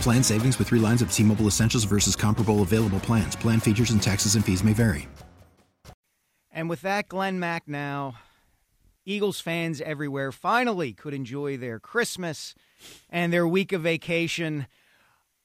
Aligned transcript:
Plan 0.00 0.22
savings 0.22 0.58
with 0.58 0.68
three 0.68 0.78
lines 0.78 1.02
of 1.02 1.12
T 1.12 1.22
Mobile 1.22 1.46
Essentials 1.46 1.84
versus 1.84 2.14
comparable 2.14 2.62
available 2.62 3.00
plans. 3.00 3.34
Plan 3.34 3.60
features 3.60 3.90
and 3.90 4.02
taxes 4.02 4.36
and 4.36 4.44
fees 4.44 4.62
may 4.62 4.72
vary. 4.72 5.08
And 6.52 6.70
with 6.70 6.80
that, 6.82 7.08
Glen 7.08 7.38
Macnow, 7.38 8.14
Eagles 9.04 9.40
fans 9.40 9.80
everywhere 9.80 10.32
finally 10.32 10.92
could 10.92 11.12
enjoy 11.12 11.56
their 11.56 11.78
Christmas 11.78 12.54
and 13.10 13.32
their 13.32 13.46
week 13.46 13.72
of 13.72 13.82
vacation, 13.82 14.66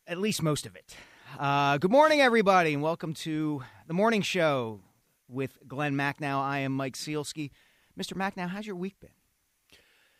at 0.08 0.17
least 0.17 0.42
most 0.42 0.66
of 0.66 0.75
it. 0.75 0.95
Uh, 1.39 1.77
good 1.77 1.92
morning, 1.92 2.22
everybody, 2.22 2.73
and 2.73 2.81
welcome 2.81 3.14
to 3.14 3.64
the 3.88 3.94
morning 3.94 4.22
show 4.22 4.80
with 5.27 5.58
Glen 5.67 5.95
Macnow. 5.95 6.39
I 6.39 6.59
am 6.59 6.72
Mike 6.72 6.95
Sielski. 6.95 7.52
Mr. 7.99 8.14
Macnow, 8.14 8.47
how's 8.47 8.67
your 8.67 8.75
week 8.75 8.99
been? 8.99 9.09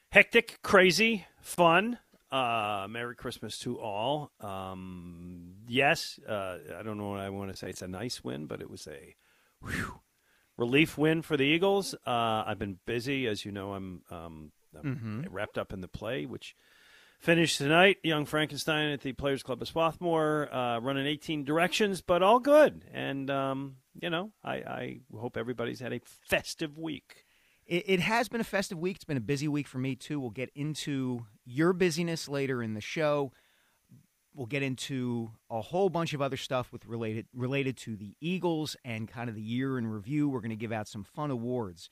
Hectic, 0.10 0.60
crazy, 0.62 1.26
fun. 1.42 2.00
Uh, 2.32 2.88
Merry 2.90 3.16
Christmas 3.16 3.58
to 3.60 3.78
all. 3.78 4.32
Um, 4.40 5.56
yes, 5.68 6.18
uh, 6.28 6.58
I 6.80 6.82
don't 6.82 6.98
know 6.98 7.10
what 7.10 7.20
I 7.20 7.30
want 7.30 7.52
to 7.52 7.58
say. 7.58 7.70
It's 7.70 7.82
a 7.82 7.90
nice 7.90 8.24
win, 8.24 8.46
but 8.46 8.62
it 8.62 8.70
was 8.70 8.88
a 8.88 9.16
whew, 9.62 10.00
relief 10.58 10.98
win 10.98 11.24
for 11.24 11.36
the 11.36 11.44
Eagles. 11.44 11.94
Uh, 12.08 12.44
I've 12.48 12.58
been 12.58 12.80
busy, 12.86 13.28
as 13.28 13.44
you 13.44 13.52
know. 13.52 13.74
I'm, 13.74 14.04
um, 14.10 14.52
I'm 14.80 14.96
mm-hmm. 14.96 15.22
wrapped 15.30 15.58
up 15.58 15.74
in 15.74 15.82
the 15.82 15.90
play, 15.90 16.26
which 16.26 16.56
finished 17.20 17.58
tonight. 17.58 17.98
Young 18.02 18.26
Frankenstein 18.26 18.94
at 18.94 19.02
the 19.02 19.12
Players 19.12 19.44
Club 19.44 19.62
of 19.62 19.68
Swarthmore, 19.68 20.54
uh, 20.54 20.80
running 20.80 21.08
18 21.08 21.44
directions, 21.44 22.00
but 22.00 22.24
all 22.24 22.40
good. 22.40 22.86
And 22.94 23.30
um, 23.30 23.76
you 24.02 24.10
know, 24.10 24.32
I, 24.42 24.54
I 24.54 25.00
hope 25.14 25.36
everybody's 25.36 25.82
had 25.82 25.92
a 25.92 26.00
festive 26.30 26.78
week 26.78 27.26
it, 27.72 27.86
it 27.88 28.00
has 28.02 28.28
been 28.28 28.42
a 28.42 28.46
festive 28.46 28.78
week. 28.78 28.98
It's 28.98 29.06
been 29.06 29.18
a 29.18 29.22
busy 29.22 29.48
week 29.48 29.68
for 29.68 29.78
me 29.78 29.96
too. 29.96 30.20
We'll 30.20 30.30
get 30.30 30.52
into 30.54 31.26
your 31.52 31.74
busyness 31.74 32.28
later 32.28 32.64
in 32.64 32.74
the 32.74 32.82
show. 32.82 33.32
We'll 34.34 34.48
get 34.48 34.64
into 34.64 35.32
a 35.50 35.62
whole 35.62 35.90
bunch 35.90 36.14
of 36.14 36.22
other 36.22 36.38
stuff 36.38 36.72
with 36.72 36.86
related 36.86 37.28
related 37.34 37.76
to 37.78 37.98
the 37.98 38.16
Eagles 38.22 38.78
and 38.86 39.08
kind 39.08 39.30
of 39.30 39.36
the 39.36 39.42
year 39.42 39.78
in 39.78 39.88
review. 39.88 40.30
We're 40.30 40.40
going 40.40 40.52
to 40.52 40.56
give 40.56 40.72
out 40.72 40.88
some 40.88 41.04
fun 41.04 41.32
awards. 41.32 41.90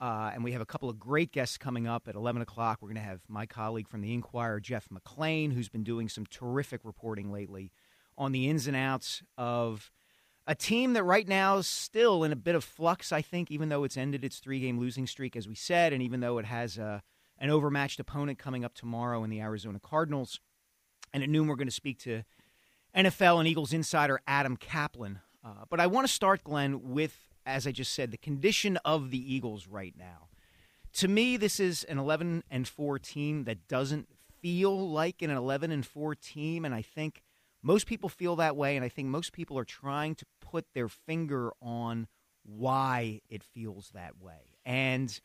Uh, 0.00 0.32
and 0.34 0.42
we 0.42 0.50
have 0.50 0.60
a 0.60 0.66
couple 0.66 0.90
of 0.90 0.98
great 0.98 1.30
guests 1.30 1.56
coming 1.56 1.86
up 1.86 2.08
at 2.08 2.16
11 2.16 2.42
o'clock. 2.42 2.78
We're 2.80 2.88
going 2.88 2.96
to 2.96 3.02
have 3.02 3.20
my 3.28 3.46
colleague 3.46 3.86
from 3.86 4.00
the 4.00 4.12
Inquirer, 4.12 4.58
Jeff 4.58 4.88
McLane, 4.88 5.52
who's 5.52 5.68
been 5.68 5.84
doing 5.84 6.08
some 6.08 6.26
terrific 6.26 6.80
reporting 6.82 7.30
lately 7.30 7.70
on 8.18 8.32
the 8.32 8.48
ins 8.48 8.66
and 8.66 8.76
outs 8.76 9.22
of 9.38 9.92
a 10.44 10.56
team 10.56 10.94
that 10.94 11.04
right 11.04 11.28
now 11.28 11.58
is 11.58 11.68
still 11.68 12.24
in 12.24 12.32
a 12.32 12.36
bit 12.36 12.56
of 12.56 12.64
flux, 12.64 13.12
I 13.12 13.22
think, 13.22 13.50
even 13.52 13.68
though 13.68 13.84
it's 13.84 13.96
ended 13.96 14.24
its 14.24 14.38
three 14.38 14.58
game 14.58 14.80
losing 14.80 15.06
streak, 15.06 15.36
as 15.36 15.46
we 15.46 15.54
said, 15.54 15.92
and 15.92 16.02
even 16.02 16.18
though 16.18 16.38
it 16.38 16.46
has 16.46 16.78
a, 16.78 17.02
an 17.42 17.50
overmatched 17.50 17.98
opponent 17.98 18.38
coming 18.38 18.64
up 18.64 18.72
tomorrow 18.72 19.24
in 19.24 19.28
the 19.28 19.40
Arizona 19.40 19.80
Cardinals. 19.80 20.38
And 21.12 21.24
at 21.24 21.28
noon, 21.28 21.48
we're 21.48 21.56
going 21.56 21.66
to 21.66 21.72
speak 21.72 21.98
to 22.00 22.22
NFL 22.96 23.40
and 23.40 23.48
Eagles 23.48 23.72
insider 23.72 24.20
Adam 24.28 24.56
Caplan. 24.56 25.20
Uh, 25.44 25.64
but 25.68 25.80
I 25.80 25.88
want 25.88 26.06
to 26.06 26.12
start, 26.12 26.44
Glen, 26.44 26.92
with, 26.94 27.28
as 27.44 27.66
I 27.66 27.72
just 27.72 27.94
said, 27.94 28.12
the 28.12 28.16
condition 28.16 28.78
of 28.84 29.10
the 29.10 29.34
Eagles 29.34 29.66
right 29.66 29.92
now. 29.98 30.28
To 30.94 31.08
me, 31.08 31.36
this 31.36 31.58
is 31.58 31.82
an 31.84 31.98
11 31.98 32.44
and 32.48 32.68
4 32.68 33.00
team 33.00 33.42
that 33.44 33.66
doesn't 33.66 34.08
feel 34.40 34.90
like 34.90 35.20
an 35.20 35.30
11 35.30 35.72
and 35.72 35.84
4 35.84 36.14
team. 36.14 36.64
And 36.64 36.72
I 36.72 36.82
think 36.82 37.22
most 37.60 37.88
people 37.88 38.08
feel 38.08 38.36
that 38.36 38.56
way, 38.56 38.76
and 38.76 38.84
I 38.84 38.88
think 38.88 39.08
most 39.08 39.32
people 39.32 39.58
are 39.58 39.64
trying 39.64 40.14
to 40.14 40.26
put 40.40 40.66
their 40.74 40.88
finger 40.88 41.50
on 41.60 42.06
why 42.44 43.20
it 43.28 43.42
feels 43.42 43.90
that 43.94 44.20
way. 44.20 44.58
And, 44.64 45.20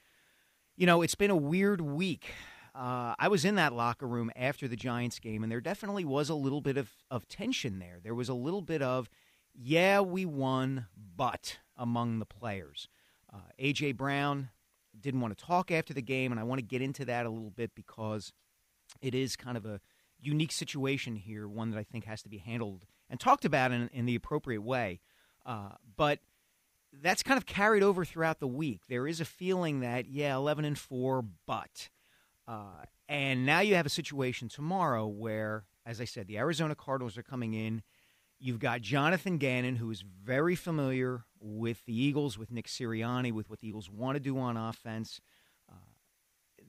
you 0.78 0.86
know, 0.86 1.02
it's 1.02 1.16
been 1.16 1.32
a 1.32 1.36
weird 1.36 1.82
week. 1.82 2.30
Uh, 2.74 3.16
I 3.18 3.28
was 3.28 3.44
in 3.44 3.56
that 3.56 3.74
locker 3.74 4.08
room 4.08 4.32
after 4.36 4.68
the 4.68 4.76
Giants 4.76 5.18
game, 5.18 5.42
and 5.42 5.52
there 5.52 5.60
definitely 5.60 6.06
was 6.06 6.30
a 6.30 6.36
little 6.36 6.62
bit 6.62 6.78
of, 6.78 6.92
of 7.10 7.28
tension 7.28 7.80
there. 7.80 8.00
There 8.02 8.14
was 8.14 8.30
a 8.30 8.36
little 8.36 8.62
bit 8.62 8.84
of, 8.84 9.10
yeah, 9.56 10.00
we 10.02 10.26
won, 10.26 10.86
but 11.16 11.58
among 11.76 12.20
the 12.20 12.26
players. 12.26 12.88
Uh, 13.34 13.40
A.J. 13.58 13.94
Brown 13.94 14.50
didn't 15.00 15.22
want 15.22 15.36
to 15.36 15.44
talk 15.44 15.72
after 15.72 15.94
the 15.96 16.02
game, 16.02 16.32
and 16.32 16.40
I 16.40 16.44
want 16.44 16.60
to 16.60 16.66
get 16.66 16.84
into 16.84 17.04
that 17.06 17.26
a 17.26 17.30
little 17.30 17.50
bit 17.50 17.72
because 17.74 18.32
it 19.02 19.16
is 19.16 19.36
kind 19.36 19.58
of 19.58 19.66
a 19.66 19.82
unique 20.20 20.52
situation 20.52 21.16
here, 21.16 21.48
one 21.48 21.72
that 21.72 21.80
I 21.80 21.84
think 21.84 22.06
has 22.06 22.22
to 22.22 22.30
be 22.30 22.38
handled 22.38 22.86
and 23.10 23.20
talked 23.20 23.46
about 23.46 23.72
in, 23.72 23.90
in 23.92 24.06
the 24.06 24.16
appropriate 24.16 24.62
way. 24.62 25.00
Uh, 25.46 25.70
but 25.96 26.20
that's 27.02 27.24
kind 27.24 27.38
of 27.38 27.46
carried 27.46 27.84
over 27.84 28.06
throughout 28.06 28.40
the 28.40 28.48
week. 28.48 28.82
There 28.88 29.08
is 29.08 29.22
a 29.22 29.26
feeling 29.26 29.82
that, 29.82 30.08
yeah, 30.08 30.36
11 30.36 30.66
and 30.66 30.78
4, 30.78 31.26
but. 31.46 31.90
Uh, 32.48 32.86
and 33.10 33.46
now 33.46 33.60
you 33.60 33.76
have 33.76 33.86
a 33.86 33.90
situation 33.90 34.50
tomorrow 34.50 35.08
where, 35.08 35.66
as 35.86 36.02
I 36.02 36.06
said, 36.06 36.28
the 36.28 36.38
Arizona 36.38 36.76
Cardinals 36.76 37.18
are 37.18 37.24
coming 37.24 37.54
in. 37.54 37.82
You've 38.40 38.60
got 38.60 38.82
Jonathan 38.82 39.38
Gannon, 39.38 39.76
who 39.76 39.90
is 39.90 40.04
very 40.24 40.56
familiar 40.56 41.26
with 41.40 41.86
the 41.86 42.00
Eagles, 42.00 42.38
with 42.38 42.52
Nick 42.52 42.68
Sirianni, 42.68 43.32
with 43.32 43.50
what 43.50 43.60
the 43.60 43.68
Eagles 43.68 43.90
want 43.90 44.16
to 44.16 44.20
do 44.20 44.38
on 44.38 44.58
offense. 44.58 45.20
Uh, 45.70 45.76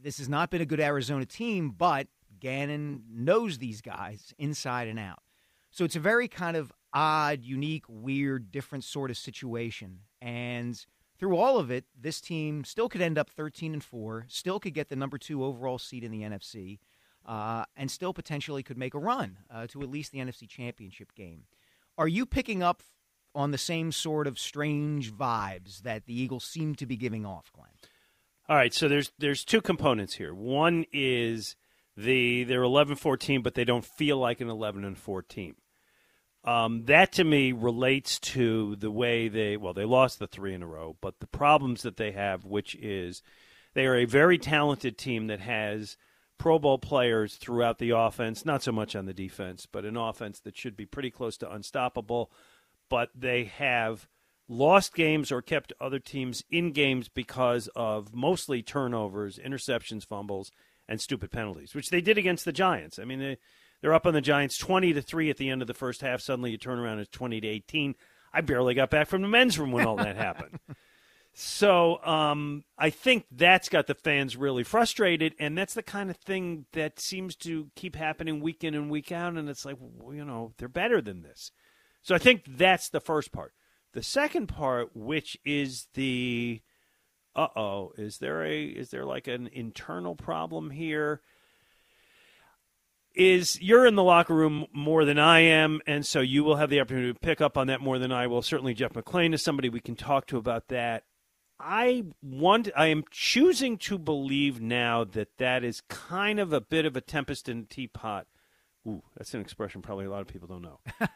this 0.03 0.19
has 0.19 0.28
not 0.28 0.50
been 0.50 0.62
a 0.62 0.67
good 0.67 0.81
Arizona 0.81 1.27
team, 1.27 1.71
but 1.71 2.09
Gannon 2.41 3.03
knows 3.11 3.59
these 3.59 3.81
guys 3.81 4.33
inside 4.38 4.88
and 4.88 4.99
out. 4.99 5.22
So 5.71 5.84
it's 5.84 5.97
a 5.97 6.00
very 6.00 6.28
kind 6.28 6.56
of 6.56 6.72
odd, 6.93 7.44
unique, 7.44 7.84
weird, 7.88 8.50
different 8.50 8.84
sort 8.84 9.10
of 9.10 9.16
situation. 9.16 10.00
And 10.21 10.84
through 11.19 11.37
all 11.37 11.59
of 11.59 11.71
it, 11.71 11.84
this 11.99 12.21
team 12.21 12.65
still 12.65 12.88
could 12.88 13.03
end 13.03 13.19
up 13.19 13.31
13 13.31 13.75
and 13.75 13.84
4, 13.84 14.26
still 14.28 14.60
could 14.60 14.75
get 14.75 14.88
the 14.88 14.97
number 14.97 15.19
2 15.19 15.44
overall 15.44 15.78
seed 15.78 16.04
in 16.04 16.10
the 16.10 16.22
NFC, 16.22 16.78
uh, 17.26 17.65
and 17.76 17.91
still 17.91 18.15
potentially 18.15 18.62
could 18.62 18.78
make 18.78 18.94
a 18.94 18.99
run 18.99 19.38
uh, 19.50 19.66
to 19.69 19.82
at 19.82 19.91
least 19.91 20.12
the 20.12 20.19
NFC 20.19 20.49
Championship 20.49 21.15
game. 21.15 21.44
Are 21.97 22.09
you 22.09 22.25
picking 22.25 22.62
up 22.62 22.82
on 23.34 23.50
the 23.50 23.59
same 23.59 23.93
sort 23.93 24.26
of 24.26 24.38
strange 24.38 25.12
vibes 25.12 25.82
that 25.82 26.06
the 26.06 26.19
Eagles 26.19 26.44
seem 26.44 26.75
to 26.76 26.87
be 26.87 26.97
giving 26.97 27.26
off, 27.26 27.53
Glen? 27.53 27.69
All 28.49 28.56
right, 28.56 28.72
so 28.72 28.88
there's 28.88 29.12
there's 29.19 29.44
two 29.44 29.60
components 29.60 30.15
here. 30.15 30.32
One 30.32 30.87
is 30.91 31.55
the 31.97 32.44
they're 32.44 32.62
11-14, 32.62 33.43
but 33.43 33.55
they 33.55 33.65
don't 33.65 33.84
feel 33.84 34.16
like 34.16 34.41
an 34.41 34.49
11 34.49 34.84
and 34.84 34.97
4 34.97 35.23
team. 35.23 35.56
Um, 36.44 36.85
that 36.85 37.12
to 37.12 37.25
me 37.25 37.52
relates 37.52 38.19
to 38.20 38.76
the 38.76 38.90
way 38.90 39.29
they 39.29 39.56
well 39.56 39.75
they 39.75 39.85
lost 39.85 40.19
the 40.19 40.26
three 40.26 40.55
in 40.55 40.62
a 40.62 40.67
row, 40.67 40.96
but 41.00 41.20
the 41.20 41.26
problems 41.26 41.82
that 41.82 41.96
they 41.96 42.12
have, 42.12 42.44
which 42.44 42.75
is 42.76 43.23
they 43.75 43.87
are 43.87 43.96
a 43.96 44.05
very 44.05 44.38
talented 44.38 44.96
team 44.96 45.26
that 45.26 45.40
has 45.40 45.96
Pro 46.38 46.58
Bowl 46.58 46.79
players 46.79 47.35
throughout 47.35 47.79
the 47.79 47.90
offense, 47.90 48.44
not 48.44 48.62
so 48.62 48.73
much 48.73 48.94
on 48.94 49.06
the 49.06 49.12
defense, 49.12 49.67
but 49.67 49.85
an 49.85 49.96
offense 49.96 50.38
that 50.40 50.56
should 50.56 50.76
be 50.76 50.87
pretty 50.87 51.11
close 51.11 51.37
to 51.38 51.52
unstoppable. 51.52 52.31
But 52.88 53.11
they 53.14 53.44
have 53.44 54.08
lost 54.49 54.94
games 54.94 55.31
or 55.31 55.43
kept 55.43 55.73
other 55.81 55.99
teams 55.99 56.43
in 56.50 56.73
games 56.73 57.08
because 57.08 57.69
of 57.76 58.14
mostly 58.14 58.62
turnovers, 58.62 59.38
interceptions, 59.38 60.06
fumbles, 60.06 60.50
and 60.88 61.00
stupid 61.00 61.31
penalties, 61.31 61.75
which 61.75 61.91
they 61.91 62.00
did 62.00 62.17
against 62.17 62.44
the 62.44 62.52
Giants. 62.52 62.99
I 62.99 63.05
mean, 63.05 63.19
they, 63.19 63.38
they're 63.81 63.95
up 63.95 64.07
on 64.07 64.15
the 64.15 64.21
Giants 64.21 64.59
20 64.59 64.93
to 64.95 65.03
3 65.03 65.31
at 65.31 65.37
the 65.37 65.51
end 65.51 65.63
of 65.63 65.69
the 65.69 65.75
first 65.75 66.01
half. 66.01 66.21
Suddenly 66.21 66.51
you 66.51 66.59
turn 66.59 66.79
around, 66.79 66.99
it's 66.99 67.11
20 67.11 67.41
to 67.41 67.49
18. 67.49 67.95
I 68.33 68.41
barely 68.41 68.75
got 68.75 68.91
back 68.91 69.09
from 69.09 69.23
the 69.23 69.29
men's 69.29 69.59
room 69.59 69.73
when 69.73 69.87
all 69.87 69.97
that 69.97 70.17
happened. 70.17 70.59
So 71.41 72.05
um, 72.05 72.65
I 72.77 72.91
think 72.91 73.27
that's 73.31 73.69
got 73.69 73.87
the 73.87 73.95
fans 73.95 74.37
really 74.37 74.65
frustrated, 74.65 75.35
and 75.39 75.57
that's 75.57 75.75
the 75.75 75.85
kind 75.85 76.11
of 76.11 76.17
thing 76.17 76.67
that 76.73 76.99
seems 76.99 77.37
to 77.37 77.71
keep 77.77 77.95
happening 77.95 78.41
week 78.41 78.65
in 78.65 78.75
and 78.75 78.91
week 78.91 79.13
out. 79.13 79.35
And 79.35 79.49
it's 79.49 79.65
like, 79.65 79.77
well, 79.79 80.15
you 80.15 80.25
know, 80.25 80.53
they're 80.59 80.69
better 80.69 81.01
than 81.01 81.23
this. 81.23 81.53
So 82.03 82.15
I 82.15 82.19
think 82.19 82.43
that's 82.49 82.89
the 82.89 83.01
first 83.01 83.31
part. 83.31 83.53
The 83.93 84.03
second 84.03 84.49
part, 84.49 84.97
which 84.97 85.39
is 85.45 85.87
the, 85.95 86.61
uh 87.37 87.49
oh, 87.55 87.93
is 87.97 88.19
there 88.19 88.45
a 88.45 88.65
is 88.65 88.91
there 88.91 89.05
like 89.05 89.29
an 89.29 89.49
internal 89.53 90.17
problem 90.17 90.71
here? 90.71 91.21
Is 93.19 93.61
you're 93.61 93.85
in 93.85 93.97
the 93.97 94.03
locker 94.03 94.32
room 94.32 94.67
more 94.73 95.05
than 95.05 95.19
I 95.19 95.41
am, 95.41 95.81
and 95.87 96.06
so 96.06 96.20
you 96.20 96.44
will 96.44 96.56
have 96.56 96.70
the 96.70 96.81
opportunity 96.81 97.12
to 97.12 97.19
pick 97.19 97.41
up 97.41 97.59
on 97.59 97.67
that 97.67 97.81
more 97.81 97.99
than 97.99 98.12
I 98.12 98.29
will. 98.29 98.41
Certainly, 98.41 98.75
Jeff 98.75 98.93
McLane 98.93 99.35
is 99.35 99.43
somebody 99.43 99.69
we 99.69 99.81
can 99.81 99.97
talk 99.97 100.26
to 100.29 100.38
about 100.38 100.69
that. 100.69 101.03
I 101.61 102.05
want 102.23 102.69
I 102.76 102.87
am 102.87 103.03
choosing 103.11 103.76
to 103.79 103.99
believe 103.99 104.61
now 104.61 105.03
that 105.03 105.37
that 105.38 105.65
is 105.65 105.81
kind 105.88 106.38
of 106.38 106.53
a 106.53 106.61
bit 106.61 106.87
of 106.87 106.94
a 106.94 107.00
tempest 107.00 107.49
in 107.49 107.59
a 107.59 107.65
teapot. 107.65 108.29
Ooh, 108.87 109.03
that's 109.17 109.35
an 109.35 109.41
expression 109.41 109.82
probably 109.82 110.06
a 110.06 110.11
lot 110.11 110.20
of 110.20 110.29
people 110.29 110.47
don't 110.47 110.62
know. 110.62 110.79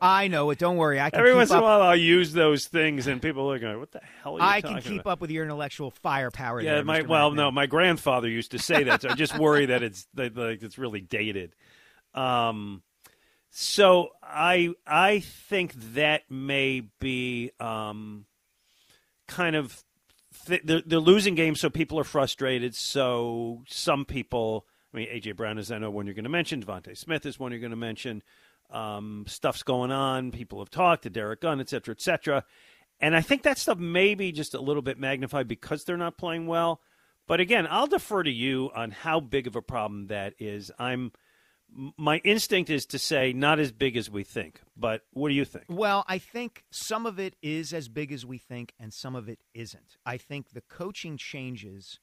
I 0.00 0.28
know 0.28 0.50
it. 0.50 0.58
Don't 0.58 0.76
worry. 0.76 0.98
I 0.98 1.10
can 1.10 1.20
Every 1.20 1.34
once 1.34 1.50
in 1.50 1.58
a 1.58 1.62
while, 1.62 1.82
I'll 1.82 1.94
use 1.94 2.32
those 2.32 2.66
things, 2.66 3.06
and 3.06 3.20
people 3.20 3.52
are 3.52 3.58
going, 3.58 3.78
"What 3.78 3.92
the 3.92 4.00
hell?" 4.22 4.36
Are 4.36 4.38
you 4.38 4.44
I 4.44 4.60
can 4.62 4.80
keep 4.80 5.02
about? 5.02 5.12
up 5.12 5.20
with 5.20 5.30
your 5.30 5.44
intellectual 5.44 5.90
firepower. 5.90 6.60
Yeah, 6.60 6.76
there, 6.76 6.84
my 6.84 7.02
well, 7.02 7.32
no, 7.32 7.50
my 7.50 7.66
grandfather 7.66 8.28
used 8.28 8.52
to 8.52 8.58
say 8.58 8.84
that, 8.84 9.02
so 9.02 9.10
I 9.10 9.14
just 9.14 9.38
worry 9.38 9.66
that 9.66 9.82
it's 9.82 10.06
that, 10.14 10.36
like 10.36 10.62
it's 10.62 10.78
really 10.78 11.02
dated. 11.02 11.54
Um, 12.14 12.82
so 13.50 14.10
I 14.22 14.70
I 14.86 15.20
think 15.20 15.74
that 15.94 16.22
may 16.30 16.82
be 16.98 17.50
um, 17.60 18.24
kind 19.28 19.54
of 19.56 19.84
th- 20.46 20.62
they're, 20.64 20.82
they're 20.84 20.98
losing 20.98 21.34
games, 21.34 21.60
so 21.60 21.70
people 21.70 21.98
are 21.98 22.04
frustrated. 22.04 22.74
So 22.74 23.62
some 23.68 24.04
people, 24.04 24.66
I 24.92 24.96
mean, 24.96 25.08
AJ 25.08 25.36
Brown 25.36 25.58
is 25.58 25.70
I 25.70 25.78
know 25.78 25.90
one 25.90 26.06
you're 26.06 26.14
going 26.14 26.24
to 26.24 26.30
mention. 26.30 26.62
DeVonta 26.62 26.96
Smith 26.96 27.26
is 27.26 27.38
one 27.38 27.52
you're 27.52 27.60
going 27.60 27.70
to 27.70 27.76
mention. 27.76 28.22
Um, 28.70 29.24
stuff's 29.26 29.62
going 29.62 29.90
on. 29.90 30.30
People 30.30 30.60
have 30.60 30.70
talked 30.70 31.02
to 31.02 31.10
Derrick 31.10 31.40
Gunn, 31.40 31.60
et 31.60 31.68
cetera, 31.68 31.92
et 31.92 32.00
cetera. 32.00 32.44
And 33.00 33.16
I 33.16 33.20
think 33.22 33.42
that 33.42 33.58
stuff 33.58 33.78
may 33.78 34.14
be 34.14 34.30
just 34.30 34.54
a 34.54 34.60
little 34.60 34.82
bit 34.82 34.98
magnified 34.98 35.48
because 35.48 35.84
they're 35.84 35.96
not 35.96 36.18
playing 36.18 36.46
well. 36.46 36.80
But 37.26 37.40
again, 37.40 37.66
I'll 37.70 37.86
defer 37.86 38.22
to 38.22 38.30
you 38.30 38.70
on 38.74 38.90
how 38.90 39.20
big 39.20 39.46
of 39.46 39.56
a 39.56 39.62
problem 39.62 40.08
that 40.08 40.34
is. 40.38 40.70
I'm 40.78 41.12
my 41.96 42.18
instinct 42.24 42.68
is 42.68 42.84
to 42.86 42.98
say 42.98 43.32
not 43.32 43.60
as 43.60 43.70
big 43.70 43.96
as 43.96 44.10
we 44.10 44.24
think. 44.24 44.60
But 44.76 45.02
what 45.12 45.28
do 45.28 45.34
you 45.34 45.44
think? 45.44 45.66
Well, 45.68 46.04
I 46.08 46.18
think 46.18 46.64
some 46.70 47.06
of 47.06 47.18
it 47.18 47.36
is 47.42 47.72
as 47.72 47.88
big 47.88 48.12
as 48.12 48.26
we 48.26 48.38
think, 48.38 48.74
and 48.78 48.92
some 48.92 49.14
of 49.14 49.28
it 49.28 49.38
isn't. 49.54 49.96
I 50.04 50.16
think 50.16 50.50
the 50.50 50.62
coaching 50.62 51.16
changes 51.16 52.00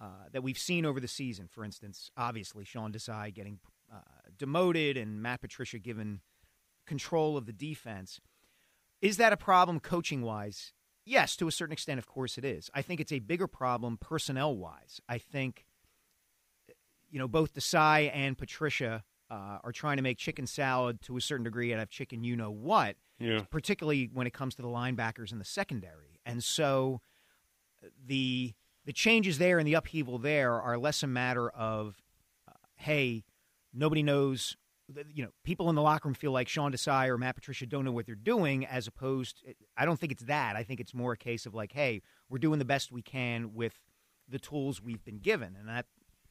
uh, 0.00 0.28
that 0.32 0.42
we've 0.42 0.58
seen 0.58 0.84
over 0.84 1.00
the 1.00 1.08
season, 1.08 1.48
for 1.50 1.64
instance, 1.64 2.10
obviously 2.16 2.64
Sean 2.64 2.92
Desai 2.92 3.32
getting 3.32 3.58
demoted 4.38 4.96
and 4.96 5.20
Matt 5.22 5.40
Patricia 5.40 5.78
given 5.78 6.20
control 6.86 7.36
of 7.36 7.46
the 7.46 7.52
defense. 7.52 8.20
Is 9.02 9.16
that 9.18 9.32
a 9.32 9.36
problem 9.36 9.80
coaching 9.80 10.22
wise? 10.22 10.72
Yes, 11.04 11.36
to 11.36 11.46
a 11.48 11.52
certain 11.52 11.72
extent, 11.72 11.98
of 11.98 12.06
course 12.06 12.36
it 12.38 12.44
is. 12.44 12.70
I 12.74 12.82
think 12.82 13.00
it's 13.00 13.12
a 13.12 13.18
bigger 13.20 13.46
problem 13.46 13.96
personnel 13.98 14.56
wise. 14.56 15.00
I 15.08 15.18
think, 15.18 15.66
you 17.10 17.18
know, 17.18 17.28
both 17.28 17.54
Desai 17.54 18.10
and 18.12 18.36
Patricia 18.36 19.04
uh, 19.30 19.58
are 19.62 19.72
trying 19.72 19.96
to 19.96 20.02
make 20.02 20.18
chicken 20.18 20.46
salad 20.46 21.00
to 21.02 21.16
a 21.16 21.20
certain 21.20 21.44
degree 21.44 21.72
out 21.74 21.80
of 21.80 21.90
chicken 21.90 22.22
you 22.24 22.36
know 22.36 22.50
what, 22.50 22.96
Yeah. 23.18 23.42
particularly 23.50 24.08
when 24.12 24.26
it 24.26 24.32
comes 24.32 24.54
to 24.56 24.62
the 24.62 24.68
linebackers 24.68 25.32
in 25.32 25.38
the 25.38 25.44
secondary. 25.44 26.20
And 26.24 26.42
so 26.42 27.00
the 28.04 28.54
the 28.84 28.92
changes 28.92 29.38
there 29.38 29.58
and 29.58 29.66
the 29.66 29.74
upheaval 29.74 30.18
there 30.18 30.60
are 30.60 30.78
less 30.78 31.02
a 31.02 31.08
matter 31.08 31.50
of, 31.50 32.00
uh, 32.48 32.52
hey, 32.76 33.24
nobody 33.76 34.02
knows. 34.02 34.56
You 35.12 35.24
know, 35.24 35.30
people 35.42 35.68
in 35.68 35.74
the 35.74 35.82
locker 35.82 36.08
room 36.08 36.14
feel 36.14 36.30
like 36.30 36.48
Sean 36.48 36.70
Desai 36.70 37.08
or 37.08 37.18
Matt 37.18 37.34
Patricia 37.34 37.66
don't 37.66 37.84
know 37.84 37.90
what 37.90 38.06
they're 38.06 38.14
doing, 38.14 38.64
as 38.64 38.86
opposed. 38.86 39.42
I 39.76 39.84
don't 39.84 39.98
think 39.98 40.12
it's 40.12 40.22
that. 40.24 40.54
I 40.54 40.62
think 40.62 40.78
it's 40.78 40.94
more 40.94 41.12
a 41.12 41.16
case 41.16 41.44
of 41.44 41.54
like, 41.54 41.72
hey, 41.72 42.02
we're 42.28 42.38
doing 42.38 42.60
the 42.60 42.64
best 42.64 42.92
we 42.92 43.02
can 43.02 43.52
with 43.54 43.80
the 44.28 44.38
tools 44.38 44.80
we've 44.80 45.04
been 45.04 45.18
given, 45.18 45.56
and 45.58 45.68
that 45.68 45.86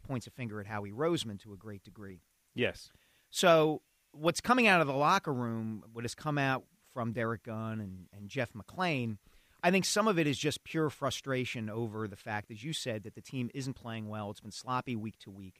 points 0.07 0.25
a 0.25 0.31
finger 0.31 0.62
at 0.62 0.68
Howie 0.68 0.92
Roseman 0.92 1.39
to 1.42 1.51
a 1.51 1.57
great 1.57 1.83
degree. 1.83 2.21
Yes. 2.53 2.92
So 3.30 3.81
what's 4.12 4.39
coming 4.39 4.68
out 4.68 4.80
of 4.80 4.88
the 4.88 4.94
locker 4.94 5.33
room, 5.33 5.83
what 5.91 6.06
has 6.06 6.15
come 6.15 6.38
out 6.38 6.63
from 6.94 7.12
Derrick 7.12 7.44
Gunn 7.44 7.81
and, 7.81 8.07
and 8.13 8.30
Jeff 8.30 8.53
McLane, 8.53 9.18
I 9.62 9.71
think 9.71 9.83
some 9.83 10.07
of 10.07 10.19
it 10.19 10.27
is 10.27 10.38
just 10.38 10.63
pure 10.63 10.89
frustration 10.89 11.69
over 11.69 12.07
the 12.07 12.15
fact, 12.15 12.51
as 12.51 12.63
you 12.63 12.71
said, 12.71 13.03
that 13.03 13.15
the 13.15 13.21
team 13.21 13.50
isn't 13.53 13.74
playing 13.74 14.07
well. 14.07 14.30
It's 14.30 14.39
been 14.39 14.51
sloppy 14.51 14.95
week 14.95 15.18
to 15.19 15.31
week. 15.31 15.56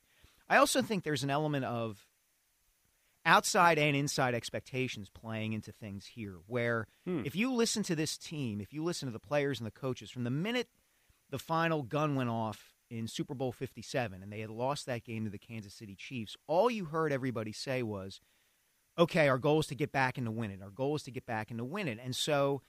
I 0.50 0.58
also 0.58 0.82
think 0.82 1.04
there's 1.04 1.24
an 1.24 1.30
element 1.30 1.66
of 1.66 2.06
outside 3.26 3.80
and 3.80 3.96
inside 3.96 4.36
expectations 4.36 5.10
playing 5.10 5.54
into 5.54 5.72
things 5.72 6.06
here, 6.06 6.36
where 6.48 6.88
hmm. 7.06 7.24
if 7.26 7.36
you 7.36 7.52
listen 7.52 7.84
to 7.84 7.96
this 7.96 8.18
team, 8.18 8.62
if 8.62 8.72
you 8.72 8.84
listen 8.84 9.08
to 9.08 9.14
the 9.14 9.20
players 9.20 9.60
and 9.60 9.66
the 9.66 9.72
coaches, 9.72 10.12
from 10.12 10.24
the 10.24 10.30
minute 10.30 10.68
the 11.32 11.40
final 11.40 11.82
gun 11.82 12.16
went 12.16 12.30
off 12.30 12.76
in 12.90 13.08
Super 13.08 13.34
Bowl 13.34 13.52
57 13.52 14.22
and 14.22 14.32
they 14.32 14.42
had 14.42 14.52
lost 14.52 14.86
that 14.86 15.04
game 15.04 15.26
to 15.26 15.32
the 15.32 15.40
Kansas 15.40 15.74
City 15.74 15.96
Chiefs, 15.96 16.38
all 16.48 16.70
you 16.70 16.86
heard 16.86 17.12
everybody 17.12 17.52
say 17.52 17.82
was, 17.82 18.22
okay, 18.98 19.28
our 19.28 19.40
goal 19.40 19.60
is 19.60 19.68
to 19.68 19.76
get 19.76 19.92
back 19.92 20.18
and 20.18 20.26
to 20.26 20.32
win 20.32 20.52
it. 20.52 20.62
Our 20.62 20.70
goal 20.70 20.96
is 20.96 21.04
to 21.04 21.12
get 21.12 21.26
back 21.26 21.50
and 21.50 21.58
to 21.58 21.66
win 21.66 21.88
it. 21.88 22.00
And 22.02 22.16
so, 22.16 22.62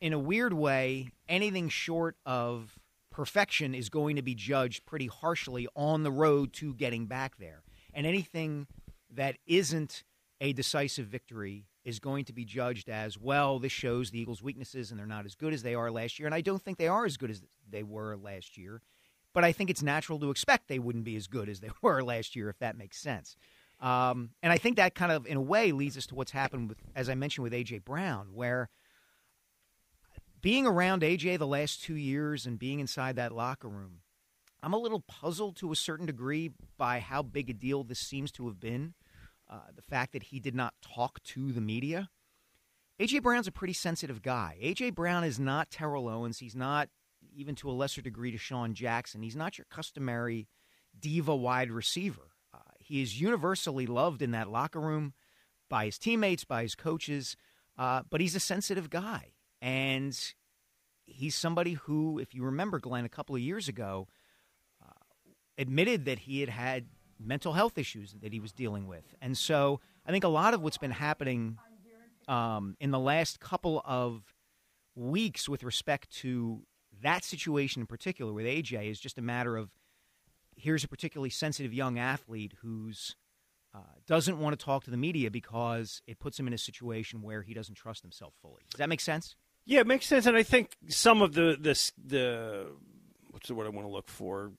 in 0.00 0.12
a 0.12 0.18
weird 0.18 0.52
way, 0.52 1.08
anything 1.28 1.68
short 1.68 2.16
of 2.24 2.78
perfection 3.16 3.74
is 3.74 3.88
going 3.88 4.14
to 4.16 4.22
be 4.22 4.34
judged 4.34 4.84
pretty 4.84 5.06
harshly 5.06 5.66
on 5.74 6.02
the 6.02 6.10
road 6.10 6.52
to 6.52 6.74
getting 6.74 7.06
back 7.06 7.38
there. 7.38 7.62
And 7.94 8.06
anything 8.06 8.66
that 9.10 9.38
isn't 9.46 10.04
a 10.42 10.52
decisive 10.52 11.06
victory 11.06 11.64
is 11.82 11.98
going 11.98 12.26
to 12.26 12.34
be 12.34 12.44
judged 12.44 12.90
as 12.90 13.16
well. 13.16 13.58
This 13.58 13.72
shows 13.72 14.10
the 14.10 14.20
Eagles' 14.20 14.42
weaknesses, 14.42 14.90
and 14.90 15.00
they're 15.00 15.06
not 15.06 15.24
as 15.24 15.34
good 15.34 15.54
as 15.54 15.62
they 15.62 15.74
are 15.74 15.90
last 15.90 16.18
year. 16.18 16.26
And 16.26 16.34
I 16.34 16.42
don't 16.42 16.60
think 16.60 16.76
they 16.76 16.88
are 16.88 17.06
as 17.06 17.16
good 17.16 17.30
as 17.30 17.40
they 17.66 17.82
were 17.82 18.18
last 18.18 18.58
year. 18.58 18.82
But 19.32 19.44
I 19.44 19.52
think 19.52 19.70
it's 19.70 19.82
natural 19.82 20.18
to 20.18 20.30
expect 20.30 20.68
they 20.68 20.78
wouldn't 20.78 21.04
be 21.04 21.16
as 21.16 21.26
good 21.26 21.48
as 21.48 21.60
they 21.60 21.70
were 21.80 22.04
last 22.04 22.36
year, 22.36 22.50
if 22.50 22.58
that 22.58 22.76
makes 22.76 22.98
sense. 22.98 23.34
Um, 23.80 24.30
and 24.42 24.52
I 24.52 24.58
think 24.58 24.76
that 24.76 24.94
kind 24.94 25.10
of, 25.10 25.26
in 25.26 25.38
a 25.38 25.42
way, 25.42 25.72
leads 25.72 25.96
us 25.96 26.06
to 26.08 26.14
what's 26.14 26.32
happened 26.32 26.68
with, 26.68 26.78
as 26.94 27.08
I 27.08 27.14
mentioned, 27.14 27.44
with 27.44 27.54
AJ 27.54 27.82
Brown, 27.86 28.28
where 28.34 28.68
being 30.46 30.64
around 30.64 31.02
AJ 31.02 31.40
the 31.40 31.44
last 31.44 31.82
two 31.82 31.96
years 31.96 32.46
and 32.46 32.56
being 32.56 32.78
inside 32.78 33.16
that 33.16 33.32
locker 33.32 33.68
room, 33.68 34.02
I'm 34.62 34.74
a 34.74 34.78
little 34.78 35.00
puzzled 35.00 35.56
to 35.56 35.72
a 35.72 35.76
certain 35.76 36.06
degree 36.06 36.52
by 36.78 37.00
how 37.00 37.24
big 37.24 37.50
a 37.50 37.52
deal 37.52 37.82
this 37.82 37.98
seems 37.98 38.30
to 38.30 38.46
have 38.46 38.60
been. 38.60 38.94
Uh, 39.50 39.58
the 39.74 39.82
fact 39.82 40.12
that 40.12 40.22
he 40.22 40.38
did 40.38 40.54
not 40.54 40.74
talk 40.80 41.20
to 41.24 41.50
the 41.50 41.60
media. 41.60 42.10
AJ 43.00 43.24
Brown's 43.24 43.48
a 43.48 43.52
pretty 43.52 43.72
sensitive 43.72 44.22
guy. 44.22 44.56
AJ 44.62 44.94
Brown 44.94 45.24
is 45.24 45.40
not 45.40 45.68
Terrell 45.68 46.08
Owens. 46.08 46.38
He's 46.38 46.54
not 46.54 46.90
even 47.34 47.56
to 47.56 47.68
a 47.68 47.72
lesser 47.72 48.00
degree 48.00 48.30
DeSean 48.30 48.72
Jackson. 48.72 49.22
He's 49.22 49.34
not 49.34 49.58
your 49.58 49.66
customary 49.68 50.46
diva 50.96 51.34
wide 51.34 51.72
receiver. 51.72 52.30
Uh, 52.54 52.58
he 52.78 53.02
is 53.02 53.20
universally 53.20 53.86
loved 53.86 54.22
in 54.22 54.30
that 54.30 54.48
locker 54.48 54.80
room 54.80 55.12
by 55.68 55.86
his 55.86 55.98
teammates, 55.98 56.44
by 56.44 56.62
his 56.62 56.76
coaches, 56.76 57.36
uh, 57.76 58.02
but 58.08 58.20
he's 58.20 58.36
a 58.36 58.40
sensitive 58.40 58.90
guy. 58.90 59.32
And 59.60 60.16
he's 61.06 61.34
somebody 61.34 61.74
who, 61.74 62.18
if 62.18 62.34
you 62.34 62.44
remember, 62.44 62.78
Glen, 62.78 63.04
a 63.04 63.08
couple 63.08 63.34
of 63.34 63.40
years 63.40 63.68
ago, 63.68 64.08
uh, 64.84 64.92
admitted 65.58 66.04
that 66.04 66.20
he 66.20 66.40
had 66.40 66.48
had 66.48 66.86
mental 67.18 67.54
health 67.54 67.78
issues 67.78 68.14
that 68.20 68.32
he 68.32 68.40
was 68.40 68.52
dealing 68.52 68.86
with. 68.86 69.14
And 69.22 69.36
so 69.36 69.80
I 70.04 70.12
think 70.12 70.24
a 70.24 70.28
lot 70.28 70.54
of 70.54 70.62
what's 70.62 70.78
been 70.78 70.90
happening 70.90 71.58
um, 72.28 72.76
in 72.80 72.90
the 72.90 72.98
last 72.98 73.40
couple 73.40 73.82
of 73.84 74.34
weeks 74.94 75.48
with 75.48 75.62
respect 75.62 76.10
to 76.10 76.62
that 77.02 77.24
situation 77.24 77.80
in 77.80 77.86
particular 77.86 78.32
with 78.32 78.46
AJ 78.46 78.90
is 78.90 78.98
just 78.98 79.18
a 79.18 79.22
matter 79.22 79.56
of 79.56 79.70
here's 80.56 80.84
a 80.84 80.88
particularly 80.88 81.30
sensitive 81.30 81.72
young 81.72 81.98
athlete 81.98 82.54
who's 82.62 83.14
uh, 83.74 83.80
doesn't 84.06 84.38
want 84.38 84.58
to 84.58 84.64
talk 84.64 84.84
to 84.84 84.90
the 84.90 84.96
media 84.96 85.30
because 85.30 86.00
it 86.06 86.18
puts 86.18 86.40
him 86.40 86.46
in 86.46 86.54
a 86.54 86.58
situation 86.58 87.20
where 87.20 87.42
he 87.42 87.52
doesn't 87.52 87.74
trust 87.74 88.02
himself 88.02 88.32
fully. 88.40 88.62
Does 88.70 88.78
that 88.78 88.88
make 88.88 89.00
sense? 89.00 89.36
Yeah, 89.68 89.80
it 89.80 89.86
makes 89.88 90.06
sense, 90.06 90.26
and 90.26 90.36
I 90.36 90.44
think 90.44 90.76
some 90.88 91.20
of 91.22 91.34
the 91.34 91.56
this 91.60 91.92
the 92.02 92.68
what's 93.30 93.48
the 93.48 93.54
word 93.54 93.66
I 93.66 93.70
want 93.70 93.86
to 93.86 93.92
look 93.92 94.08
for 94.08 94.52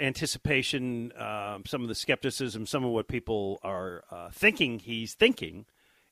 anticipation, 0.00 1.12
um, 1.18 1.64
some 1.66 1.82
of 1.82 1.88
the 1.88 1.94
skepticism, 1.94 2.66
some 2.66 2.84
of 2.84 2.92
what 2.92 3.08
people 3.08 3.58
are 3.62 4.04
uh, 4.10 4.30
thinking 4.30 4.78
he's 4.78 5.14
thinking 5.14 5.66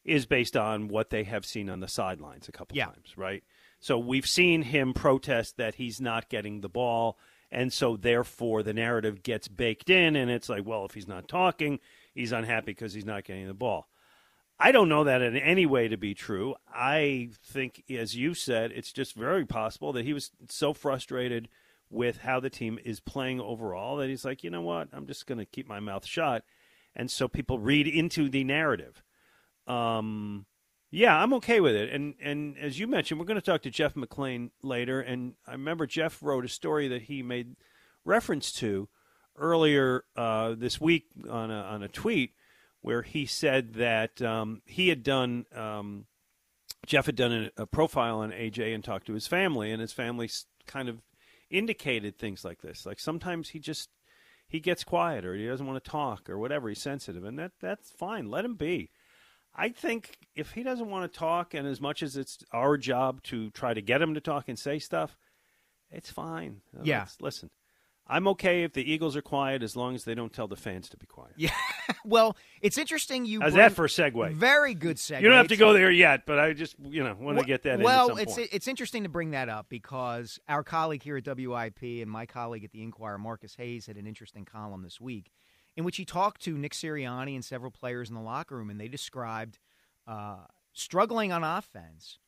is 0.04 0.26
based 0.26 0.57
on 0.57 0.88
what 0.88 1.11
they 1.11 1.25
have 1.25 1.47
seen 1.47 1.71
on 1.71 1.80
the 1.80 1.88
sidelines 1.88 2.49
a 2.49 2.52
couple 2.52 2.76
Yeah. 2.76 2.87
times, 2.87 3.16
right? 3.16 3.45
So 3.78 3.99
we've 3.99 4.26
seen 4.26 4.62
him 4.62 4.92
protest 4.95 5.57
that 5.57 5.76
he's 5.76 6.00
not 6.00 6.28
getting 6.28 6.61
the 6.61 6.69
ball, 6.69 7.19
and 7.50 7.73
so 7.73 7.97
therefore 7.97 8.62
the 8.62 8.75
narrative 8.75 9.23
gets 9.23 9.47
baked 9.47 9.88
in, 9.88 10.16
and 10.16 10.30
it's 10.30 10.49
like, 10.49 10.66
well, 10.66 10.85
if 10.85 10.95
he's 10.95 11.09
not 11.09 11.28
talking, 11.28 11.78
he's 12.12 12.33
unhappy 12.33 12.73
because 12.73 12.95
he's 12.95 13.07
not 13.07 13.25
getting 13.25 13.47
the 13.47 13.54
ball. 13.54 13.88
I 14.62 14.72
don't 14.72 14.90
know 14.90 15.04
that 15.04 15.22
in 15.22 15.36
any 15.36 15.64
way 15.64 15.88
to 15.88 15.96
be 15.96 16.12
true. 16.12 16.54
I 16.72 17.30
think, 17.42 17.82
as 17.88 18.14
you 18.14 18.34
said, 18.34 18.72
it's 18.72 18.92
just 18.92 19.14
very 19.14 19.46
possible 19.46 19.92
that 19.94 20.04
he 20.04 20.12
was 20.12 20.30
so 20.50 20.74
frustrated 20.74 21.48
with 21.88 22.18
how 22.18 22.40
the 22.40 22.50
team 22.50 22.78
is 22.84 23.00
playing 23.00 23.40
overall 23.40 23.96
that 23.96 24.08
he's 24.08 24.24
like, 24.24 24.44
you 24.44 24.50
know 24.50 24.60
what, 24.60 24.88
I'm 24.92 25.06
just 25.06 25.26
going 25.26 25.38
to 25.38 25.46
keep 25.46 25.66
my 25.66 25.80
mouth 25.80 26.06
shut. 26.06 26.44
And 26.94 27.10
so 27.10 27.26
people 27.26 27.58
read 27.58 27.86
into 27.86 28.28
the 28.28 28.44
narrative. 28.44 29.02
Um, 29.66 30.44
yeah, 30.90 31.16
I'm 31.16 31.32
okay 31.34 31.60
with 31.60 31.74
it. 31.74 31.92
And 31.92 32.14
and 32.20 32.58
as 32.58 32.78
you 32.78 32.86
mentioned, 32.86 33.18
we're 33.18 33.26
going 33.26 33.40
to 33.40 33.46
talk 33.46 33.62
to 33.62 33.70
Jeff 33.70 33.94
McLane 33.94 34.50
later. 34.62 35.00
And 35.00 35.34
I 35.46 35.52
remember 35.52 35.86
Jeff 35.86 36.22
wrote 36.22 36.44
a 36.44 36.48
story 36.48 36.88
that 36.88 37.02
he 37.02 37.22
made 37.22 37.56
reference 38.04 38.52
to 38.54 38.88
earlier 39.36 40.04
uh, 40.16 40.54
this 40.56 40.80
week 40.80 41.06
on 41.28 41.50
a, 41.50 41.60
on 41.62 41.82
a 41.82 41.88
tweet 41.88 42.34
where 42.82 43.02
he 43.02 43.26
said 43.26 43.75
that 43.75 44.22
um, 44.22 44.62
he 44.64 44.88
had 44.88 45.02
done 45.02 45.44
um, 45.54 46.06
Jeff 46.87 47.06
had 47.06 47.16
done 47.16 47.50
a, 47.56 47.62
a, 47.62 47.66
profile 47.66 48.20
on 48.20 48.30
AJ 48.30 48.75
and 48.75 48.82
talked 48.82 49.06
to 49.06 49.14
his 49.14 49.26
family, 49.26 49.70
and 49.70 49.80
his 49.80 49.92
family 49.92 50.30
kind 50.66 50.88
of 50.88 51.02
indicated 51.50 52.18
things 52.18 52.44
like 52.44 52.62
this. 52.62 52.87
Like 52.87 52.99
sometimes 52.99 53.50
he 53.50 53.58
just 53.58 53.90
he 54.49 54.60
gets 54.60 54.82
quiet 54.82 55.25
or 55.25 55.34
he 55.34 55.46
doesn't 55.46 55.66
want 55.66 55.82
to 55.82 55.90
talk 55.90 56.28
or 56.30 56.38
whatever. 56.38 56.68
He's 56.68 56.80
sensitive, 56.80 57.25
and 57.25 57.38
that 57.38 57.52
that's 57.60 57.90
fine. 57.90 58.30
Let 58.30 58.44
him 58.44 58.54
be. 58.54 58.90
I 59.54 59.70
think 59.70 60.16
if 60.34 60.52
he 60.52 60.62
doesn't 60.62 60.88
want 60.88 61.10
to 61.10 61.18
talk, 61.18 61.54
and 61.54 61.66
as 61.66 61.80
much 61.80 62.02
as 62.02 62.16
it's 62.16 62.38
our 62.52 62.76
job 62.76 63.22
to 63.25 63.50
try 63.50 63.75
to 63.75 63.82
get 63.82 64.00
him 64.00 64.14
to 64.14 64.20
talk 64.20 64.49
and 64.49 64.58
say 64.58 64.78
stuff, 64.78 65.16
it's 65.90 66.10
fine. 66.10 66.60
Yeah. 66.82 67.00
Let's, 67.00 67.20
listen, 67.20 67.50
I'm 68.10 68.28
okay 68.28 68.64
if 68.64 68.72
the 68.72 68.90
Eagles 68.90 69.16
are 69.16 69.22
quiet 69.22 69.62
as 69.62 69.76
long 69.76 69.94
as 69.94 70.04
they 70.04 70.14
don't 70.14 70.32
tell 70.32 70.48
the 70.48 70.56
fans 70.56 70.88
to 70.90 70.96
be 70.96 71.06
quiet. 71.06 71.32
Yeah. 71.36 71.50
well, 72.04 72.36
it's 72.60 72.76
interesting. 72.76 73.24
You 73.24 73.40
how's 73.40 73.54
that 73.54 73.72
for 73.72 73.84
a 73.84 73.88
segue? 73.88 74.34
Very 74.34 74.74
good 74.74 74.96
segue. 74.96 75.22
You 75.22 75.28
don't 75.28 75.36
have 75.36 75.48
to 75.48 75.56
go 75.56 75.72
there 75.72 75.90
yet, 75.90 76.26
but 76.26 76.38
I 76.38 76.52
just 76.52 76.76
you 76.82 77.04
know 77.04 77.16
want 77.18 77.38
to 77.38 77.44
get 77.44 77.62
that. 77.62 77.80
Well, 77.80 78.16
it's 78.16 78.34
point. 78.34 78.48
it's 78.52 78.68
interesting 78.68 79.04
to 79.04 79.08
bring 79.08 79.30
that 79.30 79.48
up 79.48 79.66
because 79.68 80.38
our 80.48 80.64
colleague 80.64 81.02
here 81.02 81.16
at 81.16 81.26
WIP 81.26 81.82
and 81.82 82.10
my 82.10 82.26
colleague 82.26 82.64
at 82.64 82.72
the 82.72 82.82
Inquirer, 82.82 83.18
Marcus 83.18 83.54
Hayes, 83.54 83.86
had 83.86 83.96
an 83.96 84.06
interesting 84.06 84.44
column 84.44 84.82
this 84.82 85.00
week 85.00 85.30
in 85.76 85.84
which 85.84 85.96
he 85.96 86.04
talked 86.04 86.42
to 86.42 86.58
Nick 86.58 86.72
Sirianni 86.72 87.34
and 87.34 87.44
several 87.44 87.70
players 87.70 88.08
in 88.08 88.14
the 88.14 88.20
locker 88.20 88.56
room, 88.56 88.70
and 88.70 88.80
they 88.80 88.88
described 88.88 89.58
uh, 90.06 90.44
struggling 90.72 91.32
on 91.32 91.44
offense 91.44 92.18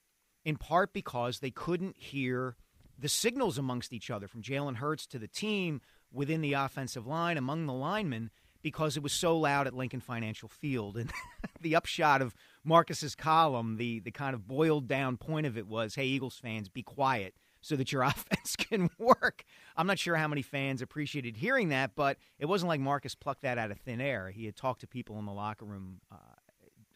in 0.44 0.56
part 0.56 0.92
because 0.92 1.40
they 1.40 1.50
couldn't 1.50 1.96
hear 1.96 2.56
the 2.98 3.08
signals 3.08 3.58
amongst 3.58 3.92
each 3.92 4.10
other 4.10 4.28
from 4.28 4.42
Jalen 4.42 4.76
Hurts 4.76 5.06
to 5.08 5.18
the 5.18 5.28
team 5.28 5.80
within 6.12 6.40
the 6.40 6.52
offensive 6.52 7.06
line 7.06 7.36
among 7.36 7.66
the 7.66 7.72
linemen 7.72 8.30
because 8.62 8.96
it 8.96 9.02
was 9.02 9.12
so 9.12 9.36
loud 9.36 9.66
at 9.66 9.74
Lincoln 9.74 10.00
Financial 10.00 10.48
Field. 10.48 10.96
And 10.96 11.12
the 11.60 11.74
upshot 11.76 12.22
of 12.22 12.34
Marcus's 12.64 13.14
column, 13.14 13.76
the 13.76 14.00
the 14.00 14.10
kind 14.10 14.34
of 14.34 14.46
boiled 14.46 14.88
down 14.88 15.16
point 15.16 15.46
of 15.46 15.58
it 15.58 15.66
was, 15.66 15.94
"Hey 15.94 16.06
Eagles 16.06 16.38
fans, 16.38 16.68
be 16.68 16.82
quiet." 16.82 17.34
So 17.64 17.76
that 17.76 17.92
your 17.92 18.02
offense 18.02 18.56
can 18.56 18.90
work. 18.98 19.44
I'm 19.76 19.86
not 19.86 19.98
sure 19.98 20.16
how 20.16 20.26
many 20.26 20.42
fans 20.42 20.82
appreciated 20.82 21.36
hearing 21.36 21.68
that, 21.68 21.94
but 21.94 22.16
it 22.40 22.46
wasn't 22.46 22.68
like 22.68 22.80
Marcus 22.80 23.14
plucked 23.14 23.42
that 23.42 23.56
out 23.56 23.70
of 23.70 23.78
thin 23.78 24.00
air. 24.00 24.30
He 24.30 24.46
had 24.46 24.56
talked 24.56 24.80
to 24.80 24.88
people 24.88 25.18
in 25.20 25.26
the 25.26 25.32
locker 25.32 25.64
room 25.64 26.00
uh, 26.10 26.16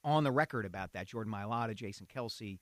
on 0.03 0.25
the 0.25 0.33
record 0.33 0.65
about 0.65 0.93
that. 0.93 1.07
Jordan 1.07 1.33
Mailata, 1.33 1.75
Jason 1.75 2.07
Kelce, 2.07 2.55
uh, 2.55 2.59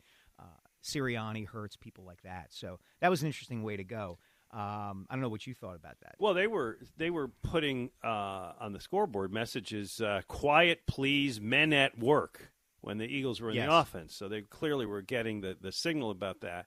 Sirianni, 0.84 1.46
Hurts, 1.48 1.76
people 1.76 2.04
like 2.04 2.22
that. 2.22 2.48
So 2.50 2.78
that 3.00 3.10
was 3.10 3.22
an 3.22 3.26
interesting 3.26 3.62
way 3.62 3.76
to 3.76 3.84
go. 3.84 4.18
Um, 4.52 5.06
I 5.10 5.14
don't 5.14 5.20
know 5.20 5.28
what 5.28 5.46
you 5.46 5.54
thought 5.54 5.74
about 5.74 5.98
that. 6.02 6.14
Well, 6.20 6.34
they 6.34 6.46
were 6.46 6.78
they 6.96 7.10
were 7.10 7.28
putting 7.42 7.90
uh, 8.04 8.52
on 8.60 8.72
the 8.72 8.78
scoreboard 8.78 9.32
messages, 9.32 10.00
uh, 10.00 10.22
"Quiet, 10.28 10.82
please, 10.86 11.40
men 11.40 11.72
at 11.72 11.98
work." 11.98 12.52
When 12.80 12.98
the 12.98 13.06
Eagles 13.06 13.40
were 13.40 13.48
in 13.48 13.56
yes. 13.56 13.66
the 13.66 13.74
offense, 13.74 14.14
so 14.14 14.28
they 14.28 14.42
clearly 14.42 14.84
were 14.84 15.00
getting 15.00 15.40
the, 15.40 15.56
the 15.58 15.72
signal 15.72 16.10
about 16.10 16.42
that. 16.42 16.66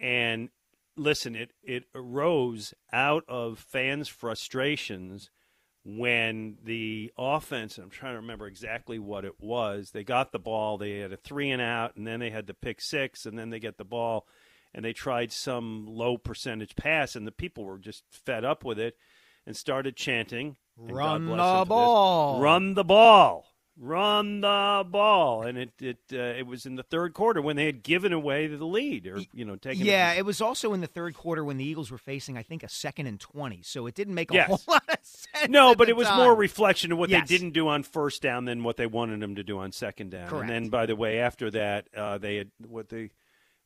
And 0.00 0.50
listen, 0.96 1.36
it 1.36 1.52
it 1.62 1.84
arose 1.94 2.74
out 2.92 3.22
of 3.28 3.60
fans' 3.60 4.08
frustrations 4.08 5.30
when 5.96 6.58
the 6.64 7.10
offense, 7.16 7.78
I'm 7.78 7.88
trying 7.88 8.12
to 8.12 8.20
remember 8.20 8.46
exactly 8.46 8.98
what 8.98 9.24
it 9.24 9.40
was, 9.40 9.92
they 9.92 10.04
got 10.04 10.32
the 10.32 10.38
ball, 10.38 10.76
they 10.76 10.98
had 10.98 11.12
a 11.12 11.16
three 11.16 11.50
and 11.50 11.62
out, 11.62 11.96
and 11.96 12.06
then 12.06 12.20
they 12.20 12.28
had 12.28 12.46
the 12.46 12.52
pick 12.52 12.82
six, 12.82 13.24
and 13.24 13.38
then 13.38 13.48
they 13.48 13.58
get 13.58 13.78
the 13.78 13.86
ball, 13.86 14.26
and 14.74 14.84
they 14.84 14.92
tried 14.92 15.32
some 15.32 15.86
low 15.86 16.18
percentage 16.18 16.76
pass, 16.76 17.16
and 17.16 17.26
the 17.26 17.32
people 17.32 17.64
were 17.64 17.78
just 17.78 18.04
fed 18.10 18.44
up 18.44 18.66
with 18.66 18.78
it 18.78 18.98
and 19.46 19.56
started 19.56 19.96
chanting. 19.96 20.56
Run 20.76 21.24
the 21.24 21.64
ball. 21.66 22.38
Run 22.42 22.74
the 22.74 22.84
ball 22.84 23.46
run 23.78 24.40
the 24.40 24.84
ball, 24.88 25.42
and 25.42 25.56
it 25.56 25.70
it 25.80 25.98
uh, 26.12 26.38
it 26.38 26.46
was 26.46 26.66
in 26.66 26.74
the 26.74 26.82
third 26.82 27.14
quarter 27.14 27.40
when 27.40 27.56
they 27.56 27.66
had 27.66 27.82
given 27.82 28.12
away 28.12 28.46
the 28.46 28.64
lead, 28.64 29.06
or 29.06 29.20
you 29.32 29.44
know, 29.44 29.56
taken. 29.56 29.84
Yeah, 29.86 30.12
it 30.14 30.24
was 30.24 30.40
also 30.40 30.72
in 30.72 30.80
the 30.80 30.86
third 30.86 31.14
quarter 31.14 31.44
when 31.44 31.56
the 31.56 31.64
Eagles 31.64 31.90
were 31.90 31.98
facing, 31.98 32.36
I 32.36 32.42
think, 32.42 32.62
a 32.62 32.68
second 32.68 33.06
and 33.06 33.18
twenty. 33.18 33.62
So 33.62 33.86
it 33.86 33.94
didn't 33.94 34.14
make 34.14 34.30
a 34.30 34.34
yes. 34.34 34.48
whole 34.48 34.60
lot 34.66 34.82
of 34.88 34.97
sense. 34.97 34.97
No, 35.48 35.74
but 35.74 35.88
it 35.88 35.96
was 35.96 36.08
time. 36.08 36.18
more 36.18 36.34
reflection 36.34 36.92
of 36.92 36.98
what 36.98 37.10
yes. 37.10 37.28
they 37.28 37.36
didn't 37.36 37.52
do 37.52 37.68
on 37.68 37.82
first 37.82 38.22
down 38.22 38.44
than 38.44 38.64
what 38.64 38.76
they 38.76 38.86
wanted 38.86 39.20
them 39.20 39.36
to 39.36 39.42
do 39.42 39.58
on 39.58 39.72
second 39.72 40.10
down. 40.10 40.28
Correct. 40.28 40.42
And 40.42 40.50
then, 40.50 40.68
by 40.68 40.86
the 40.86 40.96
way, 40.96 41.20
after 41.20 41.50
that, 41.50 41.86
uh, 41.96 42.18
they 42.18 42.36
had 42.36 42.50
what 42.66 42.88
they. 42.88 43.10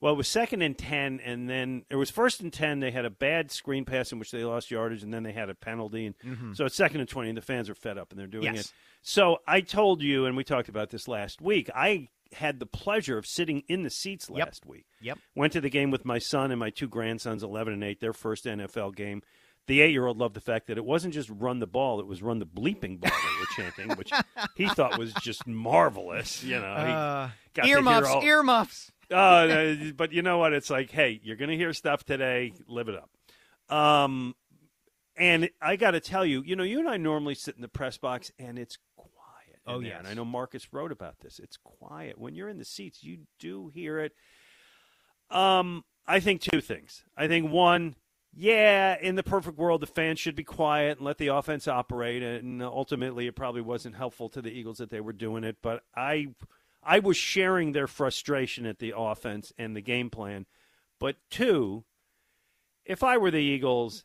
Well, 0.01 0.15
it 0.15 0.17
was 0.17 0.27
second 0.27 0.63
and 0.63 0.77
ten, 0.77 1.21
and 1.25 1.49
then 1.49 1.85
it 1.89 1.97
was 1.97 2.11
first 2.11 2.41
and 2.41 2.53
ten. 2.53 2.81
They 2.81 2.91
had 2.91 3.05
a 3.05 3.11
bad 3.11 3.51
screen 3.53 3.85
pass 3.85 4.11
in 4.11 4.19
which 4.19 4.33
they 4.33 4.45
lost 4.45 4.71
yardage, 4.71 5.03
and 5.03 5.15
then 5.15 5.23
they 5.23 5.33
had 5.33 5.49
a 5.49 5.55
penalty. 5.55 6.07
And 6.07 6.19
mm-hmm. 6.19 6.53
so 6.55 6.67
it's 6.67 6.75
second 6.75 7.01
and 7.01 7.09
twenty, 7.09 7.29
and 7.29 7.39
the 7.39 7.43
fans 7.43 7.71
are 7.71 7.75
fed 7.75 7.99
up, 7.99 8.11
and 8.11 8.19
they're 8.19 8.27
doing 8.27 8.55
yes. 8.55 8.67
it. 8.67 8.73
So 9.03 9.39
I 9.47 9.61
told 9.61 10.03
you, 10.03 10.27
and 10.27 10.37
we 10.37 10.45
talked 10.45 10.69
about 10.69 10.91
this 10.91 11.07
last 11.07 11.41
week. 11.41 11.71
I 11.75 12.09
had 12.33 12.59
the 12.59 12.67
pleasure 12.67 13.19
of 13.19 13.27
sitting 13.27 13.63
in 13.69 13.83
the 13.83 13.91
seats 13.91 14.31
last 14.31 14.63
yep. 14.65 14.71
week. 14.71 14.87
Yep. 15.03 15.19
Went 15.35 15.53
to 15.53 15.61
the 15.61 15.71
game 15.71 15.91
with 15.91 16.05
my 16.05 16.19
son 16.19 16.51
and 16.51 16.59
my 16.59 16.71
two 16.71 16.89
grandsons, 16.89 17.43
eleven 17.43 17.73
and 17.73 17.85
eight, 17.85 18.01
their 18.01 18.13
first 18.13 18.45
NFL 18.45 18.97
game. 18.97 19.23
The 19.69 19.81
eight-year-old 19.81 20.19
loved 20.19 20.35
the 20.35 20.41
fact 20.41 20.67
that 20.67 20.77
it 20.77 20.85
wasn't 20.85 21.15
just 21.15 21.31
run 21.31 21.61
the 21.61 21.67
ball; 21.67 22.01
it 22.01 22.07
was 22.07 22.23
run 22.23 22.39
the 22.41 22.47
bleeping 22.47 23.01
ball 23.01 23.11
they 23.11 23.41
were 23.41 23.47
chanting, 23.71 23.97
which 23.97 24.11
he 24.57 24.69
thought 24.75 24.99
was 24.99 25.13
just 25.15 25.47
marvelous. 25.47 26.43
You 26.43 26.59
know, 26.59 26.67
uh, 26.67 27.31
got 27.55 27.67
earmuffs, 27.67 28.09
all, 28.09 28.23
earmuffs. 28.25 28.91
uh, 29.11 29.75
but 29.97 30.13
you 30.13 30.23
know 30.23 30.39
what? 30.39 30.53
It's 30.53 30.69
like, 30.69 30.91
hey, 30.91 31.21
you're 31.23 31.37
going 31.37 31.51
to 31.51 31.57
hear 31.57 31.73
stuff 31.73 32.05
today. 32.05 32.53
Live 32.67 32.89
it 32.89 32.97
up. 32.97 33.11
Um, 33.75 34.35
and 35.17 35.49
I 35.61 35.77
got 35.77 35.93
to 35.93 36.01
tell 36.01 36.27
you, 36.27 36.43
you 36.45 36.57
know, 36.57 36.65
you 36.65 36.79
and 36.81 36.89
I 36.89 36.97
normally 36.97 37.35
sit 37.35 37.55
in 37.55 37.63
the 37.63 37.69
press 37.69 37.99
box, 37.99 38.33
and 38.39 38.59
it's 38.59 38.79
quiet. 38.97 39.61
Oh 39.67 39.79
yeah, 39.79 39.99
and 39.99 40.09
I 40.09 40.15
know 40.15 40.25
Marcus 40.25 40.73
wrote 40.73 40.91
about 40.91 41.21
this. 41.21 41.39
It's 41.39 41.57
quiet 41.57 42.19
when 42.19 42.35
you're 42.35 42.49
in 42.49 42.59
the 42.59 42.65
seats. 42.65 43.05
You 43.05 43.19
do 43.39 43.71
hear 43.73 44.01
it. 44.01 44.13
Um, 45.31 45.85
I 46.07 46.21
think 46.21 46.41
two 46.41 46.61
things. 46.61 47.05
I 47.17 47.29
think 47.29 47.51
one, 47.51 47.95
yeah, 48.35 48.97
in 49.01 49.15
the 49.15 49.23
perfect 49.23 49.59
world, 49.59 49.83
the 49.83 49.87
fans 49.87 50.19
should 50.19 50.37
be 50.37 50.45
quiet 50.45 50.99
and 50.99 51.07
let 51.07 51.19
the 51.19 51.29
offense 51.29 51.69
operate. 51.69 52.23
And 52.23 52.63
ultimately, 52.63 53.27
it 53.27 53.37
probably 53.37 53.61
wasn't 53.61 53.97
helpful 53.97 54.29
to 54.31 54.41
the 54.41 54.51
Eagles 54.51 54.79
that 54.79 54.91
they 54.91 55.01
were 55.01 55.13
doing 55.13 55.45
it. 55.45 55.59
But 55.63 55.83
I, 55.95 56.29
I 56.83 57.01
was 57.01 57.17
sharing 57.17 57.73
their 57.73 57.87
frustration 57.87 58.65
at 58.65 58.79
the 58.79 58.95
offense 58.97 59.53
and 59.59 59.77
the 59.77 59.83
game 59.83 60.09
plan. 60.09 60.47
But 60.99 61.17
two, 61.31 61.85
if 62.87 63.03
I 63.03 63.19
were 63.19 63.31
the 63.31 63.39
Eagles, 63.39 64.05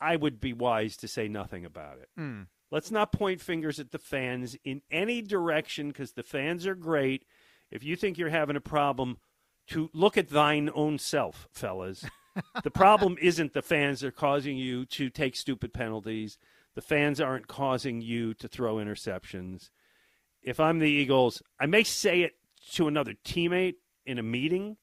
I 0.00 0.16
would 0.16 0.40
be 0.40 0.52
wise 0.52 0.96
to 0.98 1.08
say 1.08 1.26
nothing 1.26 1.64
about 1.64 1.98
it. 1.98 2.08
Mm. 2.18 2.46
Let's 2.70 2.90
not 2.90 3.12
point 3.12 3.40
fingers 3.40 3.80
at 3.80 3.90
the 3.90 3.98
fans 3.98 4.56
in 4.64 4.82
any 4.90 5.20
direction 5.20 5.88
because 5.88 6.12
the 6.12 6.22
fans 6.22 6.66
are 6.66 6.74
great. 6.74 7.24
If 7.70 7.82
you 7.82 7.96
think 7.96 8.18
you're 8.18 8.28
having 8.28 8.56
a 8.56 8.60
problem, 8.60 9.18
to 9.68 9.90
look 9.92 10.16
at 10.18 10.28
thine 10.28 10.70
own 10.74 10.98
self, 10.98 11.48
fellas. 11.52 12.04
the 12.62 12.70
problem 12.70 13.16
isn't 13.20 13.52
the 13.52 13.62
fans 13.62 14.02
are 14.04 14.10
causing 14.10 14.56
you 14.56 14.84
to 14.86 15.10
take 15.10 15.36
stupid 15.36 15.72
penalties. 15.72 16.38
The 16.74 16.82
fans 16.82 17.20
aren't 17.20 17.46
causing 17.46 18.00
you 18.00 18.34
to 18.34 18.48
throw 18.48 18.76
interceptions. 18.76 19.70
If 20.42 20.60
I'm 20.60 20.78
the 20.78 20.90
Eagles, 20.90 21.42
I 21.60 21.66
may 21.66 21.84
say 21.84 22.22
it 22.22 22.32
to 22.72 22.88
another 22.88 23.14
teammate 23.24 23.76
in 24.04 24.18
a 24.18 24.22
meeting, 24.22 24.76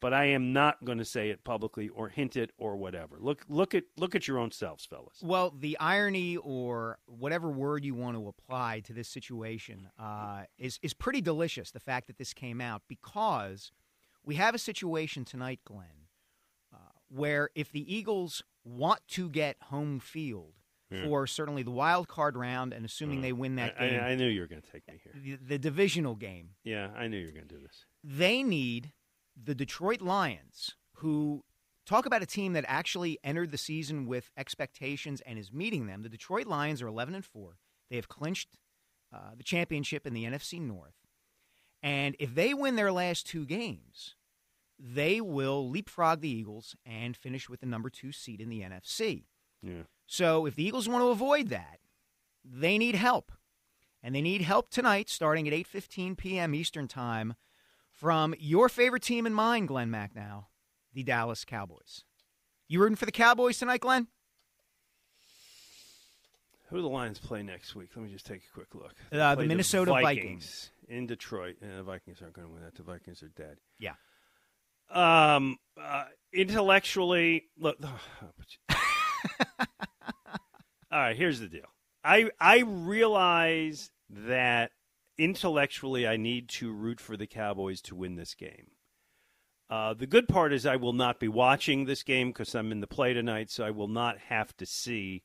but 0.00 0.12
I 0.12 0.26
am 0.26 0.52
not 0.52 0.84
going 0.84 0.98
to 0.98 1.04
say 1.04 1.30
it 1.30 1.44
publicly 1.44 1.88
or 1.88 2.08
hint 2.08 2.36
it 2.36 2.50
or 2.58 2.76
whatever. 2.76 3.16
Look, 3.18 3.44
look 3.48 3.74
at 3.74 3.84
look 3.96 4.14
at 4.14 4.26
your 4.28 4.38
own 4.38 4.50
selves, 4.50 4.84
fellas. 4.84 5.20
Well, 5.22 5.54
the 5.56 5.78
irony 5.78 6.36
or 6.36 6.98
whatever 7.06 7.48
word 7.48 7.84
you 7.84 7.94
want 7.94 8.16
to 8.16 8.28
apply 8.28 8.80
to 8.80 8.92
this 8.92 9.08
situation 9.08 9.88
uh, 9.98 10.42
is 10.58 10.78
is 10.82 10.92
pretty 10.92 11.20
delicious. 11.20 11.70
The 11.70 11.80
fact 11.80 12.08
that 12.08 12.18
this 12.18 12.34
came 12.34 12.60
out 12.60 12.82
because 12.88 13.70
we 14.24 14.34
have 14.36 14.54
a 14.54 14.58
situation 14.58 15.24
tonight, 15.24 15.60
Glen, 15.64 16.01
where 17.12 17.50
if 17.54 17.70
the 17.72 17.94
Eagles 17.94 18.42
want 18.64 19.00
to 19.08 19.28
get 19.28 19.56
home 19.64 19.98
field 20.00 20.54
Yeah. 20.90 21.04
for 21.04 21.26
certainly 21.26 21.62
the 21.62 21.70
wild 21.70 22.08
card 22.08 22.36
round, 22.36 22.72
and 22.72 22.84
assuming 22.84 23.20
they 23.22 23.32
win 23.32 23.56
that 23.56 23.74
I, 23.78 23.88
game, 23.88 24.00
I, 24.00 24.08
I 24.10 24.14
knew 24.14 24.28
you 24.28 24.40
were 24.40 24.46
going 24.46 24.62
to 24.62 24.70
take 24.70 24.86
me 24.88 25.00
here. 25.02 25.12
the, 25.38 25.44
the 25.44 25.58
divisional 25.58 26.14
game, 26.14 26.50
Yeah, 26.64 26.90
I 26.96 27.08
knew 27.08 27.18
you 27.18 27.26
were 27.26 27.32
going 27.32 27.48
to 27.48 27.54
do 27.54 27.60
this. 27.60 27.84
they 28.04 28.42
need 28.42 28.92
the 29.36 29.54
Detroit 29.54 30.00
Lions, 30.02 30.76
who 30.96 31.44
talk 31.86 32.06
about 32.06 32.22
a 32.22 32.26
team 32.26 32.52
that 32.52 32.64
actually 32.68 33.18
entered 33.24 33.50
the 33.50 33.58
season 33.58 34.06
with 34.06 34.30
expectations 34.36 35.20
and 35.22 35.38
is 35.38 35.52
meeting 35.52 35.86
them. 35.86 36.02
The 36.02 36.08
Detroit 36.08 36.46
Lions 36.46 36.80
are 36.82 36.86
11 36.86 37.14
and 37.14 37.24
4. 37.24 37.56
They 37.90 37.96
have 37.96 38.08
clinched 38.08 38.48
uh, 39.12 39.34
the 39.36 39.42
championship 39.42 40.06
in 40.06 40.14
the 40.14 40.24
NFC 40.24 40.60
North. 40.60 40.94
And 41.82 42.14
if 42.20 42.34
they 42.34 42.54
win 42.54 42.76
their 42.76 42.92
last 42.92 43.26
two 43.26 43.44
games, 43.44 44.14
they 44.84 45.20
will 45.20 45.70
leapfrog 45.70 46.20
the 46.20 46.28
Eagles 46.28 46.74
and 46.84 47.16
finish 47.16 47.48
with 47.48 47.60
the 47.60 47.66
number 47.66 47.88
two 47.88 48.10
seed 48.10 48.40
in 48.40 48.48
the 48.48 48.62
NFC. 48.62 49.24
Yeah. 49.62 49.82
So 50.06 50.44
if 50.44 50.56
the 50.56 50.64
Eagles 50.64 50.88
want 50.88 51.02
to 51.02 51.08
avoid 51.08 51.48
that, 51.48 51.78
they 52.44 52.78
need 52.78 52.96
help. 52.96 53.30
And 54.02 54.14
they 54.14 54.20
need 54.20 54.40
help 54.42 54.70
tonight, 54.70 55.08
starting 55.08 55.46
at 55.46 55.54
8.15 55.54 56.16
p.m. 56.16 56.56
Eastern 56.56 56.88
Time, 56.88 57.34
from 57.92 58.34
your 58.40 58.68
favorite 58.68 59.04
team 59.04 59.26
and 59.26 59.34
mine, 59.34 59.66
Glen 59.66 59.88
Macnow, 59.90 60.46
the 60.92 61.04
Dallas 61.04 61.44
Cowboys. 61.44 62.02
You 62.66 62.80
rooting 62.80 62.96
for 62.96 63.06
the 63.06 63.12
Cowboys 63.12 63.58
tonight, 63.58 63.80
Glen? 63.82 64.08
Who 66.68 66.76
do 66.78 66.82
the 66.82 66.88
Lions 66.88 67.20
play 67.20 67.44
next 67.44 67.76
week? 67.76 67.90
Let 67.94 68.04
me 68.04 68.10
just 68.10 68.26
take 68.26 68.42
a 68.50 68.54
quick 68.54 68.74
look. 68.74 68.94
Uh, 69.12 69.36
the 69.36 69.44
Minnesota 69.44 69.92
Vikings, 69.92 70.16
Vikings. 70.16 70.70
in 70.88 71.06
Detroit. 71.06 71.56
And 71.60 71.78
the 71.78 71.82
Vikings 71.84 72.20
aren't 72.22 72.34
going 72.34 72.48
to 72.48 72.52
win 72.52 72.62
that. 72.62 72.74
The 72.74 72.82
Vikings 72.82 73.22
are 73.22 73.28
dead. 73.28 73.58
Yeah. 73.78 73.92
Um, 74.92 75.56
uh, 75.80 76.04
intellectually, 76.32 77.44
look. 77.58 77.78
All 80.92 80.98
right, 80.98 81.16
here's 81.16 81.40
the 81.40 81.48
deal. 81.48 81.72
I 82.04 82.30
I 82.40 82.60
realize 82.60 83.90
that 84.10 84.72
intellectually 85.18 86.06
I 86.06 86.16
need 86.16 86.48
to 86.50 86.72
root 86.72 87.00
for 87.00 87.16
the 87.16 87.26
Cowboys 87.26 87.80
to 87.82 87.94
win 87.94 88.16
this 88.16 88.34
game. 88.34 88.72
Uh, 89.70 89.94
the 89.94 90.06
good 90.06 90.28
part 90.28 90.52
is 90.52 90.66
I 90.66 90.76
will 90.76 90.92
not 90.92 91.18
be 91.18 91.28
watching 91.28 91.86
this 91.86 92.02
game 92.02 92.28
because 92.28 92.54
I'm 92.54 92.72
in 92.72 92.80
the 92.80 92.86
play 92.86 93.14
tonight, 93.14 93.50
so 93.50 93.64
I 93.64 93.70
will 93.70 93.88
not 93.88 94.18
have 94.18 94.54
to 94.58 94.66
see 94.66 95.22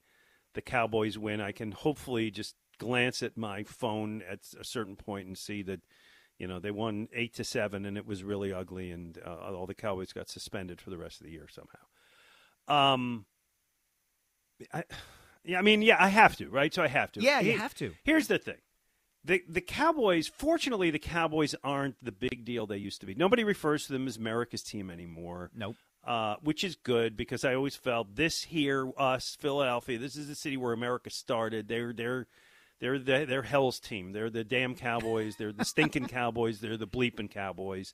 the 0.53 0.61
Cowboys 0.61 1.17
win. 1.17 1.41
I 1.41 1.51
can 1.51 1.73
hopefully 1.73 2.31
just 2.31 2.55
glance 2.77 3.21
at 3.21 3.35
my 3.35 3.63
phone 3.63 4.21
at 4.29 4.39
a 4.57 4.63
certain 4.63 4.95
point 4.95 5.27
and 5.27 5.37
see 5.37 5.63
that 5.63 5.81
you 6.37 6.47
know 6.47 6.59
they 6.59 6.71
won 6.71 7.07
eight 7.13 7.33
to 7.35 7.43
seven 7.43 7.85
and 7.85 7.97
it 7.97 8.05
was 8.05 8.23
really 8.23 8.53
ugly 8.53 8.91
and 8.91 9.19
uh, 9.25 9.53
all 9.53 9.65
the 9.65 9.73
Cowboys 9.73 10.13
got 10.13 10.29
suspended 10.29 10.79
for 10.81 10.89
the 10.89 10.97
rest 10.97 11.19
of 11.19 11.25
the 11.25 11.31
year 11.31 11.47
somehow. 11.49 11.79
Um, 12.67 13.25
I, 14.73 14.83
yeah, 15.43 15.59
I 15.59 15.61
mean, 15.61 15.81
yeah, 15.81 15.95
I 15.99 16.09
have 16.09 16.35
to, 16.37 16.49
right? 16.49 16.73
So 16.73 16.83
I 16.83 16.87
have 16.87 17.11
to. 17.13 17.21
Yeah, 17.21 17.39
you 17.39 17.57
have 17.57 17.73
to. 17.75 17.93
Here's 18.03 18.27
the 18.27 18.37
thing. 18.37 18.57
The 19.23 19.43
the 19.47 19.61
Cowboys, 19.61 20.27
fortunately, 20.27 20.91
the 20.91 20.99
Cowboys 20.99 21.55
aren't 21.63 21.95
the 22.03 22.11
big 22.11 22.45
deal 22.45 22.67
they 22.67 22.77
used 22.77 22.99
to 23.01 23.07
be. 23.07 23.15
Nobody 23.15 23.43
refers 23.43 23.87
to 23.87 23.93
them 23.93 24.07
as 24.07 24.17
America's 24.17 24.63
team 24.63 24.89
anymore. 24.89 25.51
Nope. 25.55 25.75
Uh, 26.05 26.35
which 26.41 26.63
is 26.63 26.75
good 26.75 27.17
because 27.17 27.43
I 27.43 27.53
always 27.53 27.75
felt 27.75 28.15
this 28.15 28.43
here, 28.43 28.89
us, 28.97 29.35
Philadelphia. 29.39 29.97
This 29.97 30.15
is 30.15 30.27
the 30.27 30.35
city 30.35 30.55
where 30.55 30.71
America 30.71 31.09
started. 31.09 31.67
They're 31.67 31.93
they're 31.93 32.27
they're 32.79 32.99
the, 32.99 33.25
they're 33.27 33.43
Hell's 33.43 33.79
team. 33.79 34.11
They're 34.11 34.29
the 34.29 34.43
damn 34.43 34.75
Cowboys. 34.75 35.35
They're 35.35 35.53
the 35.53 35.65
stinking 35.65 36.07
Cowboys. 36.07 36.59
They're 36.59 36.77
the 36.77 36.87
bleeping 36.87 37.29
Cowboys. 37.29 37.93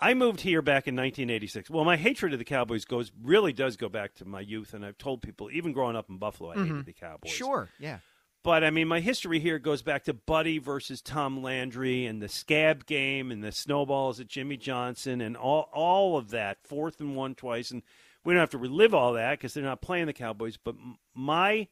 I 0.00 0.14
moved 0.14 0.40
here 0.40 0.62
back 0.62 0.86
in 0.86 0.94
1986. 0.94 1.70
Well, 1.70 1.84
my 1.84 1.96
hatred 1.96 2.32
of 2.32 2.38
the 2.38 2.44
Cowboys 2.44 2.84
goes 2.84 3.10
really 3.22 3.52
does 3.52 3.76
go 3.76 3.88
back 3.88 4.14
to 4.16 4.24
my 4.24 4.40
youth, 4.40 4.72
and 4.72 4.84
I've 4.84 4.98
told 4.98 5.22
people 5.22 5.50
even 5.50 5.72
growing 5.72 5.96
up 5.96 6.08
in 6.08 6.18
Buffalo, 6.18 6.50
I 6.50 6.54
hated 6.54 6.68
mm-hmm. 6.68 6.82
the 6.82 6.92
Cowboys. 6.92 7.32
Sure. 7.32 7.68
Yeah. 7.80 7.98
But 8.44 8.62
I 8.62 8.70
mean, 8.70 8.86
my 8.86 9.00
history 9.00 9.40
here 9.40 9.58
goes 9.58 9.82
back 9.82 10.04
to 10.04 10.14
Buddy 10.14 10.58
versus 10.58 11.02
Tom 11.02 11.42
Landry 11.42 12.06
and 12.06 12.22
the 12.22 12.28
scab 12.28 12.86
game 12.86 13.32
and 13.32 13.42
the 13.42 13.50
snowballs 13.50 14.20
at 14.20 14.28
Jimmy 14.28 14.56
Johnson 14.56 15.20
and 15.20 15.36
all 15.36 15.68
all 15.72 16.16
of 16.16 16.30
that. 16.30 16.58
Fourth 16.62 17.00
and 17.00 17.16
one 17.16 17.34
twice, 17.34 17.72
and 17.72 17.82
we 18.24 18.32
don't 18.32 18.40
have 18.40 18.50
to 18.50 18.58
relive 18.58 18.94
all 18.94 19.14
that 19.14 19.32
because 19.32 19.52
they're 19.52 19.64
not 19.64 19.82
playing 19.82 20.06
the 20.06 20.12
Cowboys. 20.12 20.56
But 20.56 20.76
my 21.14 21.66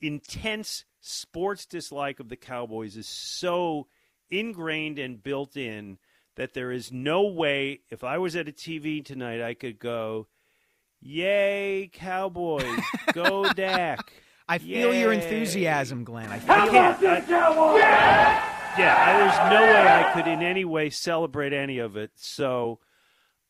intense 0.00 0.86
sports 1.02 1.66
dislike 1.66 2.20
of 2.20 2.28
the 2.30 2.36
Cowboys 2.36 2.96
is 2.96 3.06
so 3.06 3.86
ingrained 4.30 4.98
and 4.98 5.22
built 5.22 5.56
in 5.56 5.98
that 6.36 6.54
there 6.54 6.72
is 6.72 6.90
no 6.90 7.26
way 7.26 7.80
if 7.90 8.02
I 8.02 8.16
was 8.16 8.34
at 8.36 8.48
a 8.48 8.52
TV 8.52 9.04
tonight 9.04 9.42
I 9.42 9.52
could 9.52 9.78
go, 9.78 10.28
"Yay, 11.00 11.90
Cowboys! 11.92 12.80
Go 13.12 13.52
Dak!" 13.54 14.12
I 14.48 14.58
feel 14.58 14.94
your 14.94 15.12
enthusiasm, 15.12 16.04
Glen. 16.04 16.30
I 16.30 16.36
I 16.36 16.38
feel 16.38 16.70
can't. 16.70 17.02
I- 17.04 18.48
yeah, 18.78 18.96
I, 19.06 19.18
there's 19.18 19.52
no 19.52 19.60
way 19.62 19.86
I 19.86 20.12
could 20.14 20.26
in 20.26 20.40
any 20.42 20.64
way 20.64 20.88
celebrate 20.88 21.52
any 21.52 21.78
of 21.78 21.96
it. 21.96 22.10
So 22.16 22.78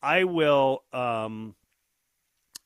I 0.01 0.25
will. 0.25 0.83
Um, 0.91 1.55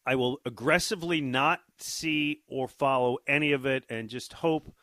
I 0.05 0.15
will 0.15 0.39
aggressively 0.45 1.19
not 1.21 1.59
see 1.79 2.41
or 2.47 2.67
follow 2.67 3.17
any 3.27 3.51
of 3.51 3.65
it, 3.65 3.83
and 3.89 4.09
just 4.09 4.33
hope 4.33 4.73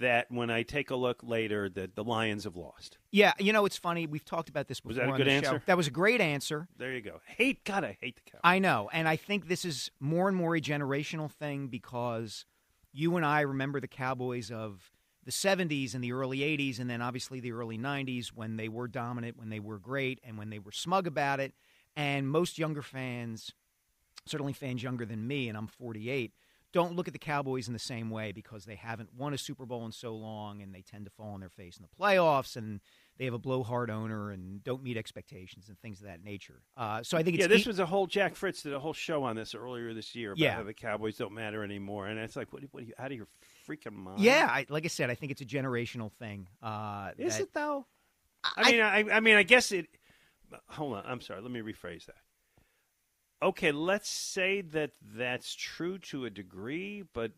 that 0.00 0.30
when 0.30 0.50
I 0.50 0.62
take 0.62 0.90
a 0.90 0.96
look 0.96 1.22
later, 1.22 1.68
that 1.70 1.94
the 1.94 2.04
Lions 2.04 2.44
have 2.44 2.56
lost. 2.56 2.98
Yeah, 3.12 3.32
you 3.38 3.52
know, 3.52 3.64
it's 3.64 3.76
funny. 3.78 4.06
We've 4.06 4.24
talked 4.24 4.48
about 4.48 4.66
this 4.66 4.80
before 4.80 4.88
Was 4.90 4.96
that 4.96 5.08
a 5.08 5.12
on 5.12 5.16
good 5.16 5.26
the 5.26 5.32
answer? 5.32 5.50
show. 5.52 5.60
That 5.66 5.76
was 5.76 5.86
a 5.86 5.92
great 5.92 6.20
answer. 6.20 6.68
There 6.76 6.92
you 6.92 7.00
go. 7.00 7.20
Hate 7.26 7.64
God, 7.64 7.84
I 7.84 7.96
hate 8.00 8.16
the 8.16 8.22
Cowboys. 8.30 8.40
I 8.42 8.58
know, 8.58 8.90
and 8.92 9.06
I 9.06 9.16
think 9.16 9.48
this 9.48 9.64
is 9.64 9.90
more 10.00 10.28
and 10.28 10.36
more 10.36 10.56
a 10.56 10.60
generational 10.60 11.30
thing 11.30 11.68
because 11.68 12.44
you 12.92 13.16
and 13.16 13.24
I 13.24 13.42
remember 13.42 13.80
the 13.80 13.88
Cowboys 13.88 14.50
of 14.50 14.90
the 15.24 15.30
70s 15.30 15.94
and 15.94 16.02
the 16.02 16.12
early 16.12 16.38
80s, 16.38 16.80
and 16.80 16.88
then 16.88 17.02
obviously 17.02 17.40
the 17.40 17.52
early 17.52 17.78
90s 17.78 18.28
when 18.28 18.56
they 18.56 18.68
were 18.68 18.88
dominant, 18.88 19.36
when 19.36 19.50
they 19.50 19.60
were 19.60 19.78
great, 19.78 20.18
and 20.24 20.38
when 20.38 20.50
they 20.50 20.58
were 20.58 20.72
smug 20.72 21.06
about 21.06 21.40
it. 21.40 21.52
And 21.94 22.28
most 22.28 22.58
younger 22.58 22.82
fans, 22.82 23.52
certainly 24.24 24.54
fans 24.54 24.82
younger 24.82 25.04
than 25.04 25.26
me, 25.26 25.48
and 25.48 25.58
I'm 25.58 25.66
48, 25.66 26.32
don't 26.72 26.94
look 26.94 27.08
at 27.08 27.12
the 27.12 27.18
Cowboys 27.18 27.66
in 27.66 27.72
the 27.72 27.78
same 27.80 28.10
way 28.10 28.32
because 28.32 28.64
they 28.64 28.76
haven't 28.76 29.10
won 29.14 29.34
a 29.34 29.38
Super 29.38 29.66
Bowl 29.66 29.84
in 29.86 29.92
so 29.92 30.14
long, 30.14 30.62
and 30.62 30.74
they 30.74 30.82
tend 30.82 31.04
to 31.04 31.10
fall 31.10 31.34
on 31.34 31.40
their 31.40 31.48
face 31.48 31.76
in 31.76 31.82
the 31.82 31.88
playoffs, 32.04 32.56
and 32.56 32.80
they 33.18 33.24
have 33.24 33.34
a 33.34 33.38
blowhard 33.38 33.90
owner 33.90 34.30
and 34.30 34.62
don't 34.62 34.82
meet 34.82 34.96
expectations 34.96 35.68
and 35.68 35.78
things 35.80 36.00
of 36.00 36.06
that 36.06 36.22
nature. 36.22 36.62
Uh, 36.76 37.02
so 37.02 37.18
I 37.18 37.22
think 37.22 37.34
it's 37.36 37.42
yeah, 37.42 37.48
this 37.48 37.66
was 37.66 37.78
a 37.80 37.86
whole 37.86 38.06
Jack 38.06 38.34
Fritz 38.36 38.62
did 38.62 38.72
a 38.72 38.78
whole 38.80 38.92
show 38.92 39.24
on 39.24 39.34
this 39.36 39.54
earlier 39.54 39.92
this 39.94 40.14
year 40.14 40.30
about 40.32 40.38
Yeah. 40.38 40.54
how 40.54 40.62
the 40.62 40.72
Cowboys 40.74 41.16
don't 41.16 41.32
matter 41.32 41.64
anymore, 41.64 42.06
and 42.06 42.18
it's 42.20 42.36
like, 42.36 42.52
what, 42.52 42.62
what 42.70 42.82
are 42.82 42.86
you 42.86 42.94
out 42.98 43.10
of 43.10 43.16
your 43.16 43.26
freaking 43.68 43.94
mind? 43.94 44.20
Yeah, 44.20 44.46
I, 44.48 44.66
like 44.68 44.84
I 44.84 44.88
said, 44.88 45.10
I 45.10 45.14
think 45.16 45.32
it's 45.32 45.42
a 45.42 45.46
generational 45.46 46.12
thing. 46.12 46.46
Uh, 46.62 47.10
Is 47.18 47.36
that- 47.36 47.42
it 47.44 47.52
though? 47.52 47.86
I, 48.44 48.50
I- 48.56 48.70
mean, 48.70 48.80
I, 48.80 49.16
I 49.16 49.20
mean, 49.20 49.36
I 49.36 49.42
guess 49.42 49.72
it. 49.72 49.86
Hold 50.68 50.94
on, 50.94 51.04
I'm 51.06 51.20
sorry. 51.20 51.42
Let 51.42 51.50
me 51.50 51.60
rephrase 51.60 52.06
that. 52.06 52.16
Okay, 53.42 53.72
let's 53.72 54.08
say 54.08 54.60
that 54.60 54.90
that's 55.16 55.54
true 55.54 55.98
to 55.98 56.26
a 56.26 56.30
degree, 56.30 57.04
but 57.14 57.32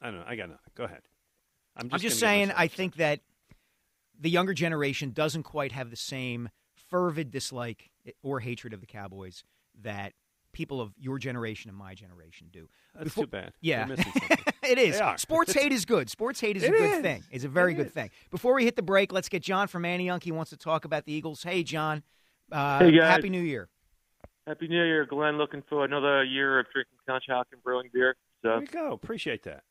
I 0.00 0.06
don't 0.10 0.20
know. 0.20 0.24
I 0.26 0.36
got 0.36 0.48
nothing. 0.48 0.72
Go 0.74 0.84
ahead. 0.84 1.02
I'm 1.76 1.88
just, 1.88 1.94
I'm 1.94 2.00
just 2.08 2.20
saying, 2.20 2.52
I 2.56 2.68
think 2.68 2.96
that 2.96 3.20
the 4.18 4.30
younger 4.30 4.54
generation 4.54 5.10
doesn't 5.10 5.42
quite 5.42 5.72
have 5.72 5.90
the 5.90 5.96
same 5.96 6.48
fervid 6.88 7.30
dislike 7.30 7.90
or 8.22 8.40
hatred 8.40 8.72
of 8.72 8.80
the 8.80 8.86
Cowboys 8.86 9.42
that 9.82 10.12
people 10.52 10.80
of 10.80 10.92
your 10.96 11.18
generation 11.18 11.68
and 11.68 11.76
my 11.76 11.94
generation 11.94 12.46
do. 12.52 12.68
that's 12.94 13.04
Before- 13.04 13.24
too 13.24 13.30
bad. 13.30 13.52
Yeah. 13.60 13.86
They're 13.86 13.96
missing 13.96 14.12
something. 14.28 14.38
it 14.62 14.78
is. 14.78 15.00
Sports 15.16 15.52
hate 15.52 15.72
is 15.72 15.84
good. 15.84 16.08
Sports 16.08 16.40
hate 16.40 16.56
is 16.56 16.62
a 16.62 16.70
good 16.70 16.80
is. 16.94 17.00
thing. 17.02 17.24
It's 17.32 17.44
a 17.44 17.48
very 17.48 17.72
It 17.72 17.76
good 17.76 17.86
is. 17.88 17.92
thing. 17.92 18.10
Before 18.30 18.54
we 18.54 18.64
hit 18.64 18.76
the 18.76 18.82
break, 18.82 19.12
let's 19.12 19.28
get 19.28 19.42
John 19.42 19.66
from 19.66 19.84
Antioch. 19.84 20.22
He 20.22 20.30
wants 20.32 20.50
to 20.50 20.56
talk 20.56 20.84
about 20.84 21.04
the 21.06 21.12
Eagles. 21.12 21.42
Hey, 21.42 21.64
John. 21.64 22.02
Uh, 22.52 22.78
Hey, 22.78 22.92
guys. 22.92 23.10
Happy 23.10 23.30
New 23.30 23.42
Year. 23.42 23.68
Happy 24.46 24.68
New 24.68 24.82
Year, 24.84 25.06
Glen. 25.06 25.38
Looking 25.38 25.62
for 25.68 25.84
another 25.84 26.22
year 26.24 26.58
of 26.60 26.66
drinking 26.72 26.96
Conshohocken 27.08 27.62
Brewing 27.62 27.90
beer. 27.92 28.16
there 28.42 28.56
So 28.56 28.60
you 28.60 28.66
go. 28.66 28.92
Appreciate 28.92 29.42
that. 29.44 29.62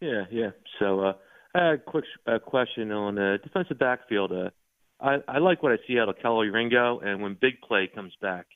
yeah, 0.00 0.24
yeah. 0.30 0.50
So 0.78 1.00
uh, 1.00 1.12
I 1.54 1.64
had 1.64 1.74
a 1.74 1.78
quick 1.78 2.04
uh, 2.26 2.38
question 2.38 2.92
on 2.92 3.18
uh, 3.18 3.38
defensive 3.42 3.78
backfield. 3.78 4.32
Uh, 4.32 4.50
I, 5.00 5.16
I 5.26 5.38
like 5.38 5.62
what 5.62 5.72
I 5.72 5.76
see 5.88 5.98
out 5.98 6.08
of 6.08 6.16
Kelee 6.18 6.52
Ringo, 6.52 7.00
and 7.00 7.20
when 7.22 7.36
big 7.40 7.60
play 7.60 7.88
comes 7.92 8.12
back, 8.22 8.46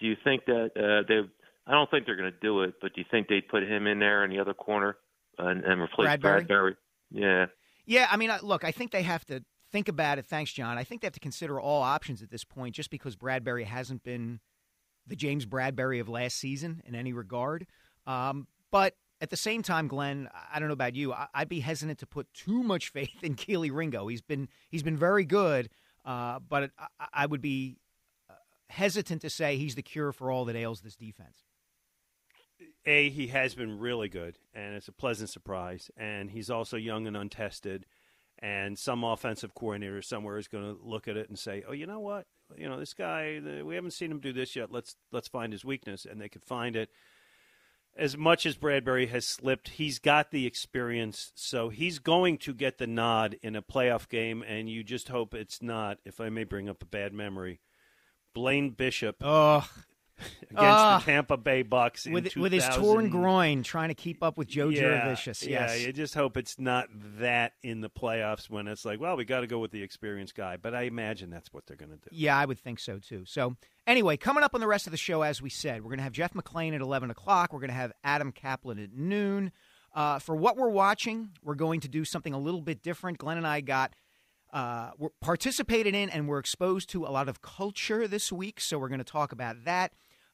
do 0.00 0.06
you 0.06 0.16
think 0.24 0.46
that 0.46 0.70
uh, 0.74 1.06
they? 1.06 1.20
I 1.66 1.72
don't 1.72 1.90
think 1.90 2.06
they're 2.06 2.16
going 2.16 2.32
to 2.32 2.38
do 2.40 2.62
it, 2.62 2.74
but 2.80 2.94
do 2.94 3.00
you 3.02 3.06
think 3.10 3.28
they'd 3.28 3.46
put 3.46 3.62
him 3.62 3.86
in 3.86 3.98
there 3.98 4.24
in 4.24 4.30
the 4.30 4.38
other 4.40 4.54
corner 4.54 4.96
and, 5.38 5.62
and 5.64 5.80
replace 5.82 6.08
Bradberry? 6.08 6.46
Bradberry? 6.48 6.76
Yeah. 7.10 7.46
Yeah, 7.86 8.08
I 8.10 8.16
mean, 8.16 8.30
look, 8.42 8.64
I 8.64 8.72
think 8.72 8.90
they 8.92 9.02
have 9.02 9.24
to 9.26 9.44
think 9.70 9.88
about 9.88 10.18
it. 10.18 10.26
Thanks, 10.26 10.52
John. 10.52 10.78
I 10.78 10.84
think 10.84 11.02
they 11.02 11.06
have 11.06 11.12
to 11.12 11.20
consider 11.20 11.60
all 11.60 11.82
options 11.82 12.22
at 12.22 12.30
this 12.30 12.44
point, 12.44 12.74
just 12.74 12.90
because 12.90 13.14
Bradberry 13.16 13.64
hasn't 13.64 14.02
been 14.02 14.40
the 15.10 15.16
James 15.16 15.44
Bradberry 15.44 16.00
of 16.00 16.08
last 16.08 16.36
season 16.38 16.82
in 16.86 16.94
any 16.94 17.12
regard. 17.12 17.66
Um, 18.06 18.46
but 18.70 18.94
at 19.20 19.28
the 19.28 19.36
same 19.36 19.62
time, 19.62 19.86
Glen, 19.88 20.30
I 20.52 20.58
don't 20.58 20.68
know 20.68 20.72
about 20.72 20.94
you. 20.94 21.12
I- 21.12 21.28
I'd 21.34 21.48
be 21.48 21.60
hesitant 21.60 21.98
to 21.98 22.06
put 22.06 22.32
too 22.32 22.62
much 22.62 22.88
faith 22.92 23.22
in 23.22 23.34
Kelee 23.34 23.70
Ringo. 23.70 24.06
He's 24.08 24.22
been 24.22 24.48
he's 24.70 24.82
been 24.82 24.96
very 24.96 25.24
good, 25.24 25.68
uh, 26.06 26.38
but 26.38 26.70
I, 26.78 26.86
I 27.12 27.26
would 27.26 27.42
be 27.42 27.76
uh, 28.30 28.34
hesitant 28.70 29.20
to 29.22 29.30
say 29.30 29.56
he's 29.56 29.74
the 29.74 29.82
cure 29.82 30.12
for 30.12 30.30
all 30.30 30.46
that 30.46 30.56
ails 30.56 30.80
this 30.80 30.96
defense. 30.96 31.44
A, 32.86 33.10
he 33.10 33.26
has 33.28 33.54
been 33.54 33.78
really 33.78 34.08
good, 34.08 34.38
and 34.54 34.74
it's 34.74 34.88
a 34.88 34.92
pleasant 34.92 35.28
surprise. 35.28 35.90
And 35.96 36.30
he's 36.30 36.48
also 36.50 36.76
young 36.78 37.06
and 37.06 37.16
untested. 37.16 37.84
And 38.42 38.78
some 38.78 39.04
offensive 39.04 39.54
coordinator 39.54 40.00
somewhere 40.00 40.38
is 40.38 40.48
going 40.48 40.64
to 40.64 40.80
look 40.82 41.08
at 41.08 41.16
it 41.18 41.28
and 41.28 41.38
say, 41.38 41.62
"Oh, 41.68 41.72
you 41.72 41.86
know 41.86 42.00
what? 42.00 42.26
You 42.56 42.68
know 42.68 42.78
this 42.78 42.94
guy. 42.94 43.40
We 43.64 43.74
haven't 43.74 43.92
seen 43.92 44.10
him 44.10 44.20
do 44.20 44.32
this 44.32 44.56
yet. 44.56 44.70
Let's 44.72 44.96
let's 45.12 45.28
find 45.28 45.52
his 45.52 45.64
weakness." 45.64 46.04
And 46.04 46.20
they 46.20 46.28
could 46.28 46.44
find 46.44 46.76
it. 46.76 46.90
as 47.96 48.16
much 48.16 48.46
as 48.46 48.56
Bradberry 48.56 49.08
has 49.08 49.26
slipped, 49.26 49.70
he's 49.70 49.98
got 49.98 50.30
the 50.30 50.46
experience, 50.46 51.32
so 51.34 51.68
he's 51.68 51.98
going 51.98 52.38
to 52.38 52.54
get 52.54 52.78
the 52.78 52.86
nod 52.86 53.36
in 53.42 53.56
a 53.56 53.62
playoff 53.62 54.08
game, 54.08 54.42
and 54.46 54.68
you 54.70 54.84
just 54.84 55.08
hope 55.08 55.34
it's 55.34 55.62
not, 55.62 55.98
if 56.04 56.20
I 56.20 56.28
may 56.28 56.44
bring 56.44 56.68
up 56.68 56.82
a 56.82 56.86
bad 56.86 57.12
memory, 57.12 57.60
Blaine 58.34 58.70
Bishop 58.70 59.16
Ugh. 59.20 59.64
against 60.42 60.56
Ugh. 60.56 61.00
the 61.00 61.06
Tampa 61.06 61.36
Bay 61.36 61.62
Bucks 61.62 62.06
with 62.06 62.36
with 62.36 62.52
his 62.52 62.66
torn 62.68 63.08
groin, 63.10 63.62
trying 63.62 63.88
to 63.88 63.94
keep 63.94 64.22
up 64.22 64.38
with 64.38 64.48
Joe 64.48 64.68
yeah, 64.68 64.82
Jurevicius. 64.82 65.46
Yeah, 65.46 65.66
Yes. 65.66 65.86
you 65.86 65.92
just 65.92 66.14
hope 66.14 66.36
it's 66.36 66.58
not 66.58 66.88
that 67.18 67.54
in 67.62 67.80
the 67.80 67.90
playoffs 67.90 68.48
when 68.50 68.68
it's 68.68 68.84
like, 68.84 69.00
well, 69.00 69.16
we 69.16 69.24
got 69.24 69.40
to 69.40 69.46
go 69.46 69.58
with 69.58 69.70
the 69.70 69.82
experienced 69.82 70.34
guy. 70.34 70.56
But 70.56 70.74
I 70.74 70.82
imagine 70.82 71.30
that's 71.30 71.52
what 71.52 71.66
they're 71.66 71.76
going 71.76 71.90
to 71.92 71.96
do. 71.96 72.08
Yeah, 72.10 72.36
I 72.36 72.44
would 72.44 72.58
think 72.58 72.78
so 72.80 72.98
too. 72.98 73.24
So, 73.26 73.56
anyway, 73.86 74.16
coming 74.16 74.42
up 74.42 74.54
on 74.54 74.60
the 74.60 74.66
rest 74.66 74.86
of 74.86 74.90
the 74.90 74.96
show, 74.96 75.22
as 75.22 75.40
we 75.40 75.50
said, 75.50 75.82
we're 75.82 75.90
going 75.90 75.98
to 75.98 76.04
have 76.04 76.12
Jeff 76.12 76.34
McLane 76.34 76.74
at 76.74 76.80
11 76.80 77.10
o'clock. 77.10 77.52
We're 77.52 77.60
going 77.60 77.68
to 77.70 77.74
have 77.74 77.92
Adam 78.04 78.32
Caplan 78.32 78.82
at 78.82 78.92
noon. 78.92 79.52
Uh, 79.92 80.20
for 80.20 80.36
what 80.36 80.56
we're 80.56 80.68
watching, 80.70 81.30
we're 81.42 81.56
going 81.56 81.80
to 81.80 81.88
do 81.88 82.04
something 82.04 82.32
a 82.32 82.38
little 82.38 82.60
bit 82.60 82.82
different. 82.82 83.18
Glen 83.18 83.36
and 83.38 83.46
I 83.46 83.60
got. 83.60 83.94
Uh, 84.52 84.90
we're 84.98 85.10
participated 85.20 85.94
in 85.94 86.10
and 86.10 86.28
we're 86.28 86.40
exposed 86.40 86.90
to 86.90 87.04
a 87.04 87.10
lot 87.10 87.28
of 87.28 87.40
culture 87.40 88.08
this 88.08 88.32
week, 88.32 88.60
so 88.60 88.78
we're 88.78 88.88
going 88.88 88.98
to 88.98 89.04
talk 89.04 89.30
about 89.30 89.64
that. 89.64 89.92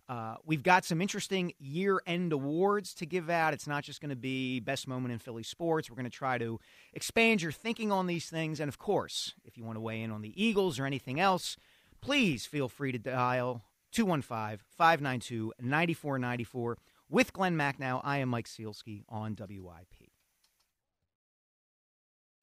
Uh, 0.09 0.37
we've 0.45 0.62
got 0.62 0.85
some 0.85 1.01
interesting 1.01 1.53
year 1.59 2.01
end 2.07 2.33
awards 2.33 2.95
to 2.95 3.07
give 3.07 3.29
out. 3.29 3.53
It's 3.53 3.66
not 3.66 3.83
just 3.83 4.01
going 4.01 4.11
to 4.11 4.16
be 4.16 4.61
best 4.61 4.87
moment 4.87 5.12
in 5.12 5.19
Philly 5.19 5.42
sports. 5.42 5.90
We're 5.90 5.97
going 5.97 6.05
to 6.05 6.11
try 6.11 6.38
to 6.38 6.61
expand 6.95 7.42
your 7.42 7.53
thinking 7.53 7.90
on 7.90 8.07
these 8.07 8.31
things. 8.31 8.61
And 8.61 8.69
of 8.69 8.79
course, 8.79 9.35
if 9.45 9.59
you 9.59 9.64
want 9.64 9.77
to 9.77 9.81
weigh 9.81 10.03
in 10.03 10.12
on 10.12 10.23
the 10.23 10.33
Eagles 10.40 10.79
or 10.79 10.87
anything 10.87 11.19
else, 11.19 11.57
please 12.01 12.47
feel 12.47 12.69
free 12.69 12.92
to 12.92 12.99
dial 12.99 13.62
215 13.92 14.59
592 14.77 15.53
9494. 15.61 16.79
With 17.09 17.33
Glen 17.33 17.57
Macnow, 17.57 18.01
I 18.05 18.19
am 18.19 18.29
Mike 18.29 18.47
Sielski 18.49 19.03
on 19.09 19.37
WIP. 19.38 20.11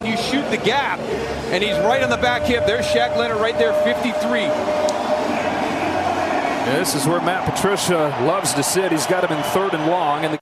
You 0.03 0.17
shoot 0.17 0.49
the 0.49 0.57
gap, 0.57 0.99
and 0.99 1.63
he's 1.63 1.77
right 1.77 2.03
on 2.03 2.09
the 2.09 2.17
back 2.17 2.43
hip. 2.43 2.65
There's 2.65 2.85
Shaq 2.85 3.15
Leonard 3.15 3.39
right 3.39 3.57
there, 3.57 3.73
53. 3.83 4.49
This 6.65 6.95
is 6.95 7.05
where 7.05 7.21
Matt 7.21 7.49
Patricia 7.49 8.07
loves 8.23 8.53
to 8.53 8.63
sit. 8.63 8.91
He's 8.91 9.05
got 9.05 9.29
him 9.29 9.37
in 9.37 9.43
third 9.45 9.73
and 9.73 9.85
long, 9.87 10.25
and 10.25 10.33
the 10.33 10.39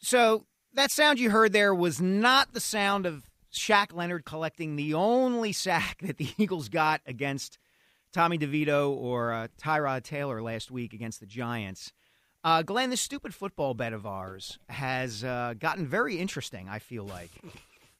So 0.00 0.46
that 0.72 0.90
sound 0.90 1.18
you 1.18 1.30
heard 1.30 1.52
there 1.52 1.74
was 1.74 2.00
not 2.00 2.52
the 2.52 2.60
sound 2.60 3.06
of 3.06 3.24
Shaq 3.52 3.92
Leonard 3.92 4.24
collecting 4.24 4.76
the 4.76 4.94
only 4.94 5.52
sack 5.52 5.98
that 6.02 6.16
the 6.16 6.28
Eagles 6.38 6.68
got 6.68 7.00
against 7.06 7.58
Tommy 8.12 8.38
DeVito 8.38 8.90
or 8.90 9.32
uh, 9.32 9.48
Tyrod 9.60 10.04
Taylor 10.04 10.42
last 10.42 10.70
week 10.70 10.92
against 10.92 11.20
the 11.20 11.26
Giants. 11.26 11.92
Uh, 12.44 12.62
Glen, 12.62 12.90
this 12.90 13.00
stupid 13.00 13.34
football 13.34 13.74
bet 13.74 13.92
of 13.92 14.06
ours 14.06 14.58
has 14.68 15.24
uh, 15.24 15.54
gotten 15.58 15.86
very 15.86 16.18
interesting. 16.18 16.68
I 16.68 16.78
feel 16.78 17.04
like. 17.04 17.30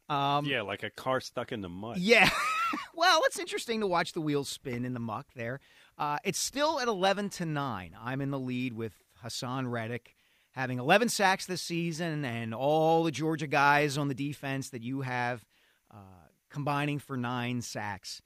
Um, 0.09 0.47
Yeah, 0.47 0.63
like 0.63 0.85
a 0.85 0.91
car 0.91 1.21
stuck 1.21 1.53
in 1.53 1.61
the 1.61 1.69
mud. 1.69 1.99
yeah. 1.99 2.31
well, 2.95 3.21
it's 3.27 3.39
interesting 3.39 3.81
to 3.81 3.87
watch 3.87 4.13
the 4.13 4.21
wheels 4.21 4.49
spin 4.49 4.85
in 4.85 4.95
the 4.95 5.01
muck 5.01 5.27
there. 5.35 5.61
Uh, 5.99 6.19
it's 6.25 6.39
still 6.39 6.79
at 6.81 6.89
11 6.89 7.31
to 7.31 7.45
9. 7.45 7.97
I'm 8.01 8.21
in 8.21 8.31
the 8.31 8.39
lead 8.39 8.75
with 8.75 8.93
Haason 9.25 9.71
Reddick 9.71 10.15
having 10.53 10.79
11 10.79 11.09
sacks 11.09 11.47
this 11.47 11.63
season 11.63 12.25
and 12.25 12.55
all 12.55 13.05
the 13.05 13.11
Georgia 13.11 13.47
guys 13.47 13.99
on 13.99 14.09
the 14.09 14.15
defense 14.15 14.71
that 14.71 14.83
you 14.83 15.03
have 15.03 15.45
uh, 15.93 16.29
combining 16.51 16.99
for 16.99 17.17
nine 17.17 17.63
sacks. 17.63 18.23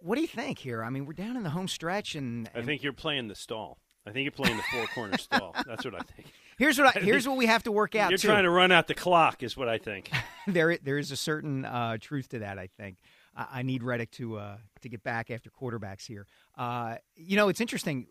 What 0.00 0.16
do 0.16 0.20
you 0.20 0.26
think 0.26 0.58
here? 0.58 0.82
I 0.82 0.90
mean, 0.90 1.06
we're 1.06 1.12
down 1.12 1.36
in 1.36 1.44
the 1.44 1.50
home 1.50 1.68
stretch, 1.68 2.16
and, 2.16 2.50
I 2.54 2.62
think 2.62 2.82
you're 2.82 2.92
playing 2.92 3.28
the 3.28 3.36
stall. 3.36 3.78
I 4.04 4.10
think 4.10 4.24
you're 4.24 4.32
playing 4.32 4.56
the 4.56 4.64
four 4.64 4.86
corner 4.88 5.16
stall. 5.18 5.54
That's 5.64 5.84
what 5.84 5.94
I 5.94 6.00
think. 6.00 6.32
here's 6.58 6.76
what 6.78 6.96
I, 6.96 7.00
here's 7.02 7.26
what 7.28 7.36
we 7.36 7.46
have 7.46 7.62
to 7.64 7.72
work 7.72 7.94
out. 7.94 8.10
You're 8.10 8.18
too. 8.18 8.26
trying 8.26 8.42
to 8.42 8.50
run 8.50 8.72
out 8.72 8.88
the 8.88 8.94
clock, 8.94 9.44
is 9.44 9.56
what 9.56 9.68
I 9.68 9.78
think. 9.78 10.10
there 10.48 10.76
there 10.82 10.98
is 10.98 11.12
a 11.12 11.16
certain 11.16 11.64
uh, 11.64 11.98
truth 12.00 12.30
to 12.30 12.40
that. 12.40 12.58
I 12.58 12.66
think 12.66 12.96
I, 13.36 13.46
I 13.54 13.62
need 13.62 13.82
Reddick 13.82 14.10
to 14.12 14.36
uh, 14.36 14.56
to 14.82 14.88
get 14.88 15.02
back 15.02 15.30
after 15.30 15.50
quarterbacks 15.50 16.06
here. 16.06 16.26
Uh, 16.56 16.96
you 17.16 17.36
know, 17.36 17.48
it's 17.48 17.60
interesting. 17.60 18.06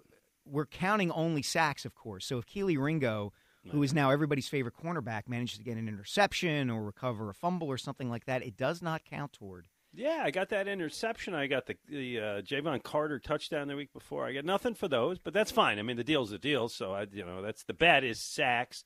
We're 0.45 0.65
counting 0.65 1.12
only 1.12 1.43
sacks, 1.43 1.86
of 1.86 1.95
course. 1.95 2.25
So 2.25 2.38
if 2.38 2.45
Kelee 2.45 2.77
Ringo, 2.77 3.31
who 3.69 3.84
is 3.84 3.93
now 3.93 4.10
everybody's 4.10 4.47
favorite 4.47 4.73
cornerback, 4.75 5.27
manages 5.27 5.60
to 5.60 5.63
get 5.63 5.77
an 5.77 5.88
interception 5.88 6.69
or 6.69 6.84
recover 6.84 7.29
a 7.29 7.34
fumble 7.34 7.67
or 7.67 7.77
something 7.77 8.10
like 8.10 8.25
that, 8.25 8.43
it 8.43 8.57
does 8.57 8.81
not 8.81 9.05
count 9.05 9.34
toward. 9.34 9.67
Yeah, 9.93 10.21
I 10.23 10.31
got 10.31 10.49
that 10.49 10.67
interception. 10.67 11.34
I 11.34 11.47
got 11.47 11.65
the 11.67 11.75
the 11.88 12.19
uh, 12.19 12.41
Javon 12.41 12.81
Carter 12.81 13.19
touchdown 13.19 13.67
the 13.67 13.75
week 13.75 13.93
before. 13.93 14.25
I 14.25 14.34
got 14.34 14.45
nothing 14.45 14.73
for 14.73 14.88
those, 14.88 15.19
but 15.19 15.34
that's 15.34 15.51
fine. 15.51 15.79
I 15.79 15.81
mean, 15.84 15.97
the 15.97 16.03
deal's 16.03 16.31
the 16.31 16.38
deal. 16.38 16.69
So 16.69 16.93
I, 16.93 17.07
you 17.12 17.25
know, 17.25 17.41
that's 17.41 17.63
the 17.63 17.73
bet 17.73 18.03
is 18.03 18.19
sacks. 18.19 18.84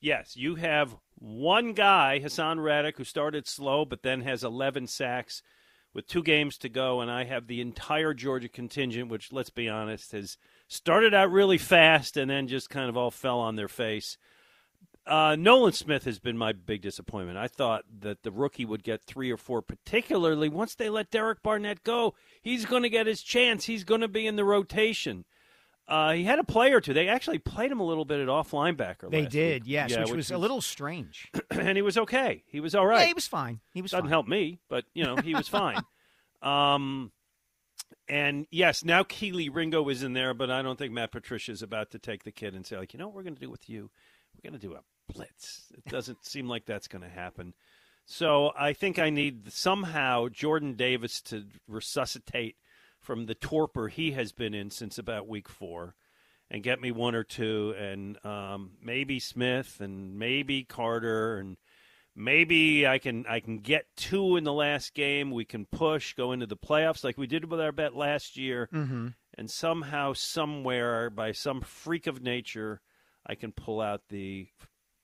Yes, 0.00 0.36
you 0.36 0.54
have 0.56 0.96
one 1.18 1.72
guy, 1.72 2.20
Haason 2.22 2.62
Reddick, 2.62 2.98
who 2.98 3.04
started 3.04 3.46
slow 3.48 3.84
but 3.84 4.02
then 4.02 4.20
has 4.20 4.44
11 4.44 4.86
sacks 4.86 5.42
with 5.94 6.08
two 6.08 6.22
games 6.22 6.58
to 6.58 6.68
go, 6.68 7.00
and 7.00 7.10
I 7.10 7.24
have 7.24 7.46
the 7.46 7.60
entire 7.60 8.12
Georgia 8.12 8.48
contingent, 8.48 9.08
which, 9.08 9.32
let's 9.32 9.50
be 9.50 9.68
honest, 9.68 10.12
has 10.12 10.36
started 10.66 11.14
out 11.14 11.30
really 11.30 11.56
fast 11.56 12.16
and 12.16 12.28
then 12.28 12.48
just 12.48 12.68
kind 12.68 12.88
of 12.88 12.96
all 12.96 13.12
fell 13.12 13.38
on 13.38 13.54
their 13.54 13.68
face. 13.68 14.18
Uh, 15.06 15.36
Nolan 15.38 15.72
Smith 15.72 16.04
has 16.04 16.18
been 16.18 16.36
my 16.36 16.52
big 16.52 16.80
disappointment. 16.80 17.38
I 17.38 17.46
thought 17.46 17.84
that 18.00 18.22
the 18.22 18.30
rookie 18.30 18.64
would 18.64 18.82
get 18.82 19.02
three 19.02 19.30
or 19.30 19.36
four, 19.36 19.60
particularly 19.60 20.48
once 20.48 20.74
they 20.74 20.88
let 20.88 21.10
Derek 21.10 21.42
Barnett 21.42 21.84
go. 21.84 22.14
He's 22.42 22.64
going 22.64 22.82
to 22.82 22.90
get 22.90 23.06
his 23.06 23.22
chance. 23.22 23.66
He's 23.66 23.84
going 23.84 24.00
to 24.00 24.08
be 24.08 24.26
in 24.26 24.36
the 24.36 24.44
rotation. 24.44 25.26
Uh, 25.86 26.12
he 26.12 26.24
had 26.24 26.38
a 26.38 26.44
play 26.44 26.72
or 26.72 26.80
two. 26.80 26.94
They 26.94 27.08
actually 27.08 27.38
played 27.38 27.70
him 27.70 27.80
a 27.80 27.84
little 27.84 28.06
bit 28.06 28.20
at 28.20 28.28
off 28.28 28.52
linebacker. 28.52 29.10
They 29.10 29.26
did, 29.26 29.64
week. 29.64 29.70
yes, 29.70 29.90
Yeah, 29.90 30.00
which, 30.04 30.12
was, 30.12 30.30
a 30.30 30.38
little 30.38 30.62
strange. 30.62 31.30
and 31.50 31.76
he 31.76 31.82
was 31.82 31.98
okay. 31.98 32.42
He 32.46 32.60
was 32.60 32.74
all 32.74 32.86
right. 32.86 33.00
Yeah, 33.00 33.06
he 33.08 33.14
was 33.14 33.26
fine. 33.26 33.60
He 33.74 33.82
was 33.82 33.90
Doesn't 33.90 34.04
fine. 34.04 34.10
help 34.10 34.26
me, 34.26 34.60
but 34.70 34.84
you 34.94 35.04
know 35.04 35.16
he 35.16 35.34
was 35.34 35.48
fine. 35.48 35.80
Um, 36.42 37.10
and 38.06 38.46
yes, 38.50 38.84
now 38.84 39.02
Kelee 39.02 39.48
Ringo 39.48 39.88
is 39.88 40.02
in 40.02 40.12
there, 40.12 40.34
but 40.34 40.50
I 40.50 40.60
don't 40.60 40.78
think 40.78 40.92
Matt 40.92 41.10
Patricia 41.10 41.52
is 41.52 41.62
about 41.62 41.90
to 41.92 41.98
take 41.98 42.24
the 42.24 42.32
kid 42.32 42.54
and 42.54 42.66
say 42.66 42.76
like, 42.76 42.92
you 42.92 42.98
know, 42.98 43.06
what 43.06 43.14
we're 43.16 43.22
going 43.22 43.34
to 43.36 43.40
do 43.40 43.50
with 43.50 43.68
you. 43.68 43.90
We're 44.34 44.50
going 44.50 44.60
to 44.60 44.66
do 44.66 44.74
a 44.74 44.82
blitz. 45.10 45.72
It 45.74 45.90
doesn't 45.90 46.24
seem 46.26 46.46
like 46.48 46.66
that's 46.66 46.86
going 46.86 47.02
to 47.02 47.08
happen. 47.08 47.54
So 48.04 48.52
I 48.58 48.74
think 48.74 48.98
I 48.98 49.08
need 49.08 49.50
somehow 49.50 50.28
Jordan 50.28 50.74
Davis 50.74 51.22
to 51.22 51.46
resuscitate 51.66 52.56
from 53.04 53.26
the 53.26 53.34
torpor 53.34 53.88
he 53.88 54.12
has 54.12 54.32
been 54.32 54.54
in 54.54 54.70
since 54.70 54.98
about 54.98 55.28
week 55.28 55.48
four 55.48 55.94
and 56.50 56.62
get 56.62 56.80
me 56.80 56.90
one 56.90 57.14
or 57.14 57.24
two, 57.24 57.74
and 57.78 58.24
um, 58.24 58.72
maybe 58.82 59.18
Smith 59.20 59.80
and 59.80 60.18
maybe 60.18 60.62
Carter, 60.64 61.38
and 61.38 61.56
maybe 62.14 62.86
I 62.86 62.98
can 62.98 63.24
I 63.28 63.40
can 63.40 63.58
get 63.58 63.86
two 63.96 64.36
in 64.36 64.44
the 64.44 64.52
last 64.52 64.94
game. 64.94 65.30
We 65.30 65.44
can 65.44 65.66
push, 65.66 66.14
go 66.14 66.32
into 66.32 66.46
the 66.46 66.56
playoffs 66.56 67.04
like 67.04 67.18
we 67.18 67.26
did 67.26 67.50
with 67.50 67.60
our 67.60 67.72
bet 67.72 67.94
last 67.94 68.36
year, 68.36 68.68
Mm-hmm. 68.72 69.08
and 69.38 69.50
somehow, 69.50 70.12
somewhere, 70.12 71.10
by 71.10 71.32
some 71.32 71.60
freak 71.60 72.06
of 72.06 72.22
nature, 72.22 72.80
I 73.26 73.34
can 73.34 73.52
pull 73.52 73.80
out 73.80 74.02
the 74.08 74.48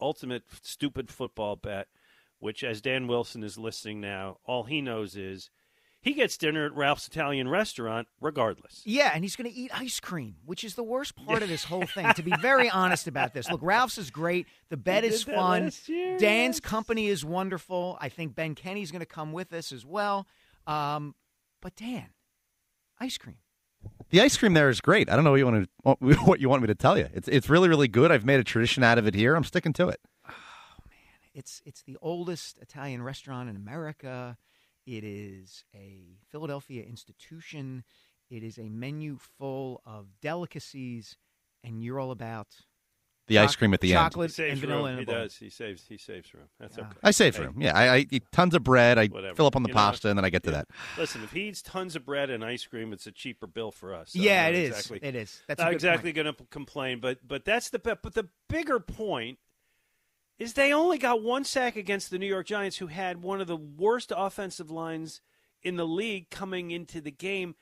ultimate 0.00 0.44
stupid 0.62 1.10
football 1.10 1.56
bet. 1.56 1.88
Which, 2.38 2.64
as 2.64 2.80
Dan 2.80 3.06
Wilson 3.06 3.42
is 3.44 3.58
listening 3.58 4.00
now, 4.00 4.38
all 4.46 4.64
he 4.64 4.80
knows 4.80 5.14
is 5.14 5.50
he 6.02 6.14
gets 6.14 6.36
dinner 6.36 6.64
at 6.64 6.74
Ralph's 6.74 7.06
Italian 7.06 7.48
restaurant 7.48 8.08
regardless. 8.20 8.82
Yeah, 8.84 9.10
and 9.14 9.22
he's 9.22 9.36
going 9.36 9.50
to 9.50 9.56
eat 9.56 9.70
ice 9.78 10.00
cream, 10.00 10.36
which 10.44 10.64
is 10.64 10.74
the 10.74 10.82
worst 10.82 11.14
part 11.14 11.42
of 11.42 11.48
this 11.48 11.64
whole 11.64 11.84
thing. 11.84 12.12
to 12.14 12.22
be 12.22 12.32
very 12.40 12.70
honest 12.70 13.06
about 13.06 13.34
this, 13.34 13.50
look, 13.50 13.60
Ralph's 13.62 13.98
is 13.98 14.10
great. 14.10 14.46
The 14.70 14.76
bed 14.76 15.04
is 15.04 15.22
fun. 15.22 15.70
Dan's 16.18 16.60
company 16.60 17.08
is 17.08 17.24
wonderful. 17.24 17.98
I 18.00 18.08
think 18.08 18.34
Ben 18.34 18.54
Kenny's 18.54 18.90
going 18.90 19.00
to 19.00 19.06
come 19.06 19.32
with 19.32 19.52
us 19.52 19.72
as 19.72 19.84
well. 19.84 20.26
Um, 20.66 21.14
but 21.60 21.76
Dan, 21.76 22.06
ice 22.98 23.18
cream. 23.18 23.36
The 24.10 24.20
ice 24.20 24.36
cream 24.36 24.54
there 24.54 24.68
is 24.68 24.80
great. 24.80 25.08
I 25.10 25.14
don't 25.14 25.24
know 25.24 25.30
what 25.30 25.38
you 25.38 25.46
want 25.46 25.68
to 25.84 26.16
what 26.24 26.40
you 26.40 26.48
want 26.48 26.62
me 26.62 26.66
to 26.68 26.74
tell 26.74 26.98
you. 26.98 27.08
It's 27.14 27.28
it's 27.28 27.48
really 27.48 27.68
really 27.68 27.88
good. 27.88 28.10
I've 28.10 28.24
made 28.24 28.40
a 28.40 28.44
tradition 28.44 28.82
out 28.82 28.98
of 28.98 29.06
it 29.06 29.14
here. 29.14 29.34
I'm 29.34 29.44
sticking 29.44 29.72
to 29.74 29.88
it. 29.88 30.00
Oh 30.28 30.32
man, 30.90 31.30
it's 31.32 31.62
it's 31.64 31.82
the 31.82 31.96
oldest 32.02 32.58
Italian 32.58 33.02
restaurant 33.02 33.48
in 33.48 33.56
America. 33.56 34.36
It 34.86 35.04
is 35.04 35.64
a 35.74 36.16
Philadelphia 36.30 36.82
institution. 36.82 37.84
It 38.30 38.42
is 38.42 38.58
a 38.58 38.68
menu 38.68 39.18
full 39.18 39.82
of 39.84 40.06
delicacies, 40.20 41.16
and 41.64 41.82
you're 41.82 41.98
all 42.00 42.10
about 42.12 42.48
The 43.26 43.38
ice 43.38 43.54
cream 43.54 43.72
at 43.74 43.80
the 43.80 43.92
end. 43.94 43.98
Chocolate 44.12 44.36
and 44.40 44.58
vanilla 44.58 44.90
room. 44.90 44.98
He 45.00 45.04
does. 45.04 45.36
He 45.36 45.50
saves. 45.50 45.84
He 45.88 45.96
saves 45.98 46.32
room. 46.34 46.48
That's 46.58 46.76
Yeah. 46.76 46.84
okay. 46.84 46.98
I 47.04 47.10
save 47.12 47.36
for 47.36 47.42
Hey, 47.42 47.48
him. 47.48 47.60
Yeah, 47.62 47.76
I, 47.78 47.94
I 47.96 48.06
eat 48.10 48.24
tons 48.32 48.54
of 48.56 48.64
bread. 48.64 48.98
I 48.98 49.06
Whatever. 49.06 49.36
fill 49.36 49.46
up 49.46 49.54
on 49.54 49.62
the 49.62 49.68
You 49.68 49.74
know, 49.74 49.80
pasta, 49.80 50.08
and 50.08 50.18
then 50.18 50.24
I 50.24 50.30
get 50.30 50.42
to 50.44 50.50
that. 50.52 50.66
Listen, 50.98 51.22
if 51.22 51.30
he 51.32 51.42
eats 51.42 51.62
tons 51.62 51.94
of 51.94 52.04
bread 52.04 52.28
and 52.30 52.44
ice 52.44 52.64
cream, 52.66 52.92
it's 52.92 53.06
a 53.06 53.12
cheaper 53.12 53.46
bill 53.46 53.70
for 53.70 53.94
us. 53.94 54.12
So 54.12 54.20
yeah, 54.20 54.46
I'm 54.46 54.54
it 54.54 54.56
not 54.56 54.64
is. 54.64 54.70
Exactly, 54.70 54.98
It 55.08 55.14
is. 55.14 55.42
That's 55.46 55.60
a 55.60 55.64
not 55.64 55.70
good 55.70 55.74
exactly 55.76 56.12
going 56.12 56.34
to 56.34 56.44
complain, 56.50 56.98
but 56.98 57.18
but 57.26 57.44
that's 57.44 57.70
the. 57.70 57.78
But 57.78 58.14
the 58.14 58.28
bigger 58.48 58.80
point 58.80 59.38
is 60.40 60.54
they 60.54 60.72
only 60.72 60.98
got 60.98 61.22
one 61.22 61.44
sack 61.44 61.76
against 61.76 62.10
the 62.10 62.18
New 62.18 62.26
York 62.26 62.46
Giants, 62.46 62.78
who 62.78 62.88
had 62.88 63.22
one 63.22 63.40
of 63.40 63.46
the 63.46 63.56
worst 63.56 64.10
offensive 64.16 64.70
lines 64.70 65.20
in 65.62 65.76
the 65.76 65.86
league 65.86 66.30
coming 66.30 66.72
into 66.72 67.00
the 67.00 67.12
game. 67.12 67.54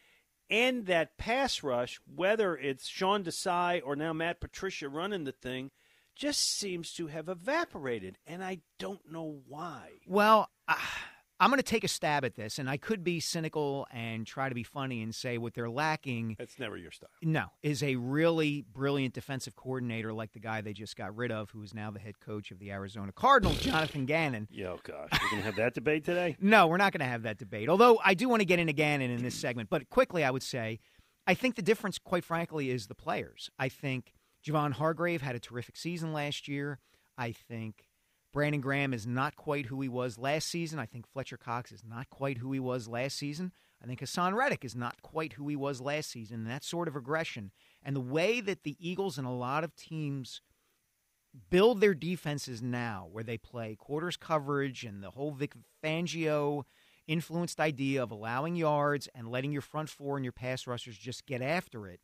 and 0.51 0.87
that 0.87 1.19
pass 1.19 1.63
rush, 1.63 2.01
whether 2.07 2.57
it's 2.57 2.87
Sean 2.87 3.23
Desai 3.23 3.83
or 3.85 3.95
now 3.95 4.15
Matt 4.15 4.41
Patricia 4.41 4.89
running 4.89 5.25
the 5.25 5.33
thing, 5.33 5.71
just 6.17 6.41
seems 6.59 6.93
to 6.95 7.09
have 7.09 7.29
evaporated, 7.29 8.19
and 8.27 8.43
I 8.43 8.61
don't 8.79 9.13
know 9.13 9.43
why. 9.47 9.99
Well, 10.07 10.49
uh, 10.67 10.75
I'm 11.41 11.51
going 11.51 11.59
to 11.59 11.63
take 11.63 11.85
a 11.85 11.89
stab 11.89 12.25
at 12.25 12.35
this, 12.35 12.59
and 12.59 12.69
I 12.69 12.77
could 12.77 13.05
be 13.05 13.21
cynical 13.21 13.87
and 13.93 14.27
try 14.27 14.49
to 14.49 14.55
be 14.57 14.65
funny 14.65 15.03
and 15.03 15.15
say 15.15 15.39
what 15.39 15.55
they're 15.55 15.71
lacking. 15.71 16.35
That's 16.37 16.59
never 16.59 16.77
your 16.77 16.91
style. 16.91 17.11
No, 17.23 17.47
is 17.63 17.81
a 17.83 17.95
really 17.95 18.65
brilliant 18.73 19.15
defensive 19.15 19.55
coordinator 19.55 20.13
like 20.13 20.33
the 20.33 20.41
guy 20.41 20.63
they 20.63 20.73
just 20.73 20.97
got 20.97 21.15
rid 21.15 21.31
of, 21.31 21.51
who 21.51 21.63
is 21.63 21.73
now 21.73 21.93
the 21.93 22.01
head 22.01 22.19
coach 22.19 22.51
of 22.51 22.59
the 22.59 22.73
Arizona 22.73 23.13
Cardinals, 23.13 23.59
Jonathan 23.61 24.05
Gannon. 24.05 24.49
Yo, 24.51 24.79
oh, 24.79 24.81
gosh, 24.83 25.11
we're 25.13 25.31
going 25.31 25.43
to 25.43 25.47
have 25.47 25.57
that 25.57 25.75
debate 25.75 26.05
today? 26.05 26.37
No, 26.49 26.67
we're 26.67 26.79
not 26.79 26.93
going 26.93 27.01
to 27.01 27.11
have 27.11 27.23
that 27.23 27.37
debate. 27.39 27.69
Although 27.69 28.01
I 28.03 28.15
do 28.15 28.29
want 28.29 28.41
to 28.41 28.47
get 28.47 28.59
into 28.59 28.73
Gannon 28.73 29.11
in 29.11 29.23
this 29.23 29.35
segment, 29.35 29.69
but 29.69 29.89
quickly, 29.91 30.25
I 30.25 30.31
would 30.31 30.43
say, 30.43 30.81
I 31.27 31.35
think 31.35 31.57
the 31.57 31.63
difference, 31.63 31.99
quite 31.99 32.25
frankly, 32.25 32.71
is 32.71 32.87
the 32.87 32.95
players. 32.95 33.51
I 33.59 33.69
think 33.69 34.15
Javon 34.45 34.73
Hargrave 34.73 35.21
had 35.21 35.37
a 35.37 35.39
terrific 35.39 35.77
season 35.77 36.13
last 36.13 36.49
year. 36.49 36.81
I 37.19 37.33
think 37.33 37.88
Brandon 38.33 38.61
Graham 38.61 38.93
is 38.93 39.07
not 39.07 39.37
quite 39.37 39.67
who 39.67 39.81
he 39.81 39.89
was 39.89 40.19
last 40.19 40.49
season. 40.49 40.79
I 40.79 40.87
think 40.87 41.07
Fletcher 41.07 41.39
Cox 41.39 41.73
is 41.73 41.83
not 41.83 42.11
quite 42.11 42.39
who 42.39 42.53
he 42.53 42.61
was 42.61 42.87
last 42.87 43.17
season. 43.17 43.53
I 43.83 43.87
think 43.87 44.01
Haason 44.01 44.35
Reddick 44.35 44.65
is 44.65 44.77
not 44.77 45.01
quite 45.03 45.35
who 45.35 45.49
he 45.49 45.57
was 45.57 45.81
last 45.81 46.11
season. 46.11 46.41
And 46.41 46.51
that 46.51 46.65
sort 46.65 46.89
of 46.89 46.95
regression 46.95 47.53
and 47.83 47.97
the 47.97 48.01
way 48.01 48.41
that 48.41 48.65
the 48.65 48.77
Eagles 48.79 49.19
and 49.19 49.27
a 49.27 49.31
lot 49.31 49.65
of 49.65 49.75
teams 49.77 50.43
build 51.51 51.81
their 51.81 51.95
defenses 51.95 52.61
now, 52.61 53.09
where 53.11 53.25
they 53.25 53.39
play 53.39 53.77
quarters 53.77 54.17
coverage 54.17 54.85
and 54.85 55.03
the 55.03 55.11
whole 55.11 55.31
Vic 55.31 55.55
Fangio 55.83 56.65
influenced 57.07 57.61
idea 57.61 58.03
of 58.03 58.11
allowing 58.11 58.57
yards 58.57 59.09
and 59.15 59.31
letting 59.31 59.53
your 59.53 59.63
front 59.63 59.89
four 59.89 60.17
and 60.17 60.25
your 60.25 60.33
pass 60.33 60.67
rushers 60.67 60.99
just 60.99 61.25
get 61.25 61.41
after 61.41 61.87
it, 61.87 62.01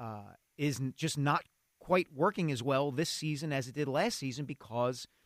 uh, 0.00 0.32
is 0.56 0.80
just 0.96 1.18
not 1.18 1.44
quite 1.78 2.08
working 2.12 2.50
as 2.50 2.62
well 2.62 2.90
this 2.90 3.10
season 3.10 3.52
as 3.52 3.68
it 3.68 3.74
did 3.74 3.86
last 3.86 4.18
season 4.18 4.44
because– 4.44 5.06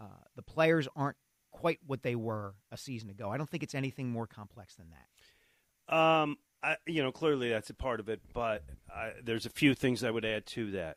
uh, 0.00 0.22
the 0.36 0.42
players 0.42 0.88
aren't 0.96 1.16
quite 1.50 1.78
what 1.86 2.02
they 2.02 2.14
were 2.14 2.54
a 2.72 2.76
season 2.76 3.10
ago. 3.10 3.30
I 3.30 3.36
don't 3.36 3.48
think 3.48 3.62
it's 3.62 3.74
anything 3.74 4.10
more 4.10 4.26
complex 4.26 4.74
than 4.74 4.88
that. 4.90 5.94
Um, 5.94 6.38
I, 6.62 6.76
you 6.86 7.02
know, 7.02 7.12
clearly 7.12 7.50
that's 7.50 7.70
a 7.70 7.74
part 7.74 8.00
of 8.00 8.08
it, 8.08 8.20
but 8.32 8.64
I, 8.90 9.12
there's 9.22 9.46
a 9.46 9.50
few 9.50 9.74
things 9.74 10.02
I 10.02 10.10
would 10.10 10.24
add 10.24 10.46
to 10.46 10.70
that. 10.72 10.96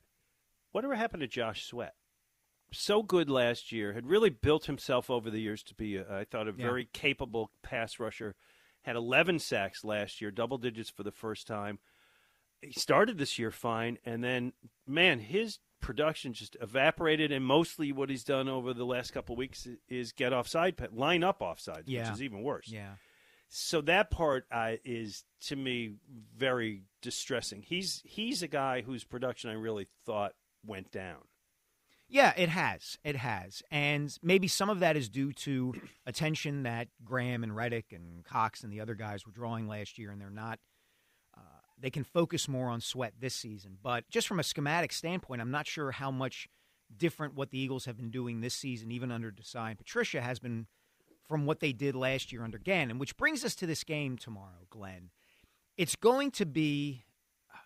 Whatever 0.72 0.96
happened 0.96 1.22
to 1.22 1.28
Josh 1.28 1.66
Sweat? 1.66 1.94
So 2.72 3.04
good 3.04 3.30
last 3.30 3.72
year, 3.72 3.94
had 3.94 4.08
really 4.08 4.30
built 4.30 4.66
himself 4.66 5.10
over 5.10 5.30
the 5.30 5.40
years 5.40 5.64
to 5.64 5.76
be, 5.76 5.96
a, 5.96 6.20
I 6.20 6.26
thought, 6.26 6.48
a 6.48 6.52
very 6.52 6.82
yeah. 6.82 7.00
capable 7.00 7.52
pass 7.64 8.00
rusher. 8.00 8.36
Had 8.82 8.96
11 8.96 9.40
sacks 9.40 9.84
last 9.84 10.22
year, 10.22 10.32
double 10.32 10.58
digits 10.58 10.90
for 10.90 11.04
the 11.04 11.12
first 11.12 11.48
time. 11.48 11.80
He 12.62 12.72
started 12.72 13.18
this 13.18 13.38
year 13.38 13.52
fine, 13.52 13.98
and 14.06 14.24
then, 14.24 14.54
man, 14.86 15.20
his 15.20 15.60
production 15.82 16.34
just 16.34 16.58
evaporated, 16.62 17.32
and 17.32 17.46
mostly 17.46 17.92
what 17.92 18.10
he's 18.10 18.24
done 18.24 18.48
over 18.48 18.74
the 18.74 18.86
last 18.86 19.12
couple 19.12 19.34
of 19.34 19.38
weeks 19.38 19.68
is 19.88 20.12
get 20.12 20.34
offside, 20.34 20.76
line 20.92 21.24
up 21.24 21.42
offside, 21.42 21.84
yeah. 21.86 22.04
which 22.04 22.16
is 22.16 22.24
even 22.24 22.42
worse. 22.44 22.68
Yeah. 22.68 22.94
So 23.50 23.82
that 23.82 24.12
part 24.12 24.46
uh, 24.52 24.74
is 24.84 25.24
to 25.46 25.56
me 25.56 25.96
very 26.36 26.84
distressing. 27.02 27.62
He's 27.62 28.02
he's 28.04 28.44
a 28.44 28.48
guy 28.48 28.82
whose 28.82 29.04
production 29.04 29.50
I 29.50 29.54
really 29.54 29.88
thought 30.06 30.34
went 30.66 30.92
down. 30.92 31.20
Yeah, 32.10 32.34
it 32.38 32.50
has. 32.50 32.98
It 33.04 33.18
has. 33.18 33.62
And 33.70 34.18
maybe 34.24 34.48
some 34.48 34.70
of 34.70 34.80
that 34.80 34.96
is 34.96 35.10
due 35.10 35.34
to 35.34 35.74
attention 36.06 36.64
that 36.64 36.88
Graham 37.04 37.44
and 37.44 37.56
Reddick 37.56 37.92
and 37.92 38.24
Cox 38.24 38.64
and 38.64 38.72
the 38.72 38.80
other 38.80 38.96
guys 38.96 39.26
were 39.26 39.34
drawing 39.34 39.68
last 39.68 39.98
year, 39.98 40.12
and 40.12 40.22
they're 40.22 40.30
not 40.30 40.60
they 41.80 41.90
can 41.90 42.04
focus 42.04 42.48
more 42.48 42.70
on 42.70 42.82
Sweat 42.82 43.14
this 43.20 43.36
season. 43.36 43.78
But 43.82 44.10
just 44.10 44.28
from 44.28 44.40
a 44.40 44.44
schematic 44.44 44.92
standpoint, 44.92 45.42
I'm 45.42 45.52
not 45.52 45.68
sure 45.68 45.92
how 45.92 46.12
much 46.12 46.50
different 46.96 47.36
what 47.36 47.52
the 47.52 47.60
Eagles 47.60 47.86
have 47.86 47.98
been 47.98 48.10
doing 48.10 48.42
this 48.42 48.56
season, 48.56 48.92
even 48.92 49.12
under 49.12 49.32
Desai 49.32 49.70
and 49.70 49.78
Patricia, 49.78 50.22
has 50.22 50.40
been 50.40 50.68
from 51.28 51.46
what 51.46 51.60
they 51.60 51.74
did 51.74 51.96
last 51.96 52.32
year 52.32 52.44
under 52.44 52.58
Gannon. 52.58 53.00
Which 53.00 53.18
brings 53.18 53.44
us 53.44 53.56
to 53.56 53.66
this 53.66 53.84
game 53.84 54.18
tomorrow, 54.18 54.66
Glen. 54.70 55.10
It's 55.78 55.96
going 55.96 56.32
to 56.32 56.46
be 56.46 57.04
uh, 57.54 57.58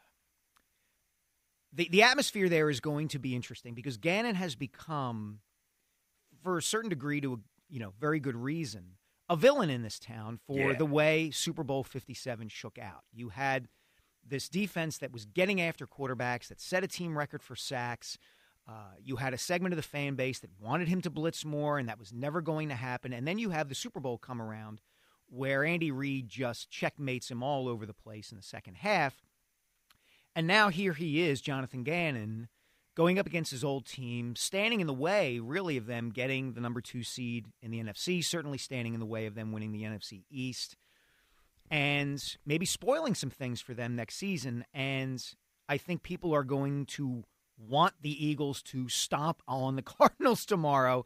the 1.72 1.88
the 1.90 2.04
atmosphere 2.04 2.50
there 2.50 2.70
is 2.70 2.80
going 2.80 3.08
to 3.10 3.20
be 3.20 3.36
interesting 3.36 3.74
because 3.74 3.98
Gannon 3.98 4.36
has 4.36 4.56
become, 4.56 5.40
for 6.44 6.58
a 6.58 6.62
certain 6.62 6.90
degree, 6.90 7.22
to 7.22 7.34
a 7.34 7.38
you 7.70 7.80
know 7.80 7.94
very 8.00 8.20
good 8.20 8.36
reason, 8.36 8.98
a 9.30 9.38
villain 9.38 9.70
in 9.70 9.84
this 9.84 10.00
town 10.00 10.40
for 10.48 10.72
yeah. 10.72 10.74
the 10.74 10.86
way 10.86 11.32
Super 11.32 11.64
Bowl 11.64 11.84
Fifty 11.84 12.14
Seven 12.14 12.50
shook 12.50 12.78
out. 12.78 13.04
You 13.14 13.30
had 13.30 13.70
this 14.28 14.50
defense 14.50 14.98
that 15.00 15.12
was 15.12 15.26
getting 15.26 15.62
after 15.62 15.86
quarterbacks, 15.88 16.48
that 16.48 16.62
set 16.62 16.84
a 16.84 16.88
team 16.88 17.18
record 17.18 17.44
for 17.44 17.56
sacks. 17.56 18.18
Uh, 18.68 18.94
you 19.02 19.18
had 19.18 19.34
a 19.34 19.38
segment 19.38 19.74
of 19.74 19.78
the 19.78 19.84
fan 19.84 20.16
base 20.16 20.40
that 20.40 20.52
wanted 20.60 20.88
him 20.88 21.02
to 21.02 21.10
blitz 21.10 21.44
more, 21.44 21.78
and 21.78 21.90
that 21.90 22.00
was 22.00 22.14
never 22.14 22.42
going 22.42 22.70
to 22.70 22.76
happen. 22.76 23.12
And 23.12 23.28
then 23.28 23.40
you 23.40 23.50
have 23.50 23.70
the 23.70 23.76
Super 23.76 24.00
Bowl 24.00 24.18
come 24.18 24.42
around 24.42 24.82
where 25.28 25.64
Andy 25.64 25.92
Reid 25.92 26.28
just 26.30 26.70
checkmates 26.70 27.32
him 27.32 27.42
all 27.42 27.68
over 27.68 27.86
the 27.86 27.94
place 27.94 28.32
in 28.32 28.38
the 28.38 28.44
second 28.44 28.76
half. 28.76 29.26
And 30.36 30.46
now 30.46 30.70
here 30.70 30.94
he 30.94 31.22
is, 31.22 31.42
Jonathan 31.42 31.84
Gannon, 31.84 32.50
going 32.96 33.18
up 33.18 33.26
against 33.26 33.52
his 33.52 33.64
old 33.64 33.86
team, 33.86 34.36
standing 34.36 34.82
in 34.82 34.88
the 34.88 34.94
way, 34.94 35.40
really, 35.40 35.78
of 35.78 35.86
them 35.86 36.10
getting 36.10 36.54
the 36.54 36.62
number 36.62 36.82
two 36.82 37.04
seed 37.04 37.48
in 37.62 37.72
the 37.72 37.82
NFC, 37.82 38.24
certainly 38.24 38.58
standing 38.58 38.94
in 38.94 39.00
the 39.00 39.06
way 39.06 39.26
of 39.26 39.36
them 39.36 39.52
winning 39.52 39.72
the 39.72 39.84
NFC 39.84 40.24
East 40.30 40.76
and 41.72 42.38
maybe 42.46 42.66
spoiling 42.66 43.16
some 43.16 43.30
things 43.30 43.62
for 43.62 43.74
them 43.74 43.96
next 43.96 44.16
season. 44.16 44.66
And 44.74 45.24
I 45.70 45.78
think 45.78 46.04
people 46.04 46.36
are 46.36 46.44
going 46.44 46.86
to 46.88 47.24
want 47.58 47.94
the 48.02 48.26
Eagles 48.26 48.62
to 48.64 48.90
stomp 48.90 49.42
on 49.48 49.78
the 49.78 49.82
Cardinals 49.82 50.46
tomorrow 50.46 51.06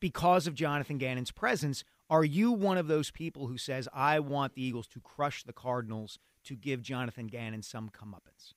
because 0.00 0.46
of 0.46 0.54
Jonathan 0.54 0.96
Gannon's 0.96 1.30
presence. 1.30 1.84
Are 2.08 2.24
you 2.24 2.50
one 2.50 2.78
of 2.78 2.88
those 2.88 3.10
people 3.10 3.46
who 3.46 3.58
says, 3.58 3.88
I 3.92 4.18
want 4.20 4.54
the 4.54 4.64
Eagles 4.64 4.88
to 4.88 5.00
crush 5.00 5.44
the 5.44 5.52
Cardinals 5.52 6.18
to 6.44 6.56
give 6.56 6.80
Jonathan 6.80 7.26
Gannon 7.26 7.62
some 7.62 7.90
comeuppance? 7.90 8.54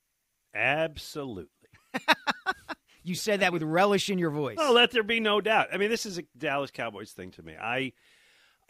Absolutely. 0.55 1.49
you 3.03 3.15
said 3.15 3.41
that 3.41 3.51
with 3.51 3.63
relish 3.63 4.09
in 4.09 4.17
your 4.17 4.29
voice. 4.29 4.57
Oh, 4.59 4.71
let 4.71 4.91
there 4.91 5.03
be 5.03 5.19
no 5.19 5.41
doubt. 5.41 5.67
I 5.73 5.77
mean, 5.77 5.89
this 5.89 6.05
is 6.05 6.17
a 6.17 6.23
Dallas 6.37 6.71
Cowboys 6.71 7.11
thing 7.11 7.31
to 7.31 7.43
me. 7.43 7.53
I 7.59 7.91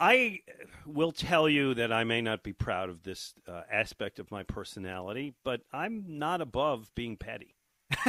I 0.04 0.42
will 0.86 1.14
tell 1.14 1.48
you 1.48 1.76
that 1.76 1.94
I 1.94 2.04
may 2.04 2.20
not 2.20 2.44
be 2.44 2.52
proud 2.52 2.90
of 2.90 3.04
this 3.04 3.34
uh, 3.48 3.62
aspect 3.72 4.20
of 4.20 4.32
my 4.32 4.44
personality, 4.44 5.34
but 5.46 5.62
I'm 5.72 6.04
not 6.20 6.42
above 6.42 6.94
being 6.94 7.16
petty. 7.16 7.56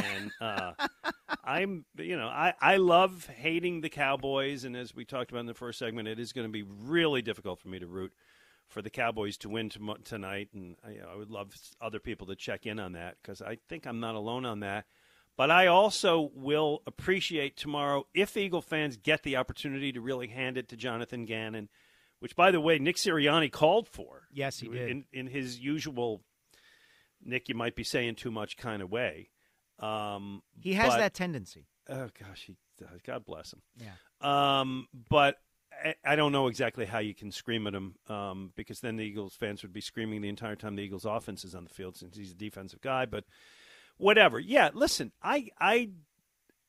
and 0.03 0.29
uh, 0.41 0.73
I'm, 1.45 1.85
you 1.97 2.17
know, 2.17 2.27
I, 2.27 2.53
I 2.59 2.75
love 2.77 3.27
hating 3.27 3.79
the 3.79 3.87
Cowboys. 3.87 4.65
And 4.65 4.75
as 4.75 4.93
we 4.93 5.05
talked 5.05 5.31
about 5.31 5.39
in 5.39 5.45
the 5.45 5.53
first 5.53 5.79
segment, 5.79 6.09
it 6.09 6.19
is 6.19 6.33
going 6.33 6.45
to 6.45 6.51
be 6.51 6.63
really 6.63 7.21
difficult 7.21 7.61
for 7.61 7.69
me 7.69 7.79
to 7.79 7.87
root 7.87 8.11
for 8.67 8.81
the 8.81 8.89
Cowboys 8.89 9.37
to 9.37 9.47
win 9.47 9.69
to, 9.69 9.95
tonight. 10.03 10.49
And 10.53 10.75
I, 10.85 10.89
you 10.91 10.99
know, 10.99 11.07
I 11.13 11.15
would 11.15 11.31
love 11.31 11.55
other 11.79 11.99
people 11.99 12.27
to 12.27 12.35
check 12.35 12.65
in 12.65 12.77
on 12.77 12.91
that 12.91 13.15
because 13.21 13.41
I 13.41 13.57
think 13.69 13.87
I'm 13.87 14.01
not 14.01 14.15
alone 14.15 14.45
on 14.45 14.59
that. 14.59 14.83
But 15.37 15.49
I 15.49 15.67
also 15.67 16.31
will 16.33 16.81
appreciate 16.85 17.55
tomorrow 17.55 18.05
if 18.13 18.35
Eagle 18.35 18.61
fans 18.61 18.97
get 18.97 19.23
the 19.23 19.37
opportunity 19.37 19.93
to 19.93 20.01
really 20.01 20.27
hand 20.27 20.57
it 20.57 20.67
to 20.69 20.77
Jonathan 20.77 21.25
Gannon, 21.25 21.69
which, 22.19 22.35
by 22.35 22.51
the 22.51 22.61
way, 22.61 22.79
Nick 22.79 22.97
Sirianni 22.97 23.51
called 23.51 23.87
for. 23.87 24.23
Yes, 24.31 24.59
he 24.59 24.67
did. 24.67 24.89
In, 24.89 25.05
in 25.11 25.27
his 25.27 25.59
usual, 25.59 26.21
Nick, 27.23 27.49
you 27.49 27.55
might 27.55 27.75
be 27.75 27.83
saying 27.83 28.15
too 28.15 28.31
much 28.31 28.57
kind 28.57 28.81
of 28.81 28.91
way. 28.91 29.29
Um, 29.79 30.41
he 30.59 30.73
has 30.73 30.89
but, 30.89 30.97
that 30.97 31.13
tendency. 31.13 31.67
Oh, 31.89 32.09
gosh. 32.19 32.45
He, 32.47 32.55
God 33.05 33.25
bless 33.25 33.53
him. 33.53 33.61
Yeah. 33.77 34.59
Um, 34.59 34.87
but 35.09 35.37
I, 35.71 35.95
I, 36.05 36.15
don't 36.15 36.31
know 36.31 36.47
exactly 36.47 36.85
how 36.85 36.99
you 36.99 37.13
can 37.13 37.31
scream 37.31 37.67
at 37.67 37.73
him 37.73 37.95
um, 38.07 38.51
because 38.55 38.79
then 38.79 38.95
the 38.97 39.03
Eagles 39.03 39.35
fans 39.35 39.61
would 39.61 39.73
be 39.73 39.81
screaming 39.81 40.21
the 40.21 40.29
entire 40.29 40.55
time 40.55 40.75
the 40.75 40.83
Eagles 40.83 41.05
offense 41.05 41.43
is 41.43 41.55
on 41.55 41.65
the 41.65 41.69
field 41.69 41.97
since 41.97 42.17
he's 42.17 42.31
a 42.31 42.35
defensive 42.35 42.81
guy. 42.81 43.05
But– 43.05 43.25
whatever. 43.97 44.39
Yeah, 44.39 44.69
listen, 44.73 45.11
I 45.21 45.49
I 45.59 45.89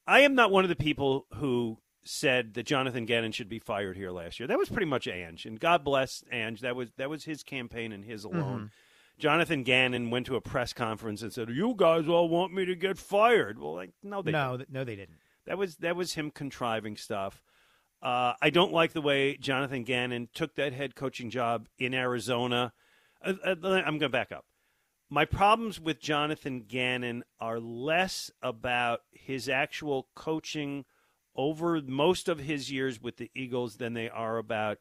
I 0.06 0.20
am 0.20 0.35
not 0.35 0.50
one 0.50 0.64
of 0.64 0.68
the 0.68 0.76
people 0.76 1.26
who 1.35 1.78
said 2.07 2.55
that 2.55 2.66
Jonathan 2.66 3.05
Gannon 3.05 3.33
should 3.33 3.49
be 3.49 3.59
fired 3.59 3.97
here 3.97 4.11
last 4.11 4.38
year. 4.40 4.47
That 4.47 4.59
was 4.59 4.69
pretty 4.69 4.87
much 4.87 5.07
Ange, 5.07 5.47
and 5.47 5.61
God 5.61 5.85
bless 5.85 6.23
Ange. 6.31 6.61
That 6.61 6.77
was 6.77 6.90
that 6.97 7.11
was 7.11 7.25
his 7.25 7.42
campaign 7.42 7.92
and 7.92 8.05
his 8.05 8.25
alone. 8.25 8.59
Mm-hmm. 8.59 8.66
Jonathan 9.19 9.62
Gannon 9.62 10.11
went 10.11 10.27
to 10.27 10.37
a 10.37 10.40
press 10.40 10.73
conference 10.73 11.23
and 11.23 11.33
said, 11.33 11.49
"You 11.51 11.75
guys 11.77 12.09
all 12.09 12.29
want 12.29 12.53
me 12.53 12.64
to 12.64 12.75
get 12.75 12.99
fired." 12.99 13.59
Well, 13.59 13.75
like 13.75 13.90
no, 14.03 14.23
they 14.23 14.33
no, 14.33 14.57
didn't. 14.57 14.73
no, 14.73 14.85
they 14.85 14.97
didn't. 14.97 15.19
That 15.47 15.59
was 15.59 15.77
that 15.77 15.97
was 15.97 16.14
him 16.14 16.31
contriving 16.31 16.97
stuff. 16.97 17.42
Uh, 18.03 18.35
I 18.40 18.51
don't 18.51 18.73
like 18.73 18.92
the 18.92 19.01
way 19.01 19.37
Jonathan 19.37 19.85
Gannon 19.85 20.29
took 20.35 20.55
that 20.57 20.73
head 20.73 20.95
coaching 20.95 21.31
job 21.31 21.69
in 21.79 21.95
Arizona. 21.95 22.73
Uh, 23.25 23.35
uh, 23.45 23.55
I'm 23.62 23.99
going 23.99 24.01
to 24.01 24.09
back 24.11 24.33
up 24.33 24.45
my 25.09 25.25
problems 25.25 25.81
with 25.81 26.01
Jonathan 26.01 26.64
Gannon 26.66 27.23
are 27.40 27.61
less 27.61 28.31
about 28.42 29.01
his 29.12 29.49
actual 29.49 30.09
coaching 30.14 30.85
over 31.37 31.81
most 31.81 32.29
of 32.29 32.40
his 32.40 32.70
years 32.70 33.01
with 33.01 33.16
the 33.16 33.31
Eagles 33.35 33.77
than 33.77 33.94
they 33.94 34.09
are 34.09 34.38
about 34.38 34.79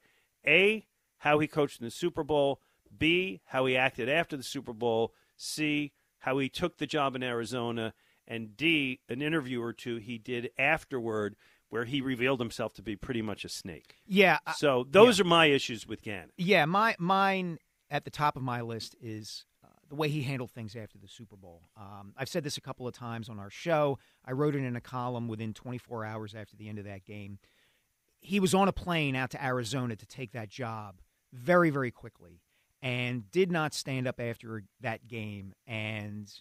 A, 0.48 0.88
how 1.20 1.40
he 1.40 1.48
coached 1.48 1.80
in 1.80 1.86
the 1.86 1.92
Super 1.92 2.24
Bowl, 2.24 2.62
B, 2.98 3.42
how 3.46 3.66
he 3.66 3.76
acted 3.76 4.10
after 4.10 4.38
the 4.38 4.44
Super 4.44 4.74
Bowl. 4.74 5.14
C, 5.38 5.92
how 6.20 6.38
he 6.38 6.50
took 6.50 6.78
the 6.78 6.88
job 6.88 7.16
in 7.16 7.24
Arizona. 7.24 7.94
And 8.28 8.58
D, 8.58 9.02
an 9.10 9.22
interview 9.22 9.62
or 9.62 9.74
two 9.74 9.98
he 9.98 10.18
did 10.18 10.50
afterward 10.58 11.36
where 11.70 11.86
he 11.86 12.02
revealed 12.02 12.40
himself 12.40 12.74
to 12.74 12.82
be 12.82 12.96
pretty 12.96 13.22
much 13.22 13.44
a 13.44 13.50
snake. 13.50 13.96
Yeah. 14.08 14.38
So 14.56 14.86
those 14.90 15.20
yeah. 15.20 15.24
are 15.24 15.28
my 15.28 15.48
issues 15.48 15.86
with 15.86 16.02
Gannon. 16.02 16.32
Yeah, 16.38 16.66
my 16.66 16.96
mine 17.00 17.60
at 17.90 18.06
the 18.06 18.12
top 18.12 18.36
of 18.36 18.44
my 18.44 18.62
list 18.62 18.96
is 19.02 19.46
the 19.90 19.96
way 19.96 20.10
he 20.10 20.24
handled 20.24 20.52
things 20.52 20.76
after 20.76 20.98
the 20.98 21.08
Super 21.08 21.36
Bowl. 21.36 21.62
Um, 21.78 22.14
I've 22.18 22.30
said 22.30 22.44
this 22.44 22.58
a 22.58 22.62
couple 22.62 22.88
of 22.88 22.94
times 22.94 23.30
on 23.30 23.40
our 23.40 23.50
show. 23.50 24.00
I 24.26 24.32
wrote 24.32 24.56
it 24.56 24.64
in 24.64 24.76
a 24.76 24.82
column 24.82 25.28
within 25.28 25.54
24 25.54 26.06
hours 26.06 26.36
after 26.36 26.56
the 26.56 26.68
end 26.70 26.80
of 26.80 26.86
that 26.86 27.06
game. 27.06 27.40
He 28.20 28.40
was 28.40 28.54
on 28.54 28.68
a 28.68 28.74
plane 28.74 29.16
out 29.16 29.32
to 29.32 29.44
Arizona 29.44 29.96
to 29.96 30.06
take 30.06 30.32
that 30.32 30.50
job 30.50 31.02
very, 31.32 31.70
very 31.70 31.92
quickly, 31.92 32.42
and 32.82 33.30
did 33.32 33.52
not 33.52 33.74
stand 33.74 34.08
up 34.08 34.20
after 34.20 34.64
that 34.82 35.08
game 35.08 35.54
and 35.68 36.32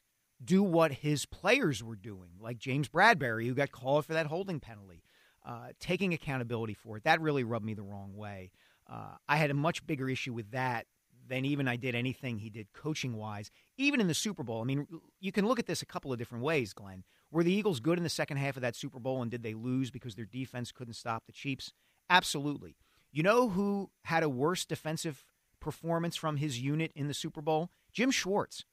do 0.42 0.62
what 0.62 0.92
his 0.92 1.26
players 1.26 1.82
were 1.82 1.96
doing, 1.96 2.30
like 2.40 2.58
James 2.58 2.88
Bradberry, 2.88 3.46
who 3.46 3.54
got 3.54 3.70
called 3.70 4.06
for 4.06 4.14
that 4.14 4.26
holding 4.26 4.60
penalty, 4.60 5.02
uh, 5.44 5.68
taking 5.80 6.14
accountability 6.14 6.74
for 6.74 6.96
it. 6.96 7.04
That 7.04 7.20
really 7.20 7.44
rubbed 7.44 7.64
me 7.64 7.74
the 7.74 7.82
wrong 7.82 8.14
way. 8.16 8.50
Uh, 8.90 9.14
I 9.28 9.36
had 9.36 9.50
a 9.50 9.54
much 9.54 9.86
bigger 9.86 10.08
issue 10.08 10.32
with 10.32 10.50
that 10.52 10.86
than 11.26 11.44
even 11.44 11.66
I 11.68 11.76
did 11.76 11.94
anything 11.94 12.38
he 12.38 12.50
did 12.50 12.72
coaching 12.72 13.16
wise, 13.16 13.50
even 13.76 14.00
in 14.00 14.06
the 14.08 14.14
Super 14.14 14.42
Bowl. 14.42 14.60
I 14.60 14.64
mean, 14.64 14.86
you 15.20 15.32
can 15.32 15.46
look 15.46 15.58
at 15.58 15.66
this 15.66 15.82
a 15.82 15.86
couple 15.86 16.12
of 16.12 16.18
different 16.18 16.44
ways, 16.44 16.72
Glen. 16.72 17.04
Were 17.30 17.42
the 17.44 17.52
Eagles 17.52 17.80
good 17.80 17.98
in 17.98 18.04
the 18.04 18.10
second 18.10 18.36
half 18.36 18.56
of 18.56 18.62
that 18.62 18.76
Super 18.76 18.98
Bowl 19.00 19.20
and 19.22 19.30
did 19.30 19.42
they 19.42 19.54
lose 19.54 19.90
because 19.90 20.14
their 20.14 20.24
defense 20.26 20.70
couldn't 20.72 20.94
stop 20.94 21.24
the 21.26 21.32
Chiefs? 21.32 21.72
Absolutely. 22.10 22.76
You 23.10 23.22
know 23.22 23.48
who 23.50 23.90
had 24.04 24.22
a 24.22 24.28
worse 24.28 24.64
defensive 24.64 25.24
performance 25.60 26.16
from 26.16 26.36
his 26.36 26.60
unit 26.60 26.92
in 26.94 27.08
the 27.08 27.14
Super 27.14 27.40
Bowl? 27.40 27.70
Jim 27.92 28.10
Schwartz. 28.10 28.64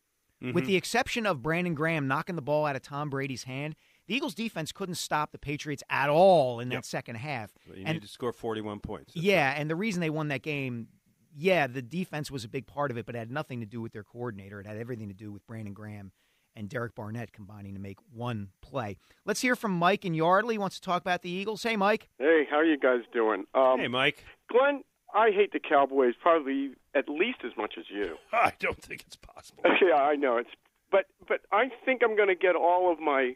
With 0.42 0.64
Mhm. 0.64 0.68
the 0.68 0.76
exception 0.76 1.28
of 1.28 1.44
Brandon 1.44 1.76
Graham 1.76 2.08
knocking 2.08 2.36
the 2.36 2.42
ball 2.42 2.66
out 2.66 2.76
of 2.76 2.82
Tom 2.82 3.12
Brady's 3.12 3.44
hand, 3.44 3.76
the 4.08 4.16
Eagles 4.16 4.34
defense 4.34 4.72
couldn't 4.72 4.96
stop 4.96 5.32
the 5.32 5.38
Patriots 5.38 5.84
at 5.88 6.10
all 6.10 6.60
in 6.60 6.72
Yep. 6.72 6.78
that 6.82 6.86
second 6.86 7.16
half. 7.18 7.52
You 7.68 7.84
and 7.86 7.96
need 7.98 8.02
to 8.02 8.08
score 8.08 8.34
41 8.34 8.80
points. 8.80 9.16
yeah, 9.16 9.54
and 9.56 9.70
the 9.70 9.76
reason 9.76 10.02
they 10.02 10.10
won 10.10 10.30
that 10.30 10.42
game, 10.42 10.88
yeah, 11.36 11.68
the 11.68 11.82
defense 11.82 12.30
was 12.30 12.44
a 12.44 12.50
big 12.50 12.68
part 12.68 12.92
of 12.92 12.98
it, 12.98 13.06
but 13.06 13.16
it 13.16 13.20
had 13.20 13.32
nothing 13.32 13.60
to 13.60 13.66
do 13.66 13.82
with 13.82 13.94
their 13.94 14.04
coordinator. 14.04 14.60
It 14.60 14.68
had 14.68 14.78
everything 14.78 15.08
to 15.08 15.14
do 15.14 15.32
with 15.32 15.46
Brandon 15.48 15.74
Graham 15.74 16.12
and 16.56 16.70
Derek 16.70 16.96
Barnett 16.96 17.32
combining 17.32 17.74
to 17.74 17.80
make 17.80 17.98
one 18.14 18.50
play. 18.62 18.98
Let's 19.26 19.42
hear 19.42 19.56
from 19.56 19.72
Mike 19.72 20.06
and 20.06 20.16
Yardley. 20.16 20.56
He 20.56 20.60
wants 20.60 20.80
to 20.80 20.82
talk 20.82 21.02
about 21.02 21.22
the 21.22 21.30
Eagles. 21.30 21.64
Hey, 21.64 21.76
Mike. 21.76 22.10
Hey, 22.18 22.46
how 22.50 22.58
are 22.58 22.66
you 22.66 22.78
guys 22.78 23.02
doing? 23.14 23.46
Um, 23.54 23.80
hey, 23.80 23.88
Mike. 23.88 24.26
Glen, 24.52 24.84
I 25.14 25.32
hate 25.32 25.54
the 25.54 25.60
Cowboys 25.60 26.14
probably 26.22 26.72
at 26.96 27.08
least 27.08 27.40
as 27.46 27.52
much 27.58 27.76
as 27.78 27.86
you. 27.90 28.16
I 28.34 28.54
don't 28.60 28.82
think 28.82 29.04
it's 29.08 29.16
possible. 29.16 29.64
yeah, 29.82 29.96
I 29.96 30.16
know 30.16 30.38
it's, 30.38 30.50
but 30.92 31.06
but 31.28 31.42
I 31.52 31.70
think 31.86 32.02
I'm 32.04 32.16
going 32.16 32.30
to 32.30 32.36
get 32.36 32.56
all 32.56 32.92
of 32.92 33.00
my 33.00 33.36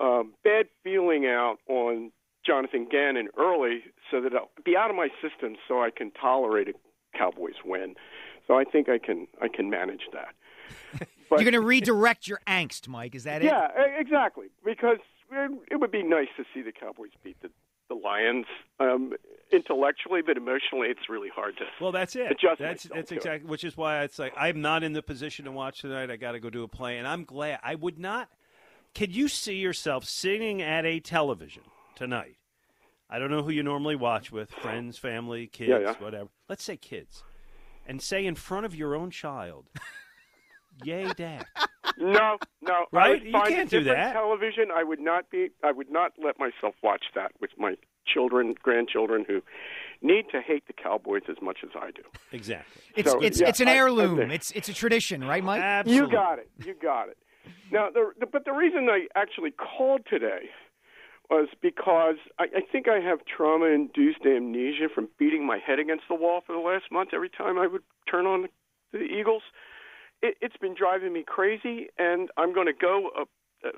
um, 0.00 0.32
bad 0.44 0.66
feeling 0.82 1.26
out 1.26 1.58
on 1.68 2.12
Jonathan 2.46 2.86
Gannon 2.90 3.28
early, 3.38 3.82
so 4.10 4.22
that 4.22 4.32
I'll 4.32 4.48
be 4.64 4.76
out 4.76 4.88
of 4.90 4.96
my 4.96 5.08
system, 5.20 5.56
so 5.66 5.82
I 5.82 5.90
can 5.90 6.10
tolerate 6.12 6.68
a 6.68 6.72
Cowboys 7.16 7.54
win. 7.64 7.94
So 8.46 8.58
I 8.58 8.64
think 8.64 8.88
I 8.88 8.98
can 8.98 9.26
I 9.40 9.48
can 9.48 9.70
manage 9.70 10.02
that. 10.12 10.34
But- 11.30 11.40
You're 11.40 11.50
going 11.50 11.60
to 11.62 11.66
redirect 11.66 12.26
your 12.26 12.40
angst, 12.46 12.88
Mike. 12.88 13.14
Is 13.14 13.24
that 13.24 13.42
it? 13.42 13.44
Yeah, 13.44 13.68
exactly. 13.98 14.46
Because 14.64 14.96
it, 15.30 15.50
it 15.70 15.76
would 15.76 15.90
be 15.90 16.02
nice 16.02 16.28
to 16.38 16.44
see 16.54 16.62
the 16.62 16.72
Cowboys 16.72 17.10
beat 17.22 17.36
the, 17.42 17.50
the 17.90 17.94
Lions 17.94 18.46
um, 18.80 19.12
intellectually, 19.52 20.22
but 20.22 20.38
emotionally, 20.38 20.88
it's 20.88 21.10
really 21.10 21.28
hard 21.28 21.58
to. 21.58 21.64
Well, 21.82 21.92
that's 21.92 22.16
it. 22.16 22.30
Adjust 22.32 22.60
that's 22.60 22.86
myself 22.86 22.96
that's 22.96 23.08
to 23.10 23.14
it. 23.14 23.18
exactly. 23.18 23.50
Which 23.50 23.62
is 23.62 23.76
why 23.76 24.04
it's 24.04 24.18
like 24.18 24.32
I'm 24.38 24.62
not 24.62 24.82
in 24.82 24.94
the 24.94 25.02
position 25.02 25.44
to 25.44 25.52
watch 25.52 25.82
tonight. 25.82 26.10
I 26.10 26.16
got 26.16 26.32
to 26.32 26.40
go 26.40 26.48
do 26.48 26.62
a 26.62 26.68
play, 26.68 26.96
and 26.96 27.06
I'm 27.06 27.24
glad. 27.24 27.58
I 27.62 27.74
would 27.74 27.98
not. 27.98 28.30
Could 28.94 29.14
you 29.14 29.28
see 29.28 29.56
yourself 29.56 30.06
sitting 30.06 30.62
at 30.62 30.86
a 30.86 30.98
television 30.98 31.64
tonight? 31.94 32.37
I 33.10 33.18
don't 33.18 33.30
know 33.30 33.42
who 33.42 33.50
you 33.50 33.62
normally 33.62 33.96
watch 33.96 34.30
with, 34.30 34.50
friends, 34.50 34.98
family, 34.98 35.46
kids, 35.46 35.70
Yeah, 35.70 35.78
yeah. 35.78 35.92
whatever. 35.98 36.28
Let's 36.48 36.62
say 36.64 36.76
kids, 36.76 37.22
and 37.86 38.02
say 38.02 38.26
in 38.26 38.34
front 38.34 38.66
of 38.66 38.74
your 38.74 38.94
own 38.94 39.10
child, 39.10 39.66
"Yay, 40.84 41.10
Dad." 41.16 41.46
No, 41.96 42.36
no. 42.62 42.84
I 42.92 42.96
Right? 42.96 43.10
would 43.10 43.22
You 43.24 43.32
find 43.32 43.48
can't 43.48 43.72
a 43.72 43.78
do 43.80 43.84
that. 43.84 44.12
Television. 44.12 44.70
I 44.74 44.84
would 44.84 45.00
not 45.00 45.30
be. 45.30 45.48
I 45.64 45.72
would 45.72 45.90
not 45.90 46.12
let 46.22 46.38
myself 46.38 46.74
watch 46.82 47.04
that 47.14 47.32
with 47.40 47.50
my 47.58 47.76
children, 48.06 48.54
grandchildren 48.62 49.24
who 49.26 49.42
need 50.00 50.26
to 50.32 50.40
hate 50.40 50.66
the 50.66 50.72
Cowboys 50.72 51.22
as 51.28 51.36
much 51.42 51.58
as 51.64 51.70
I 51.74 51.90
do. 51.90 52.02
Exactly. 52.32 52.82
It's 52.94 53.10
So, 53.10 53.20
it's 53.20 53.40
yeah, 53.40 53.48
it's 53.48 53.60
an 53.60 53.68
I- 53.68 53.72
I 53.72 53.76
heirloom. 53.76 54.30
it's 54.30 54.50
it's 54.52 54.68
a 54.68 54.74
tradition, 54.74 55.24
right, 55.24 55.42
Mike? 55.42 55.86
You 55.86 56.08
got 56.10 56.38
it. 56.38 56.50
You 56.64 56.74
got 56.74 57.08
it. 57.08 57.18
Now, 57.70 57.88
the, 57.92 58.12
the, 58.20 58.26
but 58.26 58.44
the 58.44 58.52
reason 58.52 58.88
I 58.90 59.06
actually 59.14 59.50
called 59.50 60.02
today 60.08 60.50
was 61.30 61.48
because 61.60 62.16
I, 62.38 62.44
I 62.44 62.60
think 62.70 62.88
I 62.88 63.00
have 63.00 63.20
trauma-induced 63.24 64.24
amnesia 64.24 64.88
from 64.94 65.08
beating 65.18 65.46
my 65.46 65.58
head 65.58 65.78
against 65.78 66.04
the 66.08 66.14
wall 66.14 66.40
for 66.46 66.52
the 66.52 66.58
last 66.60 66.84
month 66.90 67.10
every 67.12 67.30
time 67.30 67.58
I 67.58 67.66
would 67.66 67.82
turn 68.10 68.26
on 68.26 68.42
the, 68.42 68.48
the 68.92 69.04
Eagles. 69.04 69.42
It, 70.22 70.36
it's 70.40 70.56
been 70.56 70.74
driving 70.74 71.12
me 71.12 71.24
crazy, 71.26 71.88
and 71.98 72.30
I'm 72.36 72.54
going 72.54 72.66
to 72.66 72.72
go 72.72 73.10
uh, 73.18 73.68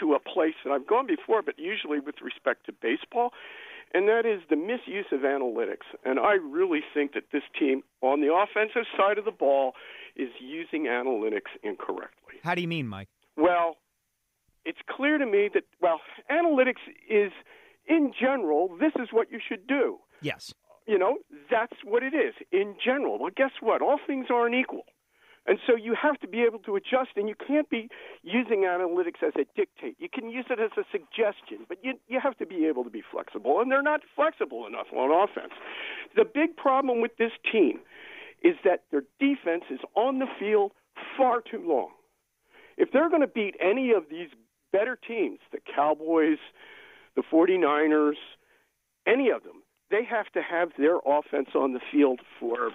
to 0.00 0.14
a 0.14 0.20
place 0.20 0.54
that 0.64 0.70
I've 0.70 0.86
gone 0.86 1.06
before, 1.06 1.42
but 1.42 1.58
usually 1.58 2.00
with 2.00 2.16
respect 2.22 2.66
to 2.66 2.72
baseball, 2.72 3.32
and 3.94 4.08
that 4.08 4.24
is 4.24 4.40
the 4.48 4.56
misuse 4.56 5.06
of 5.12 5.20
analytics. 5.20 5.84
And 6.04 6.18
I 6.18 6.34
really 6.34 6.80
think 6.94 7.12
that 7.12 7.24
this 7.32 7.42
team, 7.58 7.82
on 8.00 8.20
the 8.20 8.32
offensive 8.32 8.86
side 8.96 9.18
of 9.18 9.24
the 9.24 9.32
ball, 9.32 9.72
is 10.16 10.30
using 10.40 10.84
analytics 10.84 11.52
incorrectly. 11.62 12.36
How 12.42 12.54
do 12.54 12.62
you 12.62 12.68
mean, 12.68 12.86
Mike? 12.86 13.08
Well, 13.36 13.76
it's 14.64 14.78
clear 14.88 15.18
to 15.18 15.26
me 15.26 15.48
that, 15.54 15.64
well, 15.80 16.00
analytics 16.30 16.82
is, 17.08 17.32
in 17.86 18.12
general, 18.18 18.68
this 18.80 18.92
is 19.00 19.08
what 19.10 19.30
you 19.30 19.38
should 19.46 19.66
do. 19.66 19.98
Yes. 20.20 20.54
You 20.86 20.98
know, 20.98 21.18
that's 21.50 21.76
what 21.84 22.02
it 22.02 22.14
is 22.14 22.34
in 22.50 22.76
general. 22.84 23.18
Well, 23.18 23.30
guess 23.36 23.52
what? 23.60 23.82
All 23.82 23.98
things 24.06 24.26
aren't 24.30 24.54
equal. 24.54 24.84
And 25.44 25.58
so 25.66 25.74
you 25.74 25.96
have 26.00 26.20
to 26.20 26.28
be 26.28 26.42
able 26.42 26.60
to 26.60 26.76
adjust, 26.76 27.10
and 27.16 27.28
you 27.28 27.34
can't 27.34 27.68
be 27.68 27.88
using 28.22 28.60
analytics 28.60 29.26
as 29.26 29.32
a 29.34 29.44
dictate. 29.56 29.96
You 29.98 30.08
can 30.08 30.30
use 30.30 30.46
it 30.50 30.60
as 30.60 30.70
a 30.76 30.84
suggestion, 30.92 31.66
but 31.68 31.78
you, 31.82 31.94
you 32.06 32.20
have 32.22 32.36
to 32.38 32.46
be 32.46 32.66
able 32.66 32.84
to 32.84 32.90
be 32.90 33.02
flexible, 33.10 33.60
and 33.60 33.70
they're 33.70 33.82
not 33.82 34.02
flexible 34.14 34.66
enough 34.68 34.86
on 34.92 35.10
offense. 35.10 35.52
The 36.14 36.24
big 36.24 36.56
problem 36.56 37.00
with 37.00 37.16
this 37.16 37.32
team 37.50 37.80
is 38.42 38.54
that 38.64 38.84
their 38.92 39.02
defense 39.18 39.64
is 39.70 39.80
on 39.96 40.20
the 40.20 40.26
field 40.38 40.72
far 41.16 41.40
too 41.40 41.62
long. 41.66 41.90
If 42.76 42.92
they're 42.92 43.10
going 43.10 43.22
to 43.22 43.26
beat 43.26 43.56
any 43.60 43.90
of 43.92 44.04
these 44.10 44.28
better 44.72 44.96
teams, 44.96 45.38
the 45.52 45.58
Cowboys, 45.74 46.38
the 47.16 47.22
49ers, 47.22 48.16
any 49.06 49.30
of 49.30 49.42
them, 49.42 49.62
they 49.90 50.04
have 50.04 50.26
to 50.32 50.42
have 50.42 50.70
their 50.78 50.96
offense 51.04 51.50
on 51.54 51.72
the 51.72 51.80
field 51.92 52.20
for 52.40 52.70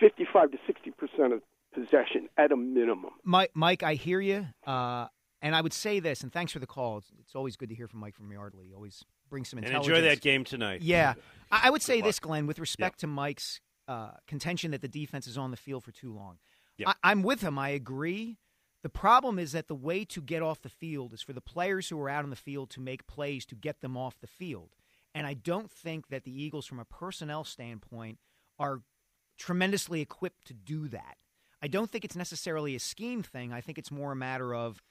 55 0.00 0.52
to 0.52 0.58
60 0.66 0.90
percent 0.92 1.32
of 1.32 1.42
possession 1.74 2.28
at 2.36 2.52
a 2.52 2.56
minimum. 2.56 3.10
Mike, 3.24 3.50
Mike, 3.54 3.82
I 3.82 3.94
hear 3.94 4.20
you. 4.20 4.46
Uh, 4.66 5.06
and 5.40 5.56
I 5.56 5.60
would 5.60 5.72
say 5.72 5.98
this, 5.98 6.22
and 6.22 6.32
thanks 6.32 6.52
for 6.52 6.60
the 6.60 6.66
call. 6.66 6.98
It's, 6.98 7.10
it's 7.18 7.34
always 7.34 7.56
good 7.56 7.68
to 7.70 7.74
hear 7.74 7.88
from 7.88 8.00
Mike 8.00 8.14
from 8.14 8.30
Yardley. 8.30 8.66
He 8.68 8.74
always 8.74 9.04
brings 9.28 9.48
some 9.48 9.58
intelligence. 9.58 9.88
And 9.88 9.96
enjoy 9.96 10.08
that 10.08 10.20
game 10.20 10.44
tonight. 10.44 10.82
Yeah, 10.82 11.14
I, 11.50 11.62
I 11.64 11.70
would 11.70 11.82
say 11.82 12.00
this. 12.00 12.20
Glen, 12.20 12.46
with 12.46 12.60
respect 12.60 13.00
to 13.00 13.08
Mike's 13.08 13.60
uh, 13.88 14.12
contention 14.28 14.70
that 14.70 14.82
the 14.82 14.88
defense 14.88 15.26
is 15.26 15.36
on 15.36 15.50
the 15.50 15.56
field 15.56 15.82
for 15.82 15.90
too 15.90 16.12
long. 16.12 16.38
Yep. 16.78 16.88
I, 16.88 17.10
I'm 17.10 17.22
with 17.22 17.40
him. 17.40 17.58
I 17.58 17.70
agree. 17.70 18.38
The 18.82 18.88
problem 18.88 19.38
is 19.38 19.52
that 19.52 19.68
the 19.68 19.74
way 19.74 20.04
to 20.06 20.20
get 20.20 20.42
off 20.42 20.62
the 20.62 20.68
field 20.68 21.12
is 21.12 21.22
for 21.22 21.32
the 21.32 21.40
players 21.40 21.88
who 21.88 22.00
are 22.00 22.08
out 22.08 22.24
on 22.24 22.30
the 22.30 22.36
field 22.36 22.70
to 22.70 22.80
make 22.80 23.06
plays 23.06 23.46
to 23.46 23.54
get 23.54 23.80
them 23.80 23.96
off 23.96 24.18
the 24.20 24.26
field. 24.26 24.70
And 25.14 25.26
I 25.26 25.34
don't 25.34 25.70
think 25.70 26.08
that 26.08 26.24
the 26.24 26.42
Eagles, 26.42 26.66
from 26.66 26.80
a 26.80 26.84
personnel 26.84 27.44
standpoint, 27.44 28.18
are 28.58 28.80
tremendously 29.38 30.00
equipped 30.00 30.46
to 30.46 30.54
do 30.54 30.88
that. 30.88 31.16
I 31.62 31.68
don't 31.68 31.90
think 31.90 32.04
it's 32.04 32.16
necessarily 32.16 32.74
a 32.74 32.80
scheme 32.80 33.22
thing. 33.22 33.52
I 33.52 33.60
think 33.60 33.78
it's 33.78 33.90
more 33.90 34.12
a 34.12 34.16
matter 34.16 34.54
of 34.54 34.82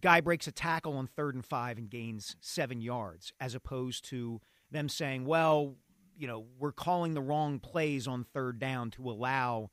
guy 0.00 0.20
breaks 0.20 0.46
a 0.46 0.52
tackle 0.52 0.96
on 0.96 1.06
third 1.06 1.34
and 1.34 1.44
five 1.44 1.78
and 1.78 1.90
gains 1.90 2.36
seven 2.40 2.80
yards, 2.80 3.32
as 3.40 3.54
opposed 3.54 4.04
to 4.06 4.40
them 4.70 4.88
saying, 4.88 5.26
well, 5.26 5.74
you 6.16 6.26
know, 6.26 6.46
we're 6.58 6.72
calling 6.72 7.14
the 7.14 7.20
wrong 7.20 7.58
plays 7.58 8.06
on 8.06 8.24
third 8.24 8.58
down 8.58 8.90
to 8.92 9.10
allow 9.10 9.70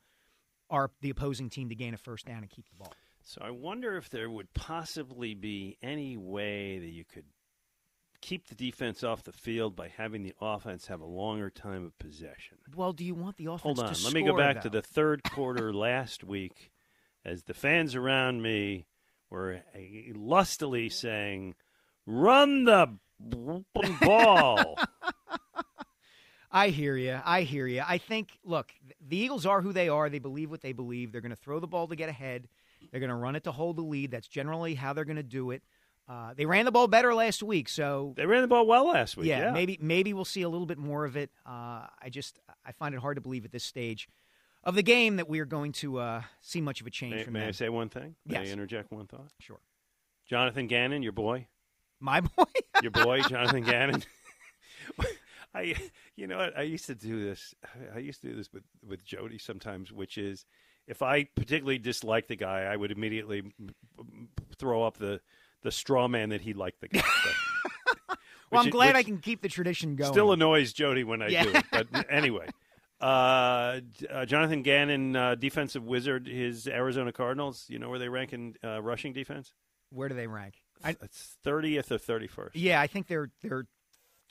our 0.68 0.90
the 1.00 1.10
opposing 1.10 1.50
team 1.50 1.68
to 1.68 1.74
gain 1.74 1.94
a 1.94 1.96
first 1.96 2.26
down 2.26 2.38
and 2.38 2.50
keep 2.50 2.68
the 2.68 2.76
ball. 2.76 2.92
So 3.30 3.42
I 3.44 3.52
wonder 3.52 3.96
if 3.96 4.10
there 4.10 4.28
would 4.28 4.52
possibly 4.54 5.34
be 5.34 5.78
any 5.80 6.16
way 6.16 6.80
that 6.80 6.88
you 6.88 7.04
could 7.04 7.26
keep 8.20 8.48
the 8.48 8.56
defense 8.56 9.04
off 9.04 9.22
the 9.22 9.32
field 9.32 9.76
by 9.76 9.86
having 9.86 10.24
the 10.24 10.34
offense 10.40 10.88
have 10.88 11.00
a 11.00 11.06
longer 11.06 11.48
time 11.48 11.84
of 11.84 11.96
possession. 12.00 12.58
Well, 12.74 12.92
do 12.92 13.04
you 13.04 13.14
want 13.14 13.36
the 13.36 13.46
offense 13.46 13.62
Hold 13.62 13.78
on. 13.78 13.94
Let 14.02 14.12
me 14.14 14.24
go 14.24 14.36
back 14.36 14.62
to 14.62 14.68
the 14.68 14.82
third 14.82 15.22
quarter 15.22 15.72
last 15.72 16.24
week 16.24 16.72
as 17.24 17.44
the 17.44 17.54
fans 17.54 17.94
around 17.94 18.42
me 18.42 18.88
were 19.30 19.62
uh, 19.76 19.78
lustily 20.16 20.88
saying, 20.88 21.54
run 22.06 22.64
the 22.64 22.98
ball. 24.00 24.76
I 26.50 26.70
hear 26.70 26.96
you. 26.96 27.20
I 27.24 27.42
hear 27.42 27.68
you. 27.68 27.84
I 27.86 27.98
think, 27.98 28.30
look, 28.42 28.72
the 29.00 29.18
Eagles 29.18 29.46
are 29.46 29.62
who 29.62 29.72
they 29.72 29.88
are. 29.88 30.10
They 30.10 30.18
believe 30.18 30.50
what 30.50 30.62
they 30.62 30.72
believe. 30.72 31.12
They're 31.12 31.20
going 31.20 31.30
to 31.30 31.36
throw 31.36 31.60
the 31.60 31.68
ball 31.68 31.86
to 31.86 31.94
get 31.94 32.08
ahead. 32.08 32.48
They're 32.90 33.00
going 33.00 33.10
to 33.10 33.16
run 33.16 33.36
it 33.36 33.44
to 33.44 33.52
hold 33.52 33.76
the 33.76 33.82
lead. 33.82 34.10
That's 34.10 34.28
generally 34.28 34.74
how 34.74 34.92
they're 34.92 35.04
going 35.04 35.16
to 35.16 35.22
do 35.22 35.50
it. 35.52 35.62
Uh, 36.08 36.34
they 36.34 36.44
ran 36.44 36.64
the 36.64 36.72
ball 36.72 36.88
better 36.88 37.14
last 37.14 37.40
week, 37.42 37.68
so 37.68 38.14
they 38.16 38.26
ran 38.26 38.42
the 38.42 38.48
ball 38.48 38.66
well 38.66 38.88
last 38.88 39.16
week. 39.16 39.28
Yeah, 39.28 39.52
maybe 39.52 39.78
maybe 39.80 40.12
we'll 40.12 40.24
see 40.24 40.42
a 40.42 40.48
little 40.48 40.66
bit 40.66 40.78
more 40.78 41.04
of 41.04 41.16
it. 41.16 41.30
Uh, 41.46 41.86
I 42.02 42.08
just 42.10 42.40
I 42.66 42.72
find 42.72 42.94
it 42.96 43.00
hard 43.00 43.16
to 43.16 43.20
believe 43.20 43.44
at 43.44 43.52
this 43.52 43.62
stage 43.62 44.08
of 44.64 44.74
the 44.74 44.82
game 44.82 45.16
that 45.16 45.28
we 45.28 45.38
are 45.38 45.44
going 45.44 45.70
to 45.72 45.98
uh, 45.98 46.22
see 46.40 46.60
much 46.60 46.80
of 46.80 46.86
a 46.88 46.90
change 46.90 47.14
may, 47.14 47.22
from 47.22 47.32
may 47.34 47.40
them. 47.40 47.48
I 47.48 47.52
say 47.52 47.68
one 47.68 47.88
thing? 47.90 48.16
May 48.26 48.40
Yes. 48.40 48.48
I 48.48 48.52
interject 48.52 48.90
one 48.90 49.06
thought? 49.06 49.28
Sure. 49.38 49.60
Jonathan 50.28 50.66
Gannon, 50.66 51.02
your 51.04 51.12
boy, 51.12 51.46
My 52.00 52.20
boy. 52.36 52.44
your 52.82 52.90
boy, 52.90 53.20
Jonathan 53.22 53.62
Gannon. 53.62 54.02
I, 55.54 55.74
you 56.16 56.26
know, 56.26 56.38
what? 56.38 56.56
I 56.58 56.62
used 56.62 56.86
to 56.86 56.94
do 56.94 57.22
this. 57.24 57.54
I 57.94 57.98
used 57.98 58.20
to 58.22 58.28
do 58.28 58.36
this 58.36 58.52
with 58.52 58.62
with 58.86 59.04
Jody 59.04 59.38
sometimes, 59.38 59.92
which 59.92 60.18
is 60.18 60.44
if 60.90 61.02
I 61.02 61.24
particularly 61.24 61.78
disliked 61.78 62.28
the 62.28 62.36
guy, 62.36 62.62
I 62.64 62.76
would 62.76 62.90
immediately 62.90 63.42
throw 64.58 64.82
up 64.82 64.96
the 64.98 65.20
the 65.62 65.70
straw 65.70 66.08
man 66.08 66.30
that 66.30 66.40
he 66.40 66.52
liked 66.52 66.80
the 66.80 66.88
guy. 66.88 67.02
But- 68.06 68.18
well, 68.56 68.64
I'm 68.64 68.70
glad 68.70 68.96
I 68.96 69.04
can 69.04 69.18
keep 69.18 69.42
the 69.42 69.48
tradition 69.48 69.94
going. 69.94 70.12
Still 70.12 70.32
annoys 70.32 70.72
Jody 70.72 71.04
when 71.04 71.22
I 71.22 71.28
Yeah. 71.28 71.44
do 71.44 71.50
it, 71.54 71.64
but 71.70 71.86
anyway. 72.10 72.48
Uh, 73.00 73.80
uh, 74.10 74.26
Jonathan 74.26 74.60
Gannon, 74.60 75.16
uh, 75.16 75.34
defensive 75.34 75.82
wizard, 75.84 76.26
his 76.26 76.68
Arizona 76.68 77.12
Cardinals. 77.12 77.64
You 77.68 77.78
know 77.78 77.88
where 77.88 77.98
they 77.98 78.10
rank 78.10 78.34
in 78.34 78.56
uh, 78.62 78.82
rushing 78.82 79.14
defense? 79.14 79.54
Where 79.88 80.10
do 80.10 80.14
they 80.14 80.26
rank? 80.26 80.56
It's 80.84 81.38
thirtieth 81.42 81.90
or 81.90 81.96
thirty 81.96 82.26
first. 82.26 82.56
yeah, 82.56 82.78
I 82.78 82.86
think 82.88 83.06
they're 83.06 83.30
they're 83.40 83.64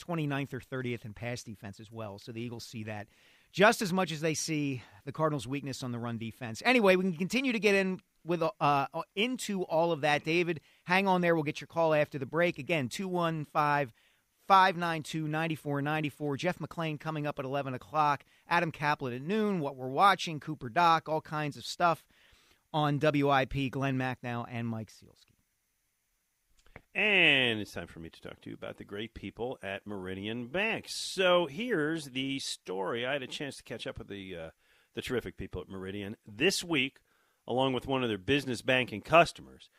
29th 0.05 0.53
or 0.53 0.59
30th 0.59 1.03
in 1.03 1.13
pass 1.15 1.41
defense 1.41 1.79
as 1.79 1.91
well. 1.91 2.19
So 2.19 2.31
the 2.31 2.41
Eagles 2.41 2.63
see 2.63 2.83
that 2.83 3.07
just 3.51 3.81
as 3.81 3.91
much 3.91 4.11
as 4.11 4.21
they 4.21 4.33
see 4.33 4.83
the 5.05 5.11
Cardinals' 5.11 5.47
weakness 5.47 5.83
on 5.83 5.91
the 5.91 5.99
run 5.99 6.17
defense. 6.17 6.61
Anyway, 6.65 6.95
we 6.95 7.03
can 7.03 7.15
continue 7.15 7.51
to 7.51 7.59
get 7.59 7.75
in 7.75 7.99
with 8.25 8.43
uh, 8.59 8.85
into 9.15 9.63
all 9.63 9.91
of 9.91 10.01
that. 10.01 10.23
David, 10.23 10.61
hang 10.83 11.07
on 11.07 11.21
there. 11.21 11.35
We'll 11.35 11.43
get 11.43 11.61
your 11.61 11.67
call 11.67 11.93
after 11.93 12.19
the 12.19 12.25
break. 12.25 12.59
Again, 12.59 12.89
215 12.89 13.93
592 14.47 15.27
9494. 15.27 16.37
Jeff 16.37 16.59
McLane 16.59 16.99
coming 16.99 17.27
up 17.27 17.39
at 17.39 17.45
11 17.45 17.73
o'clock. 17.73 18.23
Adam 18.47 18.71
Caplan 18.71 19.15
at 19.15 19.21
noon. 19.21 19.59
What 19.59 19.75
we're 19.75 19.87
watching, 19.89 20.39
Cooper 20.39 20.69
Doc, 20.69 21.07
all 21.07 21.21
kinds 21.21 21.55
of 21.55 21.65
stuff 21.65 22.03
on 22.73 22.99
WIP. 22.99 23.71
Glen 23.71 23.97
Macnow 23.97 24.45
and 24.49 24.67
Mike 24.67 24.91
Sielski. 24.91 25.28
And 26.95 27.59
it's 27.59 27.73
time 27.73 27.87
for 27.87 27.99
me 27.99 28.09
to 28.09 28.21
talk 28.21 28.41
to 28.41 28.49
you 28.49 28.55
about 28.55 28.77
the 28.77 28.83
great 28.83 29.13
people 29.13 29.59
at 29.61 29.85
Meridian 29.85 30.47
Bank. 30.47 30.85
So 30.87 31.45
here's 31.45 32.05
the 32.05 32.39
story. 32.39 33.05
I 33.05 33.13
had 33.13 33.23
a 33.23 33.27
chance 33.27 33.57
to 33.57 33.63
catch 33.63 33.85
up 33.85 33.99
with 33.99 34.07
the 34.07 34.35
uh, 34.35 34.49
the 34.95 35.01
terrific 35.01 35.37
people 35.37 35.61
at 35.61 35.69
Meridian 35.69 36.17
this 36.25 36.63
week, 36.63 36.97
along 37.47 37.73
with 37.73 37.87
one 37.87 38.01
of 38.01 38.09
their 38.09 38.17
business 38.17 38.63
banking 38.63 39.01
customers. 39.01 39.69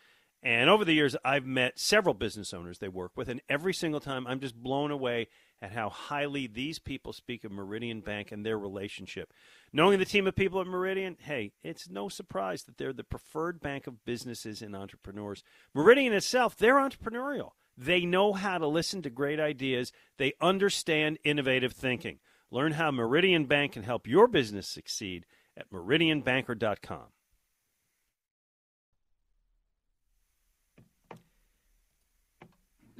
And 0.42 0.70
over 0.70 0.84
the 0.84 0.94
years, 0.94 1.16
I've 1.24 1.44
met 1.44 1.78
several 1.78 2.14
business 2.14 2.54
owners 2.54 2.78
they 2.78 2.88
work 2.88 3.12
with, 3.16 3.28
and 3.28 3.42
every 3.48 3.74
single 3.74 4.00
time 4.00 4.26
I'm 4.26 4.40
just 4.40 4.54
blown 4.54 4.90
away 4.90 5.28
at 5.62 5.72
how 5.72 5.90
highly 5.90 6.46
these 6.46 6.78
people 6.78 7.12
speak 7.12 7.44
of 7.44 7.52
Meridian 7.52 8.00
Bank 8.00 8.32
and 8.32 8.44
their 8.44 8.58
relationship. 8.58 9.32
Knowing 9.72 9.98
the 9.98 10.04
team 10.04 10.26
of 10.26 10.34
people 10.34 10.60
at 10.60 10.66
Meridian, 10.66 11.16
hey, 11.20 11.52
it's 11.62 11.88
no 11.88 12.08
surprise 12.08 12.64
that 12.64 12.78
they're 12.78 12.92
the 12.92 13.04
preferred 13.04 13.60
bank 13.60 13.86
of 13.86 14.04
businesses 14.04 14.62
and 14.62 14.74
entrepreneurs. 14.74 15.42
Meridian 15.74 16.12
itself, 16.12 16.56
they're 16.56 16.76
entrepreneurial. 16.76 17.50
They 17.76 18.04
know 18.04 18.32
how 18.32 18.58
to 18.58 18.66
listen 18.66 19.02
to 19.02 19.10
great 19.10 19.40
ideas, 19.40 19.92
they 20.18 20.32
understand 20.40 21.18
innovative 21.24 21.72
thinking. 21.72 22.18
Learn 22.50 22.72
how 22.72 22.90
Meridian 22.90 23.46
Bank 23.46 23.72
can 23.72 23.84
help 23.84 24.06
your 24.06 24.26
business 24.26 24.68
succeed 24.68 25.24
at 25.56 25.70
meridianbanker.com. 25.70 27.06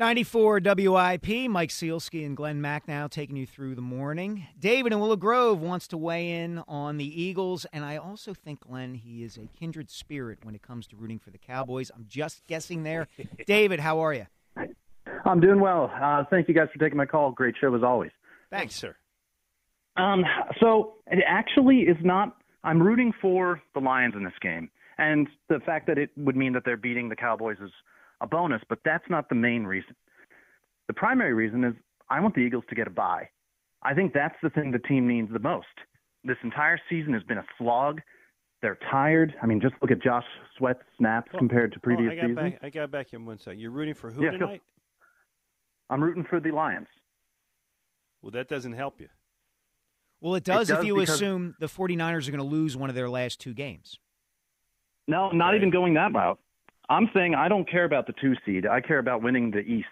Ninety-four 0.01 0.63
WIP. 0.65 1.51
Mike 1.51 1.69
Sielski 1.69 2.25
and 2.25 2.35
Glen 2.35 2.63
Macnow 2.63 3.11
taking 3.11 3.37
you 3.37 3.45
through 3.45 3.75
the 3.75 3.83
morning. 3.83 4.47
David 4.59 4.95
in 4.95 4.99
Willow 4.99 5.15
Grove 5.15 5.61
wants 5.61 5.87
to 5.89 5.99
weigh 5.99 6.41
in 6.41 6.63
on 6.67 6.97
the 6.97 7.23
Eagles, 7.23 7.67
and 7.71 7.85
I 7.85 7.99
also 7.99 8.33
think 8.33 8.61
Glen 8.61 8.95
he 8.95 9.23
is 9.23 9.37
a 9.37 9.47
kindred 9.59 9.91
spirit 9.91 10.39
when 10.43 10.55
it 10.55 10.63
comes 10.63 10.87
to 10.87 10.97
rooting 10.97 11.19
for 11.19 11.29
the 11.29 11.37
Cowboys. 11.37 11.91
I'm 11.95 12.07
just 12.09 12.47
guessing 12.47 12.83
there. 12.83 13.09
David, 13.47 13.79
how 13.79 13.99
are 13.99 14.15
you? 14.15 14.25
I'm 15.27 15.39
doing 15.39 15.61
well. 15.61 15.93
Uh, 15.95 16.25
thank 16.31 16.49
you 16.49 16.55
guys 16.55 16.69
for 16.73 16.79
taking 16.79 16.97
my 16.97 17.05
call. 17.05 17.33
Great 17.33 17.57
show 17.61 17.75
as 17.75 17.83
always. 17.83 18.11
Thanks, 18.49 18.77
sir. 18.77 18.97
Um, 19.99 20.25
so 20.61 20.95
it 21.09 21.23
actually 21.27 21.81
is 21.81 21.99
not. 22.03 22.39
I'm 22.65 22.83
rooting 22.83 23.13
for 23.21 23.61
the 23.75 23.81
Lions 23.81 24.15
in 24.17 24.25
this 24.25 24.33
game, 24.41 24.71
and 24.97 25.29
the 25.51 25.61
fact 25.61 25.87
that 25.89 25.99
it 25.99 26.09
would 26.17 26.37
mean 26.37 26.55
that 26.55 26.65
they're 26.65 26.79
beating 26.79 27.11
the 27.11 27.17
Cowboys 27.17 27.59
is 27.63 27.71
a 28.21 28.27
bonus, 28.27 28.63
but 28.69 28.79
that's 28.85 29.05
not 29.09 29.29
the 29.29 29.35
main 29.35 29.65
reason. 29.65 29.95
The 30.89 30.95
primary 30.95 31.35
reason 31.35 31.65
is 31.65 31.75
I 32.09 32.21
want 32.21 32.35
the 32.35 32.41
Eagles 32.41 32.65
to 32.69 32.75
get 32.75 32.87
a 32.87 32.91
bye. 32.91 33.29
I 33.83 33.95
think 33.95 34.13
that's 34.13 34.35
the 34.43 34.51
thing 34.51 34.71
the 34.71 34.79
team 34.79 35.09
needs 35.09 35.33
the 35.33 35.39
most. 35.39 35.67
This 36.25 36.37
entire 36.43 36.79
season 36.89 37.15
has 37.15 37.23
been 37.23 37.39
a 37.39 37.47
slog. 37.57 38.01
They're 38.61 38.79
tired. 38.91 39.35
I 39.43 39.47
mean, 39.47 39.61
just 39.61 39.75
look 39.81 39.91
at 39.91 40.03
Josh 40.03 40.25
Sweat's 40.59 40.83
snaps 40.99 41.31
compared 41.39 41.73
to 41.73 41.79
oh, 41.79 41.83
previous 41.83 42.11
oh, 42.11 42.13
I 42.13 42.17
got 42.17 42.23
seasons. 42.23 42.53
Back, 42.53 42.59
I 42.63 42.71
got 42.71 42.91
back 42.91 43.13
in 43.15 43.25
one 43.25 43.39
second. 43.39 43.59
You're 43.59 43.71
rooting 43.71 43.95
for 43.95 44.11
who 44.11 44.23
Yeah, 44.23 44.33
go. 44.33 44.39
tonight? 44.39 44.63
I'm 45.89 46.03
rooting 46.03 46.25
for 46.25 46.41
the 46.41 46.51
Lions. 46.51 46.89
Well, 48.21 48.33
that 48.33 48.49
doesn't 48.49 48.75
help 48.75 49.01
you. 49.01 49.09
Well, 50.21 50.35
it 50.35 50.45
does, 50.45 50.69
if 50.69 50.77
does 50.77 50.87
you 50.87 51.01
assume 51.01 51.55
the 51.59 51.67
49ers 51.67 52.29
are 52.29 52.31
going 52.31 52.39
to 52.39 52.45
lose 52.45 52.77
one 52.77 52.91
of 52.91 52.95
their 52.95 53.09
last 53.09 53.41
two 53.41 53.55
games. 53.55 53.99
No, 55.09 55.31
not 55.31 55.55
even 55.55 55.71
going 55.71 55.95
that 55.95 56.13
route. 56.13 56.39
I'm 56.91 57.09
saying 57.15 57.37
I 57.37 57.49
don't 57.49 57.71
care 57.71 57.85
about 57.85 58.07
the 58.07 58.13
two 58.21 58.35
seed. 58.45 58.67
I 58.67 58.81
care 58.81 58.99
about 58.99 59.23
winning 59.23 59.53
the 59.53 59.61
East. 59.61 59.87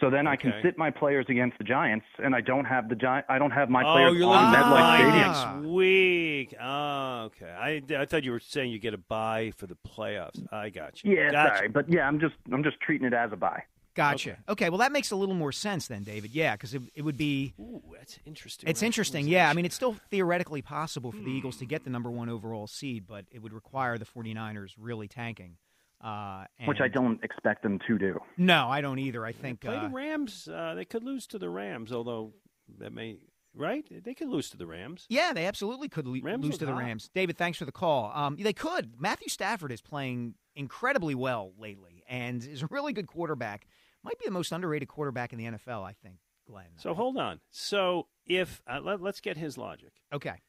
So 0.00 0.10
then 0.10 0.26
I 0.26 0.34
can 0.34 0.52
sit 0.62 0.76
my 0.76 0.90
players 0.90 1.26
against 1.28 1.58
the 1.58 1.64
Giants, 1.64 2.06
and 2.18 2.34
I 2.34 2.40
don't 2.40 2.64
have 2.64 2.88
the 2.88 2.96
Gi- 2.96 3.24
I 3.28 3.38
don't 3.38 3.52
have 3.52 3.70
my 3.70 3.84
oh, 3.84 3.92
players 3.92 4.14
you're 4.16 4.34
on 4.34 4.52
MetLife 4.52 4.96
Stadium. 4.96 5.62
next 5.62 5.68
week. 5.68 6.54
Oh, 6.60 7.20
okay. 7.26 7.50
I, 7.50 7.82
I 7.96 8.04
thought 8.06 8.24
you 8.24 8.32
were 8.32 8.40
saying 8.40 8.72
you 8.72 8.80
get 8.80 8.94
a 8.94 8.98
bye 8.98 9.52
for 9.56 9.68
the 9.68 9.76
playoffs. 9.86 10.42
I 10.50 10.70
got 10.70 11.04
you. 11.04 11.14
Yeah, 11.14 11.30
gotcha. 11.30 11.56
sorry, 11.56 11.68
but 11.68 11.92
yeah, 11.92 12.08
I'm 12.08 12.18
just 12.18 12.34
I'm 12.50 12.64
just 12.64 12.80
treating 12.80 13.06
it 13.06 13.12
as 13.12 13.30
a 13.32 13.36
bye. 13.36 13.62
Gotcha. 13.94 14.38
Okay. 14.48 14.68
well, 14.70 14.78
that 14.78 14.92
makes 14.92 15.10
a 15.10 15.16
little 15.16 15.34
more 15.34 15.52
sense 15.52 15.86
then, 15.88 16.02
David. 16.02 16.30
Yeah, 16.32 16.54
because 16.56 16.74
it, 16.74 16.82
it 16.94 17.02
would 17.02 17.16
be. 17.18 17.54
Ooh, 17.60 17.82
that's 17.98 18.18
interesting. 18.24 18.68
It's 18.68 18.82
interesting. 18.82 19.28
Yeah, 19.28 19.50
I 19.50 19.52
mean, 19.52 19.64
it's 19.64 19.74
still 19.74 19.96
theoretically 20.10 20.62
possible 20.62 21.12
for 21.12 21.18
the 21.22 21.30
Eagles 21.30 21.56
to 21.58 21.66
get 21.66 21.84
the 21.84 21.90
number 21.90 22.10
one 22.10 22.28
overall 22.28 22.66
seed, 22.66 23.06
but 23.06 23.26
it 23.30 23.40
would 23.42 23.52
require 23.52 23.98
the 23.98 24.06
49ers 24.06 24.70
really 24.78 25.08
tanking. 25.08 25.56
Uh, 26.02 26.46
Which 26.64 26.80
I 26.80 26.88
don't 26.88 27.22
expect 27.22 27.62
them 27.62 27.78
to 27.86 27.96
do. 27.98 28.18
No, 28.36 28.66
I 28.68 28.80
don't 28.80 28.98
either. 28.98 29.24
I 29.24 29.32
think. 29.32 29.60
Play 29.60 29.76
Uh, 29.76 29.82
the 29.84 29.94
Rams. 29.94 30.48
Uh, 30.52 30.74
they 30.74 30.84
could 30.84 31.04
lose 31.04 31.26
to 31.28 31.38
the 31.38 31.48
Rams, 31.48 31.92
although 31.92 32.32
that 32.78 32.92
may 32.92 33.18
right. 33.54 33.84
They 34.04 34.14
could 34.14 34.28
lose 34.28 34.50
to 34.50 34.56
the 34.56 34.66
Rams. 34.66 35.06
yeah, 35.08 35.32
they 35.32 35.46
absolutely 35.46 35.88
could 35.88 36.06
le- 36.08 36.18
lose 36.38 36.58
to 36.58 36.66
the 36.66 36.72
hot. 36.72 36.80
Rams. 36.80 37.08
David, 37.14 37.36
thanks 37.38 37.58
for 37.58 37.66
the 37.66 37.72
call. 37.72 38.10
Um, 38.14 38.36
they 38.40 38.52
could. 38.52 38.94
Matthew 39.00 39.28
Stafford 39.28 39.70
is 39.70 39.80
playing 39.80 40.34
incredibly 40.56 41.14
well 41.14 41.52
lately 41.58 42.02
and 42.08 42.44
is 42.44 42.62
a 42.62 42.66
really 42.66 42.92
good 42.92 43.06
quarterback. 43.06 43.66
Might 44.04 44.18
be 44.18 44.24
the 44.24 44.30
most 44.32 44.52
underrated 44.52 44.88
quarterback 44.88 45.32
in 45.32 45.38
the 45.38 45.44
NFL, 45.44 45.84
I 45.84 45.92
think, 46.02 46.16
Glen. 46.46 46.66
So 46.76 46.92
hold 46.94 47.16
on. 47.16 47.40
So 47.50 48.08
if 48.26 48.60
uh, 48.66 48.80
let, 48.82 49.00
let's 49.00 49.20
get 49.20 49.36
his 49.36 49.56
logic. 49.56 49.92
Okay. 50.12 50.40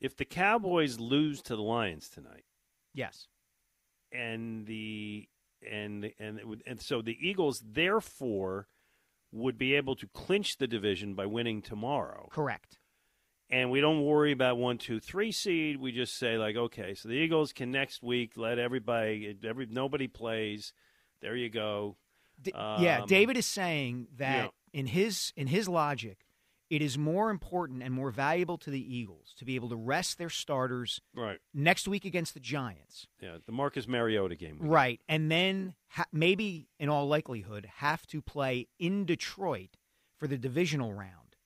If 0.00 0.16
the 0.16 0.24
Cowboys 0.24 0.98
lose 1.00 1.42
to 1.42 1.56
the 1.56 1.62
Lions 1.62 2.08
tonight, 2.08 2.44
Yes. 2.94 3.26
and 4.12 4.66
the 4.66 5.28
and 5.68 6.12
and 6.18 6.40
would, 6.44 6.62
and 6.66 6.80
so 6.80 7.02
the 7.02 7.16
Eagles 7.20 7.62
therefore 7.66 8.68
would 9.32 9.58
be 9.58 9.74
able 9.74 9.94
to 9.96 10.06
clinch 10.08 10.56
the 10.58 10.66
division 10.66 11.14
by 11.14 11.26
winning 11.26 11.60
tomorrow. 11.62 12.28
Correct. 12.30 12.78
And 13.50 13.70
we 13.70 13.80
don't 13.80 14.04
worry 14.04 14.32
about 14.32 14.58
one, 14.58 14.78
two, 14.78 15.00
three 15.00 15.32
seed. 15.32 15.78
We 15.80 15.90
just 15.92 16.18
say 16.18 16.36
like, 16.38 16.56
okay, 16.56 16.94
so 16.94 17.08
the 17.08 17.14
Eagles 17.14 17.52
can 17.52 17.70
next 17.70 18.02
week 18.02 18.32
let 18.36 18.58
everybody, 18.58 19.36
every 19.46 19.66
nobody 19.66 20.06
plays. 20.06 20.72
There 21.22 21.34
you 21.36 21.48
go. 21.48 21.96
D- 22.40 22.52
yeah, 22.54 23.00
Um, 23.02 23.06
David 23.08 23.36
is 23.36 23.46
saying 23.46 24.08
that 24.16 24.50
in 24.72 24.86
his 24.86 25.32
in 25.36 25.48
his 25.48 25.68
logic, 25.68 26.24
it 26.70 26.82
is 26.82 26.98
more 26.98 27.30
important 27.30 27.82
and 27.82 27.92
more 27.94 28.10
valuable 28.10 28.58
to 28.58 28.70
the 28.70 28.80
Eagles 28.96 29.32
to 29.38 29.44
be 29.44 29.54
able 29.54 29.68
to 29.70 29.76
rest 29.76 30.18
their 30.18 30.28
starters 30.30 31.00
Right. 31.14 31.38
next 31.54 31.88
week 31.88 32.04
against 32.04 32.34
the 32.34 32.40
Giants, 32.40 33.06
Yeah, 33.20 33.38
the 33.44 33.52
Marcus 33.52 33.88
Mariota 33.88 34.36
game. 34.36 34.58
right, 34.60 35.00
and 35.08 35.30
then 35.30 35.74
ha- 35.88 36.04
maybe 36.12 36.68
in 36.78 36.88
all 36.90 37.06
likelihood 37.08 37.64
have 37.76 38.06
to 38.08 38.20
play 38.20 38.68
in 38.78 39.04
Detroit 39.06 39.76
for 40.18 40.26
the 40.28 40.36
divisional 40.36 40.92
round, 40.92 41.36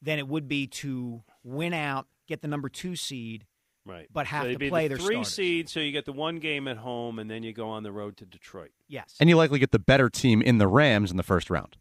than 0.00 0.18
it 0.18 0.28
would 0.28 0.48
be 0.48 0.66
to 0.68 1.22
win 1.42 1.74
out, 1.74 2.08
get 2.26 2.40
the 2.40 2.48
number 2.48 2.68
two 2.70 2.96
seed, 2.96 3.46
Right. 3.86 4.08
but 4.12 4.26
have 4.26 4.44
so 4.44 4.56
to 4.56 4.68
play 4.70 4.88
the 4.88 4.96
their 4.96 5.04
three 5.04 5.16
starters. 5.16 5.34
seed, 5.34 5.68
so 5.68 5.80
you 5.80 5.92
get 5.92 6.04
the 6.06 6.12
one 6.12 6.36
game 6.38 6.68
at 6.68 6.78
home, 6.78 7.18
and 7.18 7.30
then 7.30 7.42
you 7.42 7.52
go 7.52 7.68
on 7.68 7.82
the 7.82 7.92
road 7.92 8.16
to 8.18 8.24
Detroit. 8.26 8.70
Yes, 8.88 9.14
And 9.20 9.28
you 9.28 9.36
likely 9.36 9.58
get 9.58 9.72
the 9.72 9.78
better 9.78 10.08
team 10.08 10.40
in 10.40 10.58
the 10.58 10.66
Rams 10.68 11.10
in 11.10 11.16
the 11.16 11.22
first 11.22 11.50
round. 11.50 11.76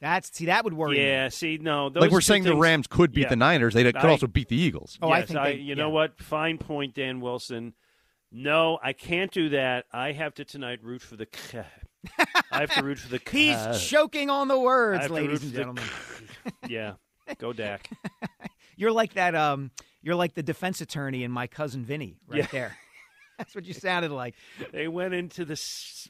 That's 0.00 0.36
see 0.36 0.46
that 0.46 0.64
would 0.64 0.74
worry 0.74 0.96
me. 0.98 1.06
Yeah, 1.06 1.28
see, 1.28 1.58
no. 1.58 1.88
Those 1.88 2.00
like 2.00 2.10
we're 2.10 2.18
two 2.20 2.24
saying 2.24 2.42
the 2.44 2.56
Rams 2.56 2.86
could 2.88 3.12
beat 3.12 3.22
yeah. 3.22 3.28
the 3.28 3.36
Niners. 3.36 3.72
They 3.74 3.84
could 3.84 3.96
I- 3.96 4.08
also 4.08 4.26
beat 4.26 4.48
the 4.48 4.56
Eagles. 4.60 4.98
Oh, 5.00 5.08
I 5.10 5.18
yes, 5.20 5.28
think 5.28 5.42
they- 5.42 5.54
you 5.56 5.74
know 5.76 5.90
what? 5.90 6.18
Fine 6.20 6.58
point, 6.58 6.94
Dan 6.94 7.20
Wilson. 7.20 7.74
No, 8.32 8.78
I 8.82 8.94
can't 8.94 9.30
do 9.30 9.50
that. 9.50 9.84
I 9.92 10.12
have 10.12 10.34
to 10.34 10.44
tonight 10.44 10.80
root 10.82 11.02
for 11.02 11.16
the. 11.16 11.28
I 12.50 12.60
have 12.60 12.72
to 12.74 12.82
root 12.82 12.98
for 12.98 13.08
the. 13.10 13.20
He's 13.30 13.80
choking 13.82 14.28
on 14.30 14.48
the 14.48 14.58
words, 14.58 15.08
ladies 15.10 15.42
and 15.42 15.52
for 15.52 15.56
the- 15.56 15.58
gentlemen. 15.58 15.84
yeah, 16.68 16.94
go 17.38 17.52
Dak. 17.52 17.88
You're 18.76 18.90
like 18.92 19.14
that. 19.14 19.34
Um, 19.36 19.70
you're 20.02 20.14
like 20.14 20.34
the 20.34 20.42
defense 20.42 20.80
attorney 20.80 21.24
in 21.24 21.30
my 21.30 21.46
cousin 21.46 21.84
Vinny, 21.84 22.18
right 22.26 22.40
Yeah. 22.40 22.46
there. 22.52 22.76
That's 23.38 23.54
what 23.54 23.64
you 23.64 23.72
sounded 23.72 24.10
like. 24.12 24.34
They 24.72 24.88
went 24.88 25.14
into 25.14 25.44
the 25.44 25.60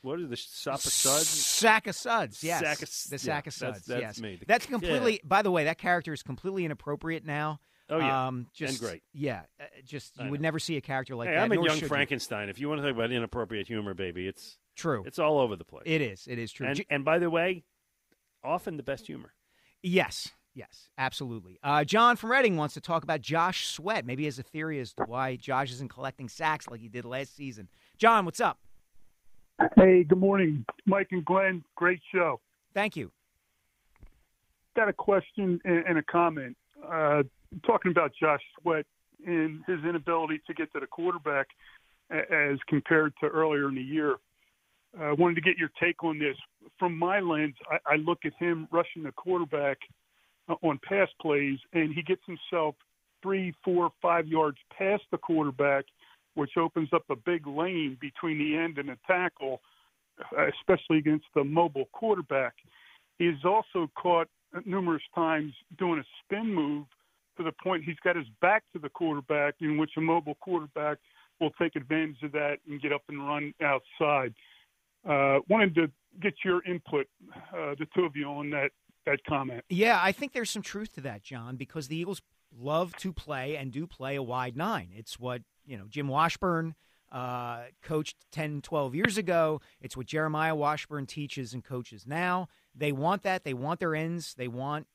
what 0.03 0.19
are 0.19 0.27
the 0.27 0.37
sop 0.37 0.75
of 0.75 0.81
suds? 0.81 1.29
Sack 1.29 1.87
of 1.87 1.95
suds, 1.95 2.43
yes. 2.43 2.61
Sack 2.61 2.83
of 2.83 2.89
the 2.89 3.15
yeah, 3.15 3.17
sack 3.35 3.47
of 3.47 3.55
suds, 3.55 3.85
that's 3.87 4.01
yes. 4.01 4.21
me. 4.21 4.41
That's 4.47 4.67
completely. 4.67 5.21
By 5.25 5.43
the 5.43 5.51
way, 5.51 5.65
that 5.65 5.79
character 5.79 6.13
is 6.13 6.23
completely 6.23 6.65
inappropriate 6.65 7.25
now. 7.25 7.61
Oh, 7.89 7.99
yeah. 7.99 8.27
um, 8.27 8.49
just, 8.53 8.81
And 8.81 8.91
great. 8.91 9.03
Yeah, 9.13 9.43
uh, 9.61 9.65
just 9.85 10.19
you 10.19 10.31
would 10.31 10.41
never 10.41 10.59
see 10.59 10.77
a 10.77 10.81
character 10.81 11.15
like 11.15 11.29
hey, 11.29 11.35
that. 11.35 11.43
I'm 11.43 11.53
a 11.53 11.55
young 11.55 11.69
should 11.75 11.83
you. 11.83 11.89
Frankenstein. 11.89 12.49
If 12.49 12.59
you 12.59 12.69
want 12.69 12.81
to 12.81 12.87
talk 12.87 12.95
about 12.97 13.13
inappropriate 13.13 13.67
humor, 13.67 13.95
baby, 13.95 14.27
it's 14.27 14.59
True. 14.77 15.03
It's 15.07 15.19
all 15.19 15.39
over 15.39 15.57
the 15.57 15.65
place. 15.65 15.83
It 15.87 16.01
is. 16.01 16.27
It 16.27 16.39
is 16.39 16.51
true. 16.53 16.67
And, 16.67 16.85
and 16.91 17.05
by 17.05 17.19
the 17.19 17.31
way, 17.31 17.65
often 18.43 18.77
the 18.77 18.83
best 18.83 19.07
humor. 19.07 19.33
Yes, 19.83 20.31
yes, 20.55 20.89
absolutely. 20.99 21.59
Uh, 21.63 21.85
John 21.85 22.17
from 22.17 22.31
Reading 22.31 22.57
wants 22.57 22.75
to 22.75 22.81
talk 22.81 23.03
about 23.03 23.21
Josh 23.21 23.69
Sweat. 23.69 24.05
Maybe 24.05 24.23
he 24.23 24.27
has 24.27 24.39
a 24.39 24.43
theory 24.43 24.81
as 24.81 24.93
to 24.95 25.05
why 25.05 25.37
Josh 25.37 25.71
isn't 25.73 25.91
collecting 25.91 26.29
sacks 26.29 26.69
like 26.69 26.81
he 26.81 26.89
did 26.89 27.05
last 27.05 27.37
season. 27.37 27.69
John, 27.99 28.25
what's 28.25 28.41
up? 28.41 28.59
Hey, 29.77 30.05
good 30.05 30.19
morning, 30.19 30.65
Mike 30.87 31.09
and 31.13 31.25
Glen. 31.25 31.63
Great 31.77 32.01
show. 32.13 32.41
Thank 32.75 32.97
you. 32.97 33.13
Got 34.75 34.89
a 34.89 34.93
question 34.93 35.61
and, 35.65 35.99
a 35.99 36.03
comment. 36.03 36.57
Uh, 36.83 37.23
talking 37.67 37.91
about 37.91 38.13
Josh 38.19 38.41
Sweat 38.61 38.87
and 39.27 39.63
his 39.67 39.79
inability 39.85 40.41
to 40.47 40.55
get 40.55 40.73
to 40.73 40.81
the 40.81 40.87
quarterback 40.87 41.49
as 42.11 42.59
compared 42.69 43.13
to 43.21 43.27
earlier 43.27 43.69
in 43.69 43.75
the 43.75 43.83
year. 43.83 44.17
I 44.99 45.11
uh, 45.11 45.15
wanted 45.15 45.37
to 45.37 45.41
get 45.41 45.57
your 45.57 45.71
take 45.81 46.03
on 46.05 46.19
this. 46.19 46.37
From 46.79 46.99
my 46.99 47.21
lens, 47.21 47.55
I, 47.71 47.95
I 47.95 47.97
look 47.97 48.21
at 48.25 48.33
him 48.39 48.69
rushing 48.71 49.05
the 49.05 49.13
quarterback 49.13 49.79
on 50.49 50.79
pass 50.87 51.09
plays, 51.21 51.59
and 51.73 51.93
he 51.93 52.03
gets 52.03 52.23
himself 52.27 52.75
three, 53.23 53.55
four, 53.65 53.91
five 54.01 54.27
yards 54.27 54.59
past 54.77 55.03
the 55.11 55.19
quarterback, 55.19 55.85
which 56.35 56.57
opens 56.57 56.89
up 56.93 57.05
a 57.11 57.17
big 57.17 57.47
lane 57.47 57.97
between 58.01 58.39
the 58.39 58.57
end 58.57 58.79
and 58.79 58.89
the 58.89 58.99
tackle, 59.07 59.61
uh, 60.37 60.47
especially 60.49 60.99
against 60.99 61.27
the 61.35 61.45
mobile 61.45 61.89
quarterback. 61.93 62.55
He's 63.19 63.45
also 63.45 63.91
caught 63.95 64.29
numerous 64.65 65.03
times 65.15 65.53
doing 65.79 66.01
a 66.01 66.05
spin 66.25 66.53
move 66.53 66.87
to 67.37 67.43
the 67.43 67.53
point 67.63 67.85
he's 67.85 67.97
got 68.05 68.17
his 68.17 68.27
back 68.41 68.65
to 68.73 68.79
the 68.79 68.89
quarterback, 68.89 69.55
in 69.61 69.79
which 69.79 69.91
a 69.97 70.01
mobile 70.01 70.37
quarterback 70.41 70.99
will 71.41 71.53
take 71.61 71.77
advantage 71.77 72.23
of 72.23 72.33
that 72.33 72.57
and 72.69 72.81
get 72.81 72.93
up 72.93 73.03
and 73.09 73.27
run 73.27 73.55
outside. 73.63 74.35
Uh, 75.09 75.39
wanted 75.49 75.75
to 75.75 75.91
get 76.21 76.35
your 76.45 76.63
input, 76.65 77.07
uh, 77.57 77.75
the 77.79 77.87
two 77.95 78.05
of 78.05 78.15
you, 78.15 78.27
on 78.27 78.51
that 78.51 78.71
that 79.07 79.25
comment. 79.25 79.65
Yeah, 79.69 79.99
I 80.01 80.13
think 80.13 80.33
there's 80.33 80.51
some 80.51 80.63
truth 80.63 80.93
to 80.95 81.01
that, 81.03 81.23
John, 81.23 81.57
because 81.57 81.89
the 81.89 81.97
Eagles 81.97 82.23
love 82.59 82.95
to 82.97 83.13
play 83.13 83.57
and 83.57 83.73
do 83.73 83.87
play 83.87 84.17
a 84.17 84.23
wide 84.23 84.57
nine. 84.57 84.91
It's 84.95 85.19
what, 85.19 85.43
you 85.67 85.77
know, 85.77 85.85
Jim 85.89 86.09
Washburn 86.09 86.75
uh, 87.11 87.65
coached 87.83 88.17
10, 88.33 88.63
12 88.63 88.95
years 88.95 89.19
ago. 89.19 89.61
It's 89.81 89.97
what 89.97 90.07
Jeremiah 90.07 90.55
Washburn 90.55 91.07
teaches 91.07 91.55
and 91.55 91.63
coaches 91.63 92.07
now. 92.07 92.49
They 92.75 92.93
want 92.93 93.23
that. 93.23 93.45
They 93.45 93.55
want 93.55 93.81
their 93.81 93.95
ends. 93.95 94.35
They 94.35 94.49
want, 94.49 94.87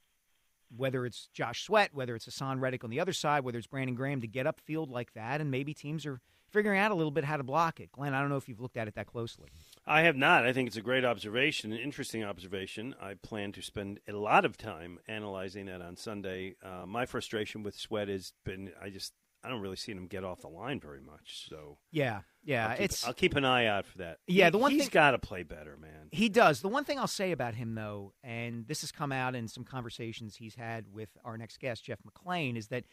whether 0.76 1.06
it's 1.06 1.30
Josh 1.34 1.64
Sweat, 1.64 1.94
whether 1.94 2.16
it's 2.16 2.28
Haason 2.28 2.60
Reddick 2.60 2.84
on 2.84 2.90
the 2.90 3.00
other 3.00 3.14
side, 3.14 3.44
whether 3.44 3.58
it's 3.58 3.68
Brandon 3.68 3.96
Graham, 3.96 4.22
to 4.22 4.28
get 4.28 4.46
upfield 4.46 4.90
like 4.90 5.14
that. 5.14 5.42
And 5.42 5.52
maybe 5.52 5.74
teams 5.74 6.06
are 6.06 6.20
figuring 6.50 6.80
out 6.80 6.92
a 6.92 6.96
little 6.96 7.12
bit 7.12 7.24
how 7.24 7.38
to 7.38 7.44
block 7.44 7.80
it. 7.80 7.92
Glen, 7.92 8.14
I 8.14 8.20
don't 8.20 8.30
know 8.30 8.38
if 8.38 8.50
you've 8.50 8.62
looked 8.62 8.78
at 8.78 8.88
it 8.88 8.96
that 8.96 9.08
closely. 9.08 9.50
I 9.88 10.02
have 10.02 10.18
not. 10.18 10.46
I 10.46 10.54
think 10.54 10.68
it's 10.68 10.78
a 10.78 10.82
great 10.82 11.06
observation, 11.06 11.72
an 11.72 11.80
interesting 11.80 12.24
observation. 12.24 12.94
I 13.02 13.14
plan 13.14 13.54
to 13.54 13.62
spend 13.62 14.00
a 14.08 14.14
lot 14.14 14.44
of 14.44 14.58
time 14.58 15.00
analyzing 15.08 15.68
that 15.68 15.82
on 15.82 15.96
Sunday. 15.96 16.56
Uh, 16.64 16.86
my 16.86 17.06
frustration 17.06 17.64
with 17.64 17.76
Sweat 17.76 18.10
has 18.10 18.34
been 18.44 18.72
I 18.82 18.90
just 18.90 19.14
I 19.44 19.50
don't 19.50 19.62
really 19.62 19.76
see 19.78 19.94
him 19.94 20.08
get 20.08 20.24
off 20.24 20.42
the 20.42 20.50
line 20.50 20.80
very 20.80 21.00
much. 21.00 21.48
So 21.50 21.78
Yeah, 21.92 22.22
yeah, 22.44 22.68
I'll 22.68 22.76
keep, 22.76 22.84
it's 22.86 23.08
I'll 23.08 23.14
keep 23.14 23.36
an 23.36 23.46
eye 23.46 23.66
out 23.66 23.86
for 23.86 24.00
that. 24.00 24.18
Yeah, 24.28 24.50
the 24.50 24.58
one 24.58 24.72
he's 24.72 24.90
got 24.90 25.12
to 25.12 25.20
play 25.20 25.44
better, 25.44 25.78
man. 25.78 26.10
He 26.12 26.28
does. 26.28 26.62
The 26.62 26.68
one 26.68 26.84
thing 26.84 27.00
I'll 27.00 27.08
say 27.08 27.32
about 27.32 27.56
him, 27.56 27.76
though, 27.76 28.14
and 28.24 28.68
this 28.68 28.82
has 28.82 28.92
come 28.92 29.12
out 29.12 29.36
in 29.36 29.48
some 29.48 29.64
conversations 29.64 30.36
he's 30.36 30.56
had 30.56 30.86
with 30.92 31.10
our 31.24 31.38
next 31.38 31.60
guest, 31.60 31.86
Jeff 31.86 32.00
McLane, 32.04 32.58
is 32.58 32.68
that 32.68 32.84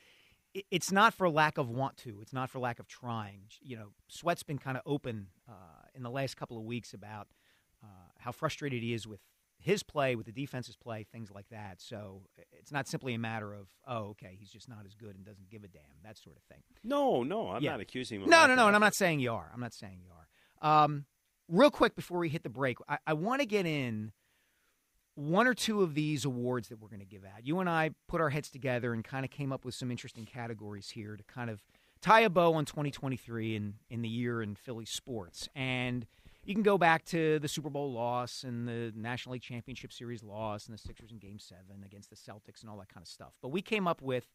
it's 0.70 0.92
not 0.92 1.14
for 1.14 1.28
lack 1.28 1.59
of 1.59 1.68
want 1.68 1.96
to. 1.98 2.18
It's 2.22 2.32
not 2.32 2.48
for 2.50 2.59
lack 2.59 2.78
of 2.78 2.86
trying. 2.86 3.42
You 3.61 3.76
know, 3.76 3.86
Sweat's 4.09 4.42
been 4.42 4.59
kind 4.59 4.76
of 4.76 4.82
open 4.86 5.28
uh, 5.48 5.52
in 5.94 6.02
the 6.02 6.11
last 6.11 6.36
couple 6.36 6.57
of 6.57 6.64
weeks 6.64 6.94
about 6.94 7.28
uh, 7.82 7.86
how 8.18 8.32
frustrated 8.32 8.82
he 8.82 8.94
is 8.94 9.07
with 9.07 9.20
his 9.59 9.82
play, 9.82 10.14
with 10.14 10.26
the 10.26 10.32
defense's 10.32 10.76
play, 10.76 11.05
things 11.11 11.30
like 11.30 11.48
that. 11.48 11.80
So 11.80 12.22
it's 12.52 12.70
not 12.72 12.86
simply 12.86 13.14
a 13.14 13.18
matter 13.18 13.52
of, 13.55 13.68
oh, 13.86 14.09
okay, 14.11 14.36
he's 14.38 14.50
just 14.50 14.68
not 14.68 14.80
as 14.86 14.94
good 14.94 15.16
and 15.16 15.24
doesn't 15.24 15.48
give 15.50 15.64
a 15.64 15.68
damn, 15.68 15.82
that 16.05 16.18
sort 16.18 16.36
of 16.36 16.42
thing. 16.44 16.62
No, 16.82 17.22
no, 17.22 17.48
I'm 17.50 17.62
Yeah. 17.62 17.72
not 17.72 17.80
accusing 17.80 18.18
him. 18.18 18.24
Of 18.24 18.30
No, 18.30 18.46
no, 18.46 18.55
no, 18.55 18.66
and 18.66 18.76
I'm 18.76 18.82
not 18.82 18.94
saying 18.94 19.20
you 19.20 19.32
are. 19.32 19.50
I'm 19.52 19.61
not 19.61 19.72
saying 19.72 20.00
you 20.02 20.11
are. 20.11 20.84
Um, 20.84 21.07
real 21.48 21.70
quick 21.70 21.94
before 21.96 22.18
we 22.18 22.28
hit 22.28 22.42
the 22.42 22.48
break, 22.50 22.76
I, 22.88 22.98
I 23.07 23.12
want 23.14 23.40
to 23.40 23.46
get 23.46 23.64
in 23.66 24.12
one 25.14 25.46
or 25.46 25.54
two 25.54 25.82
of 25.82 25.94
these 25.94 26.24
awards 26.24 26.68
that 26.68 26.80
we're 26.80 26.88
going 26.88 27.00
to 27.00 27.06
give 27.06 27.24
out. 27.24 27.46
You 27.46 27.60
and 27.60 27.68
I 27.68 27.90
put 28.08 28.20
our 28.20 28.30
heads 28.30 28.50
together 28.50 28.92
and 28.92 29.04
kind 29.04 29.24
of 29.24 29.30
came 29.30 29.52
up 29.52 29.64
with 29.64 29.74
some 29.74 29.90
interesting 29.90 30.24
categories 30.24 30.90
here 30.90 31.16
to 31.16 31.24
kind 31.24 31.50
of 31.50 31.62
tie 32.02 32.20
a 32.20 32.30
bow 32.30 32.54
on 32.54 32.64
2023 32.64 33.56
in, 33.56 33.74
in 33.88 34.02
the 34.02 34.08
year 34.08 34.42
in 34.42 34.54
Philly 34.54 34.84
sports. 34.84 35.48
And 35.54 36.06
you 36.44 36.54
can 36.54 36.62
go 36.62 36.76
back 36.76 37.04
to 37.06 37.38
the 37.38 37.48
Super 37.48 37.70
Bowl 37.70 37.92
loss 37.92 38.44
and 38.44 38.68
the 38.68 38.92
National 38.94 39.34
League 39.34 39.42
Championship 39.42 39.92
Series 39.92 40.22
loss 40.22 40.66
and 40.66 40.74
the 40.74 40.80
Sixers 40.80 41.12
in 41.12 41.18
Game 41.18 41.38
7 41.38 41.62
against 41.84 42.10
the 42.10 42.16
Celtics 42.16 42.60
and 42.60 42.68
all 42.68 42.76
that 42.78 42.88
kind 42.92 43.02
of 43.02 43.08
stuff. 43.08 43.32
But 43.40 43.48
we 43.48 43.62
came 43.62 43.86
up 43.86 44.02
with 44.02 44.26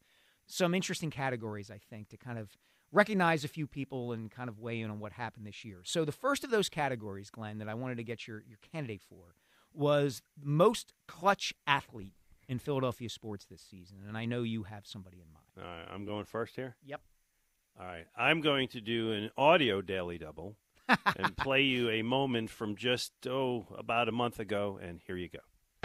some 0.46 0.74
interesting 0.74 1.10
categories, 1.10 1.70
I 1.70 1.78
think, 1.78 2.08
to 2.08 2.16
kind 2.16 2.38
of 2.38 2.56
recognize 2.90 3.44
a 3.44 3.48
few 3.48 3.66
people 3.66 4.12
and 4.12 4.30
kind 4.30 4.48
of 4.48 4.58
weigh 4.58 4.80
in 4.80 4.90
on 4.90 4.98
what 4.98 5.12
happened 5.12 5.46
this 5.46 5.64
year. 5.64 5.80
So 5.84 6.04
the 6.04 6.10
first 6.10 6.42
of 6.42 6.50
those 6.50 6.68
categories, 6.68 7.30
Glen, 7.30 7.58
that 7.58 7.68
I 7.68 7.74
wanted 7.74 7.98
to 7.98 8.04
get 8.04 8.26
your, 8.26 8.42
your 8.48 8.58
candidate 8.72 9.02
for 9.08 9.36
was 9.74 10.22
most 10.42 10.92
clutch 11.06 11.54
athlete 11.66 12.14
in 12.48 12.58
Philadelphia 12.58 13.08
sports 13.08 13.46
this 13.46 13.62
season. 13.62 13.98
And 14.06 14.16
I 14.18 14.24
know 14.24 14.42
you 14.42 14.64
have 14.64 14.86
somebody 14.86 15.18
in 15.20 15.32
mind. 15.32 15.46
All 15.58 15.76
right, 15.78 15.94
I'm 15.94 16.04
going 16.04 16.24
first 16.24 16.56
here. 16.56 16.76
Yep. 16.84 17.00
All 17.78 17.86
right, 17.86 18.06
I'm 18.16 18.40
going 18.40 18.68
to 18.68 18.80
do 18.80 19.12
an 19.12 19.30
audio 19.38 19.80
daily 19.80 20.18
double 20.18 20.56
and 21.16 21.36
play 21.36 21.62
you 21.62 21.88
a 21.88 22.02
moment 22.02 22.50
from 22.50 22.76
just 22.76 23.12
oh 23.26 23.66
about 23.78 24.08
a 24.08 24.12
month 24.12 24.40
ago, 24.40 24.78
and 24.82 25.00
here 25.06 25.16
you 25.16 25.28
go. 25.28 25.38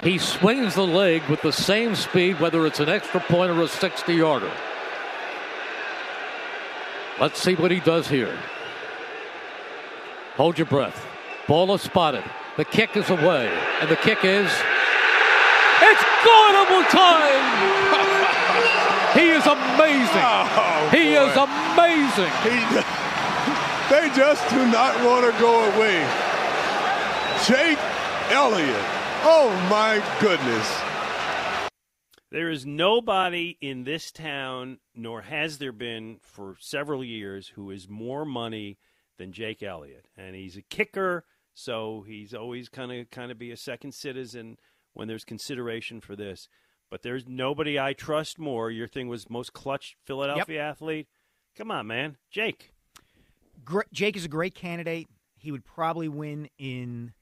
He 0.03 0.17
swings 0.17 0.75
the 0.75 0.85
leg 0.85 1.23
with 1.29 1.41
the 1.41 1.53
same 1.53 1.95
speed, 1.95 2.39
whether 2.39 2.65
it's 2.65 2.79
an 2.79 2.89
extra 2.89 3.21
point 3.21 3.51
or 3.51 3.61
a 3.61 3.67
60 3.67 4.13
yarder. 4.13 4.51
Let's 7.19 7.41
see 7.41 7.55
what 7.55 7.71
he 7.71 7.79
does 7.79 8.07
here. 8.07 8.37
Hold 10.35 10.57
your 10.57 10.67
breath. 10.67 11.05
Ball 11.47 11.73
is 11.75 11.81
spotted. 11.81 12.25
The 12.57 12.63
kick 12.65 12.95
is 12.95 13.09
away. 13.09 13.51
And 13.81 13.89
the 13.89 13.97
kick 13.97 14.23
is. 14.23 14.49
It's 15.81 16.03
gone 16.23 16.53
one 16.55 16.69
more 16.71 16.87
time! 16.87 17.43
he 19.13 19.27
is 19.27 19.45
amazing! 19.45 20.23
Oh, 20.23 20.89
he 20.89 21.15
is 21.15 21.35
amazing! 21.35 22.31
He, 22.47 22.55
they 23.89 24.09
just 24.15 24.49
do 24.49 24.65
not 24.71 24.95
want 25.03 25.25
to 25.25 25.37
go 25.41 25.65
away. 25.75 25.99
Jake 27.45 27.77
Elliott. 28.31 28.85
Oh 29.27 29.51
my 29.69 30.01
goodness. 30.21 30.81
There 32.31 32.49
is 32.49 32.65
nobody 32.65 33.57
in 33.59 33.83
this 33.83 34.11
town, 34.11 34.79
nor 34.95 35.21
has 35.23 35.57
there 35.57 35.73
been 35.73 36.19
for 36.21 36.55
several 36.61 37.03
years, 37.03 37.49
who 37.49 37.69
is 37.69 37.89
more 37.89 38.23
money 38.23 38.77
than 39.17 39.33
Jake 39.33 39.61
Elliott, 39.61 40.07
and 40.17 40.35
he's 40.35 40.55
a 40.55 40.61
kicker, 40.61 41.25
so 41.55 42.03
he's 42.05 42.33
always 42.33 42.69
kind 42.69 42.91
of 42.91 43.09
kind 43.09 43.31
of 43.31 43.39
be 43.39 43.49
a 43.49 43.57
second 43.57 43.93
citizen 43.93 44.57
when 44.93 45.07
there's 45.07 45.23
consideration 45.23 46.01
for 46.01 46.15
this. 46.15 46.47
But 46.91 47.01
there's 47.01 47.25
nobody 47.27 47.79
I 47.79 47.93
trust 47.93 48.37
more. 48.37 48.69
Your 48.69 48.87
thing 48.87 49.07
was 49.07 49.29
most 49.29 49.53
clutch 49.53 49.95
Philadelphia 50.03 50.61
athlete. 50.61 51.07
Come 51.57 51.71
on, 51.71 51.87
man, 51.87 52.17
Jake. 52.29 52.73
Gr- 53.63 53.81
Jake 53.91 54.15
is 54.15 54.25
a 54.25 54.29
great 54.29 54.53
candidate. 54.53 55.07
He 55.37 55.51
would 55.51 55.65
probably 55.65 56.07
win 56.07 56.49
in 56.59 57.13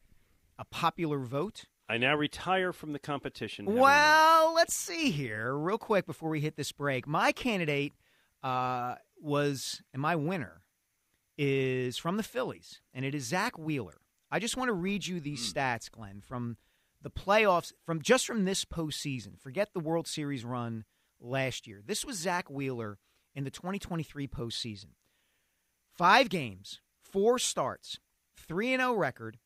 a 0.58 0.66
popular 0.66 1.20
vote. 1.20 1.66
I 1.88 1.98
now 1.98 2.16
retire 2.16 2.74
from 2.74 2.94
the 2.94 3.00
competition. 3.00 3.66
Well, 3.66 4.54
let's 4.56 4.76
see 4.76 5.12
here, 5.12 5.56
real 5.56 5.78
quick 5.78 6.06
before 6.06 6.30
we 6.30 6.40
hit 6.40 6.56
this 6.56 6.72
break. 6.72 7.06
My 7.06 7.32
candidate 7.32 7.94
uh, 8.42 8.96
was, 9.22 9.82
and 9.94 10.02
my 10.02 10.16
winner 10.16 10.62
is 11.38 11.98
from 11.98 12.18
the 12.18 12.24
Phillies, 12.24 12.82
and 12.94 13.06
it 13.06 13.14
is 13.14 13.26
Zack 13.26 13.58
Wheeler. 13.60 13.98
I 14.34 14.40
just 14.40 14.58
want 14.58 14.70
to 14.70 14.74
read 14.74 15.06
you 15.06 15.20
these 15.20 15.54
mm. 15.54 15.56
stats, 15.56 15.92
Glen, 15.92 16.20
from 16.20 16.58
the 17.04 17.12
playoffs 17.12 17.72
from 17.86 18.02
just 18.02 18.26
from 18.26 18.46
this 18.46 18.66
postseason. 18.66 19.40
Forget 19.40 19.74
the 19.74 19.80
World 19.80 20.08
Series 20.08 20.44
run 20.44 20.86
last 21.22 21.68
year. 21.68 21.84
This 21.86 22.04
was 22.04 22.18
Zack 22.18 22.50
Wheeler 22.50 22.98
in 23.36 23.44
the 23.44 23.52
2023 23.52 24.28
postseason. 24.28 24.96
Five 25.96 26.30
games, 26.30 26.82
four 27.00 27.38
starts, 27.38 28.00
3 28.36 28.76
0 28.76 28.96
record, 28.96 29.38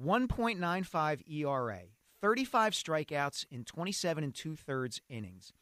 1.95 0.00 1.28
ERA, 1.28 1.80
35 2.22 2.72
strikeouts 2.74 3.44
in 3.50 3.64
27 3.64 4.22
and 4.22 4.32
two 4.32 4.54
thirds 4.54 5.00
innings. 5.08 5.52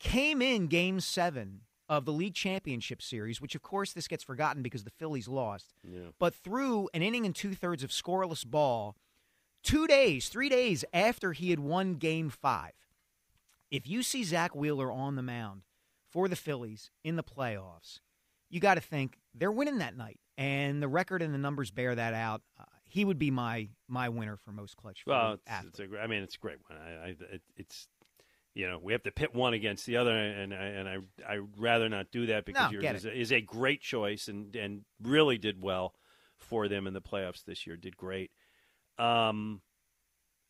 Came 0.00 0.40
in 0.40 0.68
game 0.68 1.00
seven 1.00 1.60
of 1.88 2.04
the 2.04 2.12
league 2.12 2.34
championship 2.34 3.00
series, 3.00 3.40
which 3.40 3.54
of 3.54 3.62
course 3.62 3.92
this 3.92 4.08
gets 4.08 4.22
forgotten 4.22 4.62
because 4.62 4.84
the 4.84 4.90
Phillies 4.90 5.28
lost. 5.28 5.72
Yeah. 5.82 6.08
But 6.18 6.34
through 6.34 6.88
an 6.92 7.02
inning 7.02 7.24
and 7.24 7.34
two 7.34 7.54
thirds 7.54 7.82
of 7.82 7.90
scoreless 7.90 8.44
ball, 8.46 8.96
two 9.62 9.86
days, 9.86 10.28
three 10.28 10.48
days 10.48 10.84
after 10.92 11.32
he 11.32 11.50
had 11.50 11.60
won 11.60 11.94
game 11.94 12.30
five. 12.30 12.72
If 13.70 13.86
you 13.86 14.02
see 14.02 14.24
Zack 14.24 14.54
Wheeler 14.54 14.90
on 14.90 15.16
the 15.16 15.22
mound 15.22 15.62
for 16.10 16.28
the 16.28 16.36
Phillies 16.36 16.90
in 17.04 17.16
the 17.16 17.22
playoffs, 17.22 18.00
you 18.48 18.60
got 18.60 18.74
to 18.74 18.80
think 18.80 19.18
they're 19.34 19.52
winning 19.52 19.78
that 19.78 19.96
night. 19.96 20.20
And 20.38 20.82
the 20.82 20.88
record 20.88 21.20
and 21.20 21.34
the 21.34 21.38
numbers 21.38 21.70
bear 21.70 21.94
that 21.94 22.14
out. 22.14 22.42
Uh, 22.58 22.64
he 22.84 23.04
would 23.04 23.18
be 23.18 23.30
my 23.30 23.68
my 23.88 24.08
winner 24.08 24.36
for 24.36 24.52
most 24.52 24.76
clutch. 24.76 25.02
Well, 25.06 25.34
it's, 25.34 25.66
it's 25.66 25.80
a, 25.80 26.00
I 26.00 26.06
mean, 26.06 26.22
it's 26.22 26.36
a 26.36 26.38
great 26.38 26.58
one. 26.68 26.78
I, 26.78 27.08
I, 27.08 27.08
it, 27.34 27.42
it's 27.56 27.88
you 28.54 28.68
know 28.68 28.78
we 28.82 28.92
have 28.92 29.02
to 29.04 29.10
pit 29.12 29.34
one 29.34 29.54
against 29.54 29.86
the 29.86 29.96
other, 29.96 30.16
and 30.16 30.52
I, 30.52 30.56
and 30.56 30.88
I 30.88 30.96
I 31.34 31.40
rather 31.56 31.88
not 31.88 32.10
do 32.10 32.26
that 32.26 32.44
because 32.44 32.72
No, 32.72 32.80
yours 32.80 32.96
is 32.96 33.04
a, 33.04 33.20
is 33.20 33.32
a 33.32 33.40
great 33.40 33.80
choice 33.80 34.28
and 34.28 34.54
and 34.56 34.82
really 35.02 35.38
did 35.38 35.60
well 35.62 35.94
for 36.38 36.68
them 36.68 36.86
in 36.86 36.94
the 36.94 37.00
playoffs 37.02 37.44
this 37.44 37.66
year. 37.66 37.76
Did 37.76 37.96
great. 37.96 38.30
Um, 38.98 39.60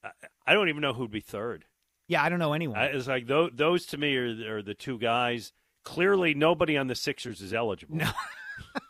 I, 0.05 0.11
I 0.47 0.55
don't 0.55 0.69
even 0.69 0.81
know 0.83 0.93
who'd 0.95 1.11
be 1.11 1.21
third. 1.21 1.65
yeah, 2.09 2.23
I 2.23 2.29
don't 2.29 2.39
know 2.39 2.53
anyone. 2.55 2.79
I, 2.79 2.87
it's 2.87 3.07
like 3.09 3.27
those, 3.27 3.51
those 3.55 3.87
to 3.87 3.99
me 3.99 4.17
are, 4.17 4.57
are 4.59 4.63
the 4.63 4.75
two 4.75 4.99
guys. 4.99 5.53
Clearly, 5.85 6.35
nobody 6.35 6.77
on 6.77 6.87
the 6.87 6.95
Sixers 6.95 7.41
is 7.41 7.53
eligible. 7.55 7.97
No. 7.97 8.11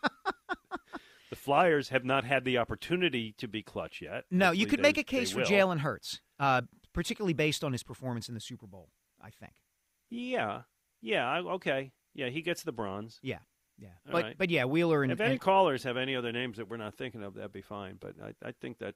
the 1.29 1.35
Flyers 1.35 1.89
have 1.89 2.03
not 2.03 2.23
had 2.25 2.43
the 2.43 2.57
opportunity 2.57 3.33
to 3.37 3.47
be 3.47 3.61
clutch 3.61 4.01
yet. 4.01 4.25
no, 4.31 4.47
Hopefully 4.47 4.59
you 4.59 4.65
could 4.67 4.79
they- 4.79 4.83
make 4.83 4.97
a 4.97 5.03
case 5.03 5.31
for. 5.31 5.41
Jalen 5.41 5.79
Hurts, 5.79 6.19
uh, 6.39 6.61
particularly 6.93 7.33
based 7.33 7.63
on 7.63 7.71
his 7.71 7.83
performance 7.83 8.27
in 8.27 8.33
the 8.35 8.41
Super 8.41 8.67
Bowl. 8.67 8.89
I 9.21 9.29
think. 9.29 9.53
Yeah, 10.09 10.61
yeah, 11.01 11.39
okay, 11.39 11.91
yeah, 12.13 12.29
he 12.29 12.41
gets 12.41 12.63
the 12.63 12.71
bronze. 12.71 13.19
Yeah, 13.21 13.39
yeah, 13.77 13.89
All 14.07 14.11
but 14.13 14.23
right. 14.23 14.35
but 14.37 14.49
yeah, 14.49 14.65
Wheeler 14.65 15.03
and, 15.03 15.11
if 15.11 15.19
any 15.21 15.33
and- 15.33 15.41
callers 15.41 15.83
have 15.83 15.97
any 15.97 16.15
other 16.15 16.31
names 16.31 16.57
that 16.57 16.69
we're 16.69 16.77
not 16.77 16.95
thinking 16.95 17.23
of, 17.23 17.35
that'd 17.35 17.53
be 17.53 17.61
fine. 17.61 17.97
But 17.99 18.15
I, 18.23 18.47
I 18.47 18.51
think 18.51 18.79
that, 18.79 18.95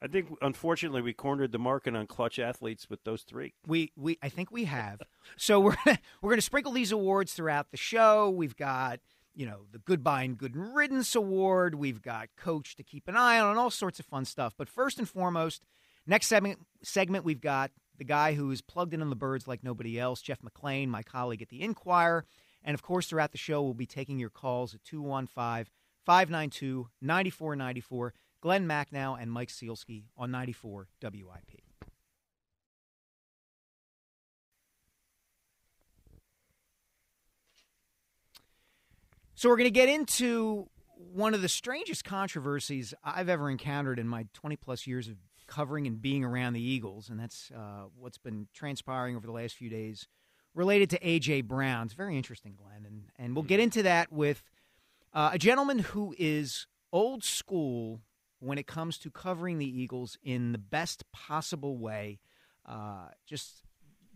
I 0.00 0.06
think 0.06 0.28
unfortunately 0.42 1.02
we 1.02 1.12
cornered 1.12 1.50
the 1.52 1.58
market 1.58 1.96
on 1.96 2.06
clutch 2.06 2.38
athletes 2.38 2.88
with 2.88 3.02
those 3.04 3.22
three. 3.22 3.54
We 3.66 3.92
we 3.96 4.18
I 4.22 4.28
think 4.28 4.50
we 4.50 4.64
have. 4.64 5.02
So 5.36 5.58
we're 5.58 5.76
we're 5.86 6.30
going 6.30 6.36
to 6.36 6.42
sprinkle 6.42 6.72
these 6.72 6.92
awards 6.92 7.32
throughout 7.32 7.70
the 7.70 7.76
show. 7.78 8.30
We've 8.30 8.54
got 8.56 9.00
you 9.34 9.46
know 9.46 9.62
the 9.72 9.78
Goodbye 9.78 10.22
and 10.24 10.38
Good 10.38 10.54
Riddance 10.54 11.16
Award. 11.16 11.74
We've 11.74 12.00
got 12.02 12.28
Coach 12.36 12.76
to 12.76 12.82
keep 12.84 13.08
an 13.08 13.16
eye 13.16 13.40
on, 13.40 13.50
and 13.50 13.58
all 13.58 13.70
sorts 13.70 13.98
of 13.98 14.06
fun 14.06 14.26
stuff. 14.26 14.54
But 14.56 14.68
first 14.68 14.98
and 14.98 15.08
foremost, 15.08 15.64
next 16.06 16.26
segment 16.28 16.60
segment 16.82 17.24
we've 17.24 17.40
got 17.40 17.70
the 17.98 18.04
guy 18.04 18.34
who 18.34 18.50
is 18.50 18.60
plugged 18.60 18.94
in 18.94 19.02
on 19.02 19.10
the 19.10 19.16
birds 19.16 19.46
like 19.46 19.62
nobody 19.62 19.98
else, 19.98 20.20
Jeff 20.20 20.40
McLane, 20.40 20.88
my 20.88 21.02
colleague 21.02 21.42
at 21.42 21.48
the 21.48 21.62
Inquirer, 21.62 22.24
and 22.62 22.74
of 22.74 22.82
course 22.82 23.06
throughout 23.06 23.32
the 23.32 23.38
show 23.38 23.62
we'll 23.62 23.74
be 23.74 23.86
taking 23.86 24.18
your 24.18 24.30
calls 24.30 24.74
at 24.74 24.84
215 24.84 25.70
592 26.04 26.88
9494. 27.00 28.14
Glen 28.40 28.68
Macnow 28.68 29.16
and 29.18 29.32
Mike 29.32 29.48
Sielski 29.48 30.04
on 30.18 30.30
94 30.30 30.88
WIP. 31.02 31.62
So 39.34 39.48
we're 39.48 39.56
going 39.56 39.64
to 39.64 39.70
get 39.70 39.88
into 39.88 40.68
one 40.96 41.34
of 41.34 41.42
the 41.42 41.48
strangest 41.48 42.04
controversies 42.04 42.94
I've 43.02 43.28
ever 43.28 43.50
encountered 43.50 43.98
in 43.98 44.06
my 44.06 44.26
20 44.32 44.56
plus 44.56 44.86
years 44.86 45.08
of 45.08 45.16
covering 45.46 45.86
and 45.86 46.00
being 46.00 46.24
around 46.24 46.52
the 46.52 46.62
Eagles, 46.62 47.08
and 47.08 47.18
that's 47.18 47.50
uh, 47.54 47.84
what's 47.98 48.18
been 48.18 48.48
transpiring 48.54 49.16
over 49.16 49.26
the 49.26 49.32
last 49.32 49.54
few 49.54 49.68
days 49.68 50.08
related 50.54 50.90
to 50.90 50.98
AJ 51.00 51.44
Brown. 51.44 51.86
It's 51.86 51.94
very 51.94 52.16
interesting, 52.16 52.54
Glen, 52.56 52.84
and 52.86 53.04
and 53.18 53.34
we'll 53.34 53.44
get 53.44 53.60
into 53.60 53.82
that 53.82 54.12
with 54.12 54.42
uh, 55.12 55.30
a 55.32 55.38
gentleman 55.38 55.80
who 55.80 56.14
is 56.18 56.66
old 56.92 57.24
school 57.24 58.00
when 58.40 58.58
it 58.58 58.66
comes 58.66 58.98
to 58.98 59.10
covering 59.10 59.58
the 59.58 59.66
Eagles 59.66 60.18
in 60.22 60.52
the 60.52 60.58
best 60.58 61.10
possible 61.12 61.76
way. 61.78 62.18
Uh, 62.66 63.08
just 63.26 63.62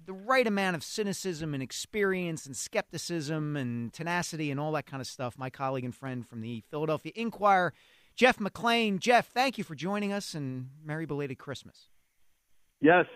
the 0.06 0.12
right 0.12 0.46
amount 0.46 0.74
of 0.74 0.82
cynicism 0.82 1.52
and 1.52 1.62
experience 1.62 2.46
and 2.46 2.56
skepticism 2.56 3.56
and 3.56 3.92
tenacity 3.92 4.50
and 4.50 4.58
all 4.58 4.72
that 4.72 4.86
kind 4.86 5.02
of 5.02 5.06
stuff. 5.06 5.36
My 5.36 5.50
colleague 5.50 5.84
and 5.84 5.94
friend 5.94 6.26
from 6.26 6.40
the 6.40 6.62
Philadelphia 6.70 7.12
Inquirer, 7.14 7.74
Jeff 8.18 8.38
McLane. 8.38 8.98
Jeff, 8.98 9.28
thank 9.28 9.58
you 9.58 9.64
for 9.64 9.76
joining 9.76 10.12
us 10.12 10.34
and 10.34 10.70
Merry 10.84 11.06
belated 11.06 11.38
Christmas. 11.38 11.88
Yes. 12.80 13.06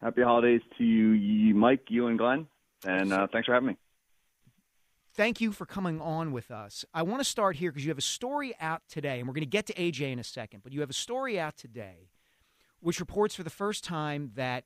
Happy 0.00 0.22
holidays 0.22 0.60
to 0.78 0.84
you, 0.84 1.10
you 1.10 1.52
Mike, 1.52 1.86
you, 1.88 2.06
and 2.06 2.16
Glen. 2.16 2.46
And 2.86 3.12
uh, 3.12 3.26
thanks 3.32 3.46
for 3.46 3.54
having 3.54 3.70
me. 3.70 3.76
Thank 5.14 5.40
you 5.40 5.50
for 5.50 5.66
coming 5.66 6.00
on 6.00 6.30
with 6.30 6.52
us. 6.52 6.84
I 6.94 7.02
want 7.02 7.18
to 7.18 7.24
start 7.24 7.56
here 7.56 7.72
because 7.72 7.84
you 7.84 7.90
have 7.90 7.98
a 7.98 8.02
story 8.02 8.54
out 8.60 8.82
today, 8.88 9.18
and 9.18 9.26
we're 9.26 9.34
going 9.34 9.42
to 9.42 9.50
get 9.50 9.66
to 9.66 9.74
AJ 9.74 10.12
in 10.12 10.20
a 10.20 10.24
second, 10.24 10.62
but 10.62 10.72
you 10.72 10.80
have 10.80 10.90
a 10.90 10.94
story 10.94 11.40
out 11.40 11.56
today 11.56 12.08
which 12.78 13.00
reports 13.00 13.34
for 13.34 13.42
the 13.42 13.50
first 13.50 13.84
time 13.84 14.30
that 14.34 14.64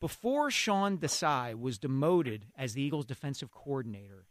before 0.00 0.50
Sean 0.50 0.98
Desai 0.98 1.58
was 1.58 1.78
demoted 1.78 2.46
as 2.56 2.74
the 2.74 2.82
Eagles 2.82 3.04
defensive 3.04 3.50
coordinator, 3.50 4.26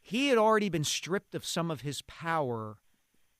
he 0.00 0.28
had 0.28 0.38
already 0.38 0.68
been 0.68 0.84
stripped 0.84 1.34
of 1.34 1.44
some 1.44 1.70
of 1.70 1.80
his 1.82 2.02
power 2.02 2.78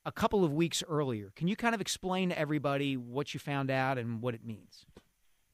a 0.05 0.11
couple 0.11 0.43
of 0.43 0.53
weeks 0.53 0.83
earlier. 0.89 1.31
Can 1.35 1.47
you 1.47 1.55
kind 1.55 1.75
of 1.75 1.81
explain 1.81 2.29
to 2.29 2.39
everybody 2.39 2.97
what 2.97 3.33
you 3.33 3.39
found 3.39 3.69
out 3.69 3.97
and 3.97 4.21
what 4.21 4.33
it 4.33 4.45
means? 4.45 4.85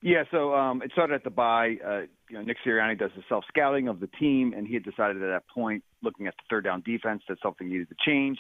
Yeah, 0.02 0.24
so 0.30 0.54
um, 0.54 0.82
it 0.84 0.92
started 0.92 1.16
at 1.16 1.24
the 1.24 1.32
bye. 1.32 1.78
Uh, 1.84 2.02
you 2.30 2.38
know, 2.38 2.42
Nick 2.42 2.58
Sirianni 2.66 2.98
does 2.98 3.12
the 3.16 3.24
self 3.28 3.44
scouting 3.48 3.88
of 3.88 4.00
the 4.00 4.08
team, 4.20 4.54
and 4.56 4.68
he 4.68 4.76
had 4.76 4.84
decided 4.84 5.18
at 5.24 5.28
that 5.28 5.44
point, 5.52 5.84
looking 6.04 6.28
at 6.28 6.36
the 6.38 6.44
third 6.50 6.64
down 6.64 6.84
defense, 6.86 7.24
that 7.28 7.38
something 7.42 7.68
needed 7.68 7.90
to 7.90 7.96
change. 8.06 8.38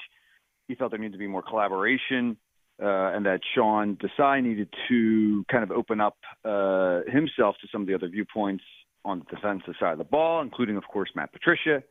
He 0.67 0.75
felt 0.75 0.91
there 0.91 0.99
needed 0.99 1.13
to 1.13 1.17
be 1.17 1.27
more 1.27 1.41
collaboration, 1.41 2.37
uh, 2.79 3.15
and 3.15 3.25
that 3.25 3.39
Sean 3.55 3.97
Desai 3.97 4.43
needed 4.43 4.69
to 4.89 5.43
kind 5.51 5.63
of 5.63 5.71
open 5.71 6.01
up 6.01 6.17
uh, 6.43 7.01
himself 7.07 7.55
to 7.61 7.67
some 7.71 7.81
of 7.81 7.87
the 7.87 7.95
other 7.95 8.09
viewpoints 8.09 8.63
on 9.03 9.19
the 9.19 9.35
defensive 9.35 9.73
side 9.79 9.93
of 9.93 9.97
the 9.97 10.03
ball, 10.03 10.41
including, 10.41 10.77
of 10.77 10.83
course, 10.83 11.09
Matt 11.15 11.31
Patricia. 11.31 11.83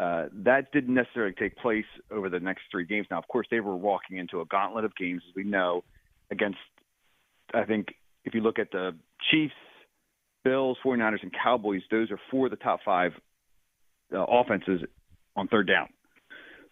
Uh, 0.00 0.28
that 0.32 0.72
didn't 0.72 0.94
necessarily 0.94 1.34
take 1.34 1.54
place 1.58 1.84
over 2.10 2.30
the 2.30 2.40
next 2.40 2.62
three 2.70 2.86
games. 2.86 3.06
Now, 3.10 3.18
of 3.18 3.28
course, 3.28 3.46
they 3.50 3.60
were 3.60 3.76
walking 3.76 4.16
into 4.16 4.40
a 4.40 4.46
gauntlet 4.46 4.86
of 4.86 4.96
games, 4.96 5.22
as 5.28 5.34
we 5.36 5.44
know, 5.44 5.84
against, 6.30 6.58
I 7.52 7.64
think, 7.64 7.88
if 8.24 8.32
you 8.32 8.40
look 8.40 8.58
at 8.58 8.70
the 8.72 8.92
Chiefs, 9.30 9.52
Bills, 10.42 10.78
49ers, 10.82 11.22
and 11.22 11.32
Cowboys, 11.32 11.82
those 11.90 12.10
are 12.10 12.18
four 12.30 12.46
of 12.46 12.50
the 12.50 12.56
top 12.56 12.80
five 12.82 13.12
uh, 14.14 14.24
offenses 14.24 14.80
on 15.36 15.48
third 15.48 15.66
down. 15.66 15.88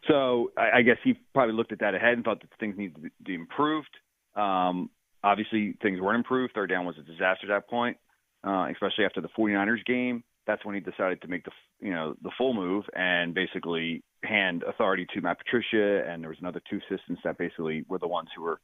So 0.06 0.52
I, 0.56 0.78
I 0.78 0.82
guess 0.82 0.96
he 1.04 1.14
probably 1.34 1.54
looked 1.54 1.72
at 1.72 1.80
that 1.80 1.94
ahead 1.94 2.14
and 2.14 2.24
thought 2.24 2.40
that 2.40 2.48
things 2.58 2.78
needed 2.78 2.94
to 2.94 3.10
be, 3.24 3.34
improved. 3.34 3.94
Um, 4.36 4.88
obviously, 5.22 5.74
things 5.82 6.00
weren't 6.00 6.16
improved. 6.16 6.54
Third 6.54 6.70
down 6.70 6.86
was 6.86 6.96
a 6.98 7.02
disaster 7.02 7.52
at 7.52 7.60
that 7.60 7.68
point, 7.68 7.98
uh, 8.42 8.68
especially 8.72 9.04
after 9.04 9.20
the 9.20 9.28
49ers 9.36 9.84
game. 9.84 10.24
That's 10.48 10.64
when 10.64 10.74
he 10.74 10.80
decided 10.80 11.20
to 11.22 11.28
make 11.28 11.44
the 11.44 11.52
you 11.78 11.92
know 11.92 12.14
the 12.22 12.30
full 12.38 12.54
move 12.54 12.84
and 12.96 13.34
basically 13.34 14.02
hand 14.24 14.64
authority 14.66 15.06
to 15.14 15.20
Matt 15.20 15.38
Patricia, 15.38 16.04
and 16.08 16.22
there 16.22 16.30
was 16.30 16.38
another 16.40 16.62
two 16.68 16.78
assistants 16.78 17.20
that 17.22 17.38
basically 17.38 17.84
were 17.86 17.98
the 17.98 18.08
ones 18.08 18.30
who 18.34 18.42
were 18.42 18.58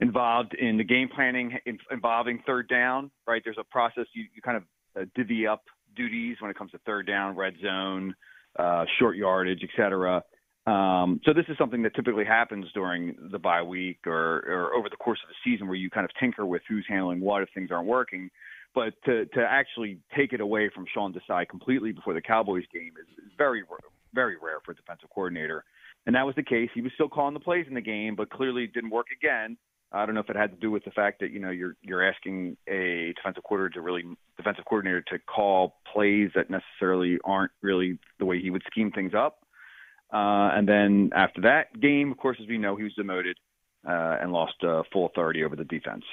involved 0.00 0.54
in 0.54 0.76
the 0.76 0.84
game 0.84 1.08
planning 1.08 1.58
in, 1.64 1.78
involving 1.90 2.42
third 2.46 2.68
down. 2.68 3.10
Right, 3.26 3.40
there's 3.42 3.58
a 3.58 3.64
process 3.64 4.04
you, 4.12 4.24
you 4.34 4.42
kind 4.42 4.58
of 4.58 4.64
uh, 5.00 5.06
divvy 5.16 5.46
up 5.46 5.62
duties 5.96 6.36
when 6.40 6.50
it 6.50 6.58
comes 6.58 6.72
to 6.72 6.78
third 6.84 7.06
down, 7.06 7.34
red 7.34 7.54
zone, 7.62 8.14
uh, 8.58 8.84
short 8.98 9.16
yardage, 9.16 9.60
et 9.62 9.70
cetera. 9.76 10.22
Um, 10.66 11.20
so 11.24 11.32
this 11.32 11.44
is 11.48 11.58
something 11.58 11.82
that 11.82 11.94
typically 11.94 12.24
happens 12.24 12.66
during 12.74 13.14
the 13.32 13.38
bye 13.38 13.62
week 13.62 13.98
or, 14.06 14.44
or 14.46 14.74
over 14.74 14.88
the 14.88 14.96
course 14.96 15.18
of 15.22 15.28
the 15.28 15.50
season 15.50 15.66
where 15.68 15.76
you 15.76 15.90
kind 15.90 16.04
of 16.04 16.10
tinker 16.18 16.46
with 16.46 16.62
who's 16.68 16.86
handling 16.88 17.20
what 17.20 17.42
if 17.42 17.48
things 17.54 17.70
aren't 17.70 17.86
working. 17.86 18.30
But 18.74 18.94
to, 19.04 19.26
to 19.26 19.40
actually 19.40 19.98
take 20.16 20.32
it 20.32 20.40
away 20.40 20.68
from 20.74 20.84
Sean 20.92 21.12
Desai 21.12 21.48
completely 21.48 21.92
before 21.92 22.14
the 22.14 22.20
Cowboys 22.20 22.64
game 22.72 22.92
is, 23.00 23.06
very, 23.36 23.62
very 24.14 24.36
rare 24.40 24.58
for 24.64 24.72
a 24.72 24.74
defensive 24.74 25.10
coordinator. 25.12 25.64
And 26.06 26.14
that 26.14 26.24
was 26.24 26.34
the 26.36 26.42
case. 26.42 26.70
He 26.74 26.82
was 26.82 26.92
still 26.94 27.08
calling 27.08 27.34
the 27.34 27.40
plays 27.40 27.66
in 27.68 27.74
the 27.74 27.80
game, 27.80 28.14
but 28.14 28.30
clearly 28.30 28.64
it 28.64 28.72
didn't 28.72 28.90
work 28.90 29.06
again. 29.16 29.56
I 29.94 30.04
don't 30.06 30.14
know 30.14 30.20
if 30.20 30.30
it 30.30 30.36
had 30.36 30.50
to 30.50 30.56
do 30.56 30.70
with 30.70 30.84
the 30.84 30.90
fact 30.90 31.20
that 31.20 31.30
you 31.30 31.38
know 31.38 31.50
you're 31.50 31.76
you're 31.82 32.06
asking 32.06 32.56
a 32.68 33.12
defensive 33.16 33.44
coordinator 33.44 33.74
to 33.74 33.80
really 33.80 34.02
defensive 34.36 34.64
coordinator 34.64 35.02
to 35.02 35.18
call 35.20 35.76
plays 35.92 36.30
that 36.34 36.50
necessarily 36.50 37.18
aren't 37.24 37.52
really 37.62 37.98
the 38.18 38.24
way 38.24 38.40
he 38.40 38.50
would 38.50 38.62
scheme 38.70 38.90
things 38.90 39.12
up. 39.16 39.38
Uh, 40.12 40.50
and 40.54 40.68
then 40.68 41.10
after 41.14 41.40
that 41.42 41.80
game, 41.80 42.10
of 42.10 42.18
course, 42.18 42.38
as 42.42 42.48
we 42.48 42.58
know, 42.58 42.76
he 42.76 42.82
was 42.82 42.94
demoted 42.94 43.36
uh, 43.88 44.18
and 44.20 44.32
lost 44.32 44.54
uh, 44.62 44.82
full 44.92 45.06
authority 45.06 45.44
over 45.44 45.54
the 45.54 45.64
defense. 45.64 46.04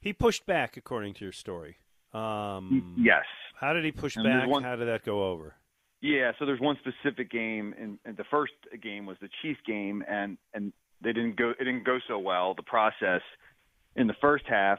He 0.00 0.12
pushed 0.12 0.46
back, 0.46 0.76
according 0.76 1.14
to 1.14 1.24
your 1.24 1.32
story. 1.32 1.78
Um, 2.12 2.94
yes. 2.98 3.24
How 3.56 3.72
did 3.72 3.84
he 3.84 3.92
push 3.92 4.16
And 4.16 4.24
back? 4.24 4.48
one- 4.48 4.62
How 4.62 4.76
did 4.76 4.88
that 4.88 5.04
go 5.04 5.24
over? 5.30 5.54
Yeah, 6.00 6.30
so 6.38 6.46
there's 6.46 6.60
one 6.60 6.76
specific 6.78 7.28
game, 7.30 7.74
and, 7.76 7.98
and 8.04 8.16
the 8.16 8.24
first 8.30 8.52
game 8.80 9.04
was 9.04 9.16
the 9.20 9.28
Chiefs 9.42 9.58
game, 9.66 10.04
and 10.08 10.38
and 10.54 10.72
they 11.02 11.12
didn't 11.12 11.34
go. 11.36 11.50
It 11.50 11.64
didn't 11.64 11.84
go 11.84 11.98
so 12.06 12.20
well. 12.20 12.54
The 12.54 12.62
process 12.62 13.20
in 13.96 14.06
the 14.06 14.14
first 14.20 14.44
half, 14.48 14.78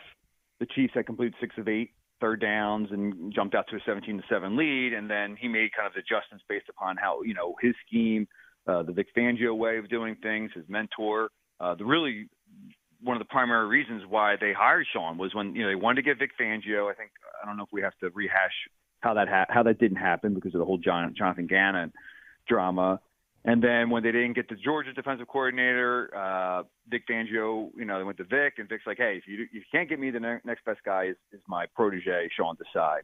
the 0.62 0.66
Chiefs 0.68 0.94
had 0.94 1.06
completed 1.06 1.36
six 1.42 1.58
of 1.58 1.68
eight 1.68 1.92
third 2.22 2.40
downs 2.40 2.88
and 2.92 3.34
jumped 3.34 3.54
out 3.56 3.66
to 3.70 3.76
a 3.76 3.80
17 3.86 4.18
to 4.18 4.24
seven 4.30 4.56
lead, 4.56 4.94
and 4.94 5.10
then 5.10 5.36
he 5.40 5.48
made 5.50 5.72
kind 5.74 5.88
of 5.88 5.94
adjustments 5.98 6.44
based 6.48 6.70
upon 6.70 6.96
how 6.96 7.22
you 7.24 7.34
know 7.34 7.54
his 7.62 7.76
scheme, 7.86 8.26
uh, 8.68 8.82
the 8.84 8.94
Vic 8.94 9.08
Fangio 9.16 9.54
way 9.58 9.78
of 9.78 9.90
doing 9.90 10.16
things, 10.24 10.52
his 10.56 10.64
mentor. 10.70 11.30
Uh, 11.60 11.76
the 11.76 11.84
really 11.84 12.30
one 13.02 13.16
of 13.16 13.20
the 13.20 13.32
primary 13.32 13.68
reasons 13.68 14.04
why 14.08 14.36
they 14.40 14.54
hired 14.54 14.88
Sean 14.92 15.18
was 15.18 15.34
when 15.34 15.56
you 15.56 15.64
know 15.64 15.70
they 15.70 15.76
wanted 15.76 15.98
to 15.98 16.02
get 16.02 16.20
Vic 16.20 16.32
Fangio. 16.40 16.92
I 16.92 16.96
think 16.96 17.12
I 17.42 17.46
don't 17.46 17.58
know 17.58 17.64
if 17.64 17.70
we 17.72 17.82
have 17.82 17.98
to 18.02 18.10
rehash 18.10 18.54
how 19.02 19.14
that 19.14 19.28
ha- 19.28 19.46
how 19.50 19.64
that 19.64 19.80
didn't 19.80 19.98
happen 19.98 20.34
because 20.34 20.54
of 20.54 20.60
the 20.60 20.66
whole 20.66 20.78
John- 20.78 21.14
Jonathan 21.16 21.48
Gannon 21.48 21.94
drama. 22.48 23.00
And 23.46 23.64
then 23.64 23.90
when 23.90 24.04
they 24.04 24.12
didn't 24.12 24.34
get 24.34 24.50
the 24.50 24.56
Georgia 24.56 24.92
defensive 24.92 25.28
coordinator, 25.30 26.14
uh, 26.14 26.64
Vic 26.90 27.08
Fangio, 27.08 27.70
you 27.78 27.86
know, 27.86 27.98
they 27.98 28.04
went 28.04 28.18
to 28.18 28.26
Vic, 28.26 28.56
and 28.58 28.68
Vic's 28.68 28.86
like, 28.86 28.98
"Hey, 28.98 29.16
if 29.16 29.28
you 29.28 29.44
if 29.44 29.54
you 29.54 29.62
can't 29.72 29.88
get 29.88 30.00
me, 30.00 30.12
the 30.12 30.20
ne- 30.20 30.42
next 30.44 30.66
best 30.66 30.84
guy 30.84 31.06
is, 31.06 31.16
is 31.32 31.40
my 31.48 31.66
protege, 31.68 32.30
Sean 32.36 32.58
Desai." 32.58 33.00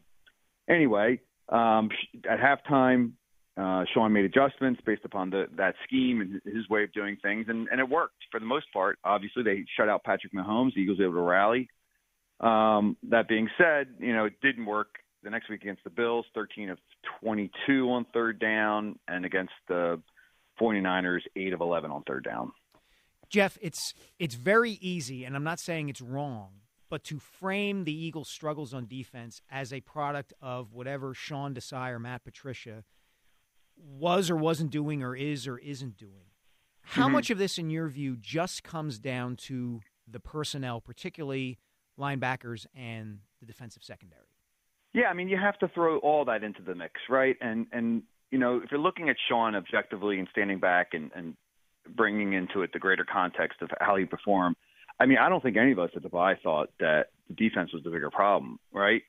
Anyway, 0.68 1.20
um, 1.48 1.90
at 2.28 2.38
halftime, 2.38 3.12
uh, 3.56 3.84
Sean 3.92 4.12
made 4.12 4.24
adjustments 4.24 4.80
based 4.84 5.04
upon 5.04 5.30
the, 5.30 5.46
that 5.56 5.74
scheme 5.86 6.20
and 6.20 6.54
his 6.54 6.68
way 6.68 6.84
of 6.84 6.92
doing 6.92 7.16
things, 7.22 7.46
and, 7.48 7.68
and 7.70 7.80
it 7.80 7.88
worked 7.88 8.16
for 8.30 8.38
the 8.38 8.46
most 8.46 8.66
part. 8.72 8.98
Obviously, 9.04 9.42
they 9.42 9.64
shut 9.76 9.88
out 9.88 10.04
Patrick 10.04 10.34
Mahomes. 10.34 10.74
The 10.74 10.80
Eagles 10.80 10.98
were 10.98 11.04
able 11.04 11.14
to 11.14 11.20
rally. 11.20 11.68
Um, 12.40 12.98
that 13.08 13.28
being 13.28 13.48
said, 13.56 13.88
you 13.98 14.14
know, 14.14 14.26
it 14.26 14.34
didn't 14.42 14.66
work 14.66 14.96
the 15.22 15.30
next 15.30 15.48
week 15.48 15.62
against 15.62 15.84
the 15.84 15.90
Bills, 15.90 16.26
13 16.34 16.68
of 16.68 16.78
22 17.22 17.90
on 17.90 18.04
third 18.12 18.38
down, 18.38 18.98
and 19.08 19.24
against 19.24 19.54
the 19.68 20.00
49ers, 20.60 21.20
8 21.34 21.54
of 21.54 21.60
11 21.62 21.90
on 21.90 22.02
third 22.02 22.24
down. 22.24 22.52
Jeff, 23.28 23.58
it's 23.60 23.92
it's 24.18 24.36
very 24.36 24.72
easy, 24.80 25.24
and 25.24 25.34
I'm 25.34 25.42
not 25.42 25.58
saying 25.58 25.88
it's 25.88 26.00
wrong, 26.00 26.60
but 26.88 27.02
to 27.04 27.18
frame 27.18 27.84
the 27.84 27.92
Eagles' 27.92 28.28
struggles 28.28 28.72
on 28.72 28.86
defense 28.86 29.40
as 29.50 29.72
a 29.72 29.80
product 29.80 30.32
of 30.40 30.74
whatever 30.74 31.12
Sean 31.12 31.52
Desai 31.54 31.90
or 31.90 31.98
Matt 31.98 32.22
Patricia 32.22 32.84
was 33.76 34.30
or 34.30 34.36
wasn't 34.36 34.70
doing, 34.70 35.02
or 35.02 35.14
is 35.16 35.46
or 35.46 35.58
isn't 35.58 35.96
doing. 35.96 36.30
How 36.82 37.08
Mhm. 37.08 37.12
much 37.12 37.30
of 37.30 37.38
this, 37.38 37.58
in 37.58 37.70
your 37.70 37.88
view, 37.88 38.16
just 38.16 38.62
comes 38.62 38.98
down 38.98 39.36
to 39.36 39.80
the 40.06 40.20
personnel, 40.20 40.80
particularly 40.80 41.58
linebackers 41.98 42.66
and 42.74 43.20
the 43.40 43.46
defensive 43.46 43.82
secondary? 43.82 44.28
Yeah, 44.92 45.08
I 45.08 45.12
mean, 45.14 45.28
you 45.28 45.36
have 45.36 45.58
to 45.58 45.68
throw 45.68 45.98
all 45.98 46.24
that 46.26 46.42
into 46.44 46.62
the 46.62 46.74
mix, 46.74 47.00
right? 47.08 47.36
And 47.40 47.66
and 47.72 48.02
you 48.30 48.38
know, 48.38 48.58
if 48.58 48.70
you're 48.70 48.80
looking 48.80 49.08
at 49.08 49.16
Sean 49.28 49.54
objectively 49.54 50.18
and 50.18 50.28
standing 50.30 50.58
back 50.58 50.94
and 50.94 51.10
and 51.14 51.36
bringing 51.88 52.32
into 52.32 52.62
it 52.62 52.72
the 52.72 52.78
greater 52.78 53.04
context 53.04 53.62
of 53.62 53.70
how 53.80 53.96
he 53.96 54.04
performed, 54.04 54.56
I 54.98 55.06
mean, 55.06 55.18
I 55.18 55.28
don't 55.28 55.42
think 55.42 55.56
any 55.56 55.72
of 55.72 55.78
us 55.78 55.90
at 55.94 56.02
the 56.02 56.08
bye 56.08 56.34
thought 56.36 56.70
that 56.80 57.10
the 57.28 57.34
defense 57.34 57.72
was 57.72 57.82
the 57.84 57.90
bigger 57.90 58.10
problem, 58.10 58.58
right? 58.72 59.02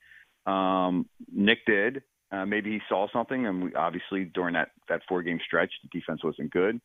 Um, 0.45 1.07
Nick 1.31 1.65
did. 1.65 2.03
Uh, 2.31 2.45
maybe 2.45 2.71
he 2.71 2.79
saw 2.89 3.07
something, 3.13 3.45
and 3.45 3.63
we, 3.63 3.75
obviously 3.75 4.25
during 4.25 4.53
that 4.53 4.69
that 4.89 5.01
four 5.07 5.23
game 5.23 5.39
stretch, 5.45 5.71
the 5.83 5.99
defense 5.99 6.23
wasn't 6.23 6.51
good. 6.51 6.79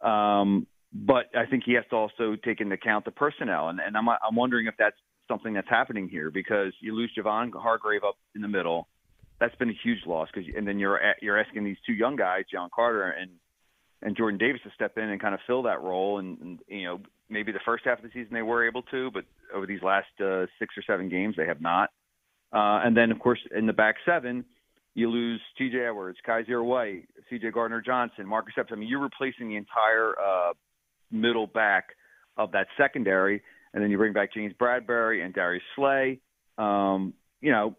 Um, 0.00 0.66
but 0.92 1.26
I 1.34 1.46
think 1.46 1.64
he 1.66 1.74
has 1.74 1.84
to 1.90 1.96
also 1.96 2.36
take 2.44 2.60
into 2.60 2.74
account 2.74 3.04
the 3.04 3.10
personnel, 3.10 3.68
and, 3.68 3.80
and 3.80 3.96
I'm 3.96 4.08
I'm 4.08 4.36
wondering 4.36 4.66
if 4.66 4.74
that's 4.78 4.96
something 5.28 5.52
that's 5.52 5.68
happening 5.68 6.08
here 6.08 6.30
because 6.30 6.72
you 6.80 6.94
lose 6.94 7.12
Javon 7.16 7.52
Hargrave 7.54 8.04
up 8.04 8.16
in 8.34 8.42
the 8.42 8.48
middle. 8.48 8.88
That's 9.40 9.54
been 9.56 9.70
a 9.70 9.78
huge 9.84 10.06
loss 10.06 10.28
because, 10.32 10.50
and 10.56 10.66
then 10.66 10.78
you're 10.78 11.00
you're 11.20 11.38
asking 11.38 11.64
these 11.64 11.76
two 11.86 11.92
young 11.92 12.16
guys, 12.16 12.44
Jalen 12.54 12.70
Carter 12.74 13.10
and 13.10 13.30
and 14.00 14.16
Jordan 14.16 14.38
Davis, 14.38 14.60
to 14.64 14.70
step 14.74 14.96
in 14.96 15.04
and 15.04 15.20
kind 15.20 15.34
of 15.34 15.40
fill 15.46 15.64
that 15.64 15.82
role. 15.82 16.18
And, 16.18 16.38
and 16.40 16.58
you 16.68 16.84
know, 16.84 17.00
maybe 17.28 17.52
the 17.52 17.60
first 17.64 17.84
half 17.84 17.98
of 17.98 18.04
the 18.04 18.10
season 18.10 18.32
they 18.32 18.42
were 18.42 18.66
able 18.66 18.82
to, 18.82 19.10
but 19.10 19.24
over 19.54 19.66
these 19.66 19.82
last 19.82 20.08
uh, 20.20 20.46
six 20.58 20.74
or 20.76 20.82
seven 20.86 21.08
games 21.08 21.34
they 21.36 21.46
have 21.46 21.60
not. 21.60 21.90
Uh, 22.52 22.80
and 22.84 22.96
then 22.96 23.10
of 23.10 23.18
course 23.18 23.40
in 23.56 23.66
the 23.66 23.72
back 23.72 23.96
seven, 24.06 24.44
you 24.98 25.10
lose 25.10 25.40
T.J. 25.56 25.78
Edwards, 25.78 26.18
Kyzir 26.26 26.64
White, 26.64 27.08
C.J. 27.30 27.52
Gardner 27.52 27.80
Johnson, 27.80 28.26
Marcus 28.26 28.54
Epps. 28.58 28.70
I 28.72 28.74
mean, 28.74 28.88
you're 28.88 29.00
replacing 29.00 29.48
the 29.48 29.56
entire 29.56 30.14
uh, 30.18 30.52
middle 31.12 31.46
back 31.46 31.90
of 32.36 32.52
that 32.52 32.66
secondary, 32.76 33.42
and 33.72 33.82
then 33.82 33.90
you 33.90 33.96
bring 33.96 34.12
back 34.12 34.34
James 34.34 34.54
Bradberry 34.60 35.24
and 35.24 35.32
Darius 35.32 35.62
Slay. 35.76 36.20
Um, 36.56 37.14
you 37.40 37.52
know, 37.52 37.76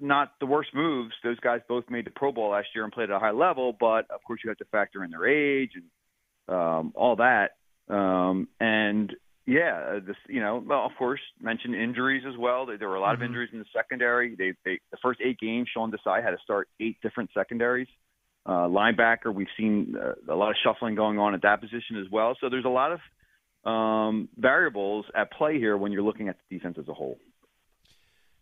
not 0.00 0.32
the 0.40 0.46
worst 0.46 0.70
moves. 0.74 1.12
Those 1.22 1.38
guys 1.38 1.60
both 1.68 1.84
made 1.88 2.06
the 2.06 2.10
Pro 2.10 2.32
Bowl 2.32 2.50
last 2.50 2.68
year 2.74 2.82
and 2.82 2.92
played 2.92 3.10
at 3.10 3.16
a 3.16 3.20
high 3.20 3.30
level, 3.30 3.76
but 3.78 4.10
of 4.10 4.22
course 4.26 4.40
you 4.42 4.50
have 4.50 4.58
to 4.58 4.64
factor 4.66 5.04
in 5.04 5.10
their 5.10 5.28
age 5.28 5.72
and 5.76 6.56
um, 6.56 6.92
all 6.96 7.16
that. 7.16 7.50
Um, 7.88 8.48
and 8.58 9.14
yeah, 9.50 9.98
this 10.06 10.16
you 10.28 10.40
know, 10.40 10.62
well, 10.64 10.86
of 10.86 10.92
course, 10.96 11.20
mentioned 11.40 11.74
injuries 11.74 12.22
as 12.24 12.36
well. 12.38 12.66
There, 12.66 12.88
were 12.88 12.94
a 12.94 13.00
lot 13.00 13.12
Mhm. 13.12 13.14
of 13.14 13.22
injuries 13.24 13.50
in 13.52 13.58
the 13.58 13.64
secondary. 13.72 14.36
They, 14.36 14.54
they 14.64 14.78
the 14.92 14.96
first 15.02 15.20
eight 15.20 15.40
games, 15.40 15.68
Sean 15.68 15.90
Desai 15.90 16.22
had 16.22 16.30
to 16.30 16.38
start 16.38 16.68
eight 16.78 16.98
different 17.02 17.30
secondaries. 17.34 17.88
Uh, 18.46 18.68
linebacker, 18.68 19.34
we've 19.34 19.50
seen 19.56 19.96
uh, 19.96 20.14
a 20.32 20.36
lot 20.36 20.50
of 20.50 20.56
shuffling 20.62 20.94
going 20.94 21.18
on 21.18 21.34
at 21.34 21.42
that 21.42 21.60
position 21.60 21.96
as 21.96 22.08
well. 22.10 22.36
So 22.40 22.48
there's 22.48 22.64
a 22.64 22.68
lot 22.68 22.92
of 22.92 23.00
um, 23.70 24.28
variables 24.36 25.06
at 25.14 25.32
play 25.32 25.58
here 25.58 25.76
when 25.76 25.90
you're 25.90 26.02
looking 26.02 26.28
at 26.28 26.36
the 26.38 26.56
defense 26.56 26.78
as 26.78 26.88
a 26.88 26.94
whole. 26.94 27.18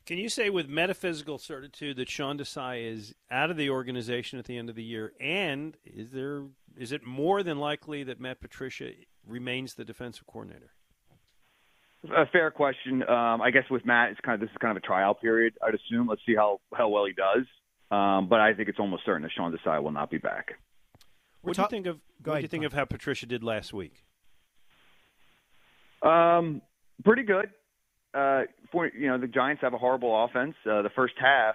Can 0.05 0.19
you 0.19 0.29
say 0.29 0.51
with 0.51 0.69
metaphysical 0.69 1.39
certitude 1.39 1.97
that 1.97 2.09
Sean 2.09 2.39
Desai 2.39 2.91
is 2.91 3.15
out 3.31 3.51
of 3.51 3.57
the 3.57 3.71
organization 3.71 4.39
at 4.39 4.45
the 4.45 4.57
end 4.57 4.69
of 4.69 4.77
the 4.77 4.85
year? 4.85 5.13
And 5.21 5.77
is 5.85 6.11
there 6.13 6.45
is 6.77 6.93
it 6.93 7.05
more 7.05 7.43
than 7.43 7.59
likely 7.59 8.05
that 8.05 8.21
Matt 8.21 8.41
Patricia 8.41 8.93
remains 9.27 9.75
the 9.75 9.85
defensive 9.85 10.27
coordinator? 10.27 10.71
A 12.05 12.27
fair 12.27 12.51
question. 12.51 13.03
Um, 13.03 13.41
I 13.43 13.51
guess 13.51 13.65
with 13.71 13.85
Matt, 13.85 14.11
it's 14.11 14.21
kind 14.21 14.35
of 14.35 14.41
this 14.41 14.53
is 14.53 14.57
kind 14.61 14.77
of 14.77 14.83
a 14.83 14.87
trial 14.87 15.15
period. 15.15 15.55
I'd 15.67 15.75
assume. 15.75 16.07
Let's 16.07 16.23
see 16.25 16.35
how 16.35 16.61
how 16.73 16.89
well 16.89 17.05
he 17.07 17.13
does. 17.13 17.45
Um, 17.91 18.29
but 18.29 18.41
I 18.41 18.55
think 18.55 18.69
it's 18.69 18.79
almost 18.79 19.05
certain 19.05 19.23
that 19.23 19.33
Sean 19.37 19.53
Desai 19.53 19.83
will 19.83 19.91
not 19.91 20.11
be 20.11 20.19
back. 20.19 20.53
What 21.43 21.57
do 21.57 21.63
you 21.63 21.69
think 21.69 21.87
of 21.87 21.99
Go 22.23 22.33
what 22.33 22.39
do 22.39 22.43
you 22.43 22.49
think 22.49 22.63
Tom. 22.63 22.67
of 22.67 22.73
how 22.75 22.85
Patricia 22.85 23.27
did 23.27 23.43
last 23.43 23.73
week? 23.73 24.05
Um, 26.03 26.63
pretty 27.05 27.23
good. 27.23 27.51
Uh, 28.15 28.43
for 28.71 28.87
you 28.89 29.09
know, 29.09 29.19
the 29.19 29.27
Giants 29.27 29.63
have 29.63 29.75
a 29.75 29.79
horrible 29.79 30.25
offense. 30.25 30.55
Uh, 30.65 30.83
the 30.83 30.91
first 30.95 31.15
half, 31.19 31.55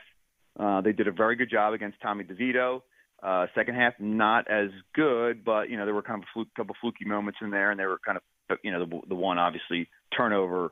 uh, 0.59 0.81
they 0.81 0.91
did 0.91 1.07
a 1.07 1.11
very 1.11 1.35
good 1.35 1.49
job 1.49 1.73
against 1.73 2.01
Tommy 2.01 2.23
DeVito. 2.23 2.81
Uh, 3.21 3.47
second 3.55 3.75
half, 3.75 3.93
not 3.99 4.49
as 4.49 4.69
good, 4.93 5.45
but 5.45 5.69
you 5.69 5.77
know 5.77 5.85
there 5.85 5.93
were 5.93 6.01
kind 6.01 6.21
of 6.21 6.23
a 6.23 6.31
fluke, 6.33 6.49
couple 6.55 6.75
fluky 6.81 7.05
moments 7.05 7.39
in 7.41 7.51
there, 7.51 7.71
and 7.71 7.79
they 7.79 7.85
were 7.85 7.99
kind 8.05 8.17
of 8.17 8.57
you 8.63 8.71
know 8.71 8.85
the, 8.85 9.01
the 9.07 9.15
one 9.15 9.37
obviously 9.37 9.87
turnover 10.15 10.71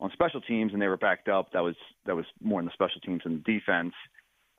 on 0.00 0.10
special 0.12 0.40
teams, 0.40 0.72
and 0.72 0.82
they 0.82 0.88
were 0.88 0.96
backed 0.96 1.28
up. 1.28 1.52
That 1.52 1.62
was 1.62 1.76
that 2.06 2.16
was 2.16 2.24
more 2.40 2.60
in 2.60 2.66
the 2.66 2.72
special 2.72 3.00
teams 3.00 3.22
than 3.24 3.42
the 3.44 3.52
defense. 3.52 3.94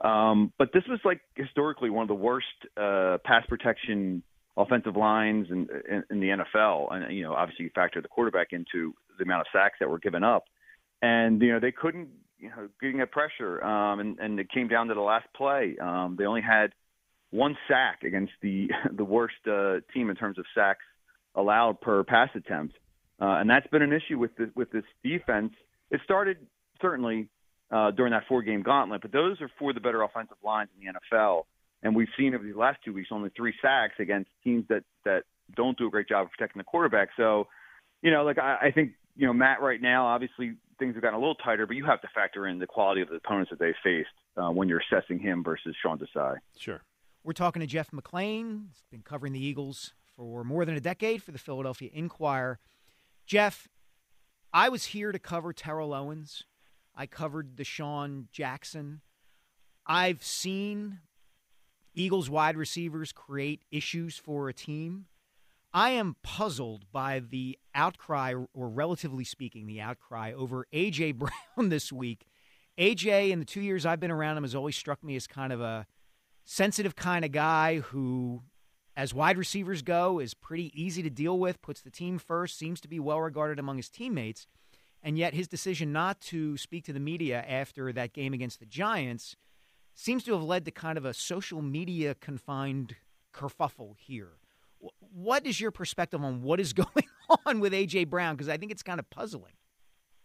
Um, 0.04 0.52
but 0.58 0.70
this 0.74 0.84
was 0.90 1.00
like 1.06 1.22
historically 1.36 1.90
one 1.90 2.04
of 2.04 2.08
the 2.08 2.16
worst 2.16 2.48
uh, 2.78 3.18
pass 3.24 3.46
protection 3.48 4.24
offensive 4.56 4.96
lines 4.96 5.48
in, 5.50 5.68
in, 5.90 6.04
in 6.10 6.20
the 6.20 6.28
NFL, 6.28 6.94
and 6.94 7.16
you 7.16 7.24
know 7.24 7.34
obviously 7.34 7.66
you 7.66 7.72
factor 7.74 8.02
the 8.02 8.08
quarterback 8.08 8.48
into 8.52 8.94
the 9.18 9.24
amount 9.24 9.42
of 9.42 9.48
sacks 9.54 9.78
that 9.80 9.90
were 9.90 10.00
given 10.00 10.24
up, 10.24 10.46
and 11.02 11.42
you 11.42 11.52
know 11.52 11.60
they 11.60 11.72
couldn't 11.72 12.10
you 12.40 12.50
know 12.50 12.70
getting 12.82 12.98
that 12.98 13.12
pressure, 13.12 13.64
um, 13.64 14.00
and, 14.00 14.20
and 14.20 14.40
it 14.40 14.50
came 14.52 14.68
down 14.68 14.88
to 14.88 14.94
the 14.94 15.02
last 15.02 15.26
play. 15.36 15.76
Um, 15.82 16.16
they 16.18 16.26
only 16.26 16.42
had 16.42 16.74
one 17.32 17.58
sack 17.68 18.04
against 18.04 18.34
the 18.42 18.70
the 18.96 19.06
worst 19.06 19.36
uh, 19.48 19.78
team 19.94 20.10
in 20.10 20.16
terms 20.16 20.38
of 20.38 20.46
sacks 20.56 20.86
allowed 21.36 21.82
per 21.82 22.04
pass 22.04 22.30
attempt, 22.36 22.76
uh, 23.22 23.38
and 23.40 23.50
that's 23.50 23.68
been 23.68 23.82
an 23.82 23.94
issue 23.94 24.18
with 24.18 24.36
the, 24.38 24.52
with 24.56 24.72
this 24.72 24.84
defense. 25.04 25.54
It 25.92 26.02
started 26.04 26.38
certainly 26.82 27.30
uh, 27.72 27.92
during 27.92 28.12
that 28.12 28.24
four 28.28 28.42
game 28.42 28.62
gauntlet, 28.62 29.02
but 29.02 29.12
those 29.12 29.42
are 29.42 29.50
for 29.60 29.74
the 29.74 29.80
better 29.80 30.02
offensive 30.04 30.38
lines 30.44 30.70
in 30.80 30.86
the 30.86 30.94
NFL. 30.94 31.44
And 31.82 31.96
we've 31.96 32.08
seen 32.18 32.34
over 32.34 32.44
these 32.44 32.56
last 32.56 32.80
two 32.84 32.94
weeks 32.94 33.10
only 33.12 33.30
three 33.36 33.54
sacks 33.62 33.96
against 34.00 34.30
teams 34.44 34.66
that 34.70 34.84
that 35.06 35.24
don't 35.56 35.78
do 35.78 35.88
a 35.88 35.90
great 35.90 36.08
job 36.08 36.26
of 36.26 36.32
protecting 36.32 36.60
the 36.60 36.64
quarterback. 36.64 37.10
So, 37.18 37.48
you 38.02 38.12
know, 38.12 38.24
like 38.24 38.38
I, 38.38 38.58
I 38.64 38.72
think 38.72 38.94
you 39.16 39.28
know 39.28 39.34
Matt 39.34 39.62
right 39.62 39.82
now, 39.82 40.06
obviously 40.08 40.56
things 40.80 40.96
have 40.96 41.02
gotten 41.02 41.16
a 41.16 41.20
little 41.20 41.36
tighter, 41.36 41.68
but 41.68 41.76
you 41.76 41.86
have 41.86 42.02
to 42.02 42.08
factor 42.14 42.48
in 42.48 42.60
the 42.60 42.68
quality 42.68 43.02
of 43.02 43.10
the 43.10 43.16
opponents 43.16 43.50
that 43.50 43.60
they 43.60 43.74
faced 43.84 44.10
uh, 44.38 44.50
when 44.50 44.70
you're 44.70 44.82
assessing 44.92 45.20
him 45.20 45.44
versus 45.44 45.76
Sean 45.82 46.00
Desai. 46.00 46.38
Sure. 46.58 46.82
We're 47.24 47.34
talking 47.34 47.62
to 47.62 47.68
Jeff 47.68 47.92
McLane. 47.92 48.68
He's 48.70 48.84
been 48.92 49.02
covering 49.02 49.34
the 49.34 49.44
Eagles 49.44 49.94
for 50.16 50.44
more 50.44 50.66
than 50.66 50.76
a 50.76 50.82
decade 50.82 51.24
for 51.24 51.32
the 51.32 51.38
Philadelphia 51.38 51.90
Inquirer. 51.94 52.60
Jeff, 53.26 53.68
I 54.52 54.70
was 54.70 54.86
here 54.86 55.12
to 55.12 55.20
cover 55.20 55.54
Terrell 55.54 55.94
Owens. 55.94 56.44
I 56.96 57.08
covered 57.08 57.56
DeSean 57.56 58.30
Jackson. 58.32 59.02
I've 59.88 60.24
seen 60.24 61.00
Eagles 61.96 62.30
wide 62.30 62.58
receivers 62.58 63.12
create 63.12 63.64
issues 63.72 64.18
for 64.18 64.50
a 64.50 64.54
team. 64.54 65.06
I 65.74 65.92
am 65.92 66.18
puzzled 66.22 66.86
by 66.92 67.20
the 67.20 67.58
outcry, 67.74 68.34
or 68.54 68.70
relatively 68.70 69.24
speaking, 69.24 69.66
the 69.66 69.82
outcry 69.82 70.32
over 70.32 70.68
A.J. 70.72 71.12
Brown 71.14 71.70
this 71.70 71.92
week. 71.92 72.28
A.J., 72.78 73.32
in 73.32 73.40
the 73.40 73.46
two 73.46 73.62
years 73.62 73.86
I've 73.86 74.00
been 74.00 74.12
around 74.12 74.38
him, 74.38 74.44
has 74.44 74.56
always 74.56 74.76
struck 74.76 75.04
me 75.04 75.16
as 75.16 75.26
kind 75.26 75.52
of 75.52 75.62
a 75.62 75.88
sensitive 76.46 76.96
kind 76.96 77.26
of 77.26 77.32
guy 77.32 77.80
who, 77.80 78.44
as 78.96 79.14
wide 79.14 79.38
receivers 79.38 79.82
go, 79.82 80.20
is 80.20 80.34
pretty 80.34 80.72
easy 80.80 81.02
to 81.02 81.10
deal 81.10 81.40
with, 81.40 81.62
puts 81.62 81.82
the 81.82 81.90
team 81.90 82.20
first, 82.20 82.58
seems 82.58 82.80
to 82.82 82.88
be 82.88 83.00
well 83.00 83.20
regarded 83.20 83.60
among 83.60 83.78
his 83.78 83.90
teammates. 83.90 84.46
And 85.02 85.18
yet 85.18 85.34
his 85.34 85.48
decision 85.48 85.92
not 85.92 86.22
to 86.22 86.58
speak 86.58 86.86
to 86.86 86.94
the 86.94 87.00
media 87.00 87.44
after 87.48 87.92
that 87.92 88.14
game 88.14 88.34
against 88.34 88.60
the 88.60 88.66
Giants 88.66 89.36
seems 89.96 90.24
to 90.24 90.34
have 90.34 90.44
led 90.44 90.66
to 90.66 90.72
kind 90.72 90.98
of 90.98 91.06
a 91.06 91.14
social 91.14 91.62
media 91.62 92.16
confined 92.16 92.96
kerfuffle 93.34 93.98
here. 93.98 94.38
What 95.12 95.46
is 95.46 95.60
your 95.60 95.72
perspective 95.72 96.24
on 96.24 96.42
what 96.42 96.60
is 96.60 96.74
going 96.74 97.08
on 97.46 97.60
with 97.60 97.74
AJ 97.74 98.10
Brown? 98.10 98.36
Because 98.36 98.50
I 98.50 98.58
think 98.58 98.72
it's 98.72 98.84
kind 98.84 99.00
of 99.00 99.10
puzzling. 99.10 99.54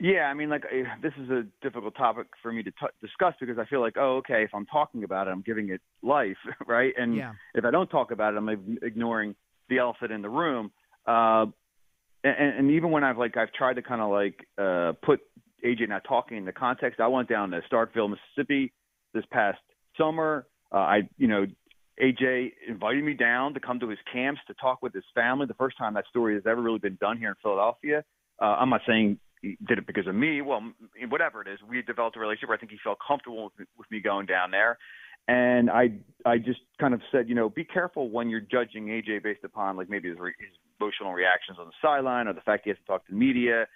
Yeah, 0.00 0.22
I 0.30 0.34
mean, 0.34 0.48
like 0.48 0.64
eh, 0.72 0.84
this 1.02 1.12
is 1.20 1.28
a 1.28 1.44
difficult 1.60 1.96
topic 1.96 2.28
for 2.40 2.52
me 2.52 2.62
to 2.62 2.70
t- 2.70 2.86
discuss 3.02 3.34
because 3.40 3.58
I 3.58 3.64
feel 3.66 3.80
like, 3.80 3.96
oh, 3.98 4.18
okay, 4.18 4.44
if 4.44 4.50
I'm 4.54 4.66
talking 4.66 5.02
about 5.02 5.26
it, 5.26 5.30
I'm 5.32 5.42
giving 5.42 5.70
it 5.70 5.80
life, 6.02 6.36
right? 6.66 6.92
And 6.96 7.16
Yeah. 7.16 7.32
if 7.54 7.64
I 7.64 7.70
don't 7.70 7.88
talk 7.88 8.12
about 8.12 8.34
it, 8.34 8.36
I'm 8.36 8.78
ignoring 8.82 9.34
the 9.68 9.78
elephant 9.78 10.12
in 10.12 10.22
the 10.22 10.28
room. 10.28 10.70
Uh, 11.06 11.46
and, 12.22 12.58
and 12.58 12.70
even 12.70 12.90
when 12.90 13.02
I've 13.04 13.18
like 13.18 13.36
I've 13.36 13.52
tried 13.52 13.74
to 13.74 13.82
kind 13.82 14.00
of 14.00 14.10
like 14.10 14.46
uh, 14.56 14.92
put 15.04 15.20
AJ 15.64 15.88
not 15.88 16.04
talking 16.04 16.36
into 16.36 16.52
context, 16.52 17.00
I 17.00 17.08
went 17.08 17.28
down 17.28 17.50
to 17.50 17.60
Starkville, 17.70 18.10
Mississippi 18.10 18.72
this 19.14 19.24
past 19.32 19.58
summer. 19.96 20.46
Uh, 20.72 20.76
I, 20.76 21.08
you 21.16 21.26
know, 21.26 21.46
AJ 22.00 22.52
invited 22.68 23.02
me 23.02 23.14
down 23.14 23.54
to 23.54 23.60
come 23.60 23.80
to 23.80 23.88
his 23.88 23.98
camps 24.12 24.40
to 24.46 24.54
talk 24.54 24.82
with 24.82 24.94
his 24.94 25.04
family. 25.14 25.46
The 25.46 25.54
first 25.54 25.76
time 25.76 25.94
that 25.94 26.04
story 26.08 26.34
has 26.34 26.44
ever 26.46 26.60
really 26.62 26.78
been 26.78 26.98
done 27.00 27.18
here 27.18 27.30
in 27.30 27.34
Philadelphia. 27.42 28.04
Uh, 28.40 28.44
I'm 28.44 28.70
not 28.70 28.82
saying 28.86 29.18
he 29.42 29.56
did 29.66 29.78
it 29.78 29.86
because 29.86 30.06
of 30.06 30.14
me. 30.14 30.42
Well, 30.42 30.62
whatever 31.08 31.42
it 31.42 31.48
is, 31.48 31.58
we 31.68 31.82
developed 31.82 32.16
a 32.16 32.20
relationship. 32.20 32.48
Where 32.48 32.56
I 32.56 32.60
think 32.60 32.72
he 32.72 32.78
felt 32.82 32.98
comfortable 33.06 33.44
with, 33.44 33.68
with 33.76 33.90
me 33.90 34.00
going 34.00 34.26
down 34.26 34.50
there. 34.50 34.78
And 35.26 35.70
I, 35.70 35.92
I 36.24 36.38
just 36.38 36.60
kind 36.80 36.94
of 36.94 37.02
said, 37.12 37.28
you 37.28 37.34
know, 37.34 37.50
be 37.50 37.64
careful 37.64 38.08
when 38.08 38.30
you're 38.30 38.40
judging 38.40 38.86
AJ 38.86 39.22
based 39.22 39.44
upon 39.44 39.76
like 39.76 39.90
maybe 39.90 40.08
his, 40.08 40.18
re- 40.18 40.32
his 40.38 40.48
emotional 40.80 41.12
reactions 41.12 41.58
on 41.60 41.66
the 41.66 41.72
sideline 41.82 42.28
or 42.28 42.32
the 42.32 42.40
fact 42.40 42.62
he 42.64 42.70
hasn't 42.70 42.86
talked 42.86 43.06
to 43.06 43.12
the 43.12 43.18
media 43.18 43.66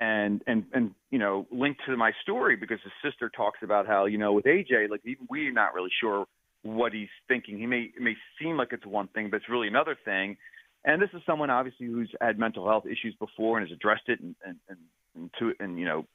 and 0.00 0.42
and 0.46 0.64
and 0.72 0.90
you 1.10 1.18
know 1.18 1.46
linked 1.52 1.80
to 1.86 1.96
my 1.96 2.10
story 2.22 2.56
because 2.56 2.78
his 2.82 2.92
sister 3.02 3.30
talks 3.30 3.60
about 3.62 3.86
how 3.86 4.06
you 4.06 4.18
know 4.18 4.32
with 4.32 4.44
AJ 4.44 4.90
like 4.90 5.02
we're 5.28 5.52
not 5.52 5.72
really 5.72 5.90
sure 6.00 6.26
what 6.62 6.92
he's 6.92 7.08
thinking. 7.28 7.58
He 7.58 7.66
may 7.66 7.90
may 8.00 8.14
seem 8.40 8.56
like 8.56 8.68
it's 8.72 8.86
one 8.86 9.08
thing, 9.08 9.30
but 9.30 9.36
it's 9.36 9.48
really 9.48 9.68
another 9.68 9.96
thing. 10.04 10.36
And 10.84 11.00
this 11.00 11.10
is 11.14 11.22
someone 11.24 11.50
obviously 11.50 11.86
who's 11.86 12.10
had 12.20 12.38
mental 12.38 12.66
health 12.66 12.84
issues 12.86 13.14
before 13.18 13.58
and 13.58 13.68
has 13.68 13.74
addressed 13.74 14.08
it 14.08 14.20
and 14.20 14.34
and 14.44 14.56
and, 14.68 14.78
and 15.14 15.30
to 15.38 15.52
and 15.60 15.78
you 15.78 15.84
know 15.86 16.06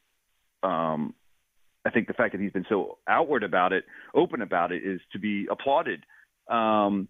um 0.68 1.14
I 1.86 1.91
think 1.91 2.08
the 2.08 2.14
fact 2.14 2.34
that 2.34 2.41
he's 2.41 2.52
been 2.52 2.66
so 2.68 2.97
outward 3.08 3.43
about 3.43 3.72
it, 3.74 3.86
open 4.14 4.41
about 4.41 4.72
it, 4.72 4.84
is 4.86 5.00
to 5.14 5.20
be 5.20 5.47
applauded. 5.50 6.04
Um, 6.50 7.08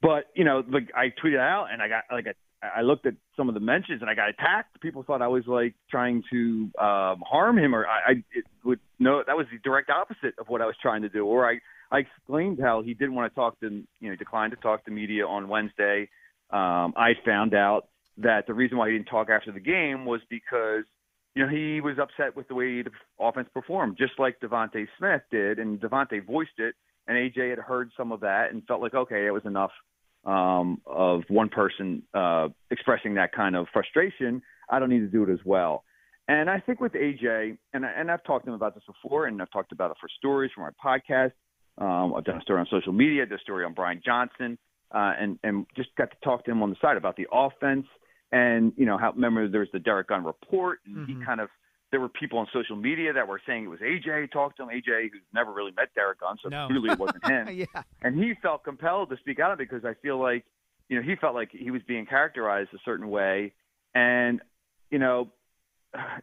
but 0.00 0.26
you 0.34 0.44
know, 0.44 0.62
like 0.66 0.90
I 0.94 1.12
tweeted 1.22 1.38
out, 1.38 1.66
and 1.72 1.82
I 1.82 1.88
got 1.88 2.04
like 2.10 2.26
I, 2.62 2.78
I 2.78 2.82
looked 2.82 3.06
at 3.06 3.14
some 3.36 3.48
of 3.48 3.54
the 3.54 3.60
mentions, 3.60 4.00
and 4.00 4.10
I 4.10 4.14
got 4.14 4.28
attacked. 4.28 4.80
People 4.80 5.02
thought 5.02 5.22
I 5.22 5.28
was 5.28 5.44
like 5.46 5.74
trying 5.90 6.22
to 6.30 6.70
um, 6.78 7.22
harm 7.28 7.58
him, 7.58 7.74
or 7.74 7.86
I, 7.86 8.12
I 8.12 8.12
it 8.32 8.44
would 8.64 8.80
no, 8.98 9.22
that 9.26 9.36
was 9.36 9.46
the 9.52 9.58
direct 9.58 9.90
opposite 9.90 10.34
of 10.38 10.48
what 10.48 10.60
I 10.60 10.66
was 10.66 10.76
trying 10.80 11.02
to 11.02 11.08
do. 11.08 11.26
Or 11.26 11.48
I 11.48 11.58
I 11.90 11.98
explained 11.98 12.60
how 12.62 12.82
he 12.82 12.94
didn't 12.94 13.14
want 13.14 13.32
to 13.32 13.34
talk 13.34 13.58
to 13.60 13.82
you 14.00 14.08
know 14.08 14.16
declined 14.16 14.52
to 14.52 14.56
talk 14.56 14.84
to 14.84 14.90
media 14.90 15.26
on 15.26 15.48
Wednesday. 15.48 16.08
Um, 16.50 16.94
I 16.96 17.12
found 17.24 17.54
out 17.54 17.88
that 18.18 18.46
the 18.46 18.54
reason 18.54 18.78
why 18.78 18.88
he 18.88 18.96
didn't 18.96 19.08
talk 19.08 19.28
after 19.30 19.52
the 19.52 19.60
game 19.60 20.04
was 20.04 20.20
because 20.30 20.84
you 21.34 21.44
know, 21.44 21.48
he 21.50 21.80
was 21.80 21.96
upset 21.98 22.36
with 22.36 22.48
the 22.48 22.54
way 22.54 22.82
the 22.82 22.90
offense 23.18 23.48
performed, 23.54 23.96
just 23.98 24.12
like 24.18 24.40
DeVonta 24.40 24.86
Smith 24.98 25.22
did, 25.30 25.58
and 25.58 25.80
DeVonta 25.80 26.24
voiced 26.26 26.58
it, 26.58 26.74
and 27.06 27.16
AJ 27.16 27.50
had 27.50 27.58
heard 27.58 27.90
some 27.96 28.12
of 28.12 28.20
that 28.20 28.52
and 28.52 28.64
felt 28.66 28.80
like, 28.80 28.94
okay, 28.94 29.26
it 29.26 29.30
was 29.30 29.44
enough 29.44 29.70
um, 30.24 30.80
of 30.86 31.22
one 31.28 31.48
person 31.48 32.02
uh, 32.14 32.48
expressing 32.70 33.14
that 33.14 33.32
kind 33.32 33.56
of 33.56 33.66
frustration. 33.72 34.42
I 34.68 34.78
don't 34.78 34.90
need 34.90 35.00
to 35.00 35.06
do 35.06 35.22
it 35.24 35.30
as 35.32 35.38
well. 35.44 35.84
And 36.28 36.48
I 36.50 36.60
think 36.60 36.80
with 36.80 36.92
AJ, 36.92 37.56
and 37.72 37.84
I- 37.84 37.92
and 37.92 38.10
I've 38.10 38.22
talked 38.24 38.44
to 38.44 38.50
him 38.50 38.54
about 38.54 38.74
this 38.74 38.84
before, 38.86 39.26
and 39.26 39.40
I've 39.40 39.50
talked 39.50 39.72
about 39.72 39.90
it 39.90 39.96
for 40.00 40.08
stories 40.08 40.50
for 40.54 40.60
my 40.60 40.70
podcast. 40.84 41.32
Um, 41.78 42.14
I've 42.14 42.24
done 42.24 42.38
a 42.38 42.42
story 42.42 42.60
on 42.60 42.66
social 42.70 42.92
media, 42.92 43.24
did 43.26 43.38
a 43.38 43.42
story 43.42 43.64
on 43.64 43.72
Brian 43.72 44.00
Johnson, 44.04 44.58
uh, 44.94 45.14
and 45.18 45.38
and 45.42 45.66
just 45.74 45.88
got 45.96 46.10
to 46.10 46.16
talk 46.22 46.44
to 46.44 46.50
him 46.50 46.62
on 46.62 46.70
the 46.70 46.76
side 46.80 46.96
about 46.96 47.16
the 47.16 47.26
offense. 47.32 47.86
And 48.32 48.72
you 48.76 48.86
know 48.86 48.96
how 48.96 49.12
remember 49.12 49.48
there 49.48 49.60
was 49.60 49.68
the 49.72 49.78
Derrick 49.78 50.08
Gunn 50.08 50.24
report, 50.24 50.80
and 50.86 51.06
he 51.06 51.14
mm-hmm. 51.14 51.24
kind 51.24 51.40
of 51.40 51.48
there 51.90 52.00
were 52.00 52.08
people 52.08 52.38
on 52.38 52.46
social 52.52 52.76
media 52.76 53.12
that 53.12 53.26
were 53.26 53.40
saying 53.46 53.64
it 53.64 53.68
was 53.68 53.80
AJ 53.80 54.30
talked 54.30 54.58
to 54.58 54.62
him. 54.62 54.68
AJ 54.68 55.10
who's 55.12 55.22
never 55.34 55.52
really 55.52 55.72
met 55.72 55.88
Derrick 55.94 56.20
Gunn, 56.20 56.36
so 56.42 56.48
No. 56.48 56.68
clearly 56.68 56.90
it 56.90 56.98
wasn't 56.98 57.26
him. 57.26 57.48
yeah. 57.74 57.82
And 58.02 58.22
he 58.22 58.34
felt 58.40 58.62
compelled 58.62 59.10
to 59.10 59.16
speak 59.16 59.40
out 59.40 59.58
because 59.58 59.84
I 59.84 59.94
feel 59.94 60.20
like 60.20 60.44
you 60.88 60.96
know 60.96 61.02
he 61.02 61.16
felt 61.16 61.34
like 61.34 61.50
he 61.50 61.70
was 61.70 61.82
being 61.88 62.06
characterized 62.06 62.70
a 62.74 62.78
certain 62.84 63.08
way, 63.10 63.52
and 63.94 64.40
you 64.90 64.98
know 64.98 65.30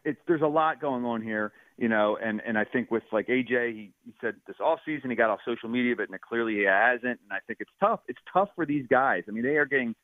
it's 0.03 0.19
there's 0.27 0.41
a 0.41 0.47
lot 0.47 0.79
going 0.79 1.03
on 1.05 1.21
here, 1.21 1.51
you 1.77 1.89
know, 1.89 2.17
and 2.23 2.41
and 2.45 2.57
I 2.57 2.63
think 2.63 2.89
with 2.89 3.03
like 3.11 3.27
AJ, 3.27 3.73
he, 3.73 3.91
he 4.05 4.13
said 4.21 4.35
this 4.47 4.55
off 4.59 4.79
season 4.85 5.09
he 5.09 5.15
got 5.15 5.29
off 5.29 5.39
social 5.45 5.69
media, 5.69 5.95
but 5.95 6.07
clearly 6.21 6.55
he 6.55 6.63
hasn't, 6.63 7.03
and 7.03 7.31
I 7.31 7.39
think 7.45 7.59
it's 7.59 7.71
tough. 7.79 7.99
It's 8.07 8.19
tough 8.31 8.49
for 8.55 8.65
these 8.65 8.85
guys. 8.89 9.23
I 9.27 9.31
mean, 9.31 9.43
they 9.43 9.57
are 9.57 9.65
getting 9.65 9.95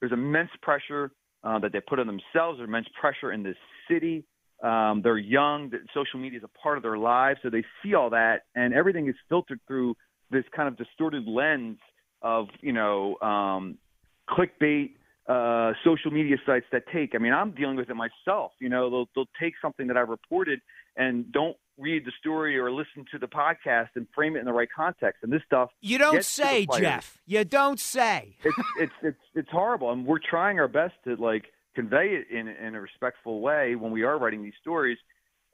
there's 0.00 0.12
immense 0.12 0.50
pressure 0.62 1.12
uh, 1.46 1.58
that 1.60 1.72
they 1.72 1.80
put 1.80 1.98
on 1.98 2.06
themselves. 2.06 2.58
There's 2.58 2.68
immense 2.68 2.88
pressure 3.00 3.32
in 3.32 3.42
this 3.42 3.56
city. 3.90 4.24
Um, 4.62 5.00
they're 5.02 5.18
young. 5.18 5.70
Social 5.94 6.18
media 6.18 6.38
is 6.38 6.44
a 6.44 6.58
part 6.58 6.76
of 6.76 6.82
their 6.82 6.98
lives, 6.98 7.38
so 7.42 7.50
they 7.50 7.62
see 7.82 7.94
all 7.94 8.10
that, 8.10 8.42
and 8.54 8.74
everything 8.74 9.06
is 9.06 9.14
filtered 9.28 9.60
through 9.66 9.94
this 10.30 10.44
kind 10.54 10.66
of 10.66 10.76
distorted 10.76 11.26
lens 11.28 11.78
of 12.22 12.46
you 12.62 12.72
know 12.72 13.16
um, 13.20 13.78
clickbait, 14.28 14.92
uh, 15.28 15.72
social 15.84 16.10
media 16.10 16.36
sites 16.46 16.66
that 16.72 16.82
take. 16.92 17.14
I 17.14 17.18
mean, 17.18 17.32
I'm 17.32 17.52
dealing 17.52 17.76
with 17.76 17.90
it 17.90 17.96
myself. 17.96 18.52
You 18.60 18.70
know, 18.70 18.90
they'll 18.90 19.08
they'll 19.14 19.32
take 19.40 19.54
something 19.62 19.86
that 19.88 19.96
I 19.96 20.00
reported 20.00 20.60
and 20.96 21.30
don't 21.32 21.56
read 21.78 22.04
the 22.04 22.12
story 22.18 22.58
or 22.58 22.70
listen 22.70 23.04
to 23.12 23.18
the 23.18 23.26
podcast 23.26 23.88
and 23.96 24.06
frame 24.14 24.36
it 24.36 24.40
in 24.40 24.44
the 24.46 24.52
right 24.52 24.68
context. 24.74 25.22
And 25.22 25.32
this 25.32 25.42
stuff 25.46 25.70
You 25.80 25.98
don't 25.98 26.14
gets 26.14 26.34
to 26.36 26.42
the 26.42 26.48
say. 26.48 26.66
Jeff. 26.80 27.18
You 27.26 27.44
don't 27.44 27.78
say. 27.80 28.36
It's 28.44 28.56
it's 28.78 28.92
it's 29.02 29.18
it's 29.34 29.50
horrible, 29.50 29.90
and 29.92 30.06
we're 30.06 30.18
trying 30.18 30.58
our 30.58 30.68
best 30.68 30.94
to 31.04 31.16
like 31.16 31.44
convey 31.74 32.08
it 32.14 32.30
in 32.30 32.48
in 32.48 32.74
a 32.74 32.80
respectful 32.80 33.40
way 33.40 33.74
when 33.76 33.92
we 33.92 34.02
are 34.02 34.18
writing 34.18 34.42
these 34.42 34.54
stories. 34.60 34.98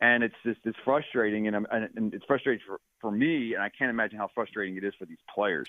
And 0.00 0.24
it's 0.24 0.34
just 0.44 0.58
it's 0.64 0.76
frustrating, 0.84 1.46
and, 1.46 1.54
I'm- 1.54 1.66
and, 1.70 1.88
and 1.96 2.14
it's 2.14 2.24
frustrating 2.24 2.60
for 2.66 2.80
for 3.00 3.10
me, 3.12 3.54
and 3.54 3.62
I 3.62 3.68
can't 3.68 3.90
imagine 3.90 4.18
how 4.18 4.28
frustrating 4.34 4.76
it 4.76 4.84
is 4.84 4.94
for 4.98 5.06
these 5.06 5.18
players. 5.32 5.68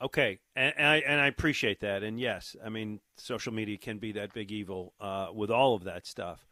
Okay, 0.00 0.38
and, 0.56 0.74
and 0.76 0.86
I 0.86 0.96
and 0.98 1.20
I 1.20 1.26
appreciate 1.26 1.80
that. 1.80 2.02
And 2.04 2.18
yes, 2.20 2.54
I 2.64 2.68
mean, 2.70 3.00
social 3.16 3.52
media 3.52 3.76
can 3.78 3.98
be 3.98 4.12
that 4.12 4.32
big 4.32 4.50
evil 4.52 4.94
uh, 5.00 5.28
with 5.34 5.50
all 5.50 5.74
of 5.74 5.84
that 5.84 6.06
stuff. 6.06 6.46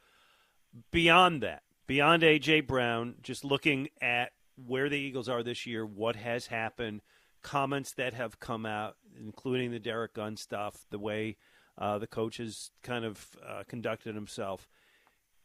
Beyond 0.93 1.43
that, 1.43 1.63
beyond 1.87 2.23
AJ 2.23 2.67
Brown, 2.67 3.17
just 3.23 3.45
looking 3.45 3.89
at 4.01 4.33
where 4.57 4.89
the 4.89 4.99
Eagles 4.99 5.29
are 5.29 5.43
this 5.43 5.67
year, 5.67 5.85
what 5.85 6.17
has 6.17 6.47
happened, 6.47 7.03
comments 7.43 7.93
that 7.95 8.15
have 8.15 8.41
come 8.41 8.67
out, 8.67 8.97
including 9.19 9.71
the 9.71 9.79
Derrick 9.79 10.15
Gunn 10.15 10.37
stuff, 10.37 10.87
the 10.91 10.99
way 10.99 11.37
uh, 11.79 11.99
the 11.99 12.07
coach 12.07 12.39
has 12.39 12.71
kind 12.83 13.05
of 13.05 13.27
uh, 13.47 13.63
conducted 13.69 14.15
himself. 14.15 14.69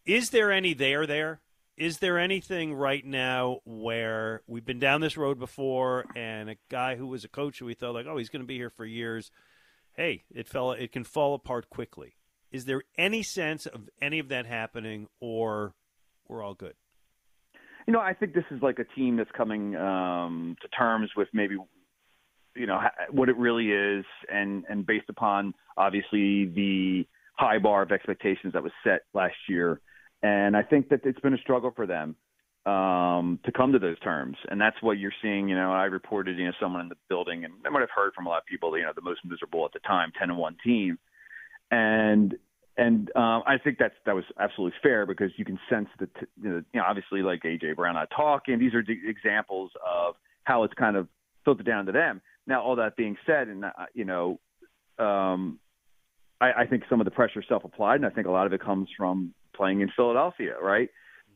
Is 0.06 0.30
there 0.30 0.52
any 0.52 0.74
there 0.74 1.06
there? 1.06 1.42
Is 1.78 2.00
there 2.00 2.20
anything 2.20 2.74
right 2.74 3.06
now 3.06 3.60
where 3.66 4.42
we've 4.48 4.66
been 4.66 4.80
down 4.80 5.02
this 5.02 5.18
road 5.18 5.40
before, 5.40 6.06
and 6.16 6.50
a 6.50 6.58
guy 6.70 6.96
who 6.96 7.08
was 7.08 7.24
a 7.24 7.30
coach 7.30 7.60
who 7.60 7.66
we 7.66 7.74
thought 7.74 7.94
like, 7.94 8.06
oh, 8.08 8.18
he's 8.18 8.30
going 8.30 8.44
to 8.44 8.48
be 8.48 8.58
here 8.58 8.70
for 8.70 8.86
years, 8.86 9.32
hey, 9.96 10.24
it 10.34 10.48
fell, 10.48 10.72
it 10.72 10.92
can 10.92 11.04
fall 11.04 11.34
apart 11.34 11.70
quickly. 11.70 12.16
Is 12.52 12.66
there 12.66 12.84
any 12.98 13.24
sense 13.24 13.66
of 13.66 13.90
any 14.02 14.20
of 14.20 14.30
that 14.30 14.46
happening, 14.46 15.08
or 15.20 15.74
we're 16.32 16.44
all 16.44 16.54
good? 16.54 16.74
You 17.88 17.94
know, 17.94 18.00
I 18.00 18.14
think 18.14 18.34
this 18.34 18.46
is 18.52 18.62
like 18.62 18.80
a 18.80 18.86
team 18.96 19.18
that's 19.18 19.32
coming 19.36 19.76
um, 19.76 20.56
to 20.62 20.68
terms 20.70 21.10
with 21.18 21.28
maybe, 21.34 21.58
you 22.56 22.66
know, 22.66 22.80
what 23.10 23.28
it 23.28 23.38
really 23.38 23.72
is, 23.72 24.06
and 24.32 24.64
and 24.70 24.86
based 24.86 25.10
upon 25.10 25.54
obviously 25.78 26.46
the 26.46 27.06
high 27.38 27.58
bar 27.58 27.82
of 27.82 27.92
expectations 27.92 28.54
that 28.54 28.64
was 28.64 28.72
set 28.84 29.02
last 29.14 29.36
year, 29.50 29.82
and 30.22 30.56
I 30.56 30.64
think 30.64 30.90
that 30.90 31.02
it's 31.04 31.20
been 31.20 31.34
a 31.34 31.40
struggle 31.40 31.72
for 31.76 31.88
them 31.88 32.16
um, 32.72 33.40
to 33.46 33.52
come 33.52 33.74
to 33.74 33.80
those 33.80 34.00
terms, 34.00 34.38
and 34.50 34.62
that's 34.62 34.78
what 34.82 35.00
you're 35.00 35.14
seeing. 35.22 35.50
You 35.50 35.56
know, 35.56 35.72
I 35.74 35.86
reported, 35.86 36.38
you 36.38 36.46
know, 36.46 36.54
someone 36.62 36.82
in 36.82 36.90
the 36.90 36.98
building, 37.10 37.46
and 37.46 37.54
I 37.66 37.70
might 37.70 37.80
have 37.80 37.90
heard 37.96 38.14
from 38.14 38.28
a 38.28 38.30
lot 38.30 38.40
of 38.40 38.46
people, 38.46 38.78
you 38.78 38.84
know, 38.84 38.92
the 38.96 39.02
most 39.02 39.22
miserable 39.26 39.66
at 39.66 39.74
the 39.74 39.80
time, 39.80 40.12
ten 40.18 40.30
and 40.30 40.38
one 40.38 40.56
team, 40.64 41.00
and 41.72 42.36
and 42.78 43.10
um, 43.16 43.44
I 43.46 43.58
think 43.62 43.78
that's 43.78 43.96
that 44.06 44.16
was 44.16 44.24
absolutely 44.40 44.78
fair 44.82 45.06
because 45.06 45.32
you 45.36 45.46
can 45.46 45.60
sense 45.70 45.90
that 46.00 46.10
you 46.42 46.50
know, 46.50 46.64
you 46.74 46.80
know 46.80 46.86
obviously 46.88 47.22
like 47.22 47.42
AJ 47.44 47.76
Brown 47.76 47.96
not 47.96 48.10
talking. 48.16 48.60
These 48.60 48.74
are 48.74 48.82
d- 48.82 49.02
examples 49.06 49.72
of 49.86 50.16
how 50.44 50.64
it's 50.64 50.74
kind 50.76 50.96
of 50.96 51.08
filtered 51.44 51.66
down 51.66 51.86
to 51.88 51.92
them. 51.92 52.22
Now, 52.48 52.64
all 52.64 52.76
that 52.78 52.96
being 52.96 53.18
said, 53.26 53.50
and 53.50 53.66
uh, 53.66 53.72
you 53.94 54.06
know, 54.06 54.40
um, 54.98 55.60
I, 56.40 56.52
I 56.60 56.66
think 56.66 56.84
some 56.90 57.02
of 57.02 57.06
the 57.06 57.12
pressure 57.12 57.40
is 57.40 57.46
self-applied, 57.50 57.96
and 57.96 58.06
I 58.06 58.10
think 58.10 58.28
a 58.28 58.32
lot 58.32 58.48
of 58.48 58.54
it 58.54 58.62
comes 58.62 58.88
from 58.98 59.34
playing 59.56 59.82
in 59.82 59.92
Philadelphia, 59.96 60.56
right? 60.62 60.90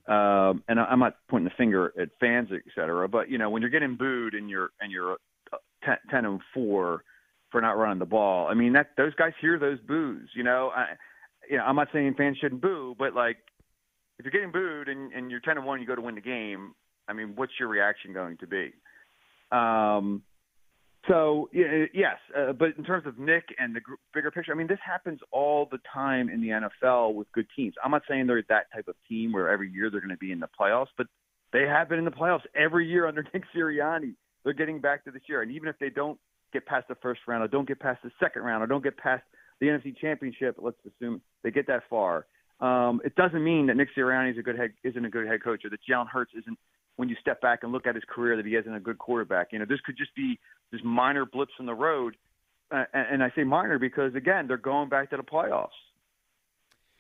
Um, 0.07 0.63
and 0.67 0.79
I, 0.79 0.85
I'm 0.85 0.99
not 0.99 1.17
pointing 1.29 1.45
the 1.45 1.55
finger 1.57 1.93
at 1.99 2.09
fans, 2.19 2.49
et 2.53 2.61
cetera, 2.75 3.09
but 3.09 3.29
you 3.29 3.37
know 3.37 3.49
when 3.49 3.61
you're 3.61 3.71
getting 3.71 3.97
booed 3.97 4.35
and 4.35 4.49
you're 4.49 4.69
and 4.79 4.91
you're 4.91 5.13
uh, 5.51 5.57
10, 5.83 5.97
10 6.09 6.25
and 6.25 6.41
four 6.53 7.03
for 7.51 7.59
not 7.59 7.77
running 7.77 7.99
the 7.99 8.05
ball, 8.05 8.47
I 8.47 8.53
mean 8.53 8.73
that 8.73 8.91
those 8.95 9.13
guys 9.15 9.33
hear 9.41 9.59
those 9.59 9.79
boos. 9.81 10.29
You 10.33 10.43
know, 10.43 10.71
I, 10.73 10.95
you 11.49 11.57
know 11.57 11.63
I'm 11.63 11.75
not 11.75 11.89
saying 11.93 12.15
fans 12.17 12.37
shouldn't 12.37 12.61
boo, 12.61 12.95
but 12.97 13.13
like 13.13 13.37
if 14.17 14.25
you're 14.25 14.31
getting 14.31 14.51
booed 14.51 14.87
and, 14.87 15.11
and 15.11 15.29
you're 15.29 15.41
10 15.41 15.57
and 15.57 15.65
one, 15.65 15.81
you 15.81 15.87
go 15.87 15.95
to 15.95 16.01
win 16.01 16.15
the 16.15 16.21
game. 16.21 16.73
I 17.07 17.13
mean, 17.13 17.33
what's 17.35 17.53
your 17.59 17.67
reaction 17.67 18.13
going 18.13 18.37
to 18.37 18.47
be? 18.47 18.73
Um, 19.51 20.23
so 21.07 21.49
yes, 21.53 22.17
uh, 22.35 22.53
but 22.53 22.69
in 22.77 22.83
terms 22.83 23.05
of 23.05 23.19
Nick 23.19 23.43
and 23.59 23.75
the 23.75 23.81
bigger 24.13 24.31
picture, 24.31 24.51
I 24.51 24.55
mean, 24.55 24.67
this 24.67 24.79
happens 24.83 25.19
all 25.31 25.67
the 25.69 25.77
time 25.93 26.29
in 26.29 26.41
the 26.41 26.47
NFL 26.49 27.13
with 27.13 27.31
good 27.31 27.45
teams. 27.55 27.75
I'm 27.83 27.91
not 27.91 28.01
saying 28.09 28.25
they're 28.25 28.43
that 28.49 28.71
type 28.73 28.87
of 28.87 28.95
team 29.07 29.31
where 29.31 29.49
every 29.49 29.69
year 29.69 29.91
they're 29.91 29.99
going 29.99 30.09
to 30.09 30.17
be 30.17 30.31
in 30.31 30.39
the 30.39 30.49
playoffs, 30.59 30.87
but 30.97 31.05
they 31.53 31.61
have 31.61 31.89
been 31.89 31.99
in 31.99 32.05
the 32.05 32.11
playoffs 32.11 32.41
every 32.55 32.87
year 32.87 33.07
under 33.07 33.23
Nick 33.33 33.43
Sirianni. 33.55 34.15
They're 34.43 34.53
getting 34.53 34.81
back 34.81 35.03
to 35.05 35.11
this 35.11 35.21
year, 35.29 35.43
and 35.43 35.51
even 35.51 35.69
if 35.69 35.77
they 35.79 35.89
don't 35.89 36.19
get 36.53 36.65
past 36.65 36.87
the 36.87 36.95
first 36.95 37.21
round, 37.27 37.43
or 37.43 37.47
don't 37.47 37.67
get 37.67 37.79
past 37.79 38.01
the 38.03 38.11
second 38.19 38.41
round, 38.41 38.63
or 38.63 38.67
don't 38.67 38.83
get 38.83 38.97
past 38.97 39.23
the 39.59 39.67
NFC 39.67 39.95
Championship, 39.97 40.55
let's 40.59 40.77
assume 40.85 41.21
they 41.43 41.51
get 41.51 41.67
that 41.67 41.83
far. 41.89 42.25
Um, 42.59 43.01
it 43.03 43.15
doesn't 43.15 43.43
mean 43.43 43.67
that 43.67 43.75
Nick 43.75 43.89
Sirianni 43.95 44.31
is 44.31 44.37
a 44.37 44.41
good 44.41 44.57
head, 44.57 44.73
isn't 44.83 45.03
a 45.03 45.09
good 45.09 45.27
head 45.27 45.43
coach, 45.43 45.65
or 45.65 45.69
that 45.69 45.79
Jalen 45.89 46.07
Hurts 46.07 46.31
isn't 46.37 46.57
when 46.95 47.09
you 47.09 47.15
step 47.19 47.41
back 47.41 47.63
and 47.63 47.71
look 47.71 47.85
at 47.85 47.95
his 47.95 48.03
career 48.07 48.37
that 48.37 48.45
he 48.45 48.55
isn't 48.55 48.73
a 48.73 48.79
good 48.79 48.97
quarterback. 48.97 49.49
You 49.51 49.59
know, 49.59 49.65
this 49.65 49.81
could 49.85 49.97
just 49.97 50.15
be 50.15 50.39
just 50.71 50.83
minor 50.83 51.25
blips 51.25 51.53
in 51.59 51.65
the 51.65 51.73
road, 51.73 52.15
uh, 52.71 52.85
and, 52.93 53.07
and 53.13 53.23
I 53.23 53.31
say 53.35 53.43
minor 53.43 53.77
because 53.77 54.15
again, 54.15 54.47
they're 54.47 54.57
going 54.57 54.89
back 54.89 55.09
to 55.09 55.17
the 55.17 55.23
playoffs. 55.23 55.69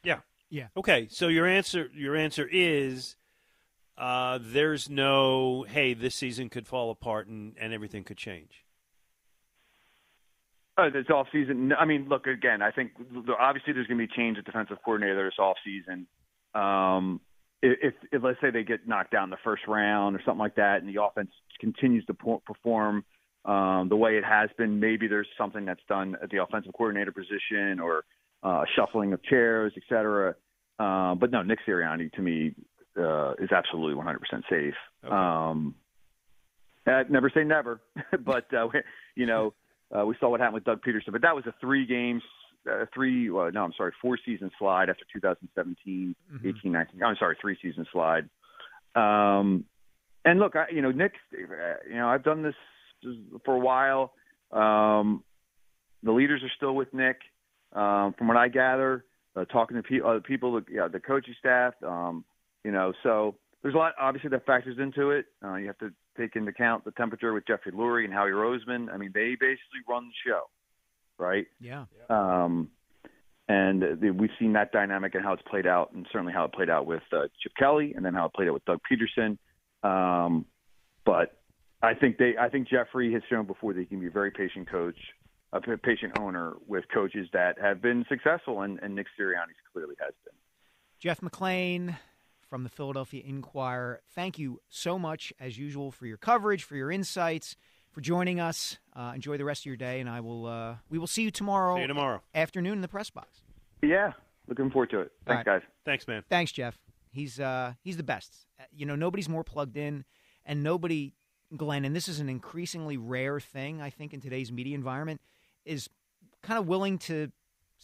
Yeah. 0.03 0.19
Yeah. 0.49 0.67
Okay. 0.77 1.07
So 1.09 1.27
your 1.27 1.47
answer 1.47 1.89
your 1.93 2.15
answer 2.15 2.47
is 2.51 3.15
uh, 3.97 4.39
there's 4.41 4.89
no 4.89 5.65
hey 5.67 5.93
this 5.93 6.15
season 6.15 6.49
could 6.49 6.67
fall 6.67 6.91
apart 6.91 7.27
and, 7.27 7.55
and 7.59 7.73
everything 7.73 8.03
could 8.03 8.17
change. 8.17 8.64
Uh, 10.77 10.89
this 10.89 11.05
off 11.09 11.27
season. 11.31 11.71
I 11.71 11.85
mean, 11.85 12.07
look 12.09 12.27
again. 12.27 12.61
I 12.61 12.71
think 12.71 12.91
obviously 13.39 13.71
there's 13.71 13.87
going 13.87 13.97
to 13.97 14.07
be 14.07 14.13
change 14.13 14.37
at 14.37 14.43
defensive 14.43 14.77
coordinator 14.83 15.23
this 15.23 15.39
off 15.39 15.55
season. 15.63 16.05
Um, 16.53 17.21
if, 17.61 17.93
if 18.11 18.21
let's 18.21 18.39
say 18.41 18.51
they 18.51 18.63
get 18.63 18.85
knocked 18.85 19.11
down 19.11 19.25
in 19.25 19.29
the 19.29 19.37
first 19.43 19.63
round 19.67 20.17
or 20.17 20.21
something 20.25 20.39
like 20.39 20.55
that, 20.55 20.81
and 20.81 20.93
the 20.93 21.01
offense 21.01 21.31
continues 21.61 22.05
to 22.07 22.13
perform 22.13 23.05
um, 23.45 23.87
the 23.89 23.95
way 23.95 24.17
it 24.17 24.25
has 24.25 24.49
been, 24.57 24.79
maybe 24.79 25.07
there's 25.07 25.27
something 25.37 25.63
that's 25.63 25.81
done 25.87 26.17
at 26.21 26.29
the 26.29 26.43
offensive 26.43 26.73
coordinator 26.73 27.11
position 27.13 27.79
or 27.79 28.03
uh, 28.43 28.63
shuffling 28.75 29.13
of 29.13 29.23
chairs, 29.23 29.71
et 29.77 29.83
cetera. 29.87 30.35
Uh, 30.77 31.15
but 31.15 31.31
no, 31.31 31.41
Nick 31.41 31.59
Sirianni 31.65 32.11
to 32.13 32.21
me 32.21 32.53
uh, 32.99 33.31
is 33.39 33.51
absolutely 33.51 33.95
100% 33.95 34.17
safe. 34.49 34.73
Okay. 35.05 35.15
Um, 35.15 35.75
uh, 36.85 37.03
never 37.09 37.31
say 37.33 37.43
never, 37.43 37.81
but 38.25 38.53
uh, 38.53 38.67
you 39.15 39.25
know 39.25 39.53
uh, 39.91 40.05
we 40.05 40.15
saw 40.19 40.29
what 40.29 40.39
happened 40.39 40.55
with 40.55 40.63
Doug 40.63 40.81
Pederson, 40.81 41.11
But 41.11 41.21
that 41.21 41.35
was 41.35 41.45
a 41.45 41.53
three 41.59 41.85
games 41.85 42.23
uh, 42.69 42.85
three, 42.93 43.29
well, 43.29 43.51
no, 43.51 43.63
I'm 43.63 43.73
sorry, 43.77 43.91
four 44.01 44.17
season 44.25 44.51
slide 44.57 44.89
after 44.89 45.05
2017, 45.13 46.15
mm-hmm. 46.33 46.47
18, 46.47 46.71
19. 46.71 47.03
I'm 47.03 47.15
sorry, 47.17 47.37
three 47.39 47.57
season 47.61 47.85
slide. 47.91 48.29
Um, 48.95 49.65
and 50.23 50.39
look, 50.39 50.55
I, 50.55 50.65
you 50.71 50.81
know, 50.81 50.91
Nick, 50.91 51.13
uh, 51.33 51.37
you 51.87 51.95
know, 51.95 52.07
I've 52.07 52.23
done 52.23 52.41
this 52.41 52.55
for 53.43 53.55
a 53.55 53.59
while. 53.59 54.13
Um, 54.51 55.23
the 56.03 56.11
leaders 56.11 56.41
are 56.43 56.51
still 56.55 56.75
with 56.75 56.93
Nick, 56.93 57.17
um, 57.73 58.15
from 58.17 58.27
what 58.27 58.37
I 58.37 58.47
gather. 58.47 59.05
Uh, 59.35 59.43
talking 59.45 59.75
to 59.75 59.83
pe- 59.83 59.99
other 59.99 60.21
people, 60.21 60.53
the, 60.53 60.65
yeah, 60.71 60.87
the 60.87 60.99
coaching 60.99 61.35
staff, 61.37 61.73
um, 61.85 62.23
you 62.63 62.71
know, 62.71 62.93
so 63.03 63.35
there's 63.61 63.75
a 63.75 63.77
lot 63.77 63.93
obviously 63.99 64.29
that 64.29 64.45
factors 64.45 64.77
into 64.79 65.11
it. 65.11 65.25
Uh, 65.43 65.55
you 65.55 65.67
have 65.67 65.77
to 65.79 65.91
take 66.17 66.35
into 66.35 66.49
account 66.49 66.85
the 66.85 66.91
temperature 66.91 67.33
with 67.33 67.45
Jeffrey 67.47 67.71
Lurie 67.71 68.05
and 68.05 68.13
Howie 68.13 68.31
Roseman. 68.31 68.93
I 68.93 68.97
mean, 68.97 69.11
they 69.13 69.35
basically 69.39 69.81
run 69.87 70.07
the 70.07 70.31
show 70.31 70.43
right? 71.17 71.47
Yeah. 71.59 71.85
Um, 72.09 72.69
and 73.47 73.81
the, 73.81 74.11
we've 74.11 74.31
seen 74.39 74.53
that 74.53 74.71
dynamic 74.71 75.15
and 75.15 75.23
how 75.23 75.33
it's 75.33 75.43
played 75.43 75.67
out, 75.67 75.91
and 75.93 76.07
certainly 76.11 76.33
how 76.33 76.45
it 76.45 76.53
played 76.53 76.69
out 76.69 76.85
with 76.85 77.03
uh, 77.11 77.27
Chip 77.41 77.53
Kelly, 77.57 77.93
and 77.95 78.03
then 78.03 78.13
how 78.13 78.25
it 78.25 78.33
played 78.33 78.47
out 78.47 78.55
with 78.55 78.65
Doug 78.65 78.79
Pederson. 78.89 79.37
Um, 79.83 80.45
but 81.05 81.37
I 81.81 81.93
think 81.93 82.17
they, 82.17 82.33
I 82.39 82.49
think 82.49 82.67
Jeffrey 82.67 83.13
has 83.13 83.21
shown 83.29 83.45
before 83.45 83.73
that 83.73 83.79
he 83.79 83.85
can 83.85 83.99
be 83.99 84.07
a 84.07 84.11
very 84.11 84.31
patient 84.31 84.69
coach, 84.69 84.97
a 85.53 85.61
patient 85.77 86.17
owner 86.19 86.53
with 86.67 86.85
coaches 86.91 87.27
that 87.33 87.59
have 87.61 87.81
been 87.81 88.03
successful, 88.09 88.61
and, 88.61 88.79
and 88.81 88.95
Nick 88.95 89.07
Sirianni 89.19 89.53
clearly 89.71 89.95
has 89.99 90.13
been. 90.23 90.33
Jeff 90.99 91.21
McLane 91.21 91.97
from 92.49 92.63
the 92.63 92.69
Philadelphia 92.69 93.23
Inquirer. 93.25 94.01
Thank 94.13 94.37
you 94.39 94.61
so 94.69 94.97
much, 94.99 95.33
as 95.39 95.57
usual, 95.57 95.91
for 95.91 96.05
your 96.05 96.17
coverage, 96.17 96.63
for 96.63 96.75
your 96.75 96.91
insights 96.91 97.55
for 97.95 98.01
joining 98.01 98.41
us. 98.41 98.77
Uh, 98.93 99.13
enjoy 99.15 99.37
the 99.37 99.45
rest 99.45 99.61
of 99.61 99.67
your 99.67 99.77
day, 99.77 100.01
and 100.01 100.09
I 100.09 100.19
will. 100.19 100.45
Uh, 100.45 100.75
we 100.89 100.99
will 100.99 101.07
see 101.07 101.23
you 101.23 101.31
tomorrow. 101.31 101.75
See 101.75 101.81
you 101.81 101.87
tomorrow 101.87 102.21
afternoon 102.35 102.73
in 102.73 102.81
the 102.81 102.89
press 102.89 103.09
box. 103.09 103.41
Yeah, 103.81 104.11
looking 104.47 104.69
forward 104.69 104.89
to 104.91 104.99
it. 104.99 105.11
Thanks, 105.25 105.47
right. 105.47 105.59
guys. 105.59 105.61
Thanks, 105.85 106.07
man. 106.07 106.23
Thanks, 106.29 106.51
Jeff. 106.51 106.77
He's 107.11 107.39
uh, 107.39 107.73
he's 107.81 107.95
the 107.95 108.03
best. 108.03 108.35
Uh, 108.59 108.63
you 108.75 108.85
know, 108.85 108.95
nobody's 108.95 109.29
more 109.29 109.45
plugged 109.45 109.77
in, 109.77 110.03
and 110.45 110.61
nobody, 110.61 111.13
Glen. 111.55 111.85
And 111.85 111.95
this 111.95 112.09
is 112.09 112.19
an 112.19 112.27
increasingly 112.27 112.97
rare 112.97 113.39
thing, 113.39 113.81
I 113.81 113.89
think, 113.89 114.13
in 114.13 114.19
today's 114.19 114.51
media 114.51 114.75
environment, 114.75 115.21
is 115.63 115.89
kind 116.43 116.59
of 116.59 116.67
willing 116.67 116.97
to 116.99 117.31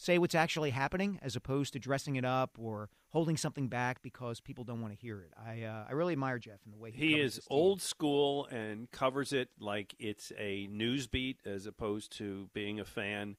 say 0.01 0.17
what's 0.17 0.33
actually 0.33 0.71
happening 0.71 1.19
as 1.21 1.35
opposed 1.35 1.73
to 1.73 1.79
dressing 1.79 2.15
it 2.15 2.25
up 2.25 2.57
or 2.57 2.89
holding 3.09 3.37
something 3.37 3.67
back 3.67 4.01
because 4.01 4.39
people 4.39 4.63
don't 4.63 4.81
want 4.81 4.91
to 4.91 4.99
hear 4.99 5.21
it. 5.21 5.31
I 5.37 5.63
uh, 5.63 5.85
I 5.87 5.93
really 5.93 6.13
admire 6.13 6.39
Jeff 6.39 6.59
in 6.65 6.71
the 6.71 6.77
way 6.77 6.91
he, 6.91 7.09
he 7.09 7.19
is 7.19 7.39
old 7.49 7.81
school 7.81 8.47
and 8.47 8.89
covers 8.91 9.31
it 9.31 9.49
like 9.59 9.93
it's 9.99 10.31
a 10.39 10.67
news 10.71 11.05
beat 11.05 11.37
as 11.45 11.67
opposed 11.67 12.17
to 12.17 12.49
being 12.53 12.79
a 12.79 12.85
fan. 12.85 13.37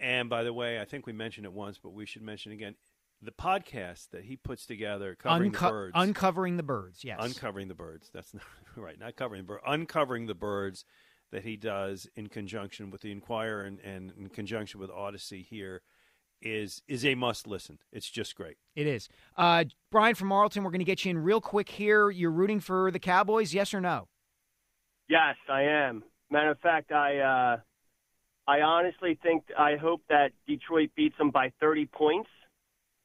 And 0.00 0.28
by 0.28 0.42
the 0.42 0.52
way, 0.52 0.80
I 0.80 0.84
think 0.84 1.06
we 1.06 1.12
mentioned 1.12 1.46
it 1.46 1.52
once, 1.52 1.78
but 1.78 1.92
we 1.92 2.04
should 2.04 2.22
mention 2.22 2.50
again 2.50 2.74
the 3.22 3.30
podcast 3.30 4.10
that 4.10 4.24
he 4.24 4.34
puts 4.34 4.66
together 4.66 5.14
covering 5.14 5.50
Unco- 5.50 5.66
the 5.66 5.70
birds. 5.70 5.92
Uncovering 5.94 6.56
the 6.56 6.64
birds, 6.64 7.04
yes. 7.04 7.18
Uncovering 7.20 7.68
the 7.68 7.74
birds. 7.74 8.10
That's 8.12 8.34
not 8.34 8.42
right. 8.74 8.98
Not 8.98 9.14
covering 9.14 9.42
the 9.42 9.46
birds. 9.46 9.62
Uncovering 9.64 10.26
the 10.26 10.34
birds 10.34 10.84
that 11.32 11.44
he 11.44 11.56
does 11.56 12.06
in 12.14 12.28
conjunction 12.28 12.90
with 12.90 13.00
the 13.00 13.10
Inquirer 13.10 13.62
and, 13.62 13.80
and 13.80 14.12
in 14.16 14.28
conjunction 14.28 14.78
with 14.78 14.90
Odyssey 14.90 15.42
here 15.42 15.82
is 16.40 16.82
is 16.88 17.04
a 17.04 17.14
must 17.14 17.46
listen. 17.46 17.78
It's 17.92 18.08
just 18.08 18.36
great. 18.36 18.56
It 18.76 18.86
is. 18.86 19.08
Uh, 19.36 19.64
Brian 19.90 20.14
from 20.14 20.28
Marlton, 20.28 20.62
we're 20.62 20.70
going 20.70 20.80
to 20.80 20.84
get 20.84 21.04
you 21.04 21.10
in 21.10 21.18
real 21.18 21.40
quick 21.40 21.68
here. 21.68 22.10
You're 22.10 22.30
rooting 22.30 22.60
for 22.60 22.90
the 22.90 22.98
Cowboys, 22.98 23.54
yes 23.54 23.72
or 23.72 23.80
no? 23.80 24.08
Yes, 25.08 25.36
I 25.48 25.62
am. 25.62 26.02
Matter 26.30 26.50
of 26.50 26.58
fact, 26.60 26.92
I 26.92 27.18
uh, 27.18 27.56
I 28.46 28.60
honestly 28.60 29.18
think 29.22 29.44
I 29.58 29.76
hope 29.76 30.02
that 30.08 30.32
Detroit 30.46 30.90
beats 30.96 31.16
them 31.16 31.30
by 31.30 31.52
30 31.60 31.86
points. 31.86 32.28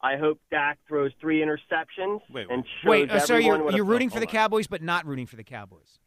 I 0.01 0.17
hope 0.17 0.39
Dak 0.51 0.77
throws 0.87 1.11
three 1.19 1.41
interceptions 1.41 2.19
wait, 2.31 2.47
and 2.49 2.63
wait. 2.85 3.09
Uh, 3.09 3.19
so 3.19 3.37
you're, 3.37 3.71
you're 3.71 3.85
rooting 3.85 4.11
for 4.11 4.19
the 4.19 4.27
Cowboys, 4.27 4.67
but 4.67 4.83
not 4.83 5.05
rooting 5.07 5.25
for 5.25 5.37
the 5.37 5.43
Cowboys. 5.43 5.99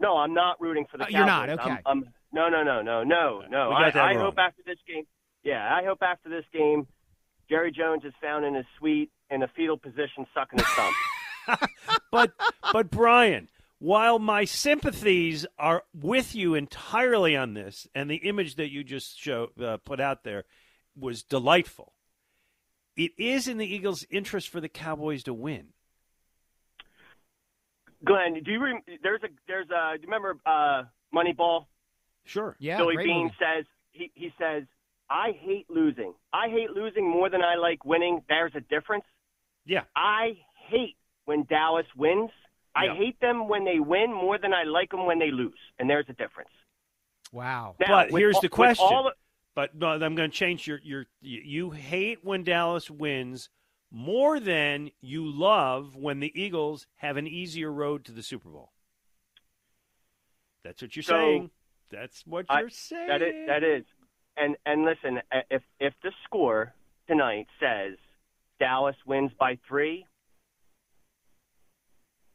No, 0.00 0.16
I'm 0.16 0.34
not 0.34 0.60
rooting 0.60 0.86
for 0.90 0.96
the 0.96 1.04
uh, 1.04 1.06
Cowboys. 1.06 1.18
You're 1.18 1.26
not 1.26 1.50
okay. 1.50 1.70
I'm, 1.70 1.80
I'm, 1.86 2.04
no, 2.32 2.48
no, 2.48 2.62
no, 2.62 2.82
no, 2.82 3.04
no, 3.04 3.42
no. 3.48 3.70
I, 3.70 4.12
I 4.12 4.14
hope 4.14 4.38
after 4.38 4.62
this 4.64 4.78
game, 4.88 5.04
yeah, 5.44 5.74
I 5.74 5.84
hope 5.84 5.98
after 6.02 6.28
this 6.28 6.44
game, 6.52 6.86
Jerry 7.48 7.72
Jones 7.72 8.04
is 8.04 8.12
found 8.20 8.44
in 8.44 8.54
his 8.54 8.64
suite 8.78 9.10
in 9.30 9.42
a 9.42 9.48
fetal 9.48 9.76
position, 9.76 10.26
sucking 10.34 10.58
his 10.58 10.68
thumb. 10.68 11.58
but, 12.12 12.32
but 12.72 12.90
Brian, 12.90 13.48
while 13.78 14.18
my 14.18 14.44
sympathies 14.44 15.46
are 15.58 15.82
with 15.94 16.34
you 16.34 16.54
entirely 16.54 17.36
on 17.36 17.54
this, 17.54 17.86
and 17.94 18.10
the 18.10 18.16
image 18.16 18.56
that 18.56 18.70
you 18.70 18.84
just 18.84 19.18
show 19.18 19.48
uh, 19.62 19.78
put 19.78 20.00
out 20.00 20.22
there 20.22 20.44
was 20.96 21.22
delightful, 21.22 21.94
it 22.96 23.12
is 23.18 23.48
in 23.48 23.58
the 23.58 23.66
Eagles' 23.66 24.06
interest 24.10 24.48
for 24.48 24.60
the 24.60 24.68
Cowboys 24.68 25.24
to 25.24 25.34
win. 25.34 25.68
Glen, 28.04 28.34
do 28.42 28.50
you 28.50 28.62
re- 28.62 28.82
there's 29.02 29.22
a 29.22 29.28
there's 29.46 29.68
a 29.70 29.96
do 29.96 30.02
you 30.02 30.06
remember 30.06 30.36
uh, 30.46 30.84
Moneyball? 31.14 31.66
Sure. 32.24 32.56
Yeah. 32.58 32.78
Billy 32.78 32.96
Beane 32.96 33.24
movie. 33.24 33.34
says 33.38 33.64
he 33.92 34.10
he 34.14 34.32
says 34.38 34.64
I 35.08 35.32
hate 35.38 35.66
losing. 35.68 36.14
I 36.32 36.48
hate 36.48 36.70
losing 36.70 37.08
more 37.08 37.28
than 37.28 37.42
I 37.42 37.56
like 37.56 37.84
winning. 37.84 38.22
There's 38.28 38.52
a 38.54 38.60
difference. 38.60 39.04
Yeah. 39.66 39.82
I 39.96 40.38
hate 40.68 40.96
when 41.24 41.44
Dallas 41.44 41.86
wins. 41.96 42.30
I 42.74 42.84
Yeah. 42.86 42.94
hate 42.94 43.20
them 43.20 43.48
when 43.48 43.64
they 43.64 43.80
win 43.80 44.12
more 44.12 44.38
than 44.38 44.54
I 44.54 44.62
like 44.62 44.90
them 44.90 45.04
when 45.04 45.18
they 45.18 45.30
lose. 45.32 45.58
And 45.78 45.90
there's 45.90 46.06
a 46.08 46.12
difference. 46.12 46.50
Wow. 47.32 47.74
Now, 47.80 47.86
but 48.08 48.10
here's 48.12 48.36
all- 48.36 48.40
the 48.40 48.48
question. 48.48 48.86
of- 48.92 49.12
but 49.56 49.74
no, 49.74 49.88
I'm 49.88 50.14
going 50.14 50.30
to 50.30 50.36
change 50.36 50.66
your 50.66 50.78
your. 50.82 51.06
You 51.20 51.40
you 51.44 51.70
hate 51.70 52.24
when 52.24 52.44
Dallas 52.44 52.88
wins 52.90 53.50
more 53.90 54.38
than 54.38 54.90
you 55.00 55.26
love 55.30 55.96
when 55.96 56.20
the 56.20 56.32
Eagles 56.40 56.86
have 56.96 57.16
an 57.16 57.26
easier 57.26 57.72
road 57.72 58.04
to 58.04 58.12
the 58.12 58.22
Super 58.22 58.48
Bowl. 58.48 58.70
That's 60.64 60.82
what 60.82 60.94
you're 60.94 61.02
So, 61.02 61.14
saying. 61.14 61.50
That's 61.90 62.26
what 62.26 62.46
I- 62.48 62.60
you're 62.60 62.70
saying. 62.70 63.08
That 63.08 63.22
is, 63.22 63.46
that 63.48 63.64
is. 63.64 63.84
and 64.36 64.56
and 64.64 64.84
listen, 64.84 65.20
uh, 65.32 65.40
if 65.50 65.62
if 65.80 65.92
the 66.02 66.12
score 66.24 66.72
tonight 67.08 67.48
says 67.58 67.96
Dallas 68.60 68.96
wins 69.06 69.32
by 69.38 69.58
three, 69.66 70.06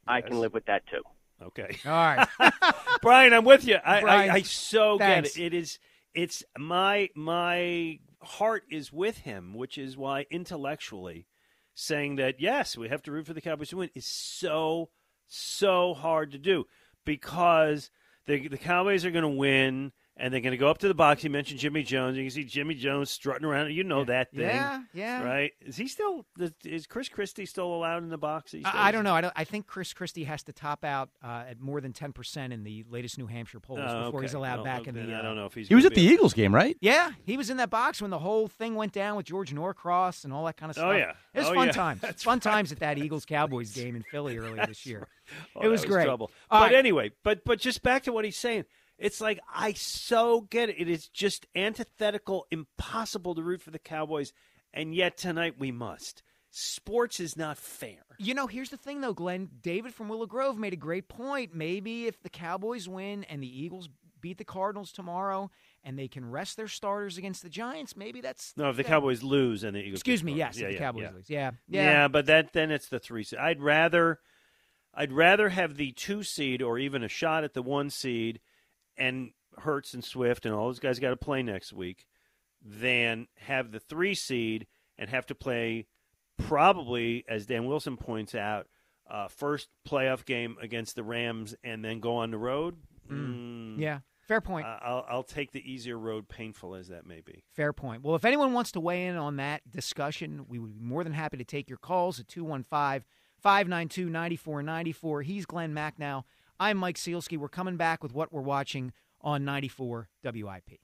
I 0.07 0.21
can 0.21 0.39
live 0.39 0.53
with 0.53 0.65
that 0.65 0.83
too. 0.87 1.01
Okay. 1.41 1.77
All 1.85 1.91
right. 1.91 2.27
Brian, 3.01 3.33
I'm 3.33 3.45
with 3.45 3.65
you. 3.65 3.77
I, 3.83 4.01
Brian, 4.01 4.29
I, 4.31 4.33
I 4.35 4.41
so 4.43 4.97
thanks. 4.97 5.35
get 5.35 5.41
it. 5.43 5.45
It 5.47 5.53
is. 5.57 5.79
It's 6.13 6.43
my 6.57 7.09
my 7.15 7.99
heart 8.21 8.63
is 8.69 8.91
with 8.91 9.19
him, 9.19 9.53
which 9.53 9.77
is 9.77 9.97
why 9.97 10.25
intellectually 10.29 11.27
saying 11.75 12.15
that 12.15 12.39
yes, 12.39 12.75
we 12.75 12.89
have 12.89 13.03
to 13.03 13.11
root 13.11 13.27
for 13.27 13.33
the 13.33 13.41
Cowboys 13.41 13.69
to 13.69 13.77
win 13.77 13.89
is 13.93 14.07
so 14.07 14.89
so 15.27 15.93
hard 15.93 16.31
to 16.31 16.37
do 16.37 16.65
because 17.05 17.91
the 18.25 18.47
the 18.47 18.57
Cowboys 18.57 19.05
are 19.05 19.11
going 19.11 19.23
to 19.23 19.29
win. 19.29 19.91
And 20.17 20.33
they're 20.33 20.39
going 20.39 20.51
to 20.51 20.57
go 20.57 20.69
up 20.69 20.77
to 20.77 20.87
the 20.87 20.93
box. 20.93 21.25
You 21.25 21.29
mentioned 21.29 21.59
Jimmy 21.59 21.83
Jones. 21.83 22.15
You 22.15 22.23
can 22.23 22.31
see 22.31 22.45
Jimmy 22.45 22.75
Jones 22.75 23.11
strutting 23.11 23.43
around. 23.45 23.73
You 23.73 23.83
know 23.83 24.05
that 24.05 24.31
thing, 24.31 24.43
Yeah, 24.45 24.81
yeah. 24.93 25.21
right? 25.21 25.51
Is 25.59 25.75
he 25.75 25.89
still? 25.89 26.25
Is 26.63 26.87
Chris 26.87 27.09
Christie 27.09 27.45
still 27.45 27.73
allowed 27.75 28.01
in 28.01 28.07
the 28.07 28.17
box? 28.17 28.53
these? 28.53 28.63
I, 28.63 28.87
I 28.87 28.91
don't 28.93 29.03
know. 29.03 29.13
I, 29.13 29.19
don't, 29.19 29.33
I 29.35 29.43
think 29.43 29.67
Chris 29.67 29.91
Christie 29.91 30.23
has 30.23 30.41
to 30.43 30.53
top 30.53 30.85
out 30.85 31.09
uh, 31.21 31.43
at 31.49 31.59
more 31.59 31.81
than 31.81 31.91
ten 31.91 32.13
percent 32.13 32.53
in 32.53 32.63
the 32.63 32.85
latest 32.89 33.17
New 33.17 33.27
Hampshire 33.27 33.59
polls 33.59 33.81
Oh, 33.83 34.05
before 34.05 34.21
he's 34.21 34.33
allowed 34.33 34.59
Well, 34.59 34.63
back 34.63 34.87
in 34.87 34.95
then 34.95 35.07
the. 35.07 35.15
I 35.15 35.19
uh, 35.19 35.21
don't 35.21 35.35
know 35.35 35.47
if 35.47 35.53
he's. 35.53 35.67
He 35.67 35.75
was 35.75 35.83
at 35.83 35.93
the 35.93 36.07
be- 36.07 36.13
Eagles 36.13 36.33
game, 36.33 36.55
right? 36.55 36.77
Yeah, 36.79 37.11
he 37.25 37.35
was 37.35 37.49
in 37.49 37.57
that 37.57 37.69
box 37.69 38.01
when 38.01 38.09
the 38.09 38.19
whole 38.19 38.47
thing 38.47 38.75
went 38.75 38.93
down 38.93 39.17
with 39.17 39.25
George 39.25 39.53
Norcross 39.53 40.23
and 40.23 40.31
all 40.31 40.45
that 40.45 40.55
kind 40.55 40.69
of 40.69 40.77
stuff. 40.77 40.93
Oh, 40.93 40.97
stuff. 40.97 41.13
yeah. 41.33 41.39
it 41.41 41.43
was 41.43 41.49
Oh, 41.49 41.55
fun 41.55 41.67
yeah. 41.67 41.73
times. 41.73 41.99
That's 42.01 42.23
fun 42.23 42.39
times 42.39 42.71
at 42.71 42.79
that 42.79 42.97
Eagles 42.97 43.25
Cowboys 43.27 43.73
game 43.73 43.97
in 43.97 44.03
Philly 44.03 44.37
earlier 44.37 44.65
this 44.65 44.85
year. 44.85 45.09
Oh, 45.57 45.59
it 45.59 45.63
that 45.63 45.69
was, 45.71 45.83
great. 45.83 46.05
Trouble. 46.05 46.31
All 46.49 46.61
but 46.61 46.67
right. 46.67 46.75
anyway, 46.75 47.11
but 47.21 47.43
but 47.43 47.59
just 47.59 47.83
back 47.83 48.03
to 48.03 48.13
what 48.13 48.23
he's 48.23 48.37
saying. 48.37 48.63
It's 48.97 49.19
like 49.19 49.39
I 49.53 49.73
so 49.73 50.41
get 50.41 50.69
it. 50.69 50.75
It 50.79 50.89
is 50.89 51.07
just 51.07 51.45
antithetical, 51.55 52.47
impossible 52.51 53.35
to 53.35 53.43
root 53.43 53.61
for 53.61 53.71
the 53.71 53.79
Cowboys, 53.79 54.31
and 54.73 54.95
yet 54.95 55.17
tonight 55.17 55.55
we 55.59 55.71
must. 55.71 56.23
Sports 56.57 57.19
is 57.19 57.35
not 57.35 57.57
fair. 57.57 58.05
You 58.17 58.33
know, 58.33 58.47
here's 58.47 58.69
the 58.69 58.77
thing, 58.77 59.01
though, 59.01 59.13
Glen. 59.13 59.49
David 59.61 59.93
from 59.93 60.07
Willow 60.07 60.25
Grove 60.25 60.57
made 60.57 60.71
a 60.71 60.77
great 60.77 61.09
point. 61.09 61.53
Maybe 61.53 62.07
if 62.07 62.21
the 62.23 62.29
Cowboys 62.29 62.87
win 62.87 63.25
and 63.25 63.43
the 63.43 63.63
Eagles 63.63 63.89
beat 64.21 64.37
the 64.37 64.45
Cardinals 64.45 64.93
tomorrow 64.93 65.51
and 65.83 65.99
they 65.99 66.07
can 66.07 66.31
rest 66.31 66.55
their 66.55 66.69
starters 66.69 67.17
against 67.17 67.43
the 67.43 67.49
Giants, 67.49 67.97
maybe 67.97 68.21
that's. 68.21 68.53
No, 68.55 68.69
if 68.69 68.77
the 68.77 68.83
that- 68.83 68.89
Cowboys 68.89 69.21
lose 69.21 69.65
and 69.65 69.75
the 69.75 69.81
Eagles. 69.81 69.99
Excuse 69.99 70.23
me, 70.23 70.31
the 70.31 70.37
yes, 70.37 70.57
if 70.57 70.67
the 70.67 70.73
yeah, 70.73 70.79
Cowboys 70.79 71.01
yeah. 71.03 71.11
lose. 71.11 71.29
Yeah, 71.29 71.51
yeah, 71.67 71.83
yeah. 71.83 72.07
but 72.07 72.27
that 72.27 72.53
then 72.53 72.71
it's 72.71 72.87
the 72.87 72.99
three. 72.99 73.23
seed. 73.23 73.37
I'd 73.37 73.61
rather, 73.61 74.19
I'd 74.93 75.11
rather 75.11 75.49
have 75.49 75.75
the 75.75 75.91
two 75.91 76.23
seed 76.23 76.61
or 76.61 76.79
even 76.79 77.03
a 77.03 77.09
shot 77.09 77.43
at 77.43 77.53
the 77.53 77.61
one 77.61 77.89
seed, 77.89 78.39
and 78.97 79.31
Hurts 79.59 79.93
and 79.93 80.03
Swift 80.03 80.45
and 80.45 80.53
all 80.53 80.67
those 80.67 80.79
guys 80.79 80.99
got 80.99 81.11
to 81.11 81.15
play 81.17 81.41
next 81.43 81.71
week, 81.73 82.05
than 82.63 83.27
have 83.37 83.71
the 83.71 83.79
three 83.79 84.15
seed 84.15 84.67
and 84.97 85.09
have 85.09 85.25
to 85.27 85.35
play 85.35 85.87
probably, 86.37 87.23
as 87.27 87.45
Dan 87.45 87.65
Wilson 87.65 87.97
points 87.97 88.35
out, 88.35 88.67
uh, 89.09 89.27
first 89.27 89.69
playoff 89.87 90.25
game 90.25 90.57
against 90.61 90.95
the 90.95 91.03
Rams 91.03 91.55
and 91.63 91.83
then 91.83 91.99
go 91.99 92.17
on 92.17 92.31
the 92.31 92.37
road. 92.37 92.75
Mm, 93.09 93.79
Yeah, 93.79 93.99
fair 94.21 94.41
point. 94.41 94.65
I- 94.65 94.79
I'll, 94.83 95.05
I'll 95.07 95.23
take 95.23 95.51
the 95.51 95.61
easier 95.71 95.97
road, 95.97 96.27
painful 96.27 96.75
as 96.75 96.87
that 96.87 97.05
may 97.05 97.21
be. 97.21 97.43
Fair 97.53 97.71
point. 97.71 98.03
Well, 98.03 98.15
if 98.15 98.25
anyone 98.25 98.53
wants 98.53 98.71
to 98.73 98.79
weigh 98.79 99.05
in 99.05 99.15
on 99.15 99.35
that 99.37 99.61
discussion, 99.69 100.45
we 100.47 100.57
would 100.59 100.73
be 100.77 100.83
more 100.83 101.03
than 101.03 101.13
happy 101.13 101.37
to 101.37 101.43
take 101.45 101.69
your 101.69 101.77
calls 101.77 102.19
at 102.19 102.27
215 102.27 103.03
592 103.39 104.09
9494. 104.09 105.21
He's 105.21 105.45
Glen 105.45 105.73
Macnow. 105.73 106.23
I'm 106.59 106.77
Mike 106.77 106.95
Sielski. 106.95 107.37
We're 107.37 107.49
coming 107.49 107.75
back 107.75 108.01
with 108.01 108.13
what 108.13 108.31
we're 108.31 108.41
watching 108.41 108.93
on 109.21 109.43
94 109.43 110.07
WIP. 110.23 110.79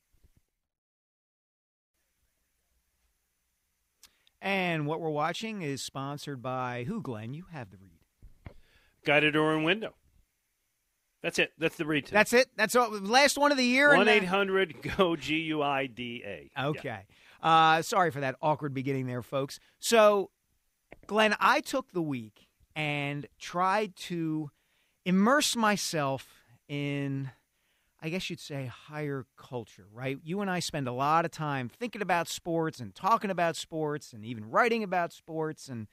And 4.42 4.86
what 4.86 5.00
we're 5.00 5.10
watching 5.10 5.62
is 5.62 5.82
sponsored 5.82 6.42
by 6.42 6.86
who, 6.88 7.02
Glen? 7.02 7.34
You 7.34 7.46
have 7.52 7.70
the 7.70 7.78
read. 7.78 8.56
Guided 9.06 9.34
door 9.34 9.54
and 9.54 9.64
window. 9.64 9.94
That's 11.22 11.38
it. 11.38 11.54
That's 11.58 11.76
the 11.76 11.86
read. 11.86 12.06
today. 12.06 12.18
That's 12.18 12.34
it. 12.34 12.48
That's 12.58 12.76
all. 12.76 12.90
Last 12.90 13.38
one 13.38 13.52
of 13.52 13.58
the 13.58 13.64
year. 13.64 13.96
One 13.96 14.08
uh, 14.10 14.12
eight 14.12 14.24
hundred 14.24 14.76
go 14.98 15.16
G 15.16 15.36
U 15.42 15.62
I 15.62 15.86
D 15.86 16.24
A. 16.26 16.50
Okay. 16.60 17.06
Uh, 17.42 17.84
sorry 17.84 18.10
for 18.10 18.22
that 18.22 18.36
awkward 18.42 18.74
beginning 18.74 19.06
there, 19.06 19.22
folks. 19.22 19.60
So, 19.80 20.32
Glen, 21.06 21.36
I 21.40 21.62
took 21.62 21.92
the 21.92 22.02
week 22.02 22.48
and 22.76 23.28
tried 23.40 23.96
to 23.96 24.50
immerse 25.06 25.56
myself 25.56 26.28
in, 26.68 27.32
I 28.02 28.10
guess 28.10 28.30
you'd 28.30 28.40
say, 28.40 28.66
higher 28.66 29.26
culture, 29.38 29.88
right? 29.94 30.18
You 30.24 30.42
and 30.42 30.50
I 30.50 30.60
spend 30.60 30.88
a 30.88 30.92
lot 30.92 31.26
of 31.26 31.32
time 31.32 31.70
thinking 31.70 32.02
about 32.02 32.28
sports 32.28 32.80
and 32.80 32.94
talking 32.94 33.32
about 33.32 33.56
sports 33.56 34.14
and 34.14 34.26
even 34.26 34.50
writing 34.50 34.84
about 34.84 35.14
sports. 35.14 35.68
And 35.68 35.88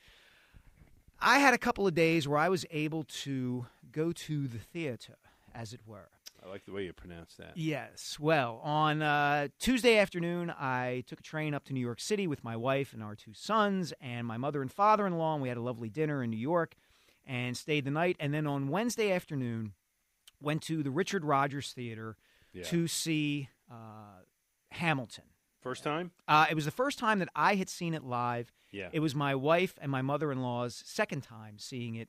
I 1.20 1.38
had 1.38 1.54
a 1.54 1.58
couple 1.58 1.86
of 1.86 1.94
days 1.94 2.28
where 2.28 2.38
I 2.38 2.48
was 2.48 2.64
able 2.70 3.04
to 3.04 3.66
go 3.90 4.12
to 4.12 4.46
the 4.46 4.58
theater, 4.58 5.16
as 5.54 5.72
it 5.72 5.80
were. 5.86 6.08
I 6.44 6.48
like 6.48 6.64
the 6.64 6.72
way 6.72 6.84
you 6.84 6.92
pronounce 6.92 7.34
that. 7.34 7.56
Yes. 7.56 8.16
Well, 8.20 8.60
on 8.62 9.02
uh, 9.02 9.48
Tuesday 9.58 9.98
afternoon, 9.98 10.50
I 10.50 11.02
took 11.06 11.20
a 11.20 11.22
train 11.22 11.52
up 11.52 11.64
to 11.64 11.72
New 11.72 11.80
York 11.80 12.00
City 12.00 12.28
with 12.28 12.44
my 12.44 12.56
wife 12.56 12.92
and 12.92 13.02
our 13.02 13.16
two 13.16 13.34
sons 13.34 13.92
and 14.00 14.26
my 14.26 14.36
mother 14.36 14.62
and 14.62 14.70
father 14.70 15.06
in 15.06 15.18
law. 15.18 15.34
And 15.34 15.42
we 15.42 15.48
had 15.48 15.58
a 15.58 15.62
lovely 15.62 15.88
dinner 15.88 16.22
in 16.22 16.30
New 16.30 16.36
York 16.36 16.76
and 17.28 17.56
stayed 17.56 17.84
the 17.84 17.90
night. 17.92 18.16
And 18.18 18.34
then 18.34 18.46
on 18.48 18.68
Wednesday 18.68 19.12
afternoon, 19.12 19.74
went 20.40 20.62
to 20.62 20.82
the 20.82 20.90
Richard 20.90 21.24
Rodgers 21.24 21.72
Theater 21.72 22.16
Yeah. 22.52 22.64
to 22.64 22.88
see 22.88 23.48
uh, 23.70 24.22
Hamilton. 24.72 25.24
First 25.60 25.82
time? 25.84 26.12
Uh, 26.26 26.46
it 26.50 26.54
was 26.54 26.64
the 26.64 26.70
first 26.70 26.98
time 26.98 27.18
that 27.18 27.28
I 27.36 27.56
had 27.56 27.68
seen 27.68 27.92
it 27.92 28.02
live. 28.04 28.50
Yeah. 28.72 28.88
It 28.92 29.00
was 29.00 29.14
my 29.14 29.34
wife 29.34 29.74
and 29.80 29.90
my 29.92 30.02
mother 30.02 30.32
in 30.32 30.40
law's 30.40 30.82
second 30.86 31.22
time 31.22 31.58
seeing 31.58 31.96
it 31.96 32.08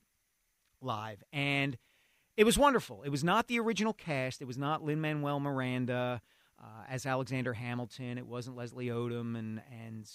live. 0.80 1.22
And 1.32 1.76
it 2.36 2.44
was 2.44 2.56
wonderful. 2.56 3.02
It 3.02 3.10
was 3.10 3.22
not 3.24 3.48
the 3.48 3.58
original 3.60 3.92
cast. 3.92 4.40
It 4.40 4.46
was 4.46 4.56
not 4.56 4.82
Lin 4.82 5.00
Manuel 5.00 5.40
Miranda 5.40 6.22
uh, 6.62 6.84
as 6.88 7.04
Alexander 7.04 7.52
Hamilton. 7.54 8.16
It 8.18 8.26
wasn't 8.26 8.56
Leslie 8.56 8.86
Odom 8.86 9.36
and 9.38 9.60
and 9.84 10.08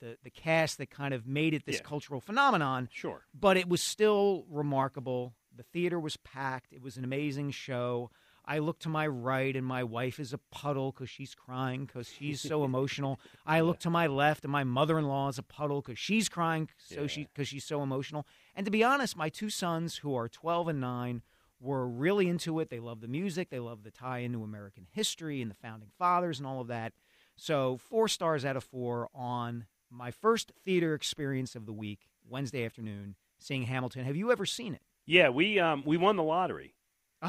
the 0.00 0.16
the 0.22 0.30
cast 0.30 0.78
that 0.78 0.90
kind 0.90 1.14
of 1.14 1.26
made 1.26 1.54
it 1.54 1.64
this 1.66 1.76
Yeah. 1.76 1.82
cultural 1.82 2.20
phenomenon. 2.20 2.88
Sure. 2.92 3.22
but 3.34 3.56
it 3.56 3.68
was 3.68 3.82
still 3.82 4.44
remarkable. 4.48 5.34
The 5.54 5.62
theater 5.64 5.98
was 6.00 6.16
packed. 6.16 6.72
It 6.72 6.80
was 6.82 6.96
an 6.96 7.04
amazing 7.04 7.50
show. 7.50 8.10
I 8.46 8.58
look 8.58 8.78
to 8.80 8.88
my 8.88 9.06
right, 9.06 9.54
and 9.54 9.64
my 9.66 9.84
wife 9.84 10.18
is 10.18 10.32
a 10.32 10.38
puddle 10.38 10.90
because 10.90 11.10
she's 11.10 11.34
crying 11.34 11.84
because 11.84 12.08
she's 12.08 12.40
so 12.40 12.64
emotional. 12.70 13.20
I 13.46 13.60
look 13.60 13.78
to 13.80 13.90
my 13.90 14.06
left, 14.06 14.44
and 14.44 14.50
my 14.50 14.64
mother-in-law 14.64 15.28
is 15.28 15.38
a 15.38 15.42
puddle 15.42 15.82
because 15.82 15.98
she's 15.98 16.28
crying 16.28 16.68
so 16.78 17.06
she 17.06 17.24
because 17.24 17.46
she's 17.48 17.64
so 17.64 17.82
emotional. 17.82 18.26
And 18.56 18.64
to 18.64 18.70
be 18.70 18.82
honest, 18.82 19.16
my 19.16 19.28
two 19.28 19.50
sons, 19.50 19.98
who 19.98 20.14
are 20.14 20.28
twelve 20.28 20.66
and 20.68 20.80
nine, 20.80 21.22
were 21.60 21.86
really 21.86 22.26
into 22.28 22.58
it. 22.60 22.70
They 22.70 22.80
love 22.80 23.02
the 23.02 23.08
music. 23.08 23.50
They 23.50 23.58
love 23.60 23.82
the 23.82 23.90
tie 23.90 24.20
into 24.20 24.42
American 24.42 24.86
history 24.90 25.42
and 25.42 25.50
the 25.50 25.54
founding 25.56 25.90
fathers 25.98 26.38
and 26.38 26.46
all 26.46 26.60
of 26.62 26.68
that. 26.68 26.94
So 27.36 27.76
four 27.76 28.08
stars 28.08 28.44
out 28.44 28.56
of 28.56 28.64
four 28.64 29.08
on 29.14 29.66
my 29.90 30.10
first 30.10 30.52
theater 30.64 30.94
experience 30.94 31.54
of 31.56 31.66
the 31.66 31.72
week, 31.72 32.08
Wednesday 32.28 32.64
afternoon, 32.64 33.16
seeing 33.38 33.64
Hamilton. 33.64 34.04
Have 34.04 34.16
you 34.16 34.30
ever 34.32 34.46
seen 34.46 34.74
it? 34.74 34.82
Yeah, 35.06 35.30
we 35.30 35.58
um 35.58 35.82
we 35.84 35.96
won 35.96 36.16
the 36.16 36.22
lottery. 36.22 36.74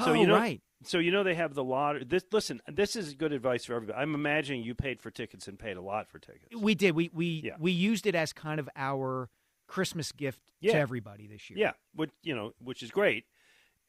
so 0.04 0.12
Oh, 0.12 0.14
you 0.14 0.28
know, 0.28 0.36
right. 0.36 0.62
So 0.84 0.98
you 1.00 1.12
know 1.12 1.24
they 1.24 1.36
have 1.36 1.54
the 1.54 1.64
lottery. 1.64 2.04
This 2.06 2.26
listen, 2.32 2.62
this 2.68 2.96
is 2.96 3.14
good 3.14 3.34
advice 3.34 3.66
for 3.66 3.74
everybody. 3.76 3.98
I'm 4.00 4.16
imagining 4.16 4.64
you 4.64 4.76
paid 4.76 5.00
for 5.02 5.10
tickets 5.12 5.48
and 5.48 5.58
paid 5.58 5.78
a 5.78 5.82
lot 5.82 6.08
for 6.08 6.20
tickets. 6.20 6.56
We 6.56 6.76
did. 6.76 6.96
We 6.96 7.10
we 7.14 7.42
Yeah. 7.46 7.56
we 7.60 7.72
used 7.72 8.06
it 8.08 8.16
as 8.16 8.34
kind 8.34 8.60
of 8.60 8.70
our 8.76 9.30
Christmas 9.68 10.12
gift 10.12 10.42
Yeah. 10.60 10.74
to 10.74 10.78
everybody 10.80 11.28
this 11.28 11.50
year. 11.50 11.58
Yeah, 11.60 11.74
which 11.96 12.12
you 12.24 12.36
know, 12.36 12.54
which 12.60 12.84
is 12.84 12.92
great, 12.92 13.26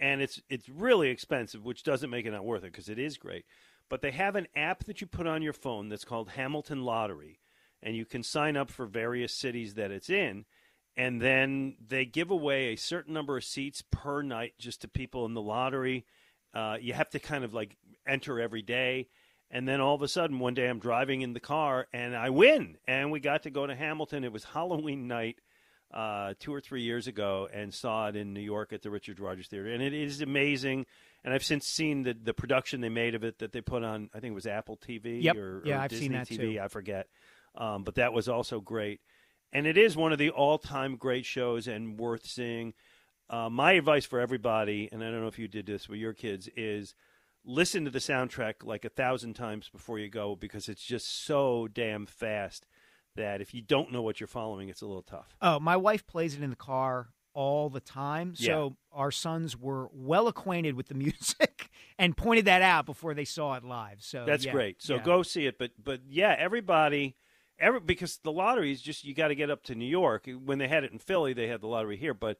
and 0.00 0.20
it's 0.22 0.40
it's 0.48 0.68
really 0.68 1.08
expensive, 1.10 1.64
which 1.64 1.82
doesn't 1.82 2.08
make 2.10 2.24
it 2.26 2.30
not 2.30 2.44
worth 2.44 2.62
it 2.64 2.72
because 2.72 2.88
it 2.88 2.98
is 2.98 3.18
great. 3.18 3.44
But 3.88 4.00
they 4.00 4.12
have 4.12 4.36
an 4.36 4.46
app 4.56 4.84
that 4.84 5.00
you 5.02 5.06
put 5.06 5.26
on 5.26 5.42
your 5.42 5.52
phone 5.52 5.88
that's 5.90 6.04
called 6.04 6.30
Hamilton 6.30 6.82
Lottery, 6.82 7.40
and 7.82 7.96
you 7.96 8.04
can 8.04 8.22
sign 8.22 8.56
up 8.56 8.70
for 8.70 8.86
various 8.86 9.34
cities 9.34 9.74
that 9.74 9.90
it's 9.90 10.08
in, 10.10 10.44
and 10.96 11.20
then 11.20 11.76
they 11.86 12.04
give 12.04 12.30
away 12.30 12.66
a 12.72 12.76
certain 12.76 13.14
number 13.14 13.36
of 13.36 13.44
seats 13.44 13.82
per 13.90 14.22
night 14.22 14.54
just 14.58 14.82
to 14.82 14.88
people 14.88 15.24
in 15.26 15.34
the 15.34 15.40
lottery. 15.42 16.04
Uh, 16.54 16.76
you 16.80 16.92
have 16.92 17.08
to 17.10 17.18
kind 17.18 17.44
of 17.44 17.54
like 17.54 17.76
enter 18.06 18.38
every 18.40 18.62
day. 18.62 19.08
And 19.50 19.66
then 19.68 19.80
all 19.80 19.94
of 19.94 20.02
a 20.02 20.08
sudden, 20.08 20.38
one 20.38 20.54
day 20.54 20.66
I'm 20.68 20.78
driving 20.78 21.20
in 21.22 21.32
the 21.34 21.40
car 21.40 21.86
and 21.92 22.16
I 22.16 22.30
win. 22.30 22.76
And 22.86 23.10
we 23.10 23.20
got 23.20 23.42
to 23.44 23.50
go 23.50 23.66
to 23.66 23.74
Hamilton. 23.74 24.24
It 24.24 24.32
was 24.32 24.44
Halloween 24.44 25.06
night 25.08 25.38
uh, 25.92 26.32
two 26.38 26.54
or 26.54 26.60
three 26.60 26.82
years 26.82 27.06
ago 27.06 27.48
and 27.52 27.72
saw 27.72 28.08
it 28.08 28.16
in 28.16 28.32
New 28.32 28.40
York 28.40 28.72
at 28.72 28.80
the 28.82 28.90
Richard 28.90 29.20
Rodgers 29.20 29.48
Theater. 29.48 29.68
And 29.70 29.82
it 29.82 29.92
is 29.92 30.22
amazing. 30.22 30.86
And 31.24 31.34
I've 31.34 31.44
since 31.44 31.66
seen 31.66 32.02
the, 32.02 32.14
the 32.14 32.32
production 32.34 32.80
they 32.80 32.88
made 32.88 33.14
of 33.14 33.24
it 33.24 33.38
that 33.40 33.52
they 33.52 33.60
put 33.60 33.84
on, 33.84 34.08
I 34.14 34.20
think 34.20 34.32
it 34.32 34.34
was 34.34 34.46
Apple 34.46 34.76
TV 34.78 35.22
Yep. 35.22 35.36
or, 35.36 35.62
Yeah, 35.66 35.78
or 35.78 35.80
I've 35.82 35.90
Disney 35.90 36.04
seen 36.06 36.12
that 36.12 36.28
TV. 36.28 36.54
too. 36.54 36.60
I 36.62 36.68
forget. 36.68 37.08
Um, 37.54 37.84
but 37.84 37.96
that 37.96 38.12
was 38.12 38.28
also 38.28 38.60
great. 38.60 39.00
And 39.52 39.66
it 39.66 39.76
is 39.76 39.96
one 39.96 40.12
of 40.12 40.18
the 40.18 40.30
all 40.30 40.58
time 40.58 40.96
great 40.96 41.26
shows 41.26 41.68
and 41.68 41.98
worth 41.98 42.26
seeing. 42.26 42.74
Uh, 43.28 43.48
my 43.48 43.72
advice 43.72 44.04
for 44.04 44.20
everybody, 44.20 44.88
and 44.92 45.02
I 45.02 45.10
don't 45.10 45.20
know 45.20 45.26
if 45.26 45.38
you 45.38 45.48
did 45.48 45.66
this 45.66 45.88
with 45.88 45.98
your 45.98 46.12
kids, 46.12 46.48
is 46.56 46.94
listen 47.44 47.84
to 47.84 47.90
the 47.90 47.98
soundtrack 47.98 48.64
like 48.64 48.84
a 48.84 48.90
thousand 48.90 49.34
times 49.34 49.68
before 49.68 49.98
you 49.98 50.08
go 50.08 50.36
because 50.36 50.68
it's 50.68 50.84
just 50.84 51.24
so 51.24 51.68
damn 51.72 52.06
fast 52.06 52.66
that 53.16 53.40
if 53.40 53.52
you 53.52 53.62
don't 53.62 53.92
know 53.92 54.02
what 54.02 54.20
you're 54.20 54.26
following, 54.26 54.68
it's 54.68 54.82
a 54.82 54.86
little 54.86 55.02
tough. 55.02 55.36
Oh, 55.40 55.60
my 55.60 55.76
wife 55.76 56.06
plays 56.06 56.34
it 56.34 56.42
in 56.42 56.50
the 56.50 56.56
car 56.56 57.08
all 57.34 57.70
the 57.70 57.80
time. 57.80 58.34
So 58.34 58.76
our 58.92 59.10
sons 59.10 59.56
were 59.56 59.88
well 59.92 60.28
acquainted 60.28 60.74
with 60.74 60.88
the 60.88 60.94
music 61.06 61.70
and 61.98 62.16
pointed 62.16 62.46
that 62.46 62.62
out 62.62 62.86
before 62.86 63.14
they 63.14 63.24
saw 63.24 63.54
it 63.54 63.64
live. 63.64 63.98
So 64.00 64.24
That's 64.26 64.44
yeah, 64.44 64.52
great. 64.52 64.82
So 64.82 64.96
yeah. 64.96 65.02
go 65.02 65.22
see 65.22 65.46
it. 65.46 65.58
But 65.58 65.72
but 65.82 66.00
yeah, 66.08 66.34
everybody, 66.38 67.16
every 67.58 67.80
because 67.80 68.18
the 68.18 68.32
lottery 68.32 68.72
is 68.72 68.82
just 68.82 69.04
you 69.04 69.14
got 69.14 69.28
to 69.28 69.34
get 69.34 69.50
up 69.50 69.62
to 69.64 69.74
New 69.74 69.86
York. 69.86 70.28
When 70.44 70.58
they 70.58 70.68
had 70.68 70.84
it 70.84 70.92
in 70.92 70.98
Philly, 70.98 71.32
they 71.32 71.48
had 71.48 71.60
the 71.60 71.66
lottery 71.66 71.96
here. 71.96 72.14
But 72.14 72.38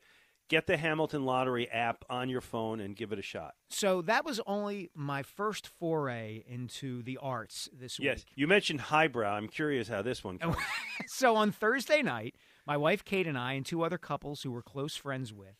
get 0.49 0.67
the 0.67 0.77
Hamilton 0.77 1.25
Lottery 1.25 1.69
app 1.71 2.05
on 2.11 2.29
your 2.29 2.43
phone 2.43 2.81
and 2.81 2.95
give 2.95 3.11
it 3.11 3.19
a 3.19 3.23
shot. 3.23 3.55
So 3.71 4.03
that 4.03 4.25
was 4.25 4.41
only 4.47 4.91
my 4.95 5.23
first 5.23 5.67
foray 5.67 6.45
into 6.47 7.03
the 7.03 7.19
arts 7.19 7.71
this 7.73 7.99
week. 7.99 8.07
Yes, 8.07 8.25
you 8.35 8.47
mentioned 8.47 8.83
highbrow. 8.83 9.33
I'm 9.33 9.49
curious 9.49 9.89
how 9.89 10.03
this 10.03 10.23
one 10.23 10.39
so 11.07 11.37
on 11.37 11.53
Thursday 11.53 12.03
night, 12.03 12.35
my 12.67 12.77
wife 12.77 13.05
Kate 13.05 13.27
and 13.27 13.39
I 13.39 13.55
and 13.55 13.65
two 13.65 13.83
other 13.83 13.99
couples 13.99 14.43
who 14.43 14.51
we're 14.53 14.63
close 14.63 14.95
friends 14.95 15.33
with 15.33 15.57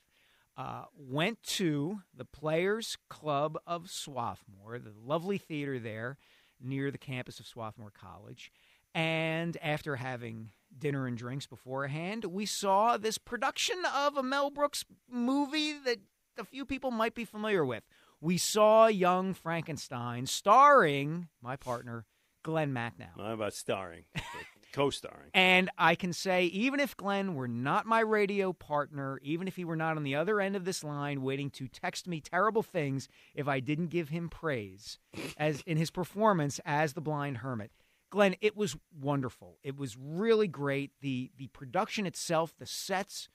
uh, 0.57 0.85
went 0.97 1.43
to 1.43 2.01
the 2.15 2.27
Players 2.27 2.99
Club 3.09 3.59
of 3.67 3.91
Swarthmore, 3.91 4.79
the 4.79 4.93
lovely 5.03 5.39
theater 5.39 5.79
there 5.79 6.19
near 6.61 6.91
the 6.91 6.99
campus 6.99 7.41
of 7.41 7.47
Swarthmore 7.47 7.91
College. 7.91 8.53
And 8.95 9.57
after 9.63 9.97
having 9.97 10.51
dinner 10.79 11.07
and 11.07 11.17
drinks 11.17 11.47
beforehand, 11.47 12.25
we 12.25 12.47
saw 12.47 12.97
this 12.97 13.19
production 13.19 13.83
of 13.95 14.17
a 14.17 14.23
Mel 14.23 14.51
Brooks 14.51 14.85
movie 15.11 15.73
that 15.85 15.99
a 16.39 16.45
few 16.45 16.65
people 16.65 16.91
might 16.91 17.15
be 17.15 17.25
familiar 17.25 17.65
with. 17.65 17.85
We 18.21 18.39
saw 18.39 18.87
Young 18.87 19.35
Frankenstein 19.35 20.27
starring 20.27 21.29
my 21.43 21.57
partner, 21.57 22.07
Glen 22.43 22.73
Macnow. 22.73 23.09
How 23.17 23.33
about 23.35 23.55
starring, 23.55 24.05
co-starring? 24.73 25.31
And 25.35 25.71
I 25.77 25.95
can 25.95 26.13
say, 26.13 26.45
even 26.47 26.81
if 26.81 26.97
Glen 26.97 27.35
were 27.35 27.49
not 27.49 27.87
my 27.87 28.01
radio 28.01 28.53
partner, 28.53 29.19
even 29.23 29.49
if 29.49 29.57
he 29.57 29.65
were 29.65 29.77
not 29.77 29.97
on 29.97 30.05
the 30.05 30.15
other 30.15 30.41
end 30.41 30.57
of 30.57 30.65
this 30.65 30.85
line 30.85 31.23
waiting 31.23 31.51
to 31.51 31.69
text 31.69 32.07
me 32.07 32.21
terrible 32.21 32.63
things 32.63 33.09
if 33.35 33.49
I 33.49 33.61
didn't 33.61 33.89
give 33.89 34.09
him 34.11 34.29
praise 34.29 34.99
as 35.37 35.63
in 35.63 35.77
his 35.77 35.91
performance 35.91 36.61
as 36.65 36.93
the 36.93 37.01
blind 37.01 37.39
hermit. 37.39 37.73
Glen, 38.13 38.37
it 38.43 38.55
was 38.57 38.77
wonderful. 39.01 39.59
It 39.65 39.77
was 39.77 39.97
really 39.99 40.47
great. 40.47 40.91
The 41.01 41.31
the 41.37 41.47
production 41.49 42.07
itself, 42.07 42.55
the 42.59 42.67
sets 42.67 43.29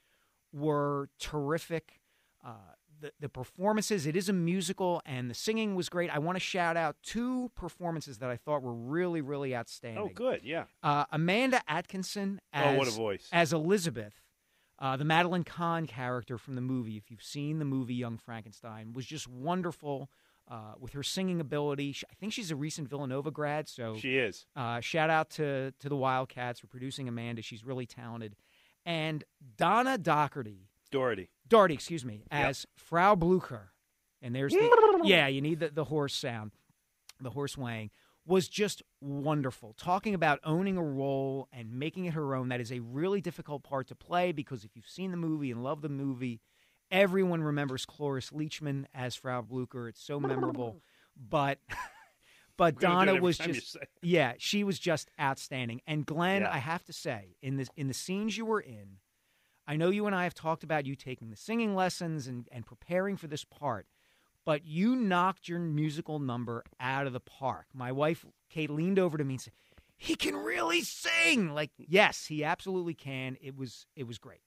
were 0.54 1.10
terrific. 1.20 2.00
Uh, 2.46 2.52
the, 3.00 3.12
the 3.20 3.28
performances, 3.30 4.06
it 4.06 4.16
is 4.16 4.30
a 4.30 4.34
musical, 4.34 5.02
and 5.06 5.30
the 5.30 5.34
singing 5.36 5.76
was 5.76 5.90
great. 5.90 6.10
I 6.10 6.20
want 6.20 6.36
to 6.36 6.40
shout 6.40 6.78
out 6.78 6.96
two 7.04 7.52
performances 7.56 8.20
that 8.20 8.30
I 8.30 8.38
thought 8.38 8.62
were 8.64 8.74
really, 8.74 9.22
really 9.22 9.56
outstanding. 9.56 10.04
Oh, 10.04 10.10
good, 10.14 10.42
yeah. 10.44 10.66
Uh, 10.82 11.06
Amanda 11.12 11.62
Atkinson 11.68 12.40
as, 12.54 12.76
Oh, 12.76 12.78
what 12.78 12.88
a 12.88 12.92
voice. 12.92 13.28
as 13.32 13.54
Elizabeth, 13.54 14.14
uh, 14.80 14.96
the 14.98 15.06
Madeline 15.06 15.44
Kahn 15.44 15.86
character 15.88 16.38
from 16.38 16.56
the 16.56 16.62
movie. 16.62 16.98
If 16.98 17.12
you've 17.12 17.22
seen 17.24 17.60
the 17.60 17.66
movie 17.66 17.94
Young 17.96 18.18
Frankenstein, 18.18 18.94
was 18.94 19.06
just 19.06 19.28
wonderful 19.28 20.10
uh, 20.50 20.74
with 20.80 20.94
her 20.94 21.04
singing 21.04 21.40
ability. 21.40 21.96
I 22.10 22.14
think 22.16 22.34
she's 22.34 22.52
a 22.52 22.56
recent 22.56 22.90
Villanova 22.90 23.32
grad, 23.32 23.68
so 23.68 23.96
She 23.98 24.18
is. 24.18 24.46
Uh, 24.56 24.80
shout 24.80 25.10
out 25.10 25.30
to 25.32 25.74
to 25.80 25.90
the 25.90 25.96
Wildcats 25.96 26.60
for 26.60 26.68
producing 26.68 27.08
Amanda. 27.08 27.42
She's 27.42 27.66
really 27.66 27.86
talented. 27.86 28.36
And 28.86 29.24
Donna 29.58 29.98
Doherty, 29.98 30.70
Doherty. 30.92 31.30
Doherty, 31.48 31.74
excuse 31.74 32.06
me, 32.06 32.24
as 32.32 32.66
Frau 32.76 33.16
Blucher. 33.16 33.72
And 34.22 34.34
there's 34.34 34.54
the 34.54 35.02
yeah, 35.04 35.28
you 35.28 35.42
need 35.42 35.60
the, 35.60 35.70
the 35.70 35.84
horse 35.84 36.16
sound, 36.16 36.52
the 37.20 37.30
horse 37.32 37.58
weighing 37.58 37.92
was 38.28 38.50
just 38.50 38.84
wonderful. 39.00 39.74
Talking 39.78 40.14
about 40.14 40.40
owning 40.44 40.78
a 40.78 40.84
role 40.84 41.48
and 41.54 41.72
making 41.72 42.06
it 42.06 42.14
her 42.14 42.36
own. 42.36 42.50
That 42.50 42.60
is 42.60 42.72
a 42.72 42.80
really 42.80 43.22
difficult 43.22 43.64
part 43.64 43.88
to 43.88 43.96
play 43.96 44.34
because 44.34 44.66
if 44.66 44.76
you've 44.76 44.88
seen 44.88 45.12
the 45.12 45.18
movie 45.18 45.50
and 45.50 45.64
love 45.64 45.82
the 45.82 45.90
movie, 45.90 46.42
everyone 46.92 47.42
remembers 47.44 47.86
Cloris 47.86 48.32
Leachman 48.32 48.86
as 48.94 49.16
Frau 49.16 49.42
Blucher. 49.42 49.88
It's 49.88 50.04
so 50.04 50.20
memorable. 50.20 50.82
But 51.20 51.58
but 52.58 52.76
We're 52.76 52.82
gonna 52.82 53.06
do 53.06 53.12
it 53.12 53.14
Donna 53.16 53.22
was 53.24 53.38
just 53.40 53.78
yeah, 54.04 54.34
she 54.38 54.64
was 54.64 54.78
just 54.78 55.10
outstanding. 55.20 55.82
And 55.88 56.06
Glen, 56.06 56.44
Yeah. 56.44 56.52
I 56.54 56.60
have 56.60 56.84
to 56.86 56.94
say, 56.94 57.36
in 57.42 57.58
the 57.58 57.68
in 57.76 57.88
the 57.88 57.96
scenes 57.96 58.38
you 58.38 58.46
were 58.46 58.62
in, 58.62 58.98
I 59.68 59.76
know 59.78 59.90
you 59.90 60.06
and 60.06 60.16
I 60.16 60.26
have 60.26 60.36
talked 60.36 60.64
about 60.64 60.86
you 60.86 60.96
taking 60.96 61.32
the 61.32 61.36
singing 61.36 61.74
lessons 61.76 62.28
and, 62.28 62.48
and 62.52 62.68
preparing 62.68 63.18
for 63.18 63.26
this 63.26 63.44
part, 63.44 63.88
but 64.46 64.64
you 64.64 64.96
knocked 64.96 65.50
your 65.50 65.58
musical 65.60 66.20
number 66.20 66.64
out 66.80 67.08
of 67.08 67.14
the 67.14 67.20
park. 67.20 67.66
My 67.74 67.92
wife, 67.92 68.24
Kate, 68.50 68.70
leaned 68.70 69.00
over 69.00 69.18
to 69.18 69.24
me 69.24 69.34
and 69.34 69.42
said, 69.42 69.54
He 69.98 70.14
can 70.14 70.36
really 70.38 70.82
sing. 70.84 71.54
Like, 71.56 71.72
yes, 71.80 72.28
he 72.28 72.44
absolutely 72.44 72.94
can. 72.94 73.38
It 73.42 73.58
was 73.58 73.88
it 73.96 74.06
was 74.06 74.20
great. 74.20 74.42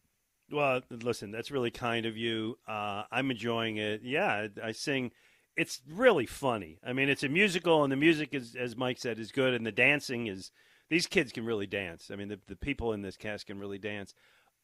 Well, 0.51 0.81
listen, 0.91 1.31
that's 1.31 1.51
really 1.51 1.71
kind 1.71 2.07
of 2.07 2.17
you. 2.17 2.59
Uh, 2.67 3.05
I'm 3.11 3.31
enjoying 3.31 3.77
it. 3.77 4.03
Yeah, 4.03 4.49
I 4.63 4.73
sing. 4.73 5.13
It's 5.57 5.81
really 5.89 6.27
funny. 6.27 6.79
I 6.85 6.93
mean, 6.93 7.09
it's 7.09 7.23
a 7.23 7.29
musical, 7.29 7.85
and 7.85 7.93
the 7.93 7.97
music 7.97 8.35
is, 8.35 8.57
as 8.57 8.77
Mike 8.77 8.99
said, 8.99 9.19
is 9.19 9.31
good, 9.33 9.55
and 9.55 9.65
the 9.67 9.73
dancing 9.73 10.27
is. 10.27 10.51
These 10.89 11.07
kids 11.07 11.31
can 11.31 11.45
really 11.45 11.69
dance. 11.69 12.11
I 12.13 12.17
mean, 12.17 12.27
the 12.29 12.41
the 12.49 12.57
people 12.57 12.93
in 12.93 13.03
this 13.03 13.17
cast 13.17 13.47
can 13.47 13.61
really 13.61 13.79
dance. 13.79 14.13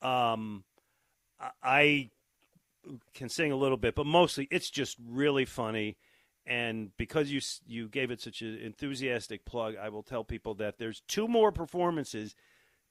Um, 0.02 0.64
I- 1.40 1.52
I 1.62 2.10
can 3.14 3.28
sing 3.28 3.52
a 3.52 3.56
little 3.56 3.76
bit, 3.76 3.94
but 3.94 4.06
mostly 4.06 4.48
it's 4.50 4.70
just 4.70 4.96
really 5.04 5.44
funny. 5.44 5.96
And 6.46 6.90
because 6.96 7.30
you 7.30 7.40
you 7.66 7.88
gave 7.88 8.10
it 8.10 8.20
such 8.20 8.40
an 8.42 8.56
enthusiastic 8.58 9.44
plug, 9.44 9.74
I 9.76 9.88
will 9.88 10.04
tell 10.04 10.22
people 10.24 10.54
that 10.56 10.78
there's 10.78 11.02
two 11.08 11.26
more 11.26 11.50
performances 11.50 12.36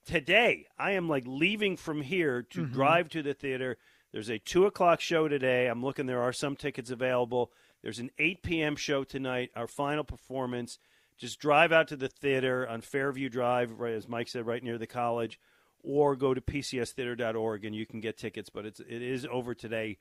today. 0.05 0.67
I 0.77 0.91
am 0.91 1.09
like 1.09 1.23
leaving 1.25 1.75
from 1.77 2.01
here 2.01 2.43
to 2.43 2.65
Mhm. 2.65 2.71
drive 2.73 3.09
to 3.09 3.21
the 3.23 3.33
theater. 3.33 3.77
There's 4.11 4.29
a 4.29 4.39
two 4.39 4.65
o'clock 4.65 5.01
show 5.01 5.27
today. 5.27 5.67
I'm 5.67 5.83
looking. 5.83 6.05
There 6.05 6.21
are 6.21 6.31
some 6.33 6.55
tickets 6.55 6.89
available. 6.91 7.51
There's 7.81 7.99
an 7.99 8.11
8 8.17 8.41
p.m. 8.43 8.75
show 8.75 9.03
tonight. 9.03 9.51
Our 9.55 9.67
final 9.67 10.03
performance. 10.03 10.79
Just 11.17 11.39
drive 11.39 11.71
out 11.71 11.87
to 11.89 11.95
the 11.95 12.09
theater 12.09 12.67
on 12.67 12.81
Fairview 12.81 13.29
Drive, 13.29 13.71
right 13.79 13.93
as 13.93 14.07
Mike 14.07 14.27
said, 14.27 14.45
right 14.45 14.63
near 14.63 14.77
the 14.77 14.87
college, 14.87 15.39
or 15.81 16.15
go 16.15 16.33
to 16.33 16.41
pcstheater.org 16.41 17.63
and 17.63 17.75
you 17.75 17.85
can 17.85 17.99
get 18.01 18.17
tickets. 18.17 18.49
But 18.49 18.65
it's 18.65 18.79
it 18.79 19.01
is 19.01 19.25
over 19.25 19.53
today. 19.53 19.97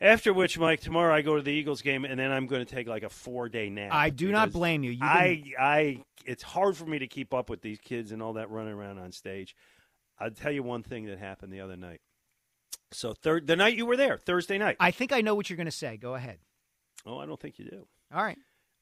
After 0.00 0.34
which, 0.34 0.58
Mike, 0.58 0.80
tomorrow 0.80 1.14
I 1.14 1.22
go 1.22 1.36
to 1.36 1.42
the 1.42 1.52
Eagles 1.52 1.80
game, 1.80 2.04
and 2.04 2.20
then 2.20 2.30
I'm 2.30 2.46
going 2.46 2.64
to 2.64 2.70
take 2.70 2.86
like 2.86 3.02
a 3.02 3.08
four 3.08 3.48
day 3.48 3.70
nap. 3.70 3.92
I 3.92 4.10
do 4.10 4.30
not 4.30 4.52
blame 4.52 4.82
you. 4.82 4.90
You 4.90 5.02
I, 5.02 5.42
I, 5.58 6.04
it's 6.26 6.42
hard 6.42 6.76
for 6.76 6.84
me 6.84 6.98
to 6.98 7.06
keep 7.06 7.32
up 7.32 7.48
with 7.48 7.62
these 7.62 7.78
kids 7.78 8.12
and 8.12 8.22
all 8.22 8.34
that 8.34 8.50
running 8.50 8.74
around 8.74 8.98
on 8.98 9.10
stage. 9.12 9.56
I'll 10.18 10.30
tell 10.30 10.52
you 10.52 10.62
one 10.62 10.82
thing 10.82 11.06
that 11.06 11.18
happened 11.18 11.52
the 11.52 11.60
other 11.60 11.76
night. 11.76 12.00
So 12.92 13.14
third, 13.14 13.46
the 13.46 13.56
night 13.56 13.76
you 13.76 13.86
were 13.86 13.96
there, 13.96 14.18
Thursday 14.18 14.58
night. 14.58 14.76
I 14.80 14.90
think 14.90 15.12
I 15.12 15.22
know 15.22 15.34
what 15.34 15.48
you're 15.48 15.56
going 15.56 15.66
to 15.66 15.72
say. 15.72 15.96
Go 15.96 16.14
ahead. 16.14 16.38
Oh, 17.06 17.18
I 17.18 17.26
don't 17.26 17.40
think 17.40 17.58
you 17.58 17.64
do. 17.64 17.86
All 18.14 18.22
right. 18.22 18.38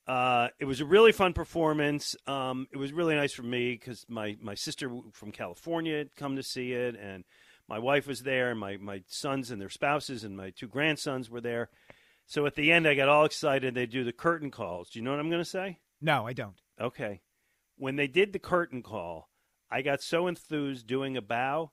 Uh, 0.06 0.48
it 0.58 0.66
was 0.66 0.80
a 0.80 0.84
really 0.84 1.12
fun 1.12 1.32
performance. 1.32 2.14
Um, 2.26 2.66
it 2.72 2.76
was 2.76 2.92
really 2.92 3.14
nice 3.14 3.32
for 3.32 3.42
me 3.42 3.72
because 3.72 4.04
my, 4.08 4.36
my 4.40 4.54
sister 4.54 4.90
from 5.12 5.32
California 5.32 5.96
had 5.96 6.14
come 6.14 6.36
to 6.36 6.42
see 6.42 6.72
it, 6.72 6.96
and 6.96 7.24
my 7.68 7.78
wife 7.78 8.06
was 8.06 8.20
there, 8.20 8.50
and 8.50 8.60
my, 8.60 8.76
my 8.76 9.02
sons 9.06 9.50
and 9.50 9.60
their 9.60 9.70
spouses 9.70 10.24
and 10.24 10.36
my 10.36 10.50
two 10.50 10.68
grandsons 10.68 11.30
were 11.30 11.40
there. 11.40 11.70
So 12.26 12.46
at 12.46 12.54
the 12.54 12.72
end, 12.72 12.86
I 12.86 12.94
got 12.94 13.08
all 13.08 13.24
excited. 13.24 13.74
They 13.74 13.86
do 13.86 14.04
the 14.04 14.12
curtain 14.12 14.50
calls. 14.50 14.90
Do 14.90 14.98
you 14.98 15.04
know 15.04 15.10
what 15.10 15.20
I'm 15.20 15.30
going 15.30 15.42
to 15.42 15.48
say? 15.48 15.78
No, 16.00 16.26
I 16.26 16.32
don't. 16.32 16.60
Okay. 16.80 17.20
When 17.76 17.96
they 17.96 18.06
did 18.06 18.32
the 18.32 18.38
curtain 18.38 18.82
call, 18.82 19.28
I 19.70 19.82
got 19.82 20.02
so 20.02 20.26
enthused 20.26 20.86
doing 20.86 21.16
a 21.16 21.22
bow 21.22 21.72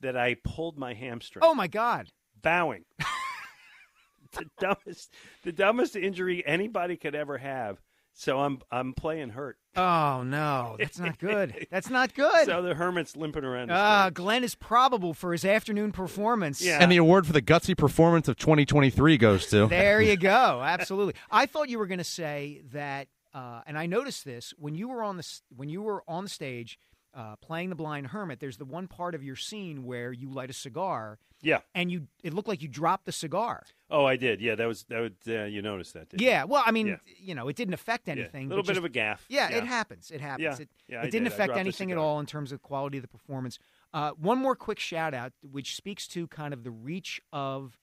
that 0.00 0.16
I 0.16 0.36
pulled 0.42 0.78
my 0.78 0.94
hamstring. 0.94 1.44
Oh 1.44 1.54
my 1.54 1.68
God! 1.68 2.08
Bowing. 2.40 2.84
the 4.32 4.46
dumbest, 4.58 5.12
the 5.44 5.52
dumbest 5.52 5.96
injury 5.96 6.42
anybody 6.46 6.96
could 6.96 7.14
ever 7.14 7.38
have. 7.38 7.78
So 8.14 8.40
I'm 8.40 8.60
I'm 8.70 8.92
playing 8.92 9.30
hurt. 9.30 9.56
Oh 9.74 10.22
no, 10.22 10.76
that's 10.78 10.98
not 10.98 11.18
good. 11.18 11.66
That's 11.70 11.88
not 11.88 12.14
good. 12.14 12.44
So 12.44 12.60
the 12.60 12.74
hermit's 12.74 13.16
limping 13.16 13.42
around. 13.42 13.68
the 13.68 13.74
Ah, 13.74 14.10
Glen 14.12 14.44
is 14.44 14.54
probable 14.54 15.14
for 15.14 15.32
his 15.32 15.46
afternoon 15.46 15.92
performance. 15.92 16.60
Yeah. 16.62 16.78
And 16.78 16.92
the 16.92 16.98
award 16.98 17.26
for 17.26 17.32
the 17.32 17.40
gutsy 17.40 17.74
performance 17.76 18.28
of 18.28 18.36
2023 18.36 19.16
goes 19.16 19.46
to. 19.46 19.66
There 19.68 20.02
you 20.02 20.18
go. 20.18 20.60
Absolutely. 20.64 21.14
I 21.30 21.46
thought 21.46 21.70
you 21.70 21.78
were 21.78 21.86
going 21.86 21.98
to 21.98 22.04
say 22.04 22.60
that, 22.72 23.08
uh, 23.32 23.62
and 23.66 23.78
I 23.78 23.86
noticed 23.86 24.26
this 24.26 24.52
when 24.58 24.74
you 24.74 24.88
were 24.88 25.02
on 25.02 25.16
the 25.16 25.26
when 25.56 25.70
you 25.70 25.80
were 25.80 26.02
on 26.06 26.24
the 26.24 26.30
stage 26.30 26.78
uh, 27.14 27.36
playing 27.36 27.68
the 27.70 27.74
blind 27.76 28.08
hermit. 28.08 28.40
There's 28.40 28.56
the 28.56 28.64
one 28.64 28.88
part 28.88 29.14
of 29.14 29.22
your 29.22 29.36
scene 29.36 29.84
where 29.84 30.12
you 30.12 30.30
light 30.30 30.50
a 30.50 30.54
cigar. 30.54 31.18
Yeah. 31.42 31.58
And 31.74 31.90
you, 31.90 32.06
it 32.22 32.32
looked 32.32 32.46
like 32.48 32.62
you 32.62 32.68
dropped 32.68 33.04
the 33.04 33.12
cigar. 33.12 33.64
Oh, 33.90 34.04
I 34.04 34.16
did. 34.16 34.40
Yeah, 34.40 34.54
that 34.54 34.66
was 34.68 34.84
that. 34.84 35.00
Was, 35.00 35.10
uh, 35.26 35.44
you 35.44 35.60
noticed 35.60 35.92
that? 35.94 36.08
Didn't 36.08 36.22
Yeah. 36.22 36.44
Well, 36.44 36.62
I 36.64 36.70
mean, 36.70 36.86
Yeah. 36.86 36.96
you 37.18 37.34
know, 37.34 37.48
it 37.48 37.56
didn't 37.56 37.74
affect 37.74 38.06
Yeah. 38.06 38.12
anything. 38.14 38.48
Little 38.48 38.62
but 38.62 38.68
bit 38.68 38.74
just- 38.74 38.78
of 38.78 38.84
a 38.84 38.88
gaff. 38.88 39.26
Yeah, 39.28 39.50
Yeah. 39.50 39.56
it 39.58 39.64
happens. 39.66 40.10
It 40.10 40.20
happens. 40.20 40.42
Yeah. 40.58 40.62
It, 40.62 40.68
Yeah, 40.88 41.00
it 41.02 41.10
didn't 41.10 41.24
did. 41.24 41.32
Affect 41.32 41.56
anything 41.56 41.90
at 41.90 41.98
all 41.98 42.20
in 42.20 42.26
terms 42.26 42.52
of 42.52 42.62
quality 42.62 42.98
of 42.98 43.02
the 43.02 43.08
performance. 43.08 43.58
Uh, 43.92 44.12
one 44.12 44.38
more 44.38 44.54
quick 44.54 44.78
shout 44.78 45.14
out, 45.14 45.32
which 45.42 45.74
speaks 45.76 46.06
to 46.08 46.28
kind 46.28 46.54
of 46.54 46.62
the 46.64 46.70
reach 46.70 47.20
of 47.32 47.78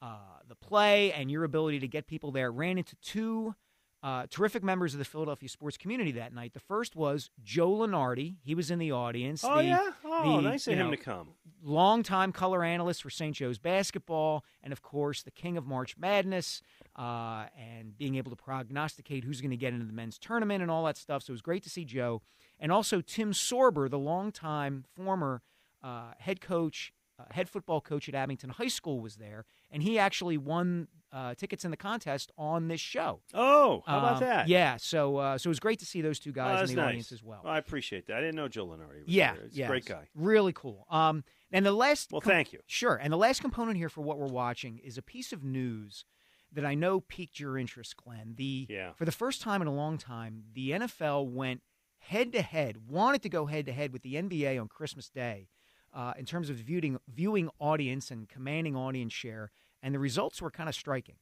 uh, 0.00 0.18
the 0.46 0.54
play 0.54 1.12
and 1.12 1.28
your 1.30 1.42
ability 1.42 1.80
to 1.80 1.88
get 1.88 2.06
people 2.06 2.30
there. 2.30 2.52
Ran 2.52 2.78
into 2.78 2.94
two 3.02 3.56
uh, 4.02 4.26
terrific 4.30 4.62
members 4.62 4.94
of 4.94 4.98
the 4.98 5.04
Philadelphia 5.04 5.48
sports 5.48 5.76
community 5.76 6.12
that 6.12 6.32
night. 6.32 6.52
The 6.54 6.60
first 6.60 6.94
was 6.94 7.30
Joe 7.42 7.70
Lunardi. 7.70 8.36
He 8.42 8.54
was 8.54 8.70
in 8.70 8.78
the 8.78 8.92
audience. 8.92 9.42
Oh 9.44 9.56
the, 9.56 9.64
yeah, 9.64 9.90
oh 10.04 10.36
the, 10.36 10.42
nice 10.42 10.66
of 10.68 10.74
him 10.74 10.86
know, 10.86 10.90
to 10.92 10.96
come. 10.96 11.30
longtime 11.64 12.32
color 12.32 12.62
analyst 12.62 13.02
for 13.02 13.10
St. 13.10 13.34
Joe's 13.34 13.58
basketball, 13.58 14.44
and 14.62 14.72
of 14.72 14.82
course, 14.82 15.22
the 15.22 15.30
king 15.32 15.56
of 15.56 15.66
March 15.66 15.96
Madness, 15.98 16.62
uh, 16.96 17.46
and 17.58 17.96
being 17.98 18.14
able 18.14 18.30
to 18.30 18.36
prognosticate 18.36 19.24
who's 19.24 19.40
going 19.40 19.50
to 19.50 19.56
get 19.56 19.72
into 19.72 19.86
the 19.86 19.92
men's 19.92 20.18
tournament 20.18 20.62
and 20.62 20.70
all 20.70 20.84
that 20.84 20.96
stuff. 20.96 21.24
So 21.24 21.32
it 21.32 21.34
was 21.34 21.42
great 21.42 21.64
to 21.64 21.70
see 21.70 21.84
Joe. 21.84 22.22
And 22.60 22.70
also 22.70 23.00
Tim 23.00 23.32
Sorber, 23.32 23.90
the 23.90 23.98
longtime 23.98 24.84
former 24.94 25.42
uh, 25.82 26.12
head 26.18 26.40
coach, 26.40 26.92
uh, 27.18 27.24
head 27.30 27.48
football 27.48 27.80
coach 27.80 28.08
at 28.08 28.14
Abington 28.14 28.50
High 28.50 28.68
School, 28.68 29.00
was 29.00 29.16
there, 29.16 29.44
and 29.70 29.82
he 29.82 29.98
actually 29.98 30.38
won 30.38 30.88
uh, 31.10 31.34
tickets 31.34 31.64
in 31.64 31.70
the 31.70 31.76
contest 31.76 32.30
on 32.36 32.68
this 32.68 32.80
show. 32.82 33.20
Oh, 33.32 33.82
how 33.86 33.98
about 33.98 34.14
Um, 34.16 34.20
that? 34.28 34.48
Yeah, 34.48 34.76
so 34.76 35.16
uh, 35.16 35.38
so 35.38 35.48
it 35.48 35.52
was 35.52 35.60
great 35.60 35.78
to 35.78 35.86
see 35.86 36.02
those 36.02 36.18
two 36.18 36.32
guys 36.32 36.58
that's 36.60 36.70
in 36.70 36.76
the 36.76 36.82
nice. 36.82 36.88
audience 36.88 37.12
as 37.12 37.22
well. 37.22 37.40
I 37.46 37.56
appreciate 37.58 38.06
that. 38.08 38.16
I 38.18 38.20
didn't 38.20 38.34
know 38.36 38.46
Joe 38.48 38.66
Lunardi 38.66 39.04
was 39.04 39.08
Yeah, 39.08 39.34
there. 39.34 39.48
Yeah, 39.50 39.64
a 39.64 39.68
great 39.68 39.86
guy. 39.86 40.08
Really 40.14 40.52
cool. 40.52 40.86
Um, 40.90 41.24
and 41.50 41.64
the 41.64 41.72
last. 41.72 42.12
Well, 42.12 42.20
thank 42.20 42.52
you. 42.52 42.60
Sure. 42.66 42.96
And 42.96 43.10
the 43.12 43.16
last 43.16 43.40
component 43.40 43.78
here 43.78 43.88
for 43.88 44.02
what 44.02 44.18
we're 44.18 44.26
watching 44.26 44.78
is 44.78 44.98
a 44.98 45.02
piece 45.02 45.32
of 45.32 45.42
news 45.42 46.04
that 46.52 46.64
I 46.66 46.74
know 46.74 47.00
piqued 47.00 47.40
your 47.40 47.56
interest, 47.56 47.96
Glen. 47.96 48.34
The 48.36 48.66
Yeah. 48.68 48.92
for 48.92 49.04
the 49.06 49.12
first 49.12 49.40
time 49.40 49.62
in 49.62 49.68
a 49.68 49.74
long 49.74 49.96
time, 49.96 50.44
the 50.52 50.72
NFL 50.72 51.26
went 51.28 51.62
head 52.00 52.32
to 52.32 52.42
head, 52.42 52.86
wanted 52.88 53.22
to 53.22 53.28
go 53.30 53.46
head 53.46 53.64
to 53.66 53.72
head 53.72 53.92
with 53.94 54.02
the 54.02 54.14
NBA 54.16 54.58
on 54.60 54.68
Christmas 54.68 55.08
Day, 55.08 55.48
uh, 55.94 56.14
in 56.18 56.24
terms 56.24 56.50
of 56.50 56.56
viewing 56.56 56.98
viewing 57.08 57.50
audience 57.58 58.10
and 58.10 58.28
commanding 58.28 58.76
audience 58.76 59.12
share, 59.12 59.50
and 59.82 59.94
the 59.94 59.98
results 59.98 60.42
were 60.42 60.50
kind 60.50 60.68
of 60.68 60.74
striking. 60.74 61.16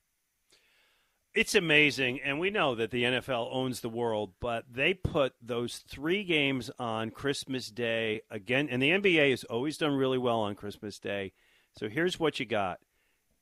It's 1.35 1.55
amazing, 1.55 2.21
and 2.23 2.41
we 2.41 2.49
know 2.49 2.75
that 2.75 2.91
the 2.91 3.05
NFL 3.05 3.51
owns 3.53 3.81
the 3.81 3.91
world, 3.91 4.33
but 4.41 4.65
they 4.73 4.95
put 4.95 5.35
those 5.43 5.77
three 5.87 6.25
games 6.25 6.71
on 6.79 7.11
Christmas 7.11 7.69
Day 7.69 8.23
again, 8.31 8.69
and 8.71 8.83
the 8.83 8.89
NBA 8.89 9.31
has 9.31 9.45
always 9.45 9.77
done 9.77 9.97
really 9.97 10.17
well 10.17 10.41
on 10.41 10.55
Christmas 10.55 10.99
Day. 10.99 11.33
So 11.79 11.91
here's 11.91 12.19
what 12.19 12.41
you 12.41 12.47
got 12.47 12.79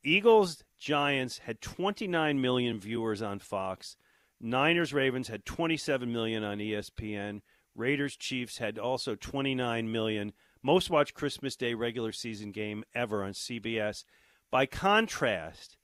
Eagles, 0.03 0.65
Giants 0.77 1.39
had 1.39 1.61
29 1.61 2.41
million 2.41 2.81
viewers 2.81 3.23
on 3.23 3.39
Fox, 3.39 3.97
Niners, 4.41 4.93
Ravens 4.93 5.29
had 5.29 5.45
27 5.47 6.13
million 6.13 6.43
on 6.43 6.59
ESPN, 6.59 7.43
Raiders, 7.75 8.17
Chiefs 8.17 8.59
had 8.59 8.79
also 8.79 9.15
29 9.15 9.91
million. 9.91 10.33
Most 10.65 10.89
watched 10.89 11.13
Christmas 11.15 11.57
Day 11.57 11.75
regular 11.75 12.11
season 12.11 12.51
game 12.51 12.85
ever 12.95 13.23
on 13.23 13.33
CBS. 13.35 14.05
By 14.51 14.65
contrast, 14.65 15.77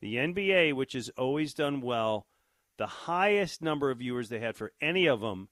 the 0.00 0.16
NBA, 0.16 0.72
which 0.74 0.94
has 0.94 1.08
always 1.16 1.54
done 1.54 1.80
well, 1.80 2.26
the 2.76 2.86
highest 2.88 3.62
number 3.62 3.92
of 3.92 3.98
viewers 3.98 4.28
they 4.28 4.40
had 4.40 4.56
for 4.56 4.72
any 4.80 5.06
of 5.06 5.20
them 5.20 5.48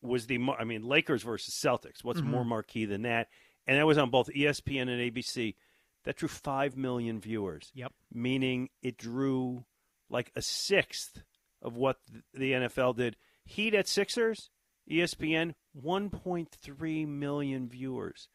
was 0.00 0.28
the 0.28 0.38
I 0.58 0.62
mean 0.64 0.84
Lakers 0.84 1.24
versus 1.24 1.54
Celtics. 1.54 2.04
What's 2.04 2.20
Mhm. 2.20 2.26
more 2.26 2.44
marquee 2.44 2.84
than 2.84 3.02
that? 3.02 3.28
And 3.66 3.76
that 3.76 3.86
was 3.86 3.98
on 3.98 4.10
both 4.10 4.30
ESPN 4.30 4.88
and 4.88 5.00
ABC. 5.00 5.56
That 6.04 6.16
drew 6.16 6.28
5 6.28 6.76
million 6.76 7.20
viewers. 7.20 7.72
Yep. 7.74 7.92
Meaning 8.12 8.70
it 8.80 8.96
drew 8.96 9.66
like 10.08 10.30
a 10.36 10.40
sixth 10.40 11.22
of 11.60 11.76
what 11.76 11.98
the 12.32 12.52
NFL 12.54 12.94
did. 12.94 13.16
Heat 13.44 13.74
at 13.74 13.88
Sixers, 13.88 14.50
ESPN 14.88 15.54
1.3 15.76 17.08
million 17.08 17.68
viewers. 17.68 18.28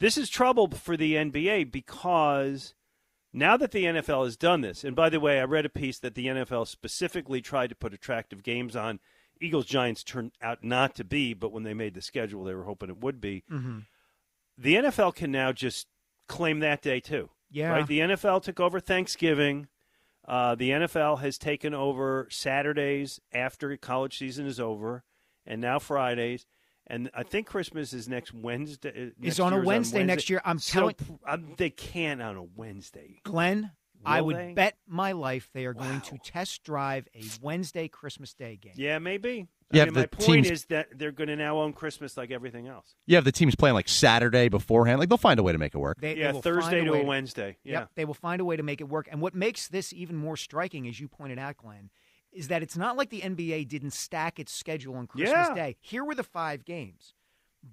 This 0.00 0.16
is 0.16 0.28
trouble 0.28 0.68
for 0.68 0.96
the 0.96 1.14
NBA 1.14 1.72
because 1.72 2.74
now 3.32 3.56
that 3.56 3.72
the 3.72 3.84
NFL 3.84 4.24
has 4.24 4.36
done 4.36 4.60
this, 4.60 4.84
and 4.84 4.94
by 4.94 5.08
the 5.08 5.20
way, 5.20 5.40
I 5.40 5.44
read 5.44 5.66
a 5.66 5.70
piece 5.70 5.98
that 5.98 6.14
the 6.14 6.26
NFL 6.26 6.66
specifically 6.66 7.40
tried 7.40 7.68
to 7.68 7.76
put 7.76 7.94
attractive 7.94 8.42
games 8.42 8.76
on. 8.76 9.00
Eagles 9.40 9.66
Giants 9.66 10.02
turned 10.02 10.32
out 10.42 10.64
not 10.64 10.94
to 10.96 11.04
be, 11.04 11.34
but 11.34 11.52
when 11.52 11.62
they 11.62 11.74
made 11.74 11.94
the 11.94 12.02
schedule, 12.02 12.44
they 12.44 12.54
were 12.54 12.64
hoping 12.64 12.88
it 12.88 13.00
would 13.00 13.20
be. 13.20 13.44
Mm-hmm. 13.50 13.80
The 14.56 14.74
NFL 14.74 15.14
can 15.14 15.30
now 15.30 15.52
just 15.52 15.86
claim 16.26 16.60
that 16.60 16.82
day 16.82 17.00
too. 17.00 17.30
Yeah. 17.50 17.70
Right? 17.70 17.86
The 17.86 18.00
NFL 18.00 18.42
took 18.42 18.60
over 18.60 18.80
Thanksgiving. 18.80 19.68
Uh, 20.26 20.54
the 20.54 20.70
NFL 20.70 21.20
has 21.20 21.38
taken 21.38 21.72
over 21.72 22.26
Saturdays 22.30 23.20
after 23.32 23.74
college 23.76 24.18
season 24.18 24.46
is 24.46 24.60
over, 24.60 25.04
and 25.48 25.60
now 25.60 25.80
Fridays. 25.80 26.46
And 26.86 27.10
I 27.14 27.22
think 27.22 27.46
Christmas 27.48 27.92
is 27.92 28.08
next 28.08 28.32
Wednesday. 28.32 28.88
uh, 28.90 29.10
next 29.18 29.34
Is 29.34 29.40
on 29.40 29.52
a 29.52 29.56
year's 29.56 29.66
Wednesday 29.66 30.04
next 30.04 30.30
year. 30.30 30.40
I'm 30.44 30.58
so 30.58 30.72
telling- 30.80 30.94
pr- 30.94 31.12
um, 31.28 31.54
they 31.58 31.70
can't 31.70 32.22
on 32.22 32.36
a 32.36 32.42
Wednesday. 32.42 33.20
Glen, 33.24 33.72
I 34.06 34.22
would 34.22 34.36
they? 34.36 34.52
bet 34.54 34.76
my 34.86 35.12
life 35.12 35.50
they 35.52 35.66
are 35.66 35.74
going 35.74 36.00
to 36.02 36.16
test 36.24 36.62
drive 36.62 37.06
a 37.14 37.22
Wednesday 37.42 37.88
Christmas 37.88 38.32
Day 38.32 38.56
game. 38.56 38.72
Yeah, 38.76 38.98
maybe. 39.00 39.48
You 39.70 39.82
I 39.82 39.84
have 39.84 39.88
mean, 39.88 40.00
my 40.00 40.06
point 40.06 40.44
teams- 40.46 40.50
is 40.50 40.64
that 40.66 40.88
they're 40.96 41.12
going 41.12 41.28
to 41.28 41.36
now 41.36 41.58
own 41.58 41.74
Christmas 41.74 42.16
like 42.16 42.30
everything 42.30 42.68
else. 42.68 42.94
Yeah, 43.06 43.16
have 43.18 43.24
the 43.26 43.32
teams 43.32 43.54
playing 43.54 43.74
like 43.74 43.86
Saturday 43.90 44.48
beforehand. 44.48 44.98
Like 44.98 45.10
they'll 45.10 45.18
find 45.18 45.38
a 45.38 45.42
way 45.42 45.52
to 45.52 45.58
make 45.58 45.74
it 45.74 45.78
work. 45.78 46.00
They, 46.00 46.14
they 46.14 46.20
Yeah, 46.20 46.32
will 46.32 46.40
Thursday 46.40 46.76
find 46.78 46.86
to 46.86 46.92
a 46.92 46.98
way 47.00 47.04
Wednesday. 47.04 47.58
Yeah. 47.64 47.80
Yep, 47.80 47.90
they 47.96 48.04
will 48.06 48.14
find 48.14 48.40
a 48.40 48.46
way 48.46 48.56
to 48.56 48.62
make 48.62 48.80
it 48.80 48.88
work. 48.88 49.08
And 49.10 49.20
what 49.20 49.34
makes 49.34 49.68
this 49.68 49.92
even 49.92 50.16
more 50.16 50.38
striking, 50.38 50.88
as 50.88 50.98
you 50.98 51.06
pointed 51.08 51.38
out, 51.38 51.58
Glen, 51.58 51.90
is 52.38 52.48
that 52.48 52.62
it's 52.62 52.76
not 52.76 52.96
like 52.96 53.10
the 53.10 53.20
NBA 53.22 53.66
didn't 53.68 53.90
stack 53.92 54.38
its 54.38 54.52
schedule 54.52 54.94
on 54.96 55.06
Christmas 55.06 55.48
Yeah. 55.48 55.54
Day. 55.54 55.76
Here 55.80 56.04
were 56.04 56.14
the 56.14 56.22
five 56.24 56.64
games: 56.64 57.14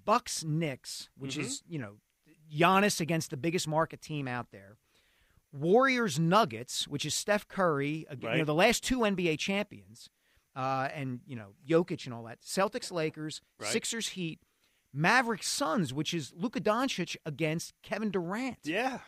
Bucks, 0.03 0.43
Knicks, 0.43 1.09
which 1.17 1.35
Mhm. 1.37 1.41
is 1.41 1.63
you 1.67 1.79
know 1.79 1.97
Giannis 2.51 2.99
against 2.99 3.29
the 3.29 3.37
biggest 3.37 3.67
market 3.67 4.01
team 4.01 4.27
out 4.27 4.51
there. 4.51 4.77
Warriors, 5.51 6.19
Nuggets, 6.19 6.87
which 6.87 7.05
is 7.05 7.15
Steph 7.15 7.47
Curry, 7.47 8.05
ag- 8.09 8.21
you 8.23 8.29
know 8.29 8.43
the 8.43 8.53
last 8.53 8.83
two 8.83 8.99
NBA 9.05 9.37
champions, 9.39 10.09
uh, 10.55 10.89
and 10.93 11.21
you 11.25 11.35
know 11.35 11.53
Jokic 11.67 12.05
and 12.05 12.13
all 12.13 12.23
that. 12.23 12.41
Celtics, 12.41 12.91
Lakers, 12.91 13.41
Right. 13.59 13.71
Sixers, 13.71 14.09
Heat. 14.09 14.41
Mavericks 14.91 15.47
Suns, 15.49 15.93
which 15.93 16.13
is 16.13 16.31
Luka 16.33 16.61
Doncic 16.61 17.17
against 17.25 17.73
Kevin 17.81 18.11
Durant. 18.11 18.59
Yeah. 18.63 18.99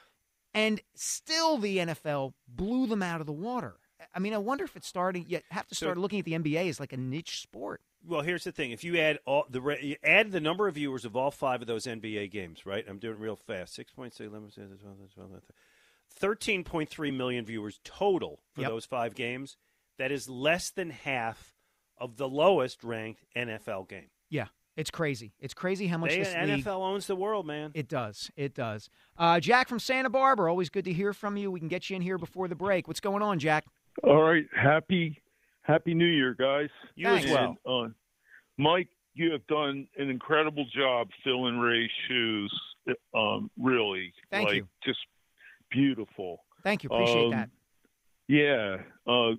And 0.53 0.81
still 0.95 1.57
the 1.57 1.77
NFL 1.79 2.33
blew 2.47 2.87
them 2.87 3.01
out 3.01 3.21
of 3.21 3.27
the 3.27 3.31
water. 3.33 3.79
I 4.13 4.19
mean, 4.19 4.33
I 4.33 4.37
wonder 4.37 4.63
if 4.63 4.75
it's 4.75 4.87
starting 4.87 5.25
you 5.27 5.39
have 5.51 5.67
to 5.67 5.75
So- 5.75 5.85
start 5.87 5.97
looking 5.97 6.19
at 6.19 6.25
the 6.25 6.33
NBA 6.35 6.67
as 6.69 6.79
like 6.79 6.93
a 6.93 6.97
niche 6.97 7.41
sport. 7.41 7.81
Well, 8.05 8.21
here's 8.21 8.43
the 8.43 8.51
thing: 8.51 8.71
if 8.71 8.83
you 8.83 8.97
add 8.97 9.19
all 9.25 9.45
the 9.49 9.59
you 9.81 9.95
add 10.03 10.31
the 10.31 10.39
number 10.39 10.67
of 10.67 10.75
viewers 10.75 11.03
of 11.03 11.15
all 11.15 11.31
five 11.31 11.61
of 11.61 11.67
those 11.67 11.85
NBA 11.87 12.27
games, 12.31 12.65
right? 12.65 12.85
I'm 12.87 12.99
doing 12.99 13.15
it 13.15 13.19
real 13.19 13.35
fast. 13.35 13.73
Six 13.73 13.91
point 13.91 14.13
six, 14.13 14.29
eleven, 14.29 14.49
thirteen 16.09 16.63
point 16.63 16.89
three 16.89 17.11
million 17.11 17.45
viewers 17.45 17.79
total 17.83 18.39
for 18.53 18.61
Yep. 18.61 18.69
those 18.69 18.85
five 18.85 19.15
games. 19.15 19.57
That 19.97 20.11
is 20.11 20.29
less 20.29 20.69
than 20.69 20.91
half 20.91 21.55
of 21.97 22.17
the 22.17 22.29
lowest 22.29 22.83
ranked 22.83 23.25
NFL 23.35 23.89
game. 23.89 24.09
Yeah, 24.29 24.47
it's 24.75 24.91
crazy. 24.91 25.33
It's 25.39 25.55
crazy 25.55 25.87
how 25.87 25.97
much 25.97 26.11
They, 26.11 26.19
this 26.19 26.33
league 26.35 26.63
NFL 26.63 26.81
owns 26.83 27.07
the 27.07 27.15
world, 27.15 27.47
man. 27.47 27.71
It 27.73 27.87
does. 27.87 28.29
It 28.35 28.53
does. 28.53 28.89
Uh, 29.17 29.39
Jack 29.39 29.67
from 29.67 29.79
Santa 29.79 30.09
Barbara, 30.11 30.51
always 30.51 30.69
good 30.69 30.85
to 30.85 30.93
hear 30.93 31.13
from 31.13 31.35
you. 31.35 31.49
We 31.49 31.59
can 31.59 31.67
get 31.67 31.89
you 31.89 31.95
in 31.95 32.03
here 32.03 32.19
before 32.19 32.47
the 32.47 32.55
break. 32.55 32.87
What's 32.87 32.99
going 32.99 33.23
on, 33.23 33.39
Jack? 33.39 33.65
All 34.03 34.21
right, 34.21 34.45
happy 34.55 35.21
Happy 35.67 35.93
New 35.93 36.05
Year, 36.05 36.33
guys. 36.33 36.69
You 36.95 37.07
as 37.07 37.25
And, 37.25 37.57
uh, 37.65 37.89
Mike, 38.57 38.87
you 39.13 39.31
have 39.33 39.45
done 39.47 39.85
an 39.97 40.09
incredible 40.09 40.65
job 40.73 41.09
filling 41.23 41.57
Ray's 41.57 41.89
shoes. 42.07 42.61
Um, 43.13 43.51
really, 43.59 44.13
Thank 44.31 44.47
like 44.47 44.55
you. 44.57 44.67
just 44.85 44.99
beautiful. 45.69 46.45
Thank 46.63 46.83
you. 46.83 46.89
Appreciate 46.89 47.25
Um, 47.25 47.31
that. 47.31 47.49
Yeah, 48.29 48.77
uh, 49.05 49.33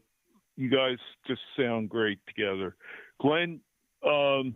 you 0.57 0.69
guys 0.69 0.99
just 1.27 1.41
sound 1.57 1.89
great 1.89 2.19
together. 2.27 2.77
Glen, 3.21 3.61
um, 4.05 4.55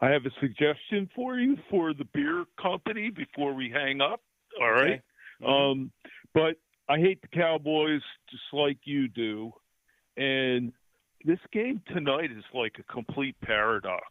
I 0.00 0.10
have 0.10 0.26
a 0.26 0.30
suggestion 0.40 1.08
for 1.14 1.38
you 1.38 1.56
for 1.70 1.94
the 1.94 2.04
beer 2.12 2.44
company 2.60 3.08
before 3.08 3.54
we 3.54 3.70
hang 3.70 4.02
up. 4.02 4.20
All 4.60 4.72
right. 4.72 5.00
Um, 5.44 5.90
but 6.34 6.56
I 6.88 6.98
hate 6.98 7.20
the 7.22 7.28
Cowboys 7.28 8.02
just 8.30 8.42
like 8.52 8.78
you 8.84 9.08
do. 9.08 9.52
And 10.16 10.72
this 11.24 11.38
game 11.52 11.82
tonight 11.88 12.30
is 12.32 12.44
like 12.54 12.76
a 12.78 12.82
complete 12.92 13.36
paradox. 13.42 14.04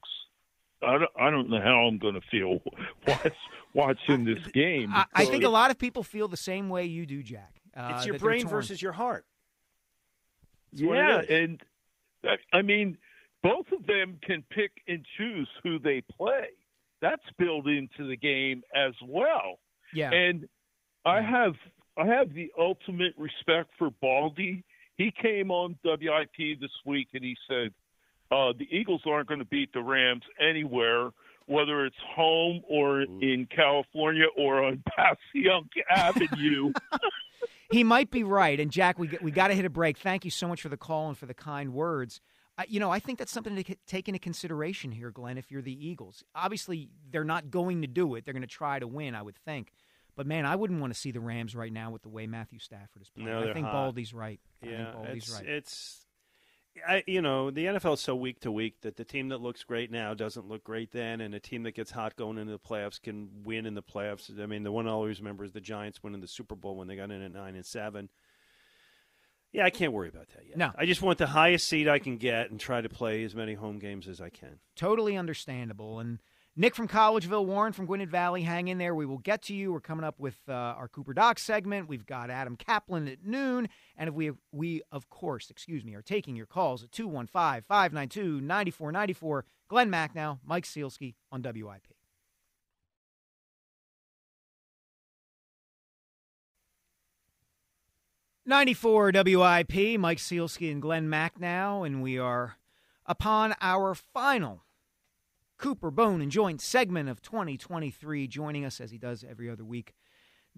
I 0.83 0.91
don't, 0.99 1.11
I 1.19 1.29
don't 1.31 1.49
know 1.49 1.59
how 1.61 1.87
I'm 1.87 1.97
going 1.97 2.13
to 2.13 2.21
feel 2.29 2.59
watch, 3.07 3.33
watching 3.73 4.25
this 4.25 4.45
game. 4.53 4.91
I, 4.93 5.05
I 5.13 5.25
think 5.25 5.43
a 5.43 5.49
lot 5.49 5.71
of 5.71 5.79
people 5.79 6.03
feel 6.03 6.27
the 6.27 6.37
same 6.37 6.69
way 6.69 6.85
you 6.85 7.05
do, 7.05 7.23
Jack. 7.23 7.55
Uh, 7.75 7.93
it's 7.95 8.05
your 8.05 8.19
brain 8.19 8.47
versus 8.47 8.81
your 8.81 8.91
heart. 8.91 9.25
It's 10.73 10.81
yeah, 10.81 11.21
and 11.29 11.61
I- 12.23 12.57
I 12.57 12.61
mean, 12.61 12.97
both 13.41 13.71
of 13.71 13.85
them 13.87 14.19
can 14.21 14.43
pick 14.49 14.71
and 14.87 15.05
choose 15.17 15.47
who 15.63 15.79
they 15.79 16.01
play. 16.01 16.47
That's 17.01 17.23
built 17.37 17.67
into 17.67 18.07
the 18.07 18.17
game 18.17 18.63
as 18.75 18.93
well. 19.05 19.59
Yeah. 19.93 20.11
And 20.11 20.47
I 21.05 21.21
have 21.21 21.53
I 21.97 22.05
have 22.05 22.33
the 22.33 22.51
ultimate 22.57 23.13
respect 23.17 23.71
for 23.77 23.89
Baldy. 24.01 24.63
He 24.97 25.11
came 25.11 25.51
on 25.51 25.77
WIP 25.83 26.59
this 26.59 26.71
week 26.85 27.09
and 27.13 27.23
he 27.23 27.35
said 27.47 27.73
uh, 28.31 28.53
the 28.57 28.67
Eagles 28.71 29.01
aren't 29.05 29.27
going 29.27 29.39
to 29.39 29.45
beat 29.45 29.73
the 29.73 29.81
Rams 29.81 30.23
anywhere, 30.39 31.11
whether 31.47 31.85
it's 31.85 31.95
home 32.15 32.61
or 32.69 33.01
in 33.01 33.47
California 33.53 34.25
or 34.37 34.63
on 34.63 34.83
Passyunk 34.99 35.69
Avenue. 35.89 36.73
he 37.71 37.83
might 37.83 38.11
be 38.11 38.23
right. 38.23 38.59
And 38.59 38.71
Jack, 38.71 38.99
we 38.99 39.09
we 39.21 39.31
got 39.31 39.47
to 39.47 39.53
hit 39.53 39.65
a 39.65 39.69
break. 39.69 39.97
Thank 39.97 40.25
you 40.25 40.31
so 40.31 40.47
much 40.47 40.61
for 40.61 40.69
the 40.69 40.77
call 40.77 41.07
and 41.07 41.17
for 41.17 41.25
the 41.25 41.33
kind 41.33 41.73
words. 41.73 42.21
Uh, 42.59 42.63
you 42.67 42.79
know, 42.79 42.91
I 42.91 42.99
think 42.99 43.19
that's 43.19 43.31
something 43.31 43.55
to 43.55 43.75
take 43.85 44.07
into 44.07 44.19
consideration 44.19 44.91
here, 44.91 45.11
Glen. 45.11 45.37
If 45.37 45.51
you're 45.51 45.61
the 45.61 45.87
Eagles, 45.87 46.23
obviously 46.35 46.89
they're 47.11 47.23
not 47.23 47.51
going 47.51 47.81
to 47.81 47.87
do 47.87 48.15
it. 48.15 48.25
They're 48.25 48.33
going 48.33 48.41
to 48.41 48.47
try 48.47 48.79
to 48.79 48.87
win, 48.87 49.15
I 49.15 49.21
would 49.21 49.35
think. 49.35 49.71
But 50.17 50.27
man, 50.27 50.45
I 50.45 50.55
wouldn't 50.55 50.81
want 50.81 50.91
to 50.93 50.99
see 50.99 51.11
the 51.11 51.21
Rams 51.21 51.55
right 51.55 51.71
now 51.71 51.91
with 51.91 52.01
the 52.01 52.09
way 52.09 52.27
Matthew 52.27 52.59
Stafford 52.59 53.03
is 53.03 53.09
playing. 53.09 53.29
No, 53.29 53.49
I 53.49 53.53
think 53.53 53.67
hot. 53.67 53.71
Baldy's 53.71 54.13
right. 54.13 54.39
I 54.63 54.65
Yeah, 54.67 54.77
think 54.77 54.93
Baldy's 54.95 55.23
it's, 55.23 55.33
right. 55.33 55.47
it's 55.47 56.05
I, 56.87 57.03
you 57.07 57.21
know, 57.21 57.49
the 57.51 57.65
NFL 57.65 57.93
is 57.93 58.01
so 58.01 58.15
week 58.15 58.39
to 58.41 58.51
week 58.51 58.81
that 58.81 58.97
the 58.97 59.05
team 59.05 59.29
that 59.29 59.41
looks 59.41 59.63
great 59.63 59.91
now 59.91 60.13
doesn't 60.13 60.47
look 60.47 60.63
great 60.63 60.91
then, 60.91 61.21
and 61.21 61.33
a 61.33 61.39
team 61.39 61.63
that 61.63 61.75
gets 61.75 61.91
hot 61.91 62.15
going 62.15 62.37
into 62.37 62.51
the 62.51 62.59
playoffs 62.59 63.01
can 63.01 63.29
win 63.43 63.65
in 63.65 63.73
the 63.75 63.81
playoffs. 63.83 64.29
I 64.41 64.45
mean, 64.47 64.63
the 64.63 64.71
one 64.71 64.87
I 64.87 64.91
always 64.91 65.19
remember 65.19 65.43
is 65.43 65.51
the 65.53 65.61
Giants 65.61 66.03
winning 66.03 66.21
the 66.21 66.27
Super 66.27 66.55
Bowl 66.55 66.75
when 66.75 66.87
they 66.87 66.95
got 66.95 67.11
in 67.11 67.21
at 67.21 67.31
nine 67.31 67.55
and 67.55 67.65
seven. 67.65 68.09
Yeah, 69.51 69.65
I 69.65 69.69
can't 69.69 69.93
worry 69.93 70.09
about 70.09 70.29
that 70.29 70.45
yet. 70.47 70.57
No. 70.57 70.71
I 70.77 70.85
just 70.85 71.01
want 71.01 71.17
the 71.19 71.27
highest 71.27 71.67
seed 71.67 71.87
I 71.87 71.99
can 71.99 72.17
get 72.17 72.51
and 72.51 72.59
try 72.59 72.81
to 72.81 72.89
play 72.89 73.23
as 73.23 73.33
many 73.33 73.53
home 73.53 73.79
games 73.79 74.07
as 74.07 74.19
I 74.19 74.29
can. 74.29 74.59
Totally 74.75 75.15
understandable. 75.15 75.99
And 75.99 76.19
Nick 76.59 76.73
from 76.73 76.87
Collegeville, 76.87 77.45
Warren 77.45 77.71
from 77.71 77.85
Gwynedd 77.85 78.09
Valley, 78.09 78.41
hang 78.41 78.67
in 78.67 78.79
there. 78.79 78.95
We 78.95 79.05
will 79.05 79.19
get 79.19 79.43
to 79.43 79.53
you. 79.53 79.71
We're 79.71 79.79
coming 79.79 80.03
up 80.03 80.19
with 80.19 80.39
uh, 80.49 80.53
our 80.53 80.87
Cooper 80.87 81.13
Doc 81.13 81.37
segment. 81.37 81.87
We've 81.87 82.07
got 82.07 82.31
Adam 82.31 82.57
Caplan 82.57 83.07
at 83.11 83.23
noon. 83.23 83.69
And 83.95 84.07
if 84.09 84.15
we, 84.15 84.31
we, 84.51 84.81
of 84.91 85.07
course, 85.07 85.51
excuse 85.51 85.85
me, 85.85 85.93
are 85.93 86.01
taking 86.01 86.35
your 86.35 86.47
calls 86.47 86.83
at 86.83 86.91
215 86.91 87.61
592 87.67 88.41
9494. 88.41 89.45
Glen 89.67 89.91
Macnow, 89.91 90.39
Mike 90.43 90.63
Sielski 90.63 91.13
on 91.31 91.43
WIP. 91.43 91.93
Ninety-four 98.47 99.11
WIP, 99.13 99.99
Mike 99.99 100.17
Sielski 100.17 100.71
and 100.71 100.81
Glen 100.81 101.07
Macnow, 101.07 101.85
and 101.85 102.01
we 102.01 102.17
are 102.17 102.55
upon 103.05 103.53
our 103.61 103.93
final 103.93 104.63
Cooper 105.57 105.91
Bone 105.91 106.21
and 106.21 106.31
Joint 106.31 106.61
segment 106.61 107.09
of 107.09 107.21
2023. 107.21 108.27
Joining 108.27 108.65
us 108.65 108.79
as 108.79 108.91
he 108.91 108.97
does 108.97 109.23
every 109.27 109.49
other 109.49 109.65
week, 109.65 109.93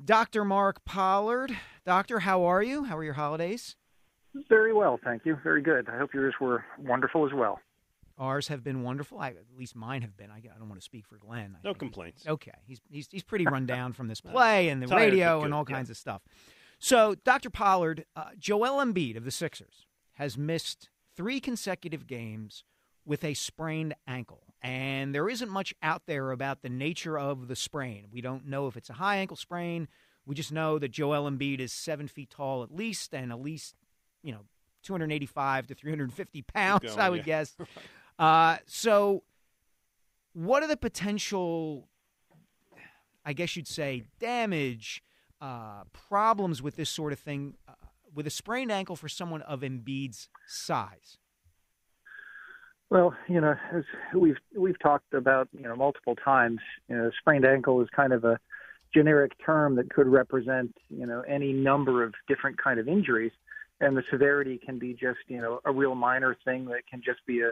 Dr. 0.03 0.43
Mark 0.45 0.84
Pollard. 0.85 1.55
Doctor, 1.85 2.19
how 2.19 2.43
are 2.43 2.61
you? 2.61 2.84
How 2.85 2.97
are 2.97 3.03
your 3.03 3.13
holidays? 3.13 3.76
Very 4.47 4.73
well, 4.73 4.99
thank 5.03 5.26
you. 5.26 5.38
Very 5.43 5.61
good. 5.61 5.89
I 5.89 5.97
hope 5.97 6.13
yours 6.13 6.35
were 6.39 6.63
wonderful 6.77 7.26
as 7.26 7.34
well. 7.34 7.59
Ours 8.17 8.49
have 8.49 8.63
been 8.63 8.84
wonderful. 8.84 9.17
I, 9.19 9.30
at 9.30 9.38
least 9.57 9.76
mine 9.76 10.01
have 10.01 10.17
been. 10.17 10.30
I, 10.30 10.38
I 10.38 10.59
don't 10.59 10.67
want 10.67 10.80
to 10.81 10.85
speak 10.85 11.07
for 11.07 11.17
Glen. 11.17 11.55
I 11.55 11.59
No 11.63 11.71
think- 11.71 11.80
complaints. 11.80 12.27
Okay, 12.27 12.51
he's 12.67 12.81
he's 12.89 13.07
he's 13.09 13.23
pretty 13.23 13.45
run 13.45 13.65
down 13.65 13.93
from 13.93 14.07
this 14.07 14.19
play 14.21 14.67
and 14.69 14.81
the 14.84 14.88
Tired, 14.88 15.13
radio 15.13 15.43
and 15.43 15.53
all 15.53 15.65
yeah. 15.67 15.76
kinds 15.76 15.89
of 15.89 15.95
stuff. 15.97 16.21
So, 16.81 17.15
Dr. 17.26 17.49
Pollard, 17.49 18.05
uh, 18.15 18.31
Joel 18.38 18.84
Embiid 18.85 19.17
of 19.17 19.23
the 19.26 19.31
Sixers 19.31 19.85
has 20.13 20.38
missed 20.38 20.89
three 21.15 21.39
consecutive 21.39 22.07
games 22.07 22.63
with 23.05 23.23
a 23.23 23.34
sprained 23.34 23.95
ankle, 24.07 24.48
and 24.61 25.15
there 25.15 25.30
isn't 25.30 25.49
much 25.49 25.73
out 25.81 26.03
there 26.06 26.31
about 26.31 26.61
the 26.61 26.69
nature 26.69 27.18
of 27.18 27.48
the 27.48 27.56
sprain. 27.56 28.07
We 28.11 28.22
don't 28.22 28.48
know 28.48 28.68
if 28.68 28.76
it's 28.76 28.90
a 28.90 28.94
high 28.94 29.18
ankle 29.18 29.38
sprain. 29.38 29.88
We 30.26 30.36
just 30.36 30.52
know 30.52 30.77
that 30.80 30.90
Joel 30.90 31.30
Embiid 31.30 31.60
is 31.60 31.72
seven 31.72 32.07
feet 32.07 32.30
tall 32.30 32.64
at 32.64 32.73
least, 32.73 33.14
and 33.14 33.31
at 33.31 33.41
least 33.41 33.76
you 34.22 34.31
know 34.31 34.41
285 34.84 35.68
to 35.68 35.76
350 35.76 36.41
pounds, 36.44 36.84
going, 36.84 36.99
I 36.99 37.10
would 37.10 37.19
yeah. 37.19 37.23
guess. 37.23 37.56
Uh, 38.19 38.57
so, 38.65 39.23
what 40.34 40.61
are 40.61 40.68
the 40.68 40.76
potential, 40.76 41.88
I 43.23 43.31
guess 43.31 43.56
you'd 43.56 43.65
say, 43.65 44.03
damage, 44.19 45.02
uh, 45.40 45.84
problems 45.94 46.61
with 46.61 46.76
this 46.76 46.90
sort 46.90 47.14
of 47.14 47.19
thing 47.19 47.53
uh, 47.65 47.76
with 48.14 48.27
a 48.27 48.30
sprained 48.30 48.73
ankle 48.73 48.98
for 48.98 49.07
someone 49.07 49.41
of 49.44 49.61
Embiid's 49.61 50.27
size? 50.45 51.18
Well, 52.90 53.16
you 53.28 53.40
know, 53.40 53.56
as 53.72 53.84
we've 54.16 54.38
we've 54.56 54.80
talked 54.80 55.14
about, 55.14 55.48
you 55.53 55.64
know, 55.64 55.76
multiple 55.76 56.16
times, 56.16 56.60
you 56.88 56.98
know, 56.98 57.11
sprained 57.20 57.45
ankle 57.45 57.82
is 57.82 57.88
kind 57.95 58.14
of 58.14 58.24
a 58.24 58.40
generic 58.94 59.34
term 59.45 59.76
that 59.76 59.91
could 59.94 60.07
represent, 60.07 60.76
you 60.90 61.06
know, 61.06 61.22
any 61.22 61.53
number 61.53 62.03
of 62.03 62.16
different 62.28 62.57
kind 62.61 62.80
of 62.80 62.88
injuries, 62.88 63.32
and 63.80 63.95
the 63.95 64.02
severity 64.10 64.57
can 64.57 64.80
be 64.80 64.94
just, 64.94 65.20
you 65.28 65.40
know, 65.40 65.60
a 65.66 65.72
real 65.72 65.94
minor 65.94 66.36
thing 66.44 66.66
that 66.66 66.88
can 66.90 67.02
just 67.03 67.26
be 67.28 67.41
a 67.41 67.52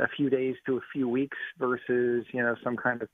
a 0.00 0.08
few 0.08 0.28
days 0.28 0.56
to 0.66 0.76
a 0.76 0.80
few 0.92 1.08
weeks 1.08 1.38
versus, 1.58 2.26
you 2.32 2.42
know, 2.42 2.56
some 2.62 2.76
kind 2.76 3.00
of 3.00 3.08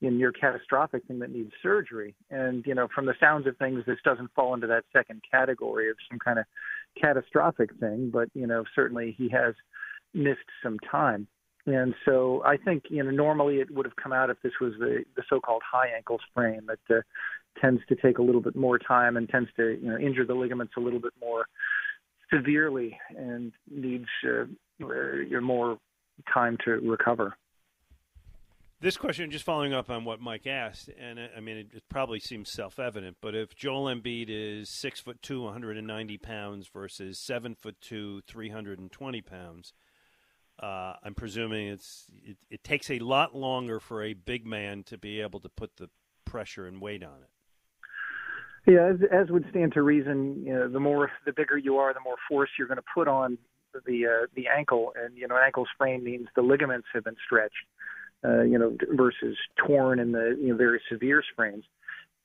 near 0.00 0.32
catastrophic 0.32 1.02
thing 1.06 1.18
that 1.20 1.30
needs 1.30 1.52
surgery. 1.62 2.14
And, 2.30 2.66
you 2.66 2.74
know, 2.74 2.88
from 2.94 3.06
the 3.06 3.14
sounds 3.18 3.46
of 3.46 3.56
things, 3.56 3.84
this 3.86 3.98
doesn't 4.04 4.30
fall 4.34 4.52
into 4.52 4.66
that 4.66 4.84
second 4.92 5.22
category 5.30 5.88
of 5.88 5.96
some 6.10 6.18
kind 6.18 6.38
of 6.38 6.44
catastrophic 7.00 7.70
thing, 7.80 8.10
but, 8.12 8.28
you 8.34 8.46
know, 8.46 8.64
certainly 8.74 9.14
he 9.16 9.30
has 9.30 9.54
missed 10.14 10.50
some 10.62 10.78
time. 10.78 11.26
And 11.66 11.94
so 12.04 12.42
I 12.44 12.56
think, 12.58 12.84
you 12.90 13.02
know, 13.02 13.10
normally 13.10 13.56
it 13.56 13.70
would 13.70 13.86
have 13.86 13.96
come 13.96 14.12
out 14.12 14.30
if 14.30 14.40
this 14.42 14.52
was 14.60 14.74
the, 14.78 15.04
the 15.16 15.22
so-called 15.28 15.62
high 15.70 15.88
ankle 15.96 16.18
sprain 16.30 16.60
that 16.66 16.94
uh, 16.94 17.00
tends 17.60 17.80
to 17.88 17.96
take 17.96 18.18
a 18.18 18.22
little 18.22 18.42
bit 18.42 18.54
more 18.54 18.78
time 18.78 19.16
and 19.16 19.28
tends 19.28 19.48
to, 19.56 19.78
you 19.80 19.90
know, 19.90 19.96
injure 19.96 20.26
the 20.26 20.34
ligaments 20.34 20.74
a 20.76 20.80
little 20.80 21.00
bit 21.00 21.14
more 21.20 21.46
severely 22.32 22.98
and 23.16 23.52
needs 23.70 24.08
uh, 24.28 24.44
more 25.40 25.78
time 26.32 26.58
to 26.64 26.72
recover. 26.72 27.36
This 28.80 28.98
question, 28.98 29.30
just 29.30 29.46
following 29.46 29.72
up 29.72 29.88
on 29.88 30.04
what 30.04 30.20
Mike 30.20 30.46
asked, 30.46 30.90
and 31.00 31.18
uh, 31.18 31.28
I 31.34 31.40
mean, 31.40 31.56
it, 31.56 31.68
it 31.72 31.84
probably 31.88 32.20
seems 32.20 32.50
self-evident, 32.50 33.16
but 33.22 33.34
if 33.34 33.56
Joel 33.56 33.86
Embiid 33.86 34.26
is 34.28 34.68
six 34.68 35.00
foot 35.00 35.22
two, 35.22 35.44
190 35.44 36.18
pounds, 36.18 36.68
versus 36.68 37.18
seven 37.18 37.54
foot 37.54 37.80
two, 37.80 38.20
320 38.26 39.22
pounds, 39.22 39.72
uh, 40.60 40.94
I'm 41.02 41.14
presuming 41.14 41.68
it's 41.68 42.06
it, 42.24 42.36
it 42.50 42.64
takes 42.64 42.90
a 42.90 42.98
lot 42.98 43.34
longer 43.34 43.80
for 43.80 44.02
a 44.02 44.14
big 44.14 44.46
man 44.46 44.82
to 44.84 44.98
be 44.98 45.20
able 45.20 45.40
to 45.40 45.48
put 45.48 45.76
the 45.76 45.88
pressure 46.24 46.66
and 46.66 46.80
weight 46.80 47.02
on 47.02 47.18
it. 47.22 47.30
Yeah, 48.66 48.86
as, 48.86 48.96
as 49.12 49.30
would 49.30 49.44
stand 49.50 49.74
to 49.74 49.82
reason, 49.82 50.42
you 50.44 50.54
know, 50.54 50.68
the 50.68 50.80
more 50.80 51.10
the 51.26 51.32
bigger 51.32 51.58
you 51.58 51.76
are, 51.76 51.92
the 51.92 52.00
more 52.00 52.16
force 52.28 52.48
you're 52.58 52.68
going 52.68 52.78
to 52.78 52.84
put 52.94 53.08
on 53.08 53.36
the 53.86 54.06
uh, 54.06 54.26
the 54.34 54.46
ankle, 54.48 54.92
and 54.96 55.16
you 55.16 55.28
know, 55.28 55.36
ankle 55.36 55.66
sprain 55.74 56.02
means 56.02 56.28
the 56.34 56.42
ligaments 56.42 56.86
have 56.94 57.04
been 57.04 57.16
stretched, 57.24 57.52
uh, 58.24 58.42
you 58.42 58.58
know, 58.58 58.76
versus 58.92 59.36
torn 59.66 59.98
in 59.98 60.12
the 60.12 60.36
you 60.40 60.48
know 60.48 60.56
very 60.56 60.80
severe 60.90 61.22
sprains. 61.32 61.64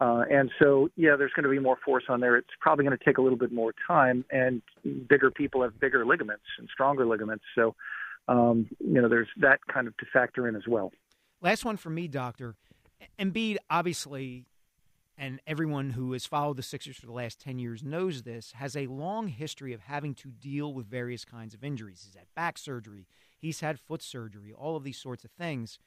Uh, 0.02 0.24
and 0.32 0.50
so, 0.60 0.90
yeah, 0.96 1.18
there's 1.18 1.34
going 1.34 1.44
to 1.44 1.50
be 1.50 1.60
more 1.60 1.78
force 1.84 2.06
on 2.08 2.22
there. 2.22 2.38
It's 2.38 2.48
probably 2.62 2.86
going 2.86 2.98
to 2.98 3.04
take 3.04 3.18
a 3.18 3.22
little 3.22 3.38
bit 3.38 3.52
more 3.52 3.74
time, 3.86 4.24
and 4.32 4.62
bigger 5.10 5.30
people 5.30 5.62
have 5.62 5.78
bigger 5.78 6.06
ligaments 6.06 6.46
and 6.58 6.70
stronger 6.72 7.06
ligaments. 7.06 7.44
So, 7.54 7.76
um, 8.30 8.70
you 8.80 9.02
know, 9.02 9.10
there's 9.10 9.28
that 9.38 9.60
kind 9.74 9.88
of 9.88 9.98
to 9.98 10.06
factor 10.14 10.48
in 10.48 10.56
as 10.56 10.68
well. 10.68 10.92
Last 11.42 11.66
one 11.66 11.78
for 11.78 11.90
me, 11.90 12.08
Doctor. 12.08 12.56
Embiid, 13.18 13.58
obviously, 13.70 14.46
and 15.18 15.42
everyone 15.48 15.90
who 15.92 16.14
has 16.14 16.28
followed 16.28 16.58
the 16.58 16.64
Sixers 16.64 16.96
for 16.96 17.08
the 17.08 17.12
last 17.12 17.42
10 17.42 17.58
years 17.58 17.84
knows 17.84 18.22
this, 18.22 18.52
has 18.54 18.78
a 18.78 18.86
long 18.88 19.30
history 19.30 19.74
of 19.74 19.82
having 19.82 20.14
to 20.16 20.30
deal 20.30 20.74
with 20.74 20.86
various 20.86 21.26
kinds 21.26 21.56
of 21.56 21.64
injuries. 21.64 22.04
He's 22.06 22.16
had 22.16 22.28
back 22.36 22.58
surgery, 22.58 23.08
he's 23.40 23.62
had 23.62 23.80
foot 23.80 24.04
surgery, 24.04 24.54
all 24.54 24.76
of 24.76 24.84
these 24.84 24.98
sorts 24.98 25.24
of 25.24 25.32
things. 25.32 25.80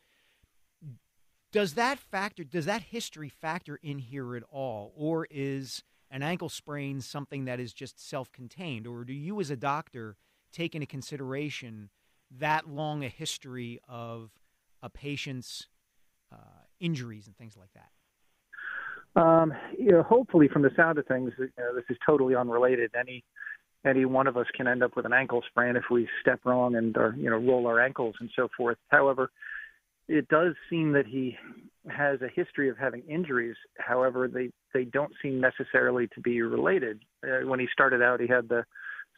Does 1.52 1.74
that 1.74 1.98
factor, 1.98 2.44
does 2.44 2.64
that 2.64 2.82
history 2.82 3.28
factor 3.28 3.78
in 3.82 3.98
here 3.98 4.34
at 4.34 4.42
all? 4.50 4.92
Or 4.96 5.28
is 5.30 5.84
an 6.10 6.22
ankle 6.22 6.48
sprain 6.48 7.00
something 7.00 7.44
that 7.44 7.60
is 7.60 7.72
just 7.72 8.04
self 8.04 8.32
contained? 8.32 8.86
Or 8.86 9.04
do 9.04 9.12
you, 9.12 9.38
as 9.40 9.50
a 9.50 9.56
doctor, 9.56 10.16
take 10.50 10.74
into 10.74 10.86
consideration 10.86 11.90
that 12.38 12.68
long 12.68 13.04
a 13.04 13.08
history 13.08 13.80
of 13.88 14.30
a 14.82 14.88
patient's 14.88 15.68
uh, 16.32 16.36
injuries 16.80 17.26
and 17.26 17.36
things 17.36 17.56
like 17.56 17.70
that? 17.74 19.20
Um, 19.20 19.52
you 19.78 19.92
know, 19.92 20.02
hopefully, 20.02 20.48
from 20.48 20.62
the 20.62 20.70
sound 20.74 20.98
of 20.98 21.06
things, 21.06 21.32
you 21.38 21.50
know, 21.58 21.74
this 21.74 21.84
is 21.90 21.98
totally 22.06 22.34
unrelated. 22.34 22.92
Any 22.98 23.24
any 23.84 24.04
one 24.04 24.26
of 24.26 24.36
us 24.36 24.46
can 24.54 24.68
end 24.68 24.82
up 24.82 24.96
with 24.96 25.06
an 25.06 25.12
ankle 25.12 25.42
sprain 25.48 25.76
if 25.76 25.84
we 25.90 26.08
step 26.20 26.40
wrong 26.44 26.76
and 26.76 26.96
or 26.96 27.14
you 27.18 27.28
know 27.28 27.36
roll 27.36 27.66
our 27.66 27.80
ankles 27.80 28.14
and 28.20 28.30
so 28.34 28.48
forth. 28.56 28.78
However, 28.88 29.30
it 30.08 30.28
does 30.28 30.54
seem 30.70 30.92
that 30.92 31.06
he 31.06 31.36
has 31.90 32.20
a 32.22 32.28
history 32.34 32.68
of 32.68 32.78
having 32.78 33.02
injuries. 33.02 33.56
However, 33.78 34.28
they 34.28 34.50
they 34.72 34.84
don't 34.84 35.12
seem 35.20 35.40
necessarily 35.40 36.08
to 36.14 36.20
be 36.20 36.40
related. 36.42 37.00
Uh, 37.22 37.46
when 37.46 37.60
he 37.60 37.68
started 37.72 38.02
out, 38.02 38.20
he 38.20 38.26
had 38.26 38.48
the 38.48 38.64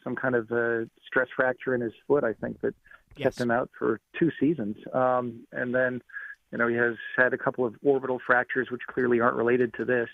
some 0.02 0.16
kind 0.16 0.34
of 0.34 0.50
uh, 0.50 0.86
stress 1.06 1.28
fracture 1.34 1.74
in 1.74 1.80
his 1.80 1.92
foot. 2.06 2.24
I 2.24 2.32
think 2.34 2.60
that 2.60 2.74
kept 3.14 3.40
him 3.40 3.50
out 3.50 3.70
for 3.78 4.00
two 4.18 4.30
seasons, 4.40 4.76
um, 4.92 5.46
and 5.52 5.74
then 5.74 6.02
you 6.52 6.58
know, 6.58 6.68
he 6.68 6.76
has 6.76 6.94
had 7.16 7.32
a 7.32 7.38
couple 7.38 7.66
of 7.66 7.74
orbital 7.82 8.20
fractures, 8.24 8.68
which 8.70 8.82
clearly 8.88 9.18
aren't 9.18 9.36
related 9.36 9.74
to 9.74 9.84
this, 9.84 10.08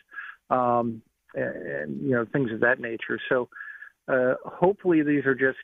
um, 0.48 1.02
and, 1.34 1.54
and 1.66 2.02
you 2.02 2.12
know, 2.12 2.24
things 2.32 2.50
of 2.50 2.60
that 2.60 2.80
nature. 2.80 3.18
So, 3.28 3.50
uh, 4.08 4.36
hopefully, 4.46 5.02
these 5.02 5.26
are 5.26 5.34
just. 5.34 5.58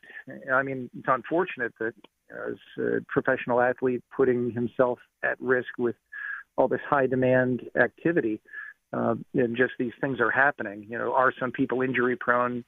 I 0.52 0.62
mean, 0.62 0.90
it's 0.98 1.08
unfortunate 1.08 1.72
that 1.80 1.94
as 2.30 2.56
a 2.78 3.00
professional 3.08 3.62
athlete 3.62 4.02
putting 4.14 4.50
himself 4.50 4.98
at 5.22 5.40
risk 5.40 5.68
with 5.78 5.96
all 6.58 6.68
this 6.68 6.80
high 6.86 7.06
demand 7.06 7.62
activity. 7.74 8.40
uh, 8.92 9.14
and 9.34 9.56
just 9.56 9.72
these 9.78 9.92
things 10.00 10.20
are 10.20 10.30
happening. 10.30 10.86
You 10.88 10.98
know, 10.98 11.12
are 11.14 11.32
some 11.38 11.52
people 11.52 11.82
injury 11.82 12.16
prone? 12.16 12.64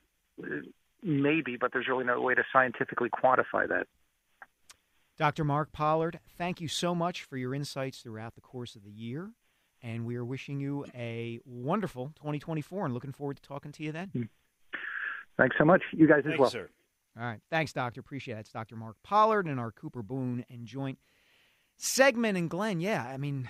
Maybe, 1.03 1.57
but 1.57 1.73
there's 1.73 1.89
really 1.89 2.05
no 2.05 2.21
way 2.21 2.35
to 2.35 2.43
scientifically 2.53 3.11
quantify 3.11 3.69
that. 3.69 3.87
Dr. 5.19 5.43
Mark 5.43 5.73
Pollard, 5.73 6.21
thank 6.37 6.61
you 6.61 6.69
so 6.69 6.95
much 6.95 7.25
for 7.25 7.37
your 7.37 7.53
insights 7.53 7.99
throughout 7.99 8.37
the 8.37 8.41
course 8.41 8.77
of 8.77 8.85
the 8.85 8.91
year. 8.93 9.33
And 9.83 10.07
we 10.07 10.15
are 10.15 10.25
wishing 10.25 10.61
you 10.61 10.87
a 10.95 11.41
wonderful 11.45 12.13
2024 12.17 12.85
and 12.87 12.95
looking 12.95 13.13
forward 13.13 13.37
to 13.37 13.43
talking 13.43 13.73
to 13.73 13.83
you 13.83 13.91
then. 13.91 14.29
Thanks 15.37 15.57
so 15.59 15.65
much. 15.65 15.83
You 15.93 16.07
guys 16.07 16.19
as 16.19 16.25
Thanks, 16.25 16.39
well. 16.39 16.51
sir. 16.51 16.69
All 17.19 17.25
right. 17.25 17.41
Thanks, 17.51 17.73
Doctor. 17.73 18.01
Appreciate 18.01 18.37
it. 18.37 18.41
It's 18.41 18.53
Dr. 18.53 18.77
Mark 18.77 18.97
Pollard 19.03 19.47
and 19.47 19.59
our 19.59 19.73
Cooper 19.73 20.03
Bone 20.03 20.45
and 20.49 20.67
joint 20.67 20.99
segment. 21.77 22.39
And 22.39 22.49
Glen, 22.49 22.81
yeah, 22.81 23.05
I 23.05 23.17
mean, 23.17 23.49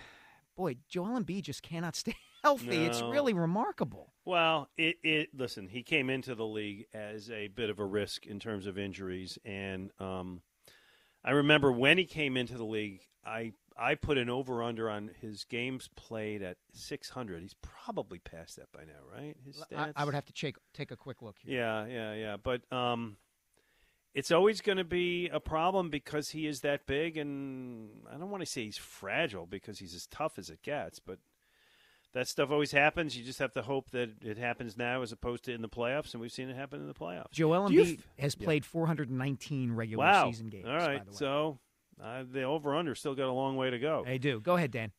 boy, 0.56 0.76
Joel 0.88 1.20
Embiid 1.20 1.42
just 1.42 1.62
cannot 1.62 1.96
stay 1.96 2.16
healthy. 2.42 2.86
It's 2.86 3.02
really 3.02 3.34
remarkable. 3.34 4.14
Well, 4.24 4.68
it, 4.78 4.96
it 5.02 5.30
listen. 5.34 5.68
He 5.68 5.82
came 5.82 6.08
into 6.08 6.34
the 6.34 6.46
league 6.46 6.86
as 6.94 7.30
a 7.30 7.48
bit 7.48 7.68
of 7.68 7.78
a 7.78 7.84
risk 7.84 8.26
in 8.26 8.38
terms 8.38 8.66
of 8.66 8.78
injuries, 8.78 9.38
and 9.44 9.90
um, 9.98 10.42
I 11.24 11.32
remember 11.32 11.72
when 11.72 11.98
he 11.98 12.04
came 12.04 12.36
into 12.36 12.56
the 12.56 12.64
league, 12.64 13.00
I 13.24 13.52
I 13.78 13.94
put 13.94 14.18
an 14.18 14.28
over 14.28 14.62
under 14.62 14.90
on 14.90 15.10
his 15.20 15.44
games 15.44 15.88
played 15.94 16.42
at 16.42 16.56
600. 16.72 17.42
He's 17.42 17.54
probably 17.62 18.18
past 18.18 18.56
that 18.56 18.72
by 18.72 18.80
now, 18.80 19.16
right? 19.16 19.36
His 19.46 19.62
I, 19.70 19.74
stats. 19.74 19.92
I 19.94 20.04
would 20.04 20.14
have 20.14 20.24
to 20.26 20.32
take, 20.32 20.56
take 20.74 20.90
a 20.90 20.96
quick 20.96 21.22
look 21.22 21.36
here. 21.40 21.60
Yeah, 21.60 21.86
yeah, 21.86 22.14
yeah. 22.14 22.36
But 22.42 22.70
um, 22.72 23.18
it's 24.14 24.32
always 24.32 24.60
going 24.60 24.78
to 24.78 24.84
be 24.84 25.28
a 25.28 25.38
problem 25.38 25.90
because 25.90 26.30
he 26.30 26.48
is 26.48 26.62
that 26.62 26.86
big, 26.86 27.16
and 27.16 27.90
I 28.12 28.16
don't 28.16 28.30
want 28.30 28.42
to 28.42 28.50
say 28.50 28.64
he's 28.64 28.76
fragile 28.76 29.46
because 29.46 29.78
he's 29.78 29.94
as 29.94 30.06
tough 30.08 30.38
as 30.38 30.50
it 30.50 30.62
gets, 30.62 30.98
but 30.98 31.18
that 32.14 32.26
stuff 32.28 32.50
always 32.50 32.72
happens. 32.72 33.16
You 33.16 33.24
just 33.24 33.38
have 33.38 33.52
to 33.52 33.62
hope 33.62 33.90
that 33.90 34.10
it 34.22 34.38
happens 34.38 34.76
now 34.76 35.02
as 35.02 35.12
opposed 35.12 35.44
to 35.44 35.52
in 35.52 35.62
the 35.62 35.68
playoffs, 35.68 36.12
and 36.14 36.20
we've 36.20 36.32
seen 36.32 36.48
it 36.48 36.56
happen 36.56 36.80
in 36.80 36.86
the 36.86 36.94
playoffs. 36.94 37.30
Joel 37.32 37.68
Do 37.68 37.74
Embiid 37.84 37.98
f- 37.98 38.04
has 38.18 38.36
Yeah. 38.38 38.44
played 38.44 38.64
419 38.64 39.72
regular 39.72 40.04
wow. 40.04 40.26
season 40.30 40.48
games. 40.48 40.66
All 40.66 40.72
right, 40.74 40.98
by 40.98 41.04
the 41.04 41.10
way. 41.10 41.16
so 41.16 41.58
uh, 42.02 42.24
the 42.30 42.42
over 42.44 42.74
under 42.74 42.94
still 42.94 43.14
got 43.14 43.28
a 43.28 43.32
long 43.32 43.56
way 43.56 43.70
to 43.70 43.78
go. 43.78 44.04
They 44.06 44.18
do. 44.18 44.40
Go 44.40 44.56
ahead, 44.56 44.70
Dan. 44.70 44.92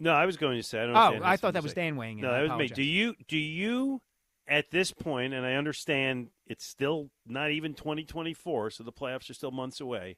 No, 0.00 0.12
I 0.12 0.26
was 0.26 0.36
going 0.36 0.56
to 0.56 0.62
say. 0.62 0.78
I 0.80 0.84
don't 0.84 0.94
know 0.94 1.20
Oh, 1.20 1.20
I 1.24 1.36
thought 1.36 1.54
that 1.54 1.62
was 1.62 1.72
say. 1.72 1.82
Dan 1.82 1.96
weighing 1.96 2.18
in. 2.18 2.22
No, 2.24 2.30
I 2.30 2.42
that 2.46 2.56
was 2.56 2.70
me. 2.70 2.74
Do 2.74 2.82
you 2.84 3.14
do 3.26 3.36
you 3.36 4.00
at 4.46 4.70
this 4.70 4.92
point, 4.92 5.34
and 5.34 5.44
I 5.44 5.54
understand 5.54 6.30
it's 6.46 6.64
still 6.64 7.10
not 7.26 7.50
even 7.50 7.74
2024, 7.74 8.70
so 8.70 8.84
the 8.84 8.92
playoffs 8.92 9.28
are 9.28 9.34
still 9.34 9.50
months 9.50 9.80
away. 9.80 10.16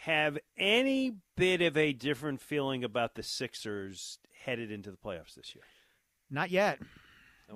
Have 0.00 0.38
any 0.56 1.16
bit 1.36 1.62
of 1.62 1.76
a 1.76 1.92
different 1.92 2.40
feeling 2.40 2.84
about 2.84 3.14
the 3.14 3.22
Sixers 3.22 4.18
headed 4.44 4.70
into 4.70 4.90
the 4.90 4.96
playoffs 4.96 5.34
this 5.34 5.54
year? 5.54 5.64
Not 6.30 6.50
yet. 6.50 6.78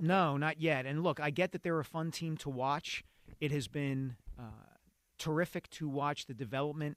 No, 0.00 0.36
not 0.36 0.60
yet. 0.60 0.86
And 0.86 1.02
look, 1.02 1.20
I 1.20 1.30
get 1.30 1.52
that 1.52 1.62
they're 1.62 1.78
a 1.80 1.84
fun 1.84 2.10
team 2.10 2.36
to 2.38 2.48
watch. 2.48 3.04
It 3.40 3.52
has 3.52 3.68
been 3.68 4.16
uh, 4.38 4.42
terrific 5.18 5.68
to 5.70 5.88
watch 5.88 6.26
the 6.26 6.34
development 6.34 6.96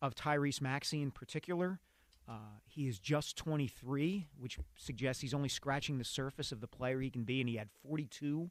of 0.00 0.14
Tyrese 0.14 0.60
Maxey 0.60 1.02
in 1.02 1.10
particular. 1.10 1.80
Uh, 2.28 2.58
he 2.66 2.88
is 2.88 2.98
just 2.98 3.36
23, 3.36 4.28
which 4.38 4.58
suggests 4.76 5.22
he's 5.22 5.34
only 5.34 5.48
scratching 5.48 5.98
the 5.98 6.04
surface 6.04 6.52
of 6.52 6.60
the 6.60 6.68
player 6.68 7.00
he 7.00 7.10
can 7.10 7.24
be, 7.24 7.40
and 7.40 7.48
he 7.48 7.56
had 7.56 7.68
42 7.86 8.50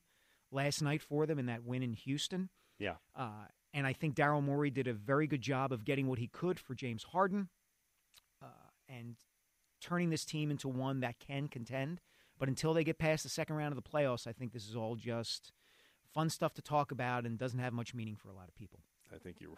last 0.52 0.82
night 0.82 1.02
for 1.02 1.26
them 1.26 1.40
in 1.40 1.46
that 1.46 1.64
win 1.64 1.84
in 1.84 1.94
Houston. 1.94 2.50
Yeah. 2.80 2.96
Uh, 3.16 3.46
and 3.74 3.88
I 3.88 3.94
think 3.94 4.16
Daryl 4.16 4.44
Morey 4.44 4.70
did 4.70 4.88
a 4.88 4.94
very 4.94 5.28
good 5.28 5.42
job 5.42 5.72
of 5.72 5.86
getting 5.86 6.08
what 6.08 6.20
he 6.20 6.28
could 6.28 6.60
for 6.60 6.76
James 6.76 7.04
Harden 7.04 7.50
uh, 8.42 8.70
and 8.90 9.16
turning 9.80 10.10
this 10.10 10.26
team 10.26 10.52
into 10.52 10.68
one 10.68 11.00
that 11.00 11.20
can 11.20 11.48
contend. 11.48 12.02
But 12.38 12.50
until 12.50 12.74
they 12.74 12.84
get 12.84 12.98
past 12.98 13.24
the 13.24 13.30
second 13.30 13.56
round 13.56 13.72
of 13.72 13.82
the 13.82 13.90
playoffs, 13.90 14.28
I 14.28 14.32
think 14.32 14.52
this 14.52 14.68
is 14.68 14.76
all 14.76 14.96
just 14.96 15.52
fun 16.14 16.30
stuff 16.30 16.54
to 16.56 16.62
talk 16.62 16.92
about 16.92 17.26
and 17.26 17.38
doesn't 17.38 17.60
have 17.60 17.74
much 17.74 17.94
meaning 17.94 18.16
for 18.16 18.30
a 18.30 18.34
lot 18.34 18.48
of 18.48 18.56
people. 18.56 18.80
I 19.14 19.18
think 19.18 19.38
you're 19.40 19.50
right. 19.52 19.58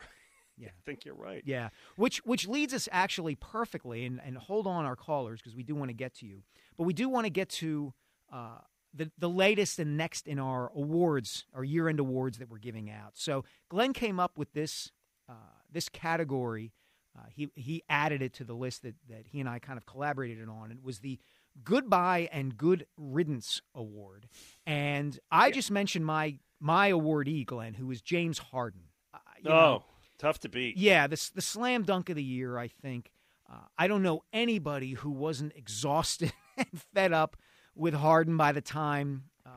Yeah. 0.57 0.67
I 0.67 0.81
think 0.85 1.05
you're 1.05 1.15
right. 1.15 1.41
Yeah, 1.45 1.69
which 1.95 2.23
which 2.25 2.47
leads 2.47 2.73
us 2.75 2.87
actually 2.91 3.33
perfectly, 3.33 4.05
and, 4.05 4.21
and 4.23 4.37
hold 4.37 4.67
on 4.67 4.85
our 4.85 4.95
callers 4.95 5.41
because 5.41 5.55
we 5.55 5.63
do 5.63 5.73
want 5.73 5.89
to 5.89 5.95
get 5.95 6.13
to 6.15 6.27
you, 6.27 6.43
but 6.77 6.83
we 6.83 6.93
do 6.93 7.09
want 7.09 7.25
to 7.25 7.31
get 7.31 7.49
to 7.49 7.93
uh, 8.31 8.59
the 8.93 9.11
the 9.17 9.29
latest 9.29 9.79
and 9.79 9.97
next 9.97 10.27
in 10.27 10.39
our 10.39 10.71
awards, 10.75 11.45
our 11.53 11.63
year 11.63 11.89
end 11.89 11.99
awards 11.99 12.37
that 12.37 12.49
we're 12.49 12.59
giving 12.59 12.89
out. 12.89 13.11
So 13.13 13.43
Glen 13.69 13.93
came 13.93 14.19
up 14.19 14.37
with 14.37 14.53
this 14.53 14.91
uh, 15.29 15.33
this 15.71 15.89
category. 15.89 16.73
Uh, 17.17 17.25
he 17.29 17.49
he 17.55 17.83
added 17.89 18.21
it 18.21 18.33
to 18.33 18.43
the 18.43 18.53
list 18.53 18.83
that 18.83 18.95
that 19.09 19.27
he 19.27 19.39
and 19.39 19.49
I 19.49 19.59
kind 19.59 19.77
of 19.77 19.85
collaborated 19.85 20.47
on. 20.49 20.71
It 20.71 20.83
was 20.83 20.99
the 20.99 21.19
Goodbye 21.63 22.29
and 22.31 22.57
Good 22.57 22.87
Riddance 22.97 23.61
Award, 23.75 24.27
and 24.65 25.19
I 25.31 25.51
just 25.51 25.71
mentioned 25.71 26.05
my 26.05 26.39
my 26.59 26.91
awardee, 26.91 27.45
Glen, 27.45 27.73
who 27.73 27.91
is 27.91 28.01
James 28.01 28.39
Harden. 28.39 28.81
Uh, 29.13 29.17
oh, 29.45 29.49
know, 29.49 29.83
tough 30.17 30.39
to 30.39 30.49
beat. 30.49 30.77
yeah, 30.77 31.07
the 31.07 31.29
the 31.35 31.41
slam 31.41 31.83
dunk 31.83 32.09
of 32.09 32.15
the 32.15 32.23
year. 32.23 32.57
I 32.57 32.69
think 32.69 33.11
uh, 33.51 33.65
I 33.77 33.87
don't 33.87 34.01
know 34.01 34.23
anybody 34.31 34.93
who 34.93 35.11
wasn't 35.11 35.53
exhausted 35.55 36.33
and 36.57 36.67
fed 36.93 37.13
up 37.13 37.37
with 37.75 37.93
Harden 37.93 38.37
by 38.37 38.51
the 38.51 38.61
time 38.61 39.25
uh, 39.45 39.49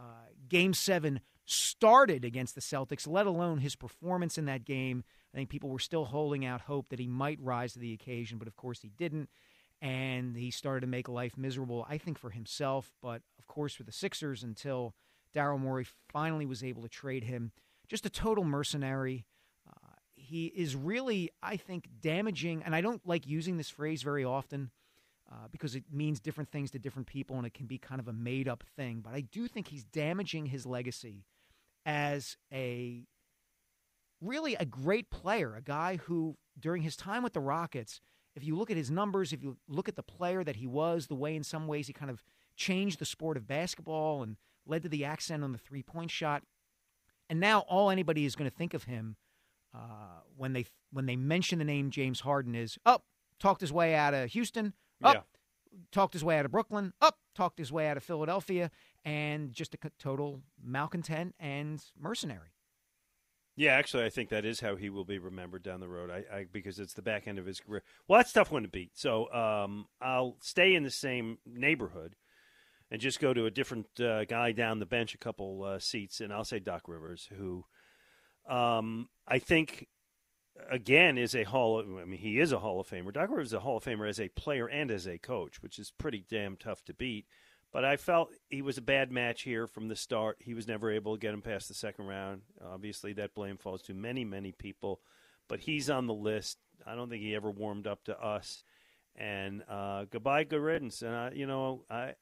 Game 0.49 0.75
Seven 0.75 1.21
started 1.45 2.25
against 2.25 2.55
the 2.55 2.61
Celtics. 2.61 3.07
Let 3.07 3.27
alone 3.27 3.59
his 3.59 3.77
performance 3.77 4.39
in 4.39 4.47
that 4.47 4.65
game. 4.65 5.05
I 5.33 5.37
think 5.37 5.49
people 5.49 5.71
were 5.71 5.79
still 5.79 6.07
holding 6.07 6.45
out 6.45 6.63
hope 6.63 6.89
that 6.89 6.99
he 6.99 7.07
might 7.07 7.39
rise 7.41 7.75
to 7.75 7.79
the 7.79 7.93
occasion, 7.93 8.39
but 8.39 8.49
of 8.49 8.57
course 8.57 8.81
he 8.81 8.89
didn't. 8.89 9.29
And 9.83 10.37
he 10.37 10.51
started 10.51 10.81
to 10.81 10.87
make 10.87 11.09
life 11.09 11.37
miserable, 11.37 11.87
I 11.89 11.99
think, 11.99 12.19
for 12.19 12.31
himself, 12.31 12.91
but 13.03 13.21
of 13.39 13.47
course 13.47 13.75
for 13.75 13.83
the 13.83 13.93
Sixers 13.93 14.43
until 14.43 14.95
Daryl 15.35 15.61
Morey 15.61 15.87
finally 16.09 16.47
was 16.47 16.65
able 16.65 16.83
to 16.83 16.89
trade 16.89 17.25
him. 17.25 17.53
Just 17.89 18.07
a 18.07 18.11
total 18.11 18.43
mercenary 18.43 19.27
he 20.27 20.47
is 20.47 20.75
really, 20.75 21.31
I 21.43 21.57
think, 21.57 21.89
damaging. 22.01 22.63
And 22.65 22.75
I 22.75 22.81
don't 22.81 23.07
like 23.07 23.27
using 23.27 23.57
this 23.57 23.71
phrase 23.71 24.03
very 24.03 24.25
often 24.25 24.71
uh, 25.31 25.49
because 25.51 25.75
it 25.75 25.85
means 25.93 26.21
different 26.21 26.51
things 26.51 26.71
to 26.71 26.79
different 26.79 27.09
people 27.09 27.37
and 27.37 27.47
it 27.47 27.55
can 27.55 27.67
be 27.67 27.79
kind 27.79 28.01
of 28.01 28.09
a 28.09 28.13
made 28.13 28.49
up 28.49 28.63
thing. 28.77 29.01
But 29.03 29.15
I 29.15 29.21
do 29.21 29.49
think 29.49 29.69
he's 29.69 29.85
damaging 29.85 30.47
his 30.47 30.67
legacy 30.67 31.25
as 31.85 32.37
a 32.53 33.05
really 34.21 34.55
a 34.55 34.65
great 34.65 35.11
player, 35.11 35.55
a 35.57 35.63
guy 35.63 35.97
who, 35.97 36.37
during 36.59 36.83
his 36.83 36.97
time 36.97 37.23
with 37.23 37.33
the 37.33 37.41
Rockets, 37.41 38.01
if 38.35 38.45
you 38.45 38.55
look 38.55 38.71
at 38.71 38.77
his 38.77 38.91
numbers, 38.91 39.33
if 39.33 39.43
you 39.43 39.57
look 39.69 39.89
at 39.89 39.97
the 39.97 40.03
player 40.03 40.45
that 40.45 40.57
he 40.57 40.67
was, 40.67 41.07
the 41.07 41.15
way 41.15 41.35
in 41.35 41.43
some 41.43 41.67
ways 41.67 41.87
he 41.87 41.93
kind 41.93 42.11
of 42.11 42.23
changed 42.55 42.99
the 42.99 43.05
sport 43.05 43.37
of 43.37 43.47
basketball 43.47 44.23
and 44.23 44.37
led 44.67 44.83
to 44.83 44.89
the 44.89 45.05
accent 45.05 45.43
on 45.43 45.53
the 45.53 45.59
three 45.59 45.83
point 45.83 46.11
shot. 46.11 46.43
And 47.29 47.41
now 47.41 47.61
all 47.61 47.91
anybody 47.91 48.25
is 48.25 48.37
going 48.37 48.49
to 48.49 48.57
think 48.57 48.75
of 48.75 48.85
him 48.85 49.17
uh, 49.75 50.21
when 50.37 50.53
they 50.53 50.67
when 50.93 51.07
they 51.07 51.17
mention 51.17 51.59
the 51.59 51.65
name 51.65 51.91
James 51.91 52.21
Harden 52.21 52.55
is 52.55 52.79
up, 52.87 53.05
talked 53.41 53.61
his 53.61 53.73
way 53.73 53.95
out 53.95 54.15
of 54.15 54.31
Houston, 54.31 54.75
up, 55.03 55.15
Yeah. 55.15 55.79
talked 55.93 56.13
his 56.13 56.25
way 56.25 56.39
out 56.39 56.45
of 56.45 56.51
Brooklyn, 56.53 56.93
up, 57.01 57.19
talked 57.35 57.59
his 57.59 57.73
way 57.73 57.89
out 57.89 57.97
of 57.97 58.05
Philadelphia, 58.05 58.71
and 59.05 59.53
just 59.53 59.75
a 59.75 59.79
total 59.99 60.43
malcontent 60.63 61.35
and 61.39 61.85
mercenary. 61.99 62.51
Yeah, 63.59 63.73
actually, 63.73 64.05
I 64.05 64.11
think 64.11 64.29
that 64.29 64.45
is 64.45 64.61
how 64.61 64.77
he 64.77 64.91
will 64.91 65.07
be 65.07 65.19
remembered 65.19 65.63
down 65.63 65.81
the 65.81 65.89
road. 65.89 66.11
I, 66.11 66.25
I 66.35 66.47
because 66.51 66.79
it's 66.79 66.93
the 66.93 67.01
back 67.01 67.27
end 67.27 67.39
of 67.39 67.47
his 67.47 67.59
career. 67.59 67.83
Well, 68.07 68.19
that's 68.19 68.31
a 68.31 68.35
tough 68.35 68.51
one 68.53 68.65
to 68.65 68.69
beat. 68.69 68.91
So 68.99 69.33
um, 69.33 69.87
I'll 70.01 70.37
stay 70.41 70.75
in 70.75 70.83
the 70.83 70.91
same 70.91 71.39
neighborhood 71.47 72.17
and 72.91 73.01
just 73.01 73.19
go 73.19 73.33
to 73.33 73.47
a 73.47 73.51
different 73.51 73.87
uh, 73.99 74.27
guy 74.27 74.53
down 74.53 74.79
the 74.79 74.85
bench, 74.87 75.15
a 75.15 75.19
couple 75.19 75.63
uh, 75.65 75.79
seats, 75.79 76.21
and 76.21 76.33
I'll 76.35 76.45
say 76.45 76.59
Doc 76.59 76.83
Rivers, 76.87 77.31
who 77.37 77.65
um, 78.47 79.09
I 79.27 79.39
think 79.39 79.89
again 80.71 81.19
is 81.19 81.35
a 81.35 81.45
hall. 81.45 81.79
Of, 81.79 81.87
I 81.87 82.05
mean, 82.05 82.19
he 82.19 82.41
is 82.41 82.53
a 82.53 82.59
Hall 82.59 82.81
of 82.81 82.89
Famer. 82.89 83.13
Doc 83.13 83.31
Rivers 83.31 83.49
is 83.49 83.53
a 83.55 83.61
Hall 83.61 83.79
of 83.79 83.85
Famer 83.85 84.09
as 84.09 84.21
a 84.21 84.29
player 84.29 84.67
and 84.67 84.91
as 84.91 85.07
a 85.07 85.19
coach, 85.19 85.63
which 85.63 85.79
is 85.79 85.91
pretty 85.91 86.25
damn 86.29 86.57
tough 86.57 86.85
to 86.85 86.95
beat. 86.95 87.27
But 87.73 87.85
I 87.85 87.97
felt 87.97 88.33
he 88.49 88.63
was 88.63 88.79
a 88.79 88.83
bad 88.83 89.11
match 89.13 89.43
here 89.43 89.67
from 89.67 89.89
the 89.89 89.97
start. 89.97 90.39
He 90.41 90.55
was 90.55 90.67
never 90.67 90.91
able 90.91 91.15
to 91.15 91.21
get 91.21 91.35
him 91.35 91.43
past 91.43 91.69
the 91.69 91.75
second 91.75 92.07
round. 92.07 92.43
Obviously, 92.65 93.13
that 93.15 93.35
blame 93.35 93.59
falls 93.59 93.83
to 93.83 93.95
many, 93.95 94.25
many 94.25 94.53
people. 94.53 95.01
But 95.49 95.61
he's 95.61 95.91
on 95.91 96.07
the 96.07 96.15
list. 96.15 96.59
I 96.87 96.95
don't 96.95 97.11
think 97.11 97.23
he 97.23 97.35
ever 97.35 97.51
warmed 97.51 97.87
up 97.87 98.05
to 98.05 98.19
us. 98.19 98.65
And 99.15 99.63
uh, 99.69 100.05
goodbye, 100.11 100.45
good 100.45 100.61
riddance. 100.61 101.03
And 101.03 101.15
I, 101.15 101.33
you 101.33 101.47
know, 101.47 101.83
I, 101.91 102.15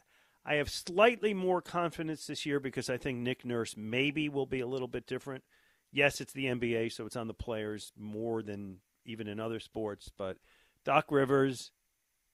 I 0.45 0.55
have 0.55 0.71
slightly 0.71 1.35
more 1.35 1.63
confidence 1.63 2.27
this 2.27 2.45
year 2.45 2.61
because 2.61 2.91
I 2.91 2.97
think 2.97 3.19
Nick 3.19 3.45
Nurse 3.45 3.77
maybe 3.77 4.29
will 4.29 4.47
be 4.47 4.61
a 4.61 4.67
little 4.67 4.89
bit 4.89 5.07
different. 5.07 5.45
Yes, 5.95 6.21
it's 6.21 6.33
the 6.33 6.47
NBA, 6.47 6.93
so 6.93 7.07
it's 7.07 7.15
on 7.17 7.29
the 7.29 7.35
players 7.35 7.93
more 7.97 8.43
than 8.43 8.79
even 9.07 9.29
in 9.29 9.39
other 9.39 9.61
sports. 9.61 10.11
But 10.17 10.37
Doc 10.85 11.07
Rivers, 11.11 11.71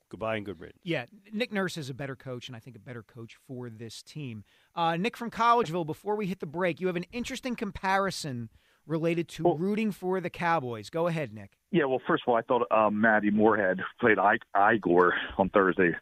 goodbye 0.08 0.36
and 0.36 0.46
good 0.46 0.58
riddance. 0.58 0.80
Yeah, 0.82 1.04
Nick 1.30 1.52
Nurse 1.52 1.76
is 1.76 1.90
a 1.90 1.94
better 1.94 2.16
coach, 2.16 2.48
and 2.48 2.56
I 2.56 2.58
think 2.58 2.74
a 2.74 2.80
better 2.80 3.02
coach 3.02 3.36
for 3.46 3.68
this 3.68 4.02
team. 4.02 4.44
Uh, 4.74 4.96
Nick 4.96 5.14
from 5.14 5.30
Collegeville, 5.30 5.84
before 5.86 6.16
we 6.16 6.26
hit 6.26 6.40
the 6.40 6.46
break, 6.46 6.80
you 6.80 6.86
have 6.86 6.96
an 6.96 7.04
interesting 7.12 7.54
comparison 7.54 8.48
related 8.86 9.28
to 9.28 9.54
rooting 9.56 9.92
for 9.92 10.20
the 10.22 10.30
Cowboys. 10.30 10.88
Go 10.88 11.06
ahead, 11.06 11.32
Nick. 11.34 11.52
Yeah, 11.70 11.84
well, 11.84 12.00
first 12.06 12.24
of 12.26 12.32
all, 12.32 12.36
I 12.36 12.42
thought 12.42 12.62
uh, 12.70 12.90
Matty 12.90 13.30
Moorhead 13.30 13.80
played 14.00 14.18
I- 14.18 14.72
Igor 14.74 15.14
on 15.36 15.50
Thursday. 15.50 15.92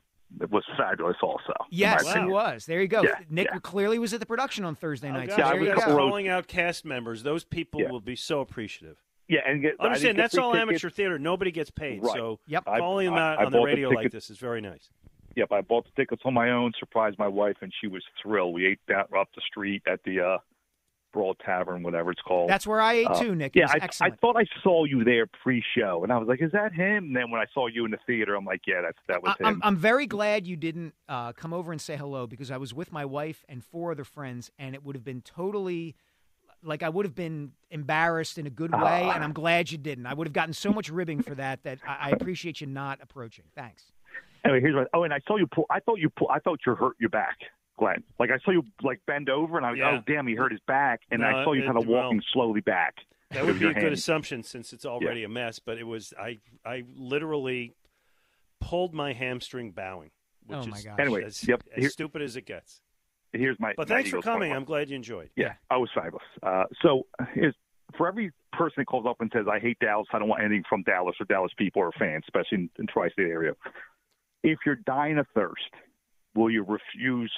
It 0.40 0.50
was 0.50 0.64
fabulous. 0.76 1.16
Also, 1.22 1.52
Yes, 1.70 2.04
my 2.04 2.22
it 2.24 2.28
was. 2.28 2.66
There 2.66 2.80
you 2.80 2.88
go. 2.88 3.02
Yeah, 3.02 3.18
Nick 3.30 3.48
yeah. 3.52 3.58
clearly 3.60 3.98
was 3.98 4.12
at 4.14 4.20
the 4.20 4.26
production 4.26 4.64
on 4.64 4.74
Thursday 4.74 5.10
night. 5.10 5.28
Oh, 5.30 5.36
so 5.36 5.36
gosh, 5.38 5.52
there 5.52 5.60
we 5.60 5.68
you 5.68 5.74
go. 5.74 5.80
calling 5.82 6.28
out 6.28 6.46
cast 6.46 6.84
members. 6.84 7.22
Those 7.22 7.44
people 7.44 7.80
will 7.88 8.00
be 8.00 8.16
so 8.16 8.40
appreciative. 8.40 8.98
Yeah, 9.28 9.40
and 9.46 9.60
get, 9.60 9.78
Understand 9.78 10.16
get 10.16 10.22
that's 10.22 10.38
all 10.38 10.52
tickets. 10.52 10.62
amateur 10.70 10.90
theater. 10.90 11.18
Nobody 11.18 11.50
gets 11.50 11.70
paid. 11.70 12.02
Right. 12.02 12.14
So 12.14 12.40
Yep. 12.46 12.64
I- 12.66 12.78
calling 12.78 13.06
them 13.06 13.14
out 13.18 13.38
I 13.38 13.44
on 13.44 13.52
the 13.52 13.58
bought 13.58 13.64
the 13.66 13.72
radio 13.72 13.88
like 13.90 14.10
this 14.10 14.30
is 14.30 14.38
very 14.38 14.60
nice. 14.62 14.88
Yep, 15.36 15.52
I 15.52 15.60
bought 15.60 15.84
the 15.84 15.90
tickets 15.94 16.22
on 16.24 16.34
my 16.34 16.50
own, 16.50 16.72
surprised 16.80 17.18
my 17.18 17.28
wife, 17.28 17.56
and 17.60 17.72
she 17.80 17.86
was 17.86 18.02
thrilled. 18.22 18.54
We 18.54 18.66
ate 18.66 18.80
that 18.88 19.06
up 19.16 19.28
the 19.34 19.42
street 19.46 19.82
at 19.86 20.02
the 20.04 20.20
uh, 20.20 20.38
Broad 21.12 21.38
Tavern, 21.44 21.82
whatever 21.82 22.10
it's 22.10 22.20
called. 22.22 22.50
That's 22.50 22.66
where 22.66 22.80
I 22.80 22.94
ate 22.94 23.06
Uh, 23.08 23.20
too, 23.20 23.34
Nick. 23.34 23.56
It 23.56 23.60
Yeah, 23.60 23.66
I, 23.70 23.88
I 24.06 24.10
thought 24.10 24.36
I 24.36 24.44
saw 24.62 24.84
you 24.84 25.04
there 25.04 25.26
pre-show, 25.26 26.02
and 26.02 26.12
I 26.12 26.18
was 26.18 26.28
like, 26.28 26.40
"Is 26.42 26.52
that 26.52 26.72
him?" 26.72 27.04
And 27.04 27.16
then 27.16 27.30
when 27.30 27.40
I 27.40 27.46
saw 27.54 27.66
you 27.66 27.84
in 27.84 27.90
the 27.90 27.98
theater, 28.06 28.34
I'm 28.34 28.44
like, 28.44 28.62
"Yeah, 28.66 28.82
that's 28.82 28.98
that 29.08 29.22
was 29.22 29.34
I- 29.40 29.44
I'm, 29.46 29.54
him." 29.54 29.60
I'm 29.64 29.76
very 29.76 30.06
glad 30.06 30.46
you 30.46 30.56
didn't 30.56 30.94
uh, 31.08 31.32
come 31.32 31.52
over 31.52 31.72
and 31.72 31.80
say 31.80 31.96
hello 31.96 32.26
because 32.26 32.50
I 32.50 32.56
was 32.56 32.74
with 32.74 32.92
my 32.92 33.04
wife 33.04 33.44
and 33.48 33.64
four 33.64 33.92
other 33.92 34.04
friends, 34.04 34.50
and 34.58 34.74
it 34.74 34.84
would 34.84 34.94
have 34.96 35.04
been 35.04 35.22
totally 35.22 35.96
like 36.62 36.82
I 36.82 36.88
would 36.88 37.04
have 37.06 37.14
been 37.14 37.52
embarrassed 37.70 38.36
in 38.36 38.46
a 38.46 38.50
good 38.50 38.72
way, 38.72 39.02
Ah. 39.06 39.12
and 39.14 39.22
I'm 39.22 39.32
glad 39.32 39.70
you 39.70 39.78
didn't. 39.78 40.06
I 40.06 40.14
would 40.14 40.26
have 40.26 40.32
gotten 40.34 40.52
so 40.52 40.70
much 40.72 40.90
ribbing 40.90 41.22
for 41.22 41.34
that 41.36 41.62
that 41.62 41.78
I, 41.86 42.08
I 42.08 42.10
appreciate 42.10 42.60
you 42.60 42.66
not 42.66 42.98
approaching. 43.00 43.44
Thanks. 43.54 43.92
Anyway, 44.44 44.60
here's 44.60 44.74
what. 44.74 44.88
Oh, 44.92 45.04
and 45.04 45.12
I 45.14 45.20
saw 45.26 45.36
you 45.36 45.46
pull. 45.46 45.66
I 45.70 45.78
thought 45.80 45.98
you 46.00 46.10
pull. 46.10 46.28
I 46.30 46.38
thought 46.40 46.60
you 46.66 46.74
hurt 46.74 46.96
your 46.98 47.10
back, 47.10 47.36
Glen. 47.78 48.02
Like 48.18 48.30
I 48.30 48.38
saw 48.44 48.50
you 48.50 48.64
like 48.82 49.00
bend 49.06 49.30
over, 49.30 49.56
and 49.56 49.64
I 49.66 49.70
was, 49.70 49.78
Yeah. 49.78 49.98
oh 49.98 50.02
damn, 50.06 50.26
he 50.26 50.34
hurt 50.34 50.52
his 50.52 50.60
back, 50.66 51.00
and 51.10 51.20
No, 51.22 51.28
I 51.28 51.44
saw 51.44 51.52
you 51.52 51.62
kind 51.64 51.78
of 51.78 51.86
well, 51.86 52.04
walking 52.04 52.22
slowly 52.32 52.60
back. 52.60 52.94
That 53.30 53.44
would 53.46 53.54
be 53.58 53.66
your 53.66 53.70
a 53.70 53.80
good 53.80 53.92
assumption 53.92 54.42
since 54.42 54.72
it's 54.72 54.84
already 54.86 55.22
a 55.24 55.28
mess. 55.28 55.58
But 55.58 55.78
it 55.78 55.84
was 55.84 56.12
I 56.18 56.38
I 56.64 56.84
literally 56.96 57.74
pulled 58.60 58.94
my 58.94 59.12
hamstring 59.12 59.70
bowing, 59.70 60.10
which 60.46 60.56
Oh, 60.58 60.60
is 60.62 60.66
my 60.68 60.80
gosh. 60.82 60.96
Anyway, 60.98 61.24
as, 61.24 61.46
yep, 61.46 61.62
as 61.74 61.80
here- 61.82 61.90
stupid 61.90 62.22
as 62.22 62.36
it 62.36 62.46
gets. 62.46 62.80
Here's 63.32 63.60
my. 63.60 63.74
But 63.76 63.88
my 63.88 63.96
thanks 63.96 64.08
for 64.10 64.16
Eagles 64.16 64.24
point 64.24 64.34
coming. 64.36 64.48
one. 64.50 64.56
I'm 64.56 64.64
glad 64.64 64.88
you 64.88 64.96
enjoyed. 64.96 65.28
Yeah, 65.36 65.54
I 65.70 65.76
was 65.76 65.90
fabulous. 65.94 66.24
Uh, 66.42 66.64
so 66.82 67.06
here's, 67.34 67.54
for 67.96 68.08
every 68.08 68.32
person 68.54 68.74
that 68.78 68.86
calls 68.86 69.04
up 69.06 69.20
and 69.20 69.30
says, 69.34 69.44
I 69.50 69.58
hate 69.58 69.78
Dallas, 69.80 70.06
I 70.12 70.18
don't 70.18 70.28
want 70.28 70.42
anything 70.42 70.64
from 70.68 70.82
Dallas 70.82 71.14
or 71.20 71.26
Dallas 71.26 71.52
people 71.58 71.82
or 71.82 71.92
fans, 71.98 72.24
especially 72.26 72.58
in, 72.58 72.70
in 72.78 72.86
tri-state 72.86 73.28
area. 73.28 73.52
If 74.42 74.60
you're 74.64 74.76
dying 74.76 75.18
of 75.18 75.26
thirst, 75.34 75.60
will 76.34 76.50
you 76.50 76.62
refuse 76.64 77.32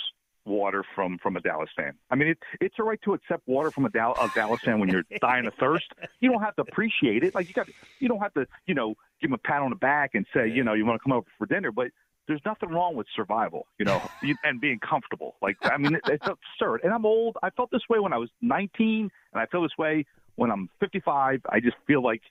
water 0.44 0.84
from, 0.94 1.18
from 1.18 1.36
a 1.36 1.40
Dallas 1.40 1.70
fan? 1.76 1.94
I 2.10 2.16
mean, 2.16 2.28
it, 2.28 2.38
it's 2.60 2.74
all 2.78 2.86
right 2.86 3.00
to 3.02 3.14
accept 3.14 3.46
water 3.46 3.70
from 3.70 3.84
a, 3.84 3.90
Dal- 3.90 4.16
a 4.20 4.30
Dallas 4.34 4.60
fan 4.64 4.80
when 4.80 4.88
you're 4.88 5.04
dying 5.20 5.46
of 5.46 5.54
thirst. 5.54 5.86
You 6.20 6.30
don't 6.30 6.42
have 6.42 6.56
to 6.56 6.62
appreciate 6.62 7.24
it. 7.24 7.34
Like 7.34 7.48
you 7.48 7.54
got, 7.54 7.68
you 7.98 8.08
don't 8.08 8.20
have 8.20 8.34
to, 8.34 8.46
you 8.66 8.74
know, 8.74 8.94
give 9.20 9.30
him 9.30 9.34
a 9.34 9.38
pat 9.38 9.62
on 9.62 9.70
the 9.70 9.76
back 9.76 10.14
and 10.14 10.26
say, 10.34 10.48
you 10.48 10.64
know, 10.64 10.74
you 10.74 10.84
want 10.84 11.00
to 11.00 11.02
come 11.02 11.12
over 11.12 11.26
for 11.38 11.46
dinner, 11.46 11.72
but 11.72 11.88
there's 12.30 12.40
nothing 12.44 12.68
wrong 12.68 12.94
with 12.94 13.06
survival, 13.14 13.66
you 13.78 13.84
know, 13.84 14.00
and 14.44 14.60
being 14.60 14.78
comfortable. 14.78 15.36
Like, 15.42 15.56
I 15.62 15.76
mean, 15.76 15.96
it, 15.96 16.02
it's 16.06 16.26
absurd. 16.26 16.82
And 16.84 16.92
I'm 16.92 17.04
old. 17.04 17.36
I 17.42 17.50
felt 17.50 17.70
this 17.70 17.82
way 17.88 17.98
when 17.98 18.12
I 18.12 18.18
was 18.18 18.30
19, 18.40 19.10
and 19.32 19.42
I 19.42 19.46
feel 19.46 19.62
this 19.62 19.76
way 19.76 20.06
when 20.36 20.50
I'm 20.50 20.70
55. 20.78 21.40
I 21.48 21.60
just 21.60 21.76
feel 21.86 22.02
like 22.02 22.22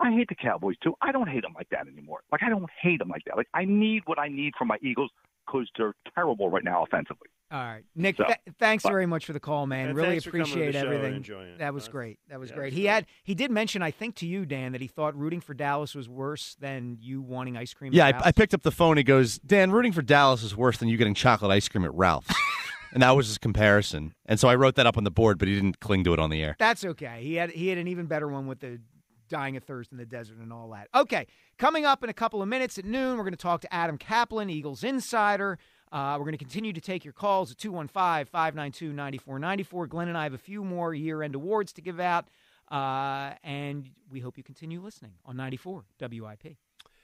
I 0.00 0.10
hate 0.12 0.28
the 0.28 0.34
Cowboys 0.34 0.76
too. 0.82 0.94
I 1.00 1.12
don't 1.12 1.28
hate 1.28 1.42
them 1.42 1.54
like 1.54 1.68
that 1.70 1.86
anymore. 1.86 2.20
Like, 2.32 2.42
I 2.42 2.48
don't 2.48 2.68
hate 2.82 2.98
them 2.98 3.08
like 3.08 3.22
that. 3.26 3.36
Like, 3.36 3.48
I 3.54 3.64
need 3.64 4.02
what 4.06 4.18
I 4.18 4.28
need 4.28 4.54
from 4.58 4.68
my 4.68 4.78
Eagles 4.82 5.10
because 5.46 5.68
they're 5.76 5.94
terrible 6.14 6.50
right 6.50 6.64
now 6.64 6.84
offensively. 6.84 7.28
All 7.50 7.60
right, 7.62 7.84
Nick. 7.94 8.16
So, 8.16 8.24
th- 8.24 8.38
thanks 8.58 8.82
but- 8.82 8.90
very 8.90 9.06
much 9.06 9.26
for 9.26 9.32
the 9.32 9.40
call, 9.40 9.66
man. 9.66 9.94
Really 9.94 10.08
thanks 10.20 10.24
for 10.24 10.30
coming 10.32 10.46
to 10.46 10.52
the 10.54 10.60
appreciate 10.62 10.74
everything. 10.76 11.58
That 11.58 11.72
was 11.72 11.84
That's- 11.84 11.92
great. 11.92 12.18
That 12.28 12.40
was 12.40 12.50
yeah, 12.50 12.56
great. 12.56 12.70
that's 12.70 12.76
He 12.76 12.84
had 12.86 13.06
he 13.22 13.34
did 13.34 13.50
mention, 13.50 13.82
I 13.82 13.90
think, 13.90 14.16
to 14.16 14.26
you, 14.26 14.44
Dan, 14.44 14.72
that 14.72 14.80
he 14.80 14.88
thought 14.88 15.16
rooting 15.16 15.40
for 15.40 15.54
Dallas 15.54 15.94
was 15.94 16.08
worse 16.08 16.56
than 16.58 16.98
you 17.00 17.22
wanting 17.22 17.56
ice 17.56 17.72
cream. 17.72 17.92
Yeah, 17.92 18.08
at 18.08 18.24
I, 18.26 18.28
I 18.28 18.32
picked 18.32 18.54
up 18.54 18.62
the 18.62 18.72
phone. 18.72 18.96
He 18.96 19.04
goes, 19.04 19.38
Dan, 19.38 19.70
rooting 19.70 19.92
for 19.92 20.02
Dallas 20.02 20.42
is 20.42 20.56
worse 20.56 20.78
than 20.78 20.88
you 20.88 20.96
getting 20.96 21.14
chocolate 21.14 21.50
ice 21.52 21.68
cream 21.68 21.84
at 21.84 21.94
Ralph's. 21.94 22.34
and 22.92 23.02
that 23.02 23.10
was 23.10 23.28
his 23.28 23.38
comparison. 23.38 24.14
And 24.26 24.40
so 24.40 24.48
I 24.48 24.54
wrote 24.54 24.76
that 24.76 24.86
up 24.86 24.96
on 24.96 25.04
the 25.04 25.10
board, 25.10 25.38
but 25.38 25.46
he 25.48 25.54
didn't 25.54 25.80
cling 25.80 26.04
to 26.04 26.12
it 26.14 26.18
on 26.18 26.30
the 26.30 26.42
air. 26.42 26.56
That's 26.58 26.84
okay. 26.84 27.18
He 27.20 27.34
had 27.34 27.50
he 27.50 27.68
had 27.68 27.78
an 27.78 27.88
even 27.88 28.06
better 28.06 28.26
one 28.28 28.46
with 28.46 28.60
the 28.60 28.80
dying 29.34 29.56
of 29.56 29.64
thirst 29.64 29.90
in 29.90 29.98
the 29.98 30.06
desert 30.06 30.38
and 30.38 30.52
all 30.52 30.70
that. 30.70 30.86
Okay, 30.94 31.26
coming 31.58 31.84
up 31.84 32.04
in 32.04 32.08
a 32.08 32.12
couple 32.12 32.40
of 32.40 32.46
minutes 32.46 32.78
at 32.78 32.84
noon, 32.84 33.16
we're 33.16 33.24
going 33.24 33.32
to 33.32 33.36
talk 33.36 33.60
to 33.62 33.74
Adam 33.74 33.98
Caplan, 33.98 34.48
Eagles 34.48 34.84
insider. 34.84 35.58
Uh, 35.90 36.14
we're 36.16 36.24
going 36.24 36.38
to 36.38 36.38
continue 36.38 36.72
to 36.72 36.80
take 36.80 37.04
your 37.04 37.12
calls 37.12 37.50
at 37.50 37.58
215 37.58 38.26
592 38.26 38.92
9494. 38.92 39.86
Glen 39.88 40.06
and 40.06 40.16
I 40.16 40.22
have 40.22 40.34
a 40.34 40.38
few 40.38 40.62
more 40.62 40.94
year 40.94 41.20
end 41.20 41.34
awards 41.34 41.72
to 41.72 41.82
give 41.82 41.98
out, 41.98 42.28
uh, 42.70 43.32
and 43.42 43.90
we 44.08 44.20
hope 44.20 44.38
you 44.38 44.44
continue 44.44 44.80
listening 44.80 45.14
on 45.26 45.36
94 45.36 45.82
WIP. 46.00 46.56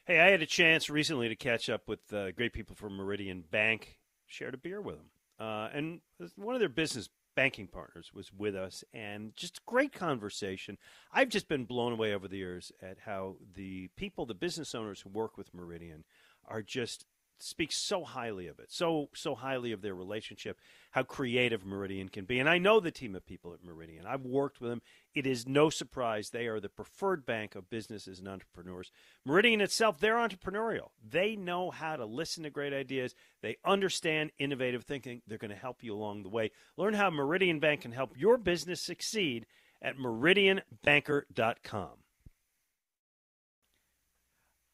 Hey, 0.04 0.20
I 0.20 0.30
had 0.30 0.40
a 0.40 0.46
chance 0.46 0.88
recently 0.88 1.28
to 1.28 1.34
catch 1.34 1.68
up 1.68 1.88
with 1.88 2.12
uh, 2.12 2.30
great 2.30 2.52
people 2.52 2.76
from 2.76 2.94
Meridian 2.94 3.42
Bank. 3.50 3.98
Shared 4.28 4.54
a 4.54 4.56
beer 4.56 4.80
with 4.80 4.98
them, 4.98 5.10
uh, 5.40 5.68
and 5.72 6.00
one 6.36 6.54
of 6.54 6.60
their 6.60 6.68
business 6.68 7.08
banking 7.34 7.66
partners 7.66 8.12
was 8.14 8.32
with 8.32 8.54
us, 8.54 8.84
and 8.92 9.34
just 9.36 9.64
great 9.66 9.92
conversation. 9.92 10.78
I've 11.12 11.28
just 11.28 11.48
been 11.48 11.64
blown 11.64 11.92
away 11.92 12.14
over 12.14 12.28
the 12.28 12.38
years 12.38 12.72
at 12.82 12.98
how 13.04 13.36
the 13.54 13.88
people, 13.96 14.26
the 14.26 14.34
business 14.34 14.74
owners 14.74 15.00
who 15.00 15.08
work 15.10 15.36
with 15.36 15.54
Meridian, 15.54 16.04
are 16.46 16.62
just 16.62 17.06
speak 17.42 17.72
so 17.72 18.04
highly 18.04 18.46
of 18.46 18.58
it, 18.58 18.70
so 18.70 19.08
so 19.14 19.34
highly 19.34 19.72
of 19.72 19.82
their 19.82 19.94
relationship, 19.94 20.58
how 20.90 21.02
creative 21.02 21.64
Meridian 21.64 22.08
can 22.08 22.24
be. 22.24 22.38
And 22.38 22.48
I 22.48 22.58
know 22.58 22.80
the 22.80 22.90
team 22.90 23.14
of 23.14 23.26
people 23.26 23.54
at 23.54 23.64
Meridian. 23.64 24.06
I've 24.06 24.24
worked 24.24 24.60
with 24.60 24.70
them. 24.70 24.82
It 25.14 25.26
is 25.26 25.46
no 25.46 25.70
surprise 25.70 26.30
they 26.30 26.46
are 26.46 26.60
the 26.60 26.68
preferred 26.68 27.26
bank 27.26 27.56
of 27.56 27.68
businesses 27.68 28.20
and 28.20 28.28
entrepreneurs. 28.28 28.92
Meridian 29.24 29.60
itself, 29.60 29.98
they're 29.98 30.14
entrepreneurial. 30.14 30.90
They 31.02 31.34
know 31.34 31.70
how 31.70 31.96
to 31.96 32.04
listen 32.04 32.44
to 32.44 32.50
great 32.50 32.72
ideas. 32.72 33.16
They 33.42 33.56
understand 33.64 34.30
innovative 34.38 34.84
thinking. 34.84 35.22
They're 35.26 35.38
going 35.38 35.50
to 35.50 35.56
help 35.56 35.82
you 35.82 35.94
along 35.94 36.22
the 36.22 36.28
way. 36.28 36.52
Learn 36.76 36.94
how 36.94 37.10
Meridian 37.10 37.58
Bank 37.58 37.80
can 37.80 37.90
help 37.92 38.12
your 38.16 38.38
business 38.38 38.80
succeed 38.80 39.46
at 39.82 39.98
meridianbanker.com. 39.98 41.90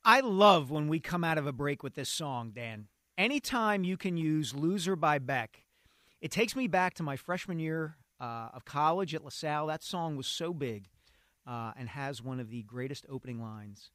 I 0.04 0.20
love 0.20 0.70
when 0.70 0.86
we 0.88 1.00
come 1.00 1.24
out 1.24 1.38
of 1.38 1.46
a 1.46 1.52
break 1.52 1.82
with 1.82 1.94
this 1.94 2.10
song, 2.10 2.52
Dan. 2.54 2.88
Anytime 3.16 3.84
you 3.84 3.96
can 3.96 4.18
use 4.18 4.54
Loser 4.54 4.94
by 4.94 5.18
Beck, 5.18 5.64
it 6.20 6.30
takes 6.30 6.54
me 6.54 6.68
back 6.68 6.94
to 6.94 7.02
my 7.02 7.16
freshman 7.16 7.58
year 7.58 7.96
uh, 8.20 8.48
of 8.54 8.64
college 8.64 9.14
at 9.14 9.24
LaSalle. 9.24 9.66
That 9.66 9.82
song 9.82 10.16
was 10.16 10.26
so 10.26 10.52
big 10.54 10.88
uh, 11.46 11.72
and 11.76 11.88
has 11.88 12.22
one 12.22 12.40
of 12.40 12.50
the 12.50 12.62
greatest 12.62 13.06
opening 13.08 13.40
lines 13.40 13.90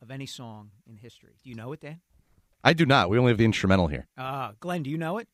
of 0.00 0.10
any 0.10 0.26
song 0.26 0.70
in 0.88 0.96
history. 0.96 1.36
Do 1.42 1.50
you 1.50 1.56
know 1.56 1.72
it, 1.72 1.80
Dan? 1.80 2.00
I 2.64 2.72
do 2.72 2.86
not. 2.86 3.08
We 3.10 3.18
only 3.18 3.30
have 3.30 3.38
the 3.38 3.44
instrumental 3.44 3.88
here. 3.88 4.06
Uh, 4.16 4.52
Glen, 4.60 4.82
do 4.82 4.90
you 4.90 4.98
know 4.98 5.18
it? 5.18 5.28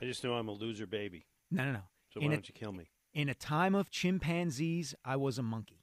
I 0.00 0.04
just 0.04 0.24
know 0.24 0.34
I'm 0.34 0.48
a 0.48 0.52
loser 0.52 0.86
baby. 0.86 1.26
No, 1.50 1.64
no, 1.64 1.72
no. 1.72 1.82
So 2.12 2.20
In 2.20 2.26
why 2.28 2.32
a- 2.32 2.36
don't 2.36 2.48
you 2.48 2.54
kill 2.54 2.72
me? 2.72 2.90
In 3.12 3.28
a 3.28 3.34
time 3.34 3.74
of 3.74 3.90
chimpanzees, 3.90 4.94
I 5.04 5.16
was 5.16 5.38
a 5.38 5.42
monkey. 5.42 5.82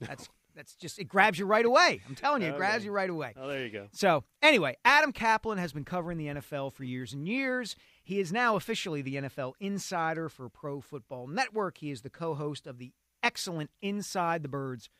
That's 0.00 0.28
that's 0.54 0.74
just 0.74 0.98
it 0.98 1.04
grabs 1.04 1.38
you 1.38 1.46
right 1.46 1.64
away. 1.64 2.00
I'm 2.08 2.14
telling 2.14 2.42
you, 2.42 2.48
it 2.48 2.56
grabs 2.56 2.76
Okay. 2.78 2.86
you 2.86 2.92
right 2.92 3.08
away. 3.10 3.32
Oh, 3.36 3.48
there 3.48 3.64
you 3.64 3.70
go. 3.72 3.88
So, 3.92 4.24
anyway, 4.42 4.76
Adam 4.84 5.12
Caplan 5.12 5.58
has 5.58 5.72
been 5.72 5.84
covering 5.84 6.18
the 6.18 6.26
NFL 6.26 6.72
for 6.74 6.84
years 6.84 7.12
and 7.12 7.26
years. 7.26 7.76
He 8.04 8.18
is 8.20 8.32
now 8.32 8.56
officially 8.56 9.02
the 9.02 9.16
NFL 9.16 9.52
insider 9.60 10.28
for 10.28 10.48
Pro 10.48 10.80
Football 10.80 11.26
Network. 11.28 11.78
He 11.78 11.90
is 11.90 12.02
the 12.02 12.10
co 12.10 12.34
host 12.34 12.66
of 12.66 12.78
the 12.78 12.92
excellent 13.22 13.70
Inside 13.80 14.42
the 14.42 14.48
Birds 14.48 14.90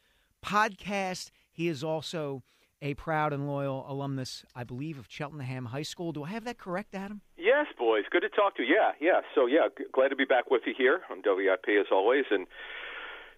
podcast. 0.44 1.30
He 1.50 1.68
is 1.68 1.82
also 1.82 2.42
a 2.80 2.94
proud 2.94 3.32
and 3.32 3.46
loyal 3.46 3.84
alumnus, 3.88 4.44
I 4.56 4.64
believe, 4.64 4.98
of 4.98 5.06
Cheltenham 5.08 5.66
High 5.66 5.82
School. 5.82 6.12
Do 6.12 6.24
I 6.24 6.30
have 6.30 6.44
that 6.44 6.58
correct, 6.58 6.94
Adam? 6.94 7.20
Yes, 7.36 7.66
boys. 7.78 8.04
Good 8.10 8.22
to 8.22 8.28
talk 8.28 8.56
to 8.56 8.62
you. 8.62 8.74
Yeah, 8.74 8.92
yeah. 9.00 9.20
So, 9.34 9.46
yeah, 9.46 9.68
g- 9.76 9.84
glad 9.92 10.08
to 10.08 10.16
be 10.16 10.24
back 10.24 10.50
with 10.50 10.62
you 10.66 10.74
here 10.76 11.00
on 11.10 11.22
WIP 11.24 11.64
as 11.80 11.86
always. 11.92 12.24
And, 12.30 12.46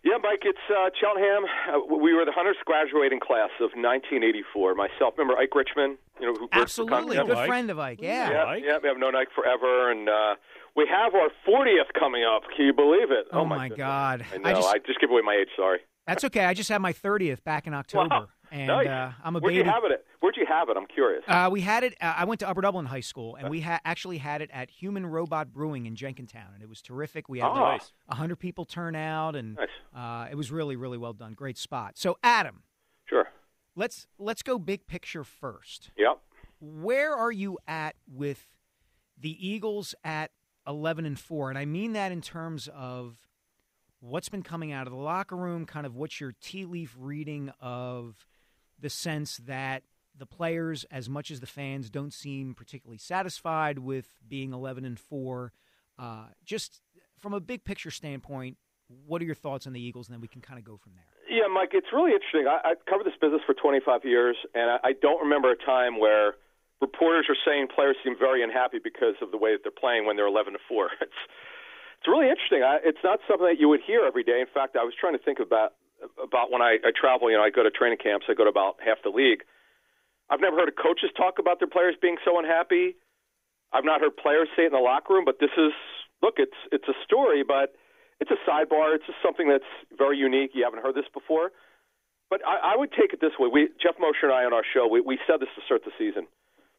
yeah, 0.02 0.16
Mike, 0.22 0.42
it's 0.44 0.58
uh, 0.70 0.88
Cheltenham. 0.98 1.44
Uh, 1.68 1.94
we 1.94 2.14
were 2.14 2.24
the 2.24 2.32
Hunters 2.32 2.56
graduating 2.64 3.20
class 3.20 3.50
of 3.60 3.72
1984. 3.76 4.74
Myself, 4.74 5.14
remember 5.18 5.36
Ike 5.38 5.54
Richmond? 5.54 5.98
You 6.20 6.26
know, 6.32 6.34
who 6.38 6.48
Absolutely. 6.52 7.16
Con- 7.16 7.26
Good 7.26 7.36
Yeah. 7.36 7.46
friend 7.46 7.70
of 7.70 7.78
Ike. 7.78 8.00
Yeah. 8.00 8.30
Yeah, 8.30 8.54
yeah, 8.56 8.78
we 8.82 8.88
have 8.88 8.98
known 8.98 9.16
Ike 9.16 9.28
forever, 9.34 9.90
and 9.90 10.08
uh, 10.08 10.36
we 10.76 10.86
have 10.88 11.14
our 11.14 11.28
40th 11.46 11.92
coming 11.98 12.24
up. 12.24 12.42
Can 12.56 12.66
you 12.66 12.72
believe 12.72 13.10
it? 13.10 13.26
Oh, 13.32 13.44
my, 13.44 13.56
my 13.56 13.68
goodness. 13.68 13.78
God. 13.84 14.24
I 14.32 14.36
know. 14.38 14.48
I 14.48 14.52
I 14.52 14.54
just- 14.54 14.86
just, 14.86 15.00
give 15.00 15.10
away 15.10 15.22
my 15.24 15.34
age. 15.34 15.48
Sorry. 15.56 15.78
That's 16.06 16.22
okay. 16.24 16.44
I 16.44 16.52
just 16.54 16.68
had 16.68 16.82
my 16.82 16.92
30th 16.92 17.42
back 17.44 17.66
in 17.66 17.72
October. 17.74 18.08
Wow. 18.10 18.28
And 18.52 18.66
nice. 18.68 18.86
uh, 18.86 19.12
I'm 19.24 19.34
a 19.34 19.40
Where'd 19.40 19.54
baby. 19.54 19.64
you 19.66 19.72
have 19.72 19.84
it? 19.84 19.90
At? 19.92 20.04
Where'd 20.20 20.36
you 20.36 20.44
have 20.46 20.68
it? 20.68 20.76
I'm 20.76 20.86
curious. 20.86 21.24
Uh, 21.26 21.48
we 21.50 21.62
had 21.62 21.82
it. 21.82 21.94
Uh, 22.00 22.12
I 22.18 22.24
went 22.26 22.40
to 22.40 22.48
Upper 22.48 22.60
Dublin 22.60 22.84
High 22.86 23.00
School, 23.00 23.34
and 23.36 23.48
we 23.48 23.62
ha- 23.62 23.80
actually 23.86 24.18
had 24.18 24.42
it 24.42 24.50
at 24.52 24.70
Human 24.70 25.06
Robot 25.06 25.50
Brewing 25.52 25.86
in 25.86 25.96
Jenkintown, 25.96 26.52
and 26.54 26.62
it 26.62 26.68
was 26.68 26.82
terrific. 26.82 27.28
We 27.28 27.40
had 27.40 27.48
Oh. 27.48 27.54
like 27.54 27.80
Nice. 27.80 27.92
hundred 28.10 28.36
people 28.36 28.64
turn 28.66 28.94
out, 28.94 29.34
and 29.34 29.56
Nice. 29.56 29.68
uh, 29.96 30.28
it 30.30 30.34
was 30.36 30.52
really, 30.52 30.76
really 30.76 30.98
well 30.98 31.14
done. 31.14 31.32
Great 31.32 31.56
spot. 31.58 31.96
So, 31.96 32.16
Adam, 32.22 32.62
Sure. 33.06 33.26
Let's 33.76 34.06
let's 34.18 34.42
go 34.42 34.58
big 34.58 34.86
picture 34.86 35.24
first. 35.24 35.90
Yep. 35.96 36.20
Where 36.60 37.14
are 37.14 37.32
you 37.32 37.58
at 37.66 37.96
with 38.06 38.46
the 39.18 39.46
Eagles 39.46 39.94
at 40.04 40.30
eleven 40.66 41.04
and 41.04 41.18
four? 41.18 41.50
And 41.50 41.58
I 41.58 41.64
mean 41.64 41.92
that 41.92 42.12
in 42.12 42.20
terms 42.20 42.68
of 42.72 43.16
what's 44.00 44.28
been 44.28 44.42
coming 44.42 44.72
out 44.72 44.86
of 44.86 44.92
the 44.92 44.98
locker 44.98 45.36
room, 45.36 45.64
kind 45.66 45.86
of 45.86 45.96
what's 45.96 46.20
your 46.20 46.34
tea 46.40 46.64
leaf 46.64 46.94
reading 46.98 47.50
of 47.60 48.26
the 48.78 48.90
sense 48.90 49.38
that 49.38 49.82
the 50.16 50.26
players, 50.26 50.84
as 50.90 51.08
much 51.08 51.30
as 51.30 51.40
the 51.40 51.46
fans, 51.46 51.90
don't 51.90 52.12
seem 52.12 52.54
particularly 52.54 52.98
satisfied 52.98 53.78
with 53.78 54.06
being 54.26 54.52
11 54.52 54.84
and 54.84 54.98
four. 54.98 55.52
Uh, 55.98 56.26
just 56.44 56.82
from 57.18 57.34
a 57.34 57.40
big 57.40 57.64
picture 57.64 57.90
standpoint, 57.90 58.56
what 59.06 59.22
are 59.22 59.24
your 59.24 59.34
thoughts 59.34 59.66
on 59.66 59.72
the 59.72 59.80
Eagles? 59.80 60.06
And 60.06 60.14
then 60.14 60.20
we 60.20 60.28
can 60.28 60.40
kind 60.40 60.58
of 60.58 60.64
go 60.64 60.76
from 60.76 60.92
there. 60.94 61.04
Yeah, 61.28 61.48
Mike, 61.52 61.70
it's 61.72 61.88
really 61.92 62.12
interesting. 62.12 62.46
I, 62.46 62.72
I've 62.72 62.84
covered 62.86 63.06
this 63.06 63.16
business 63.20 63.42
for 63.46 63.54
25 63.54 64.04
years, 64.04 64.36
and 64.54 64.70
I, 64.70 64.90
I 64.90 64.92
don't 64.92 65.20
remember 65.22 65.50
a 65.50 65.56
time 65.56 65.98
where 65.98 66.34
reporters 66.80 67.26
are 67.28 67.38
saying 67.44 67.68
players 67.74 67.96
seem 68.04 68.16
very 68.18 68.42
unhappy 68.42 68.78
because 68.82 69.16
of 69.22 69.30
the 69.30 69.38
way 69.38 69.52
that 69.52 69.64
they're 69.64 69.72
playing 69.72 70.06
when 70.06 70.16
they're 70.16 70.28
11 70.28 70.52
to 70.54 70.58
four. 70.68 70.90
It's 71.00 71.20
it's 72.04 72.12
really 72.12 72.28
interesting. 72.28 72.60
I, 72.60 72.84
it's 72.84 73.00
not 73.00 73.20
something 73.24 73.48
that 73.48 73.56
you 73.58 73.66
would 73.72 73.80
hear 73.80 74.04
every 74.04 74.24
day. 74.24 74.36
In 74.36 74.50
fact, 74.52 74.76
I 74.76 74.84
was 74.84 74.92
trying 74.92 75.16
to 75.16 75.22
think 75.24 75.40
about 75.40 75.72
about 76.20 76.52
when 76.52 76.60
I, 76.60 76.76
I 76.84 76.92
travel. 76.92 77.30
You 77.30 77.38
know, 77.38 77.42
I 77.42 77.48
go 77.48 77.62
to 77.62 77.70
training 77.72 77.96
camps. 77.96 78.26
I 78.28 78.34
go 78.34 78.44
to 78.44 78.50
about 78.52 78.76
half 78.84 79.00
the 79.02 79.08
league. 79.08 79.40
I've 80.28 80.40
never 80.40 80.56
heard 80.56 80.68
of 80.68 80.76
coaches 80.76 81.08
talk 81.16 81.38
about 81.40 81.60
their 81.64 81.68
players 81.68 81.96
being 81.96 82.20
so 82.20 82.38
unhappy. 82.38 82.96
I've 83.72 83.88
not 83.88 84.04
heard 84.04 84.16
players 84.20 84.48
say 84.52 84.64
it 84.64 84.66
in 84.66 84.76
the 84.76 84.84
locker 84.84 85.14
room. 85.14 85.24
But 85.24 85.40
this 85.40 85.56
is 85.56 85.72
look, 86.20 86.34
it's 86.36 86.60
it's 86.72 86.84
a 86.88 86.96
story, 87.08 87.40
but 87.42 87.72
it's 88.24 88.32
a 88.32 88.40
sidebar. 88.48 88.96
It's 88.96 89.04
just 89.04 89.20
something 89.20 89.48
that's 89.48 89.68
very 89.92 90.16
unique. 90.16 90.56
You 90.56 90.64
haven't 90.64 90.80
heard 90.80 90.96
this 90.96 91.08
before. 91.12 91.52
But 92.32 92.40
I, 92.48 92.72
I 92.72 92.76
would 92.76 92.90
take 92.90 93.12
it 93.12 93.20
this 93.20 93.36
way. 93.38 93.52
We 93.52 93.68
Jeff 93.76 94.00
Mosher 94.00 94.32
and 94.32 94.32
I 94.32 94.48
on 94.48 94.56
our 94.56 94.64
show, 94.64 94.88
we, 94.88 95.04
we 95.04 95.20
said 95.28 95.44
this 95.44 95.52
to 95.54 95.62
start 95.68 95.84
the 95.84 95.92
season. 96.00 96.26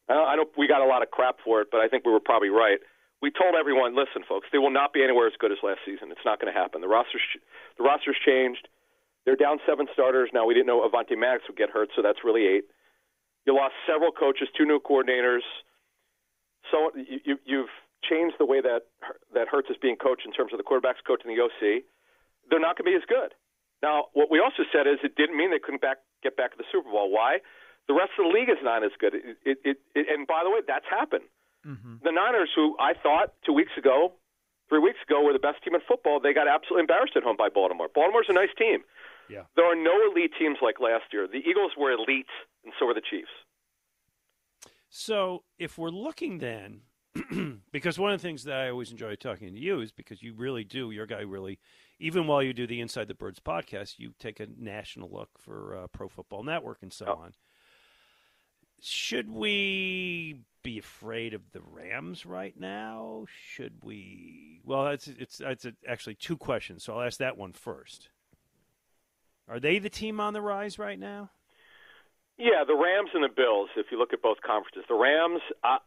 I 0.09 0.35
know 0.35 0.45
we 0.57 0.67
got 0.67 0.81
a 0.81 0.89
lot 0.89 1.01
of 1.01 1.09
crap 1.09 1.37
for 1.45 1.61
it, 1.61 1.69
but 1.71 1.81
I 1.81 1.87
think 1.87 2.05
we 2.05 2.11
were 2.11 2.19
probably 2.19 2.49
right 2.49 2.77
we 3.21 3.31
told 3.31 3.55
everyone, 3.57 3.95
listen, 3.95 4.23
folks, 4.27 4.47
they 4.51 4.57
will 4.57 4.69
not 4.69 4.93
be 4.93 5.03
anywhere 5.03 5.27
as 5.27 5.33
good 5.39 5.51
as 5.51 5.57
last 5.63 5.79
season. 5.85 6.11
It's 6.11 6.25
not 6.25 6.39
going 6.39 6.53
to 6.53 6.57
happen. 6.57 6.81
The 6.81 6.87
roster's 6.87 7.25
the 7.77 7.83
roster's 7.83 8.17
changed. 8.23 8.67
They're 9.25 9.35
down 9.35 9.57
seven 9.65 9.87
starters 9.93 10.29
now. 10.33 10.45
We 10.45 10.53
didn't 10.53 10.67
know 10.67 10.87
Avonte 10.87 11.17
Maddox 11.17 11.43
would 11.47 11.57
get 11.57 11.71
hurt, 11.71 11.89
so 11.95 12.01
that's 12.01 12.19
really 12.23 12.45
eight. 12.45 12.65
You 13.45 13.55
lost 13.55 13.73
several 13.89 14.11
coaches, 14.11 14.47
two 14.55 14.65
new 14.65 14.79
coordinators. 14.79 15.41
So 16.69 16.91
you, 16.95 17.37
you've 17.45 17.73
changed 18.09 18.35
the 18.39 18.45
way 18.45 18.61
that 18.61 18.87
that 19.33 19.47
Hurts 19.47 19.69
is 19.69 19.77
being 19.81 19.95
coached 19.95 20.25
in 20.25 20.31
terms 20.31 20.53
of 20.53 20.57
the 20.57 20.63
quarterbacks 20.63 21.03
coach 21.05 21.21
and 21.25 21.31
the 21.31 21.41
OC. 21.41 21.83
They're 22.49 22.59
not 22.59 22.77
going 22.77 22.85
to 22.85 22.91
be 22.93 22.97
as 22.97 23.07
good. 23.07 23.33
Now, 23.81 24.05
what 24.13 24.31
we 24.31 24.39
also 24.39 24.63
said 24.71 24.87
is 24.87 25.01
it 25.03 25.15
didn't 25.15 25.37
mean 25.37 25.51
they 25.51 25.59
couldn't 25.59 25.81
back, 25.81 25.97
get 26.23 26.37
back 26.37 26.51
to 26.51 26.57
the 26.57 26.65
Super 26.71 26.89
Bowl. 26.89 27.11
Why? 27.11 27.39
The 27.87 27.93
rest 27.93 28.17
of 28.17 28.25
the 28.25 28.33
league 28.33 28.49
is 28.49 28.61
not 28.63 28.83
as 28.83 28.91
good. 28.97 29.13
It, 29.13 29.37
it, 29.45 29.57
it, 29.63 29.77
it, 29.93 30.05
and 30.09 30.25
by 30.25 30.41
the 30.43 30.49
way, 30.49 30.61
that's 30.65 30.85
happened. 30.89 31.29
Mm-hmm. 31.65 32.01
The 32.03 32.11
Niners, 32.11 32.49
who 32.55 32.75
I 32.79 32.93
thought 32.93 33.33
two 33.45 33.53
weeks 33.53 33.73
ago, 33.77 34.13
three 34.69 34.79
weeks 34.79 34.99
ago, 35.05 35.21
were 35.21 35.33
the 35.33 35.41
best 35.41 35.63
team 35.63 35.75
in 35.75 35.81
football, 35.87 36.19
they 36.19 36.33
got 36.33 36.47
absolutely 36.47 36.81
embarrassed 36.81 37.13
at 37.15 37.23
home 37.23 37.37
by 37.37 37.49
Baltimore. 37.49 37.89
Baltimore's 37.93 38.29
a 38.29 38.33
nice 38.33 38.53
team. 38.57 38.81
Yeah. 39.29 39.43
There 39.55 39.65
are 39.65 39.75
no 39.75 39.93
elite 40.09 40.31
teams 40.37 40.57
like 40.61 40.79
last 40.79 41.05
year. 41.11 41.27
The 41.27 41.41
Eagles 41.45 41.73
were 41.77 41.91
elite, 41.91 42.29
and 42.63 42.73
so 42.79 42.85
were 42.85 42.93
the 42.93 43.01
Chiefs. 43.01 43.33
So 44.89 45.43
if 45.57 45.77
we're 45.77 45.89
looking 45.89 46.37
then, 46.37 46.81
because 47.71 47.97
one 47.97 48.11
of 48.11 48.21
the 48.21 48.27
things 48.27 48.43
that 48.43 48.57
I 48.57 48.69
always 48.69 48.91
enjoy 48.91 49.15
talking 49.15 49.53
to 49.53 49.59
you 49.59 49.79
is 49.81 49.91
because 49.91 50.21
you 50.21 50.33
really 50.33 50.63
do, 50.63 50.91
your 50.91 51.05
guy 51.05 51.21
really, 51.21 51.59
even 51.99 52.27
while 52.27 52.43
you 52.43 52.53
do 52.53 52.67
the 52.67 52.81
Inside 52.81 53.07
the 53.07 53.13
Birds 53.13 53.39
podcast, 53.39 53.99
you 53.99 54.13
take 54.19 54.39
a 54.39 54.47
national 54.57 55.09
look 55.09 55.29
for 55.39 55.77
uh, 55.77 55.87
Pro 55.87 56.09
Football 56.09 56.43
Network 56.43 56.79
and 56.81 56.91
so 56.91 57.05
oh. 57.07 57.23
on. 57.23 57.33
Should 58.81 59.29
we 59.29 60.41
be 60.61 60.77
afraid 60.77 61.33
of 61.33 61.41
the 61.53 61.61
Rams 61.61 62.25
right 62.25 62.59
now? 62.59 63.25
Should 63.53 63.73
we? 63.83 64.61
Well, 64.63 64.87
it's 64.87 65.07
it's 65.07 65.39
it's 65.39 65.65
actually 65.87 66.15
two 66.15 66.37
questions, 66.37 66.83
so 66.83 66.95
I'll 66.97 67.07
ask 67.07 67.17
that 67.19 67.37
one 67.37 67.53
first. 67.53 68.09
Are 69.47 69.59
they 69.59 69.79
the 69.79 69.89
team 69.89 70.19
on 70.19 70.33
the 70.33 70.41
rise 70.41 70.77
right 70.77 70.99
now? 70.99 71.29
Yeah, 72.37 72.63
the 72.67 72.75
Rams 72.75 73.11
and 73.13 73.23
the 73.23 73.29
Bills. 73.29 73.69
If 73.77 73.87
you 73.91 73.97
look 73.97 74.11
at 74.11 74.21
both 74.21 74.41
conferences, 74.45 74.83
the 74.89 74.95
Rams. 74.95 75.41
I, 75.63 75.77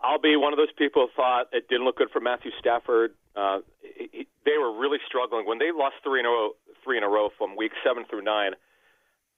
I'll 0.00 0.20
be 0.20 0.36
one 0.36 0.52
of 0.52 0.56
those 0.56 0.72
people 0.78 1.06
who 1.06 1.12
thought 1.14 1.52
it 1.52 1.68
didn't 1.68 1.84
look 1.84 1.96
good 1.96 2.10
for 2.10 2.20
Matthew 2.20 2.50
Stafford. 2.58 3.12
Uh, 3.36 3.58
he, 3.82 4.26
they 4.44 4.56
were 4.58 4.72
really 4.72 4.98
struggling 5.06 5.46
when 5.46 5.58
they 5.58 5.70
lost 5.74 5.96
three 6.02 6.20
in 6.20 6.26
a 6.26 6.28
row, 6.28 6.50
three 6.84 6.96
in 6.96 7.04
a 7.04 7.08
row 7.08 7.28
from 7.36 7.56
week 7.56 7.72
seven 7.84 8.04
through 8.08 8.22
nine. 8.22 8.52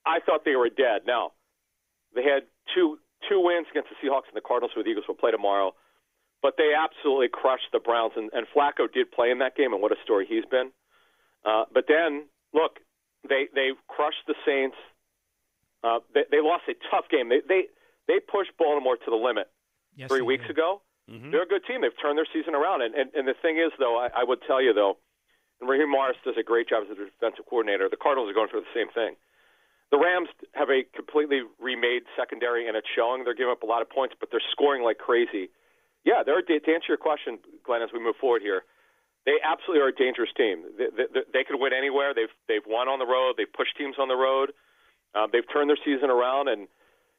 I 0.07 0.21
thought 0.21 0.45
they 0.45 0.57
were 0.57 0.69
dead. 0.69 1.03
Now, 1.07 1.33
they 2.15 2.23
had 2.23 2.45
two 2.75 2.99
two 3.29 3.41
wins 3.41 3.67
against 3.71 3.89
the 3.91 3.97
Seahawks 3.99 4.29
and 4.29 4.37
the 4.37 4.45
Cardinals, 4.45 4.73
who 4.75 4.83
the 4.83 4.91
Eagles 4.91 5.07
will 5.09 5.17
play 5.17 5.31
tomorrow. 5.31 5.75
But 6.43 6.55
they 6.59 6.73
absolutely 6.77 7.29
crushed 7.33 7.73
the 7.73 7.81
Browns, 7.81 8.13
and, 8.17 8.31
and 8.35 8.47
Flacco 8.55 8.85
did 8.93 9.11
play 9.11 9.31
in 9.31 9.39
that 9.39 9.57
game, 9.57 9.73
and 9.73 9.81
what 9.81 9.93
a 9.93 10.01
story 10.05 10.27
he's 10.29 10.45
been. 10.45 10.71
Uh, 11.45 11.65
but 11.73 11.87
then, 11.89 12.27
look, 12.53 12.81
they 13.27 13.49
they 13.55 13.71
crushed 13.89 14.25
the 14.27 14.35
Saints. 14.45 14.77
Uh, 15.83 16.01
they, 16.13 16.25
they 16.31 16.41
lost 16.41 16.65
a 16.69 16.75
tough 16.91 17.09
game. 17.11 17.29
They 17.29 17.41
they 17.49 17.63
they 18.07 18.21
pushed 18.21 18.53
Baltimore 18.59 18.97
to 18.97 19.11
the 19.11 19.17
limit 19.17 19.49
yes, 19.97 20.09
three 20.09 20.23
weeks 20.23 20.47
did. 20.47 20.57
ago. 20.57 20.83
Mm-hmm. 21.11 21.31
They're 21.31 21.45
a 21.45 21.47
good 21.47 21.65
team. 21.69 21.83
They've 21.83 22.01
turned 22.01 22.17
their 22.17 22.29
season 22.33 22.55
around. 22.55 22.83
And 22.83 22.95
and, 22.95 23.11
and 23.15 23.29
the 23.29 23.35
thing 23.41 23.59
is, 23.59 23.73
though, 23.79 23.99
I, 23.99 24.09
I 24.21 24.25
would 24.25 24.41
tell 24.47 24.63
you 24.63 24.73
though, 24.73 24.97
and 25.61 25.69
Raheem 25.69 25.91
Morris 25.91 26.17
does 26.25 26.37
a 26.39 26.43
great 26.43 26.69
job 26.69 26.85
as 26.85 26.93
a 26.93 26.97
defensive 26.97 27.47
coordinator. 27.49 27.89
The 27.89 28.01
Cardinals 28.01 28.31
are 28.31 28.35
going 28.35 28.49
through 28.49 28.65
the 28.65 28.75
same 28.75 28.89
thing. 28.91 29.17
The 29.93 30.01
Rams 30.01 30.29
have 30.59 30.71
a 30.71 30.83
completely 30.97 31.43
remade 31.61 32.03
secondary, 32.19 32.67
and 32.67 32.77
it's 32.77 32.89
showing. 32.97 33.23
They're 33.23 33.37
giving 33.37 33.53
up 33.53 33.63
a 33.63 33.69
lot 33.69 33.83
of 33.83 33.89
points, 33.91 34.15
but 34.19 34.31
they're 34.33 34.43
scoring 34.51 34.83
like 34.83 34.99
crazy. 34.99 35.51
Yeah, 36.05 36.23
they're 36.25 36.43
to 36.43 36.55
answer 36.55 36.89
your 36.89 36.99
question, 36.99 37.39
Glen. 37.65 37.83
As 37.83 37.91
we 37.93 38.01
move 38.01 38.17
forward 38.21 38.43
here, 38.43 38.65
they 39.25 39.41
absolutely 39.45 39.81
are 39.85 39.89
a 39.89 39.95
dangerous 39.95 40.31
team. 40.37 40.65
They, 40.77 40.89
they, 40.93 41.25
they 41.33 41.45
could 41.45 41.61
win 41.61 41.73
anywhere. 41.73 42.13
They've 42.13 42.33
they've 42.49 42.67
won 42.67 42.89
on 42.89 42.99
the 42.99 43.07
road. 43.07 43.37
They've 43.37 43.53
pushed 43.53 43.77
teams 43.77 43.97
on 43.99 44.09
the 44.09 44.17
road. 44.17 44.53
Um, 45.15 45.29
they've 45.33 45.47
turned 45.53 45.71
their 45.71 45.81
season 45.85 46.11
around, 46.11 46.49
and 46.49 46.67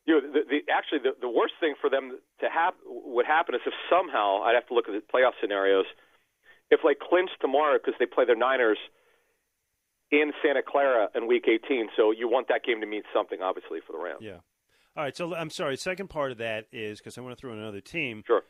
you 0.05 0.13
know, 0.13 0.21
the, 0.21 0.41
the, 0.47 0.59
actually 0.71 0.99
the, 0.99 1.17
the 1.19 1.29
worst 1.29 1.53
thing 1.59 1.73
for 1.79 1.89
them 1.89 2.19
to 2.39 2.47
have 2.49 2.73
would 2.85 3.25
happen 3.25 3.55
is 3.55 3.61
if 3.65 3.73
somehow 3.89 4.43
I'd 4.43 4.55
have 4.55 4.67
to 4.67 4.73
look 4.73 4.87
at 4.87 4.93
the 4.93 5.01
playoff 5.01 5.33
scenarios. 5.41 5.85
If 6.71 6.79
they 6.83 6.95
clinch 6.95 7.29
tomorrow 7.41 7.77
because 7.77 7.93
they 7.99 8.07
play 8.07 8.25
their 8.25 8.35
Niners 8.35 8.79
in 10.11 10.31
Santa 10.43 10.61
Clara 10.61 11.09
in 11.15 11.27
Week 11.27 11.45
18. 11.47 11.89
So 11.95 12.11
you 12.11 12.27
want 12.27 12.47
that 12.49 12.63
game 12.63 12.81
to 12.81 12.87
mean 12.87 13.03
something, 13.13 13.41
obviously, 13.41 13.79
for 13.85 13.93
the 13.93 13.99
Rams. 13.99 14.19
Yeah. 14.21 14.39
All 14.95 15.03
right. 15.03 15.15
So 15.15 15.35
I'm 15.35 15.49
sorry. 15.49 15.77
Second 15.77 16.09
part 16.09 16.31
of 16.31 16.37
that 16.37 16.65
is 16.71 16.99
because 16.99 17.17
I 17.17 17.21
want 17.21 17.35
to 17.35 17.41
throw 17.41 17.53
in 17.53 17.59
another 17.59 17.81
team. 17.81 18.23
Sure. 18.25 18.41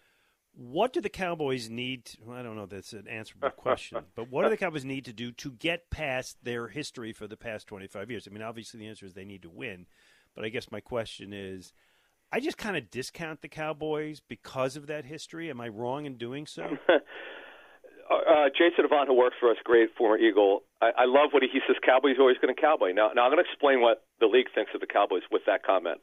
What 0.58 0.94
do 0.94 1.02
the 1.02 1.10
Cowboys 1.10 1.70
need? 1.70 2.06
To, 2.06 2.18
well, 2.26 2.38
I 2.38 2.44
don't 2.44 2.56
know. 2.56 2.64
If 2.64 2.70
that's 2.70 2.94
an 2.94 3.08
answerable 3.10 3.50
question, 3.50 4.00
but 4.16 4.30
what 4.30 4.44
do 4.44 4.50
the 4.50 4.58
Cowboys 4.58 4.86
need 4.86 5.06
to 5.06 5.14
do 5.14 5.32
to 5.34 5.52
get 5.52 5.90
past 5.90 6.38
their 6.44 6.70
history 6.70 7.12
for 7.12 7.28
the 7.28 7.36
past 7.36 7.68
25 7.68 8.10
years? 8.10 8.28
I 8.30 8.34
mean, 8.34 8.42
obviously 8.44 8.80
the 8.80 8.88
answer 8.88 9.06
is 9.06 9.14
they 9.14 9.26
need 9.26 9.42
to 9.42 9.50
win, 9.50 9.86
but 10.36 10.46
I 10.46 10.50
guess 10.50 10.72
my 10.72 10.80
question 10.80 11.34
is, 11.34 11.74
I 12.32 12.40
just 12.40 12.58
kind 12.58 12.76
of 12.76 12.92
discount 12.92 13.42
the 13.42 13.48
Cowboys 13.48 14.22
because 14.28 14.76
of 14.76 14.88
that 14.88 15.06
history. 15.06 15.50
Am 15.50 15.62
I 15.62 15.70
wrong 15.70 16.06
in 16.06 16.18
doing 16.18 16.46
so? 16.46 16.78
Uh, 18.06 18.46
uh, 18.46 18.50
Jason 18.54 18.86
Avant, 18.86 19.08
who 19.08 19.16
works 19.16 19.36
for 19.40 19.50
us, 19.50 19.58
great 19.64 19.90
former 19.98 20.16
Eagle. 20.16 20.62
I, 20.80 20.92
I 20.94 21.06
love 21.06 21.34
what 21.34 21.42
he, 21.42 21.50
he 21.50 21.60
says. 21.66 21.76
Cowboys 21.84 22.18
always 22.20 22.38
going 22.38 22.54
to 22.54 22.62
cowboy. 22.62 22.94
Now, 22.94 23.10
now 23.16 23.26
I'm 23.26 23.32
going 23.34 23.44
to 23.44 23.50
explain 23.50 23.82
what 23.82 24.06
the 24.20 24.28
league 24.28 24.46
thinks 24.54 24.70
of 24.76 24.82
the 24.82 24.86
Cowboys 24.86 25.24
with 25.32 25.42
that 25.48 25.66
comment. 25.66 26.02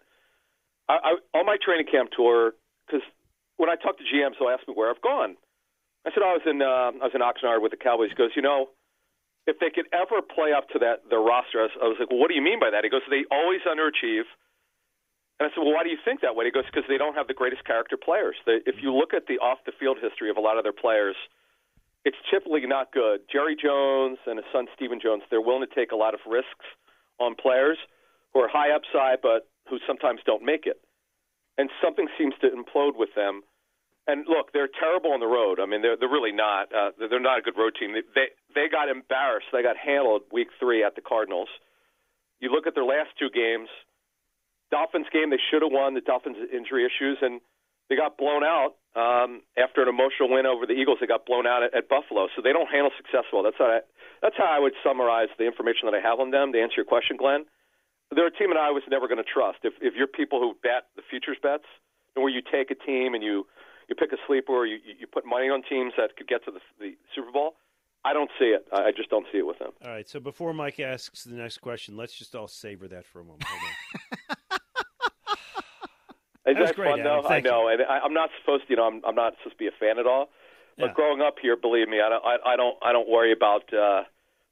I, 0.89 1.15
I, 1.15 1.39
on 1.39 1.47
my 1.47 1.59
training 1.63 1.87
camp 1.87 2.11
tour, 2.11 2.55
because 2.87 3.07
when 3.57 3.71
I 3.71 3.77
talk 3.77 3.99
to 3.99 4.05
GMs, 4.05 4.35
they'll 4.41 4.51
ask 4.51 4.67
me 4.67 4.75
where 4.75 4.91
I've 4.91 5.01
gone. 5.01 5.37
I 6.05 6.11
said 6.11 6.27
oh, 6.27 6.35
I 6.35 6.43
was 6.43 6.47
in 6.51 6.59
uh, 6.59 6.91
I 6.99 7.07
was 7.07 7.15
in 7.15 7.23
Oxnard 7.23 7.63
with 7.63 7.71
the 7.71 7.79
Cowboys. 7.79 8.11
He 8.11 8.17
goes, 8.17 8.35
you 8.35 8.43
know, 8.43 8.75
if 9.47 9.59
they 9.59 9.70
could 9.70 9.86
ever 9.93 10.23
play 10.23 10.52
up 10.52 10.69
to 10.70 10.78
that 10.81 11.09
their 11.10 11.20
roster, 11.20 11.60
I 11.60 11.66
was, 11.66 11.74
I 11.82 11.86
was 11.90 11.97
like, 11.98 12.10
well, 12.10 12.20
what 12.20 12.28
do 12.28 12.35
you 12.35 12.43
mean 12.43 12.60
by 12.60 12.70
that? 12.70 12.85
He 12.85 12.90
goes, 12.90 13.02
they 13.10 13.24
always 13.31 13.60
underachieve. 13.66 14.27
And 15.40 15.51
I 15.51 15.55
said, 15.55 15.66
well, 15.66 15.74
why 15.74 15.82
do 15.82 15.90
you 15.90 15.98
think 16.05 16.20
that 16.23 16.36
way? 16.36 16.47
He 16.47 16.55
goes, 16.55 16.69
because 16.70 16.86
they 16.86 16.98
don't 16.98 17.19
have 17.19 17.27
the 17.27 17.35
greatest 17.35 17.64
character 17.64 17.97
players. 17.98 18.36
They, 18.47 18.62
if 18.66 18.78
you 18.78 18.94
look 18.94 19.12
at 19.12 19.27
the 19.27 19.43
off 19.43 19.59
the 19.66 19.73
field 19.74 19.98
history 19.98 20.31
of 20.31 20.36
a 20.36 20.44
lot 20.44 20.59
of 20.59 20.62
their 20.62 20.77
players 20.77 21.16
it's 22.05 22.16
typically 22.31 22.66
not 22.66 22.93
good. 22.93 23.20
Jerry 23.31 23.56
Jones 23.56 24.19
and 24.27 24.39
his 24.39 24.47
son 24.52 24.66
Stephen 24.74 24.98
Jones, 25.01 25.23
they're 25.31 25.40
willing 25.40 25.66
to 25.66 25.74
take 25.74 25.93
a 25.93 25.97
lot 25.97 26.14
of 26.14 26.20
risks 26.27 26.66
on 27.20 27.35
players 27.35 27.78
who 28.35 28.40
are 28.40 28.48
high 28.48 28.74
upside 28.74 29.23
but 29.23 29.48
who 29.70 29.78
sometimes 29.86 30.20
don't 30.27 30.43
make 30.43 30.66
it. 30.66 30.81
And 31.59 31.70
something 31.82 32.09
seems 32.19 32.35
to 32.40 32.48
implode 32.48 32.97
with 32.97 33.10
them. 33.14 33.43
And 34.07 34.27
look, 34.27 34.53
they're 34.53 34.69
terrible 34.69 35.12
on 35.12 35.20
the 35.20 35.31
road. 35.31 35.61
I 35.61 35.66
mean, 35.66 35.83
they're 35.83 35.97
they're 35.97 36.11
really 36.11 36.33
not. 36.33 36.74
Uh, 36.74 36.91
they're 36.99 37.23
not 37.23 37.39
a 37.39 37.43
good 37.43 37.57
road 37.57 37.74
team. 37.79 37.95
They, 37.95 38.03
they 38.15 38.27
they 38.55 38.66
got 38.69 38.89
embarrassed. 38.89 39.47
They 39.53 39.62
got 39.62 39.77
handled 39.77 40.23
week 40.33 40.49
three 40.59 40.83
at 40.83 40.97
the 40.97 41.03
Cardinals. 41.03 41.49
You 42.41 42.51
look 42.51 42.66
at 42.66 42.74
their 42.74 42.85
last 42.85 43.11
two 43.19 43.31
games. 43.31 43.69
Dolphins 44.70 45.07
game 45.12 45.31
they 45.31 45.39
should 45.51 45.62
have 45.62 45.70
won. 45.70 45.95
The 45.95 46.01
Dolphins 46.01 46.37
injury 46.51 46.85
issues 46.85 47.19
and 47.23 47.41
they 47.93 47.97
got 47.97 48.16
blown 48.16 48.41
out 48.41 48.81
um, 48.97 49.43
after 49.61 49.83
an 49.83 49.89
emotional 49.89 50.33
win 50.33 50.47
over 50.47 50.65
the 50.65 50.73
Eagles. 50.73 50.97
They 51.01 51.07
got 51.07 51.27
blown 51.27 51.47
out 51.47 51.62
at, 51.62 51.74
at 51.74 51.89
Buffalo, 51.93 52.29
so 52.35 52.41
they 52.41 52.53
don't 52.53 52.73
handle 52.73 52.91
success 52.97 53.29
well. 53.33 53.43
That's 53.43 53.61
how 53.61 53.69
I, 53.69 53.81
that's 54.24 54.37
how 54.39 54.49
I 54.49 54.59
would 54.59 54.73
summarize 54.81 55.29
the 55.37 55.45
information 55.45 55.91
that 55.91 55.95
I 55.95 56.01
have 56.01 56.20
on 56.20 56.31
them. 56.31 56.53
To 56.53 56.59
answer 56.61 56.81
your 56.81 56.89
question, 56.89 57.20
Glen, 57.20 57.45
they're 58.09 58.33
a 58.33 58.33
team 58.33 58.49
that 58.49 58.57
I 58.57 58.70
was 58.70 58.83
never 58.89 59.09
going 59.09 59.20
to 59.20 59.29
trust. 59.29 59.61
If 59.62 59.74
if 59.85 59.93
you're 59.93 60.09
people 60.09 60.41
who 60.41 60.57
bet 60.62 60.89
the 60.97 61.03
futures 61.05 61.37
bets, 61.43 61.69
and 62.16 62.23
where 62.23 62.33
you 62.33 62.41
take 62.41 62.70
a 62.70 62.79
team 62.79 63.12
and 63.12 63.23
you 63.23 63.45
you 63.89 63.95
pick 63.95 64.13
a 64.13 64.17
sleeper, 64.27 64.53
or 64.53 64.67
you 64.67 64.79
you 64.99 65.07
put 65.07 65.25
money 65.27 65.49
on 65.49 65.63
teams 65.69 65.93
that 65.97 66.17
could 66.17 66.29
get 66.29 66.45
to 66.47 66.51
the, 66.51 66.61
the 66.79 66.95
Super 67.15 67.31
Bowl. 67.33 67.55
I 68.05 68.13
don't 68.13 68.31
see 68.39 68.47
it. 68.47 68.67
I 68.73 68.91
just 68.91 69.11
don't 69.11 69.27
see 69.31 69.39
it 69.39 69.47
with 69.47 69.61
them. 69.61 69.71
All 69.85 69.91
right. 69.91 70.09
So 70.09 70.19
before 70.19 70.53
Mike 70.53 70.81
asks 70.81 71.23
the 71.23 71.37
next 71.37 71.59
question, 71.59 71.97
let's 71.97 72.13
just 72.13 72.35
all 72.35 72.49
savor 72.49 72.89
that 72.89 73.05
for 73.05 73.21
a 73.21 73.25
moment. 73.25 73.45
Is 76.45 76.57
That 76.57 76.67
that 76.67 76.75
great, 76.77 76.91
fun 76.91 77.01
Adam. 77.01 77.23
though? 77.23 77.29
I 77.29 77.31
Thank 77.31 77.45
you. 77.45 77.51
know, 77.53 77.69
and 77.69 77.83
I, 77.83 78.01
I'm 78.01 78.13
not 78.13 78.31
supposed 78.41 78.65
to. 78.67 78.71
You 78.71 78.77
know, 78.77 78.87
I'm, 78.89 79.01
I'm 79.07 79.15
not 79.15 79.35
supposed 79.39 79.55
to 79.57 79.59
be 79.59 79.69
a 79.69 79.77
fan 79.79 79.99
at 80.01 80.07
all. 80.07 80.31
But 80.77 80.87
Yeah. 80.87 80.93
growing 80.95 81.21
up 81.21 81.37
here, 81.41 81.55
believe 81.57 81.89
me, 81.89 82.01
I 82.01 82.09
don't. 82.09 82.25
I, 82.25 82.37
I 82.53 82.57
don't. 82.57 82.77
I 82.83 82.93
don't 82.93 83.09
worry 83.09 83.31
about 83.33 83.73
uh, 83.73 84.03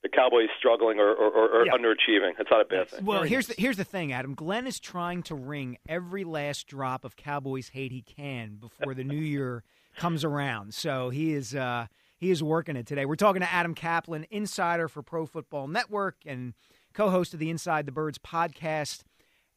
the 0.02 0.08
Cowboys 0.08 0.48
struggling 0.58 0.98
or, 0.98 1.10
or, 1.12 1.28
or, 1.30 1.48
or 1.60 1.66
Yeah. 1.66 1.72
underachieving. 1.72 2.32
That's 2.38 2.50
not 2.50 2.62
a 2.62 2.64
bad 2.64 2.88
thing. 2.88 3.04
Well, 3.04 3.22
here's 3.22 3.48
the, 3.48 3.54
here's 3.58 3.76
the 3.76 3.84
thing, 3.84 4.12
Adam. 4.12 4.34
Glen 4.34 4.66
is 4.66 4.80
trying 4.80 5.22
to 5.24 5.34
wring 5.34 5.76
every 5.88 6.24
last 6.24 6.66
drop 6.66 7.04
of 7.04 7.16
Cowboys 7.16 7.68
hate 7.68 7.92
he 7.92 8.00
can 8.02 8.56
before 8.56 8.94
the 8.94 9.04
new 9.04 9.18
year 9.20 9.62
comes 9.96 10.24
around. 10.24 10.72
So 10.72 11.10
he 11.10 11.34
is 11.34 11.54
uh, 11.54 11.86
he 12.16 12.30
is 12.30 12.42
working 12.42 12.76
it 12.76 12.86
today. 12.86 13.04
We're 13.04 13.16
talking 13.16 13.42
to 13.42 13.52
Adam 13.52 13.74
Caplan, 13.74 14.24
insider 14.30 14.88
for 14.88 15.02
Pro 15.02 15.26
Football 15.26 15.68
Network 15.68 16.16
and 16.24 16.54
co-host 16.94 17.34
of 17.34 17.40
the 17.40 17.50
Inside 17.50 17.84
the 17.86 17.92
Birds 17.92 18.18
podcast. 18.18 19.02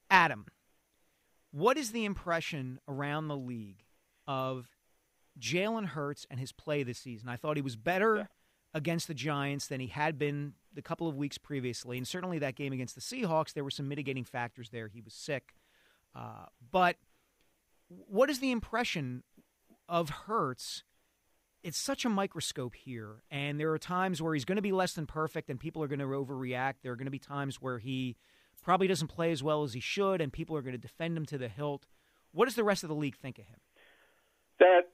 Adam, 0.09 0.45
what 1.51 1.77
is 1.77 1.91
the 1.91 2.03
impression 2.05 2.79
around 2.87 3.27
the 3.27 3.37
league 3.37 3.83
of 4.27 4.67
Jalen 5.39 5.85
Hurts 5.87 6.27
and 6.29 6.39
his 6.39 6.51
play 6.51 6.83
this 6.83 6.99
season? 6.99 7.29
I 7.29 7.35
thought 7.37 7.55
he 7.57 7.61
was 7.61 7.75
better 7.75 8.29
against 8.73 9.07
the 9.07 9.13
Giants 9.13 9.67
than 9.67 9.79
he 9.79 9.87
had 9.87 10.17
been 10.17 10.53
the 10.73 10.81
couple 10.81 11.07
of 11.07 11.15
weeks 11.15 11.37
previously, 11.37 11.97
and 11.97 12.07
certainly 12.07 12.39
that 12.39 12.55
game 12.55 12.73
against 12.73 12.95
the 12.95 13.01
Seahawks, 13.01 13.53
there 13.53 13.63
were 13.63 13.71
some 13.71 13.87
mitigating 13.87 14.23
factors 14.23 14.69
there. 14.71 14.87
He 14.87 15.01
was 15.01 15.13
sick, 15.13 15.53
uh, 16.15 16.45
but 16.71 16.97
what 17.87 18.29
is 18.29 18.39
the 18.39 18.51
impression 18.51 19.23
of 19.87 20.09
Hurts? 20.09 20.83
It's 21.63 21.77
such 21.77 22.03
a 22.03 22.09
microscope 22.09 22.75
here, 22.75 23.23
and 23.31 23.59
there 23.59 23.71
are 23.71 23.77
times 23.77 24.21
where 24.21 24.33
he's 24.33 24.45
going 24.45 24.57
to 24.57 24.61
be 24.61 24.71
less 24.71 24.93
than 24.93 25.05
perfect, 25.05 25.49
and 25.49 25.59
people 25.59 25.81
are 25.83 25.87
going 25.87 25.99
to 25.99 26.05
overreact. 26.05 26.75
There 26.81 26.91
are 26.91 26.95
going 26.97 27.05
to 27.05 27.11
be 27.11 27.19
times 27.19 27.61
where 27.61 27.79
he 27.79 28.17
probably 28.63 28.87
doesn't 28.87 29.07
play 29.07 29.31
as 29.31 29.43
well 29.43 29.63
as 29.63 29.73
he 29.73 29.79
should, 29.79 30.19
and 30.21 30.33
people 30.33 30.57
are 30.57 30.61
going 30.61 30.73
to 30.73 30.77
defend 30.79 31.15
him 31.15 31.25
to 31.27 31.37
the 31.37 31.47
hilt. 31.47 31.85
What 32.31 32.45
does 32.45 32.55
the 32.55 32.63
rest 32.63 32.83
of 32.83 32.89
the 32.89 32.95
league 32.95 33.15
think 33.15 33.37
of 33.37 33.45
him? 33.45 33.59
That 34.59 34.89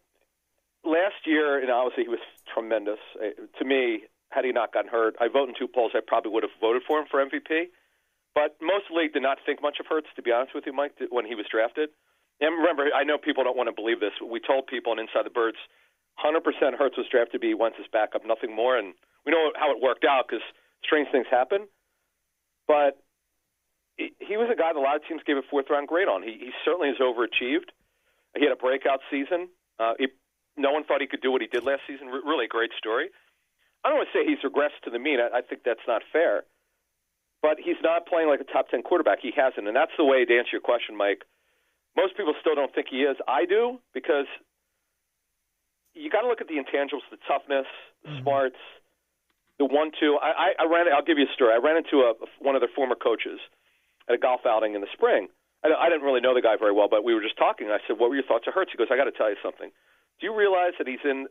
last 0.83 1.25
year, 1.25 1.59
and 1.59 1.71
obviously 1.71 2.03
he 2.03 2.09
was 2.09 2.19
tremendous. 2.53 2.99
Uh, 3.15 3.33
to 3.57 3.65
me, 3.65 4.03
had 4.29 4.45
he 4.45 4.51
not 4.51 4.73
gotten 4.73 4.89
hurt, 4.89 5.15
I 5.19 5.27
vote 5.27 5.49
in 5.49 5.55
two 5.57 5.67
polls. 5.67 5.91
I 5.95 6.01
probably 6.05 6.31
would 6.31 6.43
have 6.43 6.53
voted 6.61 6.83
for 6.87 6.99
him 6.99 7.05
for 7.09 7.23
MVP. 7.23 7.69
But 8.35 8.55
most 8.61 8.85
of 8.87 8.95
the 8.95 9.01
league 9.01 9.13
did 9.13 9.23
not 9.23 9.39
think 9.45 9.61
much 9.61 9.79
of 9.79 9.87
Hurts, 9.87 10.07
to 10.15 10.21
be 10.21 10.31
honest 10.31 10.53
with 10.53 10.65
you, 10.65 10.73
Mike, 10.73 10.93
when 11.09 11.25
he 11.25 11.35
was 11.35 11.45
drafted. 11.49 11.89
And 12.39 12.55
remember, 12.55 12.87
I 12.93 13.03
know 13.03 13.17
people 13.17 13.43
don't 13.43 13.57
want 13.57 13.67
to 13.67 13.75
believe 13.75 13.99
this. 13.99 14.13
But 14.19 14.29
we 14.29 14.39
told 14.39 14.67
people 14.67 14.91
on 14.91 14.99
Inside 14.99 15.25
the 15.25 15.33
Birds, 15.33 15.57
100% 16.23 16.39
Hurts 16.77 16.95
was 16.95 17.07
drafted 17.11 17.33
to 17.33 17.39
be 17.39 17.53
Wentz's 17.53 17.89
backup, 17.91 18.25
nothing 18.25 18.55
more. 18.55 18.77
And 18.77 18.93
we 19.25 19.31
know 19.31 19.51
how 19.57 19.71
it 19.71 19.81
worked 19.81 20.05
out 20.05 20.29
because 20.29 20.45
strange 20.83 21.09
things 21.11 21.25
happen. 21.29 21.67
But 22.67 23.01
he 23.97 24.37
was 24.37 24.47
a 24.47 24.55
guy 24.55 24.71
that 24.71 24.79
a 24.79 24.81
lot 24.81 24.95
of 24.95 25.03
teams 25.03 25.21
gave 25.25 25.35
a 25.35 25.43
fourth 25.49 25.65
round 25.69 25.87
grade 25.87 26.07
on. 26.07 26.23
He, 26.23 26.37
he 26.39 26.51
certainly 26.63 26.87
has 26.87 27.01
overachieved. 27.03 27.73
He 28.37 28.45
had 28.45 28.53
a 28.53 28.61
breakout 28.61 29.01
season. 29.11 29.49
Uh, 29.79 29.93
he, 29.99 30.07
no 30.59 30.71
one 30.71 30.83
thought 30.83 31.01
he 31.01 31.07
could 31.07 31.21
do 31.21 31.31
what 31.31 31.41
he 31.41 31.47
did 31.47 31.63
last 31.63 31.81
season. 31.87 32.07
Re- 32.07 32.21
really 32.25 32.45
a 32.45 32.51
great 32.51 32.71
story. 32.77 33.09
I 33.83 33.89
don't 33.89 33.97
want 33.97 34.09
to 34.11 34.15
say 34.15 34.27
he's 34.27 34.43
regressed 34.43 34.83
to 34.83 34.91
the 34.91 34.99
mean. 34.99 35.19
I, 35.19 35.39
I 35.39 35.41
think 35.41 35.63
that's 35.63 35.83
not 35.87 36.03
fair. 36.11 36.43
But 37.41 37.57
he's 37.63 37.79
not 37.81 38.05
playing 38.05 38.27
like 38.27 38.41
a 38.41 38.49
top 38.51 38.67
10 38.67 38.83
quarterback. 38.83 39.19
He 39.23 39.31
hasn't. 39.31 39.65
And 39.65 39.75
that's 39.75 39.95
the 39.97 40.03
way 40.03 40.25
to 40.25 40.33
answer 40.37 40.51
your 40.59 40.61
question, 40.61 40.95
Mike. 40.95 41.23
Most 41.95 42.17
people 42.17 42.35
still 42.39 42.55
don't 42.55 42.75
think 42.75 42.87
he 42.91 43.07
is. 43.07 43.15
I 43.27 43.45
do 43.45 43.79
because 43.93 44.27
you 45.95 46.09
got 46.11 46.21
to 46.21 46.27
look 46.27 46.41
at 46.41 46.47
the 46.47 46.59
intangibles, 46.59 47.07
the 47.09 47.17
toughness, 47.27 47.65
the 48.03 48.09
mm-hmm. 48.09 48.21
smarts, 48.21 48.61
the 49.57 49.65
one-two. 49.65 50.19
I, 50.21 50.55
I, 50.59 50.63
I 50.63 50.65
ran. 50.67 50.87
I'll 50.91 51.03
give 51.03 51.17
you 51.17 51.25
a 51.25 51.33
story. 51.33 51.55
I 51.55 51.63
ran 51.63 51.77
into 51.77 52.03
a, 52.03 52.13
one 52.39 52.55
of 52.55 52.61
their 52.61 52.71
former 52.75 52.95
coaches 52.95 53.39
at 54.07 54.15
a 54.15 54.17
golf 54.17 54.41
outing 54.45 54.75
in 54.75 54.81
the 54.81 54.91
spring. 54.93 55.27
I, 55.63 55.71
I 55.71 55.89
didn't 55.89 56.03
really 56.03 56.21
know 56.21 56.35
the 56.35 56.43
guy 56.43 56.55
very 56.59 56.71
well, 56.71 56.87
but 56.87 57.03
we 57.03 57.15
were 57.15 57.23
just 57.23 57.37
talking. 57.37 57.67
I 57.71 57.79
said, 57.87 57.99
"What 57.99 58.09
were 58.09 58.15
your 58.15 58.27
thoughts 58.27 58.47
of 58.47 58.53
Hurts?" 58.53 58.71
He 58.71 58.77
goes, 58.77 58.87
"I 58.91 58.97
got 58.97 59.11
to 59.11 59.15
tell 59.15 59.29
you 59.29 59.39
something. 59.43 59.71
Do 60.19 60.27
you 60.27 60.35
realize 60.35 60.73
that 60.77 60.87
he's 60.87 61.03
in 61.03 61.27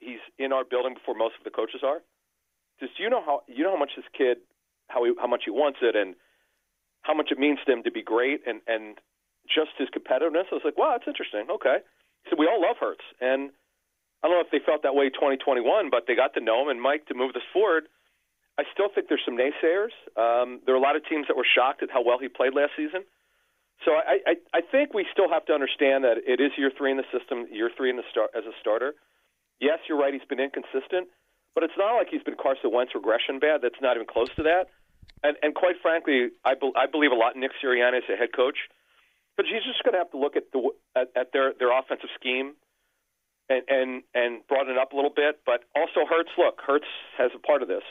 he's 0.00 0.22
in 0.38 0.52
our 0.52 0.64
building 0.64 0.94
before 0.94 1.14
most 1.14 1.34
of 1.38 1.44
the 1.44 1.50
coaches 1.50 1.82
are? 1.84 2.02
Just 2.80 2.98
you 2.98 3.08
know 3.08 3.22
how 3.24 3.42
you 3.46 3.62
know 3.62 3.72
how 3.72 3.78
much 3.78 3.92
this 3.96 4.06
kid 4.16 4.38
how 4.88 5.04
he 5.04 5.12
how 5.18 5.26
much 5.26 5.42
he 5.44 5.50
wants 5.50 5.78
it 5.82 5.94
and 5.94 6.14
how 7.02 7.14
much 7.14 7.30
it 7.30 7.38
means 7.38 7.58
to 7.66 7.72
him 7.72 7.82
to 7.82 7.90
be 7.90 8.02
great 8.02 8.40
and 8.46 8.60
and 8.66 8.98
just 9.46 9.70
his 9.78 9.88
competitiveness." 9.90 10.50
I 10.50 10.58
was 10.58 10.64
like, 10.64 10.78
"Wow, 10.78 10.92
that's 10.92 11.08
interesting." 11.08 11.50
Okay. 11.50 11.78
Said, 12.28 12.38
"We 12.38 12.46
all 12.46 12.60
love 12.60 12.78
Hurts," 12.78 13.04
and 13.20 13.50
I 14.22 14.28
don't 14.28 14.36
know 14.38 14.44
if 14.46 14.50
they 14.50 14.62
felt 14.64 14.82
that 14.82 14.94
way 14.94 15.10
2021, 15.10 15.90
but 15.90 16.06
they 16.06 16.14
got 16.14 16.34
to 16.34 16.40
know 16.40 16.62
him. 16.62 16.68
And 16.68 16.80
Mike, 16.80 17.06
to 17.06 17.14
move 17.14 17.34
this 17.34 17.42
forward, 17.52 17.88
I 18.58 18.64
still 18.72 18.88
think 18.88 19.08
there's 19.08 19.24
some 19.24 19.36
naysayers. 19.36 19.90
Um, 20.14 20.60
there 20.64 20.74
are 20.74 20.78
a 20.78 20.82
lot 20.82 20.94
of 20.94 21.02
teams 21.06 21.26
that 21.26 21.36
were 21.36 21.46
shocked 21.46 21.82
at 21.82 21.90
how 21.90 22.02
well 22.02 22.18
he 22.18 22.28
played 22.28 22.54
last 22.54 22.72
season. 22.76 23.02
So 23.84 23.92
I, 23.98 24.18
I, 24.26 24.34
I 24.54 24.60
think 24.60 24.94
we 24.94 25.06
still 25.10 25.28
have 25.28 25.44
to 25.46 25.52
understand 25.52 26.04
that 26.04 26.18
it 26.22 26.40
is 26.40 26.52
year 26.56 26.70
three 26.76 26.90
in 26.90 26.96
the 26.96 27.08
system, 27.10 27.46
year 27.50 27.70
three 27.76 27.90
in 27.90 27.96
the 27.96 28.06
start 28.10 28.30
as 28.36 28.44
a 28.44 28.54
starter. 28.60 28.94
Yes, 29.60 29.78
you're 29.88 29.98
right. 29.98 30.12
He's 30.12 30.26
been 30.28 30.40
inconsistent, 30.40 31.08
but 31.54 31.64
it's 31.64 31.74
not 31.76 31.96
like 31.96 32.08
he's 32.10 32.22
been 32.22 32.36
Carson 32.40 32.70
Wentz 32.72 32.94
regression 32.94 33.38
bad. 33.38 33.60
That's 33.62 33.80
not 33.80 33.96
even 33.96 34.06
close 34.06 34.30
to 34.36 34.42
that. 34.44 34.70
And, 35.22 35.36
and 35.42 35.54
quite 35.54 35.76
frankly, 35.82 36.30
I, 36.44 36.54
be, 36.54 36.70
I 36.76 36.86
believe 36.86 37.10
a 37.10 37.18
lot 37.18 37.34
in 37.34 37.40
Nick 37.40 37.52
Sirianni 37.62 37.98
as 37.98 38.08
a 38.12 38.16
head 38.16 38.30
coach. 38.34 38.70
But 39.36 39.46
he's 39.46 39.62
just 39.64 39.82
going 39.82 39.94
to 39.94 39.98
have 39.98 40.10
to 40.10 40.18
look 40.18 40.36
at 40.36 40.52
the 40.52 40.70
at, 40.94 41.08
at 41.16 41.32
their 41.32 41.54
their 41.58 41.72
offensive 41.72 42.10
scheme 42.14 42.52
and 43.48 43.62
and 43.66 44.02
and 44.14 44.46
broaden 44.46 44.76
it 44.76 44.78
up 44.78 44.92
a 44.92 44.96
little 44.96 45.14
bit. 45.14 45.40
But 45.46 45.64
also 45.74 46.04
Hurts. 46.04 46.30
Look, 46.36 46.60
Hurts 46.60 46.90
has 47.16 47.30
a 47.34 47.38
part 47.38 47.62
of 47.62 47.68
this. 47.68 47.82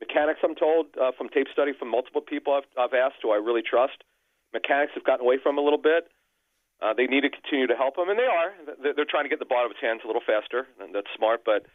Mechanics, 0.00 0.40
I'm 0.42 0.54
told 0.54 0.86
uh, 1.00 1.12
from 1.16 1.28
tape 1.28 1.48
study 1.52 1.72
from 1.78 1.90
multiple 1.90 2.20
people 2.20 2.52
I've, 2.54 2.68
I've 2.78 2.94
asked, 2.94 3.16
who 3.22 3.30
I 3.30 3.36
really 3.36 3.62
trust, 3.62 4.04
mechanics 4.54 4.92
have 4.94 5.04
gotten 5.04 5.26
away 5.26 5.36
from 5.42 5.58
a 5.58 5.60
little 5.60 5.82
bit. 5.82 6.06
Uh, 6.82 6.94
they 6.94 7.06
need 7.06 7.22
to 7.22 7.30
continue 7.30 7.66
to 7.66 7.74
help 7.74 7.98
him, 7.98 8.08
and 8.08 8.18
they 8.18 8.26
are. 8.26 8.54
They're, 8.82 9.08
trying 9.08 9.24
to 9.24 9.32
get 9.32 9.38
the 9.38 9.48
out 9.54 9.66
of 9.66 9.72
his 9.74 9.82
hands 9.82 10.02
a 10.04 10.06
little 10.06 10.24
faster, 10.24 10.66
and 10.80 10.94
that's 10.94 11.06
smart. 11.16 11.42
But 11.44 11.66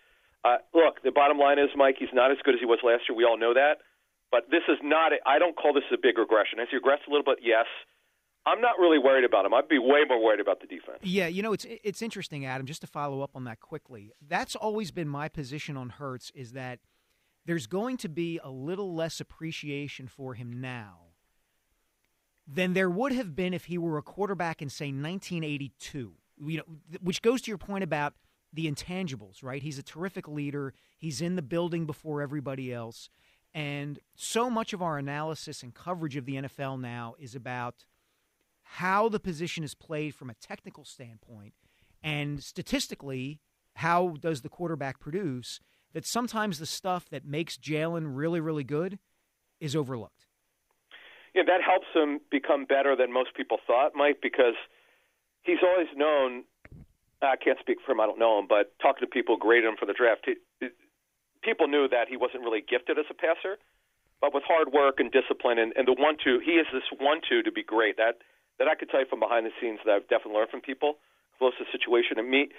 uh, 0.43 0.63
look, 0.73 1.01
the 1.03 1.11
bottom 1.11 1.37
line 1.39 1.59
is, 1.59 1.69
Mike, 1.75 1.95
he's 1.99 2.13
not 2.13 2.31
as 2.31 2.37
good 2.43 2.55
as 2.55 2.59
he 2.59 2.65
was 2.65 2.79
last 2.83 3.03
year. 3.07 3.15
We 3.15 3.23
all 3.23 3.37
know 3.37 3.53
that. 3.53 3.83
But 4.31 4.51
this 4.51 4.61
is 4.69 4.77
not. 4.83 5.13
A, 5.13 5.17
I 5.25 5.39
don't 5.39 5.55
call 5.55 5.73
this 5.73 5.83
a 5.91 5.97
big 5.97 6.17
regression. 6.17 6.59
Has 6.59 6.67
he 6.69 6.77
regressed 6.77 7.07
a 7.07 7.11
little 7.11 7.25
bit? 7.25 7.39
Yes. 7.41 7.65
I'm 8.45 8.61
not 8.61 8.79
really 8.79 8.99
worried 8.99 9.25
about 9.25 9.45
him. 9.45 9.53
I'd 9.53 9.67
be 9.67 9.79
way 9.79 10.01
more 10.07 10.23
worried 10.23 10.39
about 10.39 10.61
the 10.61 10.67
defense. 10.67 10.99
Yeah, 11.03 11.27
you 11.27 11.43
know 11.43 11.53
it's 11.53 11.65
it's 11.69 12.01
interesting, 12.01 12.45
Adam. 12.45 12.65
Just 12.65 12.81
to 12.81 12.87
follow 12.87 13.21
up 13.21 13.31
on 13.35 13.43
that 13.43 13.59
quickly, 13.59 14.11
that's 14.27 14.55
always 14.55 14.91
been 14.91 15.07
my 15.07 15.27
position 15.27 15.75
on 15.75 15.89
Hurts 15.89 16.31
is 16.33 16.53
that 16.53 16.79
there's 17.45 17.67
going 17.67 17.97
to 17.97 18.09
be 18.09 18.39
a 18.43 18.49
little 18.49 18.95
less 18.95 19.19
appreciation 19.19 20.07
for 20.07 20.35
him 20.35 20.61
now 20.61 21.08
than 22.51 22.73
there 22.73 22.89
would 22.89 23.11
have 23.11 23.35
been 23.35 23.53
if 23.53 23.65
he 23.65 23.77
were 23.77 23.97
a 23.97 24.01
quarterback 24.01 24.61
in 24.61 24.69
say 24.69 24.87
1982. 24.87 26.13
You 26.41 26.57
know, 26.57 26.63
which 27.01 27.21
goes 27.21 27.41
to 27.43 27.51
your 27.51 27.57
point 27.57 27.83
about 27.83 28.13
the 28.53 28.71
intangibles, 28.71 29.43
right? 29.43 29.61
He's 29.61 29.77
a 29.77 29.83
terrific 29.83 30.27
leader. 30.27 30.73
He's 30.97 31.21
in 31.21 31.35
the 31.35 31.41
building 31.41 31.85
before 31.85 32.21
everybody 32.21 32.73
else. 32.73 33.09
And 33.53 33.99
so 34.15 34.49
much 34.49 34.73
of 34.73 34.81
our 34.81 34.97
analysis 34.97 35.63
and 35.63 35.73
coverage 35.73 36.15
of 36.15 36.25
the 36.25 36.35
NFL 36.35 36.79
now 36.79 37.15
is 37.19 37.35
about 37.35 37.85
how 38.61 39.09
the 39.09 39.19
position 39.19 39.63
is 39.63 39.73
played 39.73 40.15
from 40.15 40.29
a 40.29 40.35
technical 40.35 40.85
standpoint 40.85 41.53
and 42.03 42.43
statistically 42.43 43.41
how 43.75 44.15
does 44.21 44.41
the 44.41 44.49
quarterback 44.49 44.99
produce 44.99 45.59
that 45.93 46.05
sometimes 46.05 46.59
the 46.59 46.65
stuff 46.65 47.09
that 47.09 47.25
makes 47.25 47.57
Jalen 47.57 48.15
really 48.15 48.39
really 48.39 48.63
good 48.63 48.99
is 49.59 49.75
overlooked. 49.75 50.27
Yeah, 51.35 51.43
that 51.45 51.61
helps 51.61 51.87
him 51.93 52.19
become 52.31 52.65
better 52.65 52.95
than 52.95 53.13
most 53.13 53.35
people 53.35 53.57
thought, 53.65 53.93
Mike, 53.95 54.19
because 54.21 54.55
he's 55.43 55.61
always 55.63 55.87
known. 55.95 56.43
I 57.21 57.35
can't 57.35 57.59
speak 57.59 57.77
for 57.85 57.91
him; 57.91 57.99
I 57.99 58.05
don't 58.05 58.19
know 58.19 58.39
him, 58.39 58.47
but 58.47 58.73
talking 58.81 59.01
to 59.01 59.07
people 59.07 59.37
graded 59.37 59.69
him 59.69 59.75
for 59.77 59.85
the 59.85 59.93
draft, 59.93 60.25
he, 60.25 60.35
people 61.41 61.67
knew 61.67 61.87
that 61.87 62.07
he 62.07 62.17
wasn't 62.17 62.43
really 62.43 62.61
gifted 62.61 62.97
as 62.97 63.05
a 63.09 63.13
passer, 63.13 63.57
but 64.21 64.33
with 64.33 64.43
hard 64.47 64.71
work 64.71 64.99
and 64.99 65.11
discipline 65.11 65.59
and, 65.59 65.73
and 65.75 65.87
the 65.87 65.93
one-two, 65.93 66.39
he 66.43 66.59
is 66.59 66.67
this 66.71 66.87
one-two 66.99 67.43
to 67.43 67.51
be 67.51 67.63
great. 67.63 67.97
That 67.97 68.19
that 68.57 68.67
I 68.67 68.75
could 68.75 68.89
tell 68.89 68.99
you 68.99 69.05
from 69.07 69.19
behind 69.19 69.45
the 69.45 69.51
scenes 69.59 69.79
that 69.85 69.91
I've 69.91 70.07
definitely 70.07 70.35
learned 70.35 70.51
from 70.51 70.61
people 70.61 70.97
close 71.37 71.53
to 71.57 71.63
the 71.63 71.71
situation. 71.71 72.19
And 72.19 72.29
me, 72.29 72.49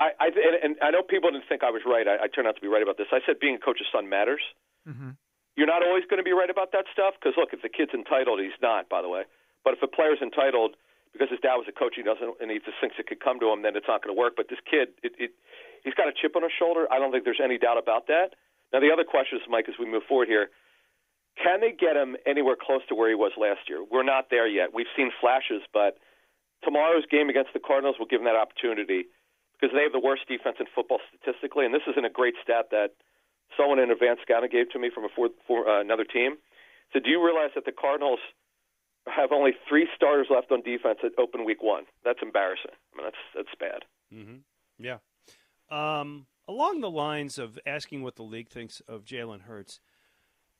I, 0.00 0.10
I 0.18 0.26
and, 0.28 0.56
and 0.62 0.76
I 0.82 0.90
know 0.90 1.02
people 1.02 1.30
didn't 1.30 1.48
think 1.48 1.62
I 1.62 1.70
was 1.70 1.82
right. 1.84 2.08
I, 2.08 2.24
I 2.24 2.26
turned 2.28 2.48
out 2.48 2.56
to 2.56 2.64
be 2.64 2.68
right 2.68 2.82
about 2.82 2.96
this. 2.96 3.08
I 3.12 3.20
said 3.24 3.40
being 3.40 3.56
a 3.56 3.58
coach's 3.58 3.86
son 3.92 4.08
matters. 4.08 4.40
Mm-hmm. 4.88 5.10
You're 5.56 5.68
not 5.68 5.84
always 5.84 6.04
going 6.08 6.18
to 6.18 6.24
be 6.24 6.32
right 6.32 6.48
about 6.48 6.72
that 6.72 6.86
stuff 6.92 7.14
because 7.20 7.36
look, 7.36 7.52
if 7.52 7.60
the 7.60 7.68
kid's 7.68 7.92
entitled, 7.92 8.40
he's 8.40 8.56
not, 8.60 8.88
by 8.88 9.02
the 9.02 9.08
way. 9.08 9.24
But 9.64 9.74
if 9.74 9.82
a 9.82 9.88
player's 9.88 10.20
entitled 10.22 10.76
because 11.12 11.28
his 11.28 11.40
dad 11.44 11.60
was 11.60 11.68
a 11.68 11.76
coach, 11.76 11.92
he 11.94 12.02
doesn't, 12.02 12.40
and 12.40 12.48
he 12.50 12.56
just 12.58 12.80
thinks 12.80 12.96
it 12.98 13.06
could 13.06 13.20
come 13.20 13.38
to 13.40 13.52
him, 13.52 13.60
then 13.60 13.76
it's 13.76 13.86
not 13.86 14.00
going 14.02 14.14
to 14.14 14.18
work. 14.18 14.32
But 14.32 14.48
this 14.48 14.60
kid, 14.64 14.96
it, 15.04 15.12
it, 15.20 15.30
he's 15.84 15.92
got 15.92 16.08
a 16.08 16.14
chip 16.16 16.34
on 16.36 16.42
his 16.42 16.52
shoulder. 16.56 16.88
I 16.88 16.98
don't 16.98 17.12
think 17.12 17.28
there's 17.28 17.42
any 17.42 17.60
doubt 17.60 17.76
about 17.76 18.08
that. 18.08 18.32
Now 18.72 18.80
the 18.80 18.88
other 18.88 19.04
question 19.04 19.36
is, 19.36 19.44
Mike, 19.44 19.68
as 19.68 19.76
we 19.78 19.84
move 19.84 20.08
forward 20.08 20.28
here, 20.28 20.48
can 21.36 21.60
they 21.60 21.72
get 21.72 21.96
him 21.96 22.16
anywhere 22.24 22.56
close 22.56 22.80
to 22.88 22.94
where 22.94 23.08
he 23.08 23.14
was 23.14 23.32
last 23.36 23.68
year? 23.68 23.84
We're 23.84 24.04
not 24.04 24.28
there 24.32 24.48
yet. 24.48 24.72
We've 24.72 24.90
seen 24.96 25.12
flashes, 25.20 25.60
but 25.72 26.00
tomorrow's 26.64 27.04
game 27.10 27.28
against 27.28 27.52
the 27.52 27.60
Cardinals 27.60 27.96
will 27.98 28.08
give 28.08 28.20
them 28.20 28.28
that 28.28 28.36
opportunity 28.36 29.08
because 29.52 29.72
they 29.76 29.82
have 29.82 29.92
the 29.92 30.02
worst 30.02 30.28
defense 30.28 30.56
in 30.60 30.66
football 30.74 30.98
statistically, 31.08 31.64
and 31.64 31.72
this 31.72 31.86
isn't 31.88 32.04
a 32.04 32.10
great 32.10 32.34
stat 32.42 32.68
that 32.70 32.96
someone 33.56 33.78
in 33.78 33.90
advanced 33.90 34.22
scouting 34.22 34.50
gave 34.50 34.70
to 34.70 34.78
me 34.78 34.90
from 34.94 35.04
a 35.04 35.08
for, 35.14 35.28
for, 35.46 35.68
uh, 35.68 35.80
another 35.80 36.04
team. 36.04 36.36
So, 36.92 37.00
do 37.00 37.08
you 37.08 37.24
realize 37.24 37.50
that 37.54 37.64
the 37.64 37.72
Cardinals 37.72 38.20
have 39.06 39.32
only 39.32 39.52
three 39.68 39.88
starters 39.94 40.28
left 40.30 40.50
on 40.52 40.62
defense 40.62 40.98
at 41.04 41.12
open 41.18 41.44
week 41.44 41.62
one. 41.62 41.84
That's 42.04 42.20
embarrassing. 42.22 42.70
I 42.70 42.96
mean, 42.96 43.06
that's 43.06 43.16
that's 43.34 43.54
bad. 43.58 43.84
Mm-hmm. 44.14 44.84
Yeah. 44.84 44.98
Um, 45.70 46.26
along 46.48 46.80
the 46.80 46.90
lines 46.90 47.38
of 47.38 47.58
asking 47.66 48.02
what 48.02 48.16
the 48.16 48.22
league 48.22 48.48
thinks 48.48 48.80
of 48.86 49.04
Jalen 49.04 49.42
Hurts, 49.42 49.80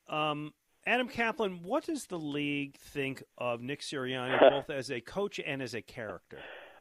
um, 0.09 0.53
Adam 0.87 1.09
Caplan, 1.09 1.63
what 1.63 1.85
does 1.85 2.07
the 2.07 2.19
league 2.19 2.77
think 2.77 3.23
of 3.39 3.61
Nick 3.61 3.81
Sirianni, 3.81 4.39
both 4.51 4.71
as 4.71 4.91
a 4.91 5.01
coach 5.01 5.39
and 5.45 5.63
as 5.63 5.75
a 5.75 5.83
character? 5.83 6.39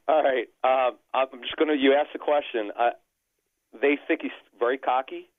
All 0.08 0.24
right, 0.24 0.48
uh, 0.64 0.92
I'm 1.14 1.42
just 1.42 1.56
going 1.58 1.70
to. 1.70 1.76
You 1.76 1.94
asked 1.94 2.14
the 2.14 2.20
question. 2.20 2.72
Uh, 2.78 2.90
they 3.80 3.98
think 4.08 4.24
he's 4.24 4.32
very 4.60 4.78
cocky. 4.78 5.30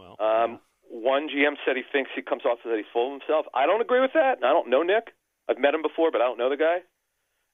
Well. 0.00 0.16
Um, 0.18 0.60
One 0.88 1.28
GM 1.28 1.54
said 1.64 1.76
he 1.76 1.84
thinks 1.92 2.10
he 2.16 2.22
comes 2.22 2.42
off 2.48 2.58
as 2.64 2.70
that 2.70 2.76
he's 2.76 2.88
full 2.92 3.14
of 3.14 3.20
himself. 3.20 3.46
I 3.54 3.66
don't 3.66 3.80
agree 3.80 4.00
with 4.00 4.12
that. 4.14 4.40
I 4.42 4.50
don't 4.50 4.68
know 4.68 4.82
Nick. 4.82 5.12
I've 5.48 5.58
met 5.58 5.74
him 5.74 5.82
before, 5.82 6.10
but 6.10 6.20
I 6.20 6.24
don't 6.24 6.38
know 6.38 6.48
the 6.48 6.56
guy. 6.56 6.78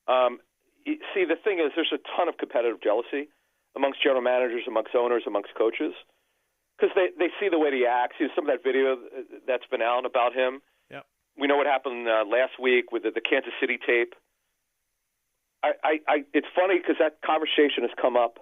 Um, 0.07 0.39
see, 0.87 1.25
the 1.25 1.37
thing 1.43 1.59
is, 1.59 1.73
there's 1.75 1.93
a 1.93 2.01
ton 2.17 2.29
of 2.29 2.39
competitive 2.39 2.81
jealousy 2.81 3.29
amongst 3.75 4.03
general 4.03 4.23
managers, 4.23 4.65
amongst 4.69 4.95
owners, 4.95 5.25
amongst 5.27 5.55
coaches, 5.59 5.93
because 6.77 6.95
they 6.95 7.09
they 7.19 7.31
see 7.41 7.49
the 7.51 7.59
way 7.59 7.73
he 7.73 7.85
acts. 7.85 8.17
You 8.21 8.29
know, 8.29 8.33
some 8.37 8.49
of 8.49 8.53
that 8.55 8.63
video 8.63 8.97
that's 9.47 9.67
been 9.71 9.83
out 9.83 10.07
about 10.07 10.33
him. 10.33 10.63
Yep. 10.91 11.05
We 11.37 11.47
know 11.47 11.57
what 11.57 11.67
happened 11.67 12.09
uh, 12.09 12.25
last 12.25 12.61
week 12.61 12.93
with 12.93 13.03
the, 13.03 13.11
the 13.11 13.21
Kansas 13.21 13.53
City 13.61 13.79
tape. 13.85 14.15
I, 15.63 15.73
I, 15.83 15.93
I 16.09 16.17
it's 16.33 16.47
funny 16.55 16.79
because 16.79 16.97
that 17.01 17.21
conversation 17.25 17.83
has 17.83 17.93
come 18.01 18.17
up, 18.17 18.39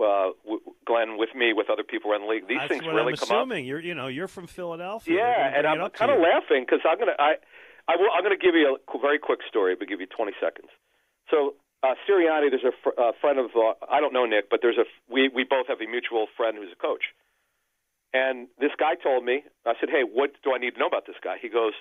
uh, 0.00 0.30
w- 0.44 0.60
Glen, 0.86 1.16
with 1.18 1.34
me, 1.34 1.52
with 1.52 1.70
other 1.70 1.82
people 1.84 2.10
around 2.10 2.22
the 2.22 2.28
league. 2.28 2.48
These 2.48 2.58
That's 2.58 2.68
things 2.68 2.84
what 2.84 2.94
really 2.94 3.12
I'm 3.12 3.16
come 3.18 3.30
up. 3.30 3.36
assuming. 3.46 3.64
You're, 3.66 3.80
you 3.80 3.94
know, 3.94 4.08
you're 4.08 4.28
from 4.28 4.46
Philadelphia. 4.46 5.16
Yeah, 5.16 5.52
and 5.56 5.66
I'm 5.66 5.90
kind 5.90 6.10
of 6.10 6.20
laughing 6.20 6.64
because 6.66 6.80
I'm 6.88 6.98
gonna 6.98 7.16
I 7.18 7.34
I 7.88 7.96
will 7.96 8.10
I'm 8.14 8.22
gonna 8.22 8.36
give 8.40 8.54
you 8.54 8.76
a 8.76 8.98
very 8.98 9.18
quick 9.18 9.40
story, 9.48 9.76
but 9.78 9.88
give 9.88 10.00
you 10.00 10.06
20 10.06 10.32
seconds. 10.40 10.68
So 11.30 11.54
uh, 11.82 11.94
Sirianni, 12.08 12.50
there's 12.50 12.64
a 12.64 12.72
fr- 12.82 12.98
uh, 13.00 13.12
friend 13.20 13.38
of 13.38 13.50
uh, 13.56 13.74
I 13.90 14.00
don't 14.00 14.12
know 14.12 14.24
Nick, 14.26 14.50
but 14.50 14.60
there's 14.62 14.78
a 14.78 14.84
we 15.12 15.28
we 15.28 15.44
both 15.44 15.66
have 15.68 15.80
a 15.80 15.86
mutual 15.88 16.26
friend 16.36 16.56
who's 16.58 16.72
a 16.72 16.80
coach, 16.80 17.12
and 18.12 18.48
this 18.60 18.72
guy 18.78 18.94
told 18.94 19.24
me 19.24 19.44
I 19.66 19.74
said, 19.80 19.90
hey, 19.90 20.02
what 20.02 20.32
do 20.42 20.54
I 20.54 20.58
need 20.58 20.72
to 20.74 20.78
know 20.78 20.86
about 20.86 21.06
this 21.06 21.16
guy? 21.22 21.36
He 21.40 21.48
goes, 21.48 21.72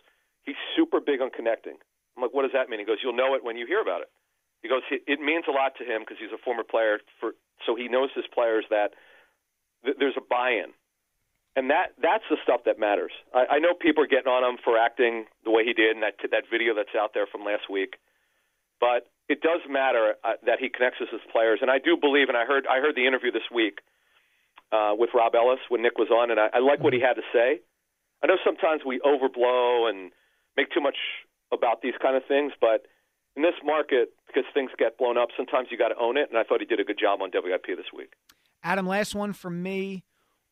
he's 0.44 0.56
super 0.76 1.00
big 1.00 1.22
on 1.22 1.30
connecting. 1.30 1.78
I'm 2.18 2.24
like, 2.24 2.34
what 2.34 2.44
does 2.44 2.52
that 2.54 2.70
mean? 2.70 2.80
He 2.80 2.86
goes, 2.86 2.98
you'll 3.02 3.16
know 3.16 3.34
it 3.36 3.44
when 3.44 3.58
you 3.58 3.66
hear 3.66 3.82
about 3.82 4.02
it. 4.02 4.10
He 4.64 4.70
goes, 4.70 4.82
it 4.90 5.20
means 5.20 5.46
a 5.48 5.52
lot 5.52 5.76
to 5.78 5.84
him 5.84 6.02
because 6.02 6.18
he's 6.18 6.34
a 6.34 6.42
former 6.42 6.64
player, 6.64 7.00
for 7.20 7.36
so 7.68 7.76
he 7.76 7.88
knows 7.88 8.10
his 8.16 8.26
players 8.34 8.66
that 8.72 8.96
th- 9.86 9.98
there's 10.00 10.18
a 10.18 10.24
buy-in 10.24 10.74
and 11.56 11.70
that 11.70 11.94
that's 12.02 12.24
the 12.30 12.38
stuff 12.44 12.62
that 12.66 12.80
matters. 12.80 13.12
I, 13.34 13.58
I 13.58 13.60
know 13.60 13.74
people 13.74 14.04
are 14.04 14.08
getting 14.08 14.32
on 14.32 14.44
him 14.44 14.58
for 14.64 14.78
acting 14.78 15.26
the 15.46 15.52
way 15.52 15.64
he 15.64 15.74
did 15.74 15.96
in 15.96 16.02
that 16.02 16.18
that 16.32 16.46
video 16.50 16.74
that's 16.74 16.96
out 16.98 17.14
there 17.14 17.28
from 17.30 17.46
last 17.46 17.70
week, 17.70 17.98
but 18.80 19.08
it 19.30 19.42
does 19.42 19.62
matter 19.70 20.16
uh, 20.24 20.34
that 20.46 20.60
he 20.60 20.70
connects 20.70 21.00
with 21.00 21.10
his 21.10 21.22
players. 21.32 21.60
And 21.62 21.70
I 21.70 21.78
do 21.78 21.96
believe, 21.96 22.28
and 22.30 22.38
I 22.38 22.46
heard 22.46 22.66
I 22.68 22.80
heard 22.80 22.96
the 22.96 23.06
interview 23.06 23.32
this 23.32 23.48
week 23.54 23.80
uh, 24.72 24.94
with 24.98 25.12
Rob 25.14 25.36
Ellis 25.36 25.62
when 25.70 25.82
Nick 25.82 25.98
was 25.98 26.10
on, 26.10 26.32
and 26.32 26.40
I, 26.40 26.50
I 26.54 26.60
like 26.60 26.82
what 26.82 26.94
he 26.94 27.00
had 27.00 27.16
to 27.16 27.26
say. 27.32 27.62
I 28.24 28.28
know 28.28 28.38
sometimes 28.44 28.82
we 28.86 29.00
overblow 29.00 29.90
and 29.90 30.12
make 30.58 30.72
too 30.72 30.82
much 30.82 30.98
about 31.52 31.82
these 31.82 31.94
kind 32.02 32.16
of 32.16 32.24
things, 32.26 32.54
but 32.60 32.88
in 33.36 33.44
this 33.44 33.56
market, 33.64 34.10
because 34.28 34.44
things 34.54 34.72
get 34.78 34.98
blown 34.98 35.18
up, 35.18 35.30
sometimes 35.36 35.70
you 35.72 35.78
got 35.78 35.90
to 35.90 35.98
own 36.00 36.18
it. 36.18 36.30
And 36.30 36.38
I 36.38 36.44
thought 36.44 36.60
he 36.60 36.66
did 36.66 36.80
a 36.80 36.84
good 36.84 37.00
job 37.00 37.22
on 37.22 37.32
WIP 37.34 37.66
this 37.68 37.92
week. 37.96 38.14
Adam, 38.64 38.88
last 38.88 39.16
one 39.16 39.34
from 39.34 39.62
me. 39.62 40.04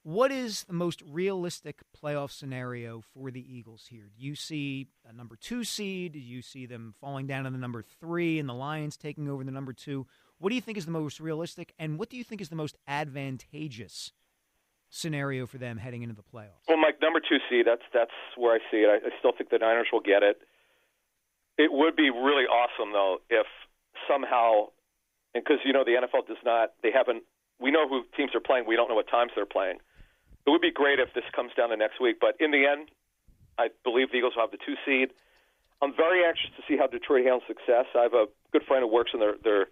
What 0.04 0.32
is 0.32 0.64
the 0.64 0.74
most 0.74 1.04
realistic 1.08 1.82
playoff 1.96 2.32
scenario 2.32 3.02
for 3.14 3.30
the 3.30 3.40
Eagles 3.40 3.86
here? 3.88 4.10
Do 4.18 4.26
you 4.26 4.34
see 4.34 4.88
a 5.08 5.14
number 5.14 5.36
two 5.36 5.64
seed? 5.64 6.14
Do 6.14 6.20
you 6.20 6.42
see 6.42 6.66
them 6.66 6.96
falling 7.00 7.28
down 7.28 7.44
to 7.44 7.52
the 7.52 7.58
number 7.60 7.84
three 8.00 8.40
and 8.40 8.50
the 8.50 8.54
Lions 8.54 8.98
taking 8.98 9.30
over 9.30 9.44
the 9.44 9.52
number 9.52 9.74
two? 9.74 10.08
What 10.40 10.50
do 10.50 10.56
you 10.56 10.62
think 10.62 10.80
is 10.80 10.88
the 10.88 10.92
most 10.92 11.20
realistic, 11.20 11.76
and 11.78 12.00
what 12.00 12.10
do 12.10 12.18
you 12.18 12.24
think 12.24 12.42
is 12.42 12.50
the 12.50 12.56
most 12.56 12.76
advantageous 12.88 14.12
scenario 14.90 15.46
for 15.46 15.60
them 15.60 15.78
heading 15.78 16.02
into 16.02 16.16
the 16.16 16.24
playoffs? 16.24 16.66
Well, 16.68 16.78
Mike, 16.78 17.00
number 17.00 17.20
two 17.20 17.38
seed. 17.48 17.68
That's 17.68 17.84
that's 17.94 18.12
where 18.36 18.56
I 18.56 18.60
see 18.72 18.78
it. 18.78 18.90
I, 18.90 19.08
I 19.08 19.12
still 19.20 19.34
think 19.38 19.52
the 19.52 19.60
Niners 19.60 19.90
will 19.92 20.02
get 20.02 20.24
it. 20.24 20.42
It 21.58 21.72
would 21.72 21.96
be 21.96 22.10
really 22.10 22.46
awesome 22.46 22.94
though 22.94 23.22
if 23.30 23.48
somehow, 24.08 24.70
because 25.34 25.58
you 25.66 25.74
know 25.74 25.84
the 25.84 26.00
NFL 26.02 26.28
does 26.28 26.42
not. 26.44 26.74
They 26.82 26.92
haven't. 26.92 27.24
We 27.60 27.72
know 27.72 27.88
who 27.88 28.04
teams 28.18 28.34
are 28.34 28.40
playing. 28.40 28.66
We 28.68 28.76
don't 28.76 28.90
know 28.90 28.96
what 28.96 29.10
times 29.10 29.32
they're 29.36 29.46
playing. 29.46 29.78
It 30.46 30.50
would 30.50 30.62
be 30.62 30.72
great 30.72 31.00
if 31.00 31.14
this 31.14 31.24
comes 31.36 31.52
down 31.56 31.70
to 31.70 31.78
next 31.78 32.02
week. 32.02 32.18
But 32.20 32.36
in 32.40 32.50
the 32.52 32.66
end, 32.66 32.90
I 33.60 33.70
believe 33.84 34.12
the 34.12 34.18
Eagles 34.18 34.34
will 34.36 34.44
have 34.44 34.52
the 34.52 34.58
two 34.58 34.76
seed. 34.86 35.14
I'm 35.82 35.94
very 35.96 36.26
anxious 36.26 36.50
to 36.58 36.64
see 36.68 36.78
how 36.78 36.88
Detroit 36.88 37.26
handles 37.26 37.44
success. 37.48 37.86
I 37.96 38.04
have 38.04 38.14
a 38.14 38.26
good 38.52 38.64
friend 38.64 38.82
who 38.82 38.90
works 38.90 39.12
in 39.14 39.20
their 39.20 39.36
their 39.44 39.68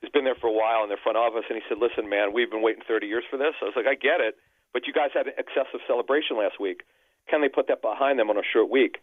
who's 0.00 0.10
been 0.10 0.24
there 0.24 0.38
for 0.38 0.46
a 0.46 0.52
while 0.52 0.82
in 0.82 0.88
their 0.88 1.00
front 1.02 1.18
office, 1.18 1.44
and 1.48 1.58
he 1.58 1.62
said, 1.68 1.78
"Listen, 1.78 2.08
man, 2.08 2.32
we've 2.32 2.50
been 2.50 2.62
waiting 2.62 2.82
30 2.86 3.06
years 3.06 3.24
for 3.30 3.36
this." 3.36 3.54
I 3.60 3.66
was 3.66 3.76
like, 3.76 3.86
"I 3.86 3.94
get 3.94 4.20
it, 4.20 4.38
but 4.72 4.86
you 4.86 4.92
guys 4.92 5.10
had 5.12 5.26
an 5.26 5.34
excessive 5.38 5.80
celebration 5.86 6.36
last 6.36 6.58
week. 6.58 6.82
Can 7.28 7.40
they 7.40 7.48
put 7.48 7.66
that 7.68 7.82
behind 7.82 8.18
them 8.18 8.30
on 8.30 8.38
a 8.38 8.42
short 8.42 8.70
week?" 8.70 8.98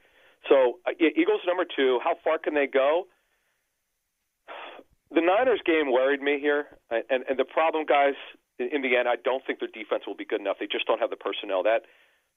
So, 0.50 0.80
uh, 0.86 0.92
Eagles 1.00 1.42
number 1.46 1.66
two. 1.66 2.00
How 2.04 2.16
far 2.24 2.38
can 2.38 2.54
they 2.54 2.68
go? 2.68 3.08
The 5.12 5.22
Niners 5.22 5.62
game 5.66 5.92
worried 5.92 6.22
me 6.22 6.40
here, 6.40 6.68
and 6.92 7.24
and 7.30 7.40
the 7.40 7.46
problem, 7.46 7.86
guys, 7.86 8.16
in, 8.60 8.70
in 8.72 8.82
the 8.82 8.98
end, 8.98 9.08
I 9.08 9.16
don't 9.16 9.46
think 9.46 9.60
their 9.60 9.70
defense 9.70 10.04
will 10.06 10.16
be 10.16 10.26
good 10.26 10.42
enough. 10.42 10.58
They 10.60 10.68
just 10.68 10.86
don't 10.86 11.00
have 11.00 11.10
the 11.10 11.16
personnel. 11.16 11.64
That 11.64 11.84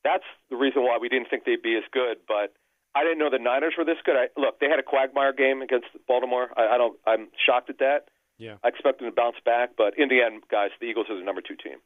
that's 0.05 0.25
the 0.51 0.57
reason 0.57 0.83
why 0.83 0.99
we 1.01 1.09
didn't 1.09 1.29
think 1.29 1.45
they'd 1.45 1.63
be 1.63 1.77
as 1.77 1.85
good. 1.93 2.19
But 2.27 2.55
I 2.95 3.03
didn't 3.03 3.19
know 3.19 3.31
the 3.31 3.39
Niners 3.39 3.75
were 3.77 3.85
this 3.85 3.99
good. 4.05 4.17
I, 4.17 4.29
look, 4.41 4.61
they 4.61 4.67
had 4.67 4.79
a 4.79 4.83
quagmire 4.83 5.33
game 5.33 5.63
against 5.63 5.87
Baltimore. 6.07 6.51
I, 6.57 6.75
I 6.75 6.79
don't. 6.79 6.99
I'm 7.07 7.29
shocked 7.45 7.71
at 7.71 7.79
that. 7.79 8.09
Yeah. 8.39 8.57
I 8.65 8.69
expect 8.69 9.01
them 9.01 9.09
to 9.09 9.15
bounce 9.15 9.37
back, 9.45 9.71
but 9.77 9.99
in 9.99 10.09
the 10.09 10.23
end, 10.23 10.43
guys, 10.51 10.71
the 10.81 10.87
Eagles 10.87 11.07
are 11.11 11.17
the 11.17 11.25
number 11.25 11.43
two 11.43 11.57
team. 11.57 11.77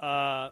Uh, 0.00 0.50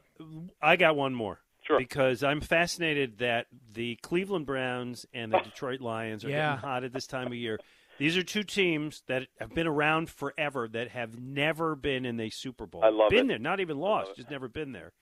I 0.63 0.77
got 0.77 0.95
one 0.95 1.13
more. 1.13 1.41
Sure. 1.63 1.79
Because 1.79 2.23
I'm 2.25 2.41
fascinated 2.41 3.19
that 3.19 3.47
the 3.73 3.97
Cleveland 4.03 4.47
Browns 4.47 5.07
and 5.15 5.33
the 5.33 5.39
Detroit 5.39 5.81
Lions 5.81 6.25
are 6.25 6.31
Yeah. 6.31 6.55
getting 6.57 6.69
hot 6.69 6.85
at 6.85 6.93
this 6.93 7.07
time 7.07 7.29
of 7.29 7.35
year. 7.35 7.59
These 7.99 8.17
are 8.17 8.23
two 8.25 8.43
teams 8.43 9.03
that 9.07 9.29
have 9.39 9.55
been 9.55 9.67
around 9.69 10.11
forever 10.11 10.67
that 10.69 10.89
have 10.91 11.21
never 11.21 11.77
been 11.77 12.05
in 12.05 12.17
the 12.17 12.31
Super 12.31 12.67
Bowl. 12.67 12.83
I 12.85 12.89
love 12.89 13.11
been 13.11 13.27
it. 13.27 13.29
there, 13.29 13.39
not 13.39 13.61
even 13.61 13.79
lost, 13.79 14.17
just 14.17 14.31
never 14.31 14.49
been 14.49 14.73
there. 14.73 14.93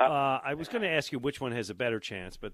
Uh, 0.00 0.38
I 0.44 0.54
was 0.54 0.68
going 0.68 0.82
to 0.82 0.88
ask 0.88 1.12
you 1.12 1.18
which 1.18 1.40
one 1.40 1.52
has 1.52 1.68
a 1.70 1.74
better 1.74 2.00
chance, 2.00 2.36
but 2.36 2.52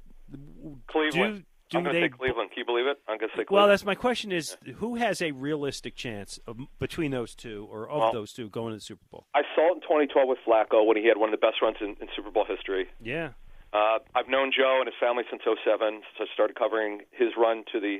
Cleveland. 0.86 1.44
Do, 1.70 1.78
I'm 1.78 1.84
going 1.84 1.94
to 1.94 2.00
they 2.00 2.06
say 2.06 2.10
Cleveland. 2.16 2.50
Can 2.50 2.58
you 2.60 2.64
believe 2.64 2.86
it? 2.86 2.98
I'm 3.08 3.18
going 3.18 3.30
to 3.30 3.36
say 3.36 3.44
Cleveland. 3.44 3.54
Well, 3.56 3.68
that's 3.68 3.84
my 3.84 3.94
question: 3.94 4.32
is 4.32 4.56
who 4.76 4.96
has 4.96 5.20
a 5.22 5.32
realistic 5.32 5.96
chance 5.96 6.38
of, 6.46 6.58
between 6.78 7.10
those 7.10 7.34
two, 7.34 7.66
or 7.70 7.88
of 7.88 7.98
Well- 8.00 8.12
those 8.12 8.32
two, 8.32 8.48
going 8.48 8.70
to 8.72 8.76
the 8.76 8.80
Super 8.82 9.04
Bowl? 9.10 9.26
I 9.34 9.42
saw 9.54 9.70
it 9.72 9.76
in 9.76 9.80
2012 9.82 10.28
with 10.28 10.38
Flacco 10.46 10.84
when 10.86 10.96
he 10.96 11.06
had 11.06 11.16
one 11.18 11.28
of 11.32 11.38
the 11.38 11.44
best 11.46 11.60
runs 11.62 11.76
in, 11.80 11.96
in 12.00 12.08
Super 12.16 12.30
Bowl 12.30 12.44
history. 12.48 12.88
Yeah, 13.00 13.30
Uh, 13.72 13.98
I've 14.14 14.28
known 14.28 14.50
Joe 14.56 14.78
and 14.80 14.86
his 14.86 14.96
family 14.98 15.24
since 15.30 15.42
'07, 15.44 16.02
so 16.16 16.24
I 16.24 16.26
started 16.34 16.56
covering 16.56 17.02
his 17.12 17.30
run 17.36 17.64
to 17.72 17.80
the 17.80 17.98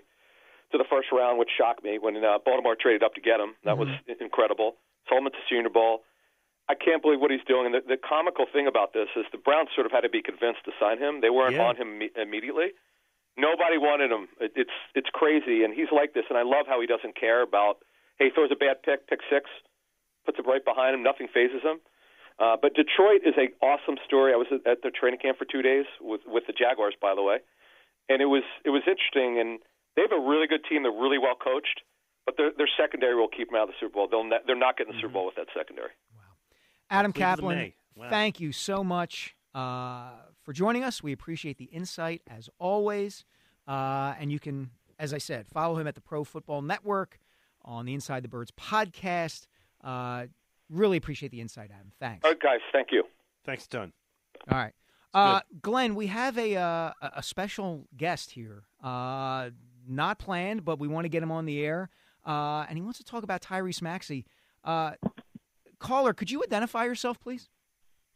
to 0.72 0.76
the 0.78 0.84
first 0.88 1.08
round, 1.12 1.38
which 1.38 1.48
shocked 1.56 1.82
me 1.82 1.98
when 1.98 2.16
uh, 2.22 2.38
Baltimore 2.44 2.76
traded 2.78 3.02
up 3.02 3.14
to 3.14 3.20
get 3.22 3.40
him. 3.40 3.54
That 3.64 3.78
was 3.78 3.88
i- 3.88 4.16
incredible. 4.20 4.76
Saw 5.08 5.16
him 5.18 5.26
at 5.26 5.32
the 5.32 5.38
Senior 5.48 5.70
Bowl. 5.70 6.04
I 6.68 6.74
can't 6.74 7.00
believe 7.00 7.20
what 7.20 7.30
he's 7.30 7.40
doing. 7.48 7.64
And 7.64 7.74
the, 7.74 7.80
the 7.80 7.96
comical 7.96 8.44
thing 8.52 8.66
about 8.66 8.92
this 8.92 9.08
is 9.16 9.24
the 9.32 9.38
Browns 9.38 9.70
sort 9.74 9.86
of 9.86 9.92
had 9.92 10.02
to 10.02 10.10
be 10.10 10.20
convinced 10.20 10.64
to 10.66 10.72
sign 10.78 10.98
him. 10.98 11.22
They 11.22 11.30
weren't 11.30 11.54
Yeah. 11.54 11.64
on 11.68 11.76
him 11.76 11.98
imme- 12.00 12.12
immediately. 12.20 12.76
Nobody 13.38 13.78
wanted 13.78 14.10
him. 14.10 14.26
It, 14.40 14.52
it's 14.56 14.76
it's 14.94 15.08
crazy, 15.14 15.62
and 15.62 15.72
he's 15.72 15.88
like 15.94 16.12
this. 16.12 16.24
And 16.28 16.36
I 16.36 16.42
love 16.42 16.66
how 16.66 16.80
he 16.80 16.86
doesn't 16.90 17.14
care 17.14 17.40
about. 17.42 17.78
Hey, 18.18 18.26
he 18.26 18.30
throws 18.34 18.50
a 18.50 18.58
bad 18.58 18.82
pick, 18.82 19.06
pick 19.06 19.20
six, 19.30 19.46
puts 20.26 20.38
it 20.38 20.46
right 20.46 20.64
behind 20.64 20.94
him. 20.94 21.02
Nothing 21.06 21.28
phases 21.32 21.62
him. 21.62 21.78
Uh, 22.38 22.56
but 22.60 22.74
Detroit 22.74 23.22
is 23.26 23.34
a 23.38 23.50
awesome 23.64 23.96
story. 24.04 24.32
I 24.34 24.36
was 24.36 24.46
at, 24.50 24.66
at 24.66 24.78
their 24.82 24.90
training 24.90 25.20
camp 25.22 25.38
for 25.38 25.46
two 25.46 25.62
days 25.62 25.86
with 26.00 26.20
with 26.26 26.44
the 26.50 26.52
Jaguars, 26.52 26.94
by 27.00 27.14
the 27.14 27.22
way, 27.22 27.38
and 28.08 28.20
it 28.20 28.26
was 28.26 28.42
it 28.66 28.70
was 28.70 28.82
interesting. 28.90 29.38
And 29.38 29.58
they 29.94 30.02
have 30.02 30.12
a 30.12 30.20
really 30.20 30.46
good 30.50 30.66
team. 30.68 30.82
They're 30.82 30.90
really 30.92 31.18
well 31.18 31.38
coached, 31.38 31.82
but 32.26 32.36
their 32.36 32.50
their 32.50 32.68
secondary 32.74 33.14
will 33.14 33.30
keep 33.30 33.48
them 33.50 33.56
out 33.56 33.70
of 33.70 33.74
the 33.74 33.78
Super 33.78 33.94
Bowl. 33.94 34.08
They'll 34.10 34.24
ne- 34.26 34.42
they're 34.46 34.58
not 34.58 34.76
getting 34.76 34.92
the 34.94 34.98
Super 34.98 35.14
Bowl 35.14 35.26
with 35.26 35.36
that 35.38 35.46
secondary. 35.54 35.90
Adam 36.90 37.12
Cleveland 37.12 37.38
Caplan, 37.60 37.72
Wow. 37.96 38.10
thank 38.10 38.40
you 38.40 38.50
so 38.52 38.82
much 38.82 39.34
uh, 39.58 40.10
for 40.42 40.52
joining 40.52 40.84
us. 40.84 41.02
We 41.02 41.12
appreciate 41.12 41.58
the 41.58 41.64
insight 41.66 42.22
as 42.28 42.48
always. 42.58 43.24
Uh, 43.66 44.14
and 44.18 44.30
you 44.30 44.38
can, 44.38 44.70
as 44.98 45.12
I 45.12 45.18
said, 45.18 45.46
follow 45.48 45.76
him 45.76 45.86
at 45.86 45.94
the 45.94 46.00
Pro 46.00 46.24
Football 46.24 46.62
Network 46.62 47.18
on 47.64 47.86
the 47.86 47.94
Inside 47.94 48.22
the 48.22 48.28
Birds 48.28 48.52
podcast. 48.52 49.46
Uh, 49.82 50.26
really 50.70 50.96
appreciate 50.96 51.32
the 51.32 51.40
insight, 51.40 51.70
Adam. 51.74 51.92
Thanks. 51.98 52.24
All 52.24 52.30
right, 52.30 52.40
guys, 52.40 52.60
thank 52.72 52.88
you. 52.92 53.04
Thanks, 53.44 53.66
a 53.66 53.68
ton. 53.68 53.92
All 54.50 54.58
right. 54.58 54.72
Uh, 55.12 55.40
Glen, 55.62 55.94
we 55.94 56.06
have 56.06 56.38
a 56.38 56.56
uh, 56.56 56.92
a 57.02 57.10
a 57.16 57.22
special 57.22 57.88
guest 57.96 58.30
here. 58.32 58.64
Uh, 58.84 59.50
not 59.88 60.18
planned, 60.18 60.64
but 60.64 60.78
we 60.78 60.86
want 60.86 61.06
to 61.06 61.08
get 61.08 61.22
him 61.22 61.32
on 61.32 61.46
the 61.46 61.64
air. 61.64 61.88
Uh, 62.26 62.66
and 62.68 62.76
he 62.76 62.82
wants 62.82 62.98
to 62.98 63.04
talk 63.04 63.24
about 63.24 63.40
Tyrese 63.40 63.80
Maxey. 63.80 64.26
Uh, 64.62 64.92
caller, 65.78 66.12
could 66.12 66.30
you 66.30 66.42
identify 66.44 66.84
yourself, 66.84 67.18
please? 67.18 67.48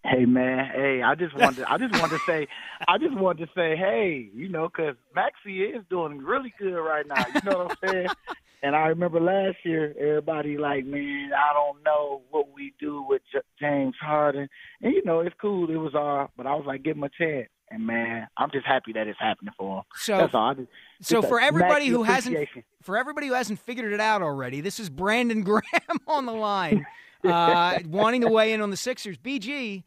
Hey 0.04 0.24
man, 0.24 0.68
hey, 0.74 1.00
I 1.02 1.14
just 1.14 1.36
wanted, 1.36 1.58
to, 1.58 1.70
I 1.72 1.78
just 1.78 1.92
wanted 2.00 2.18
to 2.18 2.22
say, 2.26 2.48
I 2.88 2.98
just 2.98 3.14
wanted 3.16 3.46
to 3.46 3.52
say, 3.54 3.76
hey, 3.76 4.28
you 4.34 4.48
know, 4.48 4.68
because 4.68 4.96
Maxey 5.14 5.60
is 5.62 5.84
doing 5.90 6.18
really 6.18 6.52
good 6.58 6.74
right 6.74 7.06
now. 7.06 7.24
You 7.32 7.40
know 7.44 7.58
what 7.58 7.78
I'm 7.82 7.88
saying? 7.90 8.08
And 8.64 8.76
I 8.76 8.86
remember 8.86 9.18
last 9.18 9.56
year, 9.64 9.92
everybody 9.98 10.56
like, 10.56 10.86
man, 10.86 11.30
I 11.36 11.52
don't 11.52 11.82
know 11.82 12.22
what 12.30 12.52
we 12.54 12.72
do 12.78 13.04
with 13.08 13.20
J- 13.32 13.40
James 13.58 13.96
Harden, 14.00 14.48
and 14.80 14.92
you 14.94 15.02
know, 15.04 15.18
it's 15.18 15.34
cool. 15.40 15.68
It 15.68 15.74
was 15.76 15.96
all, 15.96 16.30
but 16.36 16.46
I 16.46 16.54
was 16.54 16.64
like, 16.64 16.84
give 16.84 16.96
him 16.96 17.02
a 17.02 17.08
chance. 17.08 17.48
And 17.72 17.84
man, 17.84 18.28
I'm 18.36 18.50
just 18.52 18.64
happy 18.64 18.92
that 18.92 19.08
it's 19.08 19.18
happening 19.18 19.52
for 19.58 19.78
him. 19.78 19.84
So, 19.96 20.16
That's 20.16 20.34
all. 20.34 20.54
Just, 20.54 20.68
so 21.00 21.22
for 21.22 21.40
everybody 21.40 21.88
who 21.88 22.04
hasn't 22.04 22.48
for 22.82 22.96
everybody 22.96 23.26
who 23.26 23.32
hasn't 23.32 23.58
figured 23.58 23.92
it 23.92 24.00
out 24.00 24.22
already, 24.22 24.60
this 24.60 24.78
is 24.78 24.88
Brandon 24.88 25.42
Graham 25.42 25.98
on 26.06 26.26
the 26.26 26.32
line, 26.32 26.86
uh, 27.24 27.80
wanting 27.88 28.20
to 28.20 28.28
weigh 28.28 28.52
in 28.52 28.60
on 28.60 28.70
the 28.70 28.76
Sixers. 28.76 29.18
BG, 29.18 29.82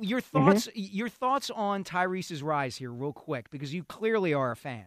your 0.00 0.20
Mm-hmm. 0.34 0.50
thoughts 0.50 0.68
your 0.74 1.08
thoughts 1.08 1.50
on 1.50 1.84
Tyrese's 1.84 2.42
rise 2.42 2.76
here, 2.76 2.92
real 2.92 3.12
quick, 3.12 3.50
because 3.50 3.72
you 3.74 3.84
clearly 3.84 4.34
are 4.34 4.50
a 4.52 4.56
fan. 4.56 4.86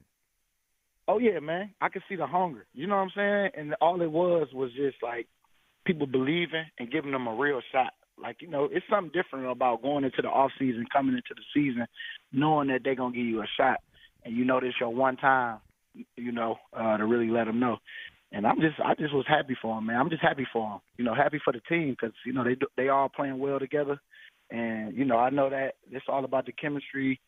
Oh 1.08 1.18
yeah, 1.20 1.40
man. 1.40 1.74
I 1.82 1.90
could 1.90 2.04
see 2.08 2.16
the 2.16 2.28
hunger. 2.28 2.66
You 2.74 2.88
know 2.88 2.96
what 2.96 3.04
I'm 3.04 3.12
saying? 3.16 3.50
And 3.58 3.76
all 3.82 4.02
it 4.02 4.12
was 4.12 4.48
was 4.54 4.72
just 4.74 4.98
like 5.04 5.28
people 5.86 6.08
believing 6.08 6.66
and 6.80 6.92
giving 6.92 7.12
them 7.12 7.28
a 7.28 7.36
real 7.36 7.62
shot. 7.72 7.94
Like, 8.22 8.38
you 8.42 8.48
know, 8.48 8.70
it's 8.72 8.86
something 8.90 9.12
different 9.14 9.52
about 9.52 9.82
going 9.82 10.06
into 10.06 10.22
the 10.22 10.30
off 10.30 10.52
season, 10.60 10.86
coming 10.94 11.16
into 11.16 11.34
the 11.36 11.44
season, 11.54 11.88
knowing 12.32 12.70
that 12.70 12.82
they're 12.84 12.96
gonna 12.96 13.16
give 13.16 13.26
you 13.26 13.42
a 13.42 13.48
shot 13.58 13.80
and 14.24 14.36
you 14.36 14.46
know 14.46 14.60
this 14.60 14.74
your 14.80 14.90
one 14.90 15.18
time, 15.18 15.60
you 16.16 16.32
know, 16.32 16.56
uh, 16.74 16.98
to 16.98 17.06
really 17.06 17.30
let 17.30 17.46
them 17.46 17.60
know. 17.60 17.78
And 18.32 18.48
I'm 18.48 18.60
just, 18.62 18.80
I 18.84 18.96
just 18.96 19.14
was 19.14 19.26
happy 19.28 19.56
for 19.62 19.78
him, 19.78 19.88
man. 19.88 19.98
I'm 19.98 20.10
just 20.10 20.22
happy 20.22 20.48
for 20.52 20.68
him. 20.76 20.80
You 20.98 21.06
know, 21.06 21.14
happy 21.14 21.40
for 21.44 21.54
the 21.54 21.60
team 21.70 21.92
because 21.92 22.16
you 22.26 22.34
know 22.34 22.44
they 22.44 22.56
they 22.78 22.90
all 22.90 23.10
playing 23.10 23.40
well 23.40 23.60
together, 23.60 24.00
and 24.54 24.96
you 24.96 25.04
know 25.04 25.18
I 25.18 25.32
know 25.32 25.50
that 25.50 25.76
it's 25.92 26.06
all 26.08 26.24
about 26.24 26.46
the 26.46 26.54
chemistry, 26.54 27.20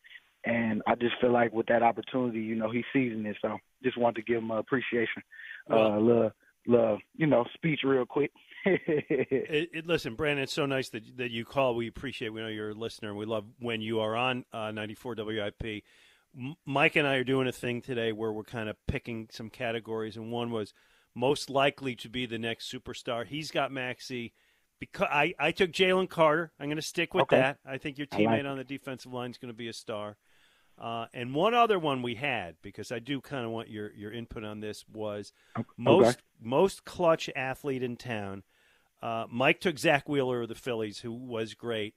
and 0.46 0.82
I 0.88 0.96
just 0.96 1.16
feel 1.20 1.32
like 1.32 1.52
with 1.52 1.66
that 1.68 1.84
opportunity, 1.84 2.40
you 2.40 2.56
know, 2.56 2.70
he's 2.70 2.86
seizing 2.94 3.26
it. 3.26 3.36
So 3.42 3.58
just 3.84 3.98
wanted 3.98 4.18
to 4.18 4.32
give 4.32 4.42
him 4.42 4.52
appreciation, 4.52 5.24
uh, 5.70 6.00
love, 6.00 6.32
love, 6.68 7.00
you 7.16 7.26
know, 7.26 7.46
speech 7.56 7.82
real 7.84 8.06
quick. 8.06 8.32
it, 8.66 9.70
it, 9.74 9.88
listen, 9.88 10.16
Brandon, 10.16 10.44
it's 10.44 10.54
so 10.54 10.68
nice 10.68 10.90
that 10.90 11.18
that 11.18 11.32
you 11.32 11.44
call. 11.44 11.76
We 11.76 11.88
appreciate. 11.88 12.30
We 12.30 12.42
know 12.42 12.48
you're 12.48 12.70
a 12.70 12.76
listener, 12.76 13.10
and 13.10 13.18
we 13.18 13.26
love 13.26 13.46
when 13.60 13.82
you 13.82 14.00
are 14.00 14.16
on 14.16 14.46
uh, 14.54 14.72
94 14.72 15.16
WIP. 15.18 15.84
M- 16.38 16.56
Mike 16.66 16.96
and 16.96 17.08
I 17.08 17.16
are 17.16 17.24
doing 17.24 17.48
a 17.48 17.52
thing 17.52 17.82
today 17.82 18.12
where 18.12 18.32
we're 18.32 18.44
kind 18.44 18.70
of 18.70 18.76
picking 18.88 19.30
some 19.32 19.50
categories, 19.50 20.16
and 20.16 20.32
one 20.32 20.52
was 20.52 20.74
most 21.16 21.50
likely 21.50 21.96
to 21.96 22.10
be 22.10 22.26
the 22.26 22.38
next 22.38 22.72
superstar. 22.72 23.26
He's 23.26 23.50
got 23.50 23.72
Maxey. 23.72 24.34
Because 24.80 25.08
I, 25.10 25.34
I 25.40 25.52
took 25.52 25.72
Jalen 25.72 26.10
Carter. 26.10 26.52
I'm 26.60 26.68
going 26.68 26.76
to 26.76 26.82
stick 26.82 27.14
with 27.14 27.24
Okay. 27.24 27.38
that. 27.38 27.60
I 27.66 27.78
think 27.78 27.98
your 27.98 28.08
I 28.12 28.18
like 28.18 28.28
teammate 28.28 28.50
on 28.50 28.58
the 28.58 28.64
defensive 28.64 29.14
line 29.14 29.32
is 29.32 29.38
going 29.38 29.52
to 29.54 29.58
be 29.58 29.68
a 29.68 29.74
star. 29.74 30.18
Uh, 30.78 31.06
and 31.14 31.34
one 31.34 31.54
other 31.54 31.80
one 31.80 32.02
we 32.02 32.16
had 32.16 32.56
because 32.62 32.92
I 32.92 33.00
do 33.00 33.22
kind 33.22 33.46
of 33.46 33.52
want 33.52 33.70
your 33.70 33.94
your 33.94 34.12
input 34.12 34.44
on 34.44 34.60
this 34.60 34.84
was 34.92 35.32
most 35.78 36.18
most 36.42 36.84
clutch 36.84 37.30
athlete 37.34 37.82
in 37.82 37.96
town. 37.96 38.44
Uh, 39.02 39.26
Mike 39.32 39.62
took 39.62 39.80
Zack 39.80 40.10
Wheeler 40.10 40.42
of 40.42 40.50
the 40.50 40.56
Phillies, 40.56 41.00
who 41.00 41.14
was 41.14 41.54
great. 41.54 41.96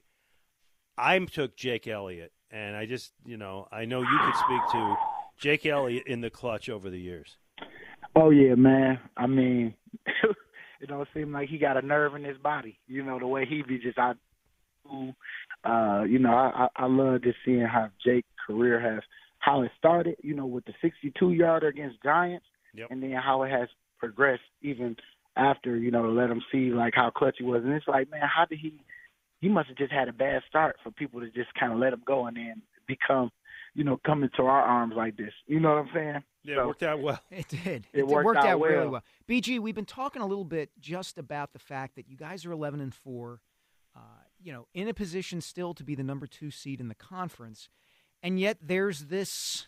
I 0.97 1.19
took 1.19 1.57
Jake 1.57 1.87
Elliott, 1.87 2.31
and 2.51 2.75
I 2.77 2.85
just 2.85 3.11
you 3.25 3.35
know 3.35 3.67
I 3.69 3.83
know 3.83 3.99
you 3.99 4.19
could 4.23 4.35
speak 4.35 4.61
to 4.71 4.95
Jake 5.37 5.65
Elliott 5.65 6.07
in 6.07 6.21
the 6.21 6.29
clutch 6.29 6.69
over 6.69 6.89
the 6.89 6.99
years. 7.01 7.37
Oh 8.15 8.29
yeah, 8.29 8.55
man. 8.55 8.97
I 9.17 9.27
mean, 9.27 9.73
it 10.79 10.87
don't 10.87 11.07
seem 11.13 11.31
like 11.31 11.49
he 11.49 11.57
got 11.57 11.77
a 11.77 11.85
nerve 11.85 12.15
in 12.15 12.23
his 12.23 12.37
body. 12.37 12.79
You 12.87 13.03
know 13.03 13.19
the 13.19 13.27
way 13.27 13.45
he 13.45 13.61
be 13.67 13.79
just 13.79 13.97
out. 13.97 14.17
Uh, 15.63 16.03
you 16.03 16.19
know, 16.19 16.33
I, 16.33 16.67
I 16.75 16.83
I 16.83 16.87
love 16.87 17.23
just 17.23 17.37
seeing 17.45 17.61
how 17.61 17.89
Jake's 18.03 18.27
career 18.47 18.79
has 18.79 19.03
how 19.39 19.61
it 19.61 19.71
started. 19.77 20.15
You 20.23 20.35
know, 20.35 20.45
with 20.45 20.65
the 20.65 20.73
62 20.81 21.31
yarder 21.31 21.67
against 21.67 22.01
Giants, 22.03 22.45
and 22.89 23.01
then 23.01 23.11
how 23.13 23.43
it 23.43 23.51
has 23.51 23.69
progressed 23.97 24.41
even 24.61 24.95
after. 25.35 25.77
You 25.77 25.91
know, 25.91 26.03
to 26.03 26.09
let 26.09 26.29
him 26.29 26.41
see 26.51 26.71
like 26.71 26.93
how 26.95 27.09
clutch 27.09 27.35
he 27.39 27.45
was, 27.45 27.63
and 27.63 27.73
it's 27.73 27.87
like, 27.87 28.09
man, 28.09 28.21
how 28.23 28.45
did 28.45 28.59
he? 28.59 28.81
He 29.41 29.47
must 29.47 29.69
have 29.69 29.77
just 29.77 29.91
had 29.91 30.09
a 30.09 30.13
bad 30.13 30.41
start 30.49 30.77
for 30.83 30.91
people 30.91 31.21
to 31.21 31.27
just 31.27 31.53
kind 31.57 31.71
of 31.71 31.79
let 31.79 31.93
him 31.93 32.03
go 32.05 32.25
and 32.25 32.35
then 32.35 32.61
become, 32.87 33.31
you 33.79 33.85
know, 33.85 33.97
come 34.05 34.23
into 34.23 34.41
our 34.43 34.61
arms 34.61 34.93
like 34.97 35.15
this. 35.15 35.31
You 35.47 35.61
know 35.61 35.69
what 35.69 35.77
I'm 35.77 35.89
saying? 35.93 36.23
Yeah, 36.43 36.55
So- 36.55 36.61
it 36.63 36.67
worked 36.67 36.83
out 36.83 36.99
well. 37.01 37.19
It 37.31 37.47
did. 37.47 37.87
It 37.93 38.05
worked 38.05 38.25
worked 38.25 38.39
out 38.39 38.45
out, 38.47 38.59
really 38.59 38.75
well. 38.75 38.89
well. 38.91 39.03
BG, 39.25 39.57
we've 39.57 39.73
been 39.73 39.85
talking 39.85 40.21
a 40.21 40.25
little 40.27 40.43
bit 40.43 40.71
just 40.81 41.17
about 41.17 41.53
the 41.53 41.59
fact 41.59 41.95
that 41.95 42.09
you 42.09 42.17
guys 42.17 42.45
are 42.45 42.51
11 42.51 42.81
and 42.81 42.93
four, 42.93 43.39
uh, 43.95 43.99
you 44.37 44.51
know, 44.51 44.67
in 44.73 44.89
a 44.89 44.93
position 44.93 45.39
still 45.39 45.73
to 45.73 45.85
be 45.85 45.95
the 45.95 46.03
number 46.03 46.27
two 46.27 46.51
seed 46.51 46.81
in 46.81 46.89
the 46.89 46.95
conference, 46.95 47.69
and 48.21 48.37
yet 48.37 48.57
there's 48.61 49.05
this 49.05 49.67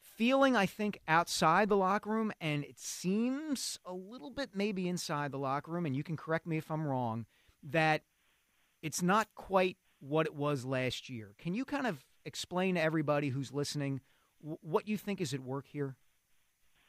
feeling 0.00 0.56
I 0.56 0.64
think 0.64 0.98
outside 1.06 1.68
the 1.68 1.76
locker 1.76 2.08
room, 2.08 2.32
and 2.40 2.64
it 2.64 2.78
seems 2.78 3.78
a 3.84 3.92
little 3.92 4.30
bit 4.30 4.50
maybe 4.54 4.88
inside 4.88 5.30
the 5.30 5.38
locker 5.38 5.70
room, 5.70 5.84
and 5.84 5.94
you 5.94 6.02
can 6.02 6.16
correct 6.16 6.46
me 6.46 6.56
if 6.56 6.70
I'm 6.70 6.86
wrong, 6.86 7.26
that 7.62 8.00
it's 8.80 9.02
not 9.02 9.28
quite 9.34 9.76
what 9.98 10.24
it 10.24 10.34
was 10.34 10.64
last 10.64 11.10
year. 11.10 11.34
Can 11.38 11.52
you 11.54 11.66
kind 11.66 11.86
of 11.86 12.02
explain 12.24 12.74
to 12.74 12.80
everybody 12.80 13.28
who's 13.28 13.52
listening 13.52 14.00
what 14.42 14.88
you 14.88 14.96
think 14.96 15.20
is 15.20 15.34
at 15.34 15.40
work 15.40 15.66
here? 15.68 15.96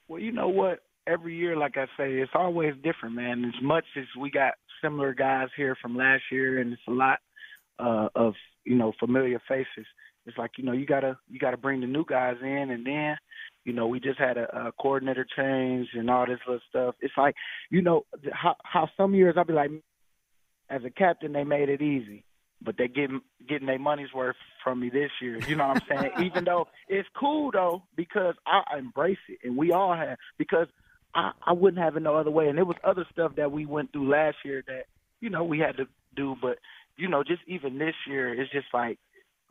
Well, 0.08 0.20
you 0.20 0.32
know 0.32 0.48
what? 0.48 0.80
Every 1.08 1.36
year, 1.36 1.58
like 1.58 1.78
I 1.78 1.86
say, 1.98 2.14
it's 2.14 2.32
always 2.36 2.74
different, 2.84 3.16
man. 3.16 3.44
As 3.46 3.62
much 3.64 3.86
as 3.98 4.06
we 4.20 4.30
got 4.30 4.54
similar 4.82 5.14
guys 5.14 5.48
here 5.56 5.76
from 5.82 5.98
last 5.98 6.24
year, 6.32 6.60
and 6.60 6.74
it's 6.74 6.82
a 6.88 6.92
lot 6.92 7.20
uh, 7.80 8.10
of 8.16 8.34
you 8.64 8.76
know 8.76 8.94
familiar 9.00 9.42
faces. 9.48 9.88
It's 10.26 10.38
like 10.38 10.52
you 10.58 10.64
know 10.64 10.74
you 10.74 10.86
gotta 10.86 11.18
you 11.30 11.40
gotta 11.40 11.58
bring 11.58 11.82
the 11.82 11.88
new 11.88 12.06
guys 12.06 12.36
in, 12.42 12.70
and 12.70 12.86
then 12.86 13.18
you 13.66 13.74
know 13.74 13.88
we 13.88 14.00
just 14.00 14.20
had 14.20 14.38
a, 14.38 14.68
a 14.68 14.72
coordinator 14.74 15.26
change 15.36 15.88
and 15.94 16.10
all 16.10 16.26
this 16.26 16.40
little 16.46 16.62
stuff. 16.70 16.96
It's 17.02 17.14
like 17.18 17.36
you 17.70 17.82
know 17.82 18.06
how 18.32 18.56
how 18.64 18.90
some 18.96 19.16
years 19.16 19.36
I'll 19.38 19.46
be 19.46 19.54
like, 19.54 19.72
as 20.70 20.84
a 20.86 20.92
captain 20.92 21.34
they 21.34 21.44
made 21.44 21.70
it 21.70 21.82
easy, 21.82 22.24
but 22.64 22.78
they 22.78 22.88
getting 22.88 23.22
getting 23.48 23.68
their 23.68 23.80
money's 23.80 24.14
worth 24.14 24.36
from 24.64 24.80
me 24.80 24.90
this 24.90 25.12
year. 25.22 25.40
You 25.48 25.56
know 25.56 25.68
what 25.68 25.84
I'm 25.90 26.00
saying? 26.00 26.12
Even 26.26 26.46
though 26.46 26.68
it's 26.88 27.08
cool 27.18 27.52
though 27.52 27.84
because 27.96 28.36
I 28.46 28.78
embrace 28.78 29.18
it, 29.28 29.40
and 29.44 29.58
we 29.58 29.72
all 29.72 29.96
have 29.96 30.18
because 30.38 30.68
I, 31.14 31.32
I 31.46 31.54
wouldn't 31.54 31.82
have 31.82 31.98
it 31.98 32.02
no 32.02 32.16
other 32.16 32.32
way. 32.32 32.48
And 32.48 32.58
there 32.58 32.66
was 32.66 32.78
other 32.84 33.06
stuff 33.12 33.36
that 33.36 33.52
we 33.52 33.66
went 33.66 33.92
through 33.92 34.10
last 34.10 34.38
year 34.46 34.64
that 34.68 34.86
you 35.20 35.30
know 35.30 35.44
we 35.44 35.60
had 35.60 35.78
to 35.78 35.88
do, 36.16 36.36
but 36.42 36.60
you 36.98 37.08
know 37.08 37.24
just 37.24 37.42
even 37.48 37.78
this 37.78 37.96
year 38.08 38.34
it's 38.40 38.52
just 38.52 38.68
like 38.74 39.00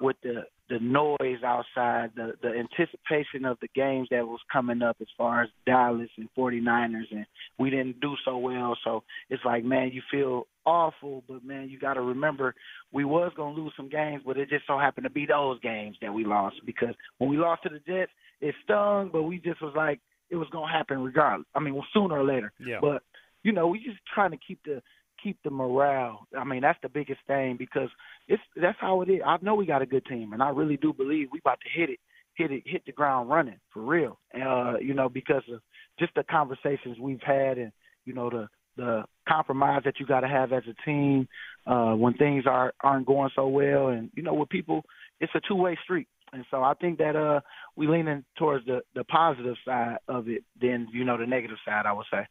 with 0.00 0.16
the 0.22 0.44
the 0.68 0.78
noise 0.78 1.42
outside, 1.44 2.10
the 2.14 2.32
the 2.42 2.48
anticipation 2.50 3.44
of 3.44 3.58
the 3.60 3.68
games 3.74 4.08
that 4.10 4.26
was 4.26 4.40
coming 4.52 4.82
up 4.82 4.96
as 5.00 5.08
far 5.18 5.42
as 5.42 5.48
Dallas 5.66 6.08
and 6.16 6.28
49ers, 6.38 7.10
and 7.10 7.26
we 7.58 7.70
didn't 7.70 8.00
do 8.00 8.14
so 8.24 8.38
well. 8.38 8.76
So 8.84 9.02
it's 9.28 9.44
like, 9.44 9.64
man, 9.64 9.90
you 9.92 10.00
feel 10.10 10.46
awful, 10.64 11.24
but 11.28 11.44
man, 11.44 11.68
you 11.68 11.78
got 11.78 11.94
to 11.94 12.02
remember 12.02 12.54
we 12.92 13.04
was 13.04 13.32
gonna 13.36 13.54
lose 13.54 13.72
some 13.76 13.88
games, 13.88 14.22
but 14.24 14.38
it 14.38 14.48
just 14.48 14.66
so 14.66 14.78
happened 14.78 15.04
to 15.04 15.10
be 15.10 15.26
those 15.26 15.58
games 15.60 15.96
that 16.00 16.14
we 16.14 16.24
lost 16.24 16.56
because 16.64 16.94
when 17.18 17.28
we 17.28 17.36
lost 17.36 17.64
to 17.64 17.68
the 17.68 17.80
Jets, 17.80 18.12
it 18.40 18.54
stung, 18.64 19.10
but 19.12 19.24
we 19.24 19.38
just 19.38 19.60
was 19.60 19.74
like 19.76 20.00
it 20.30 20.36
was 20.36 20.48
gonna 20.52 20.72
happen 20.72 21.02
regardless. 21.02 21.48
I 21.54 21.60
mean, 21.60 21.74
well, 21.74 21.86
sooner 21.92 22.18
or 22.18 22.24
later. 22.24 22.52
Yeah. 22.58 22.78
But 22.80 23.02
you 23.42 23.52
know, 23.52 23.66
we 23.66 23.78
just 23.78 23.98
trying 24.14 24.30
to 24.30 24.38
keep 24.46 24.60
the 24.64 24.82
keep 25.22 25.38
the 25.42 25.50
morale. 25.50 26.26
I 26.36 26.44
mean, 26.44 26.62
that's 26.62 26.78
the 26.82 26.88
biggest 26.88 27.20
thing 27.26 27.56
because 27.56 27.88
it's 28.28 28.42
that's 28.56 28.78
how 28.80 29.02
it 29.02 29.08
is. 29.08 29.20
I 29.24 29.36
know 29.42 29.54
we 29.54 29.66
got 29.66 29.82
a 29.82 29.86
good 29.86 30.06
team, 30.06 30.32
and 30.32 30.42
I 30.42 30.50
really 30.50 30.76
do 30.76 30.92
believe 30.92 31.28
we 31.32 31.40
about 31.40 31.58
to 31.60 31.80
hit 31.80 31.90
it, 31.90 31.98
hit 32.34 32.50
it, 32.50 32.62
hit 32.66 32.84
the 32.86 32.92
ground 32.92 33.30
running 33.30 33.58
for 33.72 33.82
real. 33.82 34.18
Uh, 34.34 34.74
you 34.80 34.94
know, 34.94 35.08
because 35.08 35.42
of 35.52 35.60
just 35.98 36.14
the 36.14 36.24
conversations 36.24 36.98
we've 36.98 37.22
had, 37.22 37.58
and 37.58 37.72
you 38.04 38.12
know 38.12 38.30
the 38.30 38.48
the 38.76 39.04
compromise 39.28 39.82
that 39.84 40.00
you 40.00 40.06
got 40.06 40.20
to 40.20 40.28
have 40.28 40.52
as 40.52 40.62
a 40.68 40.84
team 40.84 41.28
uh, 41.66 41.92
when 41.92 42.14
things 42.14 42.44
are 42.46 42.72
aren't 42.80 43.06
going 43.06 43.30
so 43.34 43.48
well, 43.48 43.88
and 43.88 44.10
you 44.14 44.22
know 44.22 44.34
with 44.34 44.48
people, 44.48 44.84
it's 45.20 45.34
a 45.34 45.40
two 45.46 45.56
way 45.56 45.78
street. 45.84 46.08
And 46.32 46.44
so 46.50 46.62
I 46.62 46.74
think 46.74 46.98
that 46.98 47.16
uh, 47.16 47.40
we 47.74 47.88
leaning 47.88 48.24
towards 48.38 48.64
the 48.66 48.82
the 48.94 49.04
positive 49.04 49.56
side 49.64 49.98
of 50.08 50.28
it 50.28 50.44
than 50.60 50.88
you 50.92 51.04
know 51.04 51.18
the 51.18 51.26
negative 51.26 51.58
side. 51.64 51.86
I 51.86 51.92
would 51.92 52.06
say. 52.10 52.26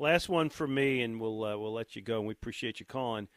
Last 0.00 0.30
one 0.30 0.48
for 0.48 0.66
me, 0.66 1.02
and 1.02 1.20
we'll 1.20 1.44
uh, 1.44 1.56
we'll 1.58 1.74
let 1.74 1.94
you 1.94 2.00
go. 2.00 2.18
And 2.18 2.26
we 2.26 2.32
appreciate 2.32 2.80
you 2.80 2.86
calling. 2.86 3.28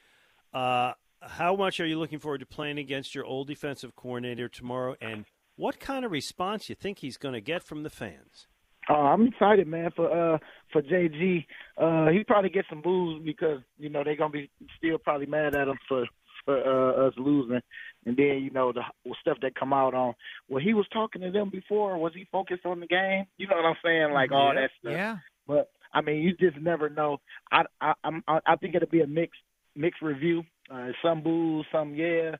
Uh, 0.53 0.93
how 1.21 1.55
much 1.57 1.79
are 1.81 1.85
you 1.85 1.99
looking 1.99 2.19
forward 2.19 2.39
to 2.39 2.45
playing 2.45 2.77
against 2.77 3.13
your 3.13 3.25
old 3.25 3.47
defensive 3.47 3.95
coordinator 3.97 4.47
tomorrow? 4.47 4.95
And 5.01 5.25
what 5.57 5.79
kind 5.81 6.05
of 6.05 6.11
response 6.11 6.69
you 6.69 6.75
think 6.75 6.99
he's 6.99 7.17
going 7.17 7.33
to 7.33 7.41
get 7.41 7.63
from 7.63 7.83
the 7.83 7.89
fans? 7.89 8.47
Uh, 8.89 8.93
I'm 8.93 9.27
excited, 9.27 9.67
man, 9.67 9.91
for 9.95 10.09
uh 10.09 10.37
for 10.71 10.81
JG. 10.81 11.45
Uh 11.77 12.07
he 12.11 12.23
probably 12.23 12.49
get 12.49 12.65
some 12.69 12.81
boos 12.81 13.21
because, 13.25 13.59
you 13.77 13.89
know, 13.89 14.03
they're 14.03 14.15
gonna 14.15 14.31
be 14.31 14.49
still 14.77 14.97
probably 14.97 15.25
mad 15.25 15.55
at 15.55 15.67
him 15.67 15.77
for 15.87 16.05
for 16.45 16.57
uh, 16.57 17.07
us 17.07 17.13
losing. 17.17 17.61
And 18.05 18.17
then, 18.17 18.41
you 18.41 18.51
know, 18.51 18.73
the 18.73 18.83
stuff 19.21 19.37
that 19.41 19.55
come 19.55 19.71
out 19.73 19.93
on 19.93 20.13
well 20.49 20.61
he 20.63 20.73
was 20.73 20.85
talking 20.91 21.21
to 21.21 21.31
them 21.31 21.49
before, 21.49 21.97
was 21.97 22.13
he 22.13 22.25
focused 22.31 22.65
on 22.65 22.81
the 22.81 22.87
game? 22.87 23.25
You 23.37 23.47
know 23.47 23.55
what 23.55 23.65
I'm 23.65 23.75
saying? 23.83 24.11
Like 24.13 24.31
all 24.31 24.53
Yeah, 24.53 24.61
that 24.61 24.69
stuff. 24.79 24.91
yeah. 24.93 25.17
But 25.47 25.69
I 25.93 26.01
mean 26.01 26.21
you 26.21 26.35
just 26.37 26.57
never 26.61 26.89
know. 26.89 27.17
I 27.51 27.63
I 27.81 27.93
I'm 28.03 28.23
I 28.27 28.39
I 28.45 28.55
think 28.55 28.75
it'll 28.75 28.89
be 28.89 29.01
a 29.01 29.07
mixed 29.07 29.39
mixed 29.75 30.01
review. 30.01 30.43
Uh, 30.71 30.89
some 31.03 31.21
boos, 31.21 31.65
some 31.71 31.93
yeah, 31.93 32.35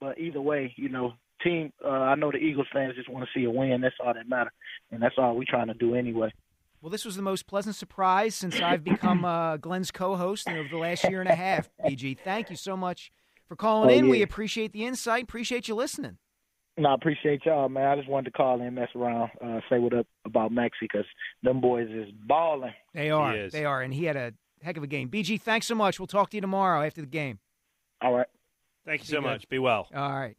but 0.00 0.18
either 0.18 0.40
way, 0.40 0.72
you 0.76 0.88
know, 0.88 1.12
team. 1.44 1.72
Uh, 1.84 1.88
I 1.88 2.14
know 2.14 2.32
the 2.32 2.38
Eagles 2.38 2.66
fans 2.72 2.94
just 2.96 3.08
want 3.08 3.26
to 3.26 3.38
see 3.38 3.44
a 3.44 3.50
win. 3.50 3.80
That's 3.82 3.94
all 4.04 4.14
that 4.14 4.28
matters, 4.28 4.52
and 4.90 5.02
that's 5.02 5.16
all 5.18 5.36
we're 5.36 5.44
trying 5.46 5.66
to 5.68 5.74
do 5.74 5.94
anyway. 5.94 6.32
Well, 6.80 6.90
this 6.90 7.04
was 7.04 7.16
the 7.16 7.22
most 7.22 7.46
pleasant 7.46 7.74
surprise 7.74 8.34
since 8.34 8.60
I've 8.60 8.84
become 8.84 9.24
uh, 9.24 9.56
Glen's 9.56 9.90
co-host 9.90 10.48
over 10.48 10.68
the 10.70 10.76
last 10.76 11.04
year 11.04 11.20
and 11.20 11.28
a 11.28 11.34
half. 11.34 11.68
BG, 11.84 12.18
thank 12.18 12.50
you 12.50 12.56
so 12.56 12.76
much 12.76 13.10
for 13.48 13.56
calling 13.56 13.90
Oh, 13.90 13.92
in. 13.92 14.08
We 14.08 14.22
appreciate 14.22 14.72
the 14.72 14.84
insight. 14.84 15.24
Appreciate 15.24 15.68
you 15.68 15.74
listening. 15.74 16.18
No, 16.78 16.90
I 16.90 16.94
appreciate 16.94 17.44
y'all, 17.46 17.68
man. 17.68 17.86
I 17.86 17.96
just 17.96 18.08
wanted 18.08 18.26
to 18.26 18.36
call 18.36 18.60
in, 18.60 18.74
mess 18.74 18.88
around, 18.94 19.30
uh, 19.42 19.60
say 19.70 19.78
what 19.78 19.94
up 19.94 20.06
about 20.26 20.52
Maxey 20.52 20.76
because 20.82 21.06
them 21.42 21.60
boys 21.60 21.88
is 21.90 22.10
balling. 22.26 22.74
They 22.92 23.10
are. 23.10 23.48
They 23.48 23.64
are, 23.64 23.80
and 23.82 23.94
he 23.94 24.04
had 24.04 24.16
a 24.16 24.34
heck 24.62 24.76
of 24.76 24.82
a 24.82 24.86
game. 24.86 25.08
BG, 25.08 25.40
thanks 25.40 25.66
so 25.66 25.74
much. 25.74 25.98
We'll 25.98 26.06
talk 26.06 26.30
to 26.30 26.36
you 26.36 26.42
tomorrow 26.42 26.84
after 26.84 27.00
the 27.00 27.06
game. 27.06 27.38
All 28.02 28.12
right. 28.14 28.26
Thank 28.84 29.00
you 29.00 29.04
Be 29.06 29.10
so 29.12 29.20
good. 29.20 29.26
much. 29.26 29.48
Be 29.48 29.58
well. 29.58 29.88
All 29.94 30.10
right. 30.12 30.36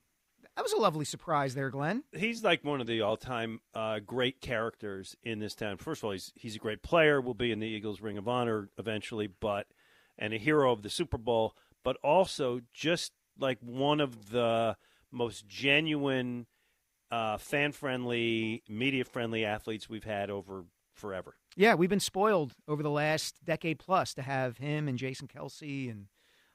That 0.55 0.63
was 0.63 0.73
a 0.73 0.77
lovely 0.77 1.05
surprise 1.05 1.53
there, 1.53 1.69
Glen. 1.69 2.03
He's 2.15 2.43
like 2.43 2.63
one 2.63 2.81
of 2.81 2.87
the 2.87 3.01
all-time 3.01 3.61
uh, 3.75 3.99
great 3.99 4.41
characters 4.41 5.15
in 5.23 5.37
this 5.39 5.53
town. 5.53 5.77
First 5.77 6.01
of 6.01 6.05
all, 6.05 6.11
he's 6.11 6.33
he's 6.35 6.55
a 6.55 6.59
great 6.59 6.81
player. 6.81 7.21
Will 7.21 7.35
be 7.35 7.51
in 7.51 7.59
the 7.59 7.67
Eagles 7.67 8.01
Ring 8.01 8.17
of 8.17 8.27
Honor 8.27 8.69
eventually, 8.77 9.27
but 9.27 9.67
and 10.17 10.33
a 10.33 10.37
hero 10.37 10.71
of 10.71 10.81
the 10.81 10.89
Super 10.89 11.17
Bowl. 11.19 11.55
But 11.83 11.97
also 12.03 12.61
just 12.73 13.11
like 13.39 13.59
one 13.61 13.99
of 13.99 14.31
the 14.31 14.77
most 15.11 15.47
genuine, 15.47 16.47
uh, 17.11 17.37
fan-friendly, 17.37 18.63
media-friendly 18.67 19.45
athletes 19.45 19.89
we've 19.89 20.03
had 20.03 20.29
over 20.29 20.65
forever. 20.93 21.35
Yeah, 21.55 21.75
we've 21.75 21.89
been 21.89 21.99
spoiled 21.99 22.53
over 22.67 22.83
the 22.83 22.89
last 22.89 23.43
decade 23.43 23.79
plus 23.79 24.13
to 24.15 24.21
have 24.21 24.57
him 24.57 24.87
and 24.87 24.97
Jason 24.97 25.27
Kelce 25.27 25.89
and 25.89 26.07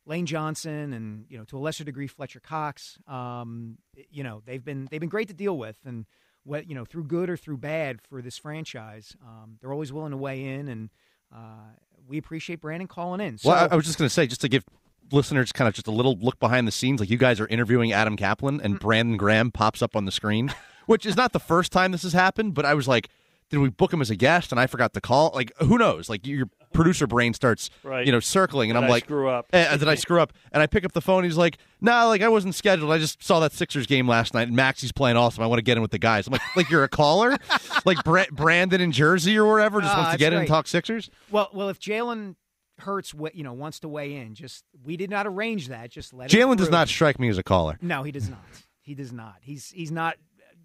Lane 0.05 0.27
Johnson 0.27 0.93
and 0.93 1.27
you 1.29 1.39
know 1.39 1.45
to 1.45 1.57
a 1.57 1.61
lesser 1.61 1.85
degree 1.85 2.07
Fletcher 2.07 2.41
Cox. 2.41 2.99
Um, 3.07 3.79
you 4.11 4.25
know 4.25 4.43
they've 4.45 4.65
been 4.65 4.89
they've 4.91 5.01
been 5.01 5.09
great 5.09 5.29
to 5.29 5.35
deal 5.35 5.57
with 5.57 5.79
and 5.85 6.07
what 6.45 6.69
you 6.69 6.75
know 6.75 6.85
through 6.85 7.05
good 7.05 7.31
or 7.31 7.37
through 7.37 7.59
bad 7.59 8.01
for 8.03 8.21
this 8.21 8.37
franchise. 8.37 9.17
Um, 9.25 9.59
they're 9.61 9.73
always 9.73 9.93
willing 9.93 10.11
to 10.11 10.17
weigh 10.17 10.45
in 10.45 10.69
and 10.69 10.91
uh, 11.35 11.73
we 12.07 12.19
appreciate 12.19 12.61
Brandon 12.61 12.89
calling 12.89 13.21
in. 13.21 13.39
So, 13.39 13.51
well, 13.51 13.69
I, 13.71 13.73
I 13.73 13.77
was 13.77 13.87
just 13.87 13.99
going 13.99 14.07
to 14.07 14.13
say, 14.13 14.27
just 14.27 14.41
to 14.43 14.49
give 14.49 14.65
listeners 15.11 15.53
kind 15.53 15.69
of 15.69 15.75
just 15.75 15.87
a 15.87 15.91
little 15.91 16.17
look 16.21 16.39
behind 16.39 16.67
the 16.67 16.73
scenes, 16.73 17.01
like 17.01 17.11
you 17.11 17.19
guys 17.19 17.41
are 17.41 17.47
interviewing 17.49 17.93
Adam 17.93 18.17
Caplan 18.17 18.61
and 18.63 18.79
Brandon 18.79 19.17
Graham 19.17 19.51
pops 19.51 19.83
up 19.83 19.97
on 19.97 20.05
the 20.05 20.13
screen, 20.13 20.55
which 20.87 21.05
is 21.07 21.17
not 21.17 21.33
the 21.33 21.41
first 21.41 21.73
time 21.73 21.93
this 21.93 22.03
has 22.03 22.13
happened, 22.13 22.55
but 22.55 22.65
I 22.65 22.75
was 22.75 22.89
like, 22.89 23.09
did 23.51 23.59
we 23.59 23.69
book 23.69 23.93
him 23.93 24.01
as 24.01 24.09
a 24.09 24.17
guest 24.17 24.51
and 24.51 24.59
I 24.59 24.67
forgot 24.67 24.95
to 24.95 25.01
call? 25.03 25.31
Like, 25.35 25.53
who 25.59 25.77
knows? 25.77 26.09
Like, 26.09 26.27
your 26.27 26.49
producer 26.73 27.07
brain 27.07 27.35
starts, 27.35 27.69
Right. 27.83 28.07
you 28.07 28.11
know, 28.11 28.19
circling, 28.21 28.71
and 28.71 28.77
Did 28.79 28.85
I'm 28.85 28.89
I 28.91 28.93
like, 28.95 29.05
screw 29.05 29.29
up? 29.29 29.47
Eh, 29.53 29.77
did 29.77 29.89
I 29.89 29.95
screw 29.95 30.23
up? 30.23 30.33
And 30.53 30.63
I 30.63 30.67
pick 30.67 30.87
up 30.87 30.93
the 30.93 31.03
phone. 31.03 31.23
He's 31.23 31.37
like, 31.37 31.59
"No, 31.83 32.09
like 32.09 32.23
I 32.23 32.29
wasn't 32.29 32.55
scheduled. 32.55 32.91
I 32.91 32.97
just 32.97 33.23
saw 33.23 33.41
that 33.41 33.53
Sixers 33.53 33.87
game 33.87 34.09
last 34.09 34.33
night, 34.33 34.49
and 34.49 34.57
Maxey's 34.57 34.91
playing 34.91 35.19
awesome. 35.19 35.43
I 35.45 35.47
want 35.49 35.59
to 35.59 35.63
get 35.63 35.77
in 35.77 35.83
with 35.83 35.91
the 35.91 35.99
guys." 35.99 36.27
I'm 36.27 36.33
like, 36.33 36.41
"Like 36.57 36.71
you're 36.71 36.83
a 36.83 36.89
caller, 36.89 37.37
like 37.85 38.03
Bra- 38.05 38.25
Brandon 38.33 38.81
in 38.81 38.91
Jersey 38.91 39.37
or 39.37 39.47
wherever, 39.47 39.83
just 39.83 39.93
Ah, 39.95 39.99
wants 39.99 40.13
to 40.13 40.19
get 40.19 40.33
in 40.33 40.39
and 40.39 40.49
talk 40.49 40.67
Sixers." 40.67 41.11
well, 41.31 41.51
well, 41.53 41.69
if 41.69 41.79
Jalen 41.79 42.37
Hurts, 42.83 43.15
you 43.35 43.43
know, 43.43 43.53
wants 43.53 43.81
to 43.81 43.89
weigh 43.89 44.17
in, 44.17 44.35
just 44.35 44.65
we 44.85 44.97
did 44.97 45.11
not 45.11 45.27
arrange 45.27 45.69
that. 45.69 45.91
Just 45.91 46.13
let 46.13 46.31
Jalen 46.31 46.57
does 46.57 46.71
not 46.71 46.89
strike 46.89 47.19
me 47.19 47.29
as 47.29 47.39
a 47.39 47.43
caller. 47.43 47.79
No, 47.81 48.03
he 48.03 48.13
does 48.13 48.29
not. 48.29 48.45
He 48.81 48.95
does 48.95 49.13
not. 49.13 49.37
He's 49.41 49.71
he's 49.71 49.91
not 49.91 50.17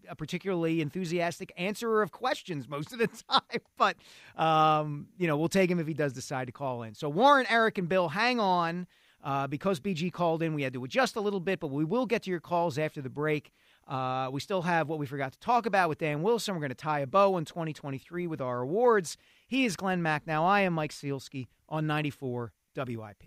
a 0.09 0.15
particularly 0.15 0.81
enthusiastic 0.81 1.51
answerer 1.57 2.01
of 2.01 2.11
questions 2.11 2.67
most 2.67 2.93
of 2.93 2.99
the 2.99 3.07
time. 3.29 3.61
But 3.77 3.95
um, 4.35 5.07
you 5.17 5.27
know, 5.27 5.37
we'll 5.37 5.49
take 5.49 5.69
him 5.69 5.79
if 5.79 5.87
he 5.87 5.93
does 5.93 6.13
decide 6.13 6.45
to 6.47 6.51
call 6.51 6.83
in. 6.83 6.93
So 6.93 7.09
Warren, 7.09 7.45
Eric, 7.49 7.77
and 7.77 7.89
Bill, 7.89 8.09
hang 8.09 8.39
on. 8.39 8.87
Uh, 9.23 9.47
because 9.47 9.79
BG 9.79 10.13
called 10.13 10.43
in, 10.43 10.53
we 10.53 10.61
had 10.61 10.71
to 10.73 10.83
adjust 10.83 11.15
a 11.15 11.19
little 11.19 11.39
bit, 11.39 11.59
but 11.59 11.67
we 11.67 11.83
will 11.83 12.05
get 12.05 12.21
to 12.23 12.29
your 12.29 12.39
calls 12.39 12.77
after 12.77 13.01
the 13.01 13.09
break. 13.09 13.51
Uh, 13.87 14.29
we 14.31 14.39
still 14.39 14.61
have 14.61 14.87
what 14.87 14.99
we 14.99 15.05
forgot 15.05 15.31
to 15.33 15.39
talk 15.39 15.65
about 15.65 15.89
with 15.89 15.97
Dan 15.97 16.21
Wilson. 16.21 16.53
We're 16.53 16.61
going 16.61 16.69
to 16.69 16.75
tie 16.75 16.99
a 16.99 17.07
bow 17.07 17.37
in 17.37 17.43
2023 17.43 18.27
with 18.27 18.41
our 18.41 18.61
awards. 18.61 19.17
He 19.47 19.65
is 19.65 19.75
Glen 19.75 20.01
Macnow. 20.01 20.43
I 20.45 20.61
am 20.61 20.73
Mike 20.73 20.91
Sielski 20.91 21.47
on 21.69 21.87
94 21.87 22.51
WIP. 22.75 23.23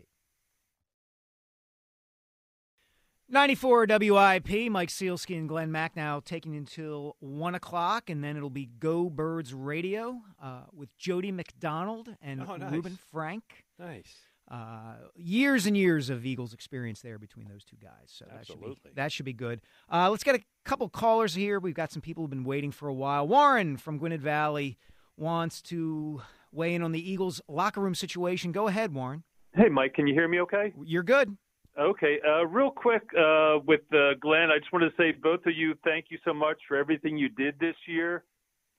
94 3.32 3.86
WIP, 3.88 4.70
Mike 4.72 4.88
Sielski 4.88 5.38
and 5.38 5.48
Glen 5.48 5.70
Macnow 5.70 6.22
taking 6.24 6.56
until 6.56 7.14
1 7.20 7.54
o'clock, 7.54 8.10
and 8.10 8.24
then 8.24 8.36
it'll 8.36 8.50
be 8.50 8.66
Go 8.80 9.08
Birds 9.08 9.54
Radio 9.54 10.20
uh, 10.42 10.62
with 10.74 10.94
Jody 10.98 11.30
McDonald 11.30 12.08
and 12.20 12.42
Oh, 12.46 12.56
nice. 12.56 12.72
Reuben 12.72 12.98
Frank. 13.12 13.64
Nice. 13.78 14.12
Uh, 14.50 14.94
years 15.14 15.64
and 15.66 15.76
years 15.76 16.10
of 16.10 16.26
Eagles 16.26 16.52
experience 16.52 17.02
there 17.02 17.20
between 17.20 17.46
those 17.48 17.64
two 17.64 17.76
guys. 17.80 17.92
So 18.08 18.24
that 18.24 18.44
should 18.48 18.58
be, 18.60 18.66
Absolutely. 18.66 18.90
that 18.96 19.12
should 19.12 19.26
be 19.26 19.32
good. 19.32 19.60
Uh, 19.90 20.10
let's 20.10 20.24
get 20.24 20.34
a 20.34 20.40
couple 20.64 20.88
callers 20.88 21.32
here. 21.36 21.60
We've 21.60 21.72
got 21.72 21.92
some 21.92 22.02
people 22.02 22.24
who've 22.24 22.30
been 22.30 22.42
waiting 22.42 22.72
for 22.72 22.88
a 22.88 22.94
while. 22.94 23.28
Warren 23.28 23.76
from 23.76 23.96
Gwynedd 23.98 24.22
Valley 24.22 24.76
wants 25.16 25.62
to 25.62 26.22
weigh 26.52 26.74
in 26.74 26.82
on 26.82 26.92
the 26.92 27.10
Eagles 27.10 27.40
locker 27.48 27.80
room 27.80 27.94
situation. 27.94 28.52
Go 28.52 28.68
ahead, 28.68 28.94
Warren. 28.94 29.24
Hey, 29.54 29.68
Mike, 29.68 29.94
can 29.94 30.06
you 30.06 30.14
hear 30.14 30.28
me 30.28 30.40
okay? 30.40 30.72
You're 30.84 31.02
good. 31.02 31.36
Okay, 31.78 32.18
uh, 32.26 32.46
real 32.46 32.70
quick 32.70 33.02
uh, 33.18 33.58
with 33.66 33.80
uh, 33.92 34.14
Glen, 34.20 34.50
I 34.50 34.58
just 34.58 34.72
wanted 34.72 34.90
to 34.90 34.96
say 34.96 35.12
both 35.12 35.46
of 35.46 35.54
you, 35.54 35.74
thank 35.84 36.06
you 36.10 36.18
so 36.24 36.34
much 36.34 36.58
for 36.66 36.76
everything 36.76 37.16
you 37.16 37.28
did 37.28 37.58
this 37.58 37.76
year. 37.86 38.24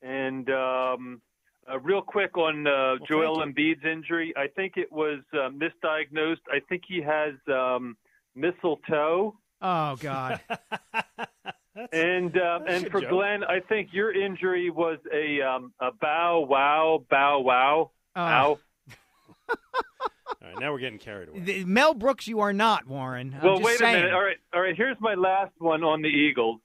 And 0.01 0.49
um, 0.49 1.21
uh, 1.69 1.79
real 1.79 2.01
quick 2.01 2.37
on 2.37 2.67
uh, 2.67 2.95
Joel 3.07 3.45
Embiid's 3.45 3.85
injury, 3.85 4.33
I 4.35 4.47
think 4.47 4.73
it 4.75 4.91
was 4.91 5.19
uh, 5.33 5.49
misdiagnosed. 5.49 6.41
I 6.51 6.59
think 6.67 6.83
he 6.87 7.01
has 7.01 7.33
um, 7.47 7.95
mistletoe. 8.35 9.37
Oh 9.61 9.95
God. 9.97 10.41
and 11.91 12.35
um, 12.37 12.63
that's 12.65 12.83
and 12.83 12.91
for 12.91 13.01
joke. 13.01 13.09
Glen, 13.09 13.43
I 13.43 13.59
think 13.61 13.89
your 13.91 14.13
injury 14.13 14.69
was 14.69 14.97
a 15.13 15.41
um, 15.41 15.73
a 15.79 15.91
bow 15.91 16.45
wow 16.47 17.03
bow 17.09 17.39
wow 17.39 17.91
Oh. 18.15 18.21
ow. 18.21 18.59
All 19.49 20.47
right, 20.49 20.59
now 20.59 20.71
we're 20.71 20.79
getting 20.79 20.99
carried 20.99 21.29
away. 21.29 21.39
The- 21.39 21.65
Mel 21.65 21.93
Brooks, 21.93 22.27
you 22.27 22.39
are 22.39 22.53
not, 22.53 22.87
Warren. 22.87 23.35
I'm 23.37 23.45
well, 23.45 23.55
just 23.57 23.65
wait 23.65 23.77
saying. 23.79 23.95
a 23.95 23.97
minute. 23.99 24.13
All 24.13 24.23
right, 24.23 24.37
all 24.53 24.61
right. 24.61 24.75
Here's 24.75 24.97
my 24.99 25.13
last 25.13 25.51
one 25.59 25.83
on 25.83 26.01
the 26.01 26.07
Eagles, 26.09 26.59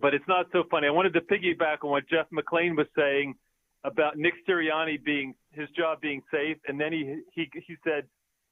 but 0.00 0.12
it's 0.14 0.26
not 0.28 0.46
so 0.52 0.64
funny. 0.70 0.86
I 0.86 0.90
wanted 0.90 1.14
to 1.14 1.20
piggyback 1.20 1.78
on 1.82 1.90
what 1.90 2.08
Jeff 2.08 2.26
McLane 2.32 2.76
was 2.76 2.86
saying 2.96 3.34
about 3.84 4.16
Nick 4.18 4.34
Sirianni 4.46 5.02
being 5.02 5.34
his 5.52 5.68
job 5.70 6.00
being 6.00 6.22
safe, 6.32 6.56
and 6.68 6.80
then 6.80 6.92
he 6.92 7.20
he 7.32 7.48
he 7.66 7.76
said 7.84 8.04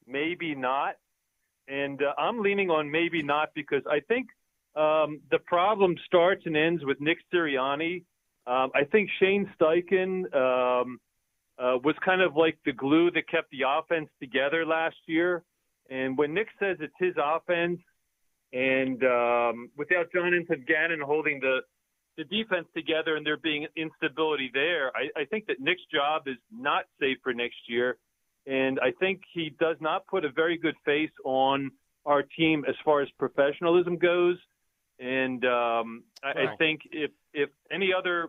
maybe 0.07 0.55
not, 0.55 0.95
and 1.69 2.01
uh, 2.03 2.13
I'm 2.19 2.41
leaning 2.41 2.71
on 2.71 2.91
maybe 2.91 3.23
not 3.23 3.51
because 3.55 3.83
I 3.91 4.01
think 4.01 4.29
um, 4.75 5.21
the 5.31 5.39
problem 5.45 5.97
starts 6.07 6.43
and 6.47 6.57
ends 6.57 6.85
with 6.85 7.01
Nick 7.01 7.19
Sirianni. 7.33 8.05
Um, 8.47 8.71
I 8.75 8.85
think 8.91 9.11
Shane 9.21 9.51
Steichen 9.61 10.35
um, 10.35 10.99
uh, 11.59 11.79
was 11.85 11.95
kind 12.05 12.23
of 12.23 12.37
like 12.37 12.59
the 12.65 12.73
glue 12.73 13.11
that 13.13 13.29
kept 13.29 13.51
the 13.51 13.65
offense 13.69 14.09
together 14.21 14.65
last 14.67 14.97
year. 15.07 15.45
And 15.91 16.17
when 16.17 16.35
Nick 16.35 16.49
says 16.59 16.79
it's 16.81 16.95
his 16.99 17.15
offense, 17.23 17.81
and 18.53 19.03
um, 19.05 19.71
without 19.77 20.13
Jonathan 20.13 20.65
Gannon 20.67 21.01
holding 21.01 21.41
the 21.41 21.61
the 22.19 22.25
defense 22.25 22.67
together 22.77 23.17
and 23.17 23.25
there 23.25 23.39
being 23.39 23.67
instability 23.75 24.51
there, 24.53 24.93
I, 24.95 25.23
I 25.23 25.25
think 25.25 25.47
that 25.47 25.61
Nick's 25.61 25.81
job 25.91 26.29
is 26.29 26.37
not 26.53 26.85
safe 27.01 27.17
for 27.23 27.33
next 27.33 27.57
year. 27.69 27.97
And 28.47 28.79
I 28.81 28.93
think 29.01 29.23
he 29.33 29.55
does 29.59 29.77
not 29.81 30.07
put 30.07 30.27
a 30.27 30.31
very 30.31 30.59
good 30.59 30.75
face 30.85 31.11
on 31.25 31.71
our 32.05 32.23
team 32.23 32.65
as 32.69 32.75
far 32.85 33.01
as 33.01 33.09
professionalism 33.19 33.97
goes. 33.97 34.37
And 35.03 35.45
um, 35.45 36.05
I, 36.23 36.53
I 36.53 36.57
think 36.57 36.83
if 36.93 37.11
if 37.35 37.51
any 37.73 37.91
other 37.93 38.29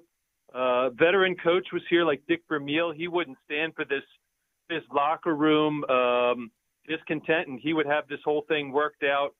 uh, 0.53 0.89
veteran 0.89 1.35
coach 1.35 1.67
was 1.71 1.83
here, 1.89 2.03
like 2.03 2.23
Dick 2.27 2.41
Vermeil, 2.49 2.91
he 2.91 3.07
wouldn't 3.07 3.37
stand 3.45 3.75
for 3.75 3.85
this 3.85 4.01
this 4.69 4.81
locker 4.91 5.35
room 5.35 5.83
um, 5.83 6.49
discontent, 6.87 7.47
and 7.47 7.59
he 7.59 7.73
would 7.73 7.85
have 7.85 8.07
this 8.07 8.19
whole 8.25 8.43
thing 8.47 8.71
worked 8.71 9.03
out 9.03 9.35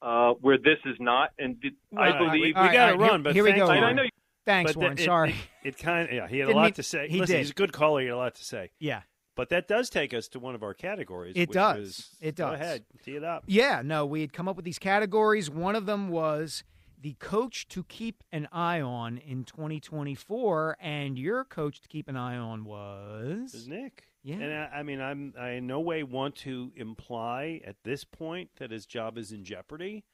uh, 0.00 0.32
where 0.40 0.56
this 0.56 0.78
is 0.86 0.96
not. 0.98 1.30
And 1.38 1.60
did, 1.60 1.74
I 1.96 2.10
Well, 2.10 2.18
believe 2.30 2.42
we, 2.42 2.52
got 2.52 2.92
to 2.92 2.96
run, 2.96 3.22
but 3.22 3.34
here 3.34 3.44
we 3.44 3.50
thanks, 3.50 3.66
go, 3.66 3.70
I, 3.72 3.76
I 3.76 3.92
know. 3.92 4.02
You, 4.04 4.10
Thanks, 4.46 4.72
But 4.72 4.80
Warren. 4.80 4.96
that- 4.96 5.02
it- 5.02 5.04
Sorry. 5.04 5.34
It, 5.62 5.76
kind 5.76 6.08
of 6.08 6.14
yeah. 6.14 6.26
He 6.26 6.38
had 6.38 6.44
a 6.44 6.46
Didn't 6.46 6.56
lot 6.56 6.62
mean- 6.64 6.72
to 6.74 6.82
say. 6.82 7.08
he 7.08 7.20
Listen, 7.20 7.34
did. 7.36 7.40
he's 7.42 7.50
a 7.50 7.54
good 7.54 7.72
caller. 7.74 8.00
He 8.00 8.06
had 8.06 8.14
a 8.14 8.16
lot 8.16 8.34
to 8.36 8.44
say. 8.44 8.70
Yeah. 8.78 9.02
But 9.36 9.50
that 9.50 9.68
does 9.68 9.90
take 9.90 10.14
us 10.14 10.26
to 10.28 10.38
one 10.40 10.54
of 10.54 10.62
our 10.62 10.72
categories. 10.72 11.34
It 11.36 11.50
which 11.50 11.54
does. 11.54 11.78
was- 11.78 12.16
It 12.22 12.36
Go 12.36 12.52
ahead, 12.52 12.84
tee 13.04 13.16
it 13.16 13.24
up. 13.24 13.44
Yeah, 13.46 13.82
no, 13.84 14.06
we 14.06 14.22
had 14.22 14.32
come 14.32 14.48
up 14.48 14.56
with 14.56 14.64
these 14.64 14.78
categories. 14.78 15.50
One 15.50 15.76
of 15.76 15.84
them 15.84 16.08
was 16.08 16.64
the 17.00 17.14
coach 17.14 17.68
to 17.68 17.84
keep 17.84 18.22
an 18.32 18.48
eye 18.52 18.80
on 18.80 19.18
in 19.18 19.44
2024, 19.44 20.76
and 20.80 21.18
your 21.18 21.44
coach 21.44 21.80
to 21.80 21.88
keep 21.88 22.08
an 22.08 22.16
eye 22.16 22.36
on 22.36 22.64
was 22.64 23.54
Is 23.54 23.68
Nick. 23.68 24.04
Yeah. 24.22 24.36
And 24.36 24.52
I, 24.52 24.78
I 24.78 24.82
mean, 24.82 25.00
I'm 25.00 25.32
I 25.38 25.50
in 25.50 25.66
no 25.66 25.80
way 25.80 26.02
want 26.02 26.36
to 26.36 26.72
imply 26.76 27.60
at 27.64 27.76
this 27.84 28.04
point 28.04 28.50
that 28.56 28.70
his 28.70 28.84
job 28.84 29.16
is 29.16 29.32
in 29.32 29.44
jeopardy, 29.44 30.04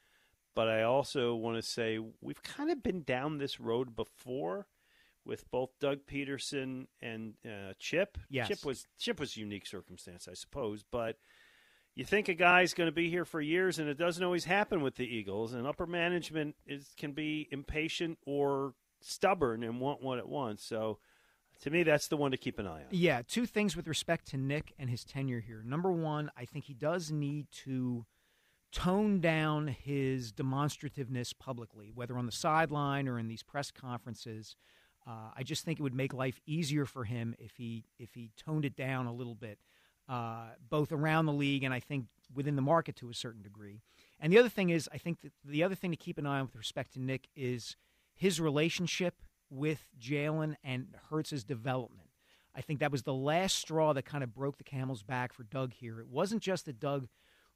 but 0.55 0.69
I 0.69 0.83
also 0.83 1.35
want 1.35 1.57
to 1.57 1.63
say 1.63 1.99
we've 2.21 2.43
kind 2.43 2.71
of 2.71 2.83
been 2.83 3.03
down 3.03 3.39
this 3.39 3.59
road 3.59 3.97
before 3.97 4.67
with 5.25 5.51
both 5.51 5.71
Doug 5.81 6.01
Pederson 6.07 6.87
and 7.01 7.35
uh, 7.45 7.73
Chip. 7.79 8.19
Yes. 8.29 8.49
Chip 8.49 8.65
was 8.65 8.87
Chip 8.99 9.21
was 9.21 9.37
a 9.37 9.41
unique 9.41 9.67
circumstance, 9.67 10.29
I 10.31 10.35
suppose, 10.35 10.85
but 10.91 11.17
you 11.95 12.05
think 12.05 12.29
a 12.29 12.35
guy's 12.35 12.75
going 12.75 12.89
to 12.89 12.93
be 12.93 13.09
here 13.09 13.25
for 13.25 13.41
years, 13.41 13.79
and 13.79 13.89
it 13.89 13.97
doesn't 13.97 14.23
always 14.23 14.45
happen 14.45 14.83
with 14.83 14.97
the 14.97 15.07
Eagles. 15.07 15.53
And 15.53 15.67
upper 15.67 15.87
management 15.87 16.57
is 16.67 16.93
can 16.97 17.13
be 17.13 17.49
impatient 17.51 18.19
or 18.27 18.75
stubborn 19.01 19.63
and 19.63 19.81
want 19.81 20.03
what 20.03 20.19
it 20.19 20.29
wants. 20.29 20.65
So, 20.65 20.99
to 21.61 21.71
me, 21.71 21.85
that's 21.85 22.09
the 22.09 22.17
one 22.17 22.33
to 22.33 22.37
keep 22.37 22.59
an 22.59 22.67
eye 22.67 22.81
on. 22.81 22.87
Yeah, 22.91 23.23
two 23.27 23.47
things 23.47 23.77
with 23.77 23.87
respect 23.87 24.27
to 24.29 24.37
Nick 24.37 24.75
and 24.79 24.91
his 24.91 25.05
tenure 25.05 25.41
here. 25.41 25.63
Number 25.65 25.93
one, 25.93 26.31
I 26.37 26.47
think 26.47 26.65
he 26.65 26.75
does 26.75 27.13
need 27.13 27.47
to 27.65 28.07
tone 28.73 29.21
down 29.21 29.69
his 29.69 30.33
demonstrativeness 30.33 31.33
publicly, 31.39 31.93
whether 31.95 32.19
on 32.19 32.27
the 32.27 32.33
sideline 32.33 33.07
or 33.07 33.21
in 33.21 33.29
these 33.29 33.43
press 33.43 33.71
conferences. 33.71 34.57
Uh, 35.07 35.31
I 35.37 35.45
just 35.45 35.65
think 35.65 35.79
it 35.79 35.83
would 35.83 35.95
make 35.95 36.13
life 36.13 36.41
easier 36.45 36.87
for 36.87 37.05
him 37.05 37.37
if 37.39 37.57
he 37.57 37.85
if 37.99 38.15
he 38.15 38.31
toned 38.37 38.65
it 38.65 38.75
down 38.75 39.07
a 39.07 39.13
little 39.13 39.35
bit, 39.35 39.59
uh, 40.09 40.49
both 40.69 40.93
around 40.93 41.27
the 41.27 41.33
league 41.33 41.65
and 41.65 41.73
I 41.73 41.81
think 41.81 42.07
within 42.35 42.57
the 42.57 42.63
market 42.63 42.97
to 42.97 43.11
a 43.11 43.15
certain 43.15 43.43
degree. 43.43 43.81
And 44.21 44.33
the 44.33 44.39
other 44.39 44.49
thing 44.49 44.71
is, 44.71 44.89
I 44.93 44.99
think 44.99 45.19
the 45.45 45.63
other 45.63 45.75
thing 45.75 45.91
to 45.91 45.97
keep 45.97 46.19
an 46.19 46.27
eye 46.27 46.39
on 46.39 46.47
with 46.47 46.57
respect 46.57 46.95
to 46.95 47.01
Nick 47.01 47.29
is 47.35 47.77
his 48.15 48.41
relationship 48.41 49.23
with 49.51 49.87
Jalen 50.01 50.57
and 50.65 50.97
Hurts's 51.11 51.45
development. 51.45 52.09
I 52.55 52.61
think 52.61 52.81
that 52.81 52.93
was 52.93 53.03
the 53.03 53.15
last 53.15 53.59
straw 53.59 53.93
that 53.93 54.05
kind 54.05 54.23
of 54.23 54.35
broke 54.35 54.59
the 54.59 54.65
camel's 54.65 55.03
back 55.03 55.33
for 55.33 55.43
Doug 55.43 55.73
here. 55.73 56.01
It 56.01 56.09
wasn't 56.09 56.43
just 56.43 56.67
that 56.67 56.79
Doug, 56.79 57.09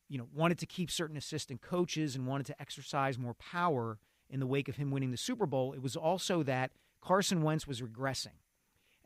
you 0.08 0.18
know, 0.18 0.28
wanted 0.34 0.58
to 0.58 0.66
keep 0.66 0.90
certain 0.90 1.16
assistant 1.16 1.62
coaches 1.62 2.16
and 2.16 2.26
wanted 2.26 2.46
to 2.46 2.60
exercise 2.60 3.18
more 3.18 3.34
power 3.34 3.98
in 4.28 4.40
the 4.40 4.46
wake 4.46 4.68
of 4.68 4.76
him 4.76 4.90
winning 4.90 5.10
the 5.10 5.16
Super 5.16 5.46
Bowl. 5.46 5.72
It 5.72 5.82
was 5.82 5.96
also 5.96 6.42
that 6.42 6.72
Carson 7.00 7.42
Wentz 7.42 7.66
was 7.66 7.80
regressing. 7.80 8.38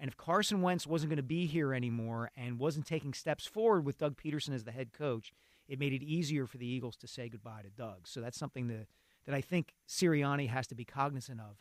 And 0.03 0.09
if 0.09 0.17
Carson 0.17 0.63
Wentz 0.63 0.85
wasn't 0.85 1.11
going 1.11 1.19
to 1.19 1.23
be 1.23 1.47
here 1.47 1.73
anymore 1.73 2.33
and 2.37 2.59
wasn't 2.59 2.87
taking 2.87 3.15
steps 3.15 3.47
forward 3.47 3.85
with 3.85 3.99
Doug 3.99 4.17
Pederson 4.21 4.53
as 4.53 4.65
the 4.65 4.73
head 4.73 4.93
coach, 4.93 5.33
it 5.69 5.79
made 5.79 5.93
it 5.93 6.03
easier 6.03 6.45
for 6.45 6.59
the 6.59 6.67
Eagles 6.67 6.97
to 6.97 7.07
say 7.07 7.29
goodbye 7.29 7.63
to 7.63 7.71
Doug. 7.71 8.09
So 8.09 8.21
that's 8.21 8.37
something 8.37 8.67
that, 8.67 8.89
that 9.27 9.35
I 9.37 9.41
think 9.41 9.75
Sirianni 9.89 10.49
has 10.49 10.67
to 10.67 10.75
be 10.75 10.85
cognizant 10.85 11.39
of. 11.39 11.55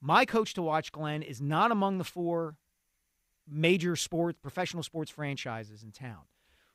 My 0.00 0.24
coach 0.24 0.54
to 0.54 0.62
watch, 0.62 0.92
Glen, 0.92 1.20
is 1.20 1.42
not 1.42 1.70
among 1.70 1.98
the 1.98 2.04
four 2.04 2.56
major 3.46 3.96
sports, 3.96 4.38
professional 4.40 4.82
sports 4.82 5.10
franchises 5.10 5.82
in 5.82 5.92
town. 5.92 6.22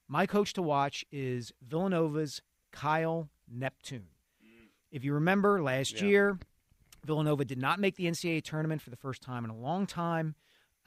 My 0.08 0.28
coach 0.28 0.54
to 0.54 0.62
watch 0.62 1.04
is 1.12 1.52
Villanova's 1.68 2.44
Kyle 2.72 3.32
Neptune. 3.52 4.10
Mm. 4.46 4.68
If 4.92 5.04
you 5.04 5.16
remember 5.16 5.64
last 5.64 6.02
Yeah. 6.02 6.08
year, 6.08 6.40
Villanova 7.04 7.46
did 7.46 7.58
not 7.58 7.80
make 7.80 7.96
the 7.96 8.06
NCAA 8.06 8.42
tournament 8.44 8.84
for 8.84 8.92
the 8.92 8.96
first 8.96 9.24
time 9.24 9.44
in 9.44 9.50
a 9.50 9.58
long 9.58 9.88
time. 9.88 10.36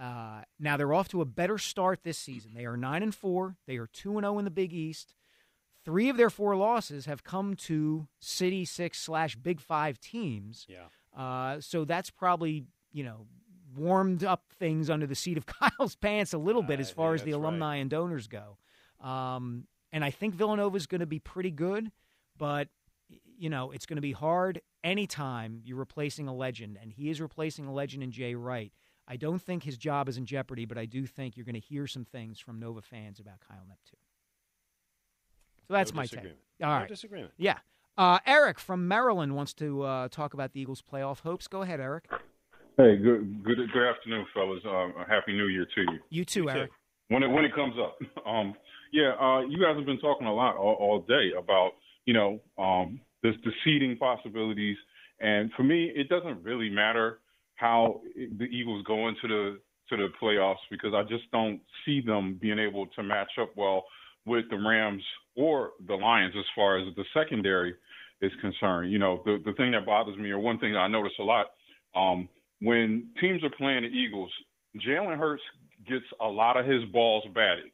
Uh, 0.03 0.43
now 0.59 0.77
they're 0.77 0.93
off 0.93 1.07
to 1.09 1.21
a 1.21 1.25
better 1.25 1.59
start 1.59 2.01
this 2.03 2.19
season. 2.19 2.55
They 2.55 2.67
are 2.67 2.77
nine 2.77 3.05
and 3.05 3.15
four. 3.15 3.57
They 3.69 3.77
are 3.77 3.87
two 3.87 4.19
and 4.19 4.25
zero 4.25 4.39
in 4.39 4.45
the 4.45 4.51
Big 4.51 4.73
East. 4.73 5.15
Three 5.85 6.09
of 6.09 6.17
their 6.17 6.31
four 6.31 6.57
losses 6.57 7.07
have 7.07 7.23
come 7.23 7.55
to 7.57 8.09
City 8.19 8.65
Six 8.65 8.99
slash 8.99 9.37
Big 9.37 9.61
Five 9.61 10.01
teams. 10.01 10.67
Yeah. 10.69 10.87
Uh, 11.17 11.61
so 11.61 11.85
that's 11.85 12.11
probably 12.11 12.65
you 12.91 13.05
know 13.05 13.27
warmed 13.77 14.25
up 14.25 14.43
things 14.59 14.91
under 14.91 15.07
the 15.07 15.15
seat 15.15 15.39
of 15.39 15.47
Kyle's 15.79 15.95
pants 15.95 16.33
a 16.33 16.39
little 16.39 16.63
bit 16.63 16.81
as 16.81 16.91
far 16.91 17.15
as 17.15 17.23
the 17.23 17.31
alumni 17.31 17.77
and 17.77 17.89
donors 17.89 18.27
go. 18.27 18.59
Um, 19.01 19.69
and 19.93 20.05
I 20.05 20.11
think 20.11 20.35
Villanova 20.35 20.77
is 20.77 20.87
going 20.87 21.01
to 21.01 21.07
be 21.07 21.21
pretty 21.21 21.53
good, 21.53 21.93
but 22.37 22.67
you 23.39 23.51
know 23.51 23.71
it's 23.71 23.87
going 23.87 23.99
to 23.99 24.03
be 24.03 24.13
hard 24.13 24.63
anytime 24.83 25.61
you're 25.65 25.77
replacing 25.77 26.27
a 26.27 26.35
legend, 26.35 26.77
and 26.83 26.91
he 26.91 27.09
is 27.09 27.21
replacing 27.21 27.67
a 27.67 27.73
legend 27.73 28.03
in 28.03 28.11
Jay 28.11 28.35
Wright. 28.35 28.73
I 29.13 29.17
don't 29.17 29.43
think 29.43 29.63
his 29.63 29.77
job 29.77 30.09
is 30.09 30.17
in 30.17 30.25
jeopardy, 30.25 30.65
but 30.65 30.79
I 30.79 30.87
do 30.87 31.05
think 31.05 31.37
you're 31.37 31.45
going 31.45 31.53
to 31.53 31.61
hear 31.61 31.87
some 31.87 32.07
things 32.07 32.41
from 32.41 32.59
Nova 32.59 32.81
fans 32.81 33.21
about 33.21 33.41
Kyle 33.47 33.63
Neptune. 33.69 33.99
So 35.69 35.75
that's 35.75 35.93
No 35.93 35.97
my 35.97 36.03
take. 36.05 36.11
disagreement. 36.13 36.39
All 36.63 36.81
No 36.81 36.87
disagreement. 36.87 37.33
Yeah. 37.37 37.59
Uh, 37.99 38.21
Eric 38.27 38.59
from 38.59 38.89
Maryland 38.89 39.37
wants 39.37 39.53
to 39.55 39.83
uh, 39.83 40.09
talk 40.09 40.33
about 40.33 40.55
the 40.55 40.63
Eagles' 40.63 40.81
playoff 40.81 41.21
hopes. 41.21 41.47
Go 41.47 41.61
ahead, 41.61 41.79
Eric. 41.79 42.07
Hey, 42.79 42.97
good 42.97 43.45
good 43.45 43.59
good 43.71 43.87
afternoon, 43.87 44.25
fellas. 44.33 44.63
Um, 44.65 44.95
a 44.99 45.05
happy 45.07 45.35
New 45.35 45.49
Year 45.49 45.67
to 45.75 45.81
you. 45.83 45.99
You 46.09 46.25
too, 46.25 46.49
Eric. 46.49 46.71
When 47.09 47.23
it 47.23 47.29
when 47.29 47.45
it 47.45 47.55
comes 47.55 47.75
up, 47.79 47.99
um, 48.27 48.55
yeah, 48.95 49.13
uh, 49.21 49.41
you 49.41 49.59
guys 49.63 49.77
have 49.77 49.85
been 49.85 50.01
talking 50.01 50.27
a 50.27 50.35
lot 50.35 50.57
all, 50.57 50.73
all 50.81 51.01
day 51.03 51.33
about 51.39 51.73
you 52.07 52.15
know 52.15 52.41
um, 52.57 52.99
this 53.23 53.35
the 53.45 53.51
seeding 53.63 53.99
possibilities, 53.99 54.79
and 55.21 55.53
for 55.53 55.65
me, 55.65 55.93
it 55.95 56.09
doesn't 56.09 56.43
really 56.43 56.71
matter 56.71 57.19
how 57.63 58.01
the 58.17 58.45
Eagles 58.47 58.85
go 58.85 59.07
into 59.09 59.29
the 59.29 59.61
to 59.89 59.97
the 59.97 60.09
playoffs 60.21 60.65
because 60.71 60.93
I 60.95 61.03
just 61.03 61.31
don't 61.33 61.61
see 61.85 62.01
them 62.01 62.39
being 62.43 62.59
able 62.59 62.87
to 62.89 63.03
match 63.03 63.31
up 63.41 63.51
well 63.57 63.85
with 64.27 64.47
the 64.51 64.57
Rams 64.57 65.03
or 65.37 65.71
the 65.87 65.95
Lions 65.95 66.35
as 66.37 66.45
far 66.57 66.79
as 66.79 66.93
the 66.97 67.05
secondary 67.15 67.75
is 68.21 68.33
concerned. 68.41 68.91
You 68.91 68.99
know, 68.99 69.23
the 69.25 69.41
the 69.45 69.53
thing 69.53 69.71
that 69.73 69.87
bothers 69.87 70.19
me, 70.19 70.31
or 70.31 70.41
one 70.41 70.59
thing 70.59 70.73
that 70.73 70.81
I 70.81 70.89
notice 70.89 71.13
a 71.21 71.23
lot, 71.23 71.47
um, 71.95 72.29
when 72.61 73.07
teams 73.21 73.45
are 73.45 73.51
playing 73.51 73.83
the 73.83 73.89
Eagles, 73.89 74.33
Jalen 74.85 75.17
Hurts 75.17 75.43
gets 75.89 76.05
a 76.21 76.27
lot 76.27 76.57
of 76.57 76.67
his 76.67 76.85
balls 76.93 77.25
batted. 77.33 77.71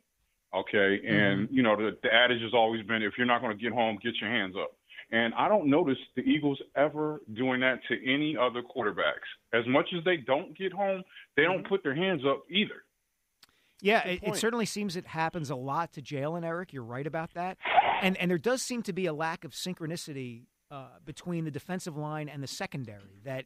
Okay, 0.55 1.01
and 1.07 1.49
you 1.51 1.63
know 1.63 1.77
the, 1.77 1.97
the 2.03 2.13
adage 2.13 2.43
has 2.43 2.53
always 2.53 2.85
been 2.87 3.03
if 3.03 3.15
you're 3.17 3.27
not 3.27 3.41
going 3.41 3.57
to 3.57 3.63
get 3.63 3.73
home, 3.73 3.99
get 4.03 4.15
your 4.21 4.31
hands 4.31 4.55
up. 4.61 4.78
And 5.11 5.33
I 5.35 5.49
don't 5.49 5.69
notice 5.69 5.97
the 6.17 6.23
Eagles 6.23 6.61
ever 6.77 7.21
doing 7.35 7.61
that 7.61 7.81
to 7.89 7.95
any 8.13 8.37
other 8.37 8.63
quarterbacks. 8.63 9.27
As 9.55 9.67
much 9.67 9.87
as 9.97 10.05
they 10.05 10.19
don't 10.19 10.57
get 10.57 10.73
home, 10.73 11.03
they 11.37 11.45
don't 11.45 11.67
put 11.67 11.83
their 11.83 11.95
hands 11.95 12.23
up 12.29 12.43
either. 12.51 12.85
Yeah, 13.81 14.07
it, 14.07 14.21
it 14.23 14.37
certainly 14.37 14.67
seems 14.67 14.97
it 14.97 15.07
happens 15.07 15.51
a 15.51 15.55
lot 15.55 15.93
to 15.93 16.03
Jalen, 16.03 16.45
Eric. 16.45 16.73
You're 16.73 16.83
right 16.83 17.07
about 17.07 17.35
that. 17.35 17.59
And 18.03 18.17
and 18.17 18.31
there 18.31 18.39
does 18.39 18.61
seem 18.61 18.83
to 18.83 18.93
be 18.93 19.07
a 19.07 19.13
lack 19.13 19.45
of 19.45 19.53
synchronicity 19.53 20.43
uh, 20.71 20.87
between 21.05 21.45
the 21.45 21.51
defensive 21.51 21.97
line 21.97 22.29
and 22.29 22.43
the 22.43 22.49
secondary. 22.49 23.21
That 23.25 23.45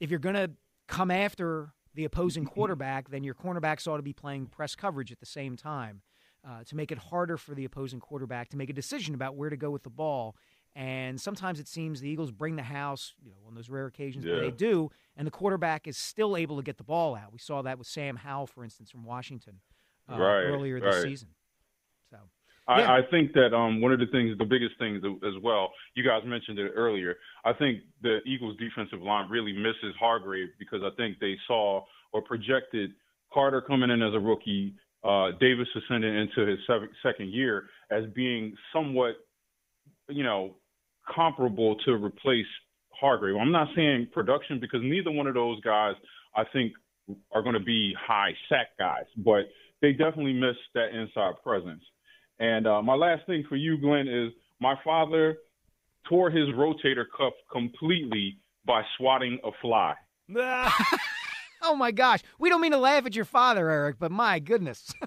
if 0.00 0.08
you're 0.10 0.20
going 0.20 0.36
to 0.36 0.50
come 0.88 1.10
after 1.10 1.72
the 1.94 2.04
opposing 2.04 2.44
quarterback, 2.46 3.10
then 3.10 3.24
your 3.24 3.34
cornerbacks 3.34 3.86
ought 3.86 3.96
to 3.96 4.02
be 4.02 4.12
playing 4.12 4.46
press 4.46 4.74
coverage 4.74 5.12
at 5.12 5.20
the 5.20 5.26
same 5.26 5.56
time 5.56 6.02
uh, 6.46 6.64
to 6.64 6.76
make 6.76 6.90
it 6.90 6.98
harder 6.98 7.36
for 7.36 7.54
the 7.54 7.64
opposing 7.64 8.00
quarterback 8.00 8.48
to 8.50 8.56
make 8.56 8.70
a 8.70 8.72
decision 8.72 9.14
about 9.14 9.36
where 9.36 9.50
to 9.50 9.56
go 9.56 9.70
with 9.70 9.82
the 9.82 9.90
ball. 9.90 10.36
And 10.74 11.20
sometimes 11.20 11.60
it 11.60 11.68
seems 11.68 12.00
the 12.00 12.08
Eagles 12.08 12.30
bring 12.30 12.56
the 12.56 12.62
house, 12.62 13.12
you 13.22 13.30
know, 13.30 13.36
on 13.46 13.54
those 13.54 13.68
rare 13.68 13.86
occasions 13.86 14.24
where 14.24 14.36
Yeah. 14.36 14.40
they 14.42 14.50
do, 14.50 14.90
and 15.16 15.26
the 15.26 15.30
quarterback 15.30 15.86
is 15.86 15.98
still 15.98 16.36
able 16.36 16.56
to 16.56 16.62
get 16.62 16.78
the 16.78 16.84
ball 16.84 17.14
out. 17.14 17.30
We 17.32 17.38
saw 17.38 17.60
that 17.62 17.76
with 17.78 17.86
Sam 17.86 18.16
Howell, 18.16 18.46
for 18.46 18.64
instance, 18.64 18.90
from 18.90 19.04
Washington 19.04 19.60
uh, 20.08 20.18
Right, 20.18 20.42
earlier 20.44 20.80
this 20.80 20.96
right. 20.96 21.02
season. 21.02 21.28
So 22.10 22.16
I, 22.66 22.80
Yeah. 22.80 22.92
I 22.94 23.02
think 23.10 23.32
that 23.34 23.54
um, 23.54 23.80
one 23.82 23.92
of 23.92 23.98
the 23.98 24.06
things, 24.06 24.36
the 24.38 24.44
biggest 24.46 24.78
things 24.78 25.02
as 25.04 25.34
well, 25.42 25.72
you 25.94 26.02
guys 26.02 26.24
mentioned 26.24 26.58
it 26.58 26.72
earlier. 26.74 27.18
I 27.44 27.52
think 27.52 27.82
the 28.00 28.20
Eagles' 28.24 28.56
defensive 28.56 29.02
line 29.02 29.28
really 29.28 29.52
misses 29.52 29.94
Hargrave 30.00 30.48
because 30.58 30.82
I 30.82 30.90
think 30.96 31.18
they 31.18 31.36
saw 31.46 31.84
or 32.12 32.22
projected 32.22 32.94
Carter 33.32 33.60
coming 33.60 33.90
in 33.90 34.02
as 34.02 34.14
a 34.14 34.20
rookie, 34.20 34.74
uh, 35.04 35.32
Davis 35.32 35.68
ascending 35.74 36.14
into 36.16 36.46
his 36.46 36.58
sev- 36.66 36.88
second 37.02 37.28
year 37.30 37.68
as 37.90 38.06
being 38.14 38.56
somewhat, 38.72 39.16
you 40.08 40.22
know, 40.22 40.56
comparable 41.14 41.76
to 41.84 41.92
replace 41.92 42.46
Hargrave. 42.98 43.36
I'm 43.40 43.52
not 43.52 43.68
saying 43.74 44.08
production 44.12 44.60
because 44.60 44.80
neither 44.82 45.10
one 45.10 45.26
of 45.26 45.34
those 45.34 45.60
guys, 45.60 45.94
I 46.36 46.44
think, 46.52 46.72
are 47.32 47.42
going 47.42 47.54
to 47.54 47.60
be 47.60 47.94
high 47.98 48.32
sack 48.48 48.68
guys, 48.78 49.04
but 49.16 49.46
they 49.80 49.92
definitely 49.92 50.34
miss 50.34 50.56
that 50.74 50.94
inside 50.94 51.34
presence. 51.42 51.82
And 52.38 52.66
uh, 52.66 52.82
my 52.82 52.94
last 52.94 53.26
thing 53.26 53.44
for 53.48 53.56
you, 53.56 53.76
Glen, 53.78 54.06
is 54.08 54.32
my 54.60 54.74
father 54.84 55.38
tore 56.08 56.30
his 56.30 56.48
rotator 56.50 57.04
cuff 57.16 57.34
completely 57.50 58.38
by 58.64 58.82
swatting 58.96 59.38
a 59.44 59.50
fly. 59.60 59.94
Oh 61.64 61.76
my 61.76 61.92
gosh, 61.92 62.20
we 62.40 62.48
don't 62.48 62.60
mean 62.60 62.72
to 62.72 62.78
laugh 62.78 63.06
at 63.06 63.14
your 63.14 63.24
father, 63.24 63.70
Eric, 63.70 63.96
but 63.98 64.10
my 64.10 64.38
goodness. 64.38 64.92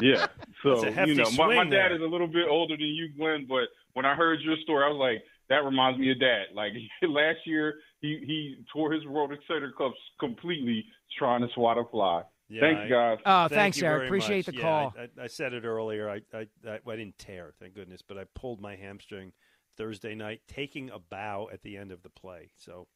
Yeah. 0.00 0.28
So 0.62 0.76
That's 0.76 0.84
a 0.84 0.92
hefty 0.92 1.10
you 1.10 1.16
know, 1.16 1.30
my, 1.32 1.56
my 1.56 1.64
dad 1.64 1.70
there. 1.70 1.96
is 1.96 2.00
a 2.00 2.04
little 2.04 2.28
bit 2.28 2.46
older 2.48 2.76
than 2.76 2.86
you, 2.86 3.08
Glen, 3.16 3.46
but 3.48 3.64
when 3.94 4.04
I 4.04 4.14
heard 4.14 4.40
your 4.40 4.56
story, 4.62 4.84
I 4.84 4.88
was 4.88 4.96
like, 4.96 5.24
that 5.48 5.64
reminds 5.64 5.98
me 5.98 6.10
of 6.12 6.20
dad. 6.20 6.46
Like 6.54 6.72
last 7.02 7.38
year, 7.46 7.74
he 8.00 8.22
he 8.26 8.64
tore 8.72 8.92
his 8.92 9.04
rotator 9.04 9.70
cuffs 9.76 9.96
completely 10.20 10.84
trying 11.18 11.40
to 11.40 11.48
swat 11.54 11.78
a 11.78 11.84
fly. 11.90 12.22
Yeah, 12.50 12.60
Thanks, 12.62 12.80
I- 12.84 12.88
guys. 12.88 13.18
Oh, 13.26 13.40
thank 13.48 13.52
thanks, 13.52 13.82
Eric. 13.82 14.04
Appreciate 14.06 14.46
much. 14.46 14.54
the 14.54 14.54
Yeah, 14.54 14.62
call. 14.62 14.94
I, 14.98 15.02
I, 15.20 15.24
I 15.24 15.26
said 15.26 15.52
it 15.52 15.64
earlier. 15.64 16.08
I, 16.08 16.20
I, 16.32 16.46
I, 16.66 16.78
I 16.86 16.96
didn't 16.96 17.18
tear, 17.18 17.52
thank 17.60 17.74
goodness, 17.74 18.00
but 18.00 18.16
I 18.16 18.24
pulled 18.34 18.60
my 18.62 18.74
hamstring 18.74 19.32
Thursday 19.76 20.14
night, 20.14 20.40
taking 20.48 20.88
a 20.90 20.98
bow 20.98 21.50
at 21.52 21.60
the 21.62 21.76
end 21.76 21.92
of 21.92 22.02
the 22.02 22.08
play. 22.08 22.48
So 22.56 22.86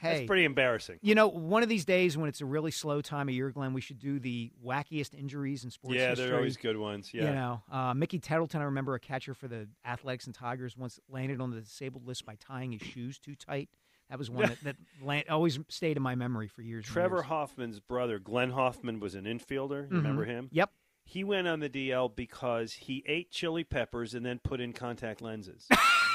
Hey, 0.00 0.14
that's 0.18 0.26
pretty 0.26 0.44
embarrassing. 0.44 0.98
You 1.02 1.14
know, 1.16 1.26
one 1.26 1.62
of 1.64 1.68
these 1.68 1.84
days 1.84 2.16
when 2.16 2.28
it's 2.28 2.40
a 2.40 2.46
really 2.46 2.70
slow 2.70 3.00
time 3.00 3.28
of 3.28 3.34
year, 3.34 3.50
Glen, 3.50 3.72
we 3.72 3.80
should 3.80 3.98
do 3.98 4.20
the 4.20 4.52
wackiest 4.64 5.12
injuries 5.18 5.64
in 5.64 5.70
sports 5.70 5.96
Yeah, 5.96 6.10
history. 6.10 6.26
they're 6.28 6.36
always 6.36 6.56
good 6.56 6.76
ones. 6.76 7.12
Yeah. 7.12 7.24
You 7.24 7.30
know, 7.32 7.62
uh, 7.70 7.94
Mickey 7.94 8.18
Tettleton, 8.20 8.60
I 8.60 8.64
remember 8.64 8.94
a 8.94 9.00
catcher 9.00 9.34
for 9.34 9.48
the 9.48 9.68
Athletics 9.84 10.26
and 10.26 10.34
Tigers 10.34 10.76
once 10.76 11.00
landed 11.08 11.40
on 11.40 11.50
the 11.50 11.60
disabled 11.60 12.06
list 12.06 12.24
by 12.24 12.36
tying 12.36 12.70
his 12.72 12.82
shoes 12.82 13.18
too 13.18 13.34
tight. 13.34 13.68
That 14.08 14.18
was 14.18 14.30
one 14.30 14.48
that, 14.48 14.62
that 14.64 14.76
land, 15.02 15.24
always 15.28 15.58
stayed 15.68 15.96
in 15.96 16.02
my 16.02 16.14
memory 16.14 16.46
for 16.46 16.62
years. 16.62 16.86
Trevor 16.86 17.16
years. 17.16 17.26
Hoffman's 17.26 17.80
brother, 17.80 18.18
Glenn 18.20 18.50
Hoffman, 18.50 19.00
was 19.00 19.14
an 19.16 19.24
infielder. 19.24 19.82
You 19.90 19.96
Mhm. 19.96 20.02
Remember 20.02 20.24
him? 20.24 20.48
Yep. 20.52 20.70
He 21.04 21.24
went 21.24 21.48
on 21.48 21.60
the 21.60 21.68
DL 21.70 22.14
because 22.14 22.72
he 22.74 23.02
ate 23.06 23.30
chili 23.30 23.64
peppers 23.64 24.14
and 24.14 24.24
then 24.24 24.38
put 24.38 24.60
in 24.60 24.72
contact 24.74 25.20
lenses 25.22 25.66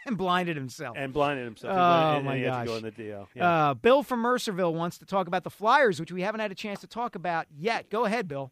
and 0.06 0.16
blinded 0.18 0.56
himself. 0.56 0.96
and 0.98 1.12
blinded 1.12 1.44
himself. 1.44 1.72
Oh 1.76 2.16
and 2.16 2.24
my 2.26 2.36
he 2.36 2.42
had 2.42 2.50
gosh! 2.50 2.60
to 2.62 2.66
go 2.66 2.76
on 2.76 2.82
the 2.82 2.90
DL. 2.92 3.26
Yeah. 3.34 3.70
Uh, 3.70 3.74
Bill 3.74 4.02
from 4.02 4.22
Mercerville 4.22 4.72
wants 4.74 4.98
to 4.98 5.06
talk 5.06 5.26
about 5.26 5.44
the 5.44 5.50
Flyers, 5.50 6.00
which 6.00 6.12
we 6.12 6.22
haven't 6.22 6.40
had 6.40 6.50
a 6.52 6.54
chance 6.54 6.80
to 6.80 6.86
talk 6.86 7.14
about 7.14 7.46
yet. 7.56 7.90
Go 7.90 8.04
ahead, 8.04 8.28
Bill. 8.28 8.50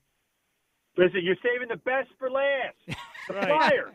Listen, 0.97 1.21
you're 1.23 1.37
saving 1.43 1.69
the 1.69 1.77
best 1.77 2.09
for 2.19 2.31
last. 2.31 2.77
The 3.29 3.35
Right. 3.35 3.47
Flyers. 3.47 3.95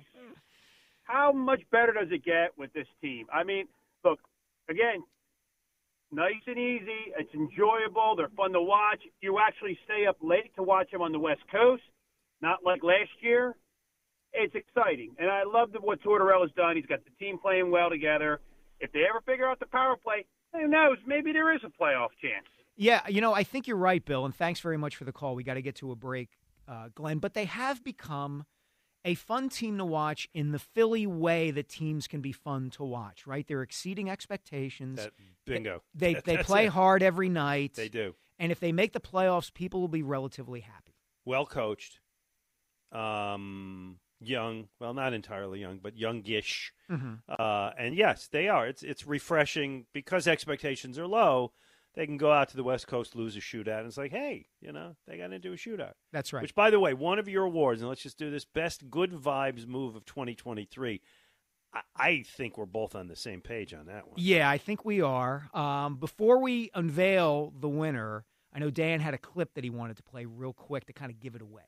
How 1.06 1.32
much 1.32 1.62
better 1.72 1.92
does 1.92 2.10
it 2.12 2.24
get 2.24 2.52
with 2.58 2.72
this 2.74 2.86
team? 3.02 3.26
I 3.34 3.44
mean, 3.44 3.66
look, 4.06 4.20
again, 4.70 5.04
nice 6.12 6.42
and 6.48 6.58
easy. 6.58 7.12
It's 7.18 7.34
enjoyable. 7.34 8.16
They're 8.16 8.30
fun 8.38 8.54
to 8.54 8.62
watch. 8.62 9.02
You 9.22 9.40
actually 9.40 9.78
stay 9.86 10.06
up 10.08 10.18
late 10.22 10.56
to 10.56 10.64
watch 10.64 10.92
them 10.92 11.02
on 11.02 11.12
the 11.12 11.20
West 11.20 11.42
Coast, 11.52 11.82
not 12.42 12.60
like 12.64 12.84
last 12.84 13.10
year. 13.22 13.56
It's 14.34 14.56
exciting, 14.56 15.12
and 15.20 15.30
I 15.30 15.44
love 15.44 15.72
the, 15.72 15.80
what 15.80 16.02
Tortorella's 16.02 16.52
done. 16.56 16.76
He's 16.76 16.86
got 16.86 17.00
the 17.06 17.12
team 17.24 17.38
playing 17.38 17.70
well 17.72 17.90
together. 17.90 18.40
If 18.80 18.92
they 18.92 19.02
ever 19.10 19.22
figure 19.26 19.48
out 19.48 19.60
the 19.60 19.68
power 19.68 19.96
play, 20.04 20.26
who 20.54 20.68
knows? 20.68 20.98
Maybe 21.06 21.32
there 21.32 21.54
is 21.54 21.62
a 21.64 21.68
playoff 21.68 22.10
chance. 22.22 22.48
Yeah, 22.76 23.02
you 23.08 23.22
know, 23.22 23.34
I 23.34 23.44
think 23.44 23.68
you're 23.68 23.78
right, 23.78 24.04
Bill, 24.04 24.26
and 24.26 24.34
thanks 24.36 24.60
very 24.60 24.78
much 24.78 24.96
for 24.96 25.04
the 25.04 25.12
call. 25.12 25.36
We 25.36 25.44
got 25.44 25.54
to 25.54 25.62
get 25.62 25.76
to 25.76 25.92
a 25.92 25.96
break, 25.96 26.30
uh, 26.68 26.90
Glen. 26.96 27.20
But 27.20 27.36
they 27.36 27.46
have 27.46 27.84
become 27.84 28.46
a 29.06 29.14
fun 29.14 29.50
team 29.50 29.78
to 29.78 29.86
watch 29.86 30.28
in 30.34 30.52
the 30.52 30.60
Philly 30.60 31.06
way 31.06 31.52
that 31.52 31.70
teams 31.70 32.08
can 32.08 32.22
be 32.22 32.32
fun 32.32 32.70
to 32.72 32.84
watch, 32.84 33.28
right? 33.28 33.46
They're 33.48 33.62
exceeding 33.62 34.10
expectations. 34.10 34.98
That- 35.04 35.12
bingo. 35.46 35.84
They 35.94 36.14
they 36.26 36.38
That's 36.38 36.48
play 36.48 36.66
it. 36.66 36.70
hard 36.70 37.04
every 37.04 37.30
night. 37.30 37.74
They 37.76 37.90
do. 37.90 38.16
And 38.40 38.52
if 38.52 38.60
they 38.60 38.72
make 38.72 38.94
the 38.94 39.00
playoffs, 39.00 39.54
people 39.54 39.80
will 39.82 39.88
be 39.88 40.02
relatively 40.04 40.62
happy. 40.62 40.96
well 41.26 41.46
coached, 41.46 42.00
um, 42.92 43.98
young. 44.28 44.68
Well, 44.80 44.94
not 44.94 45.14
entirely 45.14 45.60
young, 45.60 45.80
but 45.80 45.98
youngish. 45.98 46.74
Mhm. 46.90 47.20
Uh, 47.28 47.72
and 47.78 47.96
yes, 47.96 48.28
they 48.28 48.48
are. 48.48 48.68
It's 48.68 48.84
it's 48.84 49.06
refreshing 49.06 49.86
because 49.94 50.28
expectations 50.28 50.98
are 51.00 51.08
low. 51.08 51.54
They 51.96 52.08
can 52.08 52.18
go 52.18 52.32
out 52.32 52.50
to 52.50 52.58
the 52.58 52.64
West 52.64 52.88
Coast, 52.88 53.16
lose 53.16 53.38
a 53.38 53.40
shootout, 53.40 53.80
and 53.80 53.88
it's 53.88 53.98
like, 53.98 54.12
hey, 54.12 54.48
you 54.60 54.72
know, 54.72 54.96
they 55.06 55.18
got 55.18 55.32
into 55.32 55.54
a 55.54 55.56
shootout. 55.56 55.94
That's 56.12 56.34
right. 56.34 56.42
Which, 56.42 56.56
by 56.56 56.72
the 56.72 56.80
way, 56.80 56.96
one 56.96 57.20
of 57.20 57.28
your 57.28 57.44
awards, 57.44 57.82
and 57.82 57.90
let's 57.90 58.02
just 58.02 58.18
do 58.18 58.32
this 58.32 58.46
best 58.46 58.90
good 58.90 59.12
vibes 59.12 59.68
move 59.68 59.96
of 59.96 60.04
2023. 60.06 61.02
I, 61.72 61.82
I 61.96 62.24
think 62.24 62.58
we're 62.58 62.66
both 62.66 62.96
on 62.96 63.08
the 63.08 63.16
same 63.16 63.42
page 63.42 63.76
on 63.76 63.86
that 63.86 64.08
one. 64.08 64.16
Yeah, 64.18 64.50
I 64.50 64.58
think 64.58 64.84
we 64.84 65.02
are. 65.02 65.50
Um, 65.54 65.98
before 65.98 66.42
we 66.42 66.72
unveil 66.74 67.54
the 67.60 67.70
winner, 67.70 68.26
I 68.52 68.60
know 68.60 68.72
Dan 68.72 69.00
had 69.00 69.14
a 69.14 69.20
clip 69.20 69.54
that 69.54 69.64
he 69.64 69.70
wanted 69.70 69.98
to 69.98 70.04
play 70.04 70.26
real 70.26 70.54
quick 70.54 70.86
to 70.88 70.94
kind 70.94 71.12
of 71.12 71.20
give 71.20 71.36
it 71.36 71.42
away. 71.44 71.64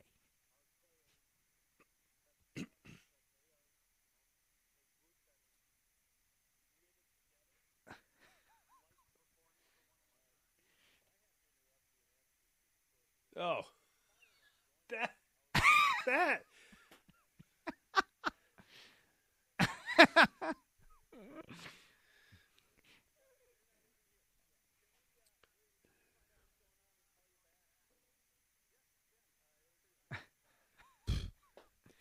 Oh, 13.38 13.60
that 14.90 15.10
that. 16.06 16.40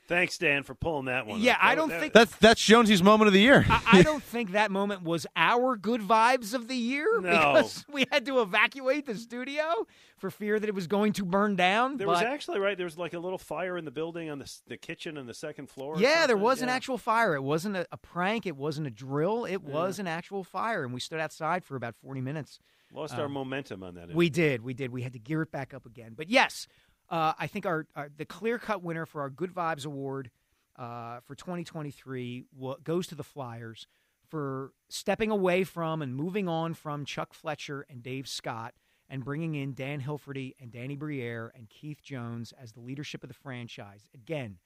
Thanks, 0.08 0.38
Dan, 0.38 0.62
for 0.62 0.76
pulling 0.76 1.06
that 1.06 1.26
one. 1.26 1.40
Yeah, 1.40 1.54
up. 1.54 1.60
I 1.64 1.76
don't 1.76 1.90
that- 1.90 2.00
think- 2.00 2.14
That's 2.14 2.36
that's 2.38 2.64
Jonesy's 2.64 3.02
moment 3.02 3.28
of 3.28 3.34
the 3.34 3.42
year. 3.42 3.66
I, 3.68 3.82
I 3.94 4.02
don't 4.04 4.22
think 4.22 4.52
that 4.52 4.70
moment 4.70 5.02
was 5.02 5.26
our 5.36 5.76
good 5.76 6.02
vibes 6.02 6.54
of 6.54 6.68
the 6.68 6.76
year 6.76 7.08
No. 7.22 7.32
because 7.54 7.86
we 7.92 8.06
had 8.12 8.26
to 8.28 8.42
evacuate 8.42 9.08
the 9.08 9.16
studio 9.16 9.88
for 10.18 10.30
fear 10.30 10.60
that 10.60 10.68
it 10.70 10.76
was 10.76 10.86
going 10.88 11.14
to 11.14 11.26
burn 11.26 11.56
down. 11.56 11.98
There 11.98 12.08
was 12.08 12.22
actually 12.22 12.60
right. 12.60 12.78
There 12.78 12.86
was 12.86 12.98
like 13.00 13.14
a 13.16 13.20
little 13.20 13.40
fire 13.40 13.78
in 13.78 13.86
the 13.86 13.92
building 13.92 14.30
on 14.30 14.38
the 14.40 14.52
the 14.68 14.78
kitchen 14.78 15.18
and 15.18 15.28
the 15.28 15.34
second 15.34 15.70
floor. 15.72 15.96
or 15.96 16.00
yeah, 16.00 16.20
there 16.28 16.30
something. 16.30 16.42
was 16.42 16.62
an 16.62 16.70
actual 16.70 16.98
fire. 17.00 17.34
It 17.36 17.42
wasn't 17.44 17.76
a, 17.76 17.88
a 17.92 17.98
prank. 17.98 18.46
It 18.46 18.56
wasn't 18.56 18.86
a 18.88 18.92
drill. 18.92 19.46
It 19.46 19.64
was 19.64 19.98
an 19.98 20.06
actual 20.08 20.44
fire, 20.44 20.84
and 20.84 20.94
we 20.94 21.00
stood 21.00 21.20
outside 21.20 21.64
for 21.66 21.76
about 21.76 21.96
forty 21.96 22.22
minutes. 22.22 22.60
Lost 22.94 23.16
our 23.16 23.26
Um, 23.26 23.34
momentum 23.34 23.84
on 23.84 23.96
that. 23.96 24.14
We 24.14 24.30
did. 24.30 24.62
We 24.62 24.74
did. 24.74 24.92
We 24.92 25.02
had 25.02 25.14
to 25.14 25.20
gear 25.20 25.42
it 25.42 25.52
back 25.52 25.74
up 25.74 25.86
again. 25.86 26.14
But 26.16 26.30
yes, 26.30 26.68
uh, 27.10 27.34
I 27.38 27.48
think 27.48 27.66
our, 27.66 27.88
our 27.96 28.10
the 28.16 28.26
clear 28.26 28.58
cut 28.58 28.84
winner 28.84 29.06
for 29.06 29.22
our 29.22 29.30
Good 29.30 29.54
Vibes 29.54 29.86
Award 29.86 30.32
uh, 30.78 31.20
for 31.22 31.36
2023 31.36 32.46
wa- 32.56 32.76
goes 32.84 33.08
to 33.08 33.16
the 33.16 33.24
Flyers 33.24 33.88
for 34.30 34.72
stepping 34.90 35.32
away 35.32 35.64
from 35.64 36.02
and 36.02 36.16
moving 36.16 36.48
on 36.48 36.74
from 36.74 37.06
Chuck 37.06 37.34
Fletcher 37.34 37.86
and 37.90 38.02
Dave 38.02 38.28
Scott 38.28 38.74
and 39.08 39.24
bringing 39.24 39.56
in 39.56 39.74
Dan 39.74 40.02
Hilferty 40.02 40.56
and 40.60 40.72
Danny 40.72 40.96
Briere 40.96 41.52
and 41.56 41.70
Keith 41.70 42.02
Jones 42.02 42.54
as 42.60 42.72
the 42.72 42.80
leadership 42.80 43.24
of 43.24 43.30
the 43.30 43.36
franchise. 43.36 44.08
Again, 44.14 44.58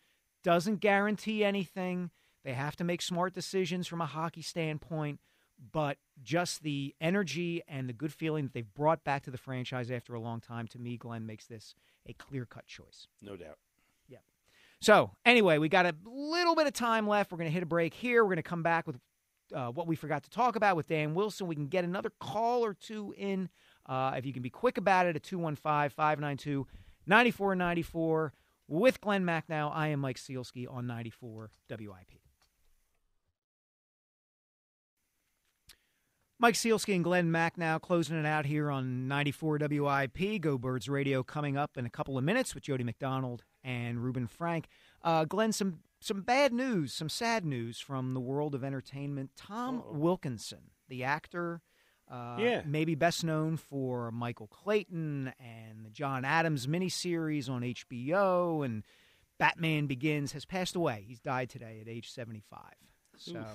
doesn't 0.43 0.77
guarantee 0.79 1.43
anything. 1.43 2.11
They 2.45 2.53
have 2.53 2.77
to 2.77 2.85
make 2.85 3.01
smart 3.01 3.33
decisions 3.33 3.85
from 3.85 3.99
a 3.99 4.05
hockey 4.05 4.41
standpoint, 4.41 5.19
but 5.71 5.97
just 6.23 6.63
the 6.63 6.95
energy 7.01 7.61
and 7.67 7.87
the 7.87 7.93
good 7.93 8.13
feeling 8.13 8.45
that 8.45 8.53
they've 8.53 8.73
brought 8.73 9.03
back 9.03 9.23
to 9.23 9.31
the 9.31 9.37
franchise 9.37 9.91
after 9.91 10.13
a 10.13 10.19
long 10.19 10.39
time, 10.39 10.67
to 10.67 10.79
me, 10.79 10.97
Glen 10.97 11.25
makes 11.25 11.45
this 11.45 11.75
a 12.07 12.13
clear 12.13 12.45
cut 12.45 12.65
choice. 12.65 13.07
No 13.21 13.35
doubt. 13.35 13.57
Yeah. 14.07 14.19
So, 14.81 15.11
anyway, 15.25 15.57
we 15.57 15.69
got 15.69 15.85
a 15.85 15.95
little 16.05 16.55
bit 16.55 16.67
of 16.67 16.73
time 16.73 17.07
left. 17.07 17.31
We're 17.31 17.37
going 17.37 17.49
to 17.49 17.53
hit 17.53 17.63
a 17.63 17.67
break 17.67 17.93
here. 17.93 18.23
We're 18.23 18.29
going 18.29 18.37
to 18.37 18.43
come 18.43 18.63
back 18.63 18.87
with 18.87 18.97
uh, 19.53 19.67
what 19.67 19.87
we 19.87 19.95
forgot 19.95 20.23
to 20.23 20.29
talk 20.29 20.55
about 20.55 20.75
with 20.75 20.87
Dan 20.87 21.13
Wilson. 21.13 21.47
We 21.47 21.55
can 21.55 21.67
get 21.67 21.83
another 21.83 22.11
call 22.19 22.63
or 22.63 22.73
two 22.73 23.13
in. 23.17 23.49
Uh, 23.85 24.13
if 24.15 24.25
you 24.25 24.33
can 24.33 24.43
be 24.43 24.49
quick 24.49 24.77
about 24.77 25.07
it 25.07 25.15
at 25.15 25.23
215 25.23 25.89
592 25.89 26.67
9494. 27.07 28.33
With 28.67 29.01
Glen 29.01 29.23
Macnow, 29.25 29.71
I 29.73 29.87
am 29.87 29.99
Mike 29.99 30.17
Sielski 30.17 30.71
on 30.71 30.85
94 30.85 31.49
WIP. 31.71 32.21
Mike 36.41 36.55
Sielski 36.55 36.95
and 36.95 37.03
Glen 37.03 37.29
Macnow 37.29 37.81
closing 37.81 38.17
it 38.17 38.25
out 38.25 38.45
here 38.45 38.71
on 38.71 39.07
94 39.09 39.59
WIP. 39.69 40.39
Go 40.41 40.57
Birds 40.57 40.87
Radio 40.87 41.21
coming 41.21 41.57
up 41.57 41.77
in 41.77 41.85
a 41.85 41.89
couple 41.89 42.17
of 42.17 42.23
minutes 42.23 42.55
with 42.55 42.63
Jody 42.63 42.83
McDonald 42.85 43.43
and 43.63 44.01
Reuben 44.01 44.25
Frank. 44.25 44.67
Uh, 45.03 45.25
Glen, 45.25 45.51
some 45.51 45.79
some 46.01 46.21
bad 46.21 46.53
news, 46.53 46.93
some 46.93 47.09
sad 47.09 47.43
news 47.43 47.81
from 47.81 48.13
the 48.13 48.21
world 48.21 48.55
of 48.55 48.63
entertainment. 48.63 49.31
Tom 49.35 49.83
Wilkinson, 49.91 50.71
the 50.87 51.03
actor, 51.03 51.61
uh, 52.09 52.37
Yeah. 52.39 52.61
maybe 52.65 52.95
best 52.95 53.25
known 53.25 53.57
for 53.57 54.09
Michael 54.09 54.47
Clayton 54.47 55.33
and 55.39 55.85
the 55.85 55.89
John 55.89 56.23
Adams 56.23 56.67
miniseries 56.67 57.49
on 57.49 57.63
HBO 57.63 58.63
and 58.63 58.85
Batman 59.39 59.87
Begins, 59.87 60.31
has 60.31 60.45
passed 60.45 60.77
away. 60.77 61.03
He's 61.05 61.19
died 61.19 61.49
today 61.49 61.79
at 61.81 61.89
age 61.89 62.09
75. 62.09 62.61
So. 63.17 63.39
Oof. 63.39 63.45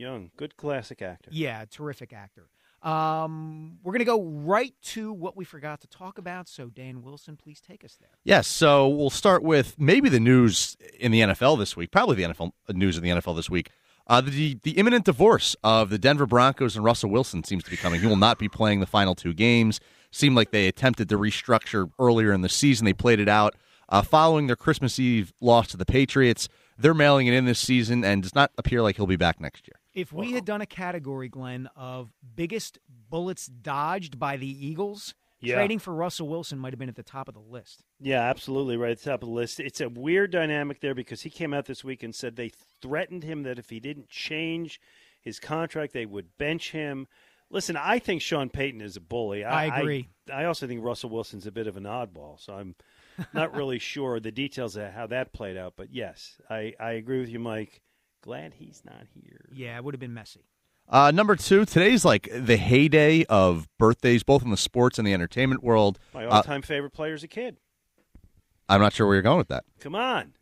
Young, 0.00 0.30
good 0.36 0.56
classic 0.56 1.02
actor. 1.02 1.30
Yeah, 1.32 1.64
terrific 1.70 2.12
actor. 2.12 2.48
Um, 2.82 3.78
we're 3.82 3.92
going 3.92 4.00
to 4.00 4.06
go 4.06 4.22
right 4.22 4.74
to 4.82 5.12
what 5.12 5.36
we 5.36 5.44
forgot 5.44 5.82
to 5.82 5.86
talk 5.86 6.16
about. 6.16 6.48
So, 6.48 6.68
Dan 6.68 7.02
Wilson, 7.02 7.36
please 7.36 7.60
take 7.60 7.84
us 7.84 7.96
there. 8.00 8.08
Yes, 8.24 8.48
so 8.48 8.88
we'll 8.88 9.10
start 9.10 9.42
with 9.42 9.78
maybe 9.78 10.08
the 10.08 10.20
news 10.20 10.78
in 10.98 11.12
the 11.12 11.20
NFL 11.20 11.58
this 11.58 11.76
week, 11.76 11.90
probably 11.90 12.16
the 12.16 12.22
NFL 12.22 12.52
uh, 12.68 12.72
news 12.72 12.96
in 12.96 13.02
the 13.02 13.10
NFL 13.10 13.36
this 13.36 13.50
week. 13.50 13.70
Uh, 14.06 14.20
the 14.20 14.58
the 14.62 14.72
imminent 14.72 15.04
divorce 15.04 15.54
of 15.62 15.90
the 15.90 15.98
Denver 15.98 16.26
Broncos 16.26 16.74
and 16.74 16.84
Russell 16.84 17.10
Wilson 17.10 17.44
seems 17.44 17.62
to 17.64 17.70
be 17.70 17.76
coming. 17.76 18.00
He 18.00 18.06
will 18.06 18.16
not 18.16 18.38
be 18.38 18.48
playing 18.48 18.80
the 18.80 18.86
final 18.86 19.14
two 19.14 19.34
games. 19.34 19.78
Seemed 20.10 20.34
like 20.34 20.50
they 20.50 20.66
attempted 20.66 21.08
to 21.10 21.18
restructure 21.18 21.92
earlier 21.98 22.32
in 22.32 22.40
the 22.40 22.48
season. 22.48 22.86
They 22.86 22.92
played 22.92 23.20
it 23.20 23.28
out 23.28 23.54
uh, 23.90 24.02
following 24.02 24.46
their 24.46 24.56
Christmas 24.56 24.98
Eve 24.98 25.32
loss 25.40 25.68
to 25.68 25.76
the 25.76 25.84
Patriots. 25.84 26.48
They're 26.78 26.94
mailing 26.94 27.26
it 27.26 27.34
in 27.34 27.44
this 27.44 27.60
season, 27.60 28.04
and 28.04 28.22
does 28.22 28.34
not 28.34 28.50
appear 28.56 28.80
like 28.82 28.96
he'll 28.96 29.06
be 29.06 29.16
back 29.16 29.38
next 29.38 29.68
year. 29.68 29.79
If 29.94 30.12
we 30.12 30.32
had 30.32 30.44
done 30.44 30.60
a 30.60 30.66
category, 30.66 31.28
Glen, 31.28 31.68
of 31.74 32.12
biggest 32.36 32.78
bullets 33.08 33.46
dodged 33.46 34.18
by 34.18 34.36
the 34.36 34.66
Eagles, 34.66 35.14
Yeah. 35.40 35.56
trading 35.56 35.78
for 35.78 35.94
Russell 35.94 36.28
Wilson 36.28 36.58
might 36.58 36.72
have 36.72 36.78
been 36.78 36.88
at 36.88 36.96
the 36.96 37.02
top 37.02 37.26
of 37.28 37.34
the 37.34 37.40
list. 37.40 37.82
Yeah, 37.98 38.20
absolutely 38.22 38.76
right 38.76 38.92
at 38.92 38.98
the 38.98 39.10
top 39.10 39.22
of 39.22 39.28
the 39.28 39.34
list. 39.34 39.58
It's 39.58 39.80
a 39.80 39.88
weird 39.88 40.30
dynamic 40.30 40.80
there 40.80 40.94
because 40.94 41.22
he 41.22 41.30
came 41.30 41.52
out 41.54 41.64
this 41.66 41.82
week 41.82 42.02
and 42.02 42.14
said 42.14 42.36
they 42.36 42.50
threatened 42.80 43.24
him 43.24 43.42
that 43.44 43.58
if 43.58 43.70
he 43.70 43.80
didn't 43.80 44.08
change 44.08 44.80
his 45.20 45.40
contract, 45.40 45.92
they 45.92 46.06
would 46.06 46.36
bench 46.38 46.72
him. 46.72 47.06
Listen, 47.50 47.76
I 47.76 47.98
think 47.98 48.22
Sean 48.22 48.48
Payton 48.48 48.80
is 48.80 48.96
a 48.96 49.00
bully. 49.00 49.44
I 49.44 49.80
agree. 49.80 50.08
I, 50.32 50.44
also 50.44 50.68
think 50.68 50.84
Russell 50.84 51.10
Wilson's 51.10 51.46
a 51.48 51.52
bit 51.52 51.66
of 51.66 51.76
an 51.76 51.82
oddball, 51.82 52.38
so 52.38 52.54
I'm 52.54 52.76
not 53.34 53.52
really 53.56 53.80
sure 53.80 54.20
the 54.20 54.30
details 54.30 54.76
of 54.76 54.92
how 54.92 55.08
that 55.08 55.32
played 55.32 55.56
out. 55.56 55.72
But 55.76 55.92
yes, 55.92 56.40
I, 56.48 56.74
I 56.78 56.92
agree 56.92 57.18
with 57.18 57.28
you, 57.28 57.40
Mike. 57.40 57.80
Glad 58.22 58.54
he's 58.54 58.82
not 58.84 59.04
here. 59.14 59.46
Yeah, 59.52 59.76
it 59.76 59.84
would 59.84 59.94
have 59.94 60.00
been 60.00 60.14
messy. 60.14 60.44
Uh, 60.88 61.10
number 61.10 61.36
two, 61.36 61.64
today's 61.64 62.04
like 62.04 62.28
the 62.34 62.56
heyday 62.56 63.24
of 63.24 63.68
birthdays, 63.78 64.22
both 64.22 64.42
in 64.42 64.50
the 64.50 64.56
sports 64.56 64.98
and 64.98 65.06
the 65.06 65.14
entertainment 65.14 65.62
world. 65.62 65.98
My 66.12 66.26
Uh, 66.26 66.36
all-time 66.36 66.62
favorite 66.62 66.90
player 66.90 67.14
as 67.14 67.22
a 67.22 67.28
kid. 67.28 67.58
I'm 68.68 68.80
not 68.80 68.92
sure 68.92 69.06
where 69.06 69.14
you're 69.16 69.22
going 69.22 69.38
with 69.38 69.48
that. 69.48 69.64
Come 69.80 69.94
on, 69.94 70.32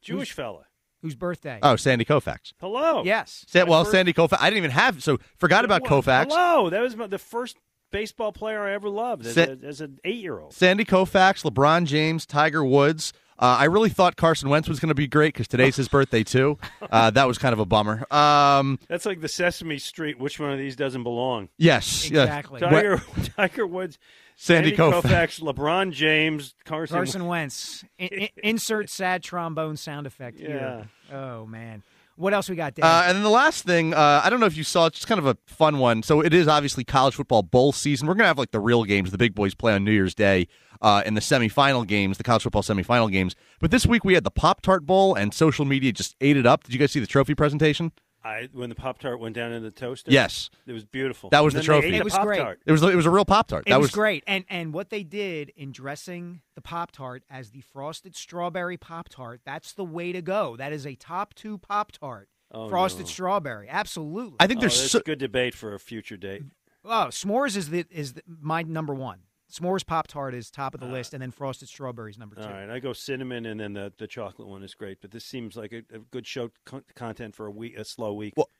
Jewish 0.00 0.32
fella. 0.32 0.66
Whose 1.02 1.14
birthday? 1.14 1.58
Oh, 1.62 1.76
Sandy 1.76 2.04
Koufax. 2.04 2.52
Hello. 2.60 3.02
Yes. 3.04 3.44
Sa- 3.48 3.64
well, 3.66 3.84
first- 3.84 3.92
Sandy 3.92 4.12
Koufax. 4.12 4.38
I 4.40 4.46
didn't 4.50 4.58
even 4.58 4.70
have 4.72 5.02
so 5.02 5.18
forgot 5.36 5.64
about 5.64 5.82
Koufax. 5.84 6.28
Hello. 6.30 6.70
That 6.70 6.80
was 6.80 6.96
my, 6.96 7.06
the 7.06 7.18
first 7.18 7.58
baseball 7.92 8.32
player 8.32 8.62
I 8.62 8.72
ever 8.72 8.88
loved 8.88 9.26
as, 9.26 9.34
Sa- 9.34 9.42
a, 9.42 9.58
as 9.66 9.80
an 9.80 9.98
eight-year-old. 10.04 10.52
Sandy 10.54 10.84
Koufax, 10.84 11.44
LeBron 11.48 11.84
James, 11.84 12.26
Tiger 12.26 12.64
Woods. 12.64 13.12
Uh, 13.38 13.56
I 13.60 13.64
really 13.64 13.90
thought 13.90 14.16
Carson 14.16 14.48
Wentz 14.48 14.68
was 14.68 14.80
going 14.80 14.88
to 14.88 14.94
be 14.94 15.06
great 15.06 15.34
because 15.34 15.48
today's 15.48 15.76
his 15.76 15.88
birthday 15.88 16.22
too. 16.24 16.58
Uh, 16.90 17.10
that 17.10 17.26
was 17.28 17.38
kind 17.38 17.52
of 17.52 17.58
a 17.58 17.66
bummer. 17.66 18.06
Um, 18.12 18.78
That's 18.88 19.04
like 19.06 19.20
the 19.20 19.28
Sesame 19.28 19.78
Street. 19.78 20.18
Which 20.18 20.40
one 20.40 20.52
of 20.52 20.58
these 20.58 20.76
doesn't 20.76 21.02
belong? 21.02 21.48
yes, 21.58 22.10
yeah. 22.10 22.40
Tiger, 22.42 23.02
Tiger 23.36 23.66
Woods, 23.66 23.98
Sandy 24.36 24.72
Koufax. 24.72 25.02
Koufax, 25.02 25.40
LeBron 25.40 25.92
James, 25.92 26.54
Carson. 26.64 26.96
Carson 26.96 27.26
Wentz. 27.26 27.84
I- 28.00 28.08
I- 28.12 28.30
insert 28.42 28.88
sad 28.90 29.22
trombone 29.22 29.76
sound 29.76 30.06
effect 30.06 30.38
here. 30.40 30.88
Oh 31.12 31.46
man. 31.46 31.82
What 32.16 32.32
else 32.32 32.48
we 32.48 32.56
got, 32.56 32.74
Dan? 32.74 32.84
Uh, 32.84 33.04
and 33.06 33.16
then 33.16 33.22
the 33.22 33.30
last 33.30 33.64
thing, 33.64 33.92
uh, 33.92 34.22
I 34.24 34.30
don't 34.30 34.40
know 34.40 34.46
if 34.46 34.56
you 34.56 34.64
saw, 34.64 34.86
it's 34.86 34.96
just 34.96 35.06
kind 35.06 35.18
of 35.18 35.26
a 35.26 35.36
fun 35.46 35.78
one. 35.78 36.02
So 36.02 36.22
it 36.22 36.32
is 36.32 36.48
obviously 36.48 36.82
college 36.82 37.14
football 37.14 37.42
bowl 37.42 37.72
season. 37.72 38.08
We're 38.08 38.14
going 38.14 38.24
to 38.24 38.28
have 38.28 38.38
like 38.38 38.52
the 38.52 38.60
real 38.60 38.84
games. 38.84 39.10
The 39.10 39.18
big 39.18 39.34
boys 39.34 39.54
play 39.54 39.74
on 39.74 39.84
New 39.84 39.92
Year's 39.92 40.14
Day 40.14 40.48
uh, 40.80 41.02
in 41.04 41.14
the 41.14 41.20
semifinal 41.20 41.86
games, 41.86 42.16
the 42.16 42.24
college 42.24 42.42
football 42.42 42.62
semifinal 42.62 43.10
games. 43.10 43.36
But 43.60 43.70
this 43.70 43.86
week 43.86 44.04
we 44.04 44.14
had 44.14 44.24
the 44.24 44.30
Pop 44.30 44.62
Tart 44.62 44.86
Bowl, 44.86 45.14
and 45.14 45.32
social 45.34 45.64
media 45.64 45.92
just 45.92 46.16
ate 46.20 46.36
it 46.36 46.46
up. 46.46 46.64
Did 46.64 46.72
you 46.72 46.80
guys 46.80 46.92
see 46.92 47.00
the 47.00 47.06
trophy 47.06 47.34
presentation? 47.34 47.92
I, 48.26 48.48
when 48.52 48.68
the 48.68 48.74
Pop 48.74 48.98
Tart 48.98 49.20
went 49.20 49.34
down 49.34 49.52
in 49.52 49.62
the 49.62 49.70
toaster. 49.70 50.10
Yes. 50.10 50.50
it 50.66 50.72
was 50.72 50.84
beautiful. 50.84 51.30
That 51.30 51.44
was 51.44 51.54
And 51.54 51.62
the 51.62 51.64
trophy. 51.64 51.94
It 51.94 52.04
was 52.04 52.12
great. 52.18 52.38
Pop-Tart. 52.38 52.60
It 52.66 52.72
was 52.72 52.82
it 52.82 52.94
was 52.96 53.06
a 53.06 53.10
real 53.10 53.24
Pop 53.24 53.48
Tart. 53.48 53.64
It 53.66 53.70
That 53.70 53.80
was, 53.80 53.90
great, 53.90 54.24
and 54.26 54.44
and 54.48 54.72
what 54.72 54.90
they 54.90 55.02
did 55.02 55.52
in 55.56 55.72
dressing 55.72 56.40
the 56.54 56.60
Pop 56.60 56.92
Tart 56.92 57.22
as 57.30 57.50
the 57.50 57.60
frosted 57.60 58.16
strawberry 58.16 58.76
Pop 58.76 59.08
Tart, 59.08 59.40
that's 59.44 59.72
the 59.72 59.84
way 59.84 60.12
to 60.12 60.22
go. 60.22 60.56
That 60.56 60.72
is 60.72 60.86
a 60.86 60.94
top 60.94 61.34
two 61.34 61.58
Pop 61.58 61.92
Tart, 61.92 62.28
Oh, 62.50 62.68
frosted 62.68 63.06
no. 63.06 63.10
strawberry. 63.10 63.68
Absolutely. 63.68 64.36
I 64.40 64.46
think 64.46 64.58
Oh, 64.58 64.60
there's 64.62 64.78
that's 64.80 64.92
so- 64.92 65.00
good 65.00 65.18
debate 65.18 65.54
for 65.54 65.74
a 65.74 65.78
future 65.80 66.16
date. 66.16 66.42
Oh, 66.84 67.08
s'mores 67.10 67.56
is 67.56 67.70
the 67.70 67.84
is 67.90 68.12
the, 68.14 68.22
my 68.40 68.62
number 68.62 68.94
one. 68.94 69.18
S'mores 69.52 69.86
Pop 69.86 70.06
Tart 70.08 70.34
is 70.34 70.50
top 70.50 70.74
of 70.74 70.80
the 70.80 70.86
uh, 70.86 70.90
list, 70.90 71.12
and 71.14 71.22
then 71.22 71.30
frosted 71.30 71.68
strawberries 71.68 72.18
number 72.18 72.34
two. 72.34 72.42
All 72.42 72.48
right, 72.50 72.68
I 72.68 72.80
go 72.80 72.92
cinnamon, 72.92 73.46
and 73.46 73.60
then 73.60 73.74
the, 73.74 73.92
the 73.96 74.06
chocolate 74.06 74.48
one 74.48 74.62
is 74.62 74.74
great. 74.74 74.98
But 75.00 75.12
this 75.12 75.24
seems 75.24 75.56
like 75.56 75.72
a, 75.72 75.82
a 75.94 76.00
good 76.10 76.26
show 76.26 76.50
con- 76.64 76.82
content 76.94 77.34
for 77.36 77.46
a 77.46 77.50
week, 77.50 77.76
a 77.78 77.84
slow 77.84 78.12
week. 78.12 78.34
Well, 78.36 78.50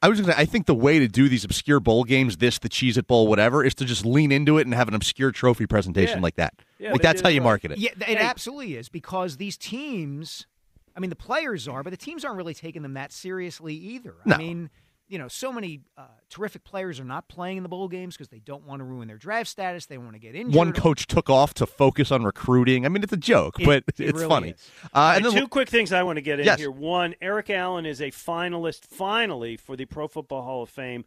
I 0.00 0.08
was 0.08 0.20
going 0.20 0.32
to. 0.32 0.38
I 0.38 0.44
think 0.44 0.66
the 0.66 0.76
way 0.76 1.00
to 1.00 1.08
do 1.08 1.28
these 1.28 1.44
obscure 1.44 1.80
bowl 1.80 2.04
games, 2.04 2.36
this, 2.36 2.60
the 2.60 2.68
Cheez 2.68 2.96
It 2.96 3.08
Bowl, 3.08 3.26
whatever, 3.26 3.64
is 3.64 3.74
to 3.76 3.84
just 3.84 4.06
lean 4.06 4.30
into 4.30 4.58
it 4.58 4.66
and 4.66 4.72
have 4.74 4.86
an 4.86 4.94
obscure 4.94 5.32
trophy 5.32 5.66
presentation 5.66 6.18
Yeah. 6.18 6.22
like 6.22 6.36
that. 6.36 6.54
Yeah, 6.78 6.92
like 6.92 7.02
that's 7.02 7.20
how 7.20 7.30
you 7.30 7.40
market 7.40 7.72
it. 7.72 7.78
Yeah, 7.78 7.90
it 8.06 8.18
absolutely 8.18 8.76
is 8.76 8.88
because 8.88 9.38
these 9.38 9.56
teams, 9.56 10.46
I 10.96 11.00
mean, 11.00 11.10
the 11.10 11.16
players 11.16 11.66
are, 11.66 11.82
but 11.82 11.90
the 11.90 11.96
teams 11.96 12.24
aren't 12.24 12.36
really 12.36 12.54
taking 12.54 12.82
them 12.82 12.94
that 12.94 13.10
seriously 13.12 13.74
either. 13.74 14.14
No. 14.24 14.36
I 14.36 14.38
mean, 14.38 14.70
you 15.08 15.18
know, 15.18 15.28
so 15.28 15.52
many 15.52 15.80
uh, 15.96 16.02
terrific 16.28 16.64
players 16.64 17.00
are 17.00 17.04
not 17.04 17.28
playing 17.28 17.56
in 17.56 17.62
the 17.62 17.68
bowl 17.68 17.88
games 17.88 18.14
because 18.16 18.28
they 18.28 18.40
don't 18.40 18.64
want 18.66 18.80
to 18.80 18.84
ruin 18.84 19.08
their 19.08 19.16
draft 19.16 19.48
status. 19.48 19.86
They 19.86 19.96
want 19.98 20.12
to 20.12 20.18
get 20.18 20.34
injured. 20.34 20.54
One 20.54 20.72
coach 20.72 21.06
took 21.06 21.30
off 21.30 21.54
to 21.54 21.66
focus 21.66 22.12
on 22.12 22.24
recruiting. 22.24 22.84
I 22.84 22.90
mean, 22.90 23.02
it's 23.02 23.12
a 23.12 23.16
joke, 23.16 23.58
It- 23.58 23.64
but 23.66 23.84
it 23.88 24.00
it's 24.00 24.12
really 24.18 24.28
funny. 24.28 24.54
Uh, 24.92 25.14
and 25.16 25.24
then 25.24 25.32
two 25.32 25.48
quick 25.48 25.68
things 25.68 25.92
I 25.92 26.02
want 26.02 26.16
to 26.18 26.20
get 26.22 26.38
in 26.40 26.46
Yes. 26.46 26.58
here. 26.58 26.70
One, 26.70 27.14
Eric 27.22 27.48
Allen 27.50 27.86
is 27.86 28.00
a 28.00 28.10
finalist, 28.10 28.84
finally, 28.84 29.56
for 29.56 29.76
the 29.76 29.86
Pro 29.86 30.08
Football 30.08 30.42
Hall 30.42 30.62
of 30.62 30.68
Fame. 30.68 31.04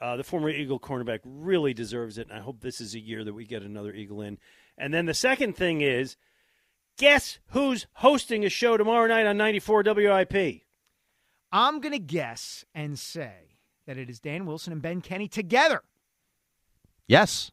Uh, 0.00 0.16
the 0.16 0.24
former 0.24 0.48
Eagle 0.50 0.80
cornerback 0.80 1.20
really 1.24 1.72
deserves 1.74 2.18
it, 2.18 2.28
and 2.28 2.36
I 2.36 2.42
hope 2.42 2.60
this 2.60 2.80
is 2.80 2.94
a 2.94 2.98
year 2.98 3.22
that 3.22 3.34
we 3.34 3.44
get 3.44 3.62
another 3.62 3.92
Eagle 3.92 4.20
in. 4.22 4.38
And 4.78 4.92
then 4.92 5.06
the 5.06 5.14
second 5.14 5.56
thing 5.56 5.80
is, 5.80 6.16
guess 6.98 7.38
who's 7.48 7.86
hosting 7.94 8.44
a 8.44 8.48
show 8.48 8.76
tomorrow 8.76 9.06
night 9.06 9.26
on 9.26 9.36
94 9.36 9.82
WIP? 9.84 10.62
I'm 11.52 11.80
going 11.80 11.92
to 11.92 11.98
guess 11.98 12.64
and 12.74 12.98
say 12.98 13.58
that 13.86 13.98
it 13.98 14.08
is 14.08 14.20
Dan 14.20 14.46
Wilson 14.46 14.72
and 14.72 14.80
Ben 14.80 15.00
Kenny 15.00 15.28
together. 15.28 15.82
Yes. 17.06 17.50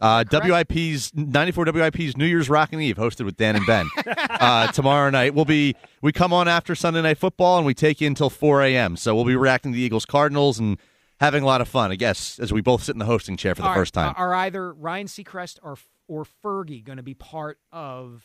Uh, 0.00 0.24
WIP's 0.24 1.14
94 1.14 1.66
WIP's 1.66 2.16
New 2.16 2.26
Year's 2.26 2.50
Rockin' 2.50 2.80
Eve, 2.80 2.96
hosted 2.96 3.24
with 3.24 3.36
Dan 3.36 3.54
and 3.54 3.66
Ben. 3.66 3.88
uh, 4.06 4.72
tomorrow 4.72 5.10
night 5.10 5.32
we'll 5.34 5.44
be 5.44 5.76
we 6.00 6.10
come 6.10 6.32
on 6.32 6.48
after 6.48 6.74
Sunday 6.74 7.02
Night 7.02 7.18
Football 7.18 7.58
and 7.58 7.66
we 7.66 7.74
take 7.74 8.00
you 8.00 8.08
until 8.08 8.28
4 8.28 8.62
a.m. 8.62 8.96
So 8.96 9.14
we'll 9.14 9.24
be 9.24 9.36
reacting 9.36 9.70
to 9.72 9.76
the 9.76 9.82
Eagles 9.82 10.04
Cardinals 10.04 10.58
and 10.58 10.78
having 11.20 11.44
a 11.44 11.46
lot 11.46 11.60
of 11.60 11.68
fun. 11.68 11.92
I 11.92 11.96
guess 11.96 12.40
as 12.40 12.52
we 12.52 12.60
both 12.60 12.82
sit 12.82 12.96
in 12.96 12.98
the 12.98 13.04
hosting 13.04 13.36
chair 13.36 13.54
for 13.54 13.62
the 13.62 13.68
Are- 13.68 13.74
first 13.76 13.94
time. 13.94 14.14
Are 14.16 14.34
either 14.34 14.72
Ryan 14.72 15.06
Seacrest 15.06 15.58
or 15.62 15.76
or 16.08 16.24
Fergie 16.24 16.82
going 16.82 16.96
to 16.96 17.04
be 17.04 17.14
part 17.14 17.58
of 17.70 18.24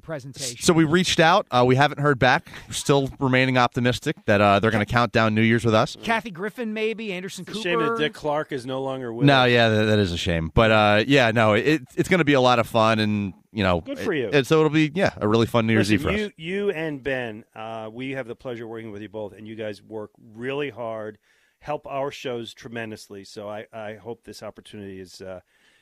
the 0.00 0.06
presentation? 0.06 0.58
So 0.62 0.72
we 0.72 0.84
reached 0.84 1.20
out. 1.20 1.46
Uh, 1.50 1.64
we 1.66 1.76
haven't 1.76 2.00
heard 2.00 2.18
back. 2.18 2.48
We're 2.68 2.74
still 2.74 3.10
remaining 3.18 3.58
optimistic 3.58 4.16
that 4.26 4.40
uh, 4.40 4.58
they're 4.60 4.70
going 4.70 4.84
to 4.84 4.90
count 4.92 5.12
down 5.12 5.34
New 5.34 5.42
Year's 5.42 5.64
with 5.64 5.74
us. 5.74 5.96
Kathy 6.02 6.30
Griffin, 6.30 6.72
maybe 6.74 7.12
Anderson 7.12 7.42
It's 7.42 7.50
a 7.50 7.52
Cooper. 7.54 7.62
shame 7.62 7.78
that 7.80 7.98
Dick 7.98 8.14
Clark 8.14 8.52
is 8.52 8.66
no 8.66 8.82
longer 8.82 9.12
with 9.12 9.26
No, 9.26 9.42
us. 9.42 9.50
yeah, 9.50 9.68
that, 9.68 9.84
that 9.84 9.98
is 9.98 10.12
a 10.12 10.16
shame. 10.18 10.50
But 10.54 10.70
uh, 10.70 11.04
yeah, 11.06 11.30
no, 11.30 11.54
it, 11.54 11.82
it's 11.96 12.08
going 12.08 12.18
to 12.18 12.24
be 12.24 12.34
a 12.34 12.40
lot 12.40 12.58
of 12.58 12.66
fun, 12.66 12.98
and 12.98 13.34
you 13.52 13.62
know, 13.64 13.80
Good 13.80 13.98
for 13.98 14.14
you. 14.14 14.30
it- 14.32 14.46
so 14.46 14.58
it'll 14.58 14.70
be 14.70 14.90
yeah, 14.94 15.10
a 15.16 15.26
really 15.28 15.46
fun 15.46 15.66
New 15.66 15.72
Year's 15.72 15.90
Listen, 15.90 16.08
Eve 16.08 16.14
for 16.14 16.18
you, 16.20 16.26
us. 16.26 16.32
You 16.36 16.70
and 16.70 17.02
Ben, 17.02 17.44
uh, 17.54 17.88
we 17.92 18.10
have 18.12 18.26
the 18.26 18.36
pleasure 18.36 18.64
of 18.64 18.70
working 18.70 18.90
with 18.92 19.02
you 19.02 19.08
both, 19.08 19.32
and 19.36 19.46
you 19.46 19.56
guys 19.56 19.82
work 19.82 20.10
really 20.34 20.70
hard, 20.70 21.18
help 21.58 21.86
our 21.86 22.10
shows 22.10 22.54
tremendously. 22.54 23.24
So 23.24 23.48
I, 23.48 23.66
I 23.72 23.94
hope 23.94 24.24
this 24.24 24.42
opportunity 24.42 25.00
is 25.00 25.20
uh, 25.20 25.40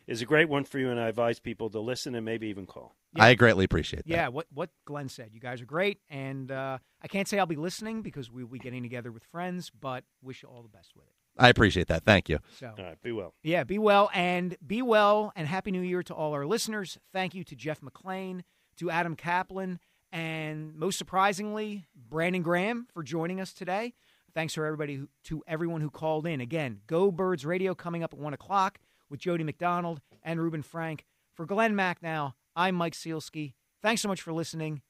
is 0.08 0.22
a 0.22 0.24
great 0.24 0.48
one 0.48 0.64
for 0.64 0.78
you, 0.78 0.90
and 0.90 0.98
I 0.98 1.08
advise 1.08 1.38
people 1.38 1.68
to 1.70 1.78
listen 1.78 2.14
and 2.14 2.24
maybe 2.24 2.48
even 2.48 2.66
call. 2.66 2.96
I 3.14 3.34
greatly 3.34 3.64
appreciate 3.64 4.04
that. 4.04 4.10
Yeah, 4.10 4.28
what 4.28 4.46
what 4.52 4.70
Glen 4.84 5.08
said. 5.08 5.30
You 5.32 5.40
guys 5.40 5.60
are 5.60 5.66
great, 5.66 6.00
and 6.08 6.50
uh, 6.50 6.78
I 7.02 7.08
can't 7.08 7.28
say 7.28 7.38
I'll 7.38 7.46
be 7.46 7.56
listening 7.56 8.02
because 8.02 8.30
we'll 8.30 8.46
be 8.46 8.58
getting 8.58 8.82
together 8.82 9.12
with 9.12 9.22
friends, 9.24 9.70
but 9.70 10.04
wish 10.22 10.42
you 10.42 10.48
all 10.48 10.62
the 10.62 10.68
best 10.68 10.96
with 10.96 11.06
it. 11.06 11.12
I 11.38 11.50
appreciate 11.50 11.86
that. 11.86 12.04
Thank 12.04 12.28
you. 12.28 12.40
So, 12.58 12.74
All 12.76 12.84
right, 12.84 13.00
be 13.00 13.12
well. 13.12 13.32
yeah, 13.44 13.62
be 13.62 13.78
well 13.78 14.10
and 14.12 14.56
be 14.66 14.82
well, 14.82 15.32
and 15.36 15.46
happy 15.46 15.70
New 15.70 15.82
Year 15.82 16.02
to 16.02 16.14
all 16.14 16.32
our 16.32 16.46
listeners. 16.46 16.98
Thank 17.12 17.34
you 17.34 17.44
to 17.44 17.54
Jeff 17.54 17.80
McLane, 17.80 18.40
to 18.78 18.90
Adam 18.90 19.14
Caplan, 19.14 19.78
and 20.10 20.74
most 20.74 20.98
surprisingly, 20.98 21.86
Brandon 21.94 22.42
Graham 22.42 22.88
for 22.92 23.02
joining 23.02 23.40
us 23.40 23.52
today. 23.52 23.94
Thanks 24.34 24.54
for 24.54 24.64
everybody 24.64 24.96
who, 24.96 25.08
to 25.24 25.42
everyone 25.46 25.80
who 25.80 25.90
called 25.90 26.26
in. 26.26 26.40
Again, 26.40 26.80
Go 26.86 27.10
Birds 27.10 27.44
Radio 27.46 27.74
coming 27.74 28.02
up 28.02 28.12
at 28.12 28.18
one 28.18 28.34
o'clock 28.34 28.78
with 29.10 29.20
Jody 29.20 29.44
McDonald 29.44 30.00
and 30.22 30.40
Reuben 30.40 30.62
Frank. 30.62 31.04
For 31.34 31.46
Glen 31.46 31.74
Macnow, 31.74 32.34
I'm 32.56 32.74
Mike 32.74 32.94
Sielski. 32.94 33.54
Thanks 33.82 34.02
so 34.02 34.08
much 34.08 34.20
for 34.20 34.32
listening 34.32 34.82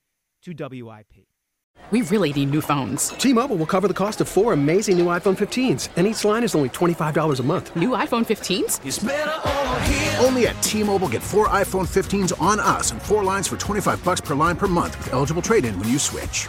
to 0.43 0.53
WIP. 0.53 1.27
We 1.91 2.03
really 2.03 2.33
need 2.35 2.51
new 2.51 2.61
phones. 2.61 3.09
T-Mobile 3.11 3.57
will 3.57 3.67
cover 3.67 3.89
the 3.89 3.95
cost 3.95 4.21
of 4.21 4.29
four 4.29 4.53
amazing 4.53 4.99
new 4.99 5.07
iPhone 5.07 5.37
15s, 5.39 5.89
and 5.97 6.07
each 6.07 6.23
line 6.23 6.45
is 6.45 6.55
only 6.55 6.69
$25 6.69 7.41
a 7.41 7.43
month. 7.43 7.75
New 7.77 7.91
iPhone 7.91 8.27
15s? 8.27 10.23
Only 10.23 10.49
at 10.49 10.63
T-Mobile 10.63 11.09
get 11.09 11.23
four 11.23 11.49
iPhone 11.49 11.89
15s 11.89 12.39
on 12.43 12.61
us 12.61 12.91
and 12.91 13.01
four 13.01 13.25
lines 13.25 13.49
for 13.49 13.57
25 13.57 14.05
bucks 14.05 14.21
per 14.21 14.35
line 14.35 14.57
per 14.57 14.67
month 14.67 14.99
with 14.99 15.15
eligible 15.15 15.41
trade-in 15.41 15.79
when 15.79 15.89
you 15.89 15.99
switch. 15.99 16.49